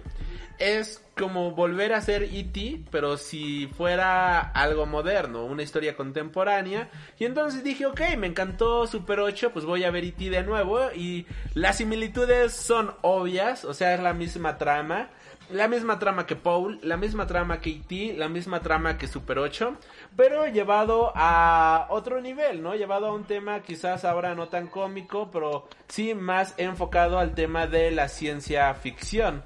es 0.60 1.04
como 1.18 1.52
volver 1.52 1.94
a 1.94 2.02
ser 2.02 2.24
E.T., 2.24 2.82
pero 2.92 3.18
si 3.18 3.68
fuera 3.68 4.40
algo 4.40 4.86
moderno, 4.86 5.46
una 5.46 5.64
historia 5.64 5.96
contemporánea. 5.96 6.90
Y 7.18 7.26
entonces 7.26 7.64
dije, 7.64 7.86
ok, 7.86 8.02
me 8.18 8.28
encantó 8.28 8.88
Super 8.88 9.20
8, 9.20 9.52
pues 9.52 9.66
voy 9.66 9.84
a 9.84 9.92
ver 9.92 10.06
E.T. 10.06 10.30
de 10.30 10.44
nuevo. 10.44 10.92
Y 10.96 11.26
las 11.54 11.78
similitudes 11.78 12.54
son 12.54 12.94
obvias, 13.02 13.66
o 13.66 13.74
sea, 13.74 13.94
es 13.94 14.00
la 14.00 14.14
misma 14.14 14.58
trama. 14.58 15.10
La 15.50 15.68
misma 15.68 15.98
trama 15.98 16.28
que 16.28 16.36
Paul, 16.36 16.80
la 16.84 16.96
misma 16.96 17.26
trama 17.26 17.60
que 17.60 17.72
E.T., 17.72 18.14
la 18.16 18.30
misma 18.30 18.62
trama 18.62 19.00
que 19.00 19.08
Super 19.08 19.40
8, 19.40 19.78
pero 20.16 20.46
llevado 20.46 21.12
a 21.16 21.88
otro 21.90 22.22
nivel, 22.22 22.62
¿no? 22.62 22.76
Llevado 22.76 23.08
a 23.08 23.14
un 23.14 23.24
tema 23.24 23.62
quizás 23.64 24.06
ahora 24.06 24.36
no 24.36 24.48
tan 24.48 24.68
cómico, 24.68 25.32
pero 25.32 25.68
sí 25.88 26.14
más 26.14 26.54
enfocado 26.58 27.18
al 27.18 27.34
tema 27.34 27.66
de 27.66 27.90
la 27.90 28.10
ciencia 28.10 28.72
ficción. 28.76 29.44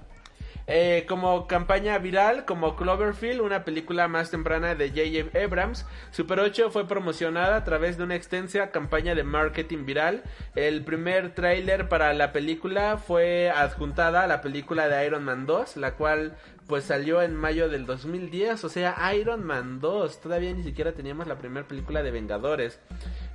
Eh, 0.66 1.06
como 1.10 1.48
campaña 1.48 1.98
viral, 1.98 2.46
como 2.46 2.76
Cloverfield, 2.78 3.42
una 3.42 3.66
película 3.66 4.08
más 4.08 4.32
temprana 4.32 4.76
de 4.76 4.90
J.J. 4.90 5.38
Abrams, 5.44 5.86
Super 6.12 6.40
8 6.40 6.72
fue 6.72 6.88
promocionada 6.88 7.58
a 7.58 7.64
través 7.66 7.98
de 7.98 8.04
una 8.04 8.16
extensa 8.16 8.72
campaña 8.72 9.14
de 9.14 9.24
marketing 9.24 9.86
viral. 9.86 10.24
El 10.56 10.84
primer 10.84 11.34
tráiler 11.36 11.90
para 11.90 12.14
la 12.14 12.32
película 12.32 12.98
fue 12.98 13.50
adjuntada 13.50 14.24
a 14.24 14.28
la 14.28 14.42
película 14.42 14.88
de 14.88 15.06
Iron 15.06 15.26
Man 15.26 15.46
2, 15.46 15.78
la 15.78 15.96
cual 15.96 16.38
pues 16.68 16.86
salió 16.86 17.22
en 17.22 17.36
mayo 17.36 17.70
del 17.70 17.86
2010, 17.86 18.64
o 18.64 18.70
sea, 18.70 18.96
Iron 19.16 19.44
Man 19.44 19.80
2, 19.80 20.22
todavía 20.22 20.54
ni 20.54 20.64
siquiera 20.64 20.94
teníamos 20.94 21.28
la 21.28 21.38
primera 21.38 21.68
película 21.68 22.04
de 22.04 22.12
Vengadores. 22.12 22.80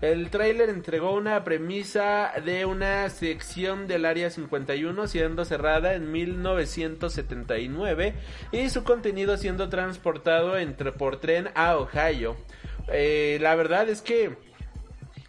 El 0.00 0.30
tráiler 0.30 0.70
entregó 0.70 1.14
una 1.14 1.44
premisa 1.44 2.32
de 2.44 2.64
una 2.64 3.08
sección 3.10 3.86
del 3.86 4.04
Área 4.04 4.30
51 4.30 5.08
siendo 5.08 5.44
cerrada 5.44 5.94
en 5.94 6.10
1979 6.10 8.14
y 8.52 8.70
su 8.70 8.84
contenido 8.84 9.36
siendo 9.36 9.68
transportado 9.68 10.56
entre 10.56 10.92
por 10.92 11.20
tren 11.20 11.50
a 11.54 11.76
Ohio. 11.76 12.36
Eh, 12.88 13.38
la 13.40 13.54
verdad 13.54 13.88
es 13.88 14.00
que 14.00 14.36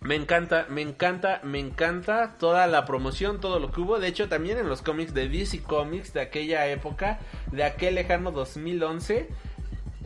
me 0.02 0.16
encanta, 0.16 0.66
me 0.70 0.82
encanta, 0.82 1.42
me 1.44 1.60
encanta 1.60 2.36
toda 2.40 2.68
la 2.68 2.86
promoción, 2.86 3.42
todo 3.42 3.60
lo 3.60 3.72
que 3.72 3.82
hubo. 3.82 4.00
De 4.00 4.08
hecho, 4.08 4.30
también 4.30 4.58
en 4.58 4.70
los 4.70 4.82
cómics 4.82 5.14
de 5.14 5.28
DC 5.28 5.62
Comics 5.64 6.14
de 6.14 6.22
aquella 6.22 6.68
época, 6.68 7.20
de 7.52 7.66
aquel 7.66 7.96
lejano 7.96 8.32
2011, 8.32 9.28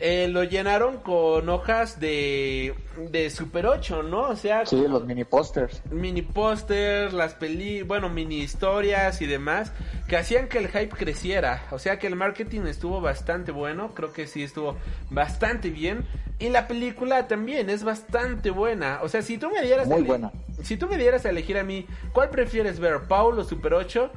eh, 0.00 0.28
lo 0.28 0.42
llenaron 0.44 0.98
con 0.98 1.48
hojas 1.48 2.00
de, 2.00 2.74
de 3.10 3.30
Super 3.30 3.66
8, 3.66 4.02
¿no? 4.02 4.22
O 4.22 4.36
sea, 4.36 4.66
Sí, 4.66 4.84
los 4.88 5.04
mini 5.04 5.24
pósters. 5.24 5.82
mini 5.90 6.22
pósters, 6.22 7.12
las 7.12 7.34
peli, 7.34 7.82
bueno, 7.82 8.08
mini 8.08 8.38
historias 8.40 9.22
y 9.22 9.26
demás, 9.26 9.72
que 10.08 10.16
hacían 10.16 10.48
que 10.48 10.58
el 10.58 10.68
hype 10.68 10.88
creciera. 10.96 11.66
O 11.70 11.78
sea 11.78 11.98
que 11.98 12.06
el 12.08 12.16
marketing 12.16 12.62
estuvo 12.62 13.00
bastante 13.00 13.52
bueno, 13.52 13.94
creo 13.94 14.12
que 14.12 14.26
sí 14.26 14.42
estuvo 14.42 14.76
bastante 15.10 15.70
bien. 15.70 16.04
Y 16.40 16.48
la 16.48 16.66
película 16.66 17.28
también 17.28 17.70
es 17.70 17.84
bastante 17.84 18.50
buena. 18.50 18.98
O 19.02 19.08
sea, 19.08 19.22
si 19.22 19.38
tú 19.38 19.48
me 19.50 19.62
dieras 19.62 19.86
Muy 19.86 20.02
buena. 20.02 20.32
Si 20.62 20.76
tú 20.76 20.88
me 20.88 20.98
dieras 20.98 21.24
a 21.26 21.30
elegir 21.30 21.56
a 21.58 21.62
mí, 21.62 21.86
¿cuál 22.12 22.30
prefieres 22.30 22.80
ver, 22.80 23.02
Paul 23.08 23.38
o 23.38 23.44
Super 23.44 23.74
8? 23.74 24.10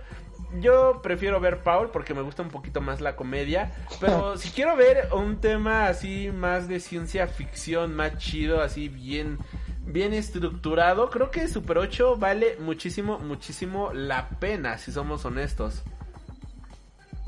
Yo 0.59 1.01
prefiero 1.01 1.39
ver 1.39 1.61
Paul 1.61 1.89
porque 1.89 2.13
me 2.13 2.21
gusta 2.21 2.41
un 2.41 2.49
poquito 2.49 2.79
más 2.79 3.01
la 3.01 3.15
comedia. 3.15 3.73
Pero 3.99 4.37
si 4.37 4.49
quiero 4.49 4.75
ver 4.75 5.09
un 5.13 5.37
tema 5.39 5.87
así 5.87 6.31
más 6.31 6.67
de 6.67 6.79
ciencia 6.79 7.27
ficción, 7.27 7.95
más 7.95 8.17
chido, 8.17 8.61
así 8.61 8.87
bien, 8.87 9.37
bien 9.85 10.13
estructurado, 10.13 11.09
creo 11.09 11.31
que 11.31 11.47
Super 11.47 11.77
8 11.77 12.15
vale 12.17 12.57
muchísimo, 12.59 13.19
muchísimo 13.19 13.91
la 13.93 14.29
pena, 14.29 14.77
si 14.77 14.91
somos 14.91 15.25
honestos. 15.25 15.83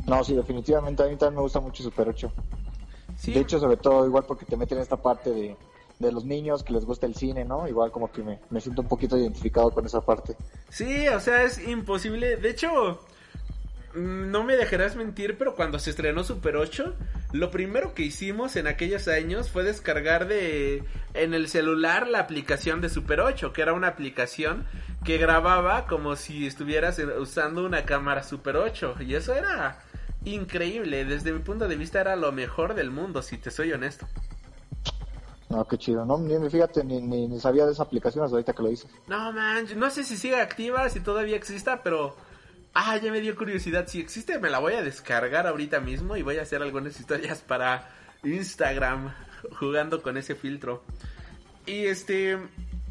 No, 0.05 0.23
sí, 0.23 0.33
definitivamente 0.33 1.03
a 1.03 1.07
mí 1.07 1.15
también 1.17 1.35
me 1.35 1.41
gusta 1.41 1.59
mucho 1.59 1.83
Super 1.83 2.09
8. 2.09 2.31
Sí, 3.17 3.33
De 3.33 3.41
hecho, 3.41 3.59
sobre 3.59 3.75
todo 3.75 4.05
igual 4.05 4.23
porque 4.25 4.45
te 4.45 4.55
meten 4.55 4.77
en 4.77 4.83
esta 4.83 4.95
parte 4.95 5.29
de, 5.31 5.57
de 5.99 6.11
los 6.11 6.23
niños 6.23 6.63
que 6.63 6.71
les 6.71 6.85
gusta 6.85 7.05
el 7.05 7.15
cine, 7.15 7.43
¿no? 7.43 7.67
Igual 7.67 7.91
como 7.91 8.09
que 8.09 8.23
me, 8.23 8.39
me 8.49 8.61
siento 8.61 8.81
un 8.81 8.87
poquito 8.87 9.17
identificado 9.17 9.71
con 9.71 9.85
esa 9.85 9.99
parte. 10.01 10.37
Sí, 10.69 11.07
o 11.09 11.19
sea, 11.19 11.43
es 11.43 11.67
imposible. 11.67 12.37
De 12.37 12.49
hecho, 12.49 13.01
no 13.95 14.43
me 14.43 14.55
dejarás 14.55 14.95
mentir, 14.95 15.37
pero 15.37 15.55
cuando 15.55 15.79
se 15.79 15.89
estrenó 15.89 16.23
Super 16.23 16.55
8, 16.57 16.93
lo 17.33 17.49
primero 17.51 17.93
que 17.93 18.03
hicimos 18.03 18.55
en 18.55 18.67
aquellos 18.67 19.07
años 19.07 19.49
fue 19.49 19.63
descargar 19.63 20.27
de 20.27 20.83
en 21.13 21.33
el 21.33 21.47
celular 21.47 22.07
la 22.07 22.19
aplicación 22.19 22.81
de 22.81 22.89
Super 22.89 23.19
8, 23.21 23.51
que 23.53 23.61
era 23.61 23.73
una 23.73 23.87
aplicación 23.87 24.65
que 25.03 25.17
grababa 25.17 25.87
como 25.87 26.15
si 26.15 26.45
estuvieras 26.45 26.99
eh, 26.99 27.05
usando 27.05 27.65
una 27.65 27.85
cámara 27.85 28.23
Super 28.23 28.57
8 28.57 28.95
y 28.99 29.15
eso 29.15 29.33
era 29.33 29.79
increíble, 30.25 31.05
desde 31.05 31.31
mi 31.31 31.39
punto 31.39 31.67
de 31.67 31.75
vista 31.75 32.01
era 32.01 32.15
lo 32.15 32.31
mejor 32.31 32.75
del 32.75 32.91
mundo, 32.91 33.21
si 33.21 33.37
te 33.37 33.51
soy 33.51 33.71
honesto. 33.73 34.07
No, 35.49 35.65
qué 35.67 35.77
chido. 35.79 36.05
No, 36.05 36.17
ni, 36.19 36.37
ni- 36.37 36.49
fíjate, 36.49 36.83
ni, 36.83 37.01
ni, 37.01 37.27
ni 37.27 37.39
sabía 37.39 37.65
de 37.65 37.71
esa 37.71 37.81
aplicación 37.83 38.23
hasta 38.23 38.35
ahorita 38.35 38.53
que 38.53 38.61
lo 38.61 38.69
dices. 38.69 38.91
No, 39.07 39.31
man, 39.31 39.65
no 39.77 39.89
sé 39.89 40.03
si 40.03 40.15
sigue 40.15 40.39
activa, 40.39 40.87
si 40.89 40.99
todavía 40.99 41.35
exista, 41.35 41.81
pero... 41.83 42.15
Ah, 42.73 42.97
ya 42.97 43.11
me 43.11 43.21
dio 43.21 43.35
curiosidad. 43.35 43.87
Si 43.87 43.99
existe, 43.99 44.39
me 44.39 44.49
la 44.49 44.59
voy 44.59 44.73
a 44.73 44.81
descargar 44.81 45.47
ahorita 45.47 45.79
mismo 45.79 46.15
y 46.15 46.21
voy 46.21 46.37
a 46.37 46.43
hacer 46.43 46.61
algunas 46.61 46.99
historias 46.99 47.39
para 47.39 47.89
Instagram 48.23 49.13
jugando 49.59 50.01
con 50.01 50.17
ese 50.17 50.35
filtro. 50.35 50.83
Y 51.65 51.85
este... 51.85 52.37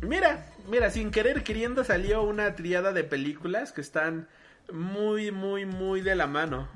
Mira, 0.00 0.46
mira, 0.68 0.90
sin 0.90 1.10
querer 1.10 1.42
queriendo 1.42 1.82
salió 1.84 2.22
una 2.22 2.54
triada 2.54 2.92
de 2.92 3.02
películas 3.02 3.72
que 3.72 3.80
están 3.80 4.28
muy, 4.72 5.32
muy, 5.32 5.66
muy 5.66 6.00
de 6.00 6.14
la 6.14 6.26
mano. 6.26 6.68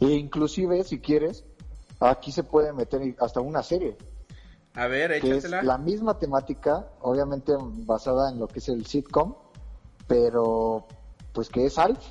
E 0.00 0.06
inclusive, 0.06 0.82
si 0.84 0.98
quieres, 1.00 1.44
aquí 2.00 2.32
se 2.32 2.42
puede 2.42 2.72
meter 2.72 3.00
hasta 3.20 3.40
una 3.40 3.62
serie. 3.62 3.96
A 4.74 4.88
ver, 4.88 5.20
que 5.20 5.36
es 5.36 5.48
la 5.48 5.78
misma 5.78 6.18
temática, 6.18 6.86
obviamente 7.00 7.52
basada 7.58 8.30
en 8.30 8.38
lo 8.38 8.46
que 8.46 8.58
es 8.58 8.68
el 8.68 8.84
sitcom, 8.84 9.34
pero 10.06 10.86
pues 11.32 11.48
que 11.48 11.66
es 11.66 11.78
Alf. 11.78 12.02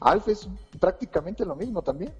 Alf 0.00 0.28
es 0.28 0.48
prácticamente 0.80 1.44
lo 1.44 1.54
mismo 1.56 1.82
también. 1.82 2.12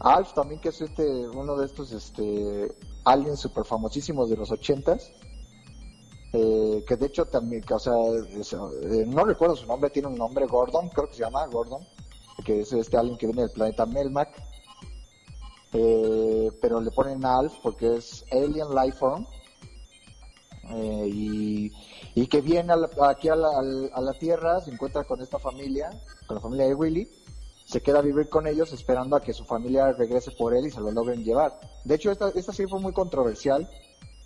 Alf 0.00 0.32
también 0.32 0.60
que 0.60 0.68
es 0.68 0.80
este 0.80 1.28
uno 1.28 1.56
de 1.56 1.66
estos 1.66 1.92
este 1.92 2.72
aliens 3.04 3.40
super 3.40 3.64
famosísimos 3.64 4.30
de 4.30 4.36
los 4.36 4.50
ochentas. 4.50 5.12
eh, 6.32 6.84
que 6.86 6.96
de 6.96 7.06
hecho 7.06 7.24
también, 7.24 7.62
que, 7.62 7.72
o 7.72 7.78
sea, 7.78 7.94
eh, 7.94 9.04
no 9.06 9.24
recuerdo 9.24 9.56
su 9.56 9.66
nombre, 9.66 9.88
tiene 9.88 10.08
un 10.08 10.16
nombre 10.16 10.46
Gordon, 10.46 10.90
creo 10.90 11.08
que 11.08 11.14
se 11.14 11.22
llama 11.22 11.46
Gordon, 11.46 11.82
que 12.44 12.60
es 12.60 12.72
este 12.72 12.98
alien 12.98 13.16
que 13.16 13.26
viene 13.26 13.42
del 13.42 13.50
planeta 13.50 13.86
Melmac. 13.86 14.28
Eh, 15.72 16.50
pero 16.62 16.80
le 16.80 16.90
ponen 16.90 17.24
Alf 17.24 17.54
porque 17.62 17.96
es 17.96 18.24
Alien 18.32 18.74
Lifeform 18.74 19.26
eh, 20.70 21.08
y, 21.08 21.72
y 22.14 22.26
que 22.26 22.40
viene 22.40 22.72
a 22.72 22.76
la- 22.76 22.90
aquí 23.08 23.28
a 23.28 23.36
la, 23.36 23.48
a 23.92 24.00
la 24.00 24.14
Tierra, 24.14 24.60
se 24.60 24.70
encuentra 24.70 25.04
con 25.04 25.20
esta 25.20 25.38
familia, 25.38 25.90
con 26.26 26.36
la 26.36 26.40
familia 26.40 26.66
de 26.66 26.74
Willy, 26.74 27.08
se 27.64 27.82
queda 27.82 27.98
a 27.98 28.02
vivir 28.02 28.28
con 28.28 28.46
ellos 28.46 28.72
esperando 28.72 29.16
a 29.16 29.20
que 29.20 29.34
su 29.34 29.44
familia 29.44 29.92
regrese 29.92 30.30
por 30.30 30.54
él 30.54 30.66
y 30.66 30.70
se 30.70 30.80
lo 30.80 30.90
logren 30.90 31.22
llevar. 31.22 31.60
De 31.84 31.96
hecho, 31.96 32.10
esta, 32.10 32.30
esta 32.30 32.52
serie 32.52 32.70
fue 32.70 32.80
muy 32.80 32.92
controversial 32.92 33.68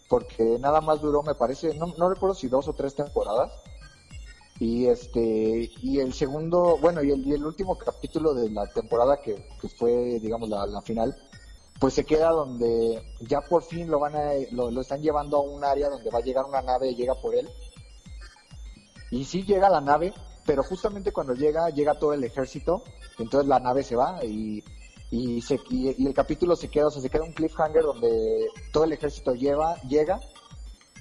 porque 0.09 0.59
nada 0.61 0.81
más 0.81 1.01
duró, 1.01 1.23
me 1.23 1.35
parece, 1.35 1.75
no, 1.75 1.87
no 1.99 2.09
recuerdo 2.09 2.35
si 2.35 2.49
dos 2.49 2.69
o 2.69 2.75
tres 2.75 2.95
temporadas. 2.95 3.51
Y 4.61 4.87
este, 4.87 5.73
y 5.83 5.99
el 5.99 6.13
segundo, 6.13 6.79
bueno, 6.81 7.03
y 7.03 7.11
el, 7.11 7.45
último 7.45 7.77
capítulo 7.77 8.33
de 8.33 8.49
la 8.51 8.67
temporada 8.67 9.21
que, 9.21 9.43
fue, 9.77 10.21
digamos, 10.21 10.49
la 10.49 10.83
final, 10.83 11.17
pues 11.83 11.95
se 11.95 12.05
queda 12.05 12.31
donde 12.31 13.03
ya 13.23 13.41
por 13.41 13.65
fin 13.65 13.91
lo 13.91 13.99
van 13.99 14.15
a, 14.15 14.35
lo, 14.53 14.81
están 14.81 15.03
llevando 15.03 15.39
a 15.39 15.41
un 15.41 15.65
área 15.65 15.89
donde 15.89 16.11
va 16.11 16.21
a 16.21 16.23
llegar 16.23 16.45
una 16.45 16.63
nave 16.63 16.91
y 16.91 16.95
llega 16.95 17.13
por 17.17 17.35
él. 17.35 17.51
Y 19.11 19.25
sí 19.25 19.43
llega 19.43 19.69
la 19.69 19.81
nave, 19.81 20.15
pero 20.47 20.63
justamente 20.63 21.11
cuando 21.11 21.35
llega, 21.35 21.71
llega 21.71 21.99
todo 21.99 22.13
el 22.13 22.23
ejército, 22.23 22.85
entonces 23.19 23.49
la 23.49 23.59
nave 23.59 23.83
se 23.83 23.97
va 23.97 24.25
y, 24.25 24.63
y, 25.11 25.43
se, 25.43 25.59
y, 25.71 26.01
y 26.01 26.07
el 26.07 26.15
capítulo 26.15 26.55
se 26.55 26.69
queda, 26.69 26.87
o 26.87 26.91
sea, 26.93 27.03
se 27.03 27.11
queda 27.11 27.25
un 27.25 27.33
cliffhanger 27.33 27.83
donde 27.83 28.47
todo 28.73 28.85
el 28.85 28.93
ejército 28.93 29.35
lleva, 29.35 29.75
llega, 29.81 30.21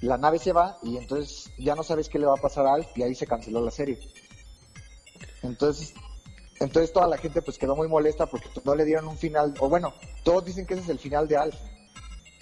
la 0.00 0.18
nave 0.18 0.40
se 0.40 0.52
va 0.52 0.78
y 0.82 0.96
entonces 0.96 1.52
ya 1.58 1.76
no 1.76 1.84
sabes 1.84 2.08
qué 2.08 2.18
le 2.18 2.26
va 2.26 2.34
a 2.34 2.42
pasar 2.42 2.66
a 2.66 2.74
Alf 2.74 2.88
y 2.96 3.04
ahí 3.04 3.14
se 3.14 3.28
canceló 3.28 3.64
la 3.64 3.70
serie. 3.70 4.00
Entonces, 5.44 5.94
entonces 6.60 6.92
toda 6.92 7.08
la 7.08 7.18
gente 7.18 7.42
pues 7.42 7.58
quedó 7.58 7.74
muy 7.74 7.88
molesta 7.88 8.26
porque 8.26 8.48
no 8.64 8.74
le 8.74 8.84
dieron 8.84 9.08
un 9.08 9.18
final, 9.18 9.54
o 9.60 9.68
bueno, 9.68 9.94
todos 10.22 10.44
dicen 10.44 10.66
que 10.66 10.74
ese 10.74 10.84
es 10.84 10.88
el 10.88 10.98
final 10.98 11.28
de 11.28 11.36
Alf. 11.36 11.56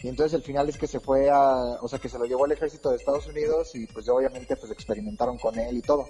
Y 0.03 0.09
entonces 0.09 0.33
el 0.35 0.43
final 0.43 0.69
es 0.69 0.79
que 0.79 0.87
se 0.87 0.99
fue 0.99 1.29
a, 1.29 1.79
o 1.81 1.89
sea, 1.89 1.99
que 1.99 2.09
se 2.09 2.19
lo 2.19 2.25
llevó 2.25 2.47
el 2.47 2.53
ejército 2.53 2.91
de 2.91 2.97
Estados 2.97 3.27
Unidos 3.27 3.75
y 3.75 3.87
pues 3.87 4.09
obviamente 4.09 4.57
pues 4.57 4.73
experimentaron 4.73 5.39
con 5.39 5.59
él 5.59 5.77
y 5.77 5.83
todo. 5.83 6.09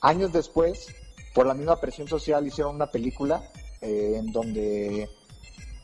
Años 0.00 0.32
después, 0.32 0.94
por 1.34 1.46
la 1.46 1.54
misma 1.54 1.80
presión 1.80 2.06
social, 2.06 2.46
hicieron 2.46 2.76
una 2.76 2.90
película 2.90 3.50
eh, 3.80 4.14
en 4.16 4.30
donde 4.32 5.08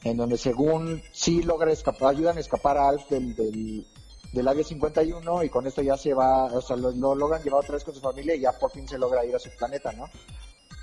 en 0.02 0.16
donde 0.16 0.38
según 0.38 1.02
sí 1.12 1.42
logra 1.42 1.72
escapar, 1.72 2.10
ayudan 2.10 2.38
a 2.38 2.40
escapar 2.40 2.78
a 2.78 2.88
Alf 2.88 3.08
del, 3.10 3.34
del, 3.34 3.86
del 4.32 4.48
Área 4.48 4.64
51 4.64 5.44
y 5.44 5.48
con 5.50 5.66
esto 5.66 5.82
ya 5.82 5.96
se 5.96 6.14
va, 6.14 6.44
o 6.44 6.62
sea, 6.62 6.76
lo 6.76 7.14
logran 7.14 7.42
llevar 7.42 7.60
otra 7.60 7.74
vez 7.74 7.84
con 7.84 7.94
su 7.94 8.00
familia 8.00 8.34
y 8.34 8.40
ya 8.40 8.52
por 8.52 8.70
fin 8.70 8.88
se 8.88 8.98
logra 8.98 9.24
ir 9.26 9.34
a 9.34 9.38
su 9.38 9.50
planeta, 9.58 9.92
¿no? 9.92 10.08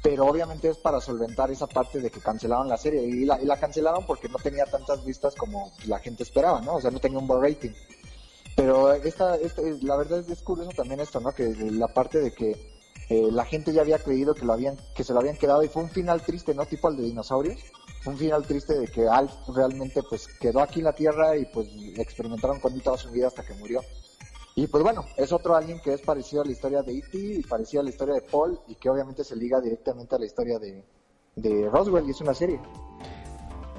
Pero 0.03 0.25
obviamente 0.25 0.69
es 0.69 0.77
para 0.77 1.01
solventar 1.01 1.51
esa 1.51 1.67
parte 1.67 1.99
de 1.99 2.09
que 2.09 2.19
cancelaron 2.19 2.67
la 2.67 2.77
serie 2.77 3.03
y 3.03 3.25
la, 3.25 3.41
y 3.41 3.45
la 3.45 3.59
cancelaron 3.59 4.05
porque 4.05 4.29
no 4.29 4.37
tenía 4.37 4.65
tantas 4.65 5.03
vistas 5.03 5.35
como 5.35 5.71
la 5.85 5.99
gente 5.99 6.23
esperaba, 6.23 6.61
¿no? 6.61 6.75
O 6.75 6.81
sea, 6.81 6.91
no 6.91 6.99
tenía 6.99 7.19
un 7.19 7.27
buen 7.27 7.41
rating. 7.41 7.71
Pero 8.55 8.93
esta, 8.93 9.35
esta 9.35 9.61
la 9.81 9.97
verdad 9.97 10.19
es, 10.19 10.29
es 10.29 10.41
curioso 10.41 10.71
también 10.75 10.99
esto, 10.99 11.19
¿no? 11.19 11.31
Que 11.31 11.49
la 11.71 11.87
parte 11.87 12.19
de 12.19 12.31
que 12.31 12.77
eh, 13.09 13.29
la 13.31 13.45
gente 13.45 13.71
ya 13.71 13.81
había 13.81 13.99
creído 13.99 14.35
que 14.35 14.45
lo 14.45 14.53
habían, 14.53 14.77
que 14.93 15.03
se 15.03 15.13
lo 15.13 15.19
habían 15.19 15.37
quedado 15.37 15.63
y 15.63 15.69
fue 15.69 15.83
un 15.83 15.89
final 15.89 16.21
triste, 16.21 16.53
¿no? 16.53 16.65
Tipo 16.65 16.87
al 16.87 16.97
de 16.97 17.03
dinosaurios. 17.03 17.61
Un 18.05 18.17
final 18.17 18.45
triste 18.45 18.77
de 18.77 18.87
que 18.87 19.07
Alf 19.07 19.31
realmente 19.53 20.01
pues 20.03 20.27
quedó 20.39 20.61
aquí 20.61 20.79
en 20.79 20.85
la 20.85 20.93
Tierra 20.93 21.35
y 21.35 21.45
pues 21.45 21.67
experimentaron 21.97 22.59
con 22.59 22.73
él 22.73 22.81
toda 22.81 22.97
su 22.97 23.09
vida 23.11 23.27
hasta 23.27 23.45
que 23.45 23.53
murió. 23.53 23.81
Y 24.57 24.65
pues 24.65 24.83
bueno, 24.83 25.05
es 25.15 25.31
otro 25.31 25.55
alguien 25.55 25.79
que 25.79 25.93
es 25.93 26.01
parecido 26.01 26.41
a 26.41 26.45
la 26.45 26.51
historia 26.51 26.81
de 26.81 26.97
E.T. 26.97 27.15
y 27.15 27.43
parecido 27.43 27.81
a 27.81 27.83
la 27.83 27.91
historia 27.91 28.15
de 28.15 28.21
Paul 28.21 28.59
y 28.67 28.73
que 28.73 28.89
obviamente 28.89 29.23
se 29.23 29.35
liga 29.35 29.61
directamente 29.61 30.15
a 30.15 30.17
la 30.17 30.25
historia 30.25 30.57
de, 30.57 30.83
de 31.35 31.69
Roswell 31.69 32.07
y 32.07 32.09
es 32.09 32.21
una 32.21 32.33
serie. 32.33 32.59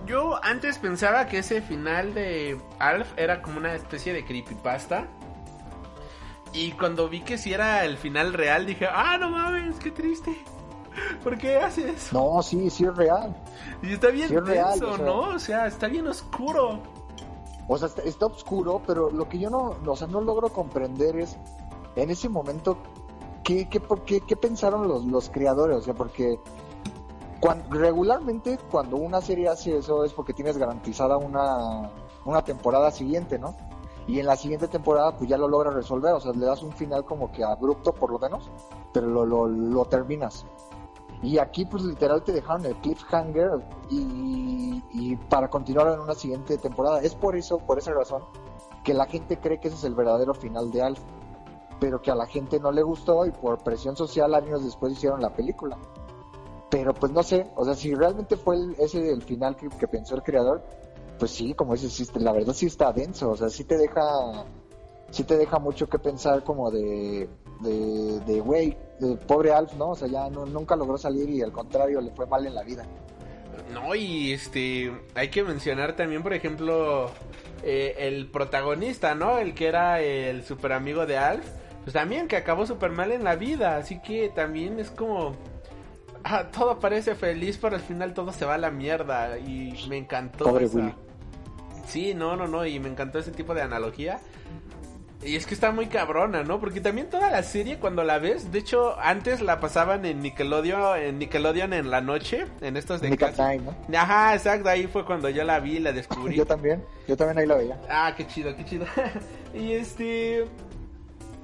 Yo 0.06 0.38
antes 0.40 0.78
pensaba 0.78 1.26
que 1.26 1.38
ese 1.38 1.62
final 1.62 2.14
de 2.14 2.60
Alf 2.78 3.08
era 3.16 3.42
como 3.42 3.58
una 3.58 3.74
especie 3.74 4.12
de 4.12 4.24
creepypasta. 4.24 5.08
Y 6.52 6.70
cuando 6.70 7.08
vi 7.08 7.22
que 7.22 7.38
si 7.38 7.52
era 7.52 7.84
el 7.84 7.98
final 7.98 8.32
real 8.32 8.64
dije, 8.64 8.86
ah, 8.88 9.18
no 9.18 9.30
mames, 9.30 9.80
qué 9.80 9.90
triste. 9.90 10.38
¿Por 11.24 11.36
qué 11.38 11.56
haces? 11.56 12.12
No, 12.12 12.40
sí, 12.40 12.70
sí 12.70 12.84
es 12.84 12.96
real. 12.96 13.36
Y 13.82 13.94
está 13.94 14.10
bien 14.10 14.28
Sí 14.28 14.36
es 14.36 14.44
real, 14.44 14.78
tenso, 14.78 14.92
o 14.92 14.96
sea. 14.96 15.04
¿no? 15.04 15.20
O 15.22 15.38
sea, 15.40 15.66
está 15.66 15.88
bien 15.88 16.06
oscuro. 16.06 16.97
O 17.68 17.76
sea, 17.76 17.88
está, 17.88 18.02
está 18.02 18.26
oscuro, 18.26 18.80
pero 18.86 19.10
lo 19.10 19.28
que 19.28 19.38
yo 19.38 19.50
no, 19.50 19.76
o 19.86 19.96
sea, 19.96 20.06
no 20.06 20.20
logro 20.20 20.48
comprender 20.48 21.16
es 21.18 21.36
en 21.96 22.10
ese 22.10 22.28
momento 22.28 22.78
qué, 23.44 23.68
qué, 23.68 23.78
por 23.78 24.02
qué, 24.02 24.22
qué 24.22 24.36
pensaron 24.36 24.88
los, 24.88 25.04
los 25.04 25.28
creadores, 25.28 25.76
o 25.76 25.82
sea, 25.82 25.94
porque 25.94 26.40
regularmente 27.70 28.58
cuando 28.70 28.96
una 28.96 29.20
serie 29.20 29.48
hace 29.48 29.78
eso 29.78 30.04
es 30.04 30.12
porque 30.12 30.32
tienes 30.32 30.56
garantizada 30.56 31.16
una, 31.18 31.90
una 32.24 32.42
temporada 32.42 32.90
siguiente, 32.90 33.38
¿no? 33.38 33.54
Y 34.06 34.18
en 34.18 34.26
la 34.26 34.36
siguiente 34.36 34.68
temporada 34.68 35.16
pues 35.16 35.28
ya 35.28 35.36
lo 35.36 35.46
logras 35.48 35.74
resolver, 35.74 36.14
o 36.14 36.20
sea, 36.20 36.32
le 36.32 36.46
das 36.46 36.62
un 36.62 36.72
final 36.72 37.04
como 37.04 37.30
que 37.30 37.44
abrupto 37.44 37.92
por 37.92 38.10
lo 38.10 38.18
menos, 38.18 38.50
pero 38.92 39.06
lo, 39.06 39.26
lo, 39.26 39.46
lo 39.46 39.84
terminas. 39.84 40.46
Y 41.22 41.38
aquí 41.38 41.64
pues 41.64 41.82
literal 41.82 42.22
te 42.22 42.32
dejaron 42.32 42.64
el 42.64 42.76
cliffhanger 42.76 43.50
y, 43.90 45.16
para 45.28 45.48
continuar 45.48 45.92
en 45.92 46.00
una 46.00 46.14
siguiente 46.14 46.58
temporada. 46.58 47.00
Es 47.02 47.14
por 47.14 47.36
eso, 47.36 47.58
por 47.58 47.78
esa 47.78 47.92
razón, 47.92 48.22
que 48.84 48.94
la 48.94 49.06
gente 49.06 49.38
cree 49.38 49.58
que 49.58 49.68
ese 49.68 49.76
es 49.76 49.84
el 49.84 49.94
verdadero 49.94 50.34
final 50.34 50.70
de 50.70 50.82
Alf, 50.82 51.00
pero 51.80 52.00
que 52.00 52.10
a 52.10 52.14
la 52.14 52.26
gente 52.26 52.60
no 52.60 52.70
le 52.72 52.82
gustó 52.82 53.26
y 53.26 53.30
por 53.30 53.58
presión 53.58 53.96
social 53.96 54.34
años 54.34 54.64
después 54.64 54.92
hicieron 54.92 55.20
la 55.20 55.30
película. 55.30 55.76
Pero 56.70 56.92
pues 56.94 57.12
no 57.12 57.22
sé, 57.22 57.50
o 57.56 57.64
sea, 57.64 57.74
si 57.74 57.94
realmente 57.94 58.36
fue 58.36 58.56
el- 58.56 58.76
ese 58.78 59.10
el 59.10 59.22
final 59.22 59.56
que, 59.56 59.68
que 59.68 59.88
pensó 59.88 60.14
el 60.14 60.22
creador, 60.22 60.62
pues 61.18 61.30
sí, 61.32 61.54
como 61.54 61.72
dices, 61.72 61.92
sí, 61.92 62.06
la 62.18 62.32
verdad 62.32 62.52
sí 62.52 62.66
está 62.66 62.92
denso, 62.92 63.30
o 63.30 63.36
sea, 63.36 63.48
sí 63.48 63.64
te 63.64 63.76
deja, 63.78 64.44
sí 65.10 65.24
te 65.24 65.36
deja 65.36 65.58
mucho 65.58 65.88
que 65.88 65.98
pensar 65.98 66.44
como 66.44 66.70
de, 66.70 67.28
de, 67.60 68.20
de 68.20 68.40
güey, 68.40 68.70
de 68.70 68.87
pobre 69.26 69.52
Alf, 69.52 69.74
¿no? 69.74 69.90
O 69.90 69.94
sea, 69.94 70.08
ya 70.08 70.28
no- 70.30 70.46
nunca 70.46 70.76
logró 70.76 70.98
salir 70.98 71.28
y 71.30 71.42
al 71.42 71.52
contrario 71.52 72.00
le 72.00 72.10
fue 72.12 72.26
mal 72.26 72.46
en 72.46 72.54
la 72.54 72.62
vida. 72.62 72.84
No, 73.72 73.94
y 73.94 74.32
este, 74.32 74.92
hay 75.14 75.28
que 75.28 75.42
mencionar 75.42 75.94
también, 75.94 76.22
por 76.22 76.32
ejemplo, 76.32 77.10
eh, 77.62 77.94
el 77.98 78.26
protagonista, 78.30 79.14
¿no? 79.14 79.38
El 79.38 79.54
que 79.54 79.66
era 79.66 80.00
el 80.00 80.42
super 80.44 80.72
amigo 80.72 81.04
de 81.06 81.18
Alf, 81.18 81.46
pues 81.84 81.92
también 81.92 82.28
que 82.28 82.36
acabó 82.36 82.66
super 82.66 82.90
mal 82.90 83.12
en 83.12 83.24
la 83.24 83.36
vida, 83.36 83.76
así 83.76 84.00
que 84.00 84.30
también 84.30 84.78
es 84.78 84.90
como... 84.90 85.34
ah, 86.24 86.44
todo 86.50 86.78
parece 86.78 87.14
feliz, 87.14 87.58
pero 87.60 87.76
al 87.76 87.82
final 87.82 88.14
todo 88.14 88.32
se 88.32 88.44
va 88.44 88.54
a 88.54 88.58
la 88.58 88.70
mierda 88.70 89.38
y 89.38 89.86
me 89.88 89.98
encantó. 89.98 90.44
Pobre 90.44 90.64
esa- 90.66 90.78
Willy. 90.78 90.94
Sí, 91.86 92.14
no, 92.14 92.36
no, 92.36 92.46
no, 92.46 92.66
y 92.66 92.78
me 92.80 92.88
encantó 92.88 93.18
ese 93.18 93.30
tipo 93.32 93.54
de 93.54 93.62
analogía. 93.62 94.20
Y 95.24 95.34
es 95.34 95.46
que 95.46 95.54
está 95.54 95.72
muy 95.72 95.86
cabrona, 95.86 96.44
¿no? 96.44 96.60
Porque 96.60 96.80
también 96.80 97.10
toda 97.10 97.30
la 97.30 97.42
serie 97.42 97.78
cuando 97.78 98.04
la 98.04 98.18
ves, 98.18 98.52
de 98.52 98.60
hecho 98.60 98.98
antes 99.00 99.40
la 99.40 99.58
pasaban 99.58 100.06
en 100.06 100.22
Nickelodeon, 100.22 100.98
en 100.98 101.18
Nickelodeon 101.18 101.72
en 101.72 101.90
la 101.90 102.00
noche, 102.00 102.46
en 102.60 102.76
estos 102.76 103.00
de 103.00 103.10
Night, 103.10 103.62
¿no? 103.62 103.98
Ajá, 103.98 104.34
exacto, 104.34 104.68
ahí 104.68 104.86
fue 104.86 105.04
cuando 105.04 105.28
yo 105.28 105.42
la 105.42 105.58
vi, 105.58 105.80
la 105.80 105.92
descubrí. 105.92 106.36
Yo 106.38 106.46
también, 106.46 106.84
yo 107.08 107.16
también 107.16 107.38
ahí 107.38 107.46
la 107.46 107.56
veía. 107.56 107.80
Ah, 107.90 108.14
qué 108.16 108.26
chido, 108.28 108.54
qué 108.56 108.64
chido. 108.64 108.86
y 109.54 109.72
este... 109.72 110.46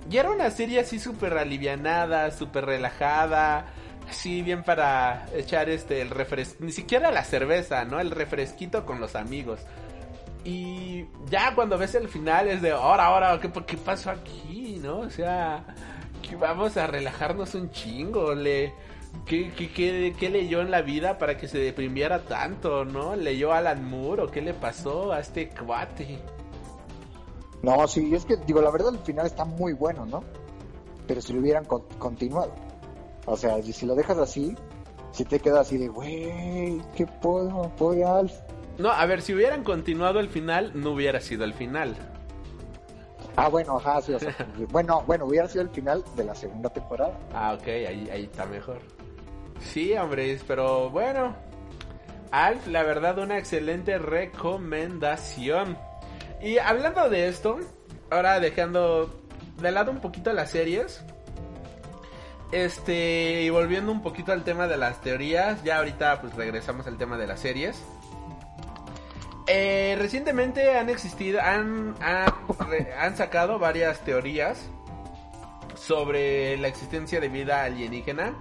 Y 0.09 0.17
era 0.19 0.31
una 0.31 0.51
serie 0.51 0.81
así 0.81 0.99
súper 0.99 1.37
alivianada, 1.37 2.31
súper 2.31 2.67
relajada, 2.67 3.67
así 4.09 4.43
bien 4.43 4.63
para 4.63 5.27
echar 5.35 5.69
este 5.71 6.03
el 6.03 6.11
refresco, 6.11 6.63
ni 6.63 6.73
siquiera 6.73 7.11
la 7.11 7.25
cerveza, 7.25 7.85
¿no? 7.87 7.99
El 7.99 8.11
refresquito 8.11 8.85
con 8.85 9.01
los 9.01 9.17
amigos. 9.17 9.61
Y 10.45 11.07
ya 11.31 11.55
cuando 11.55 11.79
ves 11.79 11.95
el 11.95 12.09
final 12.09 12.49
es 12.49 12.61
de, 12.61 12.73
ahora, 12.73 13.07
ahora, 13.07 13.41
¿qué, 13.41 13.51
qué 13.67 13.77
pasó 13.79 14.11
aquí, 14.11 14.79
no? 14.83 14.99
O 14.99 15.11
sea, 15.11 15.65
que 16.23 16.37
vamos 16.37 16.77
a 16.77 16.87
relajarnos 16.87 17.55
un 17.55 17.71
chingo, 17.71 18.35
le... 18.35 18.73
¿Qué, 19.27 19.53
qué, 19.53 20.13
qué, 20.19 20.29
leyó 20.29 20.61
en 20.61 20.71
la 20.73 20.83
vida 20.83 21.19
para 21.19 21.39
que 21.39 21.47
se 21.49 21.59
deprimiera 21.59 22.25
tanto, 22.25 22.85
no? 22.85 23.15
¿Leyó 23.15 23.53
Alan 23.53 23.89
Moore 23.89 24.23
o 24.23 24.27
qué 24.27 24.43
le 24.43 24.53
pasó 24.55 25.13
a 25.13 25.21
este 25.21 25.49
cuate? 25.49 26.19
No, 27.63 27.87
sí, 27.87 28.15
es 28.15 28.25
que, 28.27 28.37
digo, 28.37 28.61
la 28.61 28.71
verdad 28.71 28.93
el 28.93 28.99
final 28.99 29.25
está 29.25 29.45
muy 29.45 29.73
bueno, 29.73 30.05
¿no? 30.05 30.23
Pero 31.07 31.23
si 31.23 31.33
lo 31.33 31.41
hubieran 31.41 31.65
con- 31.65 31.87
continuado. 31.99 32.53
O 33.25 33.37
sea, 33.37 33.63
si, 33.63 33.87
lo 33.87 33.95
dejas 33.95 34.19
así, 34.19 34.55
si 35.13 35.25
te 35.25 35.39
queda 35.41 35.61
así 35.61 35.79
de, 35.79 35.89
güey, 35.89 36.83
qué 36.95 37.07
puedo, 37.07 37.71
pobre 37.77 38.05
Alf. 38.05 38.35
No, 38.79 38.91
a 38.91 39.07
ver, 39.07 39.23
si 39.23 39.35
hubieran 39.35 39.63
continuado 39.63 40.21
el 40.21 40.29
final, 40.29 40.73
no 40.75 40.91
hubiera 40.91 41.21
sido 41.21 41.45
el 41.45 41.55
final. 41.55 41.95
Ah, 43.37 43.49
bueno, 43.49 43.77
ajá, 43.77 44.01
sí, 44.01 44.13
o 44.13 44.19
sea, 44.19 44.35
bueno, 44.71 45.03
bueno, 45.07 45.25
hubiera 45.27 45.49
sido 45.49 45.63
el 45.63 45.71
final 45.71 46.05
de 46.17 46.25
la 46.25 46.35
segunda 46.35 46.71
temporada. 46.71 47.19
Ah, 47.33 47.55
ok, 47.55 47.67
ahí, 47.67 48.09
ahí 48.13 48.25
está 48.25 48.47
mejor. 48.47 48.79
Sí, 49.61 49.95
hombre, 49.95 50.39
pero 50.47 50.91
bueno. 50.91 51.35
Alf, 52.31 52.67
la 52.67 52.83
verdad, 52.83 53.19
una 53.19 53.39
excelente 53.39 53.99
recomendación. 53.99 55.79
Y 56.43 56.59
hablando 56.59 57.09
de 57.09 57.29
esto, 57.29 57.59
ahora 58.11 58.41
dejando 58.41 59.21
de 59.61 59.71
lado 59.71 59.91
un 59.91 60.01
poquito 60.01 60.33
las 60.33 60.51
series. 60.51 61.05
Este, 62.53 63.43
y 63.43 63.51
volviendo 63.51 63.91
un 63.91 64.03
poquito 64.03 64.33
al 64.33 64.45
tema 64.45 64.69
de 64.69 64.77
las 64.77 65.01
teorías, 65.01 65.63
ya 65.65 65.79
ahorita 65.79 66.21
pues 66.21 66.35
regresamos 66.35 66.87
al 66.87 66.99
tema 66.99 67.17
de 67.17 67.27
las 67.27 67.41
series. 67.41 67.83
Eh, 69.47 69.97
recientemente 69.99 70.77
han 70.77 70.89
existido, 70.89 71.41
han, 71.41 71.95
han, 72.01 73.17
sacado 73.17 73.59
varias 73.59 74.01
teorías 74.01 74.71
sobre 75.75 76.57
la 76.57 76.69
existencia 76.69 77.21
de 77.21 77.29
vida 77.29 77.63
alienígena, 77.63 78.35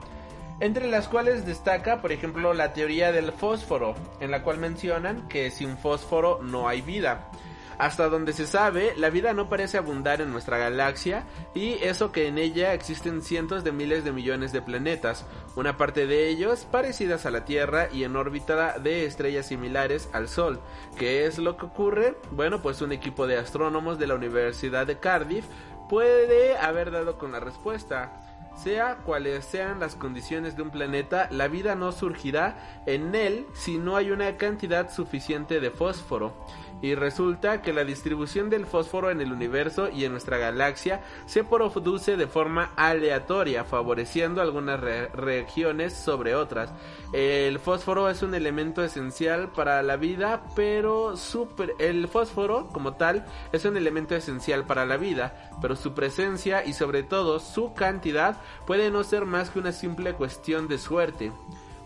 entre 0.62 0.88
las 0.88 1.10
cuales 1.10 1.46
destaca, 1.46 2.02
por 2.02 2.14
ejemplo, 2.14 2.54
la 2.54 2.72
teoría 2.72 3.12
del 3.12 3.34
fósforo, 3.34 3.96
en 4.22 4.32
la 4.32 4.44
cual 4.44 4.60
mencionan 4.60 5.28
que 5.28 5.52
sin 5.52 5.78
fósforo 5.78 6.40
no 6.42 6.70
hay 6.70 6.82
vida. 6.82 7.30
Hasta 7.78 8.10
donde 8.10 8.34
se 8.34 8.46
sabe, 8.46 8.94
la 8.98 9.10
vida 9.10 9.34
no 9.34 9.50
parece 9.50 9.78
abundar 9.78 10.22
en 10.22 10.32
nuestra 10.32 10.58
galaxia 10.58 11.26
y 11.54 11.74
eso 11.74 12.12
que 12.12 12.28
en 12.28 12.38
ella 12.38 12.74
existen 12.74 13.22
cientos 13.22 13.64
de 13.64 13.72
miles 13.72 14.04
de 14.04 14.12
millones 14.12 14.52
de 14.52 14.62
planetas, 14.62 15.26
una 15.56 15.78
parte 15.78 16.06
de 16.06 16.30
ellos 16.30 16.66
parecidas 16.70 17.26
a 17.26 17.32
la 17.32 17.46
Tierra 17.46 17.90
y 17.92 18.04
en 18.04 18.16
órbita 18.16 18.80
de 18.80 19.06
estrellas 19.06 19.48
similares 19.48 20.10
al 20.14 20.28
Sol. 20.28 20.60
¿Qué 20.98 21.26
es 21.26 21.40
lo 21.40 21.58
que 21.58 21.66
ocurre? 21.66 22.18
Bueno, 22.32 22.62
pues 22.62 22.82
un 22.82 22.92
equipo 22.92 23.28
de 23.28 23.38
astrónomos 23.38 24.00
de 24.00 24.08
la 24.08 24.16
Universidad 24.16 24.88
de 24.88 25.00
Cardiff 25.00 25.46
puede 25.90 26.58
haber 26.58 26.92
dado 26.92 27.18
con 27.18 27.32
la 27.32 27.40
respuesta. 27.40 28.20
Sea 28.56 28.98
cuales 28.98 29.46
sean 29.46 29.80
las 29.80 29.96
condiciones 29.96 30.56
de 30.56 30.62
un 30.62 30.70
planeta, 30.70 31.28
la 31.32 31.48
vida 31.48 31.74
no 31.74 31.92
surgirá 31.92 32.84
en 32.86 33.16
él 33.16 33.48
si 33.54 33.80
no 33.80 33.96
hay 33.96 34.12
una 34.12 34.38
cantidad 34.38 34.92
suficiente 34.92 35.60
de 35.60 35.72
fósforo 35.72 36.36
y 36.84 36.96
resulta 36.96 37.62
que 37.62 37.72
la 37.72 37.86
distribución 37.86 38.50
del 38.50 38.66
fósforo 38.66 39.10
en 39.10 39.22
el 39.22 39.32
universo 39.32 39.90
y 39.90 40.04
en 40.04 40.12
nuestra 40.12 40.38
galaxia 40.38 41.02
se 41.26 41.46
produce 41.46 42.18
de 42.18 42.28
forma 42.28 42.74
aleatoria, 42.76 43.64
favoreciendo 43.64 44.42
algunas 44.42 44.82
regiones 44.82 45.94
sobre 45.94 46.36
otras. 46.36 46.74
El 47.14 47.58
fósforo 47.60 48.10
es 48.10 48.22
un 48.22 48.36
elemento 48.36 48.84
esencial 48.84 49.50
para 49.54 49.82
la 49.82 49.96
vida, 49.96 50.44
pero 50.58 51.16
super 51.16 51.74
el 51.80 52.10
fósforo 52.10 52.68
como 52.68 52.96
tal 52.96 53.26
es 53.54 53.64
un 53.64 53.78
elemento 53.78 54.14
esencial 54.14 54.66
para 54.66 54.86
la 54.86 54.98
vida, 54.98 55.52
pero 55.62 55.78
su 55.78 55.94
presencia 55.94 56.66
y 56.66 56.74
sobre 56.74 57.04
todo 57.04 57.40
su 57.40 57.74
cantidad 57.74 58.42
puede 58.68 58.92
no 58.92 59.06
ser 59.06 59.24
más 59.24 59.52
que 59.52 59.60
una 59.60 59.72
simple 59.72 60.16
cuestión 60.16 60.68
de 60.68 60.78
suerte. 60.78 61.32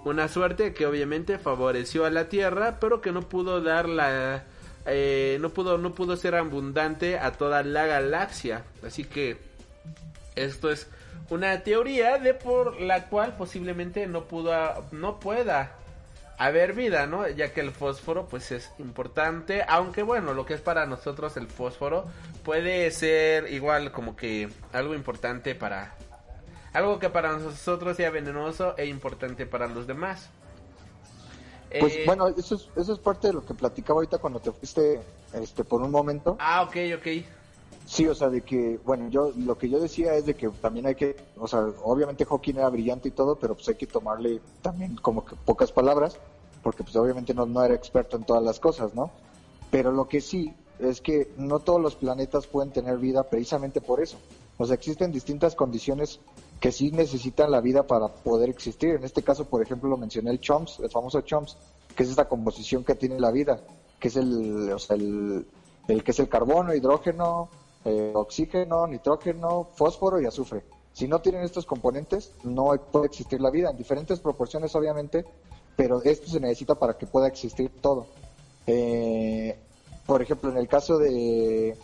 Una 0.06 0.28
suerte 0.28 0.74
que 0.74 0.88
obviamente 0.88 1.38
favoreció 1.38 2.06
a 2.06 2.10
la 2.10 2.30
Tierra, 2.30 2.80
pero 2.80 3.00
que 3.00 3.12
no 3.12 3.22
pudo 3.22 3.62
dar 3.62 3.88
la 3.88 4.46
eh, 4.88 5.38
no 5.42 5.50
pudo 5.50 5.78
no 5.78 5.94
pudo 5.94 6.16
ser 6.16 6.36
abundante 6.36 7.20
a 7.20 7.34
toda 7.34 7.62
la 7.64 7.86
galaxia. 7.86 8.64
Así 8.86 9.04
que 9.04 9.38
esto 10.36 10.72
es 10.72 10.88
una 11.30 11.62
teoría 11.64 12.18
de 12.18 12.34
por 12.34 12.80
la 12.80 13.08
cual 13.10 13.36
posiblemente 13.36 14.08
no 14.08 14.24
pudo 14.24 14.54
no 14.92 15.20
pueda 15.20 15.74
haber 16.38 16.74
vida 16.74 17.08
no 17.08 17.28
ya 17.28 17.52
que 17.52 17.62
el 17.62 17.72
fósforo 17.72 18.28
pues 18.28 18.52
es 18.52 18.72
importante. 18.80 19.66
Aunque 19.68 20.04
bueno 20.04 20.34
lo 20.34 20.46
que 20.46 20.54
es 20.54 20.62
para 20.62 20.86
nosotros 20.86 21.36
el 21.36 21.48
fósforo 21.48 22.06
puede 22.44 22.90
ser 22.92 23.52
igual 23.52 23.92
como 23.92 24.16
que 24.16 24.48
algo 24.72 24.96
importante 24.96 25.54
para 25.54 25.96
algo 26.72 27.00
que 27.00 27.10
para 27.10 27.34
nosotros 27.38 27.98
sea 27.98 28.10
venenoso 28.10 28.76
e 28.78 28.86
importante 28.86 29.46
para 29.46 29.68
los 29.68 29.88
demás 29.88 30.30
pues 31.80 31.96
eh, 31.96 32.04
bueno, 32.06 32.28
eso 32.28 32.56
es, 32.56 32.70
eso 32.76 32.94
es 32.94 33.00
parte 33.00 33.28
de 33.28 33.34
lo 33.34 33.46
que 33.46 33.54
platicaba 33.54 33.98
ahorita 33.98 34.18
cuando 34.18 34.40
te 34.40 34.52
fuiste 34.52 35.02
este, 35.34 35.64
por 35.64 35.82
un 35.82 35.92
momento. 35.92 36.38
Ah, 36.40 36.64
ok, 36.64 36.76
ok. 36.98 37.08
Sí, 37.86 38.06
o 38.06 38.14
sea, 38.14 38.30
de 38.30 38.42
que, 38.42 38.80
bueno, 38.86 39.10
yo 39.10 39.32
lo 39.38 39.58
que 39.58 39.70
yo 39.70 39.80
decía 39.80 40.14
es 40.16 40.26
de 40.26 40.36
que 40.36 40.50
también 40.50 40.88
hay 40.88 40.96
que, 40.96 41.16
o 41.38 41.48
sea, 41.48 41.62
obviamente 41.84 42.26
Hawking 42.26 42.56
era 42.56 42.70
brillante 42.70 43.08
y 43.08 43.12
todo, 43.12 43.38
pero 43.38 43.56
pues 43.56 43.68
hay 43.70 43.76
que 43.76 43.88
tomarle 43.88 44.42
también 44.62 44.96
como 44.98 45.26
que 45.26 45.36
pocas 45.36 45.72
palabras, 45.72 46.20
porque 46.64 46.84
pues 46.84 46.96
obviamente 46.98 47.34
no, 47.34 47.46
no 47.46 47.64
era 47.64 47.74
experto 47.74 48.18
en 48.18 48.26
todas 48.26 48.44
las 48.44 48.60
cosas, 48.60 48.94
¿no? 48.94 49.12
Pero 49.72 49.94
lo 49.94 50.08
que 50.08 50.20
sí 50.20 50.54
es 50.80 51.00
que 51.00 51.32
no 51.38 51.60
todos 51.60 51.82
los 51.82 51.96
planetas 51.96 52.46
pueden 52.48 52.72
tener 52.72 52.98
vida 52.98 53.24
precisamente 53.24 53.80
por 53.80 54.02
eso. 54.02 54.18
O 54.58 54.66
sea, 54.66 54.76
existen 54.76 55.12
distintas 55.12 55.56
condiciones 55.56 56.20
que 56.60 56.72
sí 56.72 56.92
necesitan 56.92 57.52
la 57.52 57.62
vida 57.62 57.86
para 57.86 58.08
poder 58.08 58.50
existir. 58.50 58.92
En 58.92 59.04
este 59.04 59.24
caso, 59.24 59.46
por 59.46 59.62
ejemplo, 59.62 59.90
lo 59.90 59.98
mencioné 59.98 60.32
el 60.32 60.40
CHOMS, 60.40 60.80
el 60.80 60.90
famoso 60.90 61.22
CHOMS, 61.22 61.58
que 61.96 62.04
es 62.04 62.10
esta 62.10 62.28
composición 62.28 62.84
que 62.84 62.96
tiene 62.96 63.20
la 63.20 63.32
vida, 63.32 63.60
que 64.00 64.08
es 64.08 64.16
el, 64.16 64.72
o 64.72 64.80
sea, 64.80 64.96
el, 64.96 65.46
que 65.88 66.12
es 66.12 66.20
el 66.20 66.30
carbono, 66.30 66.74
hidrógeno, 66.74 67.50
eh, 67.86 68.12
oxígeno, 68.16 68.88
nitrógeno, 68.88 69.70
fósforo 69.74 70.20
y 70.22 70.26
azufre. 70.26 70.64
Si 70.94 71.08
no 71.08 71.20
tienen 71.20 71.44
estos 71.44 71.66
componentes, 71.66 72.32
no 72.44 72.72
puede 72.92 73.06
existir 73.06 73.40
la 73.40 73.52
vida, 73.52 73.70
en 73.70 73.78
diferentes 73.78 74.20
proporciones 74.20 74.76
obviamente, 74.76 75.26
pero 75.76 76.02
esto 76.02 76.28
se 76.28 76.40
necesita 76.40 76.76
para 76.76 76.98
que 76.98 77.06
pueda 77.06 77.28
existir 77.28 77.72
todo. 77.82 78.08
Eh, 78.66 79.58
por 80.08 80.22
ejemplo, 80.22 80.50
en 80.50 80.58
el 80.58 80.68
caso 80.68 80.98
de, 80.98 81.78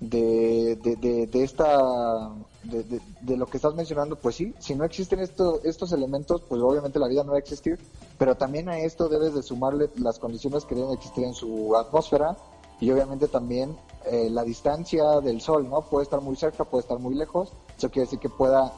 de, 0.00 0.76
de, 0.76 1.42
esta 1.44 2.30
de, 2.64 3.00
de, 3.20 3.36
lo 3.36 3.46
que 3.46 3.56
estás 3.56 3.74
mencionando, 3.74 4.16
pues 4.16 4.36
sí, 4.36 4.54
si 4.58 4.74
no 4.74 4.84
existen 4.84 5.18
estos 5.18 5.64
estos 5.64 5.92
elementos, 5.92 6.42
pues 6.42 6.60
obviamente 6.62 6.98
la 6.98 7.08
vida 7.08 7.24
no 7.24 7.32
va 7.32 7.36
a 7.36 7.40
existir, 7.40 7.78
pero 8.18 8.36
también 8.36 8.68
a 8.68 8.78
esto 8.78 9.08
debes 9.08 9.34
de 9.34 9.42
sumarle 9.42 9.90
las 9.96 10.18
condiciones 10.18 10.64
que 10.64 10.74
deben 10.74 10.92
existir 10.92 11.24
en 11.24 11.34
su 11.34 11.76
atmósfera 11.76 12.36
y 12.80 12.90
obviamente 12.90 13.28
también 13.28 13.76
eh, 14.04 14.28
la 14.30 14.44
distancia 14.44 15.20
del 15.20 15.40
Sol, 15.40 15.68
¿no? 15.68 15.82
Puede 15.82 16.04
estar 16.04 16.20
muy 16.20 16.36
cerca, 16.36 16.64
puede 16.64 16.82
estar 16.82 16.98
muy 16.98 17.14
lejos, 17.14 17.52
eso 17.76 17.90
quiere 17.90 18.06
decir 18.06 18.18
que 18.18 18.28
pueda 18.28 18.72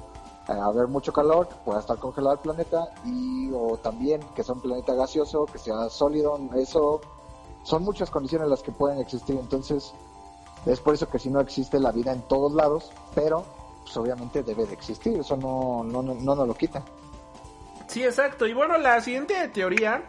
eh, 0.48 0.52
haber 0.52 0.88
mucho 0.88 1.12
calor, 1.12 1.48
que 1.48 1.54
pueda 1.64 1.80
estar 1.80 1.98
congelado 1.98 2.34
el 2.34 2.40
planeta 2.40 2.88
y 3.04 3.50
o 3.52 3.78
también 3.82 4.20
que 4.34 4.42
sea 4.42 4.54
un 4.54 4.60
planeta 4.60 4.94
gaseoso, 4.94 5.46
que 5.46 5.58
sea 5.58 5.88
sólido, 5.88 6.38
eso 6.56 7.00
son 7.62 7.82
muchas 7.82 8.10
condiciones 8.10 8.48
las 8.48 8.62
que 8.62 8.72
pueden 8.72 8.98
existir, 8.98 9.38
entonces 9.38 9.92
es 10.66 10.80
por 10.80 10.94
eso 10.94 11.08
que 11.08 11.18
si 11.18 11.30
no 11.30 11.40
existe 11.40 11.78
la 11.80 11.92
vida 11.92 12.12
en 12.12 12.22
todos 12.22 12.52
lados, 12.52 12.90
pero 13.14 13.44
pues 13.84 13.96
obviamente 13.96 14.42
debe 14.42 14.66
de 14.66 14.74
existir, 14.74 15.20
eso 15.20 15.36
no, 15.36 15.84
no, 15.84 16.02
no, 16.02 16.14
no 16.14 16.34
nos 16.34 16.48
lo 16.48 16.54
quita. 16.54 16.82
Sí, 17.86 18.02
exacto. 18.02 18.46
Y 18.46 18.52
bueno, 18.52 18.78
la 18.78 19.00
siguiente 19.00 19.48
teoría, 19.48 20.02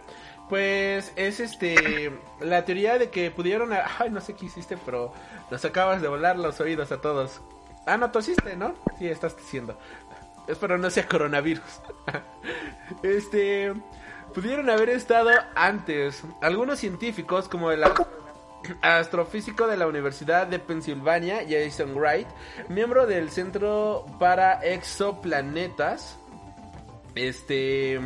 pues 0.50 1.12
es 1.16 1.40
este, 1.40 2.12
la 2.40 2.66
teoría 2.66 2.98
de 2.98 3.10
que 3.10 3.32
pudieron, 3.32 3.72
ay, 4.00 4.10
no 4.10 4.22
sé 4.22 4.34
qué 4.34 4.46
hiciste, 4.46 4.78
pero 4.78 5.14
nos 5.52 5.64
acabas 5.66 6.02
de 6.02 6.08
volar 6.08 6.38
los 6.40 6.60
oídos 6.60 6.92
a 6.92 7.02
todos. 7.02 7.42
Ah, 7.86 7.98
no 7.98 8.12
tosiste, 8.12 8.56
¿no? 8.56 8.74
Sí, 8.98 9.08
estás 9.08 9.38
diciendo. 9.38 9.78
Espero 10.48 10.78
no 10.78 10.90
sea 10.90 11.08
coronavirus. 11.08 11.82
este, 13.04 13.74
pudieron 14.34 14.70
haber 14.70 14.90
estado 14.90 15.30
antes. 15.56 16.24
Algunos 16.42 16.80
científicos, 16.80 17.48
como 17.48 17.72
el 17.72 17.84
astrofísico 18.82 19.68
de 19.68 19.78
la 19.78 19.88
Universidad 19.88 20.48
de 20.48 20.60
Pensilvania, 20.60 21.42
Jason 21.48 21.96
Wright, 21.96 22.28
miembro 22.70 23.06
del 23.06 23.30
Centro 23.30 24.06
para 24.20 24.54
Exoplanetas. 24.62 26.18
Este. 27.16 28.00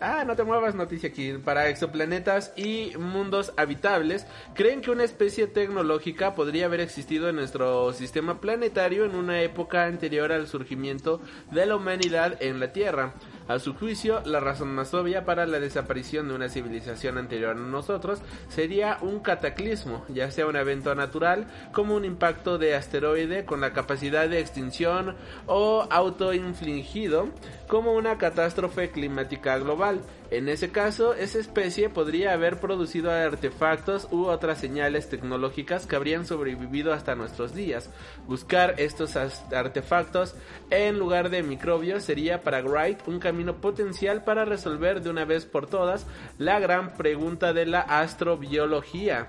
Ah, 0.00 0.24
no 0.26 0.36
te 0.36 0.44
muevas, 0.44 0.74
noticia 0.74 1.08
aquí. 1.08 1.32
Para 1.32 1.68
exoplanetas 1.68 2.52
y 2.56 2.92
mundos 2.98 3.52
habitables, 3.56 4.26
creen 4.54 4.82
que 4.82 4.90
una 4.90 5.04
especie 5.04 5.46
tecnológica 5.46 6.34
podría 6.34 6.66
haber 6.66 6.80
existido 6.80 7.28
en 7.30 7.36
nuestro 7.36 7.92
sistema 7.94 8.40
planetario 8.40 9.06
en 9.06 9.14
una 9.14 9.40
época 9.40 9.86
anterior 9.86 10.32
al 10.32 10.48
surgimiento 10.48 11.20
de 11.50 11.64
la 11.64 11.76
humanidad 11.76 12.36
en 12.42 12.60
la 12.60 12.72
Tierra. 12.72 13.14
A 13.48 13.60
su 13.60 13.74
juicio, 13.74 14.22
la 14.24 14.40
razón 14.40 14.74
más 14.74 14.92
obvia 14.92 15.24
para 15.24 15.46
la 15.46 15.60
desaparición 15.60 16.26
de 16.26 16.34
una 16.34 16.48
civilización 16.48 17.16
anterior 17.16 17.52
a 17.52 17.54
nosotros 17.54 18.20
sería 18.48 18.98
un 19.02 19.20
cataclismo, 19.20 20.04
ya 20.08 20.32
sea 20.32 20.46
un 20.46 20.56
evento 20.56 20.92
natural 20.96 21.46
como 21.72 21.94
un 21.94 22.04
impacto 22.04 22.58
de 22.58 22.74
asteroide 22.74 23.44
con 23.44 23.60
la 23.60 23.72
capacidad 23.72 24.28
de 24.28 24.40
extinción 24.40 25.14
o 25.46 25.86
autoinfligido 25.90 27.28
como 27.68 27.92
una 27.92 28.18
catástrofe 28.18 28.90
climática 28.90 29.56
global. 29.58 30.00
En 30.30 30.48
ese 30.48 30.70
caso, 30.70 31.14
esa 31.14 31.38
especie 31.38 31.88
podría 31.88 32.32
haber 32.32 32.58
producido 32.58 33.12
artefactos 33.12 34.08
u 34.10 34.26
otras 34.26 34.58
señales 34.58 35.08
tecnológicas 35.08 35.86
que 35.86 35.94
habrían 35.94 36.26
sobrevivido 36.26 36.92
hasta 36.92 37.14
nuestros 37.14 37.54
días. 37.54 37.90
Buscar 38.26 38.74
estos 38.78 39.14
artefactos 39.16 40.34
en 40.70 40.98
lugar 40.98 41.30
de 41.30 41.44
microbios 41.44 42.02
sería 42.02 42.42
para 42.42 42.60
Wright 42.60 43.06
un 43.06 43.20
camino 43.20 43.60
potencial 43.60 44.24
para 44.24 44.44
resolver 44.44 45.00
de 45.00 45.10
una 45.10 45.24
vez 45.24 45.46
por 45.46 45.68
todas 45.68 46.06
la 46.38 46.58
gran 46.58 46.94
pregunta 46.94 47.52
de 47.52 47.66
la 47.66 47.80
astrobiología. 47.80 49.28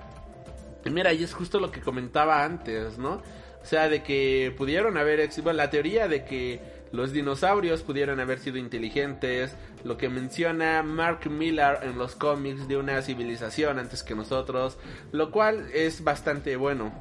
Y 0.83 0.89
mira, 0.89 1.13
y 1.13 1.23
es 1.23 1.33
justo 1.33 1.59
lo 1.59 1.69
que 1.69 1.81
comentaba 1.81 2.43
antes, 2.43 2.97
¿no? 2.97 3.21
O 3.61 3.65
sea, 3.69 3.89
de 3.89 4.01
que 4.01 4.53
pudieron 4.57 4.97
haber, 4.97 5.29
bueno, 5.43 5.57
la 5.57 5.69
teoría 5.69 6.07
de 6.07 6.23
que 6.23 6.77
los 6.91 7.11
dinosaurios 7.11 7.83
pudieron 7.83 8.19
haber 8.19 8.39
sido 8.39 8.57
inteligentes, 8.57 9.55
lo 9.87 9.97
que 9.97 10.09
menciona 10.09 10.83
Mark 10.83 11.29
Millar 11.29 11.79
en 11.83 11.97
los 11.97 12.15
cómics 12.15 12.67
de 12.67 12.77
una 12.77 13.01
civilización 13.01 13.79
antes 13.79 14.03
que 14.03 14.15
nosotros, 14.15 14.77
lo 15.11 15.31
cual 15.31 15.69
es 15.73 16.03
bastante 16.03 16.57
bueno. 16.57 16.93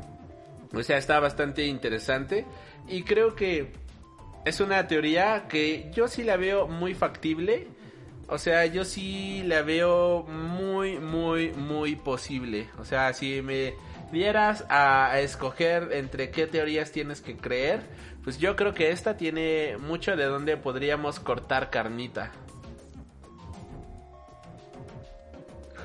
O 0.72 0.82
sea, 0.82 0.98
está 0.98 1.20
bastante 1.20 1.66
interesante 1.66 2.46
y 2.88 3.02
creo 3.02 3.34
que 3.34 3.72
es 4.44 4.60
una 4.60 4.86
teoría 4.86 5.48
que 5.48 5.90
yo 5.92 6.06
sí 6.06 6.22
la 6.22 6.36
veo 6.36 6.68
muy 6.68 6.94
factible. 6.94 7.66
O 8.28 8.38
sea, 8.38 8.66
yo 8.66 8.84
sí 8.84 9.42
la 9.44 9.62
veo 9.62 10.24
muy, 10.24 10.98
muy, 10.98 11.52
muy 11.52 11.96
posible. 11.96 12.68
O 12.78 12.84
sea, 12.84 13.12
si 13.12 13.42
me 13.42 13.74
dieras 14.12 14.64
a, 14.68 15.18
escoger 15.20 15.90
entre 15.92 16.30
qué 16.30 16.46
teorías 16.46 16.92
tienes 16.92 17.20
que 17.20 17.36
creer, 17.36 17.82
pues 18.22 18.38
yo 18.38 18.56
creo 18.56 18.74
que 18.74 18.90
esta 18.90 19.16
tiene 19.16 19.76
mucho 19.78 20.16
de 20.16 20.24
donde 20.24 20.56
podríamos 20.56 21.20
cortar 21.20 21.70
carnita. 21.70 22.32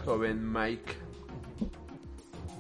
Joven 0.06 0.52
Mike. 0.52 0.94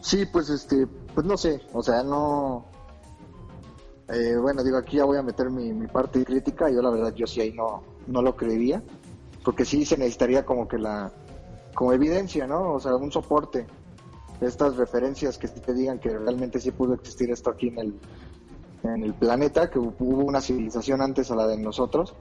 Sí, 0.01 0.25
pues 0.25 0.49
este, 0.49 0.87
pues 1.13 1.25
no 1.25 1.37
sé, 1.37 1.61
o 1.73 1.83
sea, 1.83 2.03
no... 2.03 2.65
eh, 4.09 4.35
bueno, 4.41 4.63
digo, 4.63 4.77
aquí 4.77 4.97
ya 4.97 5.05
voy 5.05 5.17
a 5.17 5.23
meter 5.23 5.49
mi, 5.49 5.73
mi 5.73 5.87
parte 5.87 6.25
crítica, 6.25 6.69
yo 6.69 6.81
la 6.81 6.89
verdad, 6.89 7.13
yo 7.13 7.27
sí 7.27 7.41
ahí 7.41 7.53
no, 7.53 7.83
no 8.07 8.21
lo 8.21 8.35
creería, 8.35 8.81
porque 9.43 9.63
sí 9.63 9.85
se 9.85 9.97
necesitaría 9.97 10.43
como 10.43 10.67
que 10.67 10.79
la, 10.79 11.11
como 11.75 11.93
evidencia, 11.93 12.47
¿no? 12.47 12.73
O 12.73 12.79
sea, 12.79 12.95
un 12.95 13.11
soporte, 13.11 13.67
estas 14.41 14.75
referencias 14.75 15.37
que 15.37 15.47
te 15.47 15.73
digan 15.73 15.99
que 15.99 16.09
realmente 16.09 16.59
sí 16.59 16.71
pudo 16.71 16.95
existir 16.95 17.29
esto 17.29 17.51
aquí 17.51 17.67
en 17.67 17.77
el, 17.77 17.99
en 18.83 19.03
el 19.03 19.13
planeta, 19.13 19.69
que 19.69 19.77
hubo 19.77 20.23
una 20.23 20.41
civilización 20.41 21.01
antes 21.01 21.29
a 21.29 21.35
la 21.35 21.45
de 21.45 21.57
nosotros, 21.57 22.15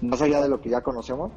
más 0.00 0.22
allá 0.22 0.40
de 0.40 0.48
lo 0.48 0.60
que 0.60 0.70
ya 0.70 0.80
conocemos. 0.82 1.32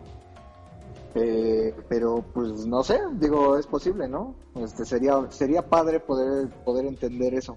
Eh, 1.15 1.75
pero 1.87 2.23
pues 2.33 2.67
no 2.67 2.83
sé, 2.83 2.99
digo, 3.13 3.57
es 3.57 3.65
posible, 3.65 4.07
¿no? 4.07 4.35
Este 4.55 4.85
sería 4.85 5.29
sería 5.31 5.67
padre 5.67 5.99
poder 5.99 6.49
poder 6.63 6.85
entender 6.85 7.33
eso. 7.33 7.55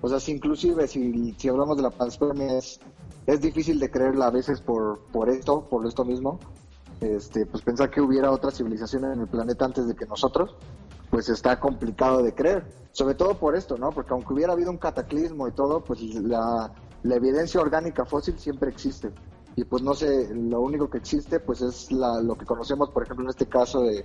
O 0.00 0.08
sea, 0.08 0.20
si 0.20 0.32
inclusive 0.32 0.88
si, 0.88 1.34
si 1.36 1.48
hablamos 1.48 1.76
de 1.76 1.82
la 1.82 1.90
panspermia 1.90 2.58
es, 2.58 2.80
es 3.26 3.40
difícil 3.40 3.78
de 3.78 3.90
creerla 3.90 4.26
a 4.26 4.30
veces 4.30 4.60
por 4.60 5.00
por 5.12 5.28
esto, 5.28 5.68
por 5.68 5.86
esto 5.86 6.04
mismo. 6.04 6.38
Este, 7.00 7.44
pues 7.44 7.62
pensar 7.62 7.90
que 7.90 8.00
hubiera 8.00 8.30
otra 8.30 8.50
civilización 8.50 9.04
en 9.04 9.20
el 9.20 9.28
planeta 9.28 9.66
antes 9.66 9.86
de 9.86 9.94
que 9.94 10.06
nosotros, 10.06 10.56
pues 11.10 11.28
está 11.28 11.60
complicado 11.60 12.22
de 12.22 12.34
creer. 12.34 12.64
Sobre 12.92 13.14
todo 13.14 13.34
por 13.38 13.56
esto, 13.56 13.76
¿no? 13.76 13.90
Porque 13.90 14.14
aunque 14.14 14.32
hubiera 14.32 14.54
habido 14.54 14.70
un 14.70 14.78
cataclismo 14.78 15.46
y 15.48 15.52
todo, 15.52 15.84
pues 15.84 16.00
la 16.00 16.70
evidencia 17.04 17.60
orgánica 17.60 18.06
fósil 18.06 18.38
siempre 18.38 18.70
existe 18.70 19.10
y 19.56 19.64
pues 19.64 19.82
no 19.82 19.94
sé, 19.94 20.34
lo 20.34 20.60
único 20.60 20.90
que 20.90 20.98
existe 20.98 21.40
pues 21.40 21.60
es 21.62 21.92
la, 21.92 22.20
lo 22.20 22.36
que 22.36 22.44
conocemos, 22.44 22.90
por 22.90 23.04
ejemplo, 23.04 23.24
en 23.24 23.30
este 23.30 23.46
caso 23.46 23.82
de, 23.82 24.04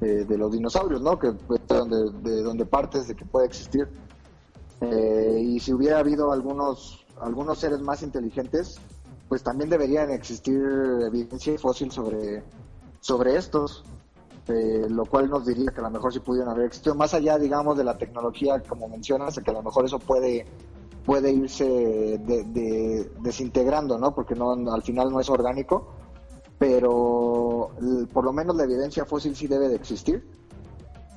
de, 0.00 0.38
los 0.38 0.52
dinosaurios, 0.52 1.02
¿no? 1.02 1.18
Que 1.18 1.32
pues, 1.32 1.60
de 1.66 1.76
donde, 1.76 2.30
de 2.30 2.42
donde 2.42 2.64
partes 2.64 3.08
de 3.08 3.14
que 3.14 3.24
puede 3.24 3.46
existir. 3.46 3.88
Eh, 4.80 5.40
y 5.42 5.60
si 5.60 5.72
hubiera 5.72 5.98
habido 5.98 6.32
algunos, 6.32 7.04
algunos 7.20 7.58
seres 7.58 7.80
más 7.80 8.02
inteligentes, 8.02 8.80
pues 9.28 9.42
también 9.42 9.68
deberían 9.68 10.10
existir 10.10 10.62
evidencia 11.06 11.58
fósil 11.58 11.90
sobre, 11.90 12.42
sobre 13.00 13.36
estos, 13.36 13.84
eh, 14.46 14.86
lo 14.88 15.04
cual 15.04 15.28
nos 15.28 15.44
diría 15.44 15.70
que 15.72 15.80
a 15.80 15.84
lo 15.84 15.90
mejor 15.90 16.12
sí 16.12 16.20
pudieron 16.20 16.50
haber 16.50 16.66
existido, 16.66 16.94
más 16.94 17.12
allá, 17.12 17.36
digamos, 17.38 17.76
de 17.76 17.84
la 17.84 17.98
tecnología, 17.98 18.62
como 18.62 18.88
mencionas, 18.88 19.38
que 19.38 19.50
a 19.50 19.54
lo 19.54 19.62
mejor 19.62 19.84
eso 19.84 19.98
puede 19.98 20.46
puede 21.08 21.32
irse 21.32 21.64
de, 21.64 22.44
de- 22.44 23.10
desintegrando, 23.22 23.96
¿no? 23.98 24.14
Porque 24.14 24.34
no, 24.34 24.50
al 24.70 24.82
final 24.82 25.10
no 25.10 25.20
es 25.20 25.30
orgánico, 25.30 25.86
pero 26.58 27.70
por 28.12 28.24
lo 28.26 28.32
menos 28.34 28.54
la 28.56 28.64
evidencia 28.64 29.06
fósil 29.06 29.34
sí 29.34 29.46
debe 29.46 29.70
de 29.70 29.76
existir 29.76 30.22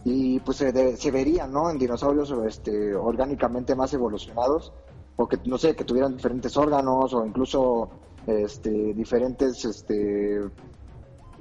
y 0.06 0.40
pues 0.40 0.56
se, 0.60 0.72
de- 0.72 0.96
se 0.96 1.12
vería, 1.12 1.46
¿no? 1.46 1.70
En 1.70 1.78
dinosaurios 1.78 2.34
este, 2.48 2.96
orgánicamente 2.96 3.76
más 3.76 3.94
evolucionados 3.94 4.72
o 5.18 5.28
que 5.28 5.38
no 5.44 5.58
sé, 5.58 5.76
que 5.76 5.84
tuvieran 5.84 6.16
diferentes 6.16 6.56
órganos 6.56 7.14
o 7.14 7.26
incluso 7.26 7.90
este, 8.26 8.70
diferentes 8.94 9.66
este, 9.66 10.40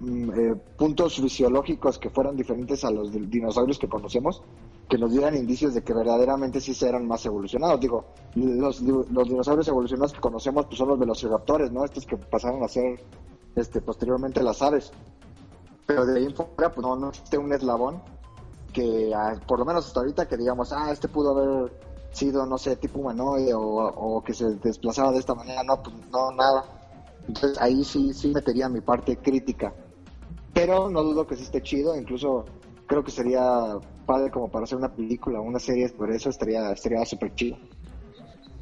eh, 0.02 0.54
puntos 0.76 1.16
fisiológicos 1.16 1.98
que 1.98 2.10
fueran 2.10 2.36
diferentes 2.36 2.84
a 2.84 2.90
los 2.90 3.12
dinosaurios 3.12 3.78
que 3.78 3.88
conocemos, 3.88 4.42
que 4.88 4.96
nos 4.98 5.12
dieran 5.12 5.36
indicios 5.36 5.74
de 5.74 5.82
que 5.82 5.92
verdaderamente 5.92 6.60
sí 6.60 6.74
se 6.74 6.88
eran 6.88 7.06
más 7.06 7.24
evolucionados. 7.26 7.80
Digo, 7.80 8.06
los, 8.34 8.80
los 8.80 9.28
dinosaurios 9.28 9.68
evolucionados 9.68 10.12
que 10.12 10.20
conocemos 10.20 10.66
pues 10.66 10.78
son 10.78 10.88
los 10.88 10.98
velociraptores, 10.98 11.70
¿no? 11.70 11.84
Estos 11.84 12.06
que 12.06 12.16
pasaron 12.16 12.62
a 12.62 12.68
ser 12.68 13.00
este, 13.54 13.80
posteriormente 13.80 14.42
las 14.42 14.62
aves. 14.62 14.90
Pero 15.86 16.06
de 16.06 16.18
ahí 16.18 16.26
en 16.26 16.34
fuera, 16.34 16.72
pues 16.72 16.86
no, 16.86 16.96
no 16.96 17.08
existe 17.10 17.36
un 17.36 17.52
eslabón 17.52 18.00
que, 18.72 19.12
ah, 19.14 19.38
por 19.46 19.58
lo 19.58 19.64
menos 19.64 19.86
hasta 19.86 20.00
ahorita, 20.00 20.28
que 20.28 20.36
digamos, 20.36 20.72
ah, 20.72 20.90
este 20.92 21.08
pudo 21.08 21.36
haber 21.36 21.72
sido, 22.12 22.46
no 22.46 22.58
sé, 22.58 22.76
tipo 22.76 23.00
humanoide 23.00 23.54
o, 23.54 23.60
o 23.60 24.22
que 24.22 24.32
se 24.32 24.54
desplazaba 24.56 25.12
de 25.12 25.18
esta 25.18 25.34
manera. 25.34 25.62
No, 25.62 25.82
pues 25.82 25.94
no, 26.10 26.30
nada. 26.32 26.64
Entonces 27.26 27.60
ahí 27.60 27.84
sí, 27.84 28.12
sí 28.12 28.28
metería 28.28 28.68
mi 28.68 28.80
parte 28.80 29.16
crítica. 29.16 29.72
Pero 30.66 30.90
no 30.90 31.02
dudo 31.02 31.26
que 31.26 31.36
sí 31.36 31.44
esté 31.44 31.62
chido, 31.62 31.96
incluso 31.96 32.44
creo 32.86 33.04
que 33.04 33.10
sería 33.10 33.78
padre 34.04 34.30
como 34.30 34.50
para 34.50 34.64
hacer 34.64 34.76
una 34.76 34.92
película 34.92 35.40
o 35.40 35.42
una 35.42 35.60
serie 35.60 35.88
por 35.90 36.10
eso 36.10 36.28
estaría 36.28 36.72
estaría 36.72 37.04
súper 37.04 37.34
chido. 37.34 37.56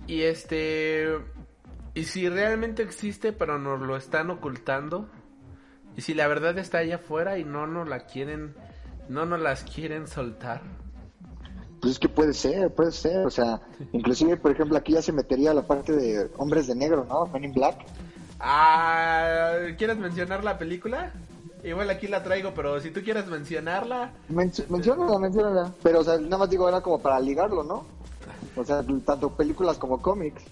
Y 0.07 0.23
este. 0.23 1.19
Y 1.95 2.05
si 2.05 2.29
realmente 2.29 2.83
existe, 2.83 3.33
pero 3.33 3.59
nos 3.59 3.81
lo 3.81 3.97
están 3.97 4.31
ocultando. 4.31 5.09
Y 5.97 6.03
si 6.03 6.15
la 6.15 6.29
verdad 6.29 6.57
está 6.59 6.79
allá 6.79 6.97
afuera 6.97 7.39
y 7.39 7.45
no 7.45 7.67
nos 7.67 7.89
la 7.89 8.01
quieren. 8.01 8.55
No 9.09 9.25
nos 9.25 9.41
las 9.41 9.65
quieren 9.65 10.07
soltar. 10.07 10.63
Pues 11.81 11.95
es 11.95 11.99
que 11.99 12.09
puede 12.09 12.35
ser, 12.35 12.75
puede 12.75 12.93
ser, 12.93 13.25
o 13.25 13.31
sea, 13.31 13.61
inclusive 13.93 14.37
por 14.37 14.51
ejemplo 14.51 14.77
aquí 14.77 14.93
ya 14.93 15.03
se 15.03 15.13
metería 15.13 15.55
la 15.55 15.67
parte 15.67 15.93
de 15.93 16.29
hombres 16.37 16.67
de 16.67 16.75
negro, 16.75 17.07
¿no? 17.09 17.27
Men 17.27 17.45
in 17.45 17.53
Black. 17.53 17.87
Ah, 18.41 19.53
¿Quieres 19.79 19.97
mencionar 19.97 20.45
la 20.45 20.59
película? 20.59 21.13
Igual 21.69 21.91
aquí 21.91 22.07
la 22.09 22.23
traigo, 22.23 22.53
pero 22.55 22.81
si 22.81 22.91
tú 22.91 23.03
quieres 23.03 23.27
mencionarla. 23.27 24.13
Men 24.29 24.51
menciónala, 24.69 25.19
menciónala. 25.19 25.73
Pero 25.83 26.01
o 26.01 26.05
sea, 26.05 26.19
nada 26.19 26.39
más 26.39 26.51
digo, 26.51 26.69
era 26.69 26.81
como 26.81 27.01
para 27.01 27.21
ligarlo, 27.21 27.63
¿no? 27.63 27.85
O 28.57 28.65
sea, 28.65 28.83
tanto 29.05 29.31
películas 29.31 29.79
como 29.79 30.01
cómics. 30.03 30.43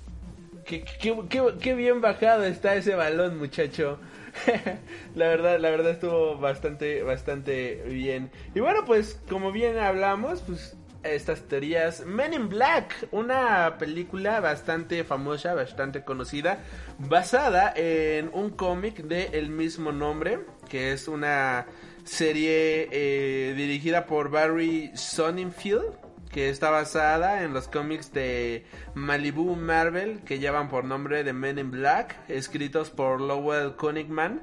Qué, 0.65 0.85
qué, 1.01 1.17
qué- 1.29 1.55
qué 1.61 1.75
bien 1.75 2.01
bajado 2.01 2.45
está 2.45 2.75
ese 2.75 2.95
balón, 2.95 3.39
muchacho. 3.39 3.99
la 5.15 5.29
verdad, 5.29 5.59
la 5.59 5.71
verdad 5.71 5.93
estuvo 5.93 6.37
bastante, 6.39 7.03
bastante 7.03 7.83
bien. 7.87 8.31
Y 8.55 8.61
bueno, 8.61 8.81
pues 8.85 9.21
como 9.29 9.53
bien 9.53 9.79
hablamos, 9.79 10.41
pues 10.43 10.77
estas 11.03 11.43
teorías. 11.43 12.05
Men 12.05 12.35
in 12.35 12.49
Black, 12.49 13.09
una 13.13 13.77
película 13.79 14.41
bastante 14.41 15.05
famosa, 15.05 15.55
bastante 15.55 16.03
conocida, 16.03 16.59
basada 16.99 17.73
en 17.77 18.31
un 18.33 18.51
cómic 18.51 19.03
de 19.05 19.31
el 19.35 19.51
mismo 19.51 19.93
nombre, 19.93 20.41
que 20.69 20.93
es 20.93 21.09
una 21.09 21.67
serie 22.05 22.89
eh, 22.93 23.55
dirigida 23.57 24.07
por 24.07 24.31
Barry 24.31 24.93
Sonnenfeld 24.95 26.07
que 26.31 26.51
está 26.51 26.71
basada 26.71 27.43
en 27.45 27.55
los 27.55 27.67
cómics 27.69 28.13
de 28.13 28.65
Malibu 28.95 29.57
Marvel 29.57 30.21
que 30.21 30.39
llevan 30.39 30.69
por 30.69 30.85
nombre 30.85 31.25
de 31.25 31.33
Men 31.33 31.59
in 31.59 31.71
Black, 31.71 32.17
escritos 32.29 32.91
por 32.91 33.21
Lowell 33.21 33.75
Kunigman. 33.77 34.43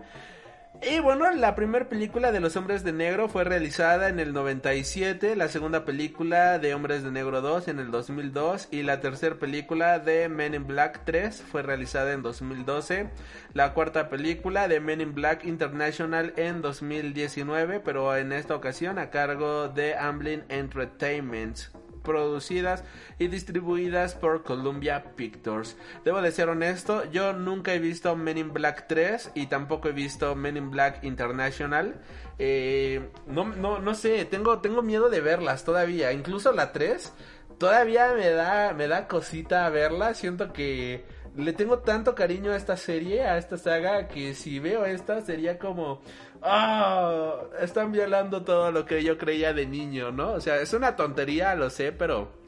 Y 0.82 1.00
bueno, 1.00 1.32
la 1.32 1.56
primera 1.56 1.88
película 1.88 2.32
de 2.32 2.42
los 2.42 2.58
Hombres 2.58 2.84
de 2.84 2.92
Negro 2.92 3.30
fue 3.30 3.46
realizada 3.46 4.10
en 4.10 4.20
el 4.20 4.34
97, 4.34 5.36
la 5.38 5.48
segunda 5.48 5.86
película 5.86 6.60
de 6.60 6.74
Hombres 6.74 7.04
de 7.04 7.12
Negro 7.12 7.42
2 7.42 7.70
en 7.70 7.80
el 7.80 7.90
2002 7.90 8.68
y 8.70 8.84
la 8.84 9.00
tercera 9.00 9.36
película 9.36 10.00
de 10.00 10.28
Men 10.28 10.56
in 10.56 10.68
Black 10.68 11.02
3 11.06 11.42
fue 11.42 11.62
realizada 11.62 12.12
en 12.12 12.22
2012, 12.22 13.10
la 13.54 13.74
cuarta 13.74 14.10
película 14.10 14.68
de 14.68 14.82
Men 14.82 15.00
in 15.00 15.14
Black 15.14 15.46
International 15.46 16.34
en 16.36 16.62
2019, 16.62 17.80
pero 17.80 18.18
en 18.18 18.34
esta 18.34 18.56
ocasión 18.56 19.00
a 19.00 19.10
cargo 19.10 19.70
de 19.70 19.96
Amblin 19.96 20.44
Entertainment 20.50 21.60
producidas 22.04 22.84
y 23.18 23.28
distribuidas 23.28 24.14
por 24.14 24.44
Columbia 24.44 25.16
Pictures. 25.16 25.78
Debo 26.06 26.22
de 26.22 26.32
ser 26.32 26.50
honesto, 26.50 27.10
yo 27.12 27.34
nunca 27.34 27.74
he 27.74 27.80
visto 27.80 28.16
Men 28.16 28.38
in 28.38 28.54
Black 28.54 28.88
3 28.88 29.32
y 29.36 29.48
tampoco 29.48 29.90
he 29.90 29.94
visto 29.94 30.36
Men 30.36 30.58
in 30.58 30.70
Black 30.70 31.04
International. 31.04 31.96
Eh, 32.38 33.10
no, 33.28 33.46
no, 33.46 33.80
no 33.80 33.96
sé, 33.96 34.26
tengo, 34.26 34.60
tengo 34.60 34.82
miedo 34.82 35.10
de 35.10 35.22
verlas 35.22 35.64
todavía. 35.64 36.12
Incluso 36.12 36.52
la 36.52 36.72
3 36.72 37.14
todavía 37.58 38.14
me 38.14 38.30
da, 38.30 38.74
me 38.74 38.88
da 38.88 39.08
cosita 39.08 39.70
verla. 39.70 40.14
Siento 40.14 40.54
que 40.54 41.06
le 41.36 41.54
tengo 41.54 41.80
tanto 41.80 42.16
cariño 42.16 42.52
a 42.52 42.56
esta 42.56 42.78
serie, 42.78 43.24
a 43.24 43.38
esta 43.38 43.58
saga, 43.58 44.08
que 44.08 44.34
si 44.34 44.60
veo 44.60 44.86
esta 44.86 45.22
sería 45.22 45.58
como... 45.58 46.02
Ah, 46.42 47.38
están 47.62 47.92
violando 47.92 48.44
todo 48.44 48.72
lo 48.72 48.86
que 48.86 49.04
yo 49.04 49.18
creía 49.18 49.54
de 49.54 49.66
niño, 49.66 50.12
¿no? 50.12 50.34
O 50.34 50.42
sea, 50.42 50.60
es 50.60 50.74
una 50.74 50.96
tontería, 50.96 51.56
lo 51.56 51.70
sé, 51.70 51.94
pero 51.94 52.44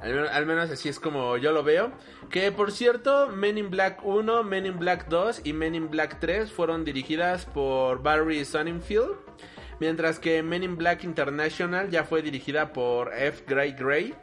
al 0.00 0.46
menos 0.46 0.70
así 0.70 0.88
es 0.88 1.00
como 1.00 1.36
yo 1.36 1.52
lo 1.52 1.62
veo. 1.62 1.90
Que 2.30 2.52
por 2.52 2.72
cierto, 2.72 3.28
Men 3.28 3.58
in 3.58 3.70
Black 3.70 4.04
1, 4.04 4.44
Men 4.44 4.66
in 4.66 4.78
Black 4.78 5.08
2 5.08 5.42
y 5.44 5.52
Men 5.52 5.74
in 5.74 5.90
Black 5.90 6.20
3 6.20 6.52
fueron 6.52 6.84
dirigidas 6.84 7.46
por 7.46 8.02
Barry 8.02 8.44
Sonnenfeld. 8.44 9.16
Mientras 9.80 10.18
que 10.18 10.42
Men 10.42 10.62
in 10.62 10.76
Black 10.76 11.04
International 11.04 11.90
ya 11.90 12.04
fue 12.04 12.22
dirigida 12.22 12.72
por 12.72 13.12
F. 13.14 13.44
Gray 13.46 13.72
Gray. 13.72 14.14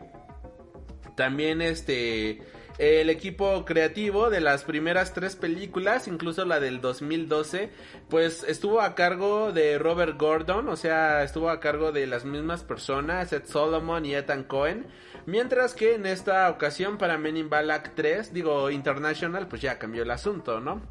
También 1.16 1.62
este 1.62 2.42
el 2.78 3.10
equipo 3.10 3.66
creativo 3.66 4.30
de 4.30 4.42
las 4.42 4.64
primeras 4.64 5.14
tres 5.14 5.36
películas, 5.36 6.08
incluso 6.08 6.46
la 6.46 6.60
del 6.60 6.82
2012, 6.82 7.70
pues 8.10 8.44
estuvo 8.44 8.82
a 8.82 8.96
cargo 8.96 9.52
de 9.52 9.78
Robert 9.78 10.18
Gordon, 10.20 10.68
o 10.70 10.76
sea, 10.76 11.24
estuvo 11.24 11.50
a 11.50 11.60
cargo 11.60 11.92
de 11.92 12.08
las 12.08 12.26
mismas 12.26 12.64
personas, 12.64 13.32
Ed 13.32 13.44
Solomon 13.46 14.06
y 14.06 14.16
Ethan 14.16 14.44
Cohen, 14.44 14.88
mientras 15.26 15.74
que 15.76 15.96
en 15.96 16.06
esta 16.06 16.50
ocasión 16.50 16.98
para 16.98 17.18
Men 17.18 17.38
in 17.38 17.50
Black 17.50 17.92
3, 17.96 18.34
digo 18.34 18.70
International, 18.72 19.48
pues 19.48 19.62
ya 19.62 19.78
cambió 19.78 20.04
el 20.04 20.12
asunto, 20.12 20.60
¿no? 20.60 20.82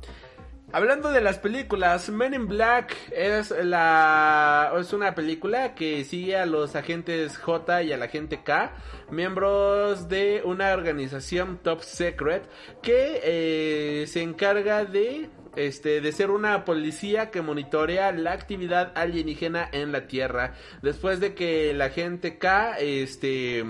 Hablando 0.74 1.10
de 1.10 1.20
las 1.20 1.38
películas, 1.38 2.08
Men 2.08 2.32
in 2.32 2.48
Black 2.48 2.96
es 3.10 3.50
la 3.50 4.72
es 4.80 4.94
una 4.94 5.14
película 5.14 5.74
que 5.74 6.02
sigue 6.02 6.38
a 6.38 6.46
los 6.46 6.74
agentes 6.76 7.36
J 7.36 7.82
y 7.82 7.92
al 7.92 8.02
agente 8.02 8.42
K, 8.42 8.72
miembros 9.10 10.08
de 10.08 10.40
una 10.46 10.72
organización 10.72 11.58
top 11.62 11.82
secret 11.82 12.48
que 12.80 13.20
eh, 13.22 14.06
se 14.06 14.22
encarga 14.22 14.86
de 14.86 15.28
este 15.56 16.00
de 16.00 16.10
ser 16.10 16.30
una 16.30 16.64
policía 16.64 17.30
que 17.30 17.42
monitorea 17.42 18.10
la 18.12 18.32
actividad 18.32 18.92
alienígena 18.94 19.68
en 19.72 19.92
la 19.92 20.06
Tierra. 20.06 20.54
Después 20.80 21.20
de 21.20 21.34
que 21.34 21.68
el 21.72 21.82
agente 21.82 22.38
K 22.38 22.78
este 22.78 23.62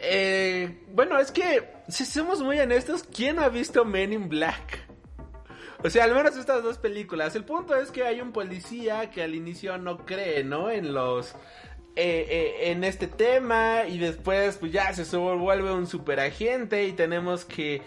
eh, 0.00 0.84
bueno, 0.92 1.16
es 1.20 1.30
que 1.30 1.70
si 1.86 2.04
somos 2.04 2.42
muy 2.42 2.58
honestos, 2.58 3.04
¿quién 3.04 3.38
ha 3.38 3.48
visto 3.48 3.84
Men 3.84 4.12
in 4.12 4.28
Black? 4.28 4.87
O 5.84 5.90
sea, 5.90 6.04
al 6.04 6.14
menos 6.14 6.36
estas 6.36 6.62
dos 6.62 6.78
películas. 6.78 7.36
El 7.36 7.44
punto 7.44 7.76
es 7.76 7.90
que 7.90 8.04
hay 8.04 8.20
un 8.20 8.32
policía 8.32 9.10
que 9.10 9.22
al 9.22 9.34
inicio 9.34 9.78
no 9.78 9.98
cree, 9.98 10.44
¿no? 10.44 10.70
En 10.70 10.92
los... 10.92 11.34
Eh, 12.00 12.26
eh, 12.30 12.70
en 12.70 12.84
este 12.84 13.08
tema 13.08 13.82
y 13.88 13.98
después 13.98 14.56
pues 14.58 14.70
ya 14.70 14.92
se 14.92 15.16
vuelve 15.16 15.72
un 15.72 15.88
superagente 15.88 16.86
y 16.86 16.92
tenemos 16.92 17.44
que 17.44 17.82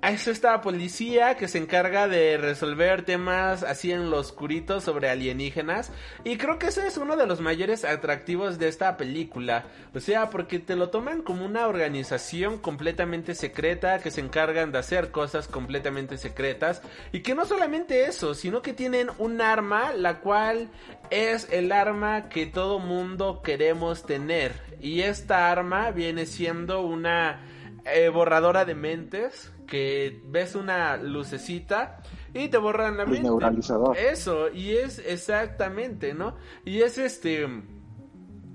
es 0.00 0.28
esta 0.28 0.60
policía 0.60 1.36
que 1.36 1.48
se 1.48 1.58
encarga 1.58 2.06
de 2.06 2.38
resolver 2.38 3.04
temas 3.04 3.64
así 3.64 3.90
en 3.90 4.10
lo 4.10 4.18
oscurito 4.18 4.80
sobre 4.80 5.10
alienígenas. 5.10 5.90
Y 6.24 6.36
creo 6.36 6.58
que 6.58 6.68
ese 6.68 6.86
es 6.86 6.96
uno 6.96 7.16
de 7.16 7.26
los 7.26 7.40
mayores 7.40 7.84
atractivos 7.84 8.58
de 8.58 8.68
esta 8.68 8.96
película. 8.96 9.66
O 9.94 10.00
sea, 10.00 10.30
porque 10.30 10.60
te 10.60 10.76
lo 10.76 10.90
toman 10.90 11.22
como 11.22 11.44
una 11.44 11.66
organización 11.66 12.58
completamente 12.58 13.34
secreta 13.34 13.98
que 13.98 14.12
se 14.12 14.20
encargan 14.20 14.70
de 14.70 14.78
hacer 14.78 15.10
cosas 15.10 15.48
completamente 15.48 16.16
secretas. 16.16 16.80
Y 17.12 17.20
que 17.20 17.34
no 17.34 17.44
solamente 17.44 18.04
eso, 18.04 18.34
sino 18.34 18.62
que 18.62 18.72
tienen 18.72 19.10
un 19.18 19.40
arma 19.40 19.92
la 19.92 20.20
cual 20.20 20.70
es 21.10 21.48
el 21.50 21.72
arma 21.72 22.28
que 22.28 22.46
todo 22.46 22.78
mundo 22.78 23.42
queremos 23.42 24.06
tener. 24.06 24.52
Y 24.80 25.00
esta 25.00 25.50
arma 25.50 25.90
viene 25.90 26.24
siendo 26.24 26.82
una 26.82 27.40
eh, 27.94 28.08
borradora 28.08 28.64
de 28.64 28.74
mentes 28.74 29.52
que 29.66 30.20
ves 30.24 30.54
una 30.54 30.96
lucecita 30.96 32.00
y 32.34 32.48
te 32.48 32.58
borran 32.58 32.96
la 32.96 33.04
mente. 33.04 33.28
Eso, 33.94 34.48
y 34.50 34.72
es 34.72 34.98
exactamente, 34.98 36.14
¿no? 36.14 36.36
Y 36.64 36.82
es 36.82 36.98
este 36.98 37.46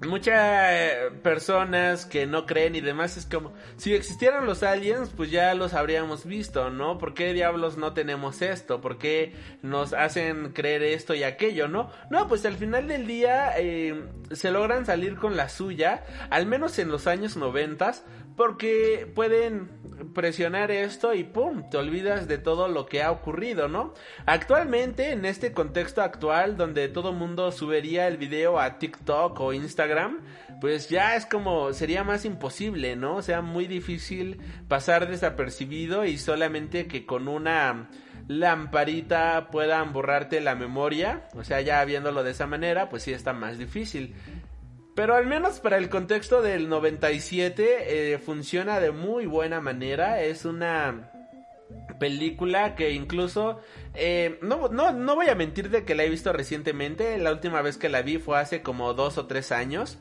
muchas 0.07 1.11
personas 1.21 2.05
que 2.05 2.25
no 2.25 2.45
creen 2.45 2.75
y 2.75 2.81
demás 2.81 3.17
es 3.17 3.25
como 3.25 3.53
si 3.77 3.93
existieran 3.93 4.45
los 4.45 4.63
aliens 4.63 5.11
pues 5.15 5.31
ya 5.31 5.53
los 5.53 5.73
habríamos 5.73 6.25
visto 6.25 6.69
no 6.69 6.97
por 6.97 7.13
qué 7.13 7.33
diablos 7.33 7.77
no 7.77 7.93
tenemos 7.93 8.41
esto 8.41 8.81
por 8.81 8.97
qué 8.97 9.33
nos 9.61 9.93
hacen 9.93 10.51
creer 10.53 10.83
esto 10.83 11.13
y 11.13 11.23
aquello 11.23 11.67
no 11.67 11.89
no 12.09 12.27
pues 12.27 12.45
al 12.45 12.55
final 12.55 12.87
del 12.87 13.07
día 13.07 13.53
eh, 13.57 14.03
se 14.31 14.51
logran 14.51 14.85
salir 14.85 15.15
con 15.15 15.37
la 15.37 15.49
suya 15.49 16.03
al 16.29 16.45
menos 16.45 16.77
en 16.79 16.89
los 16.89 17.07
años 17.07 17.37
noventas 17.37 18.03
porque 18.35 19.11
pueden 19.13 19.69
presionar 20.13 20.71
esto 20.71 21.13
y 21.13 21.23
pum, 21.23 21.69
te 21.69 21.77
olvidas 21.77 22.27
de 22.27 22.37
todo 22.37 22.67
lo 22.67 22.85
que 22.85 23.03
ha 23.03 23.11
ocurrido, 23.11 23.67
¿no? 23.67 23.93
Actualmente, 24.25 25.11
en 25.11 25.25
este 25.25 25.53
contexto 25.53 26.01
actual 26.01 26.57
donde 26.57 26.87
todo 26.87 27.13
mundo 27.13 27.51
subiría 27.51 28.07
el 28.07 28.17
video 28.17 28.59
a 28.59 28.79
TikTok 28.79 29.39
o 29.39 29.53
Instagram, 29.53 30.21
pues 30.61 30.89
ya 30.89 31.15
es 31.15 31.25
como 31.25 31.73
sería 31.73 32.03
más 32.03 32.25
imposible, 32.25 32.95
¿no? 32.95 33.17
O 33.17 33.21
sea, 33.21 33.41
muy 33.41 33.67
difícil 33.67 34.39
pasar 34.67 35.09
desapercibido 35.09 36.05
y 36.05 36.17
solamente 36.17 36.87
que 36.87 37.05
con 37.05 37.27
una 37.27 37.89
lamparita 38.27 39.49
puedan 39.51 39.91
borrarte 39.91 40.39
la 40.39 40.55
memoria, 40.55 41.27
o 41.33 41.43
sea, 41.43 41.61
ya 41.61 41.83
viéndolo 41.83 42.23
de 42.23 42.31
esa 42.31 42.47
manera, 42.47 42.89
pues 42.89 43.03
sí 43.03 43.11
está 43.11 43.33
más 43.33 43.57
difícil. 43.57 44.15
Pero 44.95 45.15
al 45.15 45.25
menos 45.25 45.59
para 45.59 45.77
el 45.77 45.89
contexto 45.89 46.41
del 46.41 46.69
97 46.69 48.13
eh, 48.13 48.17
funciona 48.19 48.79
de 48.79 48.91
muy 48.91 49.25
buena 49.25 49.59
manera. 49.59 50.21
Es 50.21 50.45
una 50.45 51.11
película 51.99 52.75
que 52.75 52.91
incluso 52.91 53.59
eh, 53.95 54.37
no, 54.41 54.67
no, 54.69 54.91
no 54.91 55.15
voy 55.15 55.29
a 55.29 55.35
mentir 55.35 55.69
de 55.69 55.83
que 55.83 55.95
la 55.95 56.03
he 56.03 56.09
visto 56.09 56.31
recientemente. 56.31 57.17
La 57.17 57.31
última 57.31 57.61
vez 57.61 57.77
que 57.77 57.89
la 57.89 58.03
vi 58.03 58.19
fue 58.19 58.39
hace 58.39 58.61
como 58.61 58.93
dos 58.93 59.17
o 59.17 59.25
tres 59.25 59.51
años. 59.51 59.97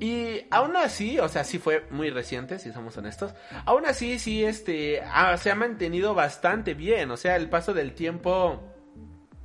Y 0.00 0.42
aún 0.50 0.76
así, 0.76 1.18
o 1.18 1.28
sea, 1.28 1.42
sí 1.44 1.58
fue 1.58 1.84
muy 1.90 2.10
reciente, 2.10 2.58
si 2.58 2.72
somos 2.72 2.96
honestos. 2.96 3.34
Aún 3.64 3.84
así, 3.86 4.18
sí, 4.18 4.44
este, 4.44 5.02
se 5.38 5.50
ha 5.50 5.54
mantenido 5.54 6.14
bastante 6.14 6.74
bien. 6.74 7.10
O 7.10 7.16
sea, 7.16 7.36
el 7.36 7.48
paso 7.48 7.74
del 7.74 7.94
tiempo 7.94 8.62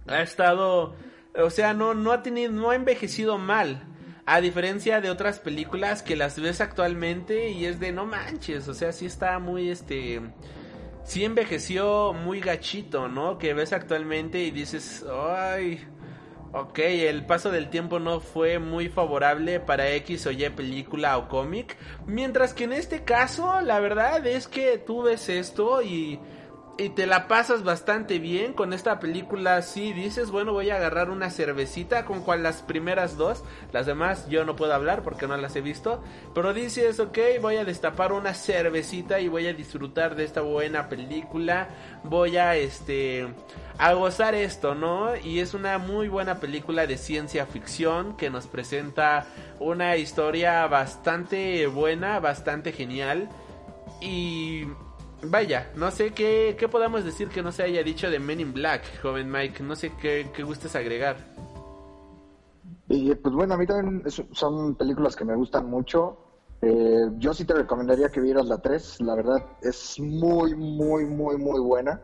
ha 0.07 0.21
estado, 0.21 0.95
o 1.35 1.49
sea, 1.49 1.73
no, 1.73 1.95
no 1.95 2.11
ha 2.11 2.21
tenido, 2.21 2.51
no 2.51 2.69
ha 2.69 2.75
envejecido 2.75 3.37
mal. 3.37 3.92
A 4.25 4.39
diferencia 4.39 5.01
de 5.01 5.09
otras 5.09 5.39
películas 5.39 6.01
que 6.01 6.15
las 6.15 6.39
ves 6.39 6.61
actualmente 6.61 7.49
y 7.49 7.65
es 7.65 7.79
de 7.81 7.91
no 7.91 8.05
manches, 8.05 8.67
o 8.69 8.73
sea, 8.73 8.93
sí 8.93 9.05
está 9.05 9.37
muy 9.39 9.69
este 9.69 10.21
sí 11.03 11.25
envejeció 11.25 12.13
muy 12.13 12.39
gachito, 12.39 13.09
¿no? 13.09 13.37
Que 13.37 13.53
ves 13.53 13.73
actualmente 13.73 14.39
y 14.39 14.51
dices, 14.51 15.05
"Ay, 15.11 15.85
ok, 16.53 16.79
el 16.79 17.25
paso 17.25 17.51
del 17.51 17.69
tiempo 17.69 17.99
no 17.99 18.21
fue 18.21 18.59
muy 18.59 18.87
favorable 18.87 19.59
para 19.59 19.89
X 19.91 20.25
o 20.27 20.31
Y 20.31 20.49
película 20.51 21.17
o 21.17 21.27
cómic, 21.27 21.75
mientras 22.05 22.53
que 22.53 22.63
en 22.63 22.73
este 22.73 23.03
caso 23.03 23.59
la 23.61 23.81
verdad 23.81 24.25
es 24.25 24.47
que 24.47 24.77
tú 24.77 25.03
ves 25.03 25.27
esto 25.27 25.81
y 25.81 26.19
y 26.77 26.89
te 26.89 27.05
la 27.05 27.27
pasas 27.27 27.63
bastante 27.63 28.17
bien 28.17 28.53
con 28.53 28.73
esta 28.73 28.99
película. 28.99 29.61
Si 29.61 29.93
dices, 29.93 30.31
bueno, 30.31 30.53
voy 30.53 30.71
a 30.71 30.77
agarrar 30.77 31.09
una 31.11 31.29
cervecita 31.29 32.05
con 32.05 32.23
cual 32.23 32.41
las 32.41 32.63
primeras 32.63 33.15
dos, 33.15 33.43
las 33.71 33.85
demás 33.85 34.27
yo 34.27 34.43
no 34.43 34.55
puedo 34.55 34.73
hablar 34.73 35.03
porque 35.03 35.27
no 35.27 35.37
las 35.37 35.55
he 35.55 35.61
visto. 35.61 36.03
Pero 36.33 36.53
dices, 36.53 36.99
ok, 36.99 37.17
voy 37.41 37.57
a 37.57 37.65
destapar 37.65 38.11
una 38.11 38.33
cervecita 38.33 39.19
y 39.19 39.27
voy 39.27 39.47
a 39.47 39.53
disfrutar 39.53 40.15
de 40.15 40.23
esta 40.23 40.41
buena 40.41 40.89
película. 40.89 41.69
Voy 42.03 42.37
a 42.37 42.55
este 42.55 43.27
a 43.77 43.93
gozar 43.93 44.33
esto, 44.35 44.75
¿no? 44.75 45.15
Y 45.15 45.39
es 45.39 45.53
una 45.53 45.77
muy 45.77 46.07
buena 46.07 46.39
película 46.39 46.87
de 46.87 46.97
ciencia 46.97 47.45
ficción 47.45 48.17
que 48.17 48.29
nos 48.29 48.47
presenta 48.47 49.27
una 49.59 49.95
historia 49.97 50.65
bastante 50.67 51.67
buena, 51.67 52.19
bastante 52.19 52.71
genial. 52.71 53.29
Y 54.01 54.65
Vaya, 55.25 55.71
no 55.75 55.89
sé 55.89 56.11
qué, 56.11 56.55
qué 56.59 56.67
podamos 56.67 57.05
decir 57.05 57.29
que 57.29 57.41
no 57.41 57.51
se 57.51 57.63
haya 57.63 57.81
dicho 57.81 58.09
de 58.09 58.19
Men 58.19 58.41
in 58.41 58.53
Black, 58.53 58.83
joven 59.01 59.31
Mike. 59.31 59.63
No 59.63 59.75
sé 59.75 59.93
qué, 59.99 60.29
qué 60.33 60.43
gustes 60.43 60.75
agregar. 60.75 61.17
Y 62.89 63.15
pues 63.15 63.33
bueno, 63.33 63.53
a 63.53 63.57
mí 63.57 63.65
también 63.65 64.03
son 64.31 64.75
películas 64.75 65.15
que 65.15 65.23
me 65.23 65.35
gustan 65.35 65.69
mucho. 65.69 66.17
Eh, 66.61 67.09
yo 67.17 67.33
sí 67.33 67.45
te 67.45 67.53
recomendaría 67.53 68.09
que 68.09 68.19
vieras 68.19 68.47
la 68.47 68.57
3. 68.57 69.01
La 69.01 69.15
verdad 69.15 69.45
es 69.61 69.99
muy, 69.99 70.55
muy, 70.55 71.05
muy, 71.05 71.37
muy 71.37 71.59
buena. 71.61 72.01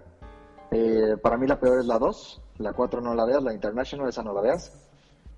Eh, 0.72 1.17
para 1.22 1.38
mí 1.38 1.45
la 1.45 1.59
peor 1.59 1.80
es 1.80 1.85
la 1.85 1.99
2. 1.99 2.41
La 2.59 2.73
4 2.73 3.01
no 3.01 3.15
la 3.15 3.25
veas, 3.25 3.43
la 3.43 3.53
International, 3.53 4.07
esa 4.07 4.23
no 4.23 4.33
la 4.33 4.41
veas. 4.41 4.73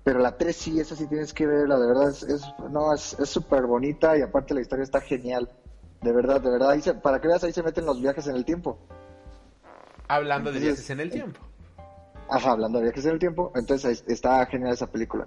Pero 0.04 0.20
la 0.20 0.36
3 0.36 0.54
sí, 0.54 0.80
esa 0.80 0.94
sí 0.94 1.06
tienes 1.08 1.34
que 1.34 1.46
verla. 1.46 1.78
De 1.78 1.86
verdad 1.86 2.10
es, 2.10 2.22
es 2.22 2.42
no, 2.70 2.92
es 2.94 3.16
súper 3.24 3.66
bonita 3.66 4.16
y 4.16 4.22
aparte 4.22 4.54
la 4.54 4.60
historia 4.60 4.84
está 4.84 5.00
genial. 5.00 5.48
De 6.02 6.12
verdad, 6.12 6.40
de 6.40 6.50
verdad. 6.50 6.70
Ahí 6.70 6.82
para 7.02 7.20
que 7.20 7.28
veas, 7.28 7.42
ahí 7.44 7.52
se 7.52 7.62
meten 7.62 7.86
los 7.86 8.00
viajes 8.00 8.26
en 8.26 8.36
el 8.36 8.44
tiempo. 8.44 8.78
Hablando 10.08 10.52
de 10.52 10.60
viajes 10.60 10.90
en 10.90 11.00
el 11.00 11.10
tiempo. 11.10 11.40
Ajá, 12.28 12.52
hablando 12.52 12.78
de 12.78 12.84
viajes 12.84 13.04
en 13.04 13.12
el 13.12 13.18
tiempo. 13.18 13.52
Entonces 13.54 14.04
está 14.06 14.44
genial 14.46 14.72
esa 14.72 14.88
película. 14.88 15.26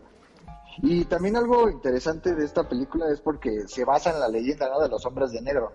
Y 0.82 1.06
también 1.06 1.38
algo 1.38 1.70
interesante 1.70 2.36
de 2.36 2.44
esta 2.44 2.68
película 2.68 3.10
es 3.10 3.22
porque 3.22 3.68
se 3.68 3.86
basa 3.86 4.12
en 4.12 4.20
la 4.20 4.28
leyenda 4.28 4.70
¿no? 4.70 4.82
de 4.82 4.90
los 4.90 5.06
hombres 5.06 5.32
de 5.32 5.42
negro. 5.42 5.72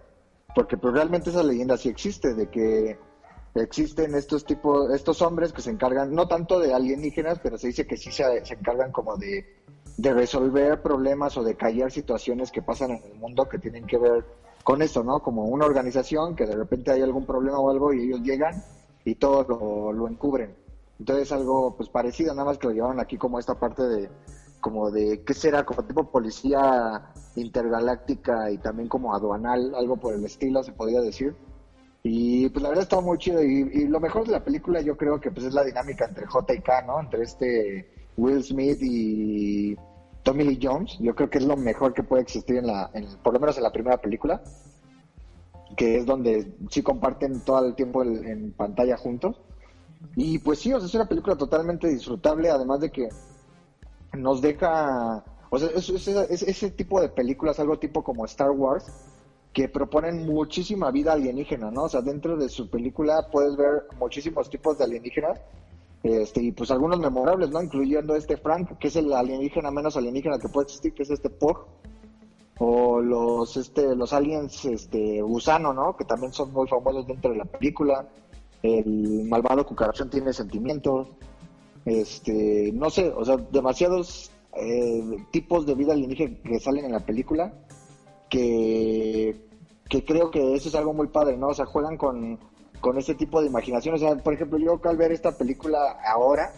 Porque 0.54 0.76
pues, 0.76 0.92
realmente 0.92 1.30
esa 1.30 1.42
leyenda 1.42 1.76
sí 1.76 1.88
existe, 1.88 2.34
de 2.34 2.48
que 2.48 2.98
existen 3.54 4.14
estos 4.14 4.44
tipos, 4.44 4.92
estos 4.92 5.22
hombres 5.22 5.52
que 5.52 5.62
se 5.62 5.70
encargan, 5.70 6.12
no 6.14 6.28
tanto 6.28 6.58
de 6.60 6.74
alienígenas, 6.74 7.38
pero 7.40 7.56
se 7.56 7.68
dice 7.68 7.86
que 7.86 7.96
sí 7.96 8.12
se, 8.12 8.44
se 8.44 8.54
encargan 8.54 8.92
como 8.92 9.16
de, 9.16 9.56
de 9.96 10.12
resolver 10.12 10.82
problemas 10.82 11.36
o 11.36 11.42
de 11.42 11.56
callar 11.56 11.90
situaciones 11.90 12.50
que 12.50 12.62
pasan 12.62 12.90
en 12.90 13.02
el 13.02 13.14
mundo 13.14 13.48
que 13.48 13.58
tienen 13.58 13.86
que 13.86 13.98
ver 13.98 14.24
con 14.64 14.82
esto, 14.82 15.02
¿no? 15.02 15.20
Como 15.20 15.44
una 15.44 15.66
organización 15.66 16.36
que 16.36 16.46
de 16.46 16.56
repente 16.56 16.90
hay 16.90 17.02
algún 17.02 17.26
problema 17.26 17.58
o 17.58 17.70
algo 17.70 17.92
y 17.92 18.06
ellos 18.06 18.20
llegan 18.22 18.62
y 19.04 19.14
todos 19.14 19.48
lo, 19.48 20.08
encubren. 20.08 20.54
Entonces 20.98 21.32
algo 21.32 21.74
pues 21.76 21.88
parecido, 21.88 22.34
nada 22.34 22.46
más 22.46 22.58
que 22.58 22.66
lo 22.66 22.74
llevaron 22.74 23.00
aquí 23.00 23.16
como 23.16 23.38
esta 23.38 23.58
parte 23.58 23.82
de 23.82 24.10
como 24.60 24.90
de 24.90 25.22
qué 25.24 25.32
será 25.32 25.64
como 25.64 25.84
tipo 25.84 26.10
policía 26.10 27.12
intergaláctica 27.34 28.50
y 28.50 28.58
también 28.58 28.88
como 28.88 29.14
aduanal, 29.14 29.74
algo 29.74 29.96
por 29.96 30.14
el 30.14 30.24
estilo 30.24 30.62
se 30.62 30.72
podría 30.72 31.00
decir. 31.00 31.34
Y 32.02 32.48
pues 32.50 32.62
la 32.62 32.68
verdad 32.68 32.82
está 32.84 33.00
muy 33.00 33.16
chido 33.18 33.42
y, 33.42 33.70
y, 33.72 33.86
lo 33.86 34.00
mejor 34.00 34.26
de 34.26 34.32
la 34.32 34.44
película 34.44 34.80
yo 34.80 34.96
creo 34.96 35.20
que 35.20 35.30
pues 35.30 35.46
es 35.46 35.54
la 35.54 35.64
dinámica 35.64 36.06
entre 36.06 36.26
J 36.26 36.54
y 36.54 36.60
K, 36.60 36.82
¿no? 36.82 37.00
Entre 37.00 37.22
este 37.22 37.90
Will 38.16 38.42
Smith 38.42 38.78
y 38.82 39.76
Tommy 40.22 40.44
Lee 40.44 40.58
Jones, 40.62 40.96
yo 40.98 41.14
creo 41.14 41.30
que 41.30 41.38
es 41.38 41.44
lo 41.44 41.56
mejor 41.56 41.94
que 41.94 42.02
puede 42.02 42.22
existir 42.22 42.56
en 42.56 42.66
la, 42.66 42.90
por 43.22 43.32
lo 43.34 43.40
menos 43.40 43.56
en 43.56 43.62
la 43.62 43.72
primera 43.72 43.96
película, 43.96 44.40
que 45.76 45.96
es 45.96 46.06
donde 46.06 46.46
sí 46.70 46.82
comparten 46.82 47.40
todo 47.40 47.64
el 47.66 47.74
tiempo 47.74 48.02
en 48.02 48.52
pantalla 48.52 48.96
juntos. 48.96 49.36
Y 50.16 50.38
pues 50.38 50.58
sí, 50.58 50.72
o 50.72 50.78
sea, 50.78 50.86
es 50.86 50.94
una 50.94 51.06
película 51.06 51.36
totalmente 51.36 51.88
disfrutable, 51.88 52.50
además 52.50 52.80
de 52.80 52.90
que 52.90 53.08
nos 54.12 54.40
deja, 54.42 55.22
o 55.50 55.58
sea, 55.58 55.68
es- 55.68 56.42
ese 56.42 56.70
tipo 56.70 57.00
de 57.00 57.08
películas, 57.08 57.60
algo 57.60 57.78
tipo 57.78 58.02
como 58.02 58.24
Star 58.24 58.50
Wars, 58.50 58.84
que 59.52 59.68
proponen 59.68 60.26
muchísima 60.26 60.90
vida 60.90 61.12
alienígena, 61.12 61.70
¿no? 61.70 61.84
O 61.84 61.88
sea, 61.88 62.02
dentro 62.02 62.36
de 62.36 62.48
su 62.48 62.68
película 62.68 63.26
puedes 63.30 63.56
ver 63.56 63.84
muchísimos 63.98 64.48
tipos 64.50 64.78
de 64.78 64.84
alienígenas, 64.84 65.40
este, 66.02 66.42
y 66.42 66.52
pues 66.52 66.70
algunos 66.70 66.98
memorables, 66.98 67.50
¿no? 67.50 67.62
Incluyendo 67.62 68.16
este 68.16 68.36
Frank, 68.36 68.78
que 68.78 68.88
es 68.88 68.96
el 68.96 69.12
alienígena 69.12 69.70
menos 69.70 69.96
alienígena 69.96 70.38
que 70.38 70.48
puede 70.48 70.64
existir, 70.64 70.94
que 70.94 71.02
es 71.02 71.10
este 71.10 71.28
Pog, 71.28 71.66
o 72.58 73.00
los, 73.00 73.56
este, 73.56 73.94
los 73.94 74.12
aliens, 74.12 74.64
este, 74.64 75.20
gusano, 75.22 75.72
¿no? 75.72 75.96
Que 75.96 76.04
también 76.04 76.32
son 76.32 76.52
muy 76.52 76.68
famosos 76.68 77.06
dentro 77.06 77.30
de 77.30 77.38
la 77.38 77.44
película, 77.44 78.08
el 78.62 79.24
malvado 79.24 79.66
cucarachón 79.66 80.10
tiene 80.10 80.32
sentimientos, 80.32 81.08
este, 81.84 82.70
no 82.74 82.90
sé, 82.90 83.10
o 83.10 83.24
sea, 83.24 83.36
demasiados 83.36 84.30
eh, 84.54 85.02
tipos 85.30 85.64
de 85.64 85.74
vida 85.74 85.92
alienígena 85.92 86.36
que 86.42 86.60
salen 86.60 86.84
en 86.86 86.92
la 86.92 87.00
película 87.00 87.52
que, 88.28 89.36
que 89.88 90.04
creo 90.04 90.30
que 90.30 90.54
eso 90.54 90.68
es 90.68 90.74
algo 90.74 90.94
muy 90.94 91.08
padre, 91.08 91.36
¿no? 91.36 91.48
O 91.48 91.54
sea, 91.54 91.66
juegan 91.66 91.96
con, 91.96 92.38
con 92.80 92.98
ese 92.98 93.14
tipo 93.14 93.40
de 93.40 93.46
imaginación. 93.46 93.94
O 93.94 93.98
sea, 93.98 94.16
por 94.16 94.34
ejemplo, 94.34 94.58
yo 94.58 94.80
al 94.84 94.96
ver 94.96 95.12
esta 95.12 95.36
película 95.36 95.98
ahora, 96.04 96.52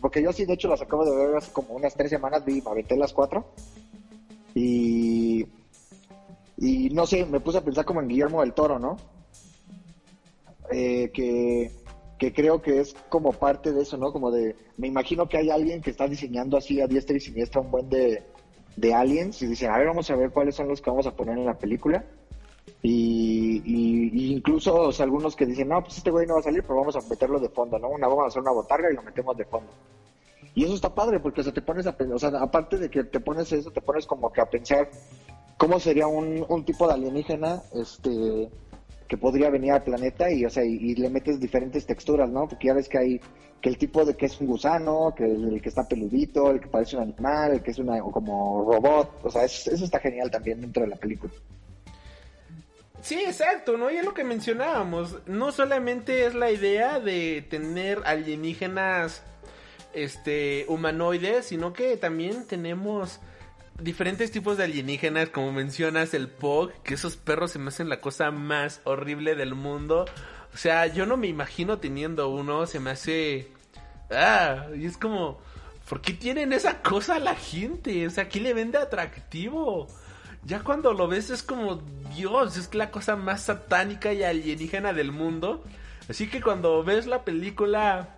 porque 0.00 0.22
yo 0.22 0.32
sí, 0.32 0.44
de 0.44 0.54
hecho, 0.54 0.68
las 0.68 0.82
acabo 0.82 1.04
de 1.04 1.16
ver 1.16 1.36
hace 1.36 1.52
como 1.52 1.74
unas 1.74 1.94
tres 1.94 2.10
semanas, 2.10 2.44
vi, 2.44 2.60
me 2.60 2.70
aventé 2.70 2.96
las 2.96 3.12
cuatro. 3.12 3.46
Y, 4.54 5.46
y 6.56 6.90
no 6.90 7.06
sé, 7.06 7.24
me 7.24 7.40
puse 7.40 7.58
a 7.58 7.64
pensar 7.64 7.84
como 7.84 8.00
en 8.00 8.08
Guillermo 8.08 8.40
del 8.40 8.52
Toro, 8.52 8.78
¿no? 8.78 8.96
Eh, 10.72 11.10
que, 11.12 11.72
que 12.18 12.32
creo 12.32 12.60
que 12.60 12.80
es 12.80 12.94
como 13.08 13.32
parte 13.32 13.72
de 13.72 13.82
eso, 13.82 13.96
¿no? 13.96 14.12
Como 14.12 14.30
de, 14.30 14.56
me 14.76 14.88
imagino 14.88 15.28
que 15.28 15.38
hay 15.38 15.50
alguien 15.50 15.80
que 15.80 15.90
está 15.90 16.06
diseñando 16.06 16.56
así 16.56 16.80
a 16.80 16.86
diestra 16.86 17.16
y 17.16 17.20
siniestra 17.20 17.60
un 17.60 17.70
buen 17.70 17.88
de, 17.88 18.24
de 18.76 18.94
aliens 18.94 19.40
y 19.42 19.46
dicen, 19.46 19.70
a 19.70 19.78
ver, 19.78 19.86
vamos 19.86 20.10
a 20.10 20.16
ver 20.16 20.30
cuáles 20.30 20.54
son 20.54 20.68
los 20.68 20.80
que 20.80 20.90
vamos 20.90 21.06
a 21.06 21.14
poner 21.14 21.38
en 21.38 21.46
la 21.46 21.58
película. 21.58 22.04
Y, 22.82 23.60
y- 23.64 24.10
y 24.12 24.32
incluso 24.32 24.90
algunos 25.00 25.36
que 25.36 25.44
dicen, 25.46 25.68
no, 25.68 25.82
pues 25.82 25.98
este 25.98 26.10
güey 26.10 26.26
no 26.26 26.34
va 26.34 26.40
a 26.40 26.44
salir, 26.44 26.62
pero 26.62 26.76
vamos 26.76 26.96
a 26.96 27.00
meterlo 27.08 27.38
de 27.38 27.48
fondo, 27.50 27.78
¿no? 27.78 27.88
Una, 27.90 28.08
vamos 28.08 28.24
a 28.24 28.28
hacer 28.28 28.40
una 28.40 28.52
botarga 28.52 28.90
y 28.90 28.94
lo 28.94 29.02
metemos 29.02 29.36
de 29.36 29.44
fondo. 29.44 29.70
Y 30.54 30.64
eso 30.64 30.74
está 30.74 30.94
padre 30.94 31.20
porque 31.20 31.42
o 31.42 31.52
te 31.52 31.62
pones 31.62 31.86
a 31.86 31.96
o 32.12 32.18
sea, 32.18 32.30
aparte 32.40 32.78
de 32.78 32.88
que 32.90 33.04
te 33.04 33.20
pones 33.20 33.52
eso, 33.52 33.70
te 33.70 33.80
pones 33.82 34.06
como 34.06 34.32
que 34.32 34.40
a 34.40 34.46
pensar 34.46 34.88
cómo 35.56 35.78
sería 35.78 36.06
un, 36.06 36.44
un 36.48 36.64
tipo 36.64 36.86
de 36.88 36.94
alienígena 36.94 37.62
este 37.74 38.48
que 39.06 39.18
podría 39.18 39.50
venir 39.50 39.72
al 39.72 39.82
planeta 39.82 40.30
y 40.30 40.44
o 40.44 40.50
sea 40.50 40.64
y, 40.64 40.94
le 40.94 41.10
metes 41.10 41.38
diferentes 41.40 41.84
texturas 41.84 42.30
no 42.30 42.48
porque 42.48 42.68
ya 42.68 42.74
ves 42.74 42.88
que 42.88 42.98
hay 42.98 43.20
que 43.60 43.68
el 43.68 43.76
tipo 43.76 44.04
de 44.04 44.16
que 44.16 44.26
es 44.26 44.40
un 44.40 44.46
gusano 44.46 45.12
que 45.16 45.24
el, 45.24 45.60
que 45.60 45.68
está 45.68 45.86
peludito 45.86 46.50
el 46.50 46.60
que 46.60 46.68
parece 46.68 46.96
un 46.96 47.02
animal 47.02 47.52
el 47.52 47.62
que 47.62 47.72
es 47.72 47.78
una 47.78 48.00
como 48.00 48.64
robot 48.72 49.20
o 49.24 49.30
sea 49.30 49.44
es- 49.44 49.66
eso 49.66 49.84
está 49.84 49.98
genial 49.98 50.30
también 50.30 50.60
dentro 50.60 50.82
de 50.84 50.88
la 50.90 50.96
película 50.96 51.32
Sí, 53.02 53.20
exacto, 53.20 53.76
¿no? 53.76 53.90
Y 53.90 53.96
es 53.96 54.04
lo 54.04 54.14
que 54.14 54.24
mencionábamos. 54.24 55.16
No 55.26 55.52
solamente 55.52 56.26
es 56.26 56.34
la 56.34 56.50
idea 56.50 57.00
de 57.00 57.46
tener 57.48 58.02
alienígenas 58.04 59.22
este 59.92 60.66
humanoides, 60.68 61.46
sino 61.46 61.72
que 61.72 61.96
también 61.96 62.46
tenemos 62.46 63.20
diferentes 63.80 64.30
tipos 64.30 64.56
de 64.56 64.64
alienígenas, 64.64 65.30
como 65.30 65.52
mencionas 65.52 66.14
el 66.14 66.28
Pog, 66.28 66.72
que 66.82 66.94
esos 66.94 67.16
perros 67.16 67.52
se 67.52 67.58
me 67.58 67.68
hacen 67.68 67.88
la 67.88 68.00
cosa 68.00 68.30
más 68.30 68.80
horrible 68.84 69.34
del 69.34 69.54
mundo. 69.54 70.04
O 70.52 70.56
sea, 70.56 70.86
yo 70.86 71.06
no 71.06 71.16
me 71.16 71.28
imagino 71.28 71.78
teniendo 71.78 72.28
uno, 72.28 72.66
se 72.66 72.80
me 72.80 72.90
hace 72.90 73.48
ah, 74.10 74.66
y 74.76 74.86
es 74.86 74.96
como 74.96 75.38
¿por 75.90 76.00
qué 76.00 76.12
tienen 76.12 76.52
esa 76.52 76.82
cosa 76.82 77.18
la 77.18 77.34
gente? 77.34 78.06
O 78.06 78.10
sea, 78.10 78.28
¿qué 78.28 78.40
le 78.40 78.54
vende 78.54 78.78
atractivo? 78.78 79.88
Ya 80.44 80.60
cuando 80.60 80.92
lo 80.92 81.06
ves 81.08 81.30
es 81.30 81.42
como, 81.42 81.82
Dios, 82.14 82.56
es 82.56 82.74
la 82.74 82.90
cosa 82.90 83.16
más 83.16 83.42
satánica 83.42 84.12
y 84.12 84.22
alienígena 84.22 84.92
del 84.92 85.12
mundo. 85.12 85.62
Así 86.08 86.28
que 86.28 86.40
cuando 86.40 86.82
ves 86.82 87.06
la 87.06 87.24
película 87.24 88.16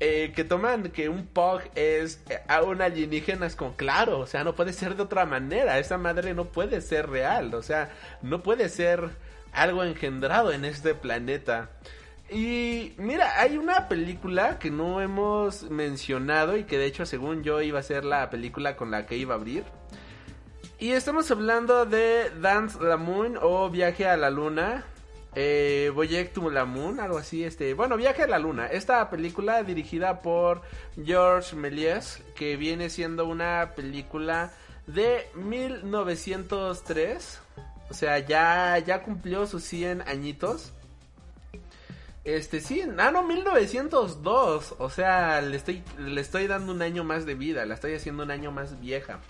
eh, 0.00 0.32
que 0.34 0.44
toman 0.44 0.84
que 0.90 1.10
un 1.10 1.26
Pug 1.26 1.60
es 1.74 2.22
eh, 2.30 2.40
a 2.48 2.62
un 2.62 2.80
alienígena, 2.80 3.46
es 3.46 3.54
como, 3.54 3.76
claro, 3.76 4.20
o 4.20 4.26
sea, 4.26 4.44
no 4.44 4.54
puede 4.54 4.72
ser 4.72 4.96
de 4.96 5.02
otra 5.02 5.26
manera. 5.26 5.78
Esa 5.78 5.98
madre 5.98 6.34
no 6.34 6.46
puede 6.46 6.80
ser 6.80 7.10
real, 7.10 7.54
o 7.54 7.62
sea, 7.62 7.90
no 8.22 8.42
puede 8.42 8.68
ser 8.70 9.10
algo 9.52 9.84
engendrado 9.84 10.52
en 10.52 10.64
este 10.64 10.94
planeta. 10.94 11.70
Y 12.30 12.94
mira, 12.96 13.40
hay 13.40 13.58
una 13.58 13.88
película 13.88 14.58
que 14.58 14.70
no 14.70 15.00
hemos 15.02 15.68
mencionado 15.70 16.56
y 16.56 16.64
que 16.64 16.78
de 16.78 16.86
hecho 16.86 17.04
según 17.04 17.42
yo 17.42 17.60
iba 17.60 17.80
a 17.80 17.82
ser 17.82 18.04
la 18.04 18.30
película 18.30 18.76
con 18.76 18.90
la 18.90 19.04
que 19.04 19.16
iba 19.16 19.34
a 19.34 19.38
abrir. 19.38 19.64
Y 20.80 20.92
estamos 20.92 21.30
hablando 21.30 21.84
de 21.84 22.30
Dance 22.40 22.82
la 22.82 22.96
Moon 22.96 23.38
o 23.42 23.68
Viaje 23.68 24.08
a 24.08 24.16
la 24.16 24.30
Luna. 24.30 24.86
Eh, 25.34 25.92
Voyage 25.94 26.30
to 26.30 26.48
la 26.48 26.64
Moon, 26.64 27.00
algo 27.00 27.18
así. 27.18 27.44
Este, 27.44 27.74
bueno, 27.74 27.98
Viaje 27.98 28.22
a 28.22 28.26
la 28.26 28.38
Luna. 28.38 28.66
Esta 28.66 29.10
película 29.10 29.62
dirigida 29.62 30.22
por 30.22 30.62
George 31.04 31.54
Méliès, 31.54 32.22
que 32.34 32.56
viene 32.56 32.88
siendo 32.88 33.26
una 33.26 33.74
película 33.76 34.52
de 34.86 35.28
1903. 35.34 37.40
O 37.90 37.92
sea, 37.92 38.18
ya, 38.20 38.78
ya 38.78 39.02
cumplió 39.02 39.46
sus 39.46 39.62
100 39.64 40.08
añitos. 40.08 40.72
Este, 42.24 42.62
sí, 42.62 42.84
ah, 42.96 43.10
no, 43.10 43.22
1902. 43.22 44.76
O 44.78 44.88
sea, 44.88 45.42
le 45.42 45.58
estoy, 45.58 45.84
le 45.98 46.22
estoy 46.22 46.46
dando 46.46 46.72
un 46.72 46.80
año 46.80 47.04
más 47.04 47.26
de 47.26 47.34
vida. 47.34 47.66
La 47.66 47.74
estoy 47.74 47.92
haciendo 47.92 48.22
un 48.22 48.30
año 48.30 48.50
más 48.50 48.80
vieja. 48.80 49.20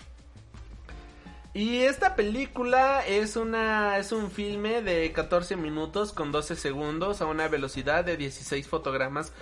Y 1.53 1.81
esta 1.81 2.15
película 2.15 3.05
es 3.05 3.35
una 3.35 3.97
es 3.97 4.13
un 4.13 4.31
filme 4.31 4.81
de 4.81 5.11
14 5.11 5.57
minutos 5.57 6.13
con 6.13 6.31
12 6.31 6.55
segundos 6.55 7.21
a 7.21 7.25
una 7.25 7.49
velocidad 7.49 8.05
de 8.05 8.15
16 8.15 8.67
fotogramas. 8.67 9.33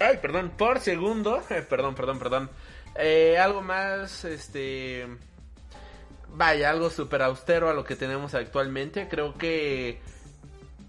Ay, 0.00 0.18
perdón, 0.20 0.52
por 0.56 0.80
segundo. 0.80 1.42
Eh, 1.50 1.62
perdón, 1.62 1.94
perdón, 1.94 2.18
perdón. 2.18 2.50
Eh, 2.96 3.38
algo 3.38 3.62
más, 3.62 4.24
este... 4.24 5.06
Vaya, 6.34 6.70
algo 6.70 6.90
súper 6.90 7.22
austero 7.22 7.68
a 7.68 7.74
lo 7.74 7.84
que 7.84 7.94
tenemos 7.94 8.34
actualmente. 8.34 9.06
Creo 9.08 9.34
que 9.34 10.00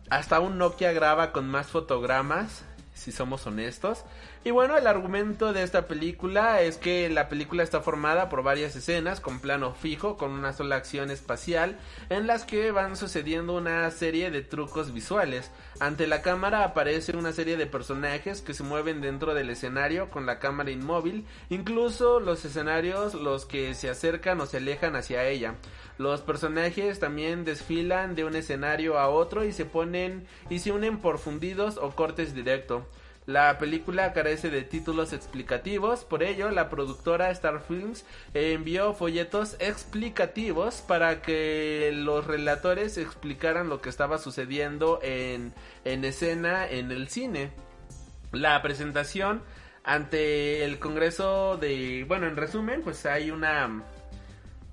hasta 0.09 0.39
un 0.39 0.57
Nokia 0.57 0.93
graba 0.93 1.31
con 1.31 1.49
más 1.49 1.67
fotogramas, 1.67 2.63
si 2.93 3.11
somos 3.11 3.45
honestos. 3.45 4.05
Y 4.45 4.51
bueno, 4.51 4.77
el 4.77 4.87
argumento 4.87 5.53
de 5.53 5.63
esta 5.63 5.87
película 5.87 6.59
es 6.59 6.77
que 6.77 7.09
la 7.09 7.29
película 7.29 7.63
está 7.63 7.79
formada 7.79 8.27
por 8.27 8.43
varias 8.43 8.75
escenas 8.75 9.21
con 9.21 9.39
plano 9.39 9.73
fijo, 9.73 10.17
con 10.17 10.31
una 10.31 10.51
sola 10.51 10.75
acción 10.75 11.11
espacial, 11.11 11.79
en 12.09 12.27
las 12.27 12.43
que 12.43 12.71
van 12.71 12.97
sucediendo 12.97 13.55
una 13.55 13.89
serie 13.89 14.31
de 14.31 14.41
trucos 14.41 14.91
visuales. 14.91 15.49
Ante 15.79 16.07
la 16.07 16.21
cámara 16.21 16.65
aparece 16.65 17.15
una 17.15 17.31
serie 17.31 17.55
de 17.55 17.67
personajes 17.67 18.41
que 18.41 18.53
se 18.53 18.63
mueven 18.63 18.99
dentro 18.99 19.33
del 19.33 19.49
escenario 19.49 20.09
con 20.09 20.25
la 20.25 20.39
cámara 20.39 20.71
inmóvil, 20.71 21.25
incluso 21.49 22.19
los 22.19 22.43
escenarios 22.43 23.13
los 23.13 23.45
que 23.45 23.73
se 23.75 23.89
acercan 23.89 24.41
o 24.41 24.45
se 24.45 24.57
alejan 24.57 24.97
hacia 24.97 25.25
ella. 25.25 25.55
Los 25.97 26.19
personajes 26.19 26.99
también 26.99 27.45
desfilan 27.45 28.13
de 28.13 28.25
un 28.25 28.35
escenario 28.35 28.99
a 28.99 29.07
otro 29.07 29.45
y 29.45 29.53
se 29.53 29.63
ponen 29.63 30.27
y 30.49 30.59
se 30.59 30.73
unen 30.73 30.97
por 30.97 31.17
fundidos 31.17 31.77
o 31.77 31.91
cortes 31.91 32.35
directo. 32.35 32.85
La 33.25 33.57
película 33.57 34.11
carece 34.11 34.49
de 34.49 34.63
títulos 34.63 35.13
explicativos, 35.13 36.03
por 36.03 36.23
ello 36.23 36.51
la 36.51 36.69
productora 36.69 37.29
Star 37.31 37.61
Films 37.61 38.05
envió 38.33 38.93
folletos 38.93 39.55
explicativos 39.59 40.81
para 40.81 41.21
que 41.21 41.91
los 41.93 42.27
relatores 42.27 42.97
explicaran 42.97 43.69
lo 43.69 43.79
que 43.79 43.89
estaba 43.89 44.17
sucediendo 44.17 44.99
en, 45.01 45.53
en 45.85 46.03
escena 46.03 46.67
en 46.67 46.91
el 46.91 47.07
cine. 47.07 47.51
La 48.33 48.61
presentación 48.61 49.41
ante 49.83 50.65
el 50.65 50.79
Congreso 50.79 51.57
de... 51.57 52.05
Bueno, 52.07 52.27
en 52.27 52.35
resumen, 52.35 52.81
pues 52.81 53.05
hay 53.05 53.31
una... 53.31 53.83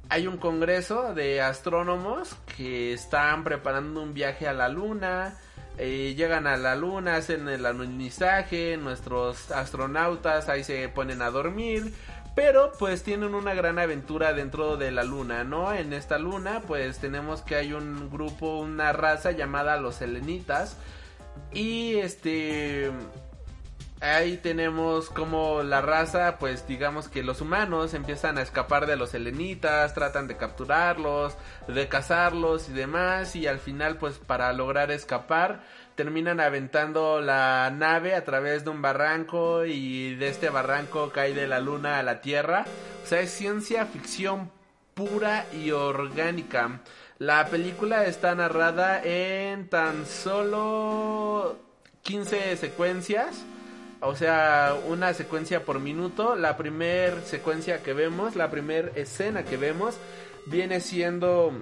Hay 0.09 0.27
un 0.27 0.39
congreso 0.39 1.15
de 1.15 1.41
astrónomos 1.41 2.35
que 2.57 2.93
están 2.93 3.45
preparando 3.45 4.03
un 4.03 4.13
viaje 4.13 4.49
a 4.49 4.53
la 4.53 4.69
luna, 4.69 5.39
eh, 5.83 6.15
llegan 6.15 6.47
a 6.47 6.59
la 6.59 6.77
luna, 6.77 7.17
hacen 7.17 7.49
el 7.49 7.65
alunizaje, 7.65 8.77
nuestros 8.77 9.51
astronautas 9.51 10.51
ahí 10.51 10.63
se 10.63 10.91
ponen 10.91 11.23
a 11.23 11.31
dormir, 11.31 11.95
pero 12.35 12.73
pues 12.79 13.03
tienen 13.03 13.35
una 13.35 13.55
gran 13.55 13.79
aventura 13.79 14.35
dentro 14.35 14.77
de 14.77 14.91
la 14.91 15.05
luna, 15.05 15.43
¿no? 15.43 15.73
En 15.73 15.95
esta 15.95 16.19
luna 16.19 16.61
pues 16.67 16.99
tenemos 16.99 17.41
que 17.41 17.55
hay 17.57 17.73
un 17.73 18.11
grupo, 18.11 18.59
una 18.59 18.93
raza 18.93 19.31
llamada 19.31 19.79
los 19.79 19.95
selenitas 19.95 20.77
y 21.51 21.95
este... 21.97 22.91
Ahí 24.03 24.39
tenemos 24.39 25.11
como 25.11 25.63
la 25.63 25.83
raza, 25.83 26.39
pues 26.39 26.67
digamos 26.67 27.09
que 27.09 27.23
los 27.23 27.43
humanos 27.43 27.93
empiezan 27.93 28.39
a 28.39 28.43
escapar 28.43 28.87
de 28.87 28.97
los 28.97 29.13
helenitas, 29.13 29.93
tratan 29.93 30.27
de 30.27 30.39
capturarlos, 30.39 31.37
de 31.69 31.87
cazarlos 31.87 32.71
y 32.71 32.73
demás, 32.73 33.37
y 33.37 33.47
al 33.47 33.59
final 33.59 33.99
pues 33.99 34.19
para 34.19 34.51
lograr 34.55 34.91
escapar 34.91 35.61
terminan 35.97 36.41
aventando 36.41 37.21
la 37.21 37.71
nave 37.71 38.15
a 38.15 38.25
través 38.25 38.65
de 38.65 38.71
un 38.71 38.81
barranco 38.81 39.67
y 39.67 40.15
de 40.15 40.29
este 40.29 40.49
barranco 40.49 41.11
cae 41.11 41.35
de 41.35 41.47
la 41.47 41.61
luna 41.61 41.99
a 41.99 42.03
la 42.03 42.23
tierra. 42.23 42.65
O 43.05 43.07
sea, 43.07 43.21
es 43.21 43.31
ciencia 43.31 43.85
ficción 43.85 44.51
pura 44.95 45.45
y 45.53 45.73
orgánica. 45.73 46.81
La 47.19 47.47
película 47.49 48.07
está 48.07 48.35
narrada 48.35 49.03
en 49.05 49.69
tan 49.69 50.07
solo 50.07 51.59
15 52.01 52.57
secuencias. 52.57 53.45
O 54.03 54.15
sea, 54.15 54.75
una 54.87 55.13
secuencia 55.13 55.65
por 55.65 55.79
minuto. 55.79 56.35
La 56.35 56.57
primera 56.57 57.21
secuencia 57.23 57.83
que 57.83 57.93
vemos, 57.93 58.35
la 58.35 58.51
primera 58.51 58.91
escena 58.95 59.45
que 59.45 59.57
vemos, 59.57 59.97
viene 60.47 60.81
siendo 60.81 61.53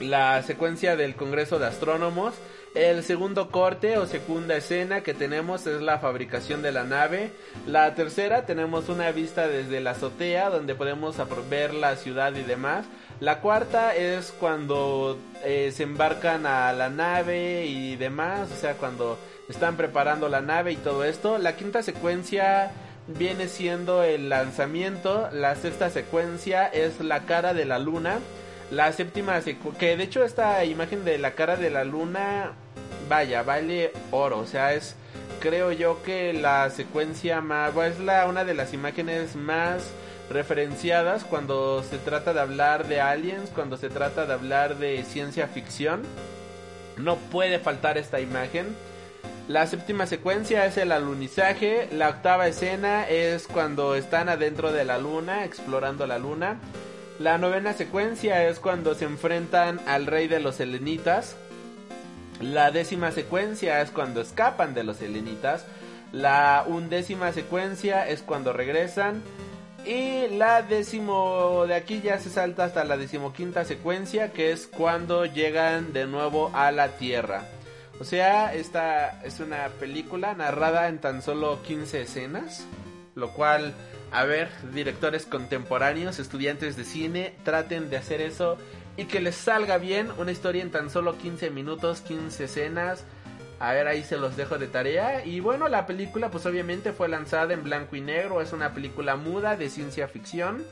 la 0.00 0.42
secuencia 0.42 0.96
del 0.96 1.16
Congreso 1.16 1.58
de 1.58 1.66
Astrónomos. 1.66 2.34
El 2.74 3.04
segundo 3.04 3.50
corte 3.50 3.98
o 3.98 4.06
segunda 4.06 4.56
escena 4.56 5.02
que 5.02 5.14
tenemos 5.14 5.64
es 5.68 5.80
la 5.80 5.98
fabricación 5.98 6.60
de 6.60 6.72
la 6.72 6.82
nave. 6.82 7.30
La 7.66 7.94
tercera 7.94 8.46
tenemos 8.46 8.88
una 8.88 9.12
vista 9.12 9.46
desde 9.46 9.80
la 9.80 9.92
azotea 9.92 10.50
donde 10.50 10.74
podemos 10.74 11.16
ver 11.48 11.72
la 11.72 11.94
ciudad 11.94 12.34
y 12.34 12.42
demás. 12.42 12.86
La 13.20 13.40
cuarta 13.40 13.94
es 13.94 14.32
cuando 14.32 15.16
eh, 15.44 15.70
se 15.72 15.84
embarcan 15.84 16.46
a 16.46 16.72
la 16.72 16.88
nave 16.88 17.64
y 17.66 17.94
demás, 17.94 18.50
o 18.50 18.56
sea, 18.56 18.74
cuando 18.74 19.18
están 19.48 19.76
preparando 19.76 20.28
la 20.28 20.40
nave 20.40 20.72
y 20.72 20.76
todo 20.76 21.04
esto. 21.04 21.38
La 21.38 21.56
quinta 21.56 21.82
secuencia 21.82 22.72
viene 23.06 23.48
siendo 23.48 24.02
el 24.02 24.28
lanzamiento. 24.28 25.28
La 25.32 25.56
sexta 25.56 25.90
secuencia 25.90 26.66
es 26.66 27.00
la 27.00 27.20
cara 27.26 27.54
de 27.54 27.64
la 27.64 27.78
luna. 27.78 28.18
La 28.70 28.92
séptima 28.92 29.40
que 29.78 29.96
de 29.96 30.04
hecho 30.04 30.24
esta 30.24 30.64
imagen 30.64 31.04
de 31.04 31.18
la 31.18 31.32
cara 31.32 31.56
de 31.56 31.70
la 31.70 31.84
luna, 31.84 32.52
vaya, 33.08 33.42
vale 33.42 33.92
oro, 34.10 34.38
o 34.38 34.46
sea, 34.46 34.72
es 34.72 34.96
creo 35.40 35.72
yo 35.72 36.02
que 36.02 36.32
la 36.32 36.70
secuencia 36.70 37.42
más, 37.42 37.76
es 37.76 38.00
la 38.00 38.26
una 38.26 38.44
de 38.44 38.54
las 38.54 38.72
imágenes 38.72 39.36
más 39.36 39.90
referenciadas 40.30 41.22
cuando 41.24 41.82
se 41.82 41.98
trata 41.98 42.32
de 42.32 42.40
hablar 42.40 42.88
de 42.88 43.02
aliens, 43.02 43.50
cuando 43.54 43.76
se 43.76 43.90
trata 43.90 44.24
de 44.24 44.32
hablar 44.32 44.78
de 44.78 45.04
ciencia 45.04 45.46
ficción. 45.46 46.02
No 46.96 47.16
puede 47.16 47.58
faltar 47.58 47.98
esta 47.98 48.20
imagen. 48.20 48.74
La 49.46 49.66
séptima 49.66 50.06
secuencia 50.06 50.64
es 50.64 50.78
el 50.78 50.90
alunizaje. 50.90 51.88
La 51.92 52.08
octava 52.08 52.48
escena 52.48 53.06
es 53.06 53.46
cuando 53.46 53.94
están 53.94 54.30
adentro 54.30 54.72
de 54.72 54.86
la 54.86 54.96
luna, 54.96 55.44
explorando 55.44 56.06
la 56.06 56.18
luna. 56.18 56.60
La 57.18 57.36
novena 57.36 57.74
secuencia 57.74 58.48
es 58.48 58.58
cuando 58.58 58.94
se 58.94 59.04
enfrentan 59.04 59.80
al 59.86 60.06
rey 60.06 60.28
de 60.28 60.40
los 60.40 60.60
helenitas. 60.60 61.36
La 62.40 62.70
décima 62.70 63.12
secuencia 63.12 63.82
es 63.82 63.90
cuando 63.90 64.22
escapan 64.22 64.72
de 64.72 64.82
los 64.82 65.02
helenitas. 65.02 65.66
La 66.10 66.64
undécima 66.66 67.32
secuencia 67.32 68.08
es 68.08 68.22
cuando 68.22 68.54
regresan. 68.54 69.22
Y 69.84 70.26
la 70.38 70.62
décimo 70.62 71.66
de 71.66 71.74
aquí 71.74 72.00
ya 72.00 72.18
se 72.18 72.30
salta 72.30 72.64
hasta 72.64 72.84
la 72.84 72.96
decimoquinta 72.96 73.66
secuencia, 73.66 74.32
que 74.32 74.52
es 74.52 74.66
cuando 74.66 75.26
llegan 75.26 75.92
de 75.92 76.06
nuevo 76.06 76.50
a 76.54 76.72
la 76.72 76.96
Tierra. 76.96 77.44
O 78.00 78.04
sea, 78.04 78.54
esta 78.54 79.22
es 79.24 79.40
una 79.40 79.68
película 79.80 80.34
narrada 80.34 80.88
en 80.88 80.98
tan 80.98 81.22
solo 81.22 81.62
15 81.62 82.02
escenas, 82.02 82.66
lo 83.14 83.32
cual 83.32 83.74
a 84.14 84.24
ver, 84.24 84.48
directores 84.72 85.26
contemporáneos, 85.26 86.20
estudiantes 86.20 86.76
de 86.76 86.84
cine, 86.84 87.34
traten 87.42 87.90
de 87.90 87.96
hacer 87.96 88.20
eso 88.20 88.56
y 88.96 89.06
que 89.06 89.20
les 89.20 89.34
salga 89.34 89.76
bien 89.76 90.08
una 90.18 90.30
historia 90.30 90.62
en 90.62 90.70
tan 90.70 90.88
solo 90.88 91.18
15 91.18 91.50
minutos, 91.50 92.00
15 92.02 92.44
escenas. 92.44 93.04
A 93.58 93.72
ver, 93.72 93.88
ahí 93.88 94.04
se 94.04 94.16
los 94.16 94.36
dejo 94.36 94.56
de 94.56 94.68
tarea. 94.68 95.24
Y 95.24 95.40
bueno, 95.40 95.66
la 95.66 95.84
película 95.86 96.30
pues 96.30 96.46
obviamente 96.46 96.92
fue 96.92 97.08
lanzada 97.08 97.54
en 97.54 97.64
blanco 97.64 97.96
y 97.96 98.02
negro, 98.02 98.40
es 98.40 98.52
una 98.52 98.72
película 98.72 99.16
muda 99.16 99.56
de 99.56 99.68
ciencia 99.68 100.06
ficción. 100.06 100.64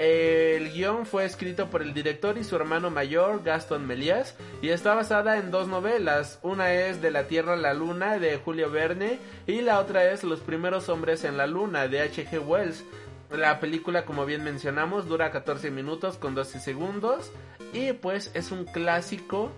El 0.00 0.70
guion 0.70 1.06
fue 1.06 1.24
escrito 1.24 1.70
por 1.70 1.82
el 1.82 1.92
director 1.92 2.38
y 2.38 2.44
su 2.44 2.54
hermano 2.54 2.88
mayor, 2.88 3.42
Gaston 3.42 3.84
Méliès, 3.84 4.36
y 4.62 4.68
está 4.68 4.94
basada 4.94 5.38
en 5.38 5.50
dos 5.50 5.66
novelas. 5.66 6.38
Una 6.42 6.72
es 6.72 7.02
De 7.02 7.10
la 7.10 7.24
Tierra 7.24 7.54
a 7.54 7.56
la 7.56 7.74
Luna, 7.74 8.20
de 8.20 8.36
Julio 8.36 8.70
Verne, 8.70 9.18
y 9.48 9.60
la 9.60 9.80
otra 9.80 10.08
es 10.12 10.22
Los 10.22 10.38
primeros 10.38 10.88
hombres 10.88 11.24
en 11.24 11.36
la 11.36 11.48
Luna, 11.48 11.88
de 11.88 12.00
H.G. 12.02 12.38
Wells. 12.38 12.84
La 13.32 13.58
película, 13.58 14.04
como 14.04 14.24
bien 14.24 14.44
mencionamos, 14.44 15.08
dura 15.08 15.32
14 15.32 15.72
minutos 15.72 16.16
con 16.16 16.36
12 16.36 16.60
segundos, 16.60 17.32
y 17.72 17.92
pues 17.92 18.30
es 18.34 18.52
un 18.52 18.66
clásico 18.66 19.50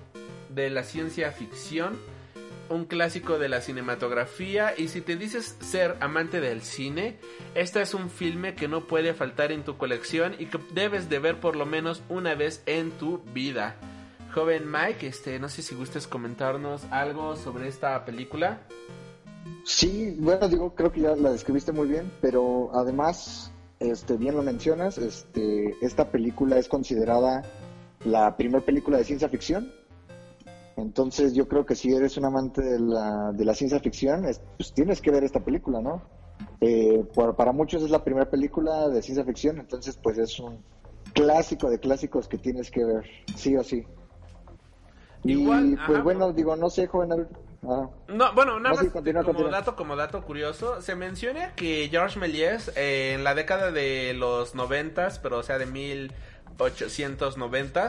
de 0.49 0.70
la 0.70 0.85
ciencia 0.85 1.33
ficción 1.33 1.99
un 2.70 2.84
clásico 2.84 3.39
de 3.39 3.49
la 3.49 3.60
cinematografía 3.60 4.73
y 4.76 4.89
si 4.89 5.00
te 5.00 5.16
dices 5.16 5.57
ser 5.60 5.97
amante 6.00 6.40
del 6.40 6.62
cine, 6.62 7.18
este 7.55 7.82
es 7.82 7.94
un 7.94 8.08
filme 8.08 8.55
que 8.55 8.68
no 8.68 8.86
puede 8.86 9.12
faltar 9.12 9.52
en 9.52 9.65
tu 9.65 9.76
colección 9.76 10.34
y 10.39 10.47
que 10.47 10.58
debes 10.73 11.10
de 11.10 11.18
ver 11.18 11.40
por 11.40 11.57
lo 11.57 11.66
menos 11.66 12.02
una 12.08 12.34
vez 12.34 12.62
en 12.66 12.92
tu 12.92 13.18
vida. 13.34 13.76
Joven 14.32 14.70
Mike, 14.70 15.08
este, 15.08 15.39
no 15.40 15.49
sé 15.49 15.62
si 15.62 15.74
gustes 15.74 16.07
comentarnos 16.07 16.84
algo 16.92 17.34
sobre 17.34 17.66
esta 17.66 18.05
película. 18.05 18.60
Sí, 19.65 20.16
bueno, 20.20 20.49
digo, 20.49 20.74
creo 20.74 20.92
que 20.92 21.00
ya 21.00 21.16
la 21.16 21.32
describiste 21.32 21.73
muy 21.73 21.89
bien, 21.89 22.12
pero 22.20 22.70
además, 22.73 23.50
este, 23.81 24.16
bien 24.16 24.36
lo 24.36 24.44
mencionas, 24.44 24.97
este, 24.97 25.74
esta 25.82 26.12
película 26.12 26.57
es 26.57 26.68
considerada 26.68 27.42
la 28.05 28.36
primera 28.36 28.65
película 28.65 28.97
de 28.99 29.05
ciencia 29.05 29.28
ficción 29.28 29.80
entonces 30.76 31.34
yo 31.34 31.49
creo 31.49 31.66
que 31.66 31.74
si 31.74 31.92
eres 31.92 32.16
un 32.16 32.24
amante 32.24 32.62
de 32.62 32.81
la, 32.81 33.32
de 33.32 33.44
la 33.44 33.55
ciencia 33.55 33.81
ficción, 33.81 34.24
pues 34.57 34.73
tienes 34.73 35.00
que 35.00 35.10
ver 35.10 35.24
esta 35.24 35.40
película, 35.40 35.81
¿no? 35.81 36.02
Eh, 36.60 37.05
para 37.36 37.52
muchos 37.52 37.82
es 37.82 37.90
la 37.90 38.05
primera 38.05 38.31
película 38.31 38.89
de 38.89 39.02
ciencia 39.02 39.24
ficción, 39.24 39.58
entonces 39.58 39.99
pues 40.02 40.18
es 40.18 40.39
un 40.40 40.62
clásico 41.12 41.70
de 41.70 41.78
clásicos 41.78 42.28
que 42.28 42.39
tienes 42.39 42.70
que 42.70 42.84
ver, 42.84 43.05
sí 43.36 43.57
o 43.57 43.65
sí. 43.65 43.84
Y 45.23 45.47
pues 45.86 46.02
bueno, 46.02 46.32
digo, 46.32 46.57
no 46.57 46.70
sé, 46.70 46.86
joven. 46.86 47.28
Ah. 47.62 47.90
no, 48.08 48.32
bueno, 48.32 48.58
nada 48.58 48.74
más 48.74 48.86
como 49.23 49.49
dato 49.49 49.76
como 49.76 49.94
dato 49.94 50.24
curioso, 50.24 50.81
se 50.81 50.94
menciona 50.94 51.55
que 51.55 51.89
George 51.90 52.18
Méliès 52.18 52.73
eh, 52.74 53.12
en 53.15 53.23
la 53.23 53.34
década 53.34 53.70
de 53.70 54.15
los 54.15 54.55
noventas, 54.55 55.18
pero 55.18 55.36
o 55.39 55.42
sea 55.42 55.58
de 55.58 55.66
1890 55.66 57.89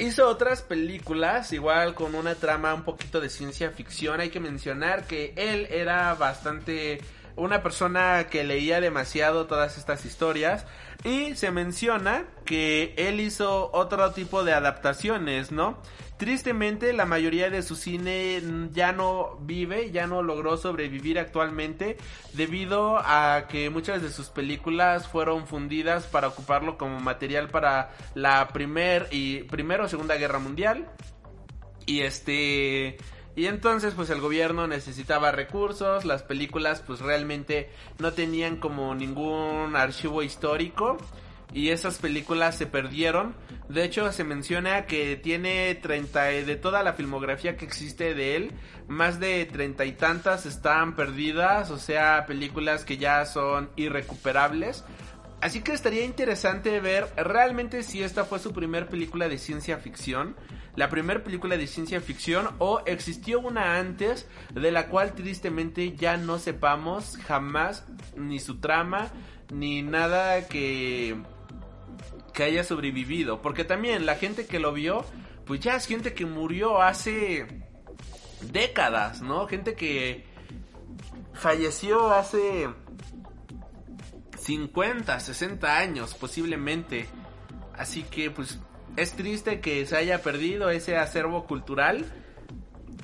Hizo 0.00 0.26
otras 0.28 0.62
películas, 0.62 1.52
igual 1.52 1.94
con 1.94 2.14
una 2.14 2.34
trama 2.34 2.72
un 2.72 2.84
poquito 2.84 3.20
de 3.20 3.28
ciencia 3.28 3.70
ficción. 3.70 4.18
Hay 4.18 4.30
que 4.30 4.40
mencionar 4.40 5.06
que 5.06 5.34
él 5.36 5.66
era 5.70 6.14
bastante 6.14 7.02
una 7.36 7.62
persona 7.62 8.26
que 8.30 8.44
leía 8.44 8.80
demasiado 8.80 9.46
todas 9.46 9.78
estas 9.78 10.04
historias 10.04 10.66
y 11.04 11.34
se 11.34 11.50
menciona 11.50 12.24
que 12.44 12.94
él 12.96 13.20
hizo 13.20 13.70
otro 13.72 14.12
tipo 14.12 14.44
de 14.44 14.52
adaptaciones, 14.52 15.50
¿no? 15.50 15.78
Tristemente, 16.20 16.92
la 16.92 17.06
mayoría 17.06 17.48
de 17.48 17.62
su 17.62 17.76
cine 17.76 18.42
ya 18.72 18.92
no 18.92 19.38
vive, 19.40 19.90
ya 19.90 20.06
no 20.06 20.22
logró 20.22 20.58
sobrevivir 20.58 21.18
actualmente 21.18 21.96
debido 22.34 22.98
a 22.98 23.46
que 23.48 23.70
muchas 23.70 24.02
de 24.02 24.10
sus 24.10 24.28
películas 24.28 25.08
fueron 25.08 25.46
fundidas 25.46 26.04
para 26.06 26.28
ocuparlo 26.28 26.76
como 26.76 27.00
material 27.00 27.48
para 27.48 27.92
la 28.14 28.48
primer 28.48 29.08
y 29.10 29.44
primero 29.44 29.86
o 29.86 29.88
segunda 29.88 30.16
guerra 30.16 30.38
mundial. 30.38 30.90
Y 31.86 32.02
este 32.02 32.98
y 33.40 33.46
entonces 33.46 33.94
pues 33.94 34.10
el 34.10 34.20
gobierno 34.20 34.66
necesitaba 34.66 35.32
recursos, 35.32 36.04
las 36.04 36.22
películas 36.22 36.82
pues 36.86 37.00
realmente 37.00 37.70
no 37.98 38.12
tenían 38.12 38.56
como 38.56 38.94
ningún 38.94 39.76
archivo 39.76 40.22
histórico 40.22 40.98
y 41.54 41.70
esas 41.70 41.96
películas 41.96 42.58
se 42.58 42.66
perdieron. 42.66 43.34
De 43.70 43.82
hecho, 43.82 44.12
se 44.12 44.24
menciona 44.24 44.84
que 44.84 45.16
tiene 45.16 45.74
30 45.74 46.22
de 46.22 46.56
toda 46.56 46.82
la 46.82 46.92
filmografía 46.92 47.56
que 47.56 47.64
existe 47.64 48.12
de 48.14 48.36
él, 48.36 48.52
más 48.88 49.20
de 49.20 49.46
treinta 49.46 49.86
y 49.86 49.92
tantas 49.92 50.44
están 50.44 50.94
perdidas, 50.94 51.70
o 51.70 51.78
sea, 51.78 52.26
películas 52.26 52.84
que 52.84 52.98
ya 52.98 53.24
son 53.24 53.70
irrecuperables. 53.74 54.84
Así 55.40 55.62
que 55.62 55.72
estaría 55.72 56.04
interesante 56.04 56.80
ver 56.80 57.08
realmente 57.16 57.82
si 57.82 58.02
esta 58.02 58.24
fue 58.24 58.38
su 58.38 58.52
primer 58.52 58.88
película 58.88 59.28
de 59.28 59.38
ciencia 59.38 59.78
ficción, 59.78 60.36
la 60.76 60.88
primera 60.88 61.24
película 61.24 61.56
de 61.56 61.66
ciencia 61.66 62.00
ficción 62.00 62.48
o 62.58 62.82
existió 62.86 63.40
una 63.40 63.78
antes 63.78 64.28
de 64.54 64.70
la 64.70 64.88
cual 64.88 65.14
tristemente 65.14 65.96
ya 65.96 66.16
no 66.16 66.38
sepamos 66.38 67.16
jamás 67.26 67.84
ni 68.16 68.38
su 68.38 68.60
trama 68.60 69.10
ni 69.50 69.82
nada 69.82 70.46
que 70.46 71.16
que 72.32 72.44
haya 72.44 72.64
sobrevivido. 72.64 73.42
Porque 73.42 73.64
también 73.64 74.06
la 74.06 74.16
gente 74.16 74.46
que 74.46 74.58
lo 74.58 74.72
vio, 74.72 75.04
pues 75.46 75.60
ya 75.60 75.76
es 75.76 75.86
gente 75.86 76.14
que 76.14 76.26
murió 76.26 76.80
hace 76.82 77.46
décadas, 78.52 79.22
¿no? 79.22 79.46
Gente 79.46 79.74
que 79.74 80.24
falleció 81.32 82.10
hace 82.12 82.68
50, 84.50 85.20
60 85.20 85.78
años 85.78 86.14
posiblemente. 86.14 87.06
Así 87.78 88.02
que 88.02 88.32
pues 88.32 88.58
es 88.96 89.12
triste 89.12 89.60
que 89.60 89.86
se 89.86 89.96
haya 89.96 90.22
perdido 90.22 90.70
ese 90.70 90.96
acervo 90.96 91.46
cultural. 91.46 92.04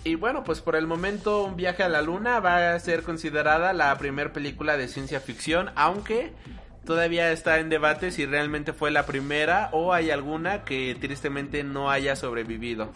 Y 0.03 0.17
bueno, 0.17 0.43
pues 0.45 0.61
por 0.61 0.77
el 0.77 0.87
momento 0.87 1.45
Un 1.45 1.57
viaje 1.57 1.83
a 1.85 1.89
la 1.89 2.03
luna 2.03 2.41
va 2.41 2.75
a 2.75 2.79
ser 2.81 3.03
considerada 3.05 3.73
la 3.73 3.97
primera 3.97 4.33
película 4.33 4.77
de 4.77 4.89
ciencia 4.89 5.21
ficción, 5.21 5.71
aunque 5.77 6.33
todavía 6.85 7.31
está 7.31 7.61
en 7.61 7.69
debate 7.69 8.11
si 8.11 8.27
realmente 8.27 8.73
fue 8.73 8.91
la 8.91 9.07
primera 9.07 9.71
o 9.73 9.93
hay 9.93 10.11
alguna 10.11 10.65
que 10.65 10.97
tristemente 11.01 11.63
no 11.63 11.91
haya 11.91 12.17
sobrevivido. 12.17 12.91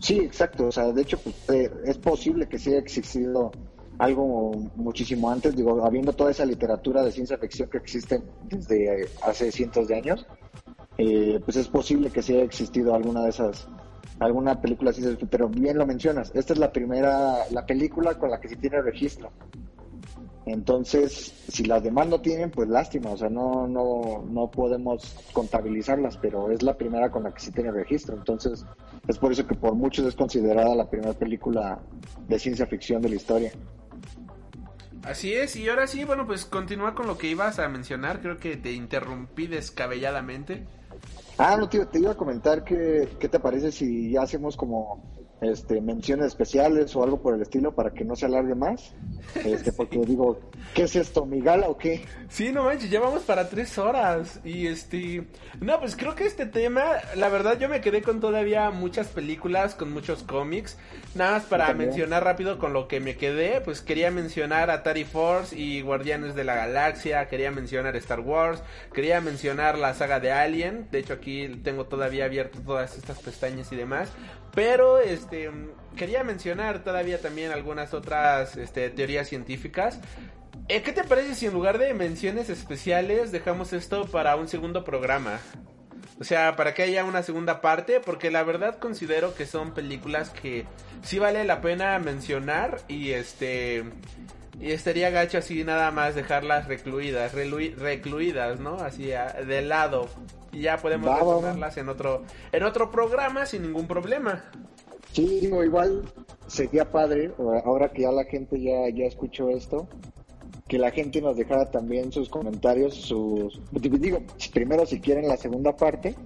Sí, 0.00 0.18
exacto. 0.18 0.66
O 0.66 0.72
sea, 0.72 0.90
de 0.90 1.02
hecho, 1.02 1.18
pues, 1.18 1.48
eh, 1.50 1.70
es 1.84 1.98
posible 1.98 2.48
que 2.48 2.58
sí 2.58 2.70
haya 2.70 2.80
existido 2.80 3.52
algo 3.98 4.52
muchísimo 4.76 5.30
antes, 5.30 5.54
digo, 5.54 5.84
habiendo 5.84 6.12
toda 6.12 6.30
esa 6.30 6.44
literatura 6.44 7.02
de 7.02 7.12
ciencia 7.12 7.38
ficción 7.38 7.68
que 7.68 7.78
existe 7.78 8.22
desde 8.44 9.08
hace 9.22 9.52
cientos 9.52 9.88
de 9.88 9.96
años, 9.96 10.26
eh, 10.98 11.40
pues 11.44 11.56
es 11.56 11.68
posible 11.68 12.10
que 12.10 12.22
sí 12.22 12.34
haya 12.34 12.44
existido 12.44 12.94
alguna 12.94 13.22
de 13.22 13.30
esas, 13.30 13.68
alguna 14.18 14.60
película 14.60 14.90
así, 14.90 15.02
pero 15.30 15.48
bien 15.48 15.78
lo 15.78 15.86
mencionas, 15.86 16.32
esta 16.34 16.52
es 16.52 16.58
la 16.58 16.72
primera, 16.72 17.38
la 17.50 17.66
película 17.66 18.18
con 18.18 18.30
la 18.30 18.40
que 18.40 18.48
se 18.48 18.56
tiene 18.56 18.80
registro. 18.82 19.30
Entonces, 20.46 21.32
si 21.48 21.64
las 21.64 21.82
demás 21.82 22.06
no 22.06 22.20
tienen, 22.20 22.50
pues 22.50 22.68
lástima, 22.68 23.10
o 23.10 23.16
sea, 23.16 23.30
no, 23.30 23.66
no, 23.66 24.24
no 24.28 24.50
podemos 24.50 25.16
contabilizarlas, 25.32 26.18
pero 26.18 26.50
es 26.50 26.62
la 26.62 26.76
primera 26.76 27.10
con 27.10 27.22
la 27.22 27.32
que 27.32 27.40
se 27.40 27.50
tiene 27.50 27.70
registro. 27.70 28.14
Entonces, 28.14 28.66
es 29.08 29.18
por 29.18 29.32
eso 29.32 29.46
que 29.46 29.54
por 29.54 29.74
muchos 29.74 30.04
es 30.04 30.14
considerada 30.14 30.74
la 30.74 30.90
primera 30.90 31.14
película 31.14 31.80
de 32.28 32.38
ciencia 32.38 32.66
ficción 32.66 33.00
de 33.00 33.08
la 33.08 33.14
historia. 33.14 33.52
Así 35.04 35.34
es, 35.34 35.54
y 35.56 35.68
ahora 35.68 35.86
sí, 35.86 36.04
bueno, 36.04 36.26
pues 36.26 36.46
continúa 36.46 36.94
con 36.94 37.06
lo 37.06 37.18
que 37.18 37.28
ibas 37.28 37.58
a 37.58 37.68
mencionar, 37.68 38.20
creo 38.20 38.38
que 38.38 38.56
te 38.56 38.72
interrumpí 38.72 39.46
descabelladamente. 39.46 40.64
Ah, 41.36 41.56
no, 41.58 41.68
te, 41.68 41.86
iba 41.98 42.12
a 42.12 42.16
comentar 42.16 42.64
que, 42.64 43.08
qué 43.18 43.28
te 43.28 43.38
parece 43.38 43.70
si 43.70 44.16
hacemos 44.16 44.56
como 44.56 45.02
este, 45.40 45.80
menciones 45.80 46.26
especiales 46.28 46.94
o 46.96 47.02
algo 47.02 47.20
por 47.20 47.34
el 47.34 47.42
estilo 47.42 47.74
para 47.74 47.90
que 47.90 48.04
no 48.04 48.16
se 48.16 48.26
alargue 48.26 48.54
más. 48.54 48.94
Este, 49.44 49.72
porque 49.72 49.98
digo, 49.98 50.38
¿qué 50.74 50.84
es 50.84 50.94
esto? 50.94 51.26
¿Mi 51.26 51.40
gala 51.40 51.68
o 51.68 51.76
qué? 51.76 52.04
Sí, 52.28 52.52
no 52.52 52.64
manches, 52.64 52.88
ya 52.88 53.00
vamos 53.00 53.22
para 53.22 53.48
tres 53.48 53.78
horas. 53.78 54.40
Y 54.44 54.68
este. 54.68 55.26
No, 55.60 55.80
pues 55.80 55.96
creo 55.96 56.14
que 56.14 56.24
este 56.24 56.46
tema, 56.46 56.84
la 57.16 57.28
verdad, 57.28 57.58
yo 57.58 57.68
me 57.68 57.80
quedé 57.80 58.00
con 58.00 58.20
todavía 58.20 58.70
muchas 58.70 59.08
películas, 59.08 59.74
con 59.74 59.92
muchos 59.92 60.22
cómics. 60.22 60.78
Nada 61.14 61.32
más 61.32 61.44
para 61.44 61.72
mencionar 61.74 62.22
rápido 62.22 62.58
con 62.58 62.72
lo 62.72 62.86
que 62.86 63.00
me 63.00 63.16
quedé, 63.16 63.60
pues 63.60 63.80
quería 63.80 64.10
mencionar 64.10 64.70
Atari 64.70 65.04
Force 65.04 65.58
y 65.58 65.80
Guardianes 65.80 66.34
de 66.34 66.44
la 66.44 66.54
Galaxia. 66.54 67.26
Quería 67.28 67.50
mencionar 67.50 67.96
Star 67.96 68.20
Wars. 68.20 68.62
Quería 68.92 69.20
mencionar 69.20 69.78
la 69.78 69.94
saga 69.94 70.20
de 70.20 70.32
Alien. 70.32 70.88
De 70.90 71.00
hecho, 71.00 71.14
aquí 71.14 71.48
tengo 71.62 71.86
todavía 71.86 72.26
abierto 72.26 72.60
todas 72.64 72.96
estas 72.96 73.18
pestañas 73.20 73.72
y 73.72 73.76
demás. 73.76 74.10
Pero 74.54 74.98
este 74.98 75.50
quería 75.96 76.24
mencionar 76.24 76.82
todavía 76.82 77.20
también 77.20 77.52
algunas 77.52 77.94
otras 77.94 78.56
este, 78.56 78.90
teorías 78.90 79.28
científicas. 79.28 80.00
Eh, 80.68 80.82
¿Qué 80.82 80.92
te 80.92 81.04
parece 81.04 81.34
si 81.34 81.46
en 81.46 81.52
lugar 81.52 81.78
de 81.78 81.92
menciones 81.94 82.48
especiales 82.50 83.32
dejamos 83.32 83.72
esto 83.72 84.06
para 84.06 84.36
un 84.36 84.48
segundo 84.48 84.84
programa? 84.84 85.38
O 86.20 86.24
sea, 86.24 86.54
para 86.56 86.74
que 86.74 86.82
haya 86.82 87.04
una 87.04 87.22
segunda 87.22 87.60
parte, 87.60 88.00
porque 88.00 88.30
la 88.30 88.44
verdad 88.44 88.78
considero 88.78 89.34
que 89.34 89.46
son 89.46 89.74
películas 89.74 90.30
que 90.30 90.64
sí 91.02 91.18
vale 91.18 91.44
la 91.44 91.60
pena 91.60 91.98
mencionar 91.98 92.80
y 92.88 93.10
este 93.10 93.84
y 94.60 94.70
estaría 94.72 95.10
gacho 95.10 95.38
así 95.38 95.64
nada 95.64 95.90
más 95.90 96.14
dejarlas 96.14 96.68
recluidas, 96.68 97.34
recluidas, 97.34 98.60
¿no? 98.60 98.76
Así 98.76 99.06
de 99.46 99.62
lado 99.62 100.08
y 100.52 100.62
ya 100.62 100.76
podemos 100.78 101.08
Va, 101.08 101.70
en 101.76 101.88
otro 101.88 102.22
en 102.52 102.62
otro 102.62 102.90
programa 102.90 103.46
sin 103.46 103.62
ningún 103.62 103.86
problema. 103.86 104.44
Sí, 105.12 105.40
digo, 105.40 105.62
igual 105.62 106.02
sería 106.46 106.90
padre, 106.90 107.32
ahora 107.64 107.90
que 107.90 108.02
ya 108.02 108.10
la 108.10 108.24
gente 108.24 108.60
ya, 108.60 108.88
ya 108.92 109.04
escuchó 109.04 109.48
esto, 109.48 109.86
que 110.66 110.76
la 110.76 110.90
gente 110.90 111.20
nos 111.20 111.36
dejara 111.36 111.70
también 111.70 112.10
sus 112.10 112.28
comentarios, 112.28 112.94
sus... 112.94 113.60
Digo, 113.70 114.18
primero 114.52 114.84
si 114.86 115.00
quieren 115.00 115.28
la 115.28 115.36
segunda 115.36 115.76
parte, 115.76 116.16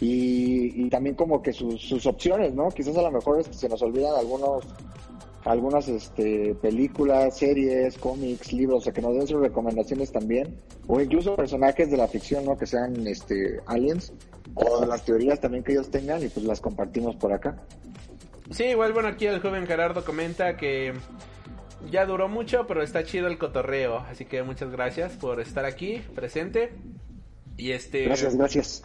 y, 0.00 0.84
y 0.84 0.88
también 0.88 1.16
como 1.16 1.42
que 1.42 1.52
sus, 1.52 1.80
sus 1.82 2.06
opciones, 2.06 2.54
¿no? 2.54 2.68
Quizás 2.68 2.96
a 2.96 3.02
lo 3.02 3.10
mejor 3.10 3.42
se 3.42 3.68
nos 3.68 3.82
olvidan 3.82 4.14
algunos 4.14 4.64
algunas 5.46 5.88
este, 5.88 6.56
películas, 6.60 7.38
series, 7.38 7.96
cómics, 7.98 8.52
libros, 8.52 8.78
o 8.78 8.84
sea, 8.84 8.92
que 8.92 9.00
nos 9.00 9.14
den 9.14 9.28
sus 9.28 9.40
recomendaciones 9.40 10.10
también, 10.10 10.60
o 10.88 11.00
incluso 11.00 11.36
personajes 11.36 11.88
de 11.90 11.96
la 11.96 12.08
ficción, 12.08 12.44
¿no? 12.44 12.58
Que 12.58 12.66
sean 12.66 13.06
este, 13.06 13.60
aliens, 13.66 14.12
o 14.54 14.84
las 14.84 15.04
teorías 15.04 15.40
también 15.40 15.62
que 15.62 15.72
ellos 15.72 15.88
tengan, 15.88 16.22
y 16.22 16.28
pues 16.28 16.44
las 16.44 16.60
compartimos 16.60 17.14
por 17.16 17.32
acá. 17.32 17.62
Sí, 18.50 18.64
igual, 18.64 18.92
bueno, 18.92 19.08
aquí 19.08 19.26
el 19.26 19.40
joven 19.40 19.66
Gerardo 19.66 20.04
comenta 20.04 20.56
que 20.56 20.94
ya 21.90 22.06
duró 22.06 22.28
mucho, 22.28 22.66
pero 22.66 22.82
está 22.82 23.04
chido 23.04 23.28
el 23.28 23.38
cotorreo, 23.38 23.98
así 23.98 24.24
que 24.24 24.42
muchas 24.42 24.72
gracias 24.72 25.12
por 25.12 25.40
estar 25.40 25.64
aquí, 25.64 26.02
presente. 26.16 26.72
Y 27.56 27.70
este... 27.70 28.04
Gracias, 28.04 28.36
gracias. 28.36 28.82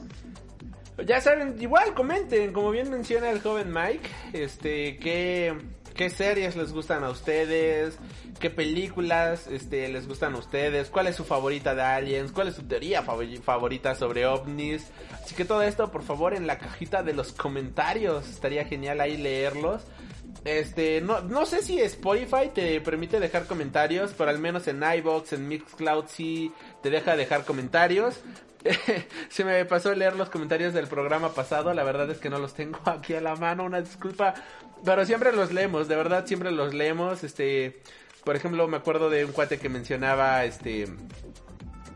Ya 1.07 1.19
saben, 1.21 1.55
igual 1.59 1.95
comenten, 1.95 2.53
como 2.53 2.69
bien 2.69 2.91
menciona 2.91 3.31
el 3.31 3.41
joven 3.41 3.73
Mike, 3.73 4.07
este, 4.33 4.97
que 4.97 5.57
qué 5.95 6.09
series 6.09 6.55
les 6.55 6.73
gustan 6.73 7.03
a 7.03 7.09
ustedes, 7.09 7.97
qué 8.39 8.49
películas 8.49 9.47
este, 9.47 9.87
les 9.89 10.07
gustan 10.07 10.35
a 10.35 10.37
ustedes, 10.39 10.89
cuál 10.89 11.07
es 11.07 11.15
su 11.15 11.23
favorita 11.23 11.75
de 11.75 11.81
Aliens, 11.81 12.31
cuál 12.31 12.47
es 12.47 12.55
su 12.55 12.63
teoría 12.63 13.03
favorita 13.03 13.95
sobre 13.95 14.25
ovnis. 14.25 14.87
Así 15.13 15.35
que 15.35 15.45
todo 15.45 15.61
esto, 15.61 15.91
por 15.91 16.03
favor, 16.03 16.33
en 16.33 16.47
la 16.47 16.57
cajita 16.57 17.03
de 17.03 17.13
los 17.13 17.31
comentarios. 17.33 18.29
Estaría 18.29 18.65
genial 18.65 19.01
ahí 19.01 19.17
leerlos. 19.17 19.81
Este, 20.43 21.01
no, 21.01 21.21
no 21.21 21.45
sé 21.45 21.61
si 21.61 21.79
Spotify 21.81 22.49
te 22.53 22.81
permite 22.81 23.19
dejar 23.19 23.45
comentarios, 23.45 24.13
pero 24.17 24.31
al 24.31 24.39
menos 24.39 24.67
en 24.67 24.81
iBox, 24.81 25.33
en 25.33 25.47
Mixcloud 25.47 26.05
sí 26.07 26.51
te 26.81 26.89
deja 26.89 27.15
dejar 27.15 27.45
comentarios. 27.45 28.21
Se 29.29 29.43
me 29.43 29.65
pasó 29.65 29.93
leer 29.93 30.15
los 30.15 30.29
comentarios 30.29 30.73
del 30.73 30.87
programa 30.87 31.33
pasado, 31.33 31.73
la 31.73 31.83
verdad 31.83 32.09
es 32.09 32.19
que 32.19 32.29
no 32.29 32.39
los 32.39 32.53
tengo 32.53 32.79
aquí 32.85 33.13
a 33.13 33.21
la 33.21 33.35
mano, 33.35 33.63
una 33.63 33.81
disculpa, 33.81 34.33
pero 34.83 35.05
siempre 35.05 35.31
los 35.31 35.51
leemos, 35.51 35.87
de 35.87 35.95
verdad 35.95 36.25
siempre 36.25 36.51
los 36.51 36.73
leemos, 36.73 37.23
este, 37.23 37.81
por 38.23 38.35
ejemplo, 38.35 38.67
me 38.67 38.77
acuerdo 38.77 39.09
de 39.09 39.25
un 39.25 39.31
cuate 39.31 39.57
que 39.57 39.69
mencionaba, 39.69 40.45
este, 40.45 40.87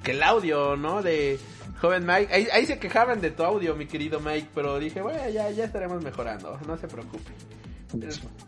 que 0.04 0.12
el 0.12 0.24
audio, 0.24 0.76
¿no? 0.76 1.02
De 1.02 1.40
joven 1.82 2.06
Mike, 2.06 2.34
ahí, 2.52 2.66
se 2.66 2.80
quejaban 2.80 3.22
de 3.22 3.32
tu 3.32 3.44
audio, 3.44 3.76
mi 3.76 3.86
querido 3.86 4.20
Mike, 4.20 4.50
pero 4.54 4.80
dije, 4.80 5.02
bueno, 5.02 5.30
ya, 5.30 5.50
ya 5.52 5.66
estaremos 5.66 6.04
mejorando, 6.04 6.60
no 6.68 6.78
se 6.78 6.88
preocupe. 6.88 7.32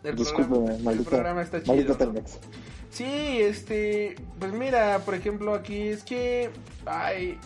El, 0.04 1.04
programa, 1.04 1.42
está 1.42 1.62
chido. 1.62 1.96
Sí, 2.90 3.04
este, 3.04 4.16
pues 4.38 4.52
mira, 4.52 5.00
por 5.04 5.14
ejemplo, 5.14 5.54
aquí 5.54 5.88
es 5.88 6.02
que, 6.02 6.50
ay, 6.84 7.38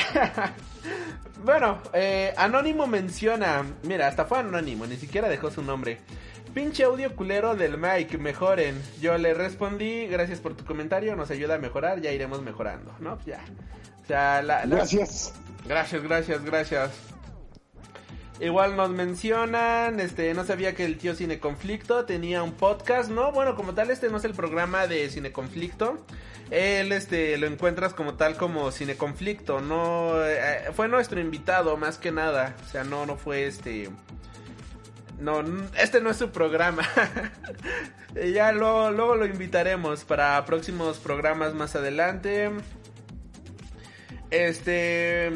bueno, 1.44 1.78
eh, 1.92 2.34
Anónimo 2.36 2.86
menciona, 2.86 3.64
mira, 3.82 4.08
hasta 4.08 4.24
fue 4.24 4.38
Anónimo, 4.38 4.86
ni 4.86 4.96
siquiera 4.96 5.28
dejó 5.28 5.50
su 5.50 5.62
nombre. 5.62 5.98
Pinche 6.54 6.82
audio 6.82 7.14
culero 7.14 7.54
del 7.54 7.78
Mike, 7.78 8.18
mejoren. 8.18 8.82
Yo 9.00 9.16
le 9.18 9.34
respondí, 9.34 10.06
gracias 10.08 10.40
por 10.40 10.56
tu 10.56 10.64
comentario, 10.64 11.14
nos 11.14 11.30
ayuda 11.30 11.54
a 11.54 11.58
mejorar, 11.58 12.00
ya 12.00 12.10
iremos 12.10 12.42
mejorando, 12.42 12.92
¿no? 12.98 13.18
Ya. 13.24 13.40
O 14.02 14.06
sea, 14.06 14.42
la, 14.42 14.66
Gracias. 14.66 15.32
Gracias, 15.66 16.02
gracias, 16.02 16.44
gracias. 16.44 17.09
Igual 18.40 18.74
nos 18.74 18.88
mencionan, 18.88 20.00
este, 20.00 20.32
no 20.32 20.44
sabía 20.44 20.74
que 20.74 20.86
el 20.86 20.96
tío 20.96 21.14
Cine 21.14 21.38
Conflicto 21.38 22.06
tenía 22.06 22.42
un 22.42 22.52
podcast, 22.52 23.10
¿no? 23.10 23.32
Bueno, 23.32 23.54
como 23.54 23.74
tal, 23.74 23.90
este 23.90 24.08
no 24.08 24.16
es 24.16 24.24
el 24.24 24.32
programa 24.32 24.86
de 24.86 25.10
Cine 25.10 25.30
Conflicto. 25.30 26.04
Él, 26.50 26.90
este, 26.92 27.36
lo 27.36 27.46
encuentras 27.46 27.92
como 27.92 28.14
tal 28.14 28.38
como 28.38 28.72
Cine 28.72 28.96
Conflicto, 28.96 29.60
no, 29.60 30.14
eh, 30.24 30.70
fue 30.74 30.88
nuestro 30.88 31.20
invitado 31.20 31.76
más 31.76 31.98
que 31.98 32.10
nada, 32.12 32.56
o 32.66 32.68
sea, 32.68 32.82
no, 32.82 33.06
no 33.06 33.16
fue 33.16 33.46
este, 33.46 33.90
no, 35.20 35.44
este 35.78 36.00
no 36.00 36.10
es 36.10 36.16
su 36.16 36.30
programa. 36.30 36.82
ya 38.34 38.52
lo, 38.52 38.90
luego 38.90 39.16
lo 39.16 39.26
invitaremos 39.26 40.04
para 40.04 40.44
próximos 40.46 40.98
programas 40.98 41.54
más 41.54 41.76
adelante. 41.76 42.50
Este, 44.30 45.30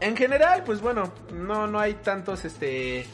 en 0.00 0.16
general, 0.16 0.64
pues 0.64 0.80
bueno, 0.80 1.12
no, 1.32 1.66
no 1.66 1.78
hay 1.78 1.94
tantos, 1.94 2.44
este, 2.44 3.06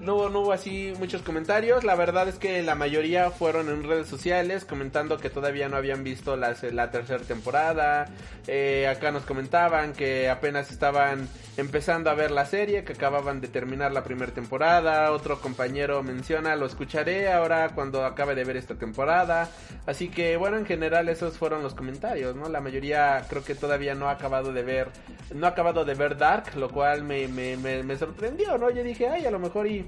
no 0.00 0.14
hubo, 0.14 0.28
no 0.28 0.40
hubo 0.40 0.52
así 0.52 0.92
muchos 0.98 1.22
comentarios. 1.22 1.84
La 1.84 1.94
verdad 1.94 2.28
es 2.28 2.36
que 2.36 2.62
la 2.62 2.74
mayoría 2.74 3.30
fueron 3.30 3.68
en 3.68 3.82
redes 3.82 4.06
sociales 4.06 4.64
comentando 4.64 5.18
que 5.18 5.30
todavía 5.30 5.68
no 5.68 5.76
habían 5.76 6.04
visto 6.04 6.36
la 6.36 6.54
tercera 6.54 7.22
temporada. 7.24 8.06
Eh, 8.46 8.86
acá 8.88 9.10
nos 9.10 9.24
comentaban 9.24 9.92
que 9.92 10.28
apenas 10.28 10.70
estaban 10.70 11.28
empezando 11.56 12.10
a 12.10 12.14
ver 12.14 12.30
la 12.30 12.46
serie, 12.46 12.84
que 12.84 12.92
acababan 12.92 13.40
de 13.40 13.48
terminar 13.48 13.92
la 13.92 14.04
primera 14.04 14.32
temporada. 14.32 15.12
Otro 15.12 15.40
compañero 15.40 16.02
menciona, 16.02 16.56
lo 16.56 16.66
escucharé 16.66 17.30
ahora 17.30 17.70
cuando 17.74 18.04
acabe 18.04 18.34
de 18.34 18.44
ver 18.44 18.56
esta 18.56 18.76
temporada. 18.76 19.50
Así 19.86 20.08
que 20.08 20.36
bueno, 20.36 20.56
en 20.56 20.66
general 20.66 21.08
esos 21.08 21.36
fueron 21.36 21.62
los 21.62 21.74
comentarios, 21.74 22.36
¿no? 22.36 22.48
La 22.48 22.60
mayoría 22.60 23.24
creo 23.28 23.42
que 23.44 23.54
todavía 23.54 23.94
no 23.94 24.08
ha 24.08 24.12
acabado 24.12 24.52
de 24.52 24.62
ver, 24.62 24.88
no 25.34 25.46
ha 25.46 25.50
acabado 25.50 25.84
de 25.84 25.94
ver 25.94 26.16
Dark, 26.16 26.54
lo 26.56 26.70
cual 26.70 27.02
me, 27.02 27.28
me, 27.28 27.56
me, 27.56 27.82
me 27.82 27.96
sorprendió, 27.96 28.56
¿no? 28.56 28.70
Yo 28.70 28.82
dije, 28.82 29.08
ay, 29.08 29.26
a 29.26 29.30
lo 29.30 29.38
mejor 29.38 29.66
y 29.66 29.79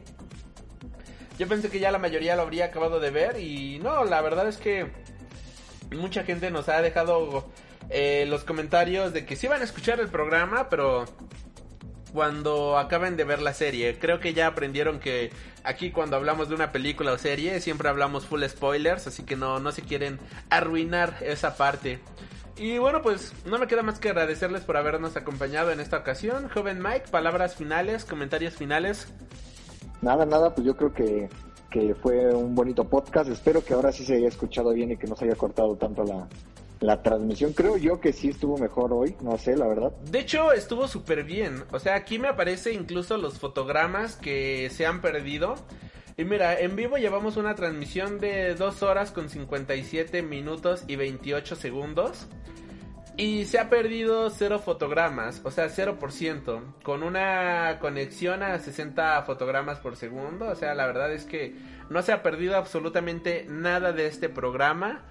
yo 1.39 1.49
pensé 1.49 1.71
que 1.71 1.81
ya 1.81 1.91
la 1.91 1.99
mayoría 1.99 2.37
lo 2.37 2.43
habría 2.43 2.67
acabado 2.67 3.01
de 3.01 3.11
ver 3.11 3.39
y 3.39 3.79
no, 3.79 4.05
la 4.05 4.21
verdad 4.21 4.49
es 4.49 4.59
que 4.59 4.87
mucha 5.91 6.25
gente 6.25 6.51
nos 6.51 6.69
ha 6.69 6.81
dejado 6.83 7.51
eh, 7.91 8.27
los 8.29 8.45
comentarios 8.45 9.13
de 9.13 9.27
que 9.27 9.37
sí 9.37 9.49
van 9.49 9.61
a 9.61 9.65
escuchar 9.65 10.01
el 10.01 10.09
programa, 10.09 10.69
pero 10.69 11.05
cuando 12.13 12.79
acaben 12.79 13.17
de 13.17 13.25
ver 13.25 13.41
la 13.41 13.55
serie. 13.55 13.99
Creo 13.99 14.21
que 14.21 14.35
ya 14.35 14.47
aprendieron 14.47 15.01
que 15.01 15.31
aquí 15.65 15.91
cuando 15.91 16.17
hablamos 16.17 16.49
de 16.49 16.55
una 16.55 16.73
película 16.73 17.13
o 17.13 17.19
serie 17.19 17.61
siempre 17.61 17.89
hablamos 17.89 18.27
full 18.27 18.45
spoilers, 18.45 19.07
así 19.07 19.25
que 19.25 19.37
no, 19.37 19.59
no 19.61 19.73
se 19.73 19.83
quieren 19.83 20.19
arruinar 20.51 21.17
esa 21.23 21.57
parte. 21.57 22.01
Y 22.57 22.79
bueno, 22.79 23.01
pues 23.01 23.33
no 23.47 23.59
me 23.59 23.67
queda 23.67 23.83
más 23.83 23.99
que 23.99 24.11
agradecerles 24.11 24.63
por 24.63 24.77
habernos 24.77 25.17
acompañado 25.17 25.73
en 25.73 25.81
esta 25.81 25.97
ocasión. 25.97 26.51
Joven 26.51 26.83
Mike, 26.83 27.09
palabras 27.11 27.57
finales, 27.57 28.05
comentarios 28.05 28.55
finales. 28.55 29.09
Nada, 30.03 30.27
nada, 30.27 30.55
pues 30.55 30.67
yo 30.67 30.77
creo 30.77 30.93
que, 30.93 31.29
que 31.71 31.95
fue 31.95 32.35
un 32.35 32.55
bonito 32.55 32.85
podcast. 32.85 33.31
Espero 33.31 33.65
que 33.65 33.73
ahora 33.73 33.93
sí 33.93 34.05
se 34.05 34.17
haya 34.17 34.29
escuchado 34.29 34.73
bien 34.73 34.91
y 34.93 34.97
que 34.97 35.07
no 35.07 35.17
se 35.17 35.25
haya 35.25 35.37
cortado 35.37 35.77
tanto 35.77 36.05
la, 36.05 36.29
la 36.81 37.03
transmisión. 37.03 37.53
Creo 37.53 37.77
yo 37.77 38.01
que 38.01 38.13
sí 38.13 38.29
estuvo 38.29 38.59
mejor 38.59 38.93
hoy, 38.93 39.15
no 39.23 39.39
sé, 39.39 39.57
la 39.57 39.67
verdad. 39.67 39.93
De 40.11 40.19
hecho, 40.19 40.53
estuvo 40.53 40.89
súper 40.89 41.25
bien. 41.25 41.65
O 41.71 41.79
sea, 41.79 41.95
aquí 41.95 42.19
me 42.19 42.29
aparece 42.29 42.73
incluso 42.73 43.17
los 43.17 43.39
fotogramas 43.39 44.17
que 44.17 44.69
se 44.71 44.87
han 44.87 45.01
perdido. 45.01 45.55
Y 46.17 46.25
mira, 46.25 46.59
en 46.59 46.77
vivo 46.77 46.99
llevamos 46.99 47.37
una 47.37 47.55
transmisión 47.55 48.21
de 48.21 48.55
2 48.55 48.83
horas 48.83 49.13
con 49.13 49.31
57 49.31 50.23
minutos 50.23 50.85
y 50.87 50.97
28 50.97 51.57
segundos. 51.57 52.27
Y 53.17 53.45
se 53.45 53.59
ha 53.59 53.69
perdido 53.69 54.31
cero 54.31 54.59
fotogramas, 54.59 55.43
o 55.45 55.51
sea, 55.51 55.67
0%, 55.67 56.63
con 56.83 57.03
una 57.03 57.79
conexión 57.79 58.43
a 58.43 58.59
60 58.59 59.23
fotogramas 59.23 59.79
por 59.81 59.97
segundo. 59.97 60.49
O 60.49 60.55
sea, 60.55 60.75
la 60.75 60.87
verdad 60.87 61.13
es 61.13 61.27
que 61.27 61.55
no 61.91 62.01
se 62.03 62.13
ha 62.13 62.23
perdido 62.23 62.57
absolutamente 62.57 63.45
nada 63.49 63.93
de 63.93 64.07
este 64.07 64.31
programa. 64.31 65.03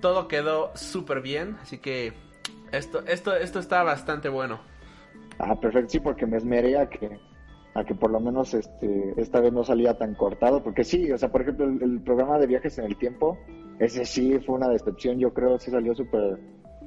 Todo 0.00 0.26
quedó 0.26 0.72
súper 0.74 1.20
bien, 1.20 1.56
así 1.62 1.78
que 1.78 2.14
esto, 2.72 3.04
esto, 3.06 3.36
esto 3.36 3.60
está 3.60 3.82
bastante 3.84 4.28
bueno. 4.28 4.60
Ah, 5.38 5.58
perfecto, 5.60 5.90
sí, 5.90 6.00
porque 6.00 6.26
me 6.26 6.38
esmeré 6.38 6.78
a 6.78 6.88
que, 6.88 7.20
a 7.74 7.84
que 7.84 7.94
por 7.94 8.10
lo 8.10 8.18
menos 8.18 8.54
este, 8.54 9.14
esta 9.16 9.40
vez 9.40 9.52
no 9.52 9.62
salía 9.62 9.96
tan 9.96 10.14
cortado, 10.14 10.62
porque 10.62 10.82
sí, 10.82 11.12
o 11.12 11.18
sea, 11.18 11.30
por 11.30 11.42
ejemplo, 11.42 11.66
el, 11.66 12.00
programa 12.00 12.38
de 12.38 12.46
viajes 12.46 12.78
en 12.78 12.86
el 12.86 12.96
tiempo, 12.96 13.38
ese 13.78 14.04
sí 14.04 14.38
fue 14.40 14.56
una 14.56 14.68
decepción, 14.68 15.18
yo 15.18 15.32
creo, 15.32 15.58
sí 15.58 15.70
salió 15.70 15.94
súper 15.94 16.38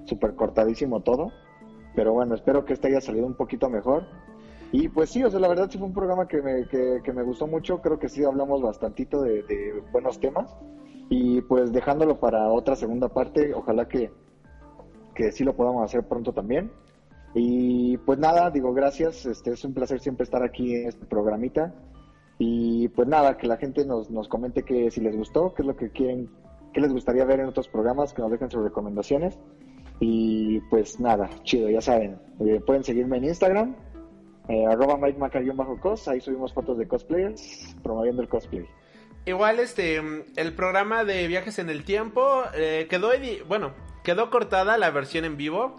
súper 0.05 0.35
cortadísimo 0.35 1.01
todo. 1.01 1.31
Pero 1.95 2.13
bueno, 2.13 2.35
espero 2.35 2.65
que 2.65 2.73
este 2.73 2.87
haya 2.87 3.01
salido 3.01 3.25
un 3.25 3.35
poquito 3.35 3.69
mejor. 3.69 4.05
Y 4.71 4.87
pues 4.89 5.09
sí, 5.09 5.23
o 5.23 5.31
sea, 5.31 5.39
la 5.39 5.47
verdad 5.47 5.69
sí 5.69 5.77
fue 5.77 5.87
un 5.87 5.93
programa 5.93 6.27
que 6.27 6.41
me, 6.41 6.67
que, 6.67 7.13
me 7.13 7.23
gustó 7.23 7.47
mucho. 7.47 7.81
Creo 7.81 7.97
que 7.97 8.09
sí 8.09 8.23
hablamos 8.23 8.61
bastantito 8.61 9.21
de, 9.21 9.43
de, 9.43 9.83
buenos 9.91 10.19
temas. 10.19 10.55
Y 11.09 11.41
pues 11.41 11.71
dejándolo 11.71 12.19
para 12.19 12.49
otra 12.49 12.75
segunda 12.75 13.09
parte, 13.09 13.53
ojalá 13.53 13.87
que, 13.87 14.11
que 15.15 15.31
sí 15.31 15.43
lo 15.43 15.55
podamos 15.55 15.83
hacer 15.83 16.07
pronto 16.07 16.33
también. 16.33 16.71
Y 17.33 17.97
pues 17.97 18.19
nada, 18.19 18.51
digo 18.51 18.73
gracias. 18.73 19.25
Este 19.25 19.51
es 19.51 19.63
un 19.65 19.73
placer 19.73 19.99
siempre 19.99 20.23
estar 20.23 20.43
aquí 20.43 20.75
en 20.75 20.87
este 20.87 21.05
programita. 21.05 21.73
Y 22.37 22.87
pues 22.89 23.07
nada, 23.07 23.37
que 23.37 23.47
la 23.47 23.57
gente 23.57 23.85
nos, 23.85 24.09
nos 24.09 24.27
comente 24.29 24.63
que 24.63 24.91
si 24.91 25.01
les 25.01 25.17
gustó, 25.17 25.53
qué 25.53 25.63
es 25.63 25.67
lo 25.67 25.75
que 25.75 25.89
quieren, 25.89 26.29
qué 26.73 26.79
les 26.79 26.93
gustaría 26.93 27.25
ver 27.25 27.41
en 27.41 27.47
otros 27.47 27.67
programas, 27.67 28.13
que 28.13 28.21
nos 28.21 28.31
dejen 28.31 28.49
sus 28.49 28.63
recomendaciones. 28.63 29.37
Y 29.99 30.59
pues 30.69 30.99
nada, 30.99 31.29
chido, 31.43 31.69
ya 31.69 31.81
saben. 31.81 32.19
Eh, 32.39 32.61
pueden 32.65 32.83
seguirme 32.83 33.17
en 33.17 33.25
Instagram, 33.25 33.75
eh, 34.49 34.65
arroba 34.65 34.97
Mike 34.97 35.51
bajo 35.53 35.79
cos 35.79 36.07
ahí 36.07 36.19
subimos 36.19 36.53
fotos 36.53 36.77
de 36.79 36.87
cosplayers, 36.87 37.75
promoviendo 37.83 38.23
el 38.23 38.27
cosplay. 38.27 38.65
Igual 39.25 39.59
este, 39.59 39.97
el 39.97 40.53
programa 40.55 41.03
de 41.03 41.27
viajes 41.27 41.59
en 41.59 41.69
el 41.69 41.83
tiempo 41.83 42.41
eh, 42.55 42.87
quedó, 42.89 43.11
bueno, 43.47 43.73
quedó 44.03 44.31
cortada 44.31 44.79
la 44.79 44.89
versión 44.89 45.23
en 45.25 45.37
vivo, 45.37 45.75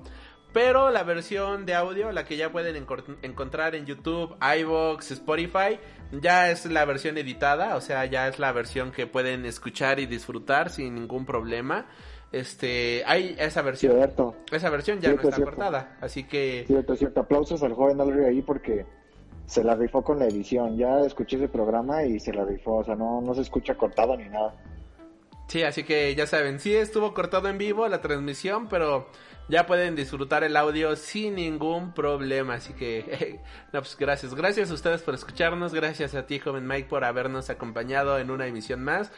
pero 0.52 0.90
la 0.90 1.02
versión 1.02 1.66
de 1.66 1.74
audio, 1.74 2.12
la 2.12 2.24
que 2.24 2.36
ya 2.36 2.52
pueden 2.52 2.86
encontrar 3.22 3.74
en 3.74 3.86
YouTube, 3.86 4.36
iVoox, 4.40 5.10
Spotify, 5.10 5.80
ya 6.12 6.52
es 6.52 6.66
la 6.66 6.84
versión 6.84 7.18
editada, 7.18 7.74
o 7.74 7.80
sea, 7.80 8.04
ya 8.04 8.28
es 8.28 8.38
la 8.38 8.52
versión 8.52 8.92
que 8.92 9.08
pueden 9.08 9.46
escuchar 9.46 9.98
y 9.98 10.06
disfrutar 10.06 10.70
sin 10.70 10.94
ningún 10.94 11.26
problema. 11.26 11.86
Este, 12.32 13.02
hay 13.06 13.36
esa 13.38 13.62
versión. 13.62 13.94
Cierto. 13.94 14.36
Esa 14.52 14.70
versión 14.70 15.00
ya 15.00 15.12
no 15.12 15.20
está 15.20 15.42
cortada, 15.42 15.96
así 16.00 16.24
que... 16.24 16.64
Cierto, 16.66 16.94
cierto. 16.94 17.20
Aplausos 17.20 17.62
al 17.62 17.74
joven 17.74 18.00
Alri 18.00 18.24
ahí 18.24 18.42
porque 18.42 18.86
se 19.46 19.64
la 19.64 19.74
rifó 19.74 20.02
con 20.02 20.18
la 20.18 20.26
edición. 20.26 20.76
Ya 20.76 21.00
escuché 21.00 21.36
ese 21.36 21.48
programa 21.48 22.04
y 22.04 22.20
se 22.20 22.32
la 22.32 22.44
rifó, 22.44 22.76
o 22.76 22.84
sea, 22.84 22.94
no, 22.94 23.20
no 23.20 23.34
se 23.34 23.40
escucha 23.40 23.74
cortado 23.74 24.16
ni 24.16 24.28
nada. 24.28 24.54
Sí, 25.48 25.64
así 25.64 25.82
que 25.82 26.14
ya 26.14 26.28
saben, 26.28 26.60
sí 26.60 26.72
estuvo 26.72 27.12
cortado 27.12 27.48
en 27.48 27.58
vivo 27.58 27.88
la 27.88 28.00
transmisión, 28.00 28.68
pero 28.68 29.08
ya 29.48 29.66
pueden 29.66 29.96
disfrutar 29.96 30.44
el 30.44 30.56
audio 30.56 30.94
sin 30.94 31.34
ningún 31.34 31.92
problema. 31.92 32.54
Así 32.54 32.72
que, 32.72 33.40
no, 33.72 33.80
pues 33.80 33.96
gracias. 33.98 34.36
Gracias 34.36 34.70
a 34.70 34.74
ustedes 34.74 35.02
por 35.02 35.14
escucharnos. 35.14 35.74
Gracias 35.74 36.14
a 36.14 36.26
ti, 36.26 36.38
joven 36.38 36.68
Mike, 36.68 36.88
por 36.88 37.04
habernos 37.04 37.50
acompañado 37.50 38.18
en 38.20 38.30
una 38.30 38.46
emisión 38.46 38.84
más. 38.84 39.10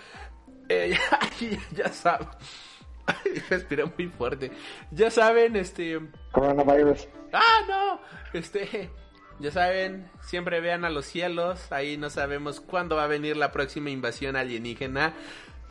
Eh, 0.70 0.97
ya, 1.41 1.84
ya 1.84 1.89
saben. 1.89 2.28
Respiré 3.50 3.84
muy 3.84 4.08
fuerte. 4.08 4.50
Ya 4.90 5.10
saben, 5.10 5.56
este. 5.56 6.00
Coronavirus. 6.32 7.08
¡Ah, 7.32 7.60
no! 7.68 8.00
Este. 8.32 8.90
Ya 9.39 9.50
saben, 9.50 10.08
siempre 10.20 10.60
vean 10.60 10.84
a 10.84 10.90
los 10.90 11.06
cielos. 11.06 11.72
Ahí 11.72 11.97
no 11.97 12.10
sabemos 12.10 12.60
cuándo 12.60 12.97
va 12.97 13.05
a 13.05 13.08
venir 13.08 13.36
la 13.36 13.50
próxima 13.50 13.90
invasión 13.90 14.36
alienígena. 14.36 15.14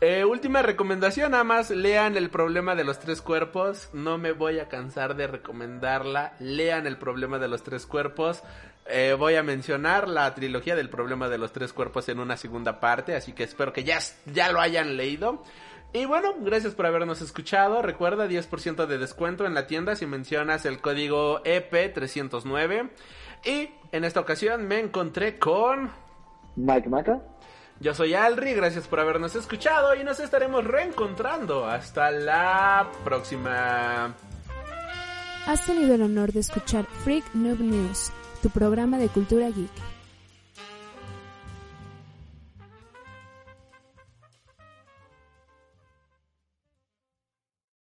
Eh, 0.02 0.26
última 0.26 0.64
recomendación, 0.64 1.32
nada 1.32 1.44
más 1.44 1.70
lean 1.70 2.18
el 2.18 2.32
problema 2.32 2.74
de 2.76 2.84
los 2.84 3.00
tres 3.00 3.22
cuerpos. 3.22 3.90
No 3.94 4.18
me 4.18 4.32
voy 4.32 4.60
a 4.60 4.68
cansar 4.68 5.16
de 5.16 5.28
recomendarla. 5.28 6.34
Lean 6.40 6.88
el 6.88 6.98
problema 6.98 7.38
de 7.38 7.48
los 7.48 7.64
tres 7.64 7.86
cuerpos. 7.86 8.42
Eh, 8.88 9.16
voy 9.18 9.36
a 9.36 9.44
mencionar 9.44 10.10
la 10.10 10.34
trilogía 10.34 10.76
del 10.76 10.90
problema 10.90 11.30
de 11.30 11.38
los 11.38 11.54
tres 11.54 11.72
cuerpos 11.72 12.10
en 12.10 12.20
una 12.20 12.36
segunda 12.36 12.80
parte, 12.80 13.16
así 13.16 13.32
que 13.32 13.44
espero 13.44 13.72
que 13.72 13.84
ya, 13.84 14.00
ya 14.26 14.52
lo 14.52 14.60
hayan 14.60 14.98
leído. 14.98 15.44
Y 15.94 16.06
bueno, 16.06 16.34
gracias 16.40 16.74
por 16.74 16.86
habernos 16.86 17.22
escuchado. 17.22 17.82
Recuerda 17.82 18.28
10% 18.28 18.86
de 18.86 18.98
descuento 18.98 19.46
en 19.46 19.54
la 19.54 19.68
tienda 19.68 19.96
si 19.96 20.06
mencionas 20.06 20.66
el 20.66 20.80
código 20.80 21.44
EP309. 21.44 22.90
Y 23.44 23.70
en 23.92 24.04
esta 24.06 24.22
ocasión 24.22 24.68
me 24.68 24.80
encontré 24.80 25.38
con... 25.38 25.92
Mike 26.56 26.90
Maca. 26.90 27.22
Yo 27.82 27.94
soy 27.94 28.14
Alri, 28.14 28.54
gracias 28.54 28.88
por 28.88 29.00
habernos 29.00 29.36
escuchado 29.36 29.96
y 29.96 30.04
nos 30.04 30.20
estaremos 30.20 30.64
reencontrando. 30.64 31.66
Hasta 31.66 32.12
la 32.12 32.90
próxima. 33.04 34.16
Has 35.48 35.66
tenido 35.66 35.96
el 35.96 36.04
honor 36.04 36.32
de 36.32 36.42
escuchar 36.42 36.86
Freak 36.86 37.26
Noob 37.34 37.60
News, 37.60 38.12
tu 38.44 38.50
programa 38.50 38.98
de 39.00 39.10
cultura 39.10 39.48
geek. 39.48 39.91